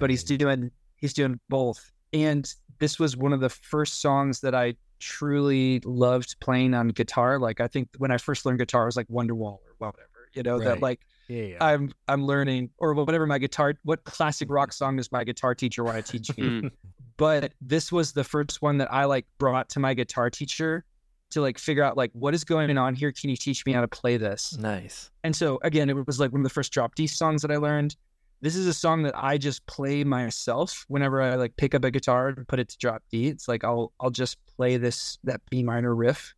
but 0.00 0.08
he's 0.10 0.28
Right. 0.30 0.38
doing 0.38 0.70
he's 0.96 1.12
doing 1.12 1.38
both. 1.48 1.92
And 2.12 2.52
this 2.78 2.98
was 2.98 3.16
one 3.16 3.32
of 3.32 3.40
the 3.40 3.50
first 3.50 4.00
songs 4.00 4.40
that 4.40 4.54
I 4.54 4.74
truly 5.00 5.80
loved 5.84 6.36
playing 6.40 6.72
on 6.74 6.88
guitar. 6.88 7.38
Like 7.38 7.60
I 7.60 7.68
think 7.68 7.88
when 7.98 8.10
I 8.10 8.16
first 8.18 8.46
learned 8.46 8.58
guitar, 8.58 8.82
it 8.84 8.86
was 8.86 8.96
like 8.96 9.08
Wonderwall 9.08 9.58
or 9.60 9.74
whatever. 9.78 10.08
You 10.34 10.42
know 10.42 10.56
Right. 10.58 10.64
that 10.64 10.80
like 10.82 11.00
Yeah, 11.28 11.42
yeah. 11.42 11.56
I'm 11.64 11.92
I'm 12.08 12.24
learning 12.24 12.70
or 12.78 12.94
whatever 12.94 13.26
my 13.26 13.38
guitar. 13.38 13.74
What 13.84 14.04
classic 14.04 14.48
rock 14.50 14.72
song 14.72 14.96
does 14.96 15.12
my 15.12 15.24
guitar 15.24 15.54
teacher 15.54 15.84
want 15.84 16.04
to 16.04 16.12
teach 16.12 16.36
me? 16.38 16.70
But 17.18 17.52
this 17.60 17.92
was 17.92 18.12
the 18.12 18.24
first 18.24 18.62
one 18.62 18.78
that 18.78 18.90
I 18.90 19.04
like 19.04 19.26
brought 19.36 19.68
to 19.70 19.80
my 19.80 19.92
guitar 19.92 20.30
teacher 20.30 20.84
to 21.30 21.42
like 21.42 21.58
figure 21.58 21.82
out 21.84 21.96
like 21.96 22.10
what 22.14 22.32
is 22.32 22.44
going 22.44 22.78
on 22.78 22.94
here. 22.94 23.12
Can 23.12 23.28
you 23.28 23.36
teach 23.36 23.66
me 23.66 23.72
how 23.72 23.82
to 23.82 23.88
play 23.88 24.16
this? 24.16 24.56
Nice. 24.56 25.10
And 25.24 25.36
so 25.36 25.58
again, 25.62 25.90
it 25.90 26.06
was 26.06 26.18
like 26.18 26.32
one 26.32 26.40
of 26.40 26.44
the 26.44 26.50
first 26.50 26.72
drop 26.72 26.94
D 26.94 27.06
songs 27.06 27.42
that 27.42 27.50
I 27.50 27.56
learned. 27.56 27.96
This 28.40 28.54
is 28.54 28.68
a 28.68 28.72
song 28.72 29.02
that 29.02 29.14
I 29.16 29.36
just 29.36 29.66
play 29.66 30.04
myself 30.04 30.84
whenever 30.86 31.20
I 31.20 31.34
like 31.34 31.56
pick 31.56 31.74
up 31.74 31.84
a 31.84 31.90
guitar 31.90 32.28
and 32.28 32.46
put 32.46 32.60
it 32.60 32.68
to 32.68 32.78
drop 32.78 33.02
D. 33.10 33.26
It's 33.26 33.48
like 33.48 33.64
I'll 33.64 33.92
I'll 34.00 34.10
just 34.10 34.38
play 34.56 34.76
this 34.76 35.18
that 35.24 35.40
B 35.50 35.64
minor 35.64 35.94
riff, 35.94 36.34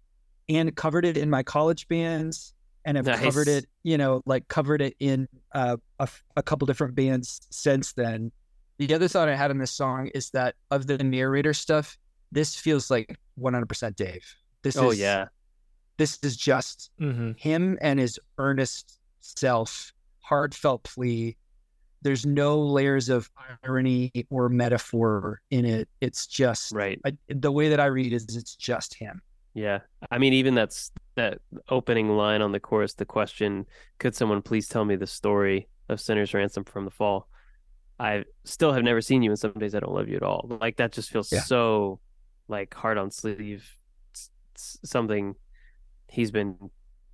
and 0.48 0.74
covered 0.74 1.04
it 1.04 1.18
in 1.18 1.28
my 1.28 1.42
college 1.42 1.86
bands, 1.88 2.54
and 2.86 2.96
have 2.96 3.04
Nice. 3.04 3.20
covered 3.20 3.48
it, 3.48 3.66
you 3.82 3.98
know, 3.98 4.22
like 4.24 4.48
covered 4.48 4.80
it 4.80 4.96
in 4.98 5.28
uh, 5.54 5.76
a 5.98 6.08
a 6.36 6.42
couple 6.42 6.64
different 6.64 6.94
bands 6.94 7.46
since 7.50 7.92
then. 7.92 8.32
The 8.80 8.94
other 8.94 9.08
thought 9.08 9.28
I 9.28 9.36
had 9.36 9.50
on 9.50 9.58
this 9.58 9.70
song 9.72 10.08
is 10.14 10.30
that 10.30 10.54
of 10.70 10.86
the 10.86 10.96
narrator 10.98 11.52
stuff, 11.52 11.98
this 12.32 12.56
feels 12.56 12.90
like 12.90 13.18
100% 13.38 13.94
Dave. 13.94 14.24
This 14.62 14.76
Oh 14.76 14.90
is 14.90 14.98
yeah, 14.98 15.26
this 15.98 16.18
is 16.22 16.36
just 16.36 16.90
Mm-hmm. 16.98 17.32
him 17.36 17.76
and 17.82 18.00
his 18.00 18.18
earnest 18.38 18.98
self, 19.20 19.92
heartfelt 20.20 20.82
plea. 20.84 21.36
There's 22.02 22.24
no 22.24 22.58
layers 22.58 23.10
of 23.10 23.30
irony 23.62 24.10
or 24.30 24.48
metaphor 24.48 25.42
in 25.50 25.66
it. 25.66 25.86
It's 26.00 26.26
just 26.26 26.72
right. 26.72 26.98
I, 27.04 27.12
the 27.28 27.52
way 27.52 27.68
that 27.68 27.80
I 27.80 27.86
read 27.86 28.14
is 28.14 28.34
it's 28.34 28.56
just 28.56 28.94
him. 28.94 29.20
Yeah. 29.52 29.80
I 30.10 30.16
mean, 30.16 30.32
even 30.32 30.54
that's 30.54 30.90
that 31.16 31.40
opening 31.68 32.08
line 32.16 32.40
on 32.40 32.52
the 32.52 32.60
chorus, 32.60 32.94
the 32.94 33.04
question, 33.04 33.66
could 33.98 34.14
someone 34.14 34.40
please 34.40 34.68
tell 34.68 34.86
me 34.86 34.96
the 34.96 35.06
story 35.06 35.68
of 35.90 36.00
Sinner's 36.00 36.32
Ransom 36.32 36.64
from 36.64 36.86
the 36.86 36.90
Fall? 36.90 37.28
I 38.00 38.24
still 38.44 38.72
have 38.72 38.82
never 38.82 39.00
seen 39.02 39.22
you, 39.22 39.30
and 39.30 39.38
some 39.38 39.52
days 39.52 39.74
I 39.74 39.80
don't 39.80 39.92
love 39.94 40.08
you 40.08 40.16
at 40.16 40.22
all. 40.22 40.46
Like 40.60 40.76
that 40.78 40.92
just 40.92 41.10
feels 41.10 41.30
Yeah. 41.30 41.40
so 41.42 42.00
like 42.48 42.72
hard 42.74 42.96
on 42.98 43.10
sleeve, 43.10 43.76
s- 44.14 44.30
s- 44.56 44.78
something 44.84 45.34
he's 46.08 46.30
been 46.30 46.56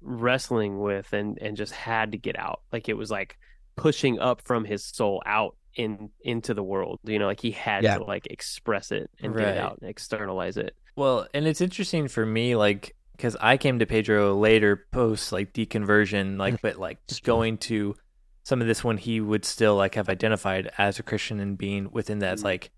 wrestling 0.00 0.78
with 0.78 1.12
and 1.12 1.38
and 1.40 1.56
just 1.56 1.72
had 1.72 2.12
to 2.12 2.18
get 2.18 2.38
out. 2.38 2.62
Like 2.72 2.88
it 2.88 2.96
was 2.96 3.10
like 3.10 3.36
pushing 3.76 4.18
up 4.20 4.42
from 4.42 4.64
his 4.64 4.84
soul 4.84 5.22
out 5.26 5.56
in 5.74 6.10
into 6.20 6.54
the 6.54 6.62
world. 6.62 7.00
You 7.04 7.18
know, 7.18 7.26
like 7.26 7.40
he 7.40 7.50
had 7.50 7.84
Yeah. 7.84 7.98
to 7.98 8.04
like 8.04 8.26
express 8.30 8.92
it 8.92 9.10
and 9.20 9.34
get 9.36 9.48
it 9.48 9.58
out 9.58 9.78
and 9.80 9.90
externalize 9.90 10.56
it. 10.56 10.74
Well, 10.94 11.26
and 11.34 11.46
it's 11.46 11.60
interesting 11.60 12.08
for 12.08 12.24
me, 12.24 12.56
like, 12.56 12.94
because 13.12 13.36
I 13.40 13.58
came 13.58 13.80
to 13.80 13.86
Pedro 13.86 14.34
later, 14.36 14.86
post 14.92 15.32
like 15.32 15.52
deconversion, 15.52 16.38
like, 16.38 16.54
mm-hmm. 16.54 16.66
but 16.66 16.76
like 16.78 17.06
just 17.06 17.22
going 17.24 17.58
to 17.58 17.94
some 18.48 18.60
of 18.62 18.68
this 18.68 18.84
when 18.84 18.96
he 18.96 19.20
would 19.20 19.44
still 19.44 19.74
like 19.74 19.96
have 19.96 20.08
identified 20.08 20.70
as 20.78 21.00
a 21.00 21.02
Christian 21.02 21.40
and 21.40 21.58
being 21.58 21.82
within 21.90 22.20
that, 22.20 22.34
it's 22.34 22.44
like, 22.44 22.70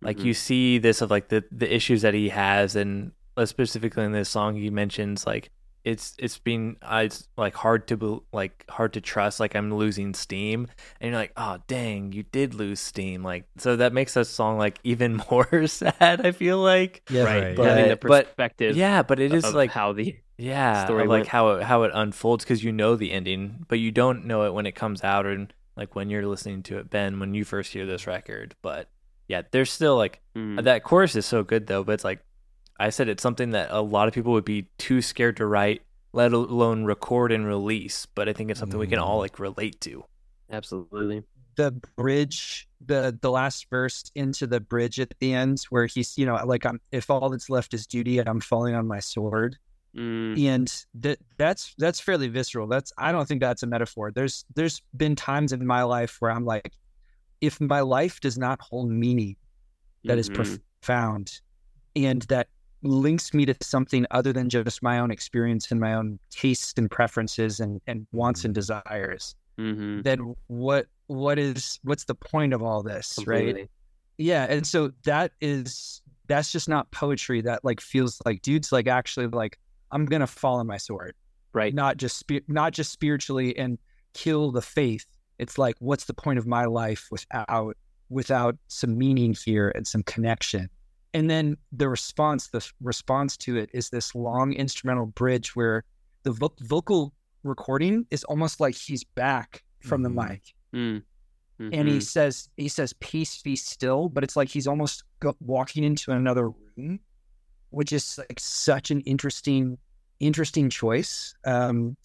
like 0.00 0.16
Mhm. 0.16 0.24
you 0.24 0.34
see 0.34 0.78
this 0.78 1.02
of 1.02 1.10
like 1.10 1.28
the 1.28 1.44
the 1.52 1.68
issues 1.78 2.00
that 2.02 2.14
he 2.14 2.30
has, 2.30 2.74
and 2.74 3.12
uh, 3.36 3.44
specifically 3.44 4.02
in 4.04 4.12
this 4.12 4.30
song, 4.30 4.56
he 4.56 4.70
mentions 4.70 5.26
like 5.26 5.50
it's 5.84 6.14
it's 6.18 6.38
been 6.38 6.76
uh, 6.82 7.02
it's 7.06 7.26
like 7.36 7.54
hard 7.54 7.88
to 7.88 7.96
bel- 7.96 8.24
like 8.32 8.64
hard 8.68 8.92
to 8.94 9.00
trust, 9.00 9.40
like 9.40 9.54
I'm 9.54 9.72
losing 9.74 10.12
steam, 10.14 10.68
and 11.00 11.10
you're 11.10 11.18
like, 11.18 11.32
oh 11.36 11.58
dang, 11.68 12.12
you 12.12 12.22
did 12.24 12.54
lose 12.54 12.80
steam, 12.80 13.22
like 13.22 13.44
so 13.56 13.76
that 13.76 13.92
makes 13.92 14.14
that 14.14 14.26
song 14.26 14.58
like 14.58 14.78
even 14.84 15.22
more 15.30 15.66
sad. 15.66 16.24
I 16.26 16.32
feel 16.32 16.58
like. 16.58 17.02
Yeah, 17.10 17.24
right. 17.24 17.56
But- 17.56 17.66
Having 17.68 17.88
the 17.88 17.96
but- 17.96 18.26
perspective 18.26 18.76
Yeah, 18.76 19.02
but 19.02 19.20
it 19.20 19.32
is 19.32 19.52
like 19.54 19.70
how 19.70 19.92
the 19.92 20.16
yeah, 20.36 20.84
story 20.84 21.02
like 21.02 21.08
went. 21.08 21.26
how 21.28 21.48
it, 21.52 21.62
how 21.62 21.82
it 21.82 21.90
unfolds 21.94 22.44
because 22.44 22.64
you 22.64 22.72
know 22.72 22.96
the 22.96 23.12
ending, 23.12 23.64
but 23.68 23.78
you 23.78 23.90
don't 23.92 24.24
know 24.24 24.44
it 24.44 24.54
when 24.54 24.66
it 24.66 24.74
comes 24.74 25.04
out 25.04 25.26
or 25.26 25.46
like 25.76 25.94
when 25.94 26.10
you're 26.10 26.26
listening 26.26 26.62
to 26.64 26.78
it, 26.78 26.90
Ben, 26.90 27.20
when 27.20 27.34
you 27.34 27.44
first 27.44 27.72
hear 27.72 27.86
this 27.86 28.06
record. 28.06 28.54
But 28.62 28.88
yeah, 29.28 29.42
there's 29.50 29.70
still 29.70 29.96
like 29.96 30.20
Mm. 30.36 30.62
that 30.64 30.84
chorus 30.84 31.16
is 31.16 31.26
so 31.26 31.42
good 31.42 31.66
though. 31.66 31.82
But 31.84 31.92
it's 31.92 32.04
like 32.04 32.20
I 32.80 32.90
said, 32.90 33.08
it's 33.08 33.22
something 33.22 33.50
that 33.50 33.68
a 33.70 33.80
lot 33.80 34.08
of 34.08 34.14
people 34.14 34.32
would 34.32 34.44
be 34.44 34.68
too 34.78 35.02
scared 35.02 35.36
to 35.36 35.46
write, 35.46 35.82
let 36.12 36.32
alone 36.32 36.84
record 36.84 37.30
and 37.30 37.46
release. 37.46 38.06
But 38.06 38.28
I 38.28 38.32
think 38.32 38.50
it's 38.50 38.58
something 38.58 38.78
we 38.78 38.86
can 38.88 38.98
all 38.98 39.18
Mm. 39.18 39.20
like 39.20 39.38
relate 39.38 39.80
to. 39.82 40.04
absolutely. 40.50 41.22
The 41.56 41.72
bridge, 41.96 42.68
the 42.84 43.16
the 43.20 43.30
last 43.30 43.66
verse 43.70 44.10
into 44.14 44.46
the 44.46 44.60
bridge 44.60 44.98
at 44.98 45.12
the 45.20 45.34
end, 45.34 45.60
where 45.68 45.86
he's 45.86 46.16
you 46.16 46.24
know 46.24 46.36
like 46.46 46.64
I'm 46.64 46.80
if 46.90 47.10
all 47.10 47.28
that's 47.28 47.50
left 47.50 47.74
is 47.74 47.86
duty 47.86 48.18
and 48.18 48.28
I'm 48.28 48.40
falling 48.40 48.74
on 48.74 48.86
my 48.86 49.00
sword. 49.00 49.58
Mm, 49.94 50.42
and 50.46 50.86
that 50.94 51.18
that's 51.36 51.74
that's 51.76 51.98
fairly 51.98 52.28
visceral 52.28 52.68
that's 52.68 52.92
i 52.96 53.10
don't 53.10 53.26
think 53.26 53.40
that's 53.40 53.64
a 53.64 53.66
metaphor 53.66 54.12
there's 54.12 54.44
there's 54.54 54.80
been 54.96 55.16
times 55.16 55.52
in 55.52 55.66
my 55.66 55.82
life 55.82 56.18
where 56.20 56.30
i'm 56.30 56.44
like 56.44 56.70
if 57.40 57.60
my 57.60 57.80
life 57.80 58.20
does 58.20 58.38
not 58.38 58.60
hold 58.60 58.88
meaning 58.88 59.34
that 60.04 60.16
is 60.16 60.30
mhm. 60.30 60.60
profound 60.80 61.40
and 61.96 62.22
that 62.28 62.46
links 62.82 63.34
me 63.34 63.44
to 63.46 63.54
something 63.62 64.06
other 64.10 64.32
than 64.32 64.48
just 64.48 64.82
my 64.82 64.98
own 64.98 65.10
experience 65.10 65.70
and 65.70 65.80
my 65.80 65.94
own 65.94 66.18
tastes 66.30 66.74
and 66.76 66.90
preferences 66.90 67.60
and, 67.60 67.80
and 67.86 68.06
wants 68.12 68.44
and 68.44 68.54
desires. 68.54 69.34
Mhm. 69.58 70.02
then 70.04 70.34
what 70.46 70.86
what 71.08 71.38
is 71.38 71.78
what's 71.82 72.04
the 72.04 72.14
point 72.14 72.54
of 72.54 72.62
all 72.62 72.82
this 72.82 73.18
right? 73.26 73.68
Yeah 74.16 74.46
and 74.48 74.66
so 74.66 74.92
that 75.04 75.32
is 75.42 76.00
that's 76.28 76.50
just 76.50 76.66
not 76.68 76.90
poetry 76.92 77.42
that 77.42 77.62
like 77.64 77.80
feels 77.80 78.22
like 78.24 78.40
dude's 78.40 78.72
like 78.72 78.86
actually 78.86 79.26
like 79.26 79.58
i'm 79.90 80.06
gonna 80.06 80.26
fall 80.26 80.56
on 80.60 80.66
my 80.66 80.78
sword. 80.78 81.14
Right. 81.52 81.74
not 81.74 81.96
just 81.98 82.24
not 82.48 82.72
just 82.72 82.90
spiritually 82.92 83.58
and 83.58 83.76
kill 84.14 84.52
the 84.52 84.62
faith. 84.62 85.04
It's 85.38 85.58
like 85.58 85.74
what's 85.80 86.04
the 86.04 86.14
point 86.14 86.38
of 86.38 86.46
my 86.46 86.64
life 86.64 87.08
without 87.10 87.76
without 88.08 88.56
some 88.68 88.96
meaning 88.96 89.34
here 89.44 89.70
and 89.74 89.86
some 89.86 90.04
connection 90.04 90.70
and 91.14 91.28
then 91.30 91.56
the 91.72 91.88
response 91.88 92.48
the 92.48 92.66
response 92.80 93.36
to 93.36 93.56
it 93.56 93.70
is 93.72 93.90
this 93.90 94.14
long 94.14 94.52
instrumental 94.52 95.06
bridge 95.06 95.54
where 95.56 95.84
the 96.22 96.32
vo- 96.32 96.54
vocal 96.60 97.12
recording 97.42 98.06
is 98.10 98.22
almost 98.24 98.60
like 98.60 98.74
he's 98.76 99.02
back 99.04 99.62
from 99.82 100.00
Mhm. 100.00 100.04
the 100.04 100.10
mic 100.10 100.42
Mm. 100.72 101.02
and 101.72 101.88
he 101.88 101.98
Mhm. 101.98 102.02
says 102.02 102.48
he 102.56 102.68
says 102.68 102.92
peace 103.00 103.40
be 103.42 103.56
still 103.56 104.08
but 104.08 104.22
it's 104.24 104.36
like 104.36 104.48
he's 104.48 104.66
almost 104.66 105.04
go- 105.20 105.36
walking 105.40 105.84
into 105.84 106.12
another 106.12 106.50
room 106.50 107.00
which 107.70 107.92
is 107.92 108.18
like 108.18 108.38
such 108.40 108.90
an 108.90 109.00
interesting 109.02 109.78
interesting 110.20 110.68
choice 110.70 111.34
um 111.44 111.96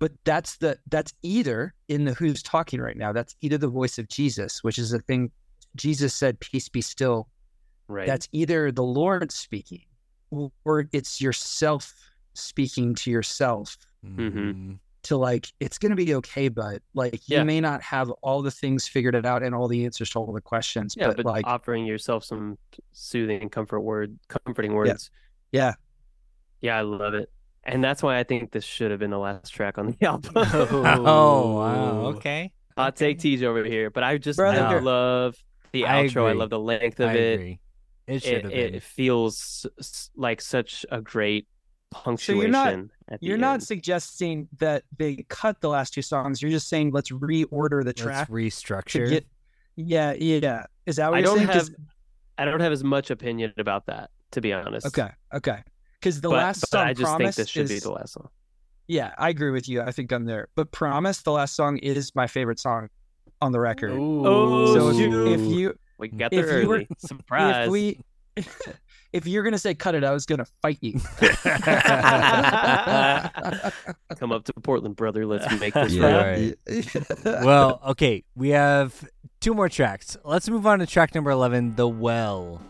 but 0.00 0.12
that's 0.24 0.56
the 0.58 0.78
that's 0.88 1.12
either 1.22 1.74
in 1.88 2.04
the 2.04 2.14
who's 2.14 2.42
talking 2.42 2.80
right 2.80 2.96
now 2.96 3.12
that's 3.12 3.36
either 3.42 3.58
the 3.58 3.68
voice 3.68 3.96
of 3.98 4.08
jesus 4.08 4.62
which 4.64 4.78
is 4.78 4.90
the 4.90 4.98
thing 5.00 5.30
jesus 5.76 6.14
said 6.14 6.38
peace 6.40 6.68
be 6.68 6.80
still 6.80 7.28
right. 7.90 8.06
that's 8.06 8.28
either 8.32 8.70
the 8.72 8.82
lord 8.82 9.30
speaking 9.32 9.84
or- 10.30 10.52
or 10.64 10.88
it's 10.92 11.20
yourself 11.20 11.94
speaking 12.34 12.94
to 12.94 13.10
yourself 13.10 13.76
Mhm. 14.06 14.78
to 15.02 15.16
like 15.16 15.48
it's 15.60 15.76
gonna 15.78 15.96
be 15.96 16.14
okay 16.16 16.48
but 16.48 16.80
like 16.94 17.20
you 17.28 17.44
may 17.44 17.60
not 17.60 17.82
have 17.82 18.10
all 18.22 18.40
the 18.42 18.50
things 18.50 18.86
figured 18.88 19.14
it 19.14 19.26
out 19.26 19.42
and 19.42 19.54
all 19.54 19.66
the 19.68 19.84
answers 19.84 20.08
to 20.10 20.18
all 20.20 20.32
the 20.32 20.40
questions 20.40 20.94
yeah, 20.96 21.08
but, 21.08 21.16
but, 21.18 21.26
like 21.26 21.46
offering 21.46 21.84
yourself 21.84 22.24
some 22.24 22.56
soothing 22.92 23.48
comfort 23.50 23.80
word, 23.80 24.18
comforting 24.28 24.72
words. 24.74 25.10
yeah 25.52 25.74
Yeah, 26.62 26.76
I 26.78 26.82
love 26.82 27.14
it. 27.14 27.30
And 27.64 27.82
that's 27.84 28.02
why 28.02 28.18
I 28.18 28.22
think 28.22 28.52
this 28.52 28.64
should 28.64 28.90
have 28.90 29.00
been 29.00 29.10
the 29.10 29.18
last 29.18 29.50
track 29.52 29.76
on 29.78 29.96
the 29.98 30.06
album. 30.12 30.32
Oh 30.36 31.56
wow. 31.56 31.96
Okay. 32.16 32.52
Hot 32.76 32.96
take 32.96 33.18
tease 33.18 33.42
over 33.42 33.64
here, 33.64 33.90
but 33.90 34.02
I 34.02 34.16
just 34.18 34.38
I 34.40 34.78
love 34.78 35.36
the 35.72 35.86
I 35.86 36.04
outro. 36.04 36.26
I 36.26 36.32
love 36.32 36.48
the 36.50 36.58
length 36.58 37.00
of 37.00 37.10
I 37.10 37.14
it. 37.14 37.34
agree. 37.34 37.60
It 38.10 38.22
should 38.22 38.32
It, 38.34 38.44
have 38.44 38.52
it 38.52 38.82
feels 38.82 39.66
like 40.16 40.40
such 40.40 40.84
a 40.90 41.00
great 41.00 41.46
punctuation. 41.90 42.40
you're 42.42 42.50
not- 42.50 42.74
at 43.08 43.20
the 43.20 43.26
you're 43.26 43.36
not 43.38 43.62
suggesting 43.62 44.48
that 44.58 44.84
they 44.96 45.24
cut 45.28 45.60
the 45.60 45.68
last 45.68 45.92
two 45.92 46.02
songs 46.02 46.40
you're 46.40 46.50
just 46.50 46.68
saying 46.68 46.92
let's 46.92 47.10
reorder 47.10 47.80
the 47.80 47.86
Let's 47.86 48.00
track 48.00 48.28
restructure. 48.28 49.08
get 49.08 49.26
yeah 49.76 50.12
yeah 50.12 50.66
is 50.86 50.96
that 50.96 51.10
what 51.10 51.16
I 51.16 51.18
you're 51.20 51.26
don't 51.26 51.36
saying 51.38 51.48
'Cause- 51.48 51.68
have 51.68 51.76
I 52.38 52.44
don't 52.44 52.60
have 52.60 52.70
as 52.72 52.82
much 52.84 53.10
opinion 53.10 53.52
about 53.58 53.86
that, 53.86 54.10
to 54.30 54.40
be 54.40 54.52
honest. 54.52 54.86
okay 54.86 55.10
okay 55.34 55.62
because 56.00 56.20
the 56.20 56.28
but, 56.28 56.36
last 56.36 56.60
but 56.60 56.68
song 56.70 56.86
I 56.86 56.92
just 56.94 57.02
promise 57.02 57.36
think 57.36 57.46
this 57.46 57.48
should 57.50 57.68
be 57.68 57.80
the 57.80 57.90
last 57.90 58.12
song. 58.12 58.28
yeah 58.86 59.12
i 59.18 59.28
agree 59.28 59.50
with 59.50 59.68
you 59.68 59.82
i 59.82 59.90
think 59.90 60.12
i'm 60.12 60.24
there 60.24 60.46
but 60.54 60.70
promise 60.70 61.22
the 61.22 61.32
last 61.32 61.56
song 61.56 61.78
is 61.78 62.14
my 62.14 62.26
favorite 62.28 62.60
song 62.60 62.88
on 63.42 63.50
the 63.52 63.58
record 63.60 63.90
Oh, 63.92 64.74
so 64.74 64.88
if, 64.90 64.94
oh, 64.94 64.98
shoot. 64.98 65.28
if 65.32 65.40
you 65.40 65.74
We 66.00 66.08
mm. 66.08 66.18
got 66.18 66.30
there 66.30 66.58
if 66.58 66.62
you 66.62 66.68
were- 66.68 66.74
early. 66.76 66.88
Surprise. 66.98 67.66
if 67.66 67.70
we 67.70 68.00
if 69.12 69.26
you're 69.26 69.42
gonna 69.42 69.58
say 69.58 69.74
cut 69.74 69.94
it 69.94 70.04
i 70.04 70.12
was 70.12 70.24
gonna 70.24 70.46
fight 70.62 70.78
you 70.80 70.92
Come 74.18 74.32
up 74.32 74.44
to 74.44 74.52
Portland, 74.62 74.96
brother. 74.96 75.26
Let's 75.26 75.50
make 75.58 75.74
this 75.74 75.92
Yeah. 75.92 76.16
right. 76.16 76.54
Right. 76.68 77.44
well, 77.44 77.80
okay, 77.88 78.24
we 78.34 78.50
have 78.50 79.08
two 79.40 79.54
more 79.54 79.68
tracks. 79.68 80.16
Let's 80.24 80.48
move 80.48 80.66
on 80.66 80.80
to 80.80 80.86
track 80.86 81.14
number 81.14 81.30
11, 81.30 81.76
The 81.76 81.88
Well. 81.88 82.60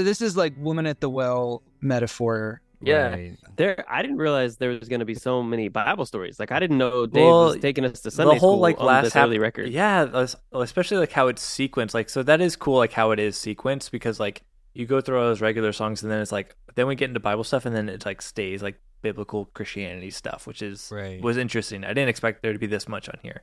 So 0.00 0.04
this 0.04 0.22
is 0.22 0.36
like 0.36 0.54
woman 0.56 0.86
at 0.86 1.00
the 1.00 1.10
well 1.10 1.62
metaphor 1.80 2.62
Yeah. 2.82 3.10
Right. 3.10 3.36
There, 3.56 3.84
I 3.88 4.00
didn't 4.00 4.16
realize 4.16 4.56
there 4.56 4.70
was 4.70 4.88
going 4.88 5.00
to 5.00 5.04
be 5.04 5.14
so 5.14 5.42
many 5.42 5.68
Bible 5.68 6.06
stories. 6.06 6.40
Like 6.40 6.50
I 6.50 6.58
didn't 6.58 6.78
know 6.78 7.04
Dave 7.06 7.22
Well, 7.24 7.44
was 7.48 7.58
taking 7.58 7.84
us 7.84 8.00
to 8.00 8.10
Sunday 8.10 8.34
the 8.34 8.40
whole 8.40 8.52
school 8.54 8.60
like 8.60 8.80
on 8.80 8.86
last 8.86 9.04
this 9.04 9.12
half, 9.12 9.26
early 9.26 9.38
record. 9.38 9.68
Yeah, 9.68 10.24
especially 10.52 10.96
like 10.96 11.12
how 11.12 11.28
it's 11.28 11.44
sequenced. 11.44 11.92
Like, 11.92 12.08
so 12.08 12.22
that 12.22 12.40
is 12.40 12.56
cool. 12.56 12.78
Like 12.78 12.92
how 12.92 13.10
it 13.10 13.18
is 13.18 13.36
sequenced 13.36 13.90
because 13.90 14.18
like 14.18 14.42
you 14.72 14.86
go 14.86 15.00
through 15.02 15.18
all 15.18 15.26
those 15.26 15.42
regular 15.42 15.72
songs 15.72 16.02
and 16.02 16.10
then 16.10 16.20
it's 16.22 16.32
like 16.32 16.56
then 16.74 16.86
we 16.86 16.94
get 16.94 17.08
into 17.10 17.20
Bible 17.20 17.44
stuff 17.44 17.66
and 17.66 17.76
then 17.76 17.88
it 17.90 18.06
like 18.06 18.22
stays 18.22 18.62
like 18.62 18.80
biblical 19.02 19.44
Christianity 19.52 20.10
stuff, 20.10 20.46
which 20.46 20.62
is 20.62 20.88
Right. 20.90 21.20
was 21.22 21.36
interesting. 21.36 21.84
I 21.84 21.88
didn't 21.88 22.08
expect 22.08 22.42
there 22.42 22.52
to 22.54 22.58
be 22.58 22.66
this 22.66 22.88
much 22.88 23.08
on 23.10 23.18
here. 23.22 23.42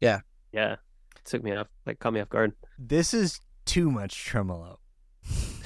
Yeah. 0.00 0.20
Yeah, 0.52 0.72
it 1.16 1.24
took 1.26 1.42
me 1.44 1.52
off, 1.52 1.66
like 1.84 1.98
caught 1.98 2.14
me 2.14 2.20
off 2.20 2.30
guard. 2.30 2.52
This 2.78 3.12
is 3.12 3.40
too 3.66 3.90
much 3.90 4.24
tremolo. 4.24 4.78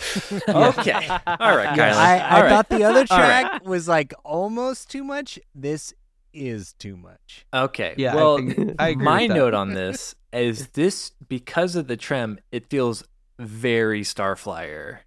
Okay, 0.48 0.92
all 1.26 1.56
right, 1.56 1.76
Yeah, 1.76 1.96
I, 1.96 2.16
I 2.18 2.36
All 2.36 2.42
right. 2.42 2.48
thought 2.50 2.68
the 2.68 2.84
other 2.84 3.06
All 3.10 3.18
right. 3.18 3.42
track 3.46 3.64
was 3.66 3.88
like 3.88 4.12
almost 4.24 4.90
too 4.90 5.04
much. 5.04 5.38
This 5.54 5.92
is 6.32 6.72
too 6.74 6.96
much. 6.96 7.46
Okay. 7.52 7.94
Yeah, 7.96 8.12
I 8.12 8.16
Well, 8.16 8.36
think- 8.38 8.76
I 8.78 8.88
agree 8.90 9.04
my 9.04 9.26
note 9.26 9.54
on 9.54 9.74
this 9.74 10.14
is 10.32 10.68
this 10.68 11.10
because 11.28 11.76
of 11.76 11.86
the 11.88 11.96
trem, 11.96 12.38
it 12.52 12.68
feels 12.70 13.04
very 13.38 14.02
Starflyer. 14.02 14.98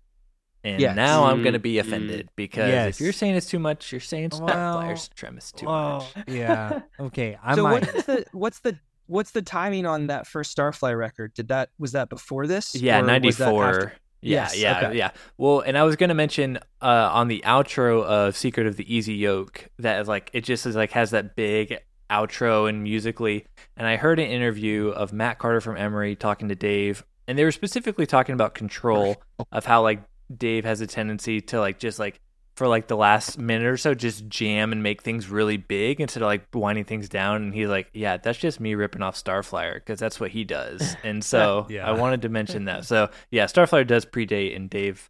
And 0.65 0.80
Yes. 0.80 0.95
now 0.95 1.26
I'm 1.26 1.41
going 1.44 1.53
to 1.53 1.60
be 1.60 1.78
offended 1.80 2.28
mm-hmm. 2.28 2.34
because 2.36 2.70
Yes. 2.70 2.95
if 2.95 3.02
you're 3.02 3.14
saying 3.14 3.36
it's 3.36 3.48
too 3.48 3.60
much, 3.60 3.91
you're 3.91 3.99
saying 4.02 4.30
Well, 4.34 4.48
Starflyer's 4.48 5.10
trem 5.10 5.38
is 5.38 5.52
too 5.52 5.65
much. 5.65 6.06
Yeah. 6.28 6.82
Okay. 6.99 7.38
I 7.44 7.56
so 7.56 7.64
might. 7.64 7.74
what's 7.94 8.06
the 8.06 8.26
what's 8.32 8.60
the 8.60 8.80
what's 9.07 9.32
the 9.32 9.41
timing 9.41 9.86
on 9.86 10.07
that 10.07 10.26
first 10.26 10.56
Starflyer 10.56 10.98
record? 10.98 11.34
Did 11.34 11.49
that 11.49 11.70
was 11.78 11.91
that 11.94 12.07
before 12.10 12.48
this? 12.48 12.76
Yeah, 12.76 12.99
or 12.99 13.20
was 13.20 13.38
that 13.38 13.52
94. 13.52 13.65
after? 13.70 13.94
Yeah, 14.24 14.44
Yes, 14.44 14.58
yeah, 14.58 14.78
okay. 14.78 14.98
yeah. 14.98 15.12
Well, 15.38 15.60
and 15.62 15.78
I 15.78 15.84
was 15.84 15.95
going 15.95 16.10
to 16.10 16.16
mention 16.16 16.58
uh, 16.82 17.10
on 17.12 17.28
the 17.28 17.44
outro 17.45 18.04
of 18.04 18.38
Secret 18.38 18.68
of 18.68 18.78
the 18.78 18.94
Easy 18.95 19.14
Yoke 19.16 19.70
that 19.80 20.08
like 20.08 20.30
it 20.34 20.41
just 20.41 20.66
is 20.66 20.76
like 20.76 20.91
has 20.91 21.12
that 21.12 21.36
big 21.36 21.78
outro 22.10 22.70
and 22.70 22.84
musically. 22.84 23.45
And 23.76 23.88
I 23.88 23.98
heard 23.98 24.20
an 24.20 24.28
interview 24.28 24.90
of 24.90 25.14
Matt 25.14 25.40
Carter 25.40 25.62
from 25.62 25.78
Emery 25.78 26.16
talking 26.16 26.50
to 26.50 26.56
Dave, 26.56 27.04
and 27.28 27.38
they 27.38 27.44
were 27.44 27.52
specifically 27.52 28.06
talking 28.06 28.34
about 28.34 28.54
control 28.54 29.22
of 29.52 29.66
how 29.66 29.82
like 29.82 30.04
Dave 30.36 30.66
has 30.66 30.82
a 30.82 30.88
tendency 30.88 31.41
to 31.41 31.60
like 31.60 31.80
just 31.80 32.00
like 32.00 32.20
for 32.55 32.67
like 32.67 32.88
the 32.88 32.95
last 32.97 33.38
minute 33.38 33.65
or 33.67 33.77
so 33.77 33.93
just 33.95 34.27
jam 34.30 34.71
and 34.71 34.84
make 34.84 35.01
things 35.01 35.27
really 35.30 35.57
big 35.57 35.99
instead 35.99 36.21
of 36.21 36.27
like 36.27 36.45
winding 36.53 36.85
things 36.85 37.09
down 37.09 37.38
and 37.41 37.53
he's 37.53 37.67
like 37.67 37.88
yeah 37.93 38.17
that's 38.17 38.38
just 38.38 38.59
me 38.59 38.75
ripping 38.75 39.01
off 39.01 39.15
starflyer 39.15 39.75
because 39.75 39.99
that's 39.99 40.19
what 40.19 40.31
he 40.31 40.43
does 40.43 40.95
and 41.03 41.23
so 41.23 41.65
Yeah. 41.69 41.88
i 41.88 41.91
wanted 41.93 42.21
to 42.23 42.30
mention 42.30 42.65
that 42.65 42.85
so 42.85 43.09
yeah 43.31 43.45
starflyer 43.45 43.88
does 43.88 44.05
predate 44.05 44.55
and 44.55 44.69
dave 44.69 45.09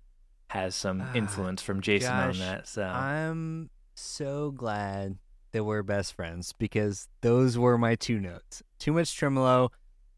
has 0.49 0.73
some 0.75 1.01
Ah, 1.01 1.13
influence 1.13 1.61
from 1.61 1.81
jason 1.81 2.13
on 2.13 2.37
that 2.39 2.67
so 2.67 2.83
I'm 2.83 3.69
so 3.95 4.51
glad 4.51 5.17
that 5.51 5.63
we're 5.63 5.83
best 5.83 6.13
friends 6.13 6.53
because 6.53 7.07
those 7.21 7.59
were 7.59 7.77
my 7.77 7.93
two 7.93 8.19
notes. 8.19 8.63
Too 8.79 8.91
much 8.91 9.15
tremolo. 9.15 9.69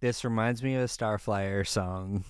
This 0.01 0.23
reminds 0.23 0.61
me 0.61 0.75
of 0.75 0.83
a 0.83 0.85
Starflyer 0.85 1.65
song. 1.67 2.25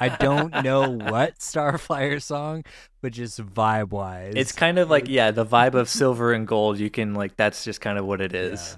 I 0.00 0.08
don't 0.08 0.62
know 0.64 0.90
what 0.90 1.38
Starflyer 1.38 2.20
song, 2.20 2.64
but 3.00 3.12
just 3.12 3.38
vibe 3.40 3.90
wise. 3.90 4.32
it's 4.36 4.52
kind 4.52 4.78
of 4.78 4.90
like 4.90 5.08
yeah 5.08 5.30
the 5.30 5.44
vibe 5.46 5.74
of 5.74 5.88
silver 5.88 6.32
and 6.32 6.46
gold 6.46 6.78
you 6.78 6.90
can 6.90 7.14
like 7.14 7.36
that's 7.36 7.64
just 7.64 7.80
kind 7.80 7.98
of 7.98 8.04
what 8.06 8.20
it 8.20 8.34
is 8.34 8.76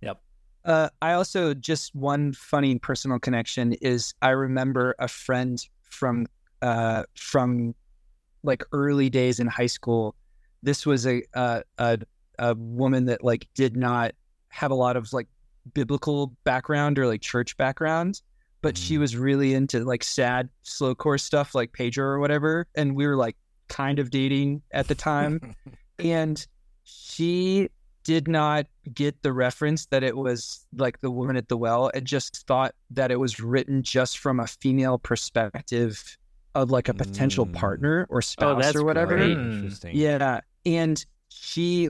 Yep. 0.00 0.20
Uh, 0.64 0.88
I 1.02 1.12
also 1.12 1.52
just 1.54 1.94
one 1.94 2.32
funny 2.32 2.78
personal 2.78 3.18
connection 3.18 3.72
is 3.74 4.14
I 4.22 4.30
remember 4.30 4.94
a 4.98 5.08
friend 5.08 5.58
from 5.82 6.26
uh 6.62 7.04
from 7.16 7.74
like 8.42 8.62
early 8.72 9.10
days 9.10 9.40
in 9.40 9.46
high 9.46 9.66
school. 9.66 10.14
This 10.62 10.86
was 10.86 11.06
a 11.06 11.22
a 11.34 11.62
a, 11.78 11.98
a 12.38 12.54
woman 12.54 13.06
that 13.06 13.22
like 13.24 13.46
did 13.54 13.76
not 13.76 14.12
have 14.48 14.70
a 14.70 14.74
lot 14.74 14.96
of 14.96 15.12
like 15.12 15.28
biblical 15.72 16.34
background 16.44 16.98
or 16.98 17.06
like 17.06 17.20
church 17.22 17.56
background, 17.56 18.20
but 18.62 18.76
she 18.76 18.96
Mm. 18.96 19.00
was 19.00 19.16
really 19.16 19.54
into 19.54 19.84
like 19.84 20.04
sad 20.04 20.48
slowcore 20.64 21.20
stuff 21.20 21.54
like 21.54 21.72
Pedro 21.72 22.04
or 22.06 22.18
whatever, 22.20 22.66
and 22.74 22.94
we 22.96 23.06
were 23.06 23.16
like 23.16 23.36
kind 23.68 23.98
of 23.98 24.10
dating 24.10 24.60
at 24.72 24.88
the 24.88 24.94
time 24.94 25.54
and 25.98 26.46
she 26.82 27.68
did 28.04 28.28
not 28.28 28.66
get 28.92 29.22
the 29.22 29.32
reference 29.32 29.86
that 29.86 30.02
it 30.02 30.14
was 30.16 30.66
like 30.76 31.00
the 31.00 31.10
woman 31.10 31.36
at 31.36 31.48
the 31.48 31.56
well 31.56 31.90
and 31.94 32.06
just 32.06 32.46
thought 32.46 32.74
that 32.90 33.10
it 33.10 33.18
was 33.18 33.40
written 33.40 33.82
just 33.82 34.18
from 34.18 34.38
a 34.38 34.46
female 34.46 34.98
perspective 34.98 36.18
of 36.54 36.70
like 36.70 36.88
a 36.90 36.94
potential 36.94 37.46
Mm. 37.46 37.54
partner 37.54 38.06
or 38.10 38.20
spouse 38.20 38.62
that's 38.62 38.76
or 38.76 38.84
whatever. 38.84 39.16
Mm. 39.18 39.54
Interesting. 39.54 39.96
yeah 39.96 40.40
and 40.66 41.04
she 41.36 41.88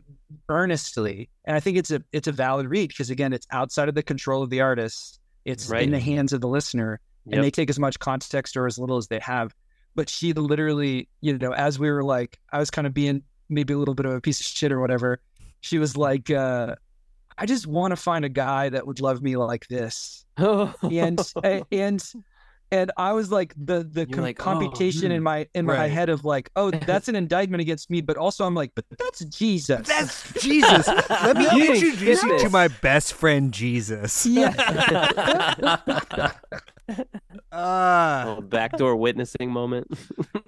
earnestly 0.48 1.28
and 1.44 1.56
i 1.56 1.60
think 1.60 1.76
it's 1.76 1.90
a 1.90 2.02
it's 2.12 2.28
a 2.28 2.32
valid 2.32 2.66
read 2.68 2.88
because 2.88 3.10
again 3.10 3.32
it's 3.32 3.46
outside 3.50 3.88
of 3.88 3.94
the 3.94 4.02
control 4.02 4.42
of 4.42 4.50
the 4.50 4.60
artist 4.60 5.20
it's 5.44 5.68
Right. 5.68 5.82
in 5.82 5.90
the 5.90 6.00
hands 6.00 6.32
of 6.32 6.40
the 6.40 6.48
listener 6.48 7.00
Yep. 7.26 7.34
and 7.34 7.44
they 7.44 7.50
take 7.50 7.68
as 7.70 7.78
much 7.78 7.98
context 7.98 8.56
or 8.56 8.66
as 8.66 8.78
little 8.78 8.98
as 8.98 9.06
they 9.08 9.18
have. 9.18 9.54
But 9.94 10.10
she 10.10 10.34
literally, 10.34 11.08
you 11.22 11.38
know, 11.38 11.52
as 11.54 11.78
we 11.78 11.90
were 11.90 12.02
like, 12.04 12.38
I 12.52 12.58
was 12.58 12.70
kind 12.70 12.86
of 12.86 12.92
being 12.92 13.22
maybe 13.48 13.72
a 13.72 13.78
little 13.78 13.94
bit 13.94 14.04
of 14.04 14.12
a 14.12 14.20
piece 14.20 14.40
of 14.40 14.46
shit 14.46 14.70
or 14.72 14.78
whatever. 14.78 15.20
She 15.62 15.78
was 15.78 15.96
like, 15.96 16.30
uh, 16.30 16.74
I 17.38 17.46
just 17.46 17.66
want 17.66 17.92
to 17.92 17.96
find 17.96 18.26
a 18.26 18.28
guy 18.28 18.68
that 18.68 18.86
would 18.86 19.00
love 19.00 19.22
me 19.22 19.36
like 19.38 19.66
this. 19.68 20.26
Oh, 20.36 20.74
And 20.82 21.18
and 21.72 22.04
and 22.74 22.90
I 22.96 23.12
was 23.12 23.30
like 23.30 23.54
the 23.56 23.84
the 23.84 24.06
com- 24.06 24.22
like, 24.22 24.40
oh, 24.40 24.44
computation 24.44 25.12
in 25.12 25.18
hmm. 25.18 25.24
my 25.24 25.48
in 25.54 25.64
my 25.64 25.86
head 25.86 26.08
of 26.08 26.24
like, 26.24 26.50
oh, 26.56 26.70
that's 26.86 27.08
an 27.08 27.16
indictment 27.16 27.60
against 27.60 27.88
me, 27.90 28.00
but 28.00 28.16
also 28.16 28.44
I'm 28.44 28.54
like, 28.54 28.72
but 28.74 28.84
that's 28.98 29.24
Jesus. 29.24 29.86
That's 29.86 30.32
Jesus. 30.42 30.88
Let 31.08 31.36
me 31.36 31.44
You 31.54 31.74
introduce 31.74 32.22
you 32.22 32.38
to 32.40 32.50
my 32.50 32.68
best 32.68 33.14
friend 33.14 33.52
Jesus. 33.52 34.26
yeah. 34.26 35.76
Ah, 37.56 38.24
little 38.26 38.42
backdoor 38.42 38.96
witnessing 38.96 39.50
moment. 39.50 39.86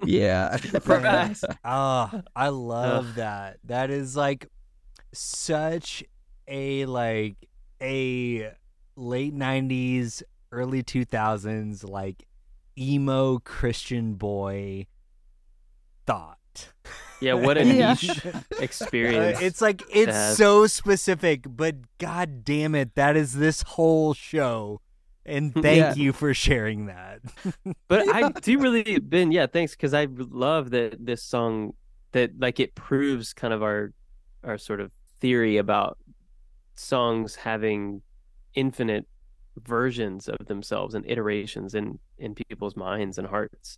yeah. 0.03 0.57
ah, 1.63 2.21
I 2.35 2.49
love 2.49 3.15
that. 3.15 3.57
That 3.63 3.89
is 3.89 4.17
like 4.17 4.49
such 5.13 6.03
a 6.49 6.85
like 6.85 7.37
a 7.81 8.51
late 8.97 9.33
'90s, 9.33 10.21
early 10.51 10.83
2000s 10.83 11.87
like 11.87 12.25
emo 12.77 13.39
Christian 13.39 14.13
boy 14.15 14.87
thought. 16.05 16.37
yeah, 17.21 17.33
what 17.33 17.57
a 17.57 17.65
Yeah. 17.65 17.93
niche 17.93 18.25
experience. 18.59 19.39
Uh, 19.39 19.45
it's 19.45 19.61
like 19.61 19.83
it's 19.93 20.37
so 20.37 20.67
specific, 20.67 21.45
but 21.49 21.75
god 21.97 22.43
damn 22.43 22.75
it, 22.75 22.95
that 22.95 23.15
is 23.17 23.33
this 23.33 23.61
whole 23.63 24.13
show. 24.13 24.81
And 25.25 25.53
thank 25.61 25.77
Yeah. 25.77 25.93
you 25.95 26.13
for 26.13 26.33
sharing 26.33 26.85
that. 26.85 27.19
but 27.89 28.07
I 28.13 28.29
do 28.31 28.59
really 28.59 28.99
Ben, 28.99 29.31
yeah, 29.31 29.47
thanks 29.47 29.73
because 29.75 29.93
I 29.93 30.07
love 30.09 30.69
that 30.71 31.05
this 31.05 31.21
song 31.23 31.73
that 32.13 32.39
like 32.39 32.59
it 32.59 32.75
proves 32.75 33.33
kind 33.33 33.53
of 33.53 33.61
our 33.61 33.91
our 34.43 34.57
sort 34.57 34.79
of 34.79 34.91
theory 35.19 35.57
about 35.57 35.97
songs 36.75 37.35
having 37.35 38.01
infinite 38.53 39.05
versions 39.65 40.27
of 40.29 40.37
themselves 40.47 40.95
and 40.95 41.05
iterations 41.09 41.75
in 41.75 41.99
in 42.17 42.35
people's 42.35 42.75
minds 42.75 43.17
and 43.17 43.27
hearts. 43.27 43.77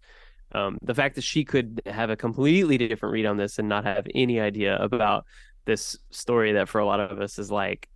Um, 0.54 0.80
the 0.82 0.96
fact 0.96 1.16
that 1.16 1.24
she 1.24 1.46
could 1.46 1.82
have 1.86 2.10
a 2.10 2.16
completely 2.18 2.78
different 2.78 3.14
read 3.14 3.26
on 3.28 3.38
this 3.38 3.60
and 3.60 3.70
not 3.70 3.86
have 3.86 4.08
any 4.16 4.40
idea 4.40 4.78
about 4.78 5.26
this 5.66 5.98
story 6.12 6.54
that 6.54 6.70
for 6.70 6.80
a 6.80 6.86
lot 6.86 7.00
of 7.00 7.22
us 7.22 7.38
is 7.38 7.52
like, 7.52 7.88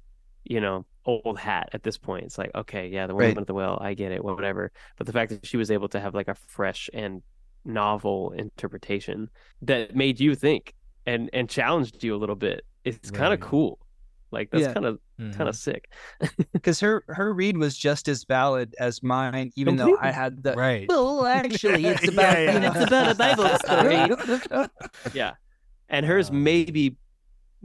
you 0.43 0.61
know, 0.61 0.85
old 1.05 1.39
hat 1.39 1.69
at 1.73 1.84
this 1.84 1.97
point. 1.97 2.26
It's 2.26 2.38
like, 2.38 2.51
okay, 2.55 2.88
yeah, 2.88 3.07
the 3.07 3.15
woman 3.15 3.38
Right. 3.38 3.41
at 3.41 3.47
the 3.47 3.53
well, 3.53 3.77
I 3.81 3.93
get 3.95 4.11
it, 4.11 4.23
whatever. 4.23 4.72
But 4.97 5.07
the 5.07 5.14
fact 5.14 5.31
that 5.31 5.45
she 5.45 5.57
was 5.57 5.72
able 5.72 5.89
to 5.89 5.99
have 5.99 6.14
like 6.14 6.27
a 6.27 6.35
fresh 6.35 6.89
and 6.93 7.23
novel 7.65 8.31
interpretation 8.31 9.30
that 9.61 9.95
made 9.95 10.19
you 10.19 10.35
think 10.35 10.73
and 11.05 11.30
and 11.34 11.49
challenged 11.49 12.03
you 12.03 12.15
a 12.15 12.18
little 12.18 12.35
bit, 12.35 12.65
it's 12.84 13.10
kind 13.11 13.34
of 13.34 13.39
cool. 13.39 13.80
Like 14.34 14.49
that's 14.51 14.73
kind 14.73 14.85
of 14.85 14.99
kind 15.38 15.47
of 15.47 15.55
sick. 15.55 15.89
Because 16.53 16.80
her 16.81 17.03
her 17.07 17.34
read 17.34 17.57
was 17.57 17.77
just 17.77 18.07
as 18.07 18.23
valid 18.26 18.73
as 18.80 19.01
mine, 19.03 19.51
even 19.55 19.76
though 19.77 19.97
I 20.01 20.11
had 20.11 20.43
the 20.43 20.53
right. 20.53 20.85
well, 20.89 21.26
actually, 21.41 21.85
it's 21.85 22.07
about 22.07 22.38
yeah. 22.38 22.53
you 22.53 22.60
know, 22.60 22.72
It's 22.76 22.88
about 22.88 23.11
a 23.11 23.15
Bible 23.15 23.49
story. 23.60 24.68
Yeah. 25.14 25.34
And 25.89 26.05
hers 26.05 26.30
Um, 26.30 26.43
may 26.43 26.65
be 26.65 26.97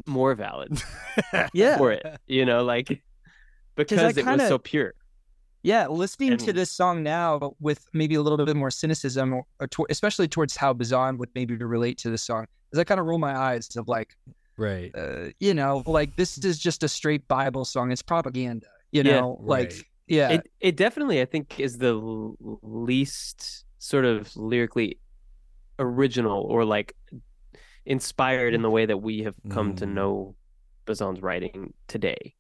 more 0.07 0.35
valid 0.35 0.81
yeah, 1.53 1.77
for 1.79 1.91
it, 1.93 2.05
you 2.27 2.45
know, 2.45 2.63
like 2.63 3.03
because 3.75 4.17
it 4.17 4.25
kinda- 4.25 4.43
was 4.45 4.49
so 4.49 4.59
pure. 4.59 4.93
yeah. 5.63 5.87
Listening 5.89 6.37
to 6.37 6.53
this 6.53 6.71
song 6.71 7.03
now 7.03 7.55
with 7.61 7.81
maybe 7.93 8.15
a 8.15 8.23
little 8.23 8.45
bit 8.45 8.57
more 8.57 8.71
cynicism, 8.71 9.33
or, 9.35 9.43
or 9.61 9.67
to, 9.69 9.87
especially 9.91 10.29
towards 10.29 10.57
how 10.57 10.73
Bazan 10.73 11.19
would 11.19 11.31
maybe 11.35 11.55
relate 11.57 11.99
to 11.99 12.11
this 12.11 12.23
song, 12.23 12.47
is 12.73 12.79
I 12.79 12.85
kind 12.85 13.01
of 13.01 13.07
roll 13.07 13.19
my 13.19 13.35
eyes 13.37 13.69
of 13.77 13.89
like, 13.89 14.15
right. 14.59 14.91
uh, 14.95 15.31
you 15.41 15.55
know, 15.55 15.83
like 15.87 16.17
this 16.17 16.37
is 16.45 16.59
just 16.59 16.83
a 16.83 16.89
straight 16.89 17.27
Bible 17.29 17.65
song. 17.65 17.91
It's 17.93 18.03
propaganda, 18.03 18.67
you 18.93 19.03
Yeah. 19.03 19.21
know, 19.21 19.39
like 19.41 19.71
Right. 19.71 19.85
yeah, 20.07 20.29
It 20.33 20.51
it 20.61 20.77
definitely 20.77 21.21
I 21.23 21.25
think 21.25 21.59
is 21.61 21.79
the 21.79 21.95
l- 21.95 22.37
least 22.63 23.65
sort 23.79 24.05
of 24.05 24.35
lyrically 24.37 24.99
original 25.79 26.43
or 26.43 26.65
like 26.65 26.95
inspired 27.87 28.55
in 28.55 28.63
the 28.63 28.71
way 28.71 28.87
that 28.87 28.99
we 28.99 29.23
have 29.23 29.35
come 29.51 29.75
to 29.77 29.87
Mm. 29.87 29.93
know 29.95 30.35
Bazan's 30.87 31.21
writing 31.23 31.73
today. 31.87 32.35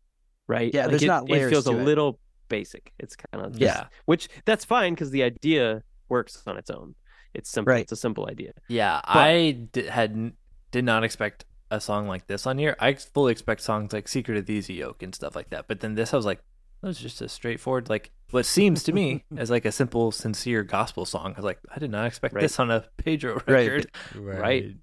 Right? 0.46 0.72
Yeah, 0.72 0.82
Like, 0.82 0.90
there's 0.90 1.02
it, 1.02 1.06
not 1.06 1.24
it 1.24 1.32
layers 1.32 1.50
feels 1.52 1.66
a 1.68 1.72
it. 1.78 1.84
little 1.84 2.18
basic. 2.48 2.92
It's 2.98 3.14
kind 3.16 3.44
of 3.44 3.58
Yeah. 3.58 3.86
which 4.06 4.28
that's 4.46 4.64
fine 4.64 4.94
because 4.94 5.10
the 5.10 5.22
idea 5.22 5.82
works 6.08 6.42
on 6.46 6.56
its 6.56 6.70
own. 6.70 6.94
It's 7.34 7.50
simple. 7.50 7.72
Right. 7.74 7.82
It's 7.82 7.92
a 7.92 7.96
simple 7.96 8.26
idea. 8.30 8.52
Yeah, 8.68 9.00
I 9.04 9.68
di- 9.72 9.86
had 9.86 10.32
did 10.70 10.84
not 10.84 11.04
expect 11.04 11.44
a 11.70 11.80
song 11.80 12.08
like 12.08 12.26
this 12.26 12.46
on 12.46 12.58
here. 12.58 12.76
I 12.80 12.94
fully 12.94 13.32
expect 13.32 13.60
songs 13.60 13.92
like 13.92 14.08
"Secret 14.08 14.38
of 14.38 14.46
the 14.46 14.54
Easy 14.54 14.74
Yoke" 14.74 15.02
and 15.02 15.14
stuff 15.14 15.36
like 15.36 15.50
that. 15.50 15.66
But 15.68 15.80
then 15.80 15.94
this, 15.94 16.12
I 16.12 16.16
was 16.16 16.26
like, 16.26 16.40
that 16.80 16.88
was 16.88 16.98
just 16.98 17.20
a 17.20 17.28
straightforward, 17.28 17.88
like 17.88 18.10
what 18.30 18.46
seems 18.46 18.82
to 18.84 18.92
me 18.92 19.24
as 19.36 19.50
like 19.50 19.64
a 19.64 19.72
simple, 19.72 20.12
sincere 20.12 20.62
gospel 20.62 21.04
song. 21.04 21.32
I 21.34 21.36
was 21.38 21.44
like, 21.44 21.58
I 21.74 21.78
did 21.78 21.90
not 21.90 22.06
expect 22.06 22.34
Right. 22.34 22.42
this 22.42 22.58
on 22.60 22.70
a 22.70 22.84
Pedro 22.96 23.34
Right. 23.46 23.68
record. 23.68 23.86
Right. 24.14 24.74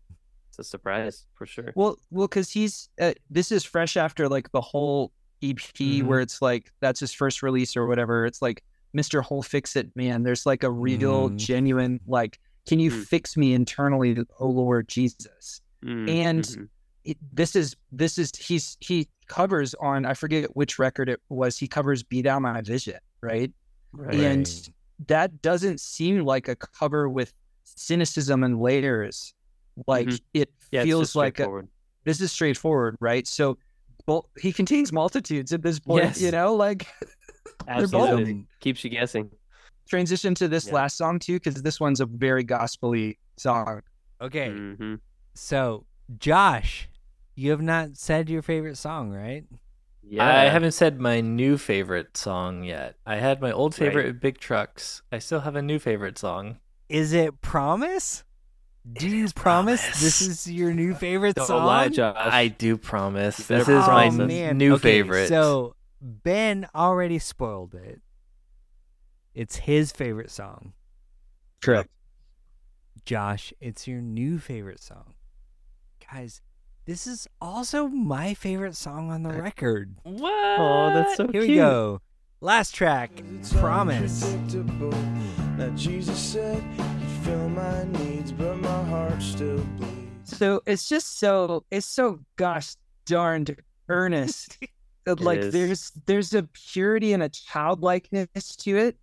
It's 0.49 0.59
a 0.59 0.63
surprise 0.63 1.25
for 1.33 1.45
sure. 1.45 1.71
Well, 1.75 1.97
well, 2.11 2.27
because 2.27 2.49
he's 2.49 2.89
uh, 3.01 3.13
this 3.29 3.51
is 3.51 3.63
fresh 3.63 3.97
after 3.97 4.29
like 4.29 4.51
the 4.51 4.61
whole 4.61 5.11
EP 5.43 5.57
Mm-hmm. 5.57 6.07
where 6.07 6.19
it's 6.21 6.41
like 6.41 6.71
that's 6.81 6.99
his 6.99 7.13
first 7.13 7.43
release 7.43 7.75
or 7.75 7.87
whatever. 7.87 8.25
It's 8.25 8.41
like 8.41 8.63
Mr. 8.95 9.21
Whole 9.21 9.43
Fix 9.43 9.75
It 9.75 9.89
Man. 9.95 10.23
There's 10.23 10.45
like 10.45 10.63
a 10.63 10.71
real, 10.71 11.29
Mm. 11.29 11.37
genuine 11.37 11.99
like, 12.07 12.39
can 12.67 12.79
you 12.79 12.89
Mm. 12.91 13.03
fix 13.05 13.35
me 13.35 13.53
internally, 13.53 14.17
oh 14.39 14.47
Lord 14.47 14.87
Jesus? 14.87 15.61
Mm, 15.83 16.09
and 16.09 16.43
mhm. 16.43 16.69
It, 17.05 17.17
this 17.31 17.55
is 17.55 17.75
this 17.91 18.17
is 18.17 18.31
he's 18.37 18.77
he 18.79 19.07
covers 19.27 19.73
on 19.75 20.05
I 20.05 20.13
forget 20.15 20.55
which 20.55 20.79
record 20.79 21.07
it 21.09 21.21
was. 21.29 21.57
He 21.57 21.67
covers 21.67 22.03
"Be 22.03 22.21
Thou 22.21 22.39
My 22.39 22.61
Vision," 22.61 22.99
right? 23.21 23.51
Right. 23.93 24.15
And 24.19 24.69
that 25.07 25.41
doesn't 25.41 25.79
seem 25.79 26.25
like 26.25 26.47
a 26.47 26.55
cover 26.55 27.07
with 27.09 27.33
cynicism 27.63 28.43
and 28.43 28.59
layers. 28.59 29.33
Like 29.87 30.07
Mhm. 30.07 30.21
it 30.33 30.49
yeah, 30.71 30.83
feels 30.83 31.15
like 31.15 31.39
a, 31.39 31.63
this 32.05 32.21
is 32.21 32.31
straightforward, 32.31 32.95
right? 32.99 33.27
So, 33.27 33.57
well, 34.07 34.29
he 34.39 34.51
contains 34.53 34.91
multitudes 34.93 35.51
at 35.53 35.61
this 35.61 35.79
point, 35.79 36.05
Yes. 36.05 36.21
you 36.21 36.31
know, 36.31 36.55
like 36.55 36.87
Absolutely. 37.67 38.33
bold. 38.33 38.45
Keeps 38.59 38.83
you 38.83 38.89
guessing. 38.89 39.29
transition 39.87 40.33
to 40.35 40.47
this 40.47 40.67
Yeah. 40.67 40.73
last 40.73 40.97
song 40.97 41.19
too, 41.19 41.33
because 41.35 41.61
this 41.61 41.79
one's 41.79 41.99
a 41.99 42.05
very 42.07 42.43
gospely 42.43 43.19
song. 43.37 43.81
Okay. 44.21 44.49
hmm 44.51 44.95
So, 45.35 45.85
Josh, 46.19 46.87
you 47.35 47.51
have 47.51 47.61
not 47.61 47.97
said 47.97 48.29
your 48.29 48.41
favorite 48.41 48.77
song, 48.77 49.11
right? 49.11 49.45
Yeah. 50.01 50.25
I 50.25 50.43
haven't 50.45 50.73
said 50.73 50.99
my 50.99 51.21
new 51.21 51.57
favorite 51.57 52.15
song 52.15 52.63
yet. 52.63 52.95
I 53.05 53.15
had 53.15 53.41
my 53.41 53.51
old 53.51 53.73
favorite 53.73 54.05
Right. 54.05 54.19
Big 54.19 54.37
Trucks. 54.37 55.01
I 55.11 55.19
still 55.19 55.41
have 55.41 55.55
a 55.55 55.61
new 55.61 55.79
favorite 55.79 56.17
song. 56.17 56.59
Is 56.89 57.13
it 57.13 57.41
Promise? 57.41 58.23
Do 58.93 59.07
you 59.07 59.27
promise. 59.29 59.81
this 59.99 60.21
is 60.21 60.47
your 60.51 60.71
new 60.71 60.93
favorite 60.95 61.35
Don't 61.35 61.47
song? 61.47 61.65
lie, 61.65 61.89
Josh. 61.89 62.15
I 62.19 62.49
do 62.49 62.77
promise. 62.77 63.37
This 63.37 63.67
is 63.67 63.87
my 63.87 64.07
oh, 64.07 64.11
man. 64.11 64.59
new 64.59 64.75
Okay, 64.75 65.01
favorite. 65.01 65.27
So 65.27 65.75
Ben 65.99 66.67
already 66.75 67.17
spoiled 67.17 67.73
it. 67.73 68.01
It's 69.33 69.55
his 69.55 69.91
favorite 69.91 70.29
song. 70.29 70.73
Correct. 71.63 71.89
Josh, 73.05 73.53
it's 73.59 73.87
your 73.87 74.01
new 74.01 74.37
favorite 74.37 74.81
song. 74.81 75.15
Guys, 76.11 76.41
this 76.85 77.07
is 77.07 77.27
also 77.41 77.87
my 77.87 78.33
favorite 78.33 78.75
song 78.75 79.09
on 79.11 79.23
the 79.23 79.29
record. 79.29 79.95
what? 80.03 80.59
Oh, 80.59 80.91
that's 80.93 81.15
so 81.17 81.23
Here 81.27 81.41
cute. 81.41 81.49
we 81.49 81.55
go. 81.55 82.01
Last 82.41 82.75
track, 82.75 83.11
Promise. 83.53 84.33
Unpredictable. 84.33 84.91
Now 85.57 85.69
Jesus 85.75 86.19
said 86.19 86.61
he'd 86.61 87.23
fill 87.23 87.49
my 87.49 87.83
needs, 87.85 88.31
but 88.31 88.57
my 88.57 88.83
heart 88.85 89.21
still 89.21 89.57
bleeds. 89.77 90.37
So 90.37 90.61
it's 90.65 90.87
just 90.87 91.17
so 91.17 91.63
it's 91.71 91.85
so 91.87 92.19
gosh 92.35 92.75
darned 93.05 93.55
earnest. 93.89 94.57
That, 95.05 95.19
like 95.21 95.37
is. 95.37 95.53
there's 95.53 95.91
there's 96.07 96.33
a 96.33 96.41
purity 96.41 97.13
and 97.13 97.21
a 97.21 97.29
childlikeness 97.29 98.55
to 98.55 98.75
it 98.75 98.97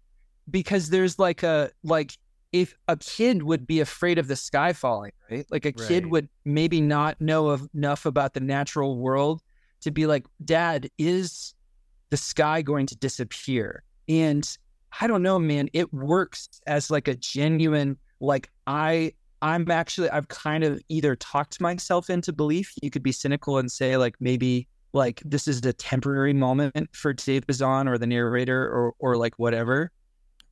because 0.50 0.90
there's 0.90 1.16
like 1.16 1.44
a 1.44 1.70
like 1.84 2.18
if 2.52 2.76
a 2.88 2.96
kid 2.96 3.42
would 3.42 3.66
be 3.66 3.80
afraid 3.80 4.18
of 4.18 4.28
the 4.28 4.36
sky 4.36 4.72
falling, 4.72 5.12
right? 5.30 5.46
Like 5.50 5.64
a 5.64 5.72
kid 5.72 6.06
would 6.06 6.28
maybe 6.44 6.80
not 6.80 7.20
know 7.20 7.48
of, 7.48 7.68
enough 7.74 8.04
about 8.04 8.34
the 8.34 8.40
natural 8.40 8.98
world 8.98 9.40
to 9.80 9.90
be 9.90 10.06
like, 10.06 10.26
Dad, 10.44 10.90
is 10.98 11.54
the 12.10 12.16
sky 12.16 12.60
going 12.60 12.86
to 12.86 12.96
disappear? 12.96 13.82
And 14.08 14.46
I 15.00 15.06
don't 15.06 15.22
know, 15.22 15.38
man. 15.38 15.70
It 15.72 15.92
works 15.94 16.48
as 16.66 16.90
like 16.90 17.08
a 17.08 17.14
genuine, 17.14 17.96
like 18.20 18.50
I 18.66 19.14
I'm 19.40 19.68
actually 19.70 20.08
I've 20.10 20.28
kind 20.28 20.62
of 20.62 20.80
either 20.88 21.16
talked 21.16 21.60
myself 21.60 22.10
into 22.10 22.32
belief. 22.32 22.72
You 22.80 22.90
could 22.90 23.02
be 23.02 23.12
cynical 23.12 23.58
and 23.58 23.70
say 23.70 23.96
like 23.96 24.14
maybe 24.20 24.68
like 24.92 25.20
this 25.24 25.48
is 25.48 25.62
the 25.62 25.72
temporary 25.72 26.32
moment 26.32 26.94
for 26.94 27.12
Dave 27.12 27.46
Bazan 27.46 27.88
or 27.88 27.98
the 27.98 28.06
narrator 28.06 28.62
or 28.62 28.94
or 28.98 29.16
like 29.16 29.38
whatever. 29.38 29.90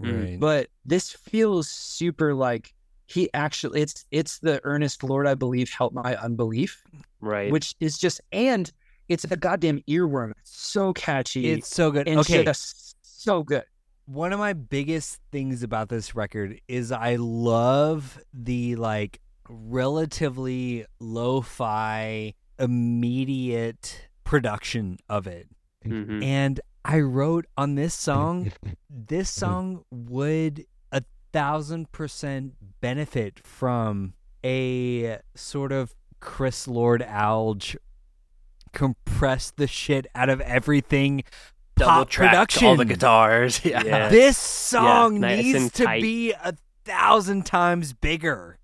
Right. 0.00 0.40
But 0.40 0.68
this 0.84 1.10
feels 1.12 1.68
super 1.68 2.34
like 2.34 2.74
he 3.06 3.28
actually 3.34 3.82
it's 3.82 4.06
it's 4.10 4.38
the 4.38 4.60
earnest 4.64 5.02
Lord 5.02 5.26
I 5.26 5.34
believe 5.34 5.70
help 5.70 5.92
my 5.92 6.16
unbelief, 6.16 6.82
Right. 7.20 7.50
which 7.52 7.74
is 7.80 7.98
just 7.98 8.20
and 8.32 8.72
it's 9.08 9.24
a 9.24 9.36
goddamn 9.36 9.80
earworm. 9.88 10.30
It's 10.38 10.56
so 10.56 10.92
catchy. 10.92 11.50
It's 11.50 11.68
so 11.68 11.90
good. 11.90 12.06
and 12.08 12.20
Okay, 12.20 12.44
just 12.44 12.96
so 13.02 13.42
good. 13.42 13.64
one 14.06 14.32
of 14.32 14.38
my 14.38 14.52
biggest 14.52 15.20
things 15.32 15.62
about 15.62 15.88
this 15.88 16.14
record 16.16 16.60
is 16.68 16.90
I 16.92 17.16
love 17.16 18.20
the 18.32 18.76
like 18.76 19.20
relatively 19.48 20.86
lo-fi 21.00 22.34
immediate 22.58 24.08
production 24.24 24.98
of 25.08 25.26
it. 25.26 25.48
Mhm. 25.84 26.22
And 26.24 26.60
I 26.84 27.00
wrote 27.00 27.46
on 27.56 27.74
this 27.74 27.94
song, 27.94 28.52
this 28.90 29.28
song 29.30 29.84
would 29.90 30.64
a 30.92 31.02
thousand 31.32 31.92
percent 31.92 32.54
benefit 32.80 33.38
from 33.46 34.14
a 34.44 35.18
sort 35.34 35.72
of 35.72 35.94
Chris 36.20 36.66
Lord 36.66 37.02
Alge 37.02 37.76
compress 38.72 39.50
the 39.50 39.66
shit 39.66 40.06
out 40.14 40.28
of 40.28 40.40
everything 40.42 41.24
Double 41.76 41.90
pop 41.90 42.10
track 42.10 42.30
production. 42.30 42.66
all 42.68 42.76
the 42.76 42.84
guitars. 42.84 43.60
Yeah. 43.64 43.82
Yeah. 43.84 44.08
This 44.08 44.36
song 44.38 45.20
nice 45.20 45.44
needs 45.44 45.72
to 45.72 45.84
tight. 45.84 46.02
be 46.02 46.32
a 46.32 46.54
thousand 46.84 47.46
times 47.46 47.92
bigger. 47.92 48.58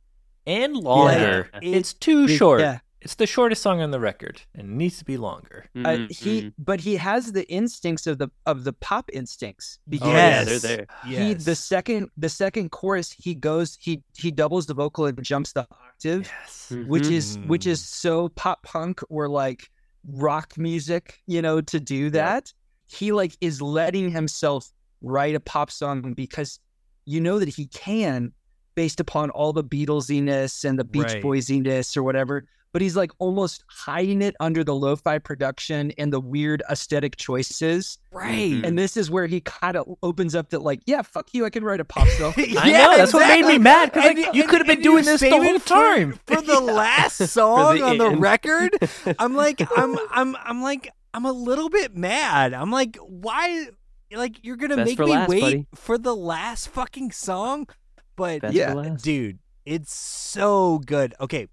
And 0.46 0.76
longer. 0.76 1.50
Yeah. 1.54 1.60
It's 1.62 1.92
too 1.92 2.24
It- 2.26 2.36
short. 2.36 2.60
yeah. 2.60 2.78
It's 3.06 3.14
the 3.14 3.26
shortest 3.28 3.62
song 3.62 3.80
on 3.80 3.92
the 3.92 4.00
record, 4.00 4.42
and 4.52 4.68
it 4.68 4.74
needs 4.74 4.98
to 4.98 5.04
be 5.04 5.16
longer. 5.16 5.66
Uh, 5.76 5.78
Mhm, 5.78 6.10
he, 6.10 6.42
mhm. 6.42 6.54
but 6.58 6.80
he 6.80 6.96
has 6.96 7.30
the 7.30 7.48
instincts 7.48 8.04
of 8.08 8.18
the 8.18 8.30
of 8.46 8.64
the 8.64 8.72
pop 8.72 9.08
instincts 9.12 9.78
because 9.88 10.08
Oh, 10.08 10.12
yeah, 10.12 10.42
Yes. 10.42 10.46
they're 10.62 10.76
there. 10.76 10.86
he 11.04 11.34
the 11.34 11.54
second 11.54 12.10
the 12.16 12.28
second 12.28 12.70
chorus 12.72 13.12
he 13.12 13.36
goes 13.36 13.78
he 13.80 14.02
he 14.16 14.32
doubles 14.32 14.66
the 14.66 14.74
vocal 14.74 15.06
and 15.06 15.22
jumps 15.22 15.52
the 15.52 15.68
octave, 15.70 16.22
Yes. 16.26 16.72
which 16.88 17.04
Mhm. 17.04 17.12
is 17.12 17.38
which 17.46 17.64
is 17.64 17.80
so 17.88 18.28
pop 18.30 18.64
punk 18.64 19.00
or 19.08 19.28
like 19.28 19.70
rock 20.08 20.58
music, 20.58 21.20
you 21.28 21.40
know, 21.40 21.60
to 21.60 21.78
do 21.78 22.10
that. 22.10 22.52
He 22.86 23.12
like 23.12 23.36
is 23.40 23.62
letting 23.62 24.10
himself 24.10 24.72
write 25.00 25.36
a 25.36 25.40
pop 25.40 25.70
song 25.70 26.12
because 26.14 26.58
you 27.04 27.20
know 27.20 27.38
that 27.38 27.50
he 27.50 27.66
can 27.66 28.32
based 28.74 28.98
upon 28.98 29.30
all 29.30 29.52
the 29.52 29.62
Beatlesiness 29.64 30.64
and 30.68 30.76
the 30.76 30.84
Beach 30.84 31.04
Right. 31.14 31.22
Boysiness 31.22 31.96
or 31.96 32.02
whatever. 32.02 32.46
But 32.72 32.82
he's 32.82 32.94
like 32.96 33.10
almost 33.18 33.64
hiding 33.68 34.20
it 34.20 34.36
under 34.38 34.62
the 34.62 34.74
lo-fi 34.74 35.18
production 35.18 35.92
and 35.96 36.12
the 36.12 36.20
weird 36.20 36.62
aesthetic 36.70 37.16
choices. 37.16 37.96
Right. 38.12 38.60
And 38.62 38.78
this 38.78 38.98
is 38.98 39.10
where 39.10 39.26
he 39.26 39.40
kind 39.40 39.76
of 39.78 39.88
opens 40.02 40.34
up 40.34 40.50
that 40.50 40.60
like, 40.60 40.80
yeah, 40.84 41.00
fuck 41.00 41.32
you, 41.32 41.46
I 41.46 41.50
can 41.50 41.64
write 41.64 41.80
a 41.80 41.86
pop 41.86 42.06
song. 42.08 42.34
I 42.36 42.72
know, 42.72 42.96
that's 42.98 43.14
what 43.14 43.26
made 43.28 43.46
me 43.46 43.56
mad, 43.56 43.94
'cause, 43.94 44.04
like, 44.04 44.34
you 44.34 44.44
could 44.46 44.58
have 44.58 44.66
been 44.66 44.82
doing 44.82 45.04
this 45.06 45.22
the 45.22 45.30
whole 45.30 45.42
it 45.42 45.62
for- 45.62 45.68
time. 45.68 46.20
For, 46.26 46.42
the 46.42 46.60
last 46.60 47.16
song 47.28 47.80
on 47.80 47.96
the 47.96 48.10
record, 48.10 48.72
I'm 49.18 49.34
like, 49.34 49.62
I'm, 49.76 49.96
I'm, 50.10 50.36
I'm 50.44 50.60
like, 50.62 50.90
I'm 51.14 51.24
a 51.24 51.32
little 51.32 51.70
bit 51.70 51.96
mad. 51.96 52.52
I'm 52.52 52.70
like, 52.70 52.98
why? 52.98 53.68
Like, 54.12 54.44
you're 54.44 54.56
gonna 54.56 54.76
Best 54.76 54.90
make 54.90 54.98
me 54.98 55.06
last, 55.06 55.28
wait 55.30 55.40
buddy. 55.40 55.66
for 55.74 55.96
the 55.96 56.14
last 56.14 56.68
fucking 56.68 57.12
song? 57.12 57.68
But 58.16 58.42
Best 58.42 58.54
Yeah, 58.54 58.96
dude, 59.00 59.38
it's 59.64 59.94
so 59.94 60.78
good. 60.84 61.14
Okay, 61.20 61.48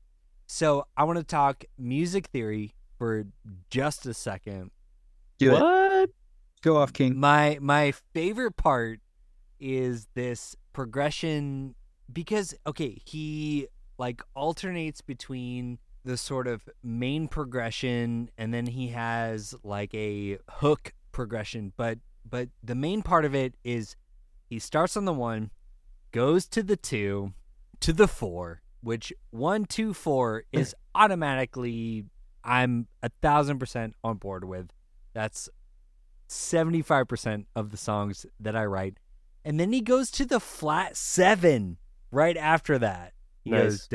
so 0.53 0.85
I 0.95 1.03
want 1.05 1.17
to 1.17 1.23
talk 1.23 1.65
music 1.79 2.27
theory 2.27 2.75
for 2.99 3.25
just 3.71 4.05
a 4.05 4.13
second. 4.13 4.69
Do 5.39 5.55
it. 5.55 6.11
Go 6.61 6.77
off, 6.77 6.93
King. 6.93 7.19
My 7.19 7.57
my 7.59 7.91
favorite 8.13 8.55
part 8.55 8.99
is 9.59 10.07
this 10.13 10.55
progression 10.71 11.73
because 12.11 12.53
okay, 12.67 13.01
he 13.03 13.67
like 13.97 14.21
alternates 14.35 15.01
between 15.01 15.79
the 16.05 16.17
sort 16.17 16.47
of 16.47 16.69
main 16.83 17.27
progression 17.27 18.29
and 18.37 18.53
then 18.53 18.67
he 18.67 18.89
has 18.89 19.55
like 19.63 19.91
a 19.95 20.37
hook 20.49 20.93
progression, 21.11 21.73
but 21.77 21.97
but 22.29 22.49
the 22.63 22.75
main 22.75 23.01
part 23.01 23.25
of 23.25 23.33
it 23.33 23.55
is 23.63 23.95
he 24.45 24.59
starts 24.59 24.95
on 24.95 25.05
the 25.05 25.13
1, 25.13 25.49
goes 26.11 26.45
to 26.45 26.61
the 26.61 26.77
2, 26.77 27.33
to 27.79 27.91
the 27.91 28.07
4, 28.07 28.61
which 28.83 29.13
124 29.31 30.43
is 30.51 30.75
automatically 30.93 32.05
I'm 32.43 32.87
a 33.01 33.09
thousand 33.21 33.59
percent 33.59 33.95
on 34.03 34.17
board 34.17 34.43
with. 34.43 34.69
That's 35.13 35.49
75% 36.29 37.45
of 37.55 37.71
the 37.71 37.77
songs 37.77 38.25
that 38.39 38.55
I 38.55 38.65
write. 38.65 38.97
And 39.45 39.59
then 39.59 39.71
he 39.71 39.81
goes 39.81 40.09
to 40.11 40.25
the 40.25 40.39
flat 40.39 40.97
seven 40.97 41.77
right 42.11 42.37
after 42.37 42.77
that. 42.79 43.13
He 43.43 43.51
goes. 43.51 43.87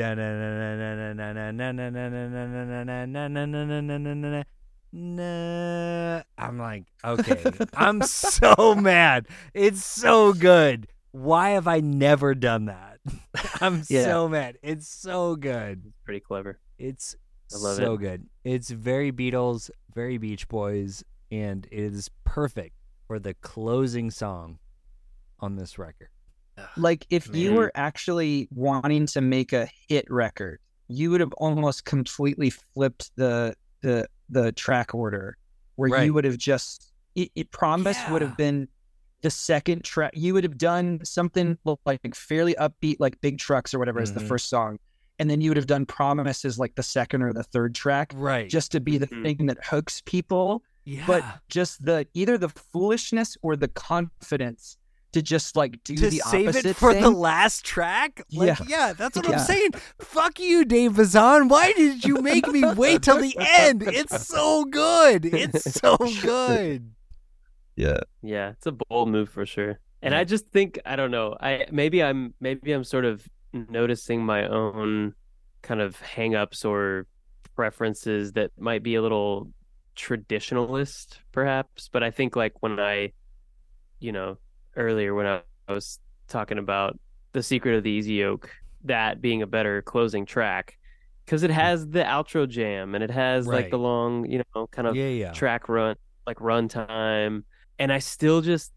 I'm 6.37 6.57
like, 6.57 6.85
okay, 7.03 7.43
I'm 7.73 8.01
so 8.01 8.75
mad. 8.75 9.27
It's 9.53 9.83
so 9.83 10.33
good. 10.33 10.87
Why 11.11 11.51
have 11.51 11.67
I 11.67 11.79
never 11.79 12.35
done 12.35 12.65
that? 12.65 12.99
I'm 13.61 13.83
Yeah. 13.89 14.03
so 14.05 14.29
mad. 14.29 14.57
It's 14.61 14.87
so 14.87 15.35
good. 15.35 15.81
It's 15.85 15.95
Pretty 16.05 16.19
clever. 16.19 16.59
It's 16.77 17.15
I 17.53 17.57
love 17.57 17.75
so 17.77 17.93
it. 17.93 17.99
good. 17.99 18.25
It's 18.43 18.69
very 18.69 19.11
Beatles, 19.11 19.69
very 19.93 20.17
Beach 20.17 20.47
Boys, 20.47 21.03
and 21.31 21.65
it 21.71 21.79
is 21.93 22.09
perfect 22.25 22.75
for 23.07 23.19
the 23.19 23.33
closing 23.35 24.11
song 24.11 24.59
on 25.39 25.55
this 25.55 25.77
record. 25.79 26.09
Like 26.75 27.07
if 27.09 27.33
you 27.33 27.53
were 27.53 27.71
actually 27.73 28.49
wanting 28.53 29.05
to 29.07 29.21
make 29.21 29.53
a 29.53 29.69
hit 29.87 30.05
record, 30.11 30.59
you 30.89 31.09
would 31.11 31.21
have 31.21 31.31
almost 31.33 31.85
completely 31.85 32.49
flipped 32.49 33.11
the 33.15 33.55
the 33.81 34.07
the 34.29 34.51
track 34.51 34.93
order, 34.93 35.37
where 35.75 35.89
Right. 35.89 36.03
you 36.05 36.13
would 36.13 36.25
have 36.25 36.37
just 36.37 36.91
it, 37.15 37.31
it 37.33 37.49
promise 37.51 37.97
would 38.11 38.21
have 38.21 38.35
been 38.35 38.67
the 39.21 39.29
second 39.29 39.83
track. 39.83 40.11
You 40.15 40.33
would 40.33 40.43
have 40.43 40.57
done 40.57 40.99
something 41.03 41.57
like 41.85 42.15
fairly 42.15 42.55
upbeat, 42.55 42.97
like 42.99 43.19
Big 43.21 43.37
Trucks 43.37 43.73
or 43.73 43.79
whatever, 43.79 43.99
as 43.99 44.13
the 44.13 44.19
Mhm. 44.21 44.27
first 44.27 44.49
song, 44.49 44.79
and 45.19 45.29
then 45.29 45.41
you 45.41 45.49
would 45.49 45.57
have 45.57 45.67
done 45.67 45.85
Promises 45.85 46.57
like 46.57 46.75
the 46.75 46.83
second 46.83 47.21
or 47.23 47.33
the 47.33 47.43
third 47.43 47.75
track, 47.75 48.13
Right. 48.15 48.49
just 48.49 48.71
to 48.71 48.79
be 48.79 48.97
the 48.97 49.07
Mhm. 49.07 49.23
thing 49.23 49.45
that 49.47 49.57
hooks 49.65 50.01
people. 50.05 50.63
yeah. 50.85 51.03
But 51.05 51.23
just 51.49 51.85
the 51.85 52.07
either 52.15 52.37
the 52.37 52.49
foolishness 52.49 53.37
or 53.43 53.55
the 53.55 53.67
confidence 53.67 54.77
to 55.11 55.21
just 55.21 55.55
like 55.55 55.83
do 55.83 55.95
to 55.95 56.09
the 56.09 56.17
save 56.19 56.47
opposite 56.49 56.65
it 56.65 56.75
for 56.75 56.93
thing. 56.93 57.01
the 57.03 57.09
last 57.11 57.63
track? 57.65 58.21
Like, 58.31 58.59
Yeah. 58.59 58.65
yeah, 58.67 58.93
that's 58.93 59.15
what 59.15 59.27
I'm 59.29 59.39
saying. 59.39 59.71
Fuck 59.99 60.39
you, 60.39 60.63
Dave 60.65 60.95
Bazan. 60.95 61.47
Why 61.47 61.73
did 61.73 62.05
you 62.05 62.21
make 62.21 62.47
me 62.47 62.63
wait 62.73 63.01
till 63.03 63.19
the 63.19 63.35
end? 63.59 63.83
It's 63.83 64.27
so 64.27 64.65
good. 64.65 65.25
It's 65.25 65.73
so 65.79 65.97
good. 66.21 66.91
Yeah. 67.79 67.99
Yeah, 68.21 68.49
it's 68.49 68.65
a 68.65 68.73
bold 68.73 69.07
move 69.07 69.29
for 69.29 69.45
sure. 69.45 69.79
And 70.01 70.13
I 70.13 70.25
just 70.25 70.49
think 70.49 70.79
I 70.85 70.97
don't 70.97 71.11
know. 71.11 71.37
I 71.39 71.65
maybe 71.71 72.03
I'm 72.03 72.33
maybe 72.41 72.73
I'm 72.73 72.83
sort 72.83 73.05
of 73.05 73.25
noticing 73.53 74.25
my 74.25 74.47
own 74.47 75.13
kind 75.61 75.79
of 75.79 75.97
hangups 76.01 76.65
or 76.65 77.07
preferences 77.55 78.33
that 78.33 78.51
might 78.57 78.83
be 78.83 78.95
a 78.95 79.01
little 79.01 79.51
traditionalist 79.95 81.19
perhaps, 81.31 81.89
but 81.91 82.03
I 82.03 82.11
think 82.11 82.35
like 82.35 82.53
when 82.61 82.79
I 82.81 83.13
you 83.99 84.11
know, 84.11 84.37
earlier 84.75 85.13
when 85.13 85.25
I, 85.25 85.41
was 85.67 85.99
talking 86.27 86.57
about 86.57 86.97
The 87.33 87.43
Secret 87.43 87.75
of 87.75 87.83
the 87.83 87.91
Easy 87.91 88.13
Yoke, 88.13 88.49
that 88.85 89.21
being 89.21 89.43
a 89.43 89.47
better 89.47 89.83
closing 89.83 90.25
track 90.25 90.77
because 91.25 91.43
it 91.43 91.51
hmm. 91.51 91.57
has 91.57 91.87
the 91.87 91.99
outro 91.99 92.49
jam 92.49 92.95
and 92.95 93.03
it 93.03 93.11
has 93.11 93.45
like 93.45 93.69
the 93.69 93.77
long, 93.77 94.25
you 94.29 94.41
know, 94.55 94.67
kind 94.67 94.87
of 94.87 94.95
Yeah, 94.95 95.09
yeah. 95.09 95.31
track 95.31 95.69
run 95.69 95.95
like 96.25 96.41
run 96.41 96.67
time 96.67 97.45
and 97.79 97.91
i 97.91 97.99
still 97.99 98.41
just 98.41 98.71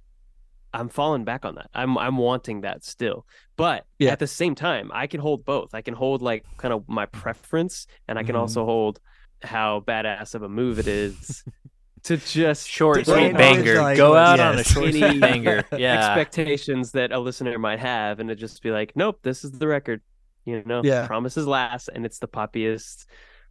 i'm 0.73 0.89
falling 0.89 1.25
back 1.25 1.45
on 1.45 1.55
that 1.57 1.69
i'm 1.75 1.99
i'm 1.99 2.17
wanting 2.17 2.63
that 2.63 2.85
still 2.85 3.27
but 3.57 3.85
Yeah. 3.99 4.13
at 4.13 4.19
the 4.19 4.27
same 4.27 4.55
time 4.55 4.91
i 4.95 5.07
can 5.07 5.21
hold 5.21 5.45
both 5.45 5.75
i 5.75 5.83
can 5.83 5.95
hold 5.95 6.23
like 6.23 6.45
kind 6.57 6.73
of 6.73 6.89
my 6.89 7.07
preference 7.07 7.87
and 8.09 8.19
i 8.19 8.23
can 8.23 8.35
Mhm. 8.35 8.41
also 8.41 8.65
hold 8.65 9.01
how 9.43 9.81
badass 9.81 10.35
of 10.35 10.43
a 10.43 10.49
move 10.49 10.79
it 10.79 10.87
is 10.87 11.45
to 12.05 12.17
just 12.17 12.69
Short, 12.69 13.05
Don't 13.05 13.15
sweet 13.17 13.37
banger. 13.37 13.81
like, 13.81 13.97
Go 13.97 14.17
out 14.17 14.41
on 14.41 14.55
a 14.55 14.57
yes. 14.59 14.73
short, 14.73 14.91
sweet 14.93 15.21
banger. 15.21 15.65
Yeah. 15.77 15.99
expectations 16.17 16.93
that 16.93 17.13
a 17.13 17.19
listener 17.19 17.59
might 17.59 17.79
have 17.79 18.19
and 18.21 18.31
it 18.31 18.37
just 18.37 18.63
be 18.63 18.71
like 18.71 18.93
nope 18.97 19.19
this 19.23 19.45
is 19.45 19.53
the 19.53 19.67
record 19.69 20.01
you 20.45 20.63
know 20.65 20.81
Yeah. 20.85 21.07
promises 21.07 21.47
last 21.47 21.89
and 21.95 22.05
it's 22.07 22.19
the 22.19 22.29
poppiest 22.29 23.07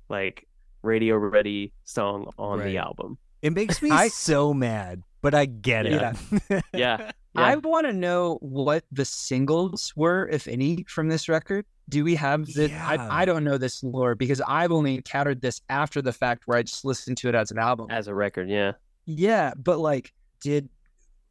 like 0.09 0.47
radio 0.81 1.15
ready 1.17 1.71
song 1.85 2.31
on 2.37 2.59
Right. 2.59 2.65
the 2.65 2.77
album 2.79 3.17
It 3.41 3.53
makes 3.53 3.81
me 3.81 3.89
I- 3.91 4.07
so 4.09 4.53
mad, 4.53 5.01
but 5.21 5.33
I 5.33 5.45
get 5.45 5.85
it. 5.85 5.91
Yeah. 5.93 6.61
yeah 6.73 7.11
I 7.35 7.55
want 7.55 7.87
to 7.87 7.93
know 7.93 8.37
what 8.41 8.83
the 8.91 9.05
singles 9.05 9.93
were, 9.95 10.27
if 10.27 10.47
any, 10.47 10.83
from 10.87 11.07
this 11.07 11.29
record. 11.29 11.65
Do 11.87 12.03
we 12.03 12.15
have 12.15 12.45
the? 12.53 12.69
Yeah. 12.69 12.87
I, 12.87 13.21
I 13.21 13.25
don't 13.25 13.43
know 13.43 13.57
this 13.57 13.83
lore 13.83 14.15
because 14.15 14.41
I've 14.47 14.71
only 14.71 14.95
encountered 14.95 15.41
this 15.41 15.61
after 15.69 16.01
the 16.01 16.11
fact, 16.13 16.43
where 16.45 16.57
I 16.57 16.63
just 16.63 16.83
listened 16.85 17.17
to 17.17 17.29
it 17.29 17.35
as 17.35 17.51
an 17.51 17.57
album. 17.57 17.87
as 17.89 18.07
a 18.07 18.15
record 18.15 18.49
yeah 18.49 18.73
Yeah, 19.05 19.53
but 19.57 19.79
like, 19.79 20.13
did 20.41 20.69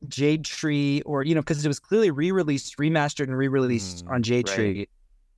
Jade 0.08 0.44
Tree 0.44 1.02
or 1.04 1.22
you 1.22 1.34
know, 1.34 1.40
because 1.42 1.64
it 1.64 1.68
was 1.68 1.78
clearly 1.78 2.10
re-released, 2.10 2.78
remastered, 2.78 3.24
and 3.24 3.36
re-released 3.36 4.04
Mm, 4.06 4.10
on 4.10 4.22
Jade 4.22 4.48
right. 4.48 4.54
Tree. 4.54 4.88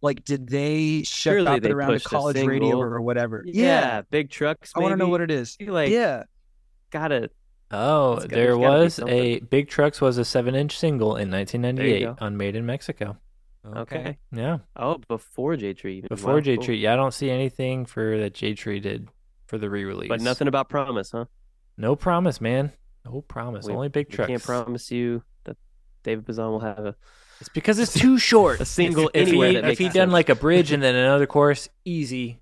Like, 0.01 0.25
did 0.25 0.49
they 0.49 1.03
shut 1.05 1.35
Surely 1.35 1.47
up 1.47 1.63
they 1.63 1.71
it 1.71 1.73
around 1.73 1.89
the 1.89 1.95
pushed 1.95 2.07
a 2.07 2.09
college 2.09 2.45
radio 2.45 2.77
or 2.77 3.01
whatever? 3.01 3.45
Yeah, 3.47 4.03
big 4.11 4.31
trucks. 4.31 4.73
I 4.75 4.81
want 4.81 4.93
to 4.93 4.97
know 4.97 5.09
what 5.09 5.21
it 5.21 5.31
is. 5.31 5.57
Like 5.61 5.91
yeah, 5.91 6.25
gotta 6.91 7.31
Oh, 7.73 8.17
there 8.21 8.29
there's 8.29 8.59
gotta 8.59 8.59
be 8.79 8.85
was 8.85 8.99
a 9.01 9.41
Big 9.41 9.69
Trucks 9.69 10.01
was 10.01 10.19
a 10.19 10.25
seven 10.25 10.55
inch 10.55 10.79
single 10.79 11.17
in 11.17 11.31
1998 11.31 12.05
go. 12.05 12.17
on 12.21 12.37
Made 12.37 12.55
in 12.57 12.67
Mexico. 12.67 13.17
okay. 13.65 14.19
Yeah, 14.33 14.59
Oh, 14.77 14.99
before 15.09 15.57
Jade 15.57 15.79
Tree. 15.79 16.03
before 16.09 16.35
Wow, 16.35 16.41
J 16.41 16.57
cool. 16.57 16.65
Tree. 16.65 16.77
Yeah, 16.79 16.93
I 16.95 16.97
don't 16.97 17.15
see 17.15 17.31
anything 17.31 17.87
for 17.87 18.19
that 18.19 18.35
Jade 18.35 18.59
Tree 18.59 18.81
did 18.81 19.09
for 19.47 19.57
the 19.59 19.71
re-release. 19.71 20.09
But 20.09 20.21
nothing 20.21 20.49
about 20.49 20.69
promise, 20.69 21.13
huh? 21.13 21.27
No 21.77 21.95
promise, 21.97 22.41
man. 22.41 22.73
No 23.05 23.21
promise. 23.23 23.67
We- 23.67 23.73
Only 23.73 23.89
Big 23.89 24.11
Trucks. 24.11 24.29
can't 24.29 24.43
promise 24.43 24.91
you 24.91 25.23
that 25.45 25.57
David 26.03 26.27
Bazan 26.27 26.51
will 26.51 26.61
have 26.61 26.79
a. 26.85 26.97
It's 27.41 27.49
because 27.49 27.79
it's 27.79 27.95
too 27.95 28.19
short. 28.19 28.61
A 28.61 28.65
single 28.65 29.11
if, 29.15 29.29
anywhere 29.29 29.49
he, 29.49 29.55
that 29.57 29.71
if 29.71 29.79
he 29.79 29.87
done 29.87 29.93
sense. 29.95 30.13
like 30.13 30.29
a 30.29 30.35
bridge 30.37 30.71
and 30.71 30.81
then 30.83 30.95
another 31.07 31.27
course, 31.27 31.69
easy 31.85 32.39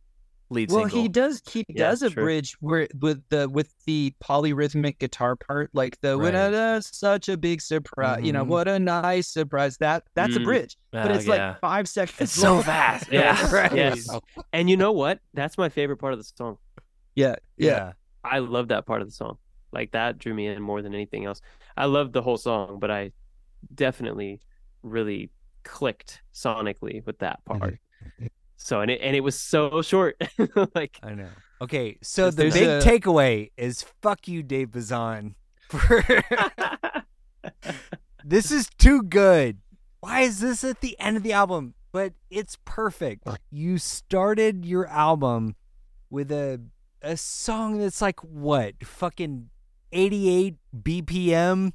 lead 0.50 0.70
Well, 0.70 0.80
single. 0.88 1.02
he 1.02 1.08
does. 1.08 1.42
He 1.50 1.64
Yeah, 1.68 1.88
does 1.90 2.02
a 2.02 2.10
true. 2.10 2.24
bridge 2.24 2.56
where 2.60 2.88
with 3.00 3.22
the 3.30 3.48
with 3.48 3.72
the 3.86 4.12
polyrhythmic 4.22 4.98
guitar 4.98 5.36
part, 5.36 5.70
like 5.72 6.00
the 6.00 6.18
when 6.18 6.34
Right. 6.34 6.50
that's 6.50 6.96
such 6.98 7.28
a 7.28 7.36
big 7.36 7.60
surprise. 7.60 8.22
You 8.24 8.32
know 8.32 8.44
Mhm. 8.44 8.48
what 8.48 8.68
a 8.68 8.78
nice 8.78 9.28
surprise 9.28 9.76
that 9.78 10.04
that's 10.14 10.36
a 10.36 10.40
Mm. 10.40 10.44
bridge, 10.44 10.76
but 10.90 11.10
Oh, 11.10 11.14
it's 11.14 11.26
yeah. 11.26 11.50
like 11.50 11.60
five 11.60 11.88
seconds. 11.88 12.20
It's 12.20 12.32
so 12.32 12.60
fast. 12.62 13.08
Yeah, 13.12 13.50
right. 13.54 13.72
yes. 13.74 14.08
And 14.52 14.68
you 14.68 14.76
know 14.76 14.92
what? 14.92 15.20
That's 15.34 15.56
my 15.56 15.68
favorite 15.68 15.98
part 15.98 16.12
of 16.12 16.18
the 16.18 16.24
song. 16.24 16.58
Yeah, 17.14 17.36
yeah. 17.56 17.92
I 18.24 18.40
love 18.40 18.68
that 18.68 18.86
part 18.86 19.02
of 19.02 19.08
the 19.08 19.14
song. 19.14 19.38
Like 19.72 19.92
that 19.92 20.18
drew 20.18 20.34
me 20.34 20.48
in 20.48 20.60
more 20.60 20.82
than 20.82 20.94
anything 20.94 21.24
else. 21.26 21.40
I 21.76 21.84
loved 21.84 22.12
the 22.12 22.22
whole 22.22 22.36
song, 22.36 22.78
but 22.80 22.90
I 22.90 23.12
definitely 23.74 24.40
really 24.82 25.30
clicked 25.62 26.22
sonically 26.34 27.04
with 27.06 27.18
that 27.20 27.44
part. 27.44 27.78
So 28.62 28.82
and 28.82 28.90
it 28.90 29.00
and 29.02 29.16
it 29.16 29.20
was 29.20 29.40
so 29.40 29.80
short. 29.80 30.20
like 30.74 30.98
I 31.02 31.14
know. 31.14 31.30
Okay, 31.62 31.96
so 32.02 32.30
the 32.30 32.50
big 32.50 32.68
a- 32.68 32.80
takeaway 32.80 33.50
is 33.56 33.84
fuck 34.02 34.28
you, 34.28 34.42
Dave 34.42 34.70
Bazan. 34.72 35.34
For 35.68 36.04
this 38.24 38.50
is 38.52 38.68
too 38.78 39.02
good. 39.02 39.58
Why 40.00 40.20
is 40.20 40.40
this 40.40 40.62
at 40.62 40.82
the 40.82 40.94
end 41.00 41.16
of 41.16 41.22
the 41.22 41.32
album? 41.32 41.74
But 41.90 42.12
it's 42.30 42.58
perfect. 42.64 43.26
You 43.50 43.78
started 43.78 44.64
your 44.66 44.86
album 44.86 45.56
with 46.10 46.30
a 46.30 46.60
a 47.02 47.16
song 47.16 47.78
that's 47.78 48.02
like 48.02 48.20
what 48.20 48.74
fucking 48.84 49.48
88 49.90 50.56
BPM 50.82 51.72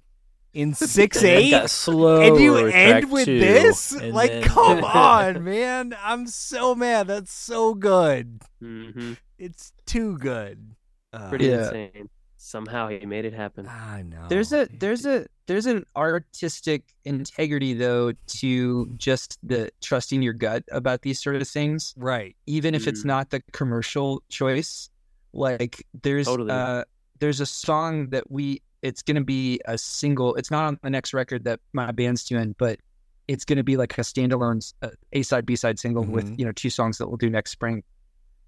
in 0.56 0.74
six 0.74 1.22
eight, 1.24 1.52
got 1.52 1.70
slow. 1.70 2.22
and 2.22 2.40
you 2.42 2.58
end 2.58 3.12
with 3.12 3.26
two, 3.26 3.40
this? 3.40 3.92
Like, 4.02 4.32
then- 4.32 4.44
come 4.44 4.84
on, 4.84 5.44
man! 5.44 5.96
I'm 6.02 6.26
so 6.28 6.74
mad. 6.74 7.08
That's 7.08 7.32
so 7.32 7.74
good. 7.76 8.42
hmm 8.60 9.14
It's 9.38 9.72
too 9.86 10.18
good. 10.18 10.76
Uh, 11.14 11.30
pretty 11.30 11.46
Yeah. 11.48 11.66
insane. 11.68 12.10
Somehow 12.38 12.90
he 12.90 13.06
made 13.08 13.26
it 13.26 13.34
happen. 13.34 13.68
I 13.68 14.04
know. 14.04 14.28
There's 14.30 14.54
a 14.54 14.68
there's 14.80 15.06
a 15.06 15.26
there's 15.48 15.66
an 15.66 15.84
artistic 15.96 16.84
integrity 17.04 17.74
though 17.74 18.14
to 18.40 18.86
just 18.98 19.38
the 19.42 19.72
trusting 19.82 20.22
your 20.22 20.34
gut 20.34 20.64
about 20.72 21.02
these 21.02 21.22
sort 21.22 21.38
of 21.38 21.48
things, 21.48 21.94
right. 21.98 22.36
even 22.46 22.76
if 22.76 22.88
it's 22.88 23.02
Mm. 23.02 23.06
not 23.06 23.30
the 23.32 23.42
commercial 23.52 24.22
choice. 24.30 24.90
Like 25.34 25.86
there's 26.04 26.28
Totally. 26.28 26.52
uh 26.52 26.84
there's 27.20 27.42
a 27.42 27.46
song 27.48 28.10
that 28.10 28.30
we 28.30 28.62
it's 28.86 29.02
gonna 29.02 29.24
be 29.24 29.60
a 29.66 29.78
single. 29.78 30.36
It's 30.36 30.52
not 30.52 30.64
on 30.66 30.80
the 30.84 30.90
next 30.90 31.14
record 31.14 31.44
that 31.46 31.60
my 31.74 31.92
band's 31.92 32.24
doing, 32.24 32.56
but 32.58 32.80
it's 33.28 33.44
gonna 33.44 33.64
be 33.64 33.76
like 33.78 33.98
a 33.98 34.02
standalone 34.02 34.74
uh, 34.84 34.90
A 35.14 35.24
side 35.24 35.46
B 35.46 35.56
side 35.56 35.80
single 35.80 36.04
with 36.04 36.26
Mhm. 36.30 36.40
you 36.40 36.46
know 36.46 36.52
two 36.52 36.70
songs 36.70 36.98
that 37.00 37.08
we'll 37.08 37.18
do 37.18 37.30
next 37.30 37.52
spring, 37.52 37.84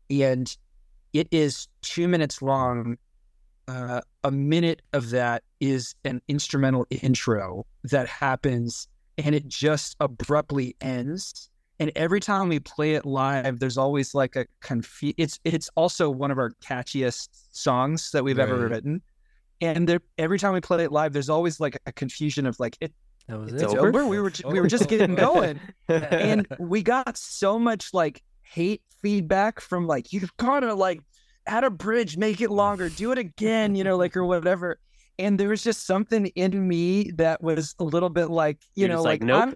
and 0.09 0.55
it 1.13 1.27
is 1.31 1.67
two 1.81 2.07
minutes 2.07 2.41
long. 2.41 2.97
Uh, 3.67 3.99
a 4.23 4.31
minute 4.31 4.81
of 4.93 5.09
that 5.09 5.43
is 5.59 5.93
an 6.05 6.21
instrumental 6.29 6.85
intro 6.89 7.65
that 7.83 8.07
happens, 8.07 8.87
and 9.17 9.35
it 9.35 9.45
just 9.47 9.97
abruptly 9.99 10.75
ends. 10.79 11.49
And 11.79 11.91
every 11.95 12.19
time 12.21 12.47
we 12.47 12.59
play 12.59 12.93
it 12.95 13.05
live, 13.05 13.59
there's 13.59 13.77
always 13.77 14.15
like 14.15 14.35
a 14.35 14.45
confu- 14.61 15.13
It's 15.17 15.39
it's 15.43 15.69
also 15.75 16.09
one 16.09 16.31
of 16.31 16.37
our 16.37 16.51
catchiest 16.63 17.29
songs 17.51 18.11
that 18.11 18.23
we've 18.23 18.39
ever 18.39 18.67
written. 18.69 19.01
And 19.61 19.87
there, 19.87 20.01
every 20.17 20.37
time 20.39 20.53
we 20.53 20.61
play 20.61 20.83
it 20.83 20.91
live, 20.91 21.13
there's 21.13 21.29
always 21.29 21.59
like 21.59 21.79
a 21.85 21.91
confusion 21.91 22.45
of 22.45 22.59
like 22.59 22.77
it, 22.79 22.93
That 23.27 23.39
was 23.39 23.53
it's 23.53 23.63
it. 23.63 23.77
over. 23.77 24.05
We 24.05 24.19
were 24.21 24.29
ju- 24.29 24.47
we 24.47 24.59
were 24.59 24.67
just 24.67 24.87
getting 24.87 25.15
going, 25.15 25.59
and 25.87 26.47
we 26.59 26.83
got 26.83 27.17
so 27.17 27.57
much 27.57 27.93
like 27.93 28.21
hate 28.43 28.81
feedback 29.01 29.59
from 29.59 29.87
like 29.87 30.13
you've 30.13 30.35
gotta 30.37 30.73
like 30.73 31.01
add 31.47 31.63
a 31.63 31.69
bridge, 31.69 32.17
make 32.17 32.41
it 32.41 32.51
longer, 32.51 32.89
do 32.89 33.11
it 33.11 33.17
again, 33.17 33.75
you 33.75 33.83
know, 33.83 33.97
like 33.97 34.15
or 34.17 34.25
whatever. 34.25 34.79
And 35.19 35.39
there 35.39 35.49
was 35.49 35.63
just 35.63 35.87
something 35.87 36.27
in 36.27 36.67
me 36.67 37.11
that 37.15 37.41
was 37.41 37.73
a 37.79 37.83
little 37.83 38.09
bit 38.09 38.27
like 38.29 38.59
you 38.75 38.85
You're 38.85 38.95
know 38.95 39.01
like, 39.01 39.21
like, 39.21 39.27
nope. 39.27 39.43
I'm 39.43 39.55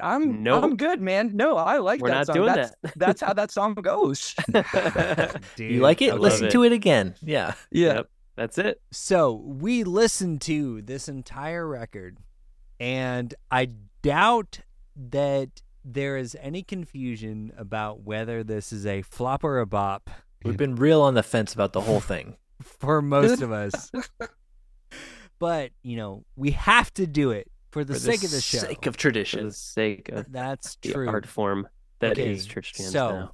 I'm 0.00 0.42
Nope. 0.44 0.62
I'm 0.62 0.76
good, 0.76 1.00
man. 1.00 1.32
No, 1.34 1.56
I 1.56 1.78
like 1.78 2.00
We're 2.00 2.08
that 2.10 2.14
not 2.14 2.26
song. 2.26 2.36
doing 2.36 2.54
that's, 2.54 2.72
that's 2.96 3.20
how 3.20 3.32
that 3.32 3.50
song 3.50 3.74
goes. 3.74 4.34
You 5.56 5.80
like 5.80 6.02
it? 6.02 6.14
Listen 6.20 6.46
it. 6.46 6.50
to 6.52 6.62
it 6.64 6.72
again. 6.72 7.14
Yeah. 7.22 7.54
Yeah. 7.70 7.94
Yep, 7.94 8.10
that's 8.38 8.56
it. 8.58 8.80
So 8.90 9.32
we 9.34 9.84
listened 9.84 10.40
to 10.42 10.80
this 10.82 11.08
entire 11.08 11.66
record, 11.66 12.18
and 12.80 13.34
I 13.50 13.68
doubt 14.02 14.60
that 14.96 15.62
there 15.84 16.16
is 16.16 16.36
any 16.40 16.62
confusion 16.62 17.52
about 17.56 18.02
whether 18.02 18.42
this 18.44 18.72
is 18.72 18.86
a 18.86 19.02
flop 19.02 19.42
or 19.44 19.58
a 19.58 19.66
bop 19.66 20.10
We've 20.44 20.56
been 20.56 20.76
real 20.76 21.02
on 21.02 21.14
the 21.14 21.22
fence 21.22 21.52
about 21.52 21.72
the 21.72 21.80
whole 21.80 22.00
thing. 22.00 22.36
for 22.62 23.02
most 23.02 23.42
of 23.42 23.50
us. 23.52 23.90
But 25.38 25.70
you 25.82 25.96
know, 25.96 26.24
we 26.36 26.50
have 26.52 26.92
to 26.94 27.06
do 27.06 27.30
it 27.30 27.48
for 27.70 27.84
the 27.84 27.94
For 27.94 28.00
sake 28.00 28.24
of 28.24 28.30
the 28.30 28.40
show. 28.40 28.58
sake 28.58 28.86
of 28.86 28.94
For 28.94 29.00
tradition. 29.00 29.46
the 29.46 29.52
sake 29.52 30.08
of 30.08 30.32
That's 30.32 30.76
the 30.82 30.92
true. 30.92 31.08
art 31.08 31.26
form 31.26 31.68
that 32.00 32.18
is 32.18 32.44
Okay, 32.44 32.54
church 32.54 32.74
jams 32.74 32.90
so 32.90 33.10
now. 33.10 33.32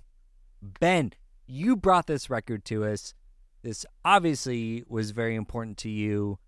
Ben, 0.80 1.12
you 1.46 1.76
brought 1.76 2.06
this 2.06 2.28
record 2.28 2.64
to 2.66 2.84
us. 2.84 3.14
This 3.64 3.86
obviously 4.04 4.84
was 4.88 5.12
very 5.12 5.34
important 5.34 5.78
to 5.78 5.88
you. 5.88 6.38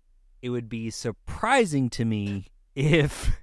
It 0.43 0.51
would 0.51 0.69
be 0.69 0.91
surprising 0.91 1.89
to 1.89 2.05
me 2.05 2.45
if 2.75 3.35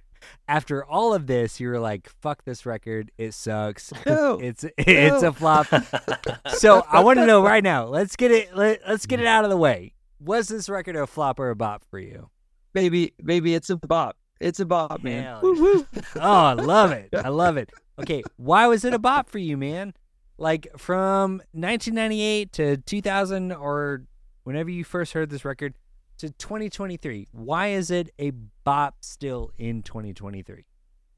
after 0.47 0.85
all 0.85 1.13
of 1.13 1.27
this 1.27 1.59
you 1.59 1.67
were 1.69 1.81
like, 1.81 2.09
fuck 2.09 2.45
this 2.45 2.65
record, 2.65 3.11
it 3.19 3.35
sucks. 3.35 3.93
No. 4.07 4.39
It's 4.41 4.65
it's 4.79 5.25
a 5.25 5.33
flop. 5.33 5.67
so 6.49 6.87
I 6.89 7.01
want 7.01 7.19
to 7.19 7.27
know 7.27 7.43
right 7.43 7.65
now. 7.65 7.87
Let's 7.87 8.15
get 8.15 8.31
it 8.31 8.57
let, 8.57 8.81
let's 8.89 9.07
get 9.07 9.19
it 9.19 9.27
out 9.27 9.43
of 9.43 9.51
the 9.51 9.57
way. 9.57 9.95
Was 10.21 10.47
this 10.47 10.69
record 10.69 10.95
a 10.95 11.05
flop 11.09 11.41
or 11.41 11.51
a 11.51 11.57
bop 11.57 11.83
for 11.91 11.99
you? 11.99 12.31
Maybe 12.75 13.13
maybe 13.21 13.57
it's 13.57 13.71
a 13.71 13.77
bop. 13.77 14.17
It's 14.39 14.61
a 14.61 14.67
bop, 14.67 15.03
man. 15.03 15.41
Woo, 15.43 15.61
woo. 15.61 15.87
Oh, 16.15 16.21
I 16.21 16.53
love 16.53 16.93
it. 16.93 17.09
I 17.13 17.29
love 17.29 17.57
it. 17.57 17.71
Okay, 17.99 18.23
why 18.37 18.69
was 18.69 18.85
it 18.85 18.95
a 18.95 19.01
bop 19.01 19.29
for 19.29 19.39
you, 19.39 19.57
man? 19.57 19.95
Like 20.37 20.67
from 20.77 21.43
1998 21.53 22.53
to 22.55 22.77
2000 22.79 23.53
or 23.53 24.03
whenever 24.45 24.71
you 24.71 24.85
first 24.85 25.13
heard 25.13 25.31
this 25.31 25.45
record 25.45 25.75
to 26.19 26.31
2023. 26.31 27.29
Why 27.33 27.69
is 27.69 27.91
it 27.91 28.11
a 28.19 28.31
bop 28.65 28.97
still 29.01 29.53
in 29.59 29.83
2023? 29.83 30.65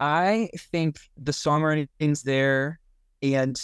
I 0.00 0.50
think 0.58 0.98
the 1.16 1.32
songwriting's 1.32 2.22
there, 2.22 2.78
and 3.22 3.58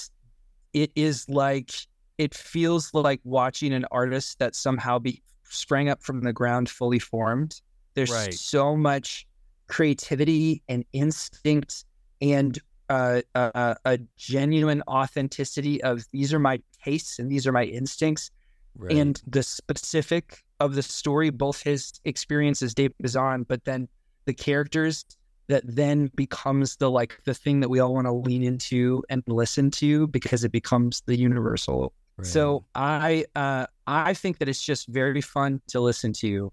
it 0.72 0.90
is 0.94 1.28
like 1.28 1.70
it 2.18 2.34
feels 2.34 2.92
like 2.94 3.20
watching 3.24 3.72
an 3.74 3.84
artist 3.90 4.38
that 4.38 4.54
somehow 4.54 4.98
be 4.98 5.22
sprang 5.44 5.88
up 5.90 6.02
from 6.02 6.22
the 6.22 6.32
ground, 6.32 6.70
fully 6.70 6.98
formed. 6.98 7.60
There's 7.94 8.10
Right. 8.10 8.32
so 8.32 8.74
much 8.76 9.26
creativity 9.68 10.62
and 10.68 10.84
instinct 10.94 11.84
and 12.22 12.58
uh, 12.92 13.20
a, 13.34 13.76
a 13.84 13.98
genuine 14.16 14.82
authenticity 14.88 15.82
of 15.82 16.04
these 16.12 16.32
are 16.34 16.38
my 16.38 16.60
tastes 16.84 17.18
and 17.18 17.30
these 17.30 17.46
are 17.46 17.52
my 17.52 17.64
instincts 17.64 18.30
Right. 18.74 18.96
and 18.96 19.20
the 19.26 19.42
specific 19.42 20.42
of 20.58 20.74
the 20.74 20.82
story, 20.82 21.28
both 21.28 21.62
his 21.62 21.92
experience 22.06 22.62
as 22.62 22.72
Dave 22.74 22.92
Bazan, 22.98 23.42
but 23.42 23.64
then 23.64 23.86
the 24.24 24.32
characters 24.32 25.04
that 25.48 25.62
then 25.66 26.10
becomes 26.14 26.76
the 26.76 26.90
like 26.90 27.20
the 27.24 27.34
thing 27.34 27.60
that 27.60 27.68
we 27.68 27.80
all 27.80 27.92
want 27.92 28.06
to 28.06 28.12
lean 28.12 28.42
into 28.42 29.02
and 29.10 29.22
listen 29.26 29.70
to 29.72 30.06
because 30.06 30.42
it 30.44 30.52
becomes 30.52 31.02
the 31.04 31.16
universal. 31.18 31.92
So 32.22 32.64
I 32.74 33.26
uh 33.36 33.66
I 33.86 34.14
think 34.14 34.38
that 34.38 34.48
it's 34.48 34.62
just 34.62 34.86
very 34.88 35.20
fun 35.20 35.60
to 35.68 35.80
listen 35.80 36.12
to, 36.14 36.52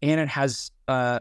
and 0.00 0.20
it 0.20 0.28
has 0.28 0.72
uh, 0.88 0.90
uh 0.92 1.18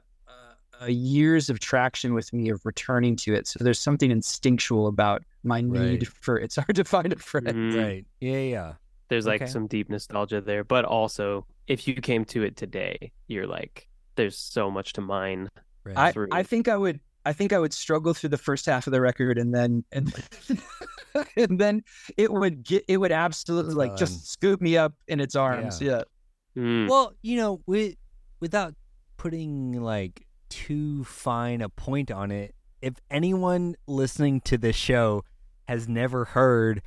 years 0.87 1.49
of 1.49 1.59
traction 1.59 2.13
with 2.13 2.31
me 2.33 2.49
of 2.49 2.65
returning 2.65 3.15
to 3.17 3.33
it. 3.33 3.47
So 3.47 3.63
there's 3.63 3.79
something 3.79 4.09
instinctual 4.11 4.87
about 4.87 5.23
my 5.43 5.61
need 5.61 6.03
Right. 6.03 6.07
for 6.07 6.37
it's 6.37 6.55
hard 6.55 6.75
to 6.75 6.83
find 6.83 7.11
a 7.13 7.17
friend. 7.17 7.47
Mhm. 7.47 7.75
right. 7.83 8.05
Yeah, 8.19 8.37
yeah. 8.39 8.73
There's 9.09 9.25
like 9.25 9.47
some 9.47 9.67
deep 9.67 9.89
nostalgia 9.89 10.39
there, 10.41 10.63
but 10.63 10.85
also 10.85 11.45
if 11.67 11.87
you 11.87 11.95
came 11.95 12.23
to 12.25 12.43
it 12.43 12.55
today, 12.55 13.11
you're 13.27 13.47
like, 13.47 13.87
there's 14.15 14.37
so 14.37 14.71
much 14.71 14.93
to 14.93 15.01
mine. 15.01 15.49
Right. 15.83 16.15
I. 16.17 16.39
I 16.39 16.43
think 16.43 16.67
I 16.67 16.77
would 16.77 16.99
I 17.25 17.33
think 17.33 17.53
I 17.53 17.59
would 17.59 17.73
struggle 17.73 18.13
through 18.15 18.29
the 18.29 18.37
first 18.37 18.65
half 18.65 18.87
of 18.87 18.91
the 18.91 19.01
record, 19.01 19.37
and 19.37 19.53
then 19.53 19.83
and 19.91 20.11
and 21.35 21.59
then 21.59 21.83
it 22.17 22.31
would 22.31 22.63
get 22.63 22.83
it 22.87 22.97
would 22.97 23.11
absolutely 23.11 23.75
like 23.75 23.95
just 23.95 24.31
scoop 24.31 24.61
me 24.61 24.77
up 24.77 24.93
in 25.07 25.19
its 25.19 25.35
arms. 25.35 25.81
Yeah. 25.81 26.03
Mm. 26.57 26.89
Well, 26.89 27.13
you 27.21 27.37
know, 27.37 27.61
with 27.67 27.95
without 28.39 28.73
putting 29.17 29.73
like 29.81 30.25
too 30.51 31.03
fine 31.05 31.61
a 31.61 31.69
point 31.69 32.11
on 32.11 32.29
it, 32.29 32.53
if 32.81 32.95
anyone 33.09 33.75
listening 33.87 34.41
to 34.41 34.57
this 34.57 34.75
show 34.75 35.23
has 35.67 35.87
never 35.87 36.25
heard 36.25 36.81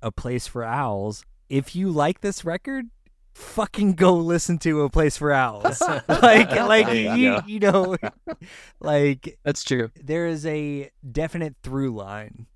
A 0.00 0.10
Place 0.10 0.46
for 0.46 0.64
Owls, 0.64 1.24
if 1.50 1.74
you 1.76 1.90
like 1.90 2.20
this 2.20 2.44
record, 2.44 2.86
fucking 3.34 3.94
go 3.94 4.14
listen 4.14 4.58
to 4.58 4.82
A 4.82 4.90
Place 4.90 5.16
for 5.18 5.32
Owls. 5.32 5.80
like 6.08 6.50
like 6.50 6.86
There 6.86 6.94
you 6.94 7.12
you 7.14 7.38
you 7.46 7.58
know 7.60 7.96
like 8.80 9.38
That's 9.44 9.64
true. 9.64 9.90
there 10.02 10.26
is 10.26 10.46
a 10.46 10.90
definite 11.10 11.56
through 11.62 11.94
line. 11.94 12.46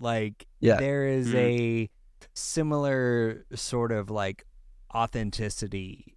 Like 0.00 0.46
Yeah. 0.60 0.76
there 0.76 1.06
is 1.06 1.28
Mhm. 1.28 1.34
a 1.34 1.90
similar 2.34 3.44
sort 3.54 3.92
of 3.92 4.10
like 4.10 4.44
authenticity 4.94 6.14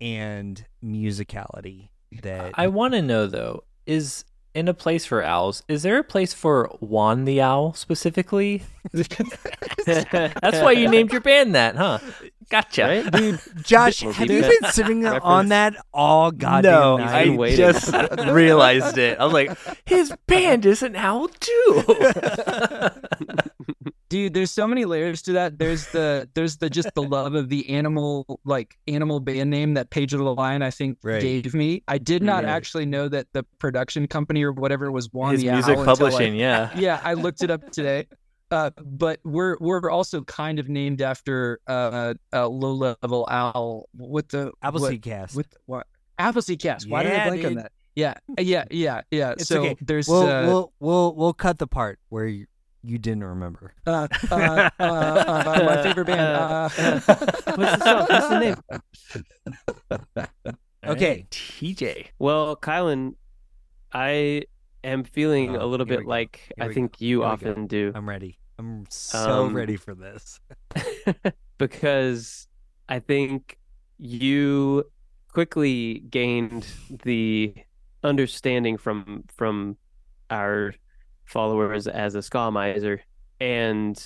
and 0.00 0.66
musicality 0.84 1.90
that 2.22 2.52
I 2.54 2.68
want 2.68 2.94
to 2.94 3.02
know 3.02 3.26
though, 3.26 3.64
is 3.86 4.24
in 4.54 4.68
a 4.68 4.74
place 4.74 5.06
for 5.06 5.22
owls, 5.22 5.62
is 5.68 5.82
there 5.82 5.98
a 5.98 6.04
place 6.04 6.34
for 6.34 6.66
Juan 6.80 7.24
the 7.24 7.40
Owl 7.40 7.72
specifically? 7.74 8.62
That's 8.92 10.60
why 10.60 10.72
you 10.72 10.88
named 10.88 11.12
your 11.12 11.20
band 11.20 11.54
that, 11.54 11.76
huh? 11.76 11.98
Gotcha. 12.50 12.82
Right? 12.82 13.10
Dude, 13.10 13.40
Josh, 13.62 14.00
have 14.00 14.30
you 14.30 14.40
been 14.42 14.70
sitting 14.70 15.02
reference. 15.02 15.24
on 15.24 15.48
that 15.48 15.76
all 15.92 16.30
goddamn 16.30 16.72
no, 16.72 16.96
night? 16.98 17.28
I 17.28 17.36
waiting. 17.36 17.56
just 17.56 17.92
realized 18.30 18.98
it. 18.98 19.18
I 19.18 19.24
was 19.24 19.32
like, 19.32 19.56
his 19.86 20.12
band 20.26 20.66
is 20.66 20.82
an 20.82 20.96
owl 20.96 21.28
too. 21.28 21.82
Dude, 24.08 24.34
there's 24.34 24.50
so 24.50 24.66
many 24.66 24.84
layers 24.84 25.22
to 25.22 25.32
that. 25.32 25.58
There's 25.58 25.86
the 25.88 26.28
there's 26.34 26.58
the 26.58 26.68
just 26.68 26.90
the 26.94 27.02
love 27.02 27.34
of 27.34 27.48
the 27.48 27.70
animal 27.70 28.38
like 28.44 28.76
animal 28.86 29.20
band 29.20 29.48
name 29.48 29.72
that 29.74 29.88
Pedro 29.88 30.22
the 30.22 30.34
Lion 30.34 30.60
I 30.60 30.70
think 30.70 30.98
Right. 31.02 31.22
gave 31.22 31.54
me. 31.54 31.82
I 31.88 31.96
did 31.96 32.22
not 32.22 32.44
Right. 32.44 32.50
actually 32.50 32.84
know 32.84 33.08
that 33.08 33.28
the 33.32 33.42
production 33.58 34.06
company 34.06 34.42
or 34.42 34.52
whatever 34.52 34.92
was 34.92 35.10
Juan 35.14 35.32
his 35.32 35.42
the 35.44 35.52
music 35.52 35.78
Owl 35.78 35.88
until 35.88 36.06
I- 36.06 36.10
publishing, 36.10 36.34
yeah. 36.34 36.70
yeah, 36.76 37.00
I 37.02 37.14
looked 37.14 37.42
it 37.42 37.50
up 37.50 37.70
today. 37.70 38.06
Uh, 38.52 38.70
but 38.84 39.18
we're 39.24 39.56
we're 39.60 39.90
also 39.90 40.20
kind 40.24 40.58
of 40.58 40.68
named 40.68 41.00
after 41.00 41.58
uh, 41.66 42.12
a 42.32 42.46
low 42.46 42.96
level 43.02 43.26
owl 43.30 43.88
with 43.96 44.28
the 44.28 44.52
Appleseed 44.62 45.04
what, 45.06 45.12
cast. 45.12 45.34
with 45.34 45.56
what 45.64 45.86
Appleseed 46.18 46.60
Cast. 46.60 46.86
Why 46.88 47.02
did 47.02 47.12
I 47.14 47.28
blank 47.28 47.44
on 47.46 47.54
that? 47.54 47.72
Yeah, 47.94 48.14
yeah, 48.38 48.64
yeah, 48.70 49.00
yeah. 49.10 49.32
It's 49.32 49.48
so 49.48 49.60
okay. 49.62 49.76
there's 49.80 50.06
we'll, 50.06 50.22
uh, 50.28 50.46
we'll 50.46 50.72
we'll 50.80 51.14
we'll 51.16 51.32
cut 51.32 51.58
the 51.58 51.66
part 51.66 51.98
where 52.10 52.26
you, 52.26 52.46
you 52.82 52.98
didn't 52.98 53.24
remember. 53.24 53.74
uh, 53.86 54.06
uh, 54.30 54.34
uh, 54.34 54.70
uh, 54.80 55.62
my 55.64 55.82
favorite 55.82 56.06
band. 56.06 56.20
Uh, 56.20 56.68
What's 57.56 57.78
the 57.78 57.78
song? 57.78 58.06
What's 58.08 58.28
the 58.28 58.38
name? 58.38 60.26
Okay. 60.84 61.26
TJ. 61.30 62.08
Well, 62.18 62.56
Kylan, 62.56 63.14
I 63.92 64.46
am 64.82 65.04
feeling 65.04 65.54
Oh, 65.54 65.64
a 65.64 65.66
little 65.66 65.86
bit 65.86 66.06
like 66.06 66.52
I 66.60 66.72
think 66.72 66.98
go. 66.98 67.04
you 67.04 67.18
Here 67.18 67.26
we 67.28 67.32
often 67.32 67.66
do. 67.68 67.92
I'm 67.94 68.08
ready. 68.08 68.40
I'm 68.58 68.86
so 68.90 69.46
Um, 69.46 69.56
ready 69.56 69.76
for 69.76 69.94
this. 69.94 70.40
because 71.58 72.46
I 72.88 72.98
think 73.00 73.58
you 73.98 74.84
quickly 75.32 76.00
gained 76.10 76.66
the 77.04 77.54
understanding 78.04 78.76
from 78.76 79.24
from 79.36 79.76
our 80.30 80.74
followers 81.24 81.86
as 81.86 82.14
a 82.14 82.22
ska 82.22 82.50
miser 82.50 83.00
and 83.40 84.04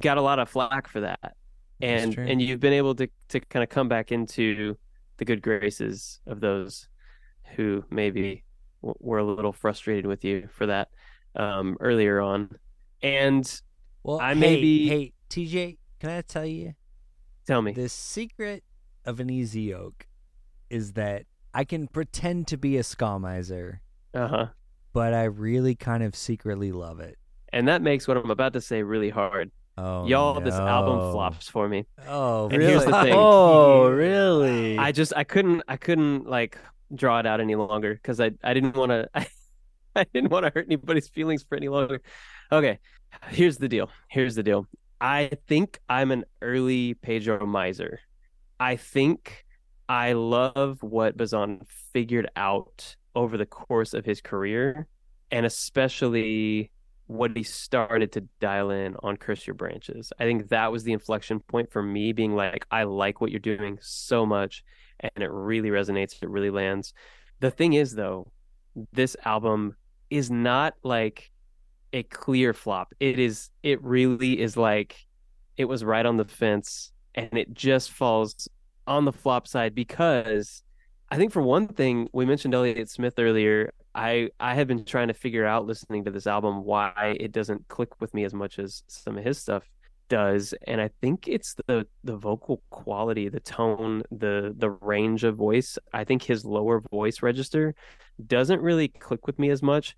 got 0.00 0.18
a 0.18 0.22
lot 0.22 0.38
of 0.38 0.48
flack 0.48 0.88
for 0.88 1.00
that. 1.00 1.34
And 1.80 2.16
and 2.18 2.40
you've 2.40 2.60
been 2.60 2.72
able 2.72 2.94
to 2.96 3.08
to 3.28 3.40
kind 3.40 3.62
of 3.62 3.68
come 3.68 3.88
back 3.88 4.12
into 4.12 4.76
the 5.18 5.24
good 5.24 5.42
graces 5.42 6.20
of 6.26 6.40
those 6.40 6.88
who 7.56 7.84
maybe 7.90 8.44
were 8.82 9.18
a 9.18 9.24
little 9.24 9.52
frustrated 9.52 10.06
with 10.06 10.24
you 10.24 10.48
for 10.52 10.66
that 10.66 10.88
um, 11.36 11.76
earlier 11.80 12.20
on. 12.20 12.50
And 13.02 13.44
Well, 14.04 14.20
I 14.20 14.34
hey, 14.34 14.40
may 14.40 14.60
be- 14.60 14.88
hey, 14.88 15.12
TJ, 15.30 15.78
can 15.98 16.10
I 16.10 16.20
tell 16.20 16.44
you 16.46 16.74
tell 17.46 17.62
me, 17.62 17.72
the 17.72 17.88
secret 17.88 18.62
of 19.06 19.18
an 19.18 19.30
easy 19.30 19.62
yoke 19.62 20.06
is 20.70 20.92
that 20.92 21.24
I 21.54 21.64
can 21.64 21.88
pretend 21.88 22.46
to 22.48 22.58
be 22.58 22.76
a 22.76 22.82
ska 22.82 23.18
miser, 23.18 23.80
uh 24.12 24.28
huh. 24.28 24.46
but 24.92 25.14
I 25.14 25.24
really 25.24 25.74
kind 25.74 26.02
of 26.02 26.14
secretly 26.14 26.70
love 26.70 27.00
it. 27.00 27.16
And 27.52 27.66
that 27.68 27.80
makes 27.80 28.06
what 28.06 28.16
I'm 28.18 28.30
about 28.30 28.52
to 28.54 28.60
say 28.60 28.82
really 28.82 29.10
hard. 29.10 29.50
Oh, 29.78 30.06
Y'all, 30.06 30.40
this 30.40 30.54
album 30.54 31.12
flops 31.12 31.48
for 31.48 31.68
me. 31.68 31.86
Oh, 32.06 32.48
And 32.48 32.62
here's 32.62 32.84
the 32.84 32.92
thing. 33.02 33.12
Oh, 33.16 33.88
really? 33.90 34.78
I 34.78 34.92
just 34.92 35.12
I 35.16 35.24
couldn't 35.24 35.62
I 35.66 35.76
couldn't 35.76 36.28
like 36.28 36.58
draw 36.94 37.18
it 37.20 37.26
out 37.26 37.40
any 37.40 37.54
longer 37.54 37.94
because 37.94 38.20
I 38.20 38.32
I 38.42 38.52
didn't 38.54 38.76
want 38.76 38.90
to 38.90 39.08
I, 39.14 39.26
I 39.96 40.04
didn't 40.12 40.30
want 40.30 40.44
to 40.44 40.52
hurt 40.54 40.66
anybody's 40.66 41.08
feelings 41.08 41.42
for 41.42 41.56
any 41.56 41.68
longer. 41.68 42.02
Okay, 42.52 42.78
here's 43.28 43.58
the 43.58 43.68
deal. 43.68 43.90
Here's 44.08 44.34
the 44.34 44.42
deal. 44.42 44.66
I 45.00 45.30
think 45.48 45.80
I'm 45.88 46.10
an 46.10 46.24
early 46.40 46.94
Pedro 46.94 47.46
miser. 47.46 48.00
I 48.58 48.76
think 48.76 49.44
I 49.88 50.12
love 50.12 50.82
what 50.82 51.16
Bazan 51.16 51.62
figured 51.92 52.30
out 52.36 52.96
over 53.14 53.36
the 53.36 53.46
course 53.46 53.94
of 53.94 54.04
his 54.04 54.20
career, 54.20 54.86
and 55.30 55.44
especially 55.44 56.70
what 57.06 57.36
he 57.36 57.42
started 57.42 58.12
to 58.12 58.22
dial 58.40 58.70
in 58.70 58.96
on 59.02 59.16
Curse 59.16 59.46
Your 59.46 59.54
Branches. 59.54 60.12
I 60.18 60.24
think 60.24 60.48
that 60.48 60.72
was 60.72 60.84
the 60.84 60.92
inflection 60.92 61.40
point 61.40 61.70
for 61.70 61.82
me 61.82 62.12
being 62.12 62.34
like, 62.34 62.66
I 62.70 62.84
like 62.84 63.20
what 63.20 63.30
you're 63.30 63.40
doing 63.40 63.78
so 63.82 64.24
much 64.24 64.64
and 65.00 65.22
it 65.22 65.30
really 65.30 65.68
resonates, 65.68 66.22
it 66.22 66.30
really 66.30 66.50
lands. 66.50 66.94
The 67.40 67.50
thing 67.50 67.74
is 67.74 67.94
though, 67.94 68.30
this 68.92 69.16
album 69.24 69.76
is 70.08 70.30
not 70.30 70.74
like 70.82 71.30
a 71.94 72.02
clear 72.02 72.52
flop. 72.52 72.92
It 73.00 73.18
is 73.18 73.48
it 73.62 73.82
really 73.82 74.40
is 74.40 74.56
like 74.56 74.96
it 75.56 75.64
was 75.66 75.84
right 75.84 76.04
on 76.04 76.16
the 76.16 76.24
fence 76.24 76.92
and 77.14 77.38
it 77.38 77.54
just 77.54 77.92
falls 77.92 78.48
on 78.86 79.04
the 79.04 79.12
flop 79.12 79.46
side 79.46 79.74
because 79.74 80.62
I 81.10 81.16
think 81.16 81.32
for 81.32 81.42
one 81.42 81.68
thing, 81.68 82.08
we 82.12 82.26
mentioned 82.26 82.54
Elliott 82.54 82.90
Smith 82.90 83.14
earlier. 83.18 83.72
I 83.94 84.30
I 84.40 84.54
have 84.54 84.66
been 84.66 84.84
trying 84.84 85.08
to 85.08 85.14
figure 85.14 85.46
out 85.46 85.66
listening 85.66 86.04
to 86.04 86.10
this 86.10 86.26
album 86.26 86.64
why 86.64 87.16
it 87.20 87.30
doesn't 87.30 87.68
click 87.68 88.00
with 88.00 88.12
me 88.12 88.24
as 88.24 88.34
much 88.34 88.58
as 88.58 88.82
some 88.88 89.16
of 89.16 89.24
his 89.24 89.38
stuff 89.38 89.62
does, 90.08 90.54
and 90.66 90.80
I 90.80 90.90
think 91.00 91.28
it's 91.28 91.54
the 91.66 91.86
the 92.02 92.16
vocal 92.16 92.62
quality, 92.70 93.28
the 93.28 93.38
tone, 93.40 94.02
the 94.10 94.52
the 94.58 94.70
range 94.70 95.22
of 95.22 95.36
voice. 95.36 95.78
I 95.92 96.02
think 96.02 96.24
his 96.24 96.44
lower 96.44 96.82
voice 96.90 97.22
register 97.22 97.76
doesn't 98.26 98.60
really 98.60 98.88
click 98.88 99.26
with 99.26 99.38
me 99.38 99.50
as 99.50 99.62
much. 99.62 99.94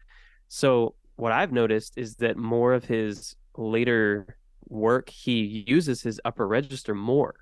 So 0.48 0.94
what 1.16 1.32
I've 1.32 1.52
noticed 1.52 1.94
is 1.96 2.16
that 2.16 2.36
more 2.36 2.72
of 2.74 2.84
his 2.84 3.36
later 3.56 4.36
work 4.68 5.08
he 5.08 5.64
uses 5.66 6.02
his 6.02 6.20
upper 6.24 6.46
register 6.46 6.94
more 6.94 7.34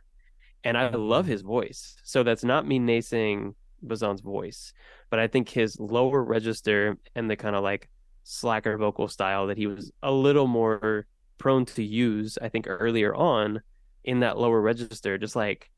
and 0.65 0.79
I 0.79 0.89
mm-hmm. 0.89 0.97
love 0.97 1.27
his 1.27 1.43
voice. 1.43 1.97
So 2.03 2.23
that's 2.23 2.45
not 2.45 2.67
me 2.67 2.79
naysaying 2.81 3.55
Bazan's 3.83 4.23
voice, 4.23 4.73
but 5.11 5.19
I 5.19 5.27
think 5.27 5.49
his 5.49 5.79
lower 5.79 6.23
register 6.25 6.97
and 7.15 7.31
the 7.31 7.37
kind 7.37 7.55
of 7.55 7.63
like 7.63 7.89
slacker 8.25 8.77
vocal 8.79 9.07
style 9.09 9.47
that 9.49 9.59
he 9.59 9.67
was 9.67 9.93
a 10.03 10.11
little 10.11 10.47
more 10.47 11.07
prone 11.37 11.67
to 11.67 11.85
use, 11.85 12.39
I 12.41 12.49
think 12.49 12.67
earlier 12.67 13.15
on 13.15 13.61
in 14.05 14.21
that 14.21 14.39
lower 14.39 14.61
register, 14.61 15.19
just 15.19 15.37
like 15.37 15.71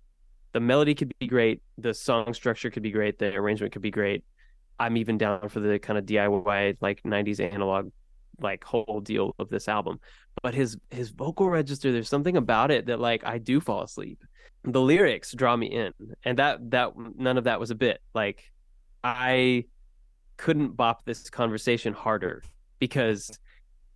the 0.52 0.60
melody 0.60 0.94
could 0.94 1.12
be 1.18 1.26
great, 1.26 1.62
the 1.78 1.92
song 1.92 2.32
structure 2.32 2.70
could 2.70 2.82
be 2.82 2.92
great, 2.92 3.18
the 3.18 3.34
arrangement 3.34 3.72
could 3.72 3.82
be 3.82 3.90
great. 3.90 4.24
I'm 4.78 4.96
even 4.96 5.18
down 5.18 5.48
for 5.48 5.60
the 5.60 5.78
kind 5.78 5.98
of 5.98 6.06
DIY 6.06 6.76
like 6.80 7.02
90s 7.02 7.40
analog 7.40 7.90
like 8.40 8.64
whole 8.64 9.00
deal 9.00 9.34
of 9.38 9.48
this 9.48 9.68
album. 9.68 9.98
But 10.42 10.54
his 10.54 10.76
his 10.90 11.10
vocal 11.10 11.48
register, 11.48 11.92
there's 11.92 12.08
something 12.08 12.36
about 12.36 12.70
it 12.70 12.86
that 12.86 13.00
like 13.00 13.24
I 13.24 13.38
do 13.38 13.60
fall 13.60 13.82
asleep 13.82 14.22
the 14.66 14.80
lyrics 14.80 15.32
draw 15.32 15.56
me 15.56 15.66
in 15.66 15.92
and 16.24 16.38
that 16.38 16.70
that 16.70 16.92
none 17.16 17.38
of 17.38 17.44
that 17.44 17.60
was 17.60 17.70
a 17.70 17.74
bit 17.74 18.00
like 18.14 18.50
i 19.04 19.64
couldn't 20.36 20.76
bop 20.76 21.04
this 21.04 21.30
conversation 21.30 21.92
harder 21.92 22.42
because 22.80 23.38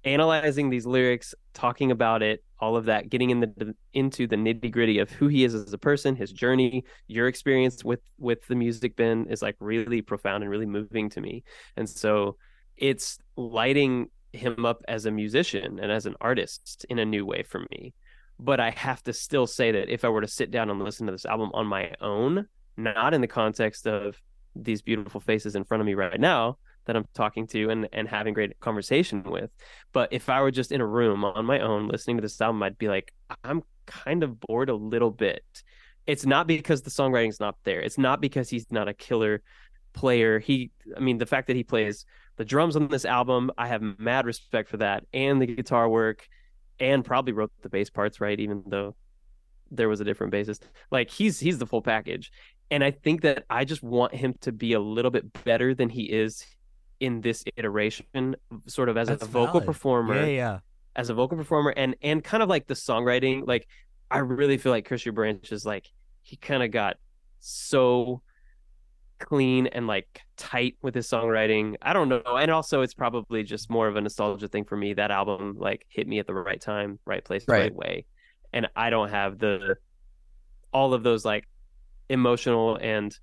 analyzing 0.04 0.70
these 0.70 0.86
lyrics 0.86 1.34
talking 1.52 1.90
about 1.90 2.22
it 2.22 2.42
all 2.58 2.76
of 2.76 2.86
that 2.86 3.08
getting 3.10 3.30
in 3.30 3.40
the 3.40 3.74
into 3.92 4.26
the 4.26 4.36
nitty 4.36 4.70
gritty 4.70 4.98
of 4.98 5.10
who 5.10 5.28
he 5.28 5.44
is 5.44 5.54
as 5.54 5.72
a 5.72 5.78
person 5.78 6.16
his 6.16 6.32
journey 6.32 6.84
your 7.06 7.26
experience 7.26 7.84
with 7.84 8.00
with 8.18 8.46
the 8.46 8.54
music 8.54 8.96
Ben 8.96 9.26
is 9.28 9.42
like 9.42 9.56
really 9.60 10.02
profound 10.02 10.42
and 10.42 10.50
really 10.50 10.66
moving 10.66 11.08
to 11.10 11.20
me. 11.20 11.42
And 11.76 11.88
so 11.88 12.36
it's 12.76 13.18
lighting 13.36 14.08
him 14.32 14.64
up 14.64 14.82
as 14.88 15.06
a 15.06 15.10
musician 15.10 15.78
and 15.80 15.90
as 15.90 16.06
an 16.06 16.14
artist 16.20 16.86
in 16.88 16.98
a 16.98 17.04
new 17.04 17.26
way 17.26 17.42
for 17.42 17.64
me. 17.70 17.94
But 18.38 18.60
I 18.60 18.70
have 18.70 19.02
to 19.04 19.12
still 19.12 19.46
say 19.46 19.72
that 19.72 19.92
if 19.92 20.04
I 20.04 20.08
were 20.08 20.20
to 20.20 20.28
sit 20.28 20.50
down 20.50 20.70
and 20.70 20.82
listen 20.82 21.06
to 21.06 21.12
this 21.12 21.26
album 21.26 21.50
on 21.52 21.66
my 21.66 21.92
own, 22.00 22.46
not 22.76 23.12
in 23.12 23.20
the 23.20 23.26
context 23.26 23.86
of 23.86 24.16
these 24.56 24.82
beautiful 24.82 25.20
faces 25.20 25.56
in 25.56 25.64
front 25.64 25.80
of 25.80 25.86
me 25.86 25.94
right 25.94 26.20
now 26.20 26.58
that 26.90 26.96
I'm 26.96 27.06
talking 27.14 27.46
to 27.48 27.70
and 27.70 27.88
and 27.92 28.08
having 28.08 28.34
great 28.34 28.58
conversation 28.58 29.22
with. 29.22 29.50
But 29.92 30.08
if 30.12 30.28
I 30.28 30.40
were 30.42 30.50
just 30.50 30.72
in 30.72 30.80
a 30.80 30.86
room 30.86 31.24
on 31.24 31.46
my 31.46 31.60
own 31.60 31.86
listening 31.86 32.16
to 32.16 32.20
this 32.20 32.40
album, 32.40 32.64
I'd 32.64 32.78
be 32.78 32.88
like, 32.88 33.12
I'm 33.44 33.62
kind 33.86 34.24
of 34.24 34.40
bored 34.40 34.70
a 34.70 34.74
little 34.74 35.12
bit. 35.12 35.44
It's 36.08 36.26
not 36.26 36.48
because 36.48 36.82
the 36.82 36.90
songwriting's 36.90 37.38
not 37.38 37.54
there. 37.62 37.80
It's 37.80 37.96
not 37.96 38.20
because 38.20 38.50
he's 38.50 38.66
not 38.72 38.88
a 38.88 38.94
killer 38.94 39.40
player. 39.92 40.40
He, 40.40 40.72
I 40.96 41.00
mean, 41.00 41.18
the 41.18 41.26
fact 41.26 41.46
that 41.46 41.54
he 41.54 41.62
plays 41.62 42.04
the 42.36 42.44
drums 42.44 42.74
on 42.74 42.88
this 42.88 43.04
album, 43.04 43.52
I 43.56 43.68
have 43.68 43.82
mad 43.98 44.26
respect 44.26 44.68
for 44.68 44.78
that, 44.78 45.04
and 45.12 45.40
the 45.40 45.46
guitar 45.46 45.88
work, 45.88 46.26
and 46.80 47.04
probably 47.04 47.32
wrote 47.32 47.52
the 47.62 47.68
bass 47.68 47.88
parts 47.88 48.20
right, 48.20 48.40
even 48.40 48.64
though 48.66 48.96
there 49.70 49.88
was 49.88 50.00
a 50.00 50.04
different 50.04 50.32
bassist. 50.32 50.62
Like 50.90 51.08
he's 51.08 51.38
he's 51.38 51.58
the 51.58 51.66
full 51.66 51.82
package, 51.82 52.32
and 52.70 52.82
I 52.82 52.90
think 52.90 53.22
that 53.22 53.44
I 53.48 53.64
just 53.64 53.82
want 53.82 54.14
him 54.14 54.34
to 54.40 54.52
be 54.52 54.72
a 54.72 54.80
little 54.80 55.10
bit 55.10 55.44
better 55.44 55.74
than 55.74 55.88
he 55.88 56.04
is 56.04 56.44
in 57.00 57.20
this 57.22 57.42
iteration, 57.56 58.36
sort 58.66 58.88
of 58.88 58.96
as 58.96 59.08
That's 59.08 59.22
a 59.22 59.26
vocal 59.26 59.60
valid. 59.60 59.66
performer 59.66 60.14
Yeah, 60.20 60.26
yeah. 60.26 60.58
as 60.96 61.08
a 61.10 61.14
vocal 61.14 61.36
performer 61.36 61.70
and 61.76 61.96
and 62.02 62.22
kind 62.22 62.42
of 62.42 62.48
like 62.48 62.66
the 62.66 62.74
songwriting 62.74 63.46
like 63.46 63.66
i 64.10 64.18
really 64.18 64.58
feel 64.58 64.72
like 64.72 64.84
Curse 64.84 65.04
Your 65.06 65.12
Branches 65.14 65.64
like 65.64 65.86
he 66.22 66.36
kind 66.36 66.62
of 66.62 66.70
got 66.72 66.96
so 67.38 68.20
clean 69.18 69.66
and 69.68 69.86
like 69.86 70.22
tight 70.36 70.76
with 70.82 70.94
his 70.94 71.06
songwriting 71.08 71.76
i 71.82 71.92
don't 71.92 72.08
know 72.08 72.22
and 72.38 72.50
also 72.50 72.80
it's 72.80 72.94
probably 72.94 73.42
just 73.42 73.68
more 73.70 73.86
of 73.86 73.96
a 73.96 74.00
nostalgia 74.00 74.48
thing 74.48 74.64
for 74.64 74.76
me 74.76 74.94
that 74.94 75.10
album 75.10 75.56
like 75.58 75.84
hit 75.88 76.08
me 76.08 76.18
at 76.18 76.26
the 76.26 76.32
right 76.34 76.60
time 76.60 76.98
right 77.04 77.22
place 77.24 77.44
Right. 77.46 77.60
right 77.60 77.74
way 77.74 78.06
and 78.52 78.66
i 78.74 78.88
don't 78.90 79.10
have 79.10 79.38
the 79.38 79.76
all 80.72 80.94
of 80.94 81.02
those 81.02 81.24
like 81.24 81.46
emotional 82.08 82.76
and 82.80 83.16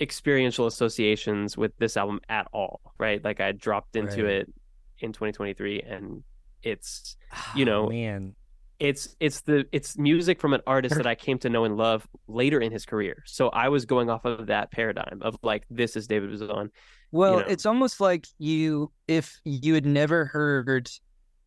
experiential 0.00 0.66
associations 0.66 1.56
with 1.56 1.76
this 1.78 1.96
album 1.96 2.20
at 2.28 2.46
all 2.52 2.80
right 2.98 3.22
like 3.24 3.40
i 3.40 3.52
dropped 3.52 3.94
into 3.96 4.24
Right. 4.24 4.34
it 4.34 4.54
in 5.00 5.12
2023 5.12 5.80
and 5.82 6.22
it's 6.62 7.16
You 7.56 7.64
know, 7.64 7.86
Ah, 7.86 7.90
man. 7.90 8.34
it's 8.78 9.16
it's 9.20 9.40
the 9.40 9.66
it's 9.72 9.98
music 9.98 10.40
from 10.40 10.52
an 10.54 10.60
artist 10.66 10.94
that 10.96 11.06
I 11.06 11.14
came 11.16 11.38
to 11.38 11.48
know 11.50 11.64
and 11.64 11.76
love 11.76 12.06
later 12.28 12.60
in 12.60 12.70
his 12.70 12.86
career. 12.86 13.22
So 13.26 13.48
I 13.48 13.68
was 13.68 13.84
going 13.84 14.08
off 14.10 14.24
of 14.24 14.46
that 14.46 14.70
paradigm 14.70 15.18
of 15.22 15.36
like 15.42 15.64
this 15.70 15.96
is 15.96 16.06
David 16.06 16.30
Bazan. 16.30 16.70
Well, 17.10 17.40
know. 17.40 17.46
it's 17.46 17.66
almost 17.66 18.00
like 18.00 18.26
you 18.38 18.92
if 19.08 19.40
you 19.44 19.74
had 19.74 19.86
never 19.86 20.24
heard 20.26 20.88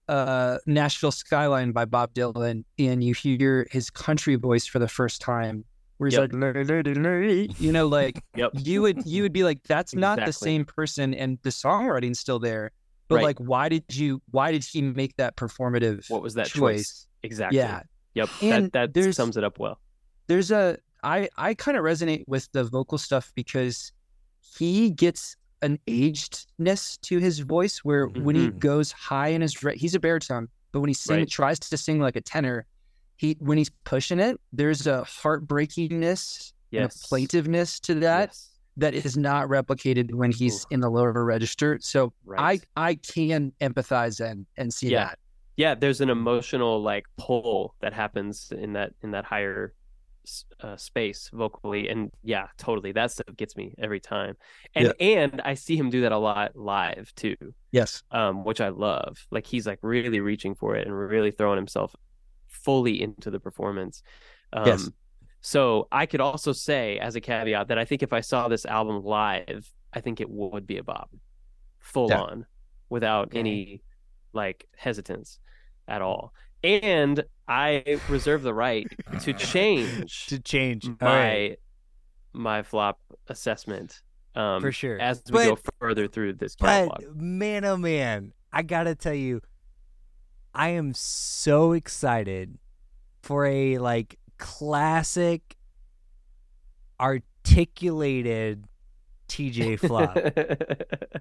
uh 0.09 0.57
Nashville 0.65 1.11
Skyline 1.11 1.72
by 1.72 1.85
Bob 1.85 2.14
Dylan 2.14 2.65
and 2.77 3.01
you 3.03 3.14
hear 3.14 3.67
his 3.72 3.90
country 3.90 4.35
voice 4.35 4.65
for 4.67 4.80
the 4.80 4.88
first 4.90 5.22
time 5.22 5.64
where 5.98 6.07
he's 6.09 6.17
Yep. 6.17 6.33
like 6.33 6.56
"Lay, 6.56 6.64
lay, 6.64 6.82
lay, 6.83 6.93
lay," 6.93 7.49
you 7.59 7.72
know 7.72 7.88
like 7.88 8.22
Yep. 8.35 8.51
you 8.53 8.82
would 8.82 9.06
you 9.06 9.24
would 9.24 9.33
be 9.33 9.43
like 9.43 9.64
that's 9.64 9.95
not 9.95 10.24
the 10.25 10.33
same 10.33 10.65
person 10.65 11.14
and 11.14 11.40
the 11.43 11.49
songwriting's 11.51 12.19
still 12.19 12.40
there 12.40 12.72
but 13.07 13.15
Right. 13.15 13.24
like 13.24 13.40
why 13.40 13.69
did 13.69 13.83
you 13.91 14.22
why 14.32 14.51
did 14.51 14.64
he 14.64 14.82
make 14.82 15.15
that 15.17 15.35
performative 15.35 16.09
What 16.09 16.22
was 16.22 16.33
that 16.35 16.48
choice, 16.48 16.77
choice? 16.77 17.07
Exactly. 17.24 17.57
yeah 17.59 17.82
Yep. 18.15 18.30
And 18.41 18.72
that 18.72 18.93
that 18.93 19.14
sums 19.14 19.35
it 19.38 19.43
up 19.43 19.59
well. 19.59 19.80
there's 20.27 20.49
a 20.51 20.77
I 21.03 21.30
I 21.38 21.53
kind 21.53 21.77
of 21.77 21.83
resonate 21.83 22.24
with 22.27 22.49
the 22.53 22.64
vocal 22.64 22.98
stuff 22.98 23.32
because 23.35 23.91
he 24.57 24.90
gets 24.90 25.35
an 25.61 25.80
agedness 25.88 26.99
to 27.01 27.17
his 27.19 27.40
voice 27.40 27.80
where 27.83 28.07
when 28.07 28.35
he 28.35 28.48
Mhm. 28.49 28.59
goes 28.59 28.91
high 28.91 29.30
in 29.30 29.41
his 29.41 29.53
he's 29.75 29.95
a 29.95 29.99
baritone, 29.99 30.48
but 30.72 30.80
when 30.80 30.88
he 30.88 30.93
sing, 30.93 31.19
Right. 31.19 31.30
tries 31.30 31.59
to 31.59 31.77
sing 31.77 31.99
like 31.99 32.15
a 32.15 32.22
tenor, 32.22 32.65
he 33.18 33.35
when 33.40 33.58
he's 33.58 33.72
pushing 33.85 34.19
it, 34.19 34.40
there's 34.53 34.88
a 34.88 35.03
heartbreakingness 35.03 36.53
and 36.74 36.85
a 36.85 36.90
plaintiveness 37.08 37.80
to 37.82 37.95
that 37.95 38.30
Yes. 38.30 38.50
that 38.77 38.94
is 38.94 39.16
not 39.18 39.48
replicated 39.48 40.14
when 40.14 40.32
he's 40.32 40.64
Ooh. 40.64 40.68
in 40.72 40.80
the 40.82 40.90
lower 40.90 41.24
register. 41.24 41.77
So 41.82 42.14
Right. 42.26 42.61
I 42.76 42.90
I 42.90 42.95
can 42.95 43.53
empathize 43.61 44.19
and 44.19 44.45
and 44.58 44.74
see 44.74 44.90
Yeah. 44.90 45.06
that. 45.06 45.19
yeah, 45.58 45.76
there's 45.76 46.02
an 46.02 46.10
emotional 46.10 46.82
like 46.82 47.06
pull 47.18 47.76
that 47.82 47.94
happens 47.94 48.52
in 48.52 48.74
that 48.74 48.94
in 49.02 49.11
that 49.11 49.26
higher 49.26 49.74
uh, 50.60 50.76
space 50.76 51.30
vocally, 51.32 51.88
and 51.88 52.10
yeah, 52.24 52.48
totally. 52.58 52.92
That 52.92 53.11
stuff 53.11 53.27
gets 53.38 53.56
me 53.56 53.76
every 53.77 54.00
time, 54.00 54.35
and 54.74 54.92
and 55.00 55.40
I 55.45 55.53
see 55.53 55.77
him 55.77 55.92
do 55.92 56.02
that 56.02 56.11
a 56.11 56.18
lot 56.18 56.56
live 56.56 57.14
too, 57.16 57.35
Yes. 57.72 58.02
um, 58.10 58.44
which 58.44 58.60
I 58.60 58.69
love. 58.69 59.27
Like 59.30 59.45
he's 59.45 59.68
like 59.68 59.77
really 59.84 60.19
reaching 60.22 60.56
for 60.56 60.76
it 60.76 60.88
and 60.88 60.98
really 60.98 61.30
throwing 61.30 61.58
himself 61.58 61.95
fully 62.64 63.01
into 63.01 63.30
the 63.32 63.40
performance. 63.40 64.01
Um, 64.53 64.67
Yes. 64.67 64.90
So 65.42 65.88
I 65.92 66.08
could 66.08 66.22
also 66.22 66.53
say 66.53 66.98
as 66.98 67.16
a 67.16 67.22
caveat 67.22 67.67
that 67.67 67.77
I 67.77 67.85
think 67.85 68.01
if 68.01 68.11
I 68.14 68.22
saw 68.22 68.48
this 68.48 68.66
album 68.66 69.03
live, 69.03 69.72
I 69.93 70.01
think 70.01 70.19
it 70.19 70.27
would 70.30 70.66
be 70.66 70.77
a 70.77 70.84
bop, 70.84 71.11
full 71.80 72.09
Yeah. 72.09 72.22
on, 72.22 72.45
without 72.90 73.30
any 73.35 73.84
like 74.34 74.66
hesitance 74.75 75.40
at 75.88 76.01
all. 76.01 76.34
And 76.64 77.24
I 77.48 78.00
reserve 78.09 78.42
the 78.42 78.56
right 78.56 78.88
to 79.22 79.34
change 79.53 80.25
To 80.27 80.40
change. 80.40 80.88
My 81.00 81.06
right. 81.06 81.59
my 82.34 82.64
flop 82.64 83.00
assessment 83.27 84.01
um, 84.34 84.61
For 84.61 84.72
sure. 84.72 85.00
as 85.00 85.22
we 85.27 85.32
But- 85.34 85.45
go 85.45 85.59
further 85.80 86.08
through 86.08 86.34
this 86.34 86.56
catalog. 86.56 87.01
But 87.03 87.16
man, 87.17 87.66
oh 87.66 87.77
man, 87.77 88.34
I 88.51 88.64
gotta 88.64 88.95
tell 88.95 89.14
you, 89.14 89.42
I 90.56 90.69
am 90.69 90.93
so 90.93 91.74
excited 91.74 92.58
for 93.22 93.45
a 93.45 93.77
like 93.77 94.17
classic, 94.38 95.58
articulated 97.00 98.66
TJ 99.27 99.80
flop. 99.88 100.17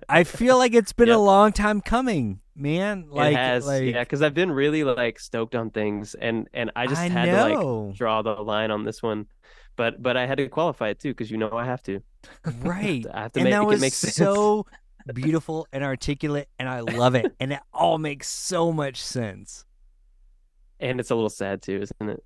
I 0.08 0.24
feel 0.24 0.56
like 0.56 0.74
it's 0.74 0.92
been 0.92 1.08
a 1.08 1.18
long 1.18 1.52
time 1.52 1.80
coming, 1.80 2.40
man. 2.54 3.08
Like, 3.10 3.32
it 3.32 3.36
has, 3.36 3.66
like 3.66 3.92
yeah, 3.92 4.04
because 4.04 4.22
I've 4.22 4.34
been 4.34 4.52
really 4.52 4.84
like 4.84 5.18
stoked 5.18 5.54
on 5.54 5.70
things, 5.70 6.14
and 6.14 6.48
and 6.54 6.70
I 6.76 6.86
just 6.86 7.00
I 7.00 7.08
had 7.08 7.24
to 7.26 7.32
know. 7.32 7.86
like 7.88 7.96
draw 7.96 8.22
the 8.22 8.34
line 8.34 8.70
on 8.70 8.84
this 8.84 9.02
one, 9.02 9.26
but 9.76 10.02
but 10.02 10.16
I 10.16 10.26
had 10.26 10.38
to 10.38 10.48
qualify 10.48 10.90
it 10.90 11.00
too 11.00 11.10
because 11.10 11.30
you 11.30 11.38
know 11.38 11.52
I 11.52 11.64
have 11.64 11.82
to. 11.84 12.00
right. 12.62 13.04
I 13.12 13.22
have 13.22 13.32
to 13.32 13.40
and 13.40 13.44
make 13.44 13.52
that 13.52 13.62
it 13.62 13.66
was 13.66 13.80
make 13.80 13.92
sense. 13.92 14.14
so 14.14 14.66
beautiful 15.12 15.66
and 15.72 15.84
articulate, 15.84 16.48
and 16.58 16.68
I 16.68 16.80
love 16.80 17.14
it, 17.14 17.34
and 17.40 17.52
it 17.52 17.60
all 17.72 17.98
makes 17.98 18.28
so 18.28 18.72
much 18.72 19.02
sense. 19.02 19.64
and 20.80 20.98
it's 21.00 21.10
a 21.10 21.14
little 21.14 21.28
sad 21.30 21.60
too, 21.62 21.80
isn't 21.82 22.08
it? 22.10 22.24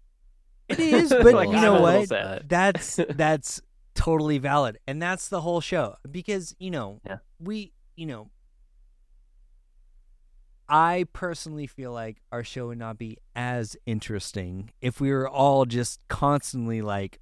It 0.69 0.79
is, 0.81 1.09
but 1.23 1.35
Like, 1.35 1.49
you 1.49 1.57
know 1.57 1.81
what? 1.81 2.09
That's 2.49 2.97
that's 3.11 3.61
totally 3.95 4.39
valid, 4.39 4.79
and 4.87 5.03
that's 5.03 5.29
the 5.29 5.41
whole 5.41 5.61
show 5.61 5.97
because 6.09 6.55
you 6.59 6.71
know 6.71 7.01
Yeah. 7.07 7.19
we 7.41 7.73
you 7.97 8.07
know 8.07 8.31
I 10.69 11.07
personally 11.15 11.67
feel 11.67 11.93
like 11.93 12.19
our 12.31 12.45
show 12.45 12.67
would 12.69 12.79
not 12.79 12.99
be 12.99 13.17
as 13.35 13.77
interesting 13.87 14.71
if 14.83 15.01
we 15.01 15.11
were 15.11 15.27
all 15.29 15.65
just 15.65 15.99
constantly 16.09 16.83
like, 16.83 17.21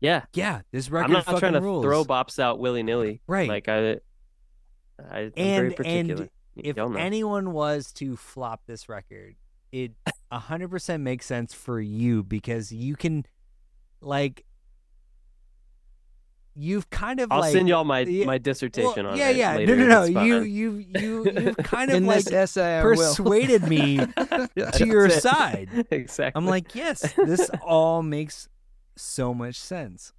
Yeah, 0.00 0.22
yeah, 0.32 0.60
this 0.70 0.90
record 0.90 1.06
I'm 1.06 1.12
not 1.12 1.24
fucking 1.24 1.40
trying 1.40 1.52
to 1.54 1.60
rules. 1.60 1.82
throw 1.84 2.04
bops 2.04 2.38
out 2.38 2.60
willy 2.60 2.82
nilly. 2.84 3.20
Right. 3.26 3.48
Like 3.48 3.68
I, 3.68 3.98
I 4.98 5.18
I'm 5.20 5.32
very 5.32 5.66
and 5.68 5.76
particular. 5.76 6.22
and 6.22 6.30
if 6.66 6.76
know. 6.76 6.94
anyone 6.94 7.52
was 7.52 7.92
to 7.94 8.16
flop 8.16 8.62
this 8.66 8.88
record, 8.88 9.34
it 9.72 9.92
a 10.30 10.38
hundred 10.38 10.70
percent 10.70 11.02
makes 11.02 11.26
sense 11.26 11.52
for 11.54 11.80
you 11.80 12.22
because 12.22 12.72
you 12.72 12.96
can 12.96 13.24
like 14.00 14.44
you've 16.56 16.88
kind 16.90 17.18
of 17.18 17.32
I'll 17.32 17.40
like 17.40 17.52
send 17.52 17.68
y'all 17.68 17.82
my 17.84 18.04
my 18.04 18.38
dissertation 18.38 19.04
well, 19.04 19.12
on 19.14 19.18
yeah 19.18 19.30
it. 19.30 19.36
yeah 19.36 19.56
later. 19.56 19.74
no 19.76 19.86
no 19.86 20.06
no 20.06 20.22
You 20.22 20.40
you 20.42 20.84
you 20.94 21.24
you've 21.30 21.56
kind 21.64 21.90
of 21.90 22.02
like 22.04 22.30
essay, 22.30 22.80
persuaded 22.80 23.66
me 23.66 23.96
to 24.76 24.86
your 24.86 25.06
it. 25.06 25.20
side. 25.22 25.68
exactly. 25.90 26.38
I'm 26.38 26.46
like 26.46 26.74
yes 26.74 27.12
this 27.24 27.50
all 27.62 28.02
makes 28.02 28.48
so 28.96 29.34
much 29.34 29.56
sense. 29.56 30.12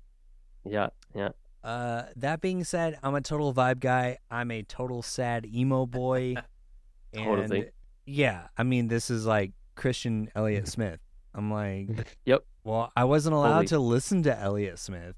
yeah, 0.66 0.88
yeah. 1.16 1.30
Uh, 1.66 2.04
that 2.18 2.42
being 2.42 2.64
said, 2.64 3.00
I'm 3.02 3.16
a 3.16 3.22
total 3.22 3.52
vibe 3.52 3.80
guy. 3.80 4.20
I'm 4.30 4.52
a 4.52 4.62
total 4.62 5.02
sad 5.02 5.48
emo 5.48 5.88
boy. 5.88 6.36
and 7.14 7.26
Totally. 7.26 7.70
yeah, 8.06 8.48
I 8.56 8.62
mean, 8.62 8.88
this 8.88 9.10
is 9.10 9.26
like 9.26 9.52
Christian 9.74 10.30
Elliott 10.36 10.68
Smith. 10.68 11.00
I'm 11.34 11.52
like, 11.52 12.16
Yep. 12.26 12.46
Well, 12.64 12.92
I 12.96 13.06
wasn't 13.06 13.36
allowed 13.36 13.56
Fully. 13.56 13.68
to 13.68 13.80
listen 13.80 14.24
to 14.24 14.40
Elliott 14.40 14.78
Smith, 14.78 15.16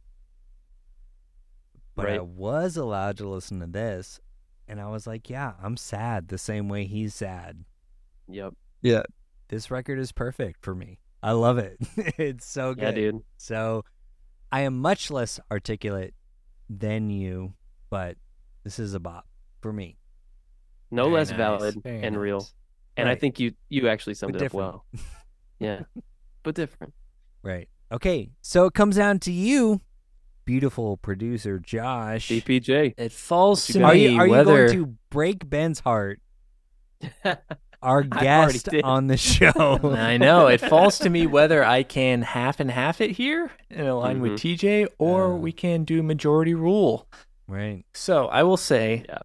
but 1.96 2.10
I 2.10 2.20
was 2.20 2.78
allowed 2.78 3.18
to 3.18 3.28
listen 3.28 3.60
to 3.60 3.68
this, 3.68 4.22
and 4.70 4.80
I 4.80 4.88
was 4.88 5.06
like, 5.06 5.30
yeah, 5.30 5.54
I'm 5.62 5.76
sad 5.76 6.30
the 6.30 6.38
same 6.38 6.70
way 6.70 6.86
he's 6.86 7.14
sad. 7.14 7.66
Yep. 8.30 8.54
Yeah. 8.82 9.04
This 9.50 9.70
record 9.72 10.00
is 10.00 10.12
perfect 10.12 10.64
for 10.64 10.76
me. 10.76 11.00
I 11.24 11.32
love 11.32 11.58
it. 11.58 11.78
it's 12.18 12.46
so 12.46 12.74
good. 12.74 12.84
Yeah, 12.84 13.12
dude. 13.12 13.24
So 13.38 13.84
I 14.52 14.62
am 14.62 14.78
much 14.80 15.10
less 15.10 15.40
articulate 15.52 16.14
than 16.70 17.10
you, 17.10 17.54
but 17.90 18.18
this 18.64 18.80
is 18.80 18.94
a 18.94 19.00
bop 19.00 19.26
for 19.62 19.72
me. 19.72 19.98
No 20.92 21.04
Very 21.06 21.16
less 21.16 21.30
nice, 21.30 21.38
valid 21.38 21.76
very 21.84 22.04
and 22.04 22.18
real. 22.20 22.40
nice. 22.40 22.54
And 22.98 23.08
I 23.10 23.16
think 23.16 23.40
you 23.40 23.54
you 23.70 23.88
actually 23.90 24.16
summed 24.16 24.34
But 24.34 24.42
it 24.42 24.46
up 24.48 24.54
well. 24.54 24.86
Yeah. 25.60 25.82
but 26.44 26.56
different. 26.56 26.94
Right. 27.44 27.68
Okay. 27.92 28.30
So 28.42 28.66
it 28.66 28.74
comes 28.74 28.96
down 28.98 29.20
to 29.22 29.32
you. 29.32 29.82
beautiful 30.46 30.98
producer 30.98 31.60
Josh. 31.60 32.30
DPJ. 32.30 32.94
It 32.98 33.12
falls 33.12 33.66
to 33.68 33.80
you 33.80 33.86
Are 33.86 33.96
you 33.96 34.20
are 34.20 34.28
whether 34.28 34.52
you 34.64 34.68
going 34.68 34.86
to 34.86 34.98
break 35.10 35.50
Ben's 35.50 35.80
heart? 35.80 36.22
Our 37.82 38.04
guest 38.26 38.70
on 38.84 39.08
the 39.08 39.18
show. 39.34 39.80
I 39.96 40.18
know 40.18 40.48
it 40.48 40.60
falls 40.62 41.00
to 41.00 41.10
me 41.10 41.28
whether 41.38 41.64
I 41.64 41.84
can 41.84 42.22
half 42.24 42.60
and 42.60 42.72
half 42.72 43.02
it 43.02 43.12
here 43.12 43.52
in 43.70 43.86
a 43.86 43.96
line 43.98 44.20
with 44.20 44.34
TJ, 44.34 44.88
or 44.98 45.34
Uh. 45.34 45.36
we 45.38 45.52
can 45.52 45.84
do 45.84 46.02
majority 46.04 46.54
rule. 46.54 47.08
right. 47.48 47.86
So 47.94 48.28
I 48.28 48.44
will 48.44 48.58
say, 48.58 49.06
Yeah. 49.08 49.20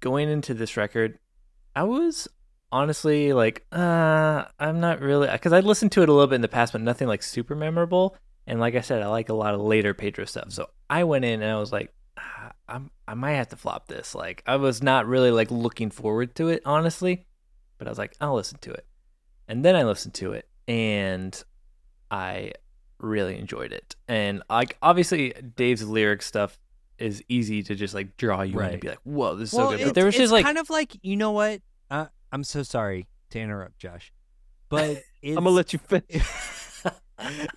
going 0.00 0.28
into 0.30 0.54
this 0.54 0.76
record, 0.76 1.18
I 1.74 1.82
was 1.82 2.28
honestly 2.72 3.32
like, 3.32 3.66
uh, 3.72 4.44
I'm 4.58 4.80
not 4.80 5.00
really 5.00 5.28
because 5.28 5.52
I 5.52 5.60
listened 5.60 5.92
to 5.92 6.02
it 6.02 6.08
a 6.08 6.12
little 6.12 6.26
bit 6.26 6.36
in 6.36 6.40
the 6.42 6.48
past, 6.48 6.72
but 6.72 6.80
nothing 6.80 7.08
like 7.08 7.22
super 7.22 7.54
memorable. 7.54 8.16
And 8.46 8.60
like 8.60 8.76
I 8.76 8.80
said, 8.80 9.02
I 9.02 9.08
like 9.08 9.28
a 9.28 9.34
lot 9.34 9.54
of 9.54 9.60
later 9.60 9.92
Pedro 9.94 10.24
stuff. 10.24 10.52
So 10.52 10.68
I 10.88 11.04
went 11.04 11.24
in 11.24 11.42
and 11.42 11.50
I 11.50 11.58
was 11.58 11.72
like, 11.72 11.92
ah, 12.18 12.52
I'm 12.68 12.90
I 13.08 13.14
might 13.14 13.32
have 13.34 13.48
to 13.48 13.56
flop 13.56 13.88
this. 13.88 14.14
Like 14.14 14.42
I 14.46 14.56
was 14.56 14.82
not 14.82 15.06
really 15.06 15.30
like 15.32 15.50
looking 15.50 15.90
forward 15.90 16.34
to 16.36 16.48
it, 16.48 16.62
honestly. 16.64 17.25
But 17.78 17.88
I 17.88 17.90
was 17.90 17.98
like, 17.98 18.16
I'll 18.20 18.34
listen 18.34 18.58
to 18.62 18.72
it. 18.72 18.86
And 19.48 19.64
then 19.64 19.76
I 19.76 19.84
listened 19.84 20.14
to 20.14 20.32
it 20.32 20.48
and 20.66 21.42
I 22.10 22.52
really 22.98 23.38
enjoyed 23.38 23.72
it. 23.72 23.94
And 24.08 24.42
like 24.48 24.76
obviously 24.82 25.32
Dave's 25.54 25.86
lyric 25.86 26.22
stuff 26.22 26.58
is 26.98 27.22
easy 27.28 27.62
to 27.62 27.74
just 27.74 27.94
like 27.94 28.16
draw 28.16 28.42
you 28.42 28.58
in 28.60 28.72
and 28.72 28.80
be 28.80 28.88
like, 28.88 28.98
whoa, 29.04 29.36
this 29.36 29.52
is 29.52 29.58
well, 29.58 29.70
so 29.70 29.76
good. 29.76 29.84
But 29.86 29.94
there 29.94 30.06
was 30.06 30.14
it's 30.14 30.22
just 30.22 30.32
like 30.32 30.44
kind 30.44 30.58
of 30.58 30.70
like 30.70 30.96
you 31.02 31.16
know 31.16 31.32
what? 31.32 31.60
Uh, 31.90 32.06
I'm 32.32 32.42
so 32.42 32.62
sorry 32.62 33.06
to 33.30 33.38
interrupt, 33.38 33.78
Josh, 33.78 34.12
but 34.68 34.90
it's, 35.22 35.36
I'm 35.36 35.44
gonna 35.44 35.50
let 35.50 35.72
you 35.72 35.78
finish. 35.78 36.06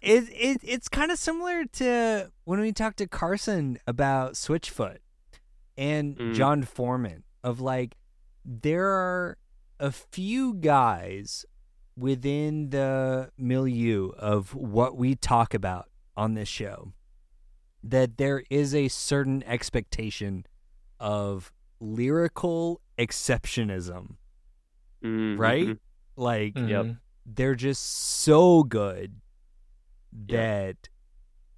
it, 0.01 0.29
it 0.29 0.59
it's 0.63 0.89
kind 0.89 1.11
of 1.11 1.17
similar 1.17 1.65
to 1.65 2.31
when 2.43 2.59
we 2.59 2.71
talked 2.71 2.97
to 2.97 3.07
Carson 3.07 3.79
about 3.87 4.33
Switchfoot 4.33 4.97
and 5.77 6.17
Mm. 6.17 6.35
Jon 6.35 6.63
Foreman 6.63 7.23
of 7.43 7.61
like 7.61 7.95
there 8.45 8.87
are 8.87 9.37
a 9.79 9.91
few 9.91 10.53
guys 10.55 11.45
within 11.95 12.69
the 12.69 13.29
milieu 13.37 14.09
of 14.17 14.53
what 14.55 14.95
we 14.97 15.15
talk 15.15 15.53
about 15.53 15.89
on 16.15 16.33
this 16.33 16.47
show 16.49 16.93
that 17.83 18.17
there 18.17 18.43
is 18.49 18.75
a 18.75 18.87
certain 18.89 19.41
expectation 19.43 20.45
of 20.99 21.51
lyrical 21.79 22.81
exceptionism 22.97 24.15
Mhm. 25.01 25.37
right 25.39 25.77
like 26.17 26.57
Yep. 26.57 26.85
Mhm. 26.85 26.99
they're 27.25 27.55
just 27.55 27.81
so 27.83 28.63
good 28.63 29.21
Yep. 30.11 30.27
that 30.27 30.89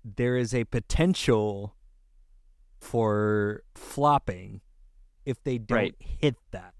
there 0.03 0.37
is 0.37 0.53
a 0.53 0.63
potential 0.65 1.75
for 2.79 3.63
flopping 3.75 4.61
if 5.25 5.41
they 5.43 5.57
don't 5.57 5.75
Right. 5.77 5.95
hit 5.99 6.35
that. 6.51 6.73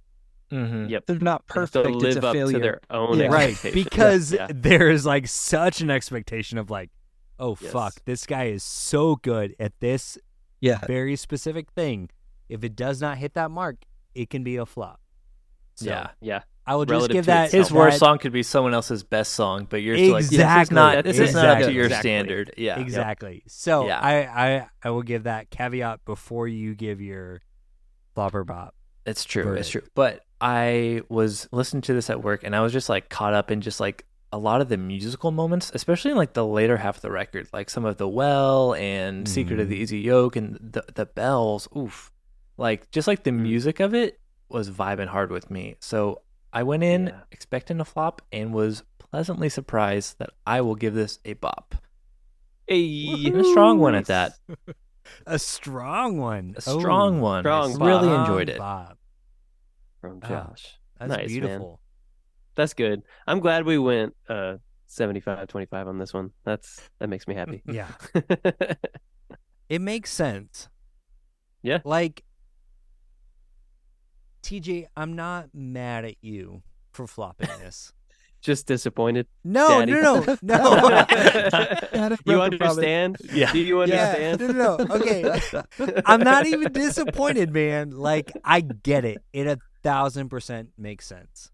Mhm. 0.52 0.90
Yep. 0.90 1.06
They're 1.06 1.16
not 1.20 1.48
They 1.48 1.60
have 1.62 1.72
perfect. 1.72 1.86
to 2.00 2.06
it's 2.08 2.16
live 2.16 2.24
a 2.24 2.28
up 2.28 2.34
failure. 2.34 2.54
to 2.54 2.60
their 2.60 2.82
own 2.90 3.18
Yeah. 3.20 3.28
Right. 3.28 3.58
Because 3.74 4.34
Yeah. 4.34 4.48
there 4.50 4.90
is 4.90 5.06
like 5.06 5.28
such 5.28 5.82
an 5.82 5.90
expectation 5.90 6.58
of 6.58 6.70
like, 6.70 6.90
oh 7.40 7.58
Yes. 7.62 7.72
fuck, 7.72 7.94
this 8.06 8.26
guy 8.26 8.46
is 8.46 8.64
so 8.64 9.16
good 9.16 9.56
at 9.60 9.80
this 9.80 10.18
Yeah. 10.60 10.80
very 10.86 11.16
specific 11.16 11.72
thing. 11.72 12.10
If 12.50 12.64
it 12.64 12.76
does 12.76 13.02
not 13.02 13.18
hit 13.18 13.34
that 13.36 13.50
mark, 13.50 13.78
it 14.14 14.30
can 14.30 14.44
be 14.44 14.58
a 14.58 14.66
flop. 14.66 15.00
So 15.76 15.86
Yeah. 15.90 16.10
yeah. 16.20 16.42
I 16.68 16.76
will 16.76 16.86
just 16.86 16.92
Relative 16.92 17.14
give 17.16 17.26
that. 17.26 17.52
His 17.52 17.72
worst 17.72 17.96
that- 17.96 18.06
song 18.06 18.20
could 18.20 18.32
be 18.32 18.44
someone 18.44 18.74
else's 18.76 19.04
best 19.04 19.34
song, 19.34 19.66
but 19.70 19.82
you're 19.82 19.98
still 19.98 20.12
like, 20.12 20.20
this 20.24 20.32
is 20.34 20.38
Exactly. 20.40 20.76
not 20.76 21.04
this 21.04 21.18
is 21.18 21.34
not 21.34 21.46
up 21.46 21.50
to 21.50 21.52
Exactly. 21.58 21.74
your 21.76 21.86
Exactly. 21.86 22.10
standard. 22.10 22.54
Yeah. 22.58 22.80
Exactly. 22.80 23.44
So 23.48 23.88
Yeah. 23.88 24.00
I, 24.00 24.16
I 24.58 24.68
I 24.84 24.90
will 24.92 25.02
give 25.02 25.24
that 25.24 25.50
caveat 25.50 26.06
before 26.06 26.48
you 26.48 26.76
give 26.76 27.02
your 27.02 27.42
flopper 28.14 28.44
bop. 28.44 28.76
It's 29.06 29.24
true. 29.24 29.54
It's 29.54 29.70
true. 29.70 29.82
But 29.96 30.22
I 30.40 31.02
was 31.10 31.48
listening 31.52 31.82
to 31.84 31.94
this 31.94 32.10
at 32.10 32.24
work 32.24 32.44
and 32.44 32.56
I 32.56 32.62
was 32.62 32.72
just 32.74 32.90
like 32.90 33.10
caught 33.10 33.34
up 33.34 33.52
in 33.52 33.62
just 33.62 33.80
like 33.80 34.06
a 34.34 34.38
lot 34.38 34.62
of 34.62 34.70
the 34.70 34.78
musical 34.78 35.32
moments, 35.32 35.72
especially 35.74 36.12
in 36.12 36.18
like 36.18 36.34
the 36.34 36.46
later 36.46 36.78
half 36.78 36.98
of 36.98 37.02
the 37.02 37.12
record, 37.12 37.48
like 37.52 37.70
some 37.70 37.84
of 37.86 37.98
the 37.98 38.08
well 38.08 38.74
and 38.76 39.28
Secret 39.28 39.60
of 39.60 39.70
the 39.70 39.76
Mhm. 39.78 39.82
Easy 39.82 40.00
Yoke 40.00 40.36
and 40.36 40.56
the 40.62 40.84
the 40.96 41.06
bells. 41.06 41.68
Oof. 41.76 42.12
Like 42.58 42.90
just 42.92 43.08
like 43.08 43.24
the 43.24 43.32
music 43.32 43.80
of 43.80 43.94
it 43.94 44.20
was 44.50 44.70
vibing 44.70 45.08
hard 45.08 45.32
with 45.32 45.50
me. 45.52 45.76
So 45.80 46.22
I 46.54 46.64
went 46.64 46.84
in 46.84 47.08
Yeah. 47.08 47.20
expecting 47.32 47.80
a 47.80 47.86
flop 47.86 48.22
and 48.32 48.54
was 48.54 48.84
pleasantly 49.00 49.50
surprised 49.50 50.20
that 50.20 50.30
I 50.46 50.62
will 50.62 50.76
give 50.76 50.94
this 50.94 51.20
a 51.26 51.34
bop. 51.34 51.76
Hey. 52.68 53.32
A 53.34 53.44
strong 53.44 53.80
one 53.80 53.96
at 53.96 54.06
that. 54.06 54.34
A 55.28 55.38
strong 55.40 56.18
one. 56.18 56.54
A 56.58 56.62
strong 56.62 57.20
Oh, 57.20 57.24
one. 57.24 57.44
strong 57.44 57.82
I 57.82 57.86
really 57.86 58.04
strong 58.08 58.22
enjoyed 58.22 58.50
it. 58.50 58.58
bop. 58.58 58.98
From 60.00 60.20
Ah, 60.24 60.28
Josh. 60.28 60.78
That's 61.00 61.10
Nice, 61.10 61.18
man. 61.20 61.28
beautiful. 61.28 61.80
That's 62.56 62.74
good. 62.74 63.02
I'm 63.28 63.40
glad 63.40 63.66
we 63.66 63.78
went 63.78 64.16
uh 64.30 64.58
75 64.88 65.48
25 65.48 65.88
on 65.88 65.98
this 66.00 66.14
one. 66.14 66.32
That's 66.44 66.90
that 67.00 67.08
makes 67.10 67.28
me 67.28 67.36
happy. 67.36 67.62
Yeah. 67.66 67.88
It 69.70 69.80
makes 69.80 70.12
sense. 70.12 70.68
Yeah. 71.62 71.80
Like 71.86 72.26
TJ, 74.44 74.88
I'm 74.98 75.16
not 75.16 75.50
mad 75.54 76.04
at 76.04 76.16
you 76.22 76.64
for 76.92 77.08
flopping 77.08 77.48
this. 77.60 77.94
Just 78.42 78.66
disappointed. 78.66 79.28
No, 79.44 79.68
Daddy. 79.80 79.92
no, 79.92 80.20
no, 80.20 80.36
no. 80.42 80.58
you 82.26 82.34
broke 82.34 82.52
the 82.52 82.58
promise. 82.58 82.78
understand? 82.78 83.18
Yeah. 83.32 83.52
Do 83.52 83.60
you 83.60 83.84
Yeah, 83.86 84.16
understand? 84.16 84.42
no, 84.42 84.78
no, 84.78 84.78
no. 84.78 84.96
Okay. 84.96 85.42
I'm 86.08 86.22
not 86.22 86.48
even 86.48 86.72
disappointed, 86.74 87.54
man. 87.54 87.92
Like 87.92 88.32
I 88.44 88.62
get 88.62 89.06
it. 89.06 89.20
It 89.32 89.46
a 89.46 89.60
thousand 89.84 90.30
percent 90.30 90.70
makes 90.78 91.06
sense. 91.06 91.52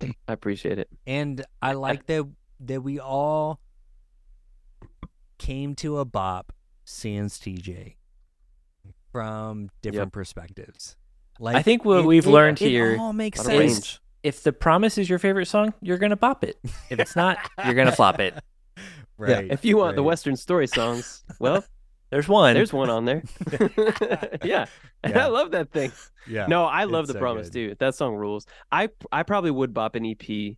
I 0.00 0.14
appreciate 0.28 0.78
it. 0.78 0.88
And 1.06 1.44
I 1.60 1.72
like 1.74 2.06
that 2.06 2.24
that 2.60 2.80
we 2.82 2.98
all 3.00 3.60
came 5.38 5.74
to 5.76 5.98
a 5.98 6.04
bop 6.06 6.52
sans 6.84 7.38
TJ 7.38 7.96
from 9.12 9.68
different 9.82 10.12
perspectives. 10.12 10.96
Like 11.38 11.56
I 11.56 11.62
think 11.62 11.84
what 11.84 12.00
it- 12.00 12.06
we've 12.06 12.26
it- 12.26 12.30
learned 12.30 12.62
it 12.62 12.68
here 12.68 12.96
all 12.98 13.12
makes 13.12 13.40
sense. 13.42 13.58
range. 13.58 14.00
If 14.22 14.42
the 14.42 14.52
promise 14.52 14.98
is 14.98 15.08
your 15.08 15.18
favorite 15.18 15.46
song, 15.46 15.74
you're 15.80 15.98
gonna 15.98 16.16
bop 16.16 16.44
it. 16.44 16.56
If 16.90 16.98
it's 16.98 17.14
not, 17.16 17.38
you're 17.64 17.74
gonna 17.74 17.92
flop 17.92 18.20
it. 18.20 18.34
Right. 19.20 19.50
If 19.50 19.64
you 19.64 19.76
want 19.78 19.96
the. 19.96 20.02
Western 20.04 20.36
story 20.36 20.68
songs, 20.68 21.24
well, 21.40 21.64
There's 22.10 22.28
one. 22.28 22.54
there's 22.54 22.72
one 22.72 22.88
on 22.88 23.04
there. 23.04 23.24
yeah. 24.44 24.66
Yeah. 25.04 25.24
I 25.24 25.26
love 25.26 25.50
that 25.50 25.72
thing. 25.72 25.90
Yeah. 26.28 26.46
No, 26.46 26.64
I 26.66 26.84
love 26.84 27.02
it's 27.02 27.08
the 27.08 27.12
so 27.14 27.18
promise 27.18 27.48
good. 27.48 27.70
too. 27.70 27.76
That 27.80 27.96
song 27.96 28.14
rules. 28.14 28.46
I 28.70 28.90
I 29.10 29.24
probably 29.24 29.50
would 29.50 29.74
bop 29.74 29.96
an 29.96 30.06
EP, 30.06 30.56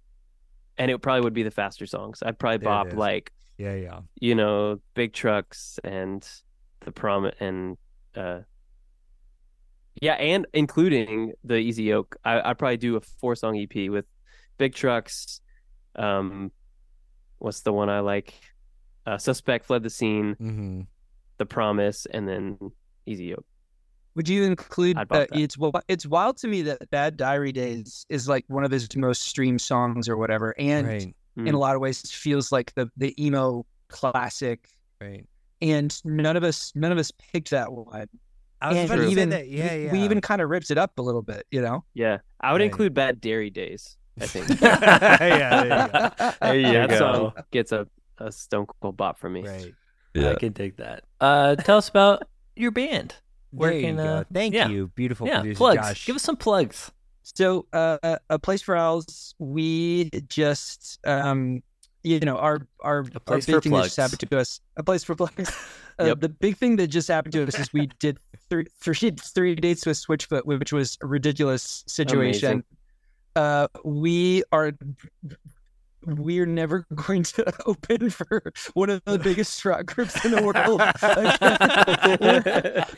and 0.77 0.91
it 0.91 0.99
probably 1.01 1.23
would 1.23 1.33
be 1.33 1.43
the 1.43 1.51
faster 1.51 1.87
songs. 1.87 2.23
I'd 2.23 2.39
probably 2.39 2.59
There 2.59 2.69
bop 2.69 2.93
like 2.93 3.33
Yeah, 3.57 3.75
yeah. 3.77 4.01
you 4.21 4.35
know 4.35 4.81
big 4.93 5.15
trucks 5.15 5.81
and 5.83 6.23
the 6.81 6.93
promise 6.93 7.35
and 7.41 7.79
uh 8.15 8.41
yeah, 10.01 10.15
and 10.15 10.47
including 10.55 11.33
the 11.45 11.57
Easy 11.57 11.85
Yoke. 11.85 12.17
I 12.25 12.41
I'd 12.51 12.59
probably 12.59 12.77
do 12.77 12.97
a 12.97 13.01
four 13.01 13.35
song 13.37 13.59
EP 13.59 13.91
with 13.91 14.05
big 14.59 14.75
trucks. 14.75 15.41
Um, 15.97 16.51
what's 17.39 17.61
the 17.61 17.73
one 17.73 17.89
I 17.89 18.01
like? 18.01 18.35
Uh, 19.07 19.19
Suspect 19.19 19.67
fled 19.67 19.83
the 19.83 19.91
scene, 19.91 20.35
Mm-hmm. 20.41 20.81
The 21.39 21.47
Promise, 21.47 22.07
and 22.13 22.29
then 22.29 22.59
Easy 23.07 23.25
Yoke. 23.27 23.45
Would 24.15 24.29
you 24.29 24.43
include? 24.45 24.97
Uh, 24.99 25.05
that. 25.11 25.29
it's 25.33 25.57
well, 25.57 25.73
it's 25.89 26.05
wild 26.07 26.37
to 26.39 26.49
me 26.49 26.63
that 26.63 26.91
"Bad 26.91 27.17
Diary 27.17 27.53
Days" 27.53 28.05
is 28.09 28.29
like 28.29 28.45
one 28.49 28.65
of 28.65 28.71
his 28.71 28.89
most 28.97 29.23
streamed 29.23 29.61
songs 29.61 30.09
or 30.09 30.17
whatever, 30.17 30.55
and 30.59 30.87
Right. 30.87 31.15
in 31.37 31.55
a 31.55 31.59
lot 31.59 31.75
of 31.77 31.81
ways 31.81 32.03
feels 32.11 32.51
like 32.53 32.75
the 32.75 32.91
the 32.97 33.15
emo 33.25 33.65
classic. 33.89 34.69
Right. 35.01 35.25
And 35.63 35.99
none 36.05 36.37
of 36.37 36.43
us 36.45 36.73
none 36.75 36.91
of 36.93 36.99
us 36.99 37.11
picked 37.33 37.51
that 37.51 37.73
one. 37.73 38.09
I 38.63 38.69
was 38.69 38.77
and 38.77 38.87
about 38.91 38.97
to 38.97 39.05
say 39.07 39.11
even 39.11 39.29
that. 39.31 39.49
Yeah, 39.49 39.75
we, 39.77 39.85
yeah. 39.85 39.93
we 39.93 40.01
even 40.03 40.21
kind 40.21 40.41
of 40.43 40.51
ripped 40.51 40.71
it 40.71 40.79
up 40.79 40.99
a 40.99 41.03
little 41.03 41.23
bit, 41.23 41.47
you 41.51 41.61
know. 41.63 41.85
Yeah, 41.95 42.19
I 42.41 42.53
would 42.53 42.61
Right. 42.61 42.67
include 42.67 42.95
Bad 42.95 43.21
Dairy 43.21 43.51
Days. 43.51 43.97
I 44.21 44.27
think 44.27 44.49
yeah, 44.61 45.17
there 45.17 45.63
you 45.63 45.69
go. 45.69 46.33
there 46.43 46.57
you 46.57 46.73
that 46.73 46.91
go. 46.91 46.99
song 46.99 47.33
gets 47.53 47.73
a, 47.73 47.87
a 48.19 48.31
stone 48.31 48.67
cold 48.83 48.97
bop 48.97 49.19
from 49.19 49.33
me. 49.35 49.47
Right. 49.47 49.75
I 50.17 50.35
can 50.35 50.53
take 50.53 50.77
that. 50.77 51.05
Uh, 51.21 51.55
tell 51.57 51.79
us 51.79 51.89
about 51.89 52.25
your 52.57 52.71
band. 52.73 53.15
Where 53.53 53.71
there 53.71 53.79
you 53.81 53.87
can, 53.87 53.97
go. 53.97 54.05
uh, 54.05 54.25
Thank 54.33 54.55
yeah. 54.55 54.69
you, 54.69 54.89
beautiful 54.95 55.27
yeah, 55.27 55.41
producer 55.41 55.57
plugs. 55.59 55.77
Josh. 55.89 56.07
Give 56.07 56.17
us 56.17 56.23
some 56.23 56.37
plugs. 56.37 56.91
So, 57.23 57.67
uh, 57.73 57.99
a- 58.03 58.19
a 58.31 58.39
place 58.39 58.63
for 58.63 58.77
owls. 58.77 59.35
We 59.39 60.11
just, 60.29 60.99
um, 61.07 61.63
you 62.03 62.21
know, 62.21 62.37
our 62.37 62.67
our 62.81 62.99
our 62.99 63.21
place 63.25 63.47
big 63.47 63.55
for 63.57 63.61
thing 63.61 63.73
that 63.73 63.85
just 63.85 63.97
happened 63.97 64.21
to 64.21 64.39
us. 64.39 64.61
A 64.77 64.83
place 64.83 65.03
for 65.05 65.15
plugs. 65.15 65.51
Uh, 65.99 66.07
Yep. 66.07 66.21
The 66.21 66.29
big 66.31 66.57
thing 66.57 66.77
that 66.77 66.87
just 66.87 67.09
happened 67.09 67.35
to 67.35 67.47
us 67.47 67.59
is 67.59 67.75
we 67.75 67.87
did 67.99 68.19
three 68.51 68.67
three, 68.81 69.11
three 69.13 69.55
dates 69.55 69.87
with 69.87 69.97
Switchfoot, 69.97 70.45
which 70.45 70.73
was 70.73 70.99
a 71.03 71.07
ridiculous 71.07 71.85
situation. 71.87 72.51
Amazing. 72.53 72.65
Uh, 73.37 73.69
we 73.85 74.43
are 74.53 74.73
we're 76.07 76.47
never 76.47 76.87
going 76.95 77.23
to 77.23 77.53
open 77.67 78.11
for 78.11 78.53
one 78.75 78.91
of 78.91 79.03
the 79.05 79.19
biggest 79.19 79.63
rock 79.65 79.87
groups 79.87 80.25
in 80.25 80.31
the 80.33 80.43
world. 80.43 80.81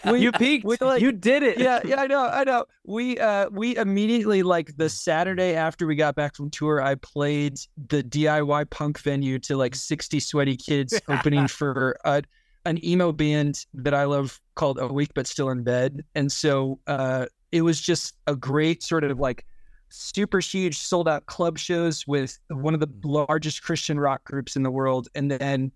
We- 0.12 0.20
you 0.20 0.32
peaked. 0.32 0.64
we, 0.64 0.76
like- 0.80 1.02
you 1.02 1.12
did 1.12 1.42
it. 1.42 1.58
yeah, 1.58 1.80
yeah, 1.84 2.00
I 2.00 2.06
know, 2.06 2.24
I 2.26 2.44
know. 2.44 2.64
We 2.86 3.18
uh 3.18 3.48
we 3.50 3.76
immediately 3.76 4.42
like 4.42 4.76
the 4.76 4.88
Saturday 4.88 5.54
after 5.54 5.86
we 5.86 5.94
got 5.96 6.14
back 6.14 6.34
from 6.34 6.50
tour, 6.50 6.80
I 6.82 6.94
played 6.96 7.58
the 7.88 8.02
DIY 8.02 8.70
punk 8.70 9.00
venue 9.00 9.38
to 9.40 9.56
like 9.56 9.74
60 9.74 10.20
sweaty 10.20 10.56
kids 10.56 11.00
opening 11.08 11.48
for 11.48 11.96
uh, 12.04 12.22
an 12.64 12.84
emo 12.84 13.12
band 13.12 13.66
that 13.74 13.94
I 13.94 14.04
love 14.04 14.40
called 14.54 14.78
Awake 14.78 15.10
But 15.14 15.26
Still 15.26 15.50
in 15.50 15.62
Bed. 15.62 16.04
And 16.14 16.30
so 16.30 16.78
uh 16.86 17.26
it 17.50 17.62
was 17.62 17.80
just 17.80 18.14
a 18.26 18.34
great 18.34 18.82
sort 18.82 19.04
of 19.04 19.18
like 19.18 19.44
super 19.88 20.40
huge 20.40 20.78
sold 20.78 21.08
out 21.08 21.26
club 21.26 21.58
shows 21.58 22.06
with 22.06 22.38
one 22.48 22.74
of 22.74 22.80
the 22.80 22.88
largest 23.04 23.62
Christian 23.62 24.00
rock 24.00 24.24
groups 24.24 24.56
in 24.56 24.62
the 24.62 24.70
world 24.70 25.08
and 25.14 25.30
then 25.30 25.70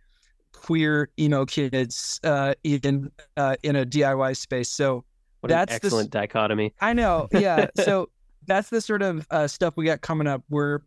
queer 0.52 1.10
emo 1.18 1.44
kids 1.44 2.18
uh 2.24 2.55
in 2.65 3.10
uh 3.36 3.56
in 3.62 3.76
a 3.76 3.84
DIY 3.84 4.36
space. 4.36 4.68
So 4.68 5.05
What 5.40 5.50
That's 5.50 5.70
the 5.70 5.86
excellent 5.86 6.10
dichotomy. 6.10 6.74
I 6.81 6.92
know. 6.92 7.28
Yeah. 7.32 7.66
so 7.76 8.08
that's 8.47 8.70
the 8.70 8.81
sort 8.81 9.02
of 9.02 9.26
uh, 9.31 9.47
stuff 9.47 9.74
we 9.76 9.84
got 9.84 10.00
coming 10.00 10.26
up. 10.26 10.42
We're 10.48 10.81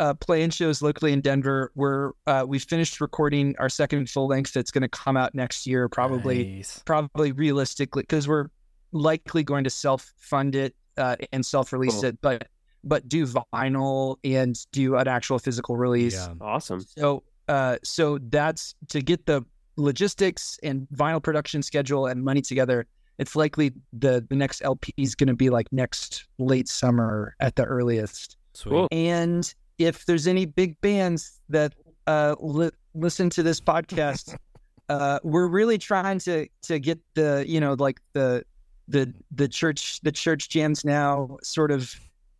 uh, 0.00 0.14
playing 0.14 0.50
shows 0.50 0.82
locally 0.82 1.12
in 1.12 1.20
Denver. 1.20 1.70
We're 1.76 2.10
uh, 2.26 2.44
we 2.48 2.58
finished 2.58 3.00
recording 3.00 3.54
our 3.58 3.68
second 3.68 4.10
full 4.10 4.26
length 4.26 4.52
that's 4.52 4.70
going 4.72 4.82
to 4.82 4.88
come 4.88 5.16
out 5.16 5.34
next 5.34 5.66
year, 5.66 5.88
probably 5.88 6.56
Nice. 6.56 6.82
probably 6.84 7.30
realistically 7.32 8.02
because 8.02 8.26
we're 8.26 8.48
likely 8.92 9.44
going 9.44 9.62
to 9.64 9.70
self 9.70 10.12
fund 10.18 10.56
it 10.56 10.74
uh, 10.96 11.16
and 11.32 11.46
self 11.46 11.72
release 11.72 11.94
Cool. 11.94 12.06
it, 12.06 12.18
but 12.20 12.48
but 12.82 13.08
do 13.08 13.26
vinyl 13.26 14.16
and 14.24 14.56
do 14.72 14.96
an 14.96 15.06
actual 15.06 15.38
physical 15.38 15.76
release. 15.76 16.14
Yeah. 16.14 16.34
Awesome. 16.40 16.80
So 16.80 17.22
uh 17.48 17.76
so 17.84 18.18
that's 18.30 18.74
to 18.88 19.02
get 19.02 19.26
the 19.26 19.44
logistics 19.76 20.58
and 20.62 20.86
vinyl 20.94 21.22
production 21.22 21.62
schedule 21.62 22.06
and 22.06 22.24
money 22.24 22.40
together. 22.40 22.86
It's 23.18 23.36
likely 23.36 23.72
the 23.92 24.24
the 24.28 24.34
next 24.36 24.62
LP 24.62 24.94
is 24.96 25.14
going 25.14 25.28
to 25.28 25.34
be 25.34 25.50
like 25.50 25.66
next 25.72 26.24
late 26.38 26.68
summer 26.68 27.34
at 27.38 27.56
the 27.56 27.64
earliest. 27.64 28.38
Sweet. 28.54 28.88
And 28.90 29.54
if 29.80 30.04
there's 30.06 30.26
any 30.26 30.44
big 30.46 30.80
bands 30.82 31.40
that 31.48 31.74
uh 32.06 32.34
li- 32.40 32.70
listen 32.94 33.30
to 33.30 33.42
this 33.42 33.60
podcast, 33.60 34.36
uh 34.88 35.18
we're 35.22 35.46
really 35.48 35.78
trying 35.78 36.18
to 36.20 36.46
to 36.62 36.78
get 36.78 36.98
the, 37.14 37.44
you 37.48 37.60
know, 37.60 37.74
like 37.78 38.00
the 38.12 38.44
the 38.88 39.12
the 39.30 39.48
church 39.48 40.00
the 40.02 40.12
church 40.12 40.48
jams 40.48 40.84
now 40.84 41.38
sort 41.42 41.70
of 41.70 41.94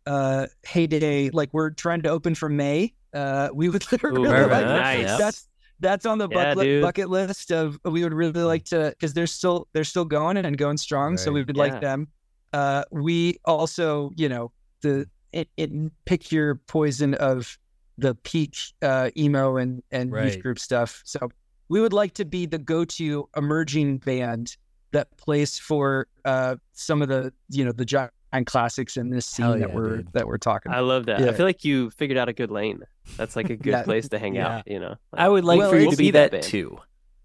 uh 0.05 0.47
heyday 0.63 1.29
like 1.31 1.49
we're 1.53 1.69
trying 1.71 2.01
to 2.01 2.09
open 2.09 2.35
for 2.35 2.49
Mae. 2.49 2.93
Uh 3.13 3.49
we 3.53 3.69
would 3.69 3.85
really 4.03 4.27
perfect. 4.29 4.51
like 4.51 4.65
Nice. 4.65 5.17
that's 5.17 5.47
that's 5.79 6.05
on 6.05 6.17
the 6.19 6.27
Yeah, 6.29 6.53
bucket 6.53 6.63
dude. 6.63 6.81
bucket 6.83 7.09
list 7.09 7.51
of 7.51 7.79
we 7.85 8.03
would 8.03 8.13
really 8.13 8.43
like 8.43 8.65
to 8.65 8.89
because 8.91 9.13
they're 9.13 9.25
still 9.27 9.67
they're 9.73 9.83
still 9.83 10.05
going 10.05 10.37
and 10.37 10.57
going 10.57 10.77
strong. 10.77 11.17
So 11.17 11.31
we 11.31 11.41
would 11.43 11.57
Yeah. 11.57 11.63
like 11.63 11.81
them. 11.81 12.07
Uh, 12.53 12.83
we 12.91 13.37
also, 13.45 14.11
you 14.17 14.27
know, 14.29 14.51
the 14.81 15.07
it, 15.33 15.49
it 15.57 15.69
pick 16.05 16.31
your 16.31 16.55
poison 16.55 17.13
of 17.15 17.57
the 17.97 18.15
peak 18.15 18.55
uh, 18.81 19.09
emo 19.17 19.57
and 19.57 19.83
and 19.91 20.11
Right. 20.11 20.25
youth 20.33 20.41
group 20.41 20.59
stuff. 20.59 21.01
So 21.05 21.29
we 21.69 21.79
would 21.81 21.93
like 21.93 22.13
to 22.15 22.25
be 22.25 22.45
the 22.45 22.57
go 22.57 22.83
to 22.85 23.29
emerging 23.37 23.99
band 23.99 24.57
that 24.91 25.15
plays 25.17 25.57
for 25.57 26.07
uh, 26.25 26.55
some 26.73 27.01
of 27.01 27.07
the 27.07 27.31
you 27.49 27.63
know 27.65 27.71
the 27.71 27.85
giant 27.85 28.11
classics 28.45 28.97
in 28.97 29.09
this 29.09 29.25
scene 29.25 29.45
Hell 29.45 29.59
that 29.59 29.73
we're 29.73 29.97
dude. 29.97 30.13
that 30.13 30.27
we're 30.27 30.37
talking. 30.37 30.71
About. 30.71 30.79
I 30.79 30.81
love 30.81 31.05
that. 31.07 31.19
Yeah. 31.19 31.27
I 31.29 31.33
feel 31.33 31.45
like 31.45 31.63
you 31.63 31.89
figured 31.91 32.17
out 32.17 32.27
a 32.29 32.33
good 32.33 32.51
lane. 32.51 32.81
That's 33.17 33.35
like 33.35 33.49
a 33.49 33.55
good 33.65 33.71
Yeah. 33.71 33.83
place 33.83 34.09
to 34.09 34.19
hang 34.19 34.35
Yeah. 34.35 34.57
out. 34.57 34.67
You 34.67 34.79
know. 34.79 34.95
I 35.13 35.29
would 35.29 35.43
like 35.45 35.59
Well, 35.59 35.69
for 35.69 35.75
you 35.77 35.83
we'll 35.83 35.91
to 35.91 35.97
be 35.97 36.05
be 36.07 36.11
that 36.11 36.31
that, 36.31 36.43
too. 36.43 36.77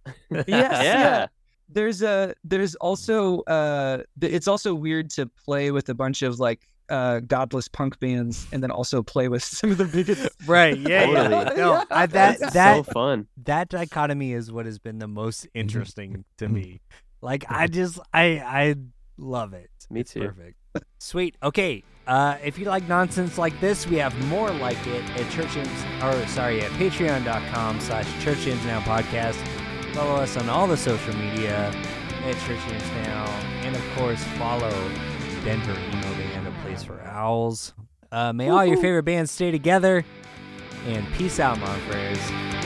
yes, 0.31 0.45
Yeah. 0.49 0.83
yeah. 0.83 1.27
There's 1.69 2.03
a 2.03 2.35
there's 2.45 2.77
also 2.77 3.41
uh 3.43 4.03
it's 4.21 4.47
also 4.47 4.75
weird 4.75 5.11
to 5.11 5.27
play 5.27 5.73
with 5.73 5.89
a 5.89 5.95
bunch 5.95 6.23
of 6.23 6.39
like 6.39 6.69
uh 6.89 7.21
godless 7.21 7.69
punk 7.69 7.99
bands 7.99 8.47
and 8.53 8.63
then 8.63 8.71
also 8.71 9.03
play 9.03 9.29
with 9.29 9.43
some 9.59 9.71
of 9.71 9.79
the 9.79 9.85
biggest 9.85 10.29
Right. 10.47 10.79
Yeah. 10.79 11.05
yeah. 11.11 11.29
Totally. 11.29 11.57
No, 11.63 11.85
I, 11.91 12.07
that 12.07 12.39
That's 12.41 12.53
that 12.55 12.77
so 12.77 12.83
fun. 12.93 13.27
that 13.45 13.69
dichotomy 13.69 14.33
is 14.33 14.53
what 14.53 14.67
has 14.67 14.79
been 14.79 14.99
the 14.99 15.09
most 15.09 15.47
interesting 15.55 16.25
to 16.39 16.47
Mhm. 16.47 16.53
me. 16.53 16.81
Like 17.23 17.45
I 17.49 17.67
just 17.67 17.99
I 18.13 18.25
I 18.39 18.75
love 19.19 19.53
it. 19.55 19.71
Me 19.91 20.01
It's 20.01 20.13
too. 20.13 20.21
Perfect. 20.21 20.57
Sweet. 20.99 21.37
Okay. 21.43 21.83
Uh, 22.07 22.37
if 22.45 22.59
you 22.59 22.67
like 22.67 22.87
nonsense 22.87 23.37
like 23.39 23.59
this, 23.61 23.87
we 23.87 23.97
have 23.97 24.15
more 24.29 24.51
like 24.51 24.77
it 24.87 25.03
at 25.19 25.27
churchjams 25.33 26.03
or 26.05 26.27
sorry 26.29 26.61
at 26.61 26.71
patreon.com 26.73 27.81
slash 27.81 28.07
churchjams 28.25 28.65
now 28.67 28.81
podcast. 28.81 29.37
Follow 29.95 30.15
us 30.17 30.37
on 30.37 30.49
all 30.49 30.67
the 30.67 30.77
social 30.77 31.15
media 31.17 31.69
at 32.25 32.37
churchjams 32.47 33.05
now. 33.05 33.25
And 33.65 33.75
of 33.75 33.83
course 33.97 34.23
follow 34.39 34.71
Denver 35.45 35.73
Emo 35.73 36.26
For 36.85 37.01
owls. 37.03 37.73
Uh, 38.13 38.33
may 38.33 38.49
all 38.49 38.65
your 38.65 38.77
favorite 38.77 39.05
bands 39.05 39.31
stay 39.31 39.51
together. 39.51 40.05
And 40.87 41.07
peace 41.15 41.41
out, 41.41 41.59
Monfreres. 41.59 42.66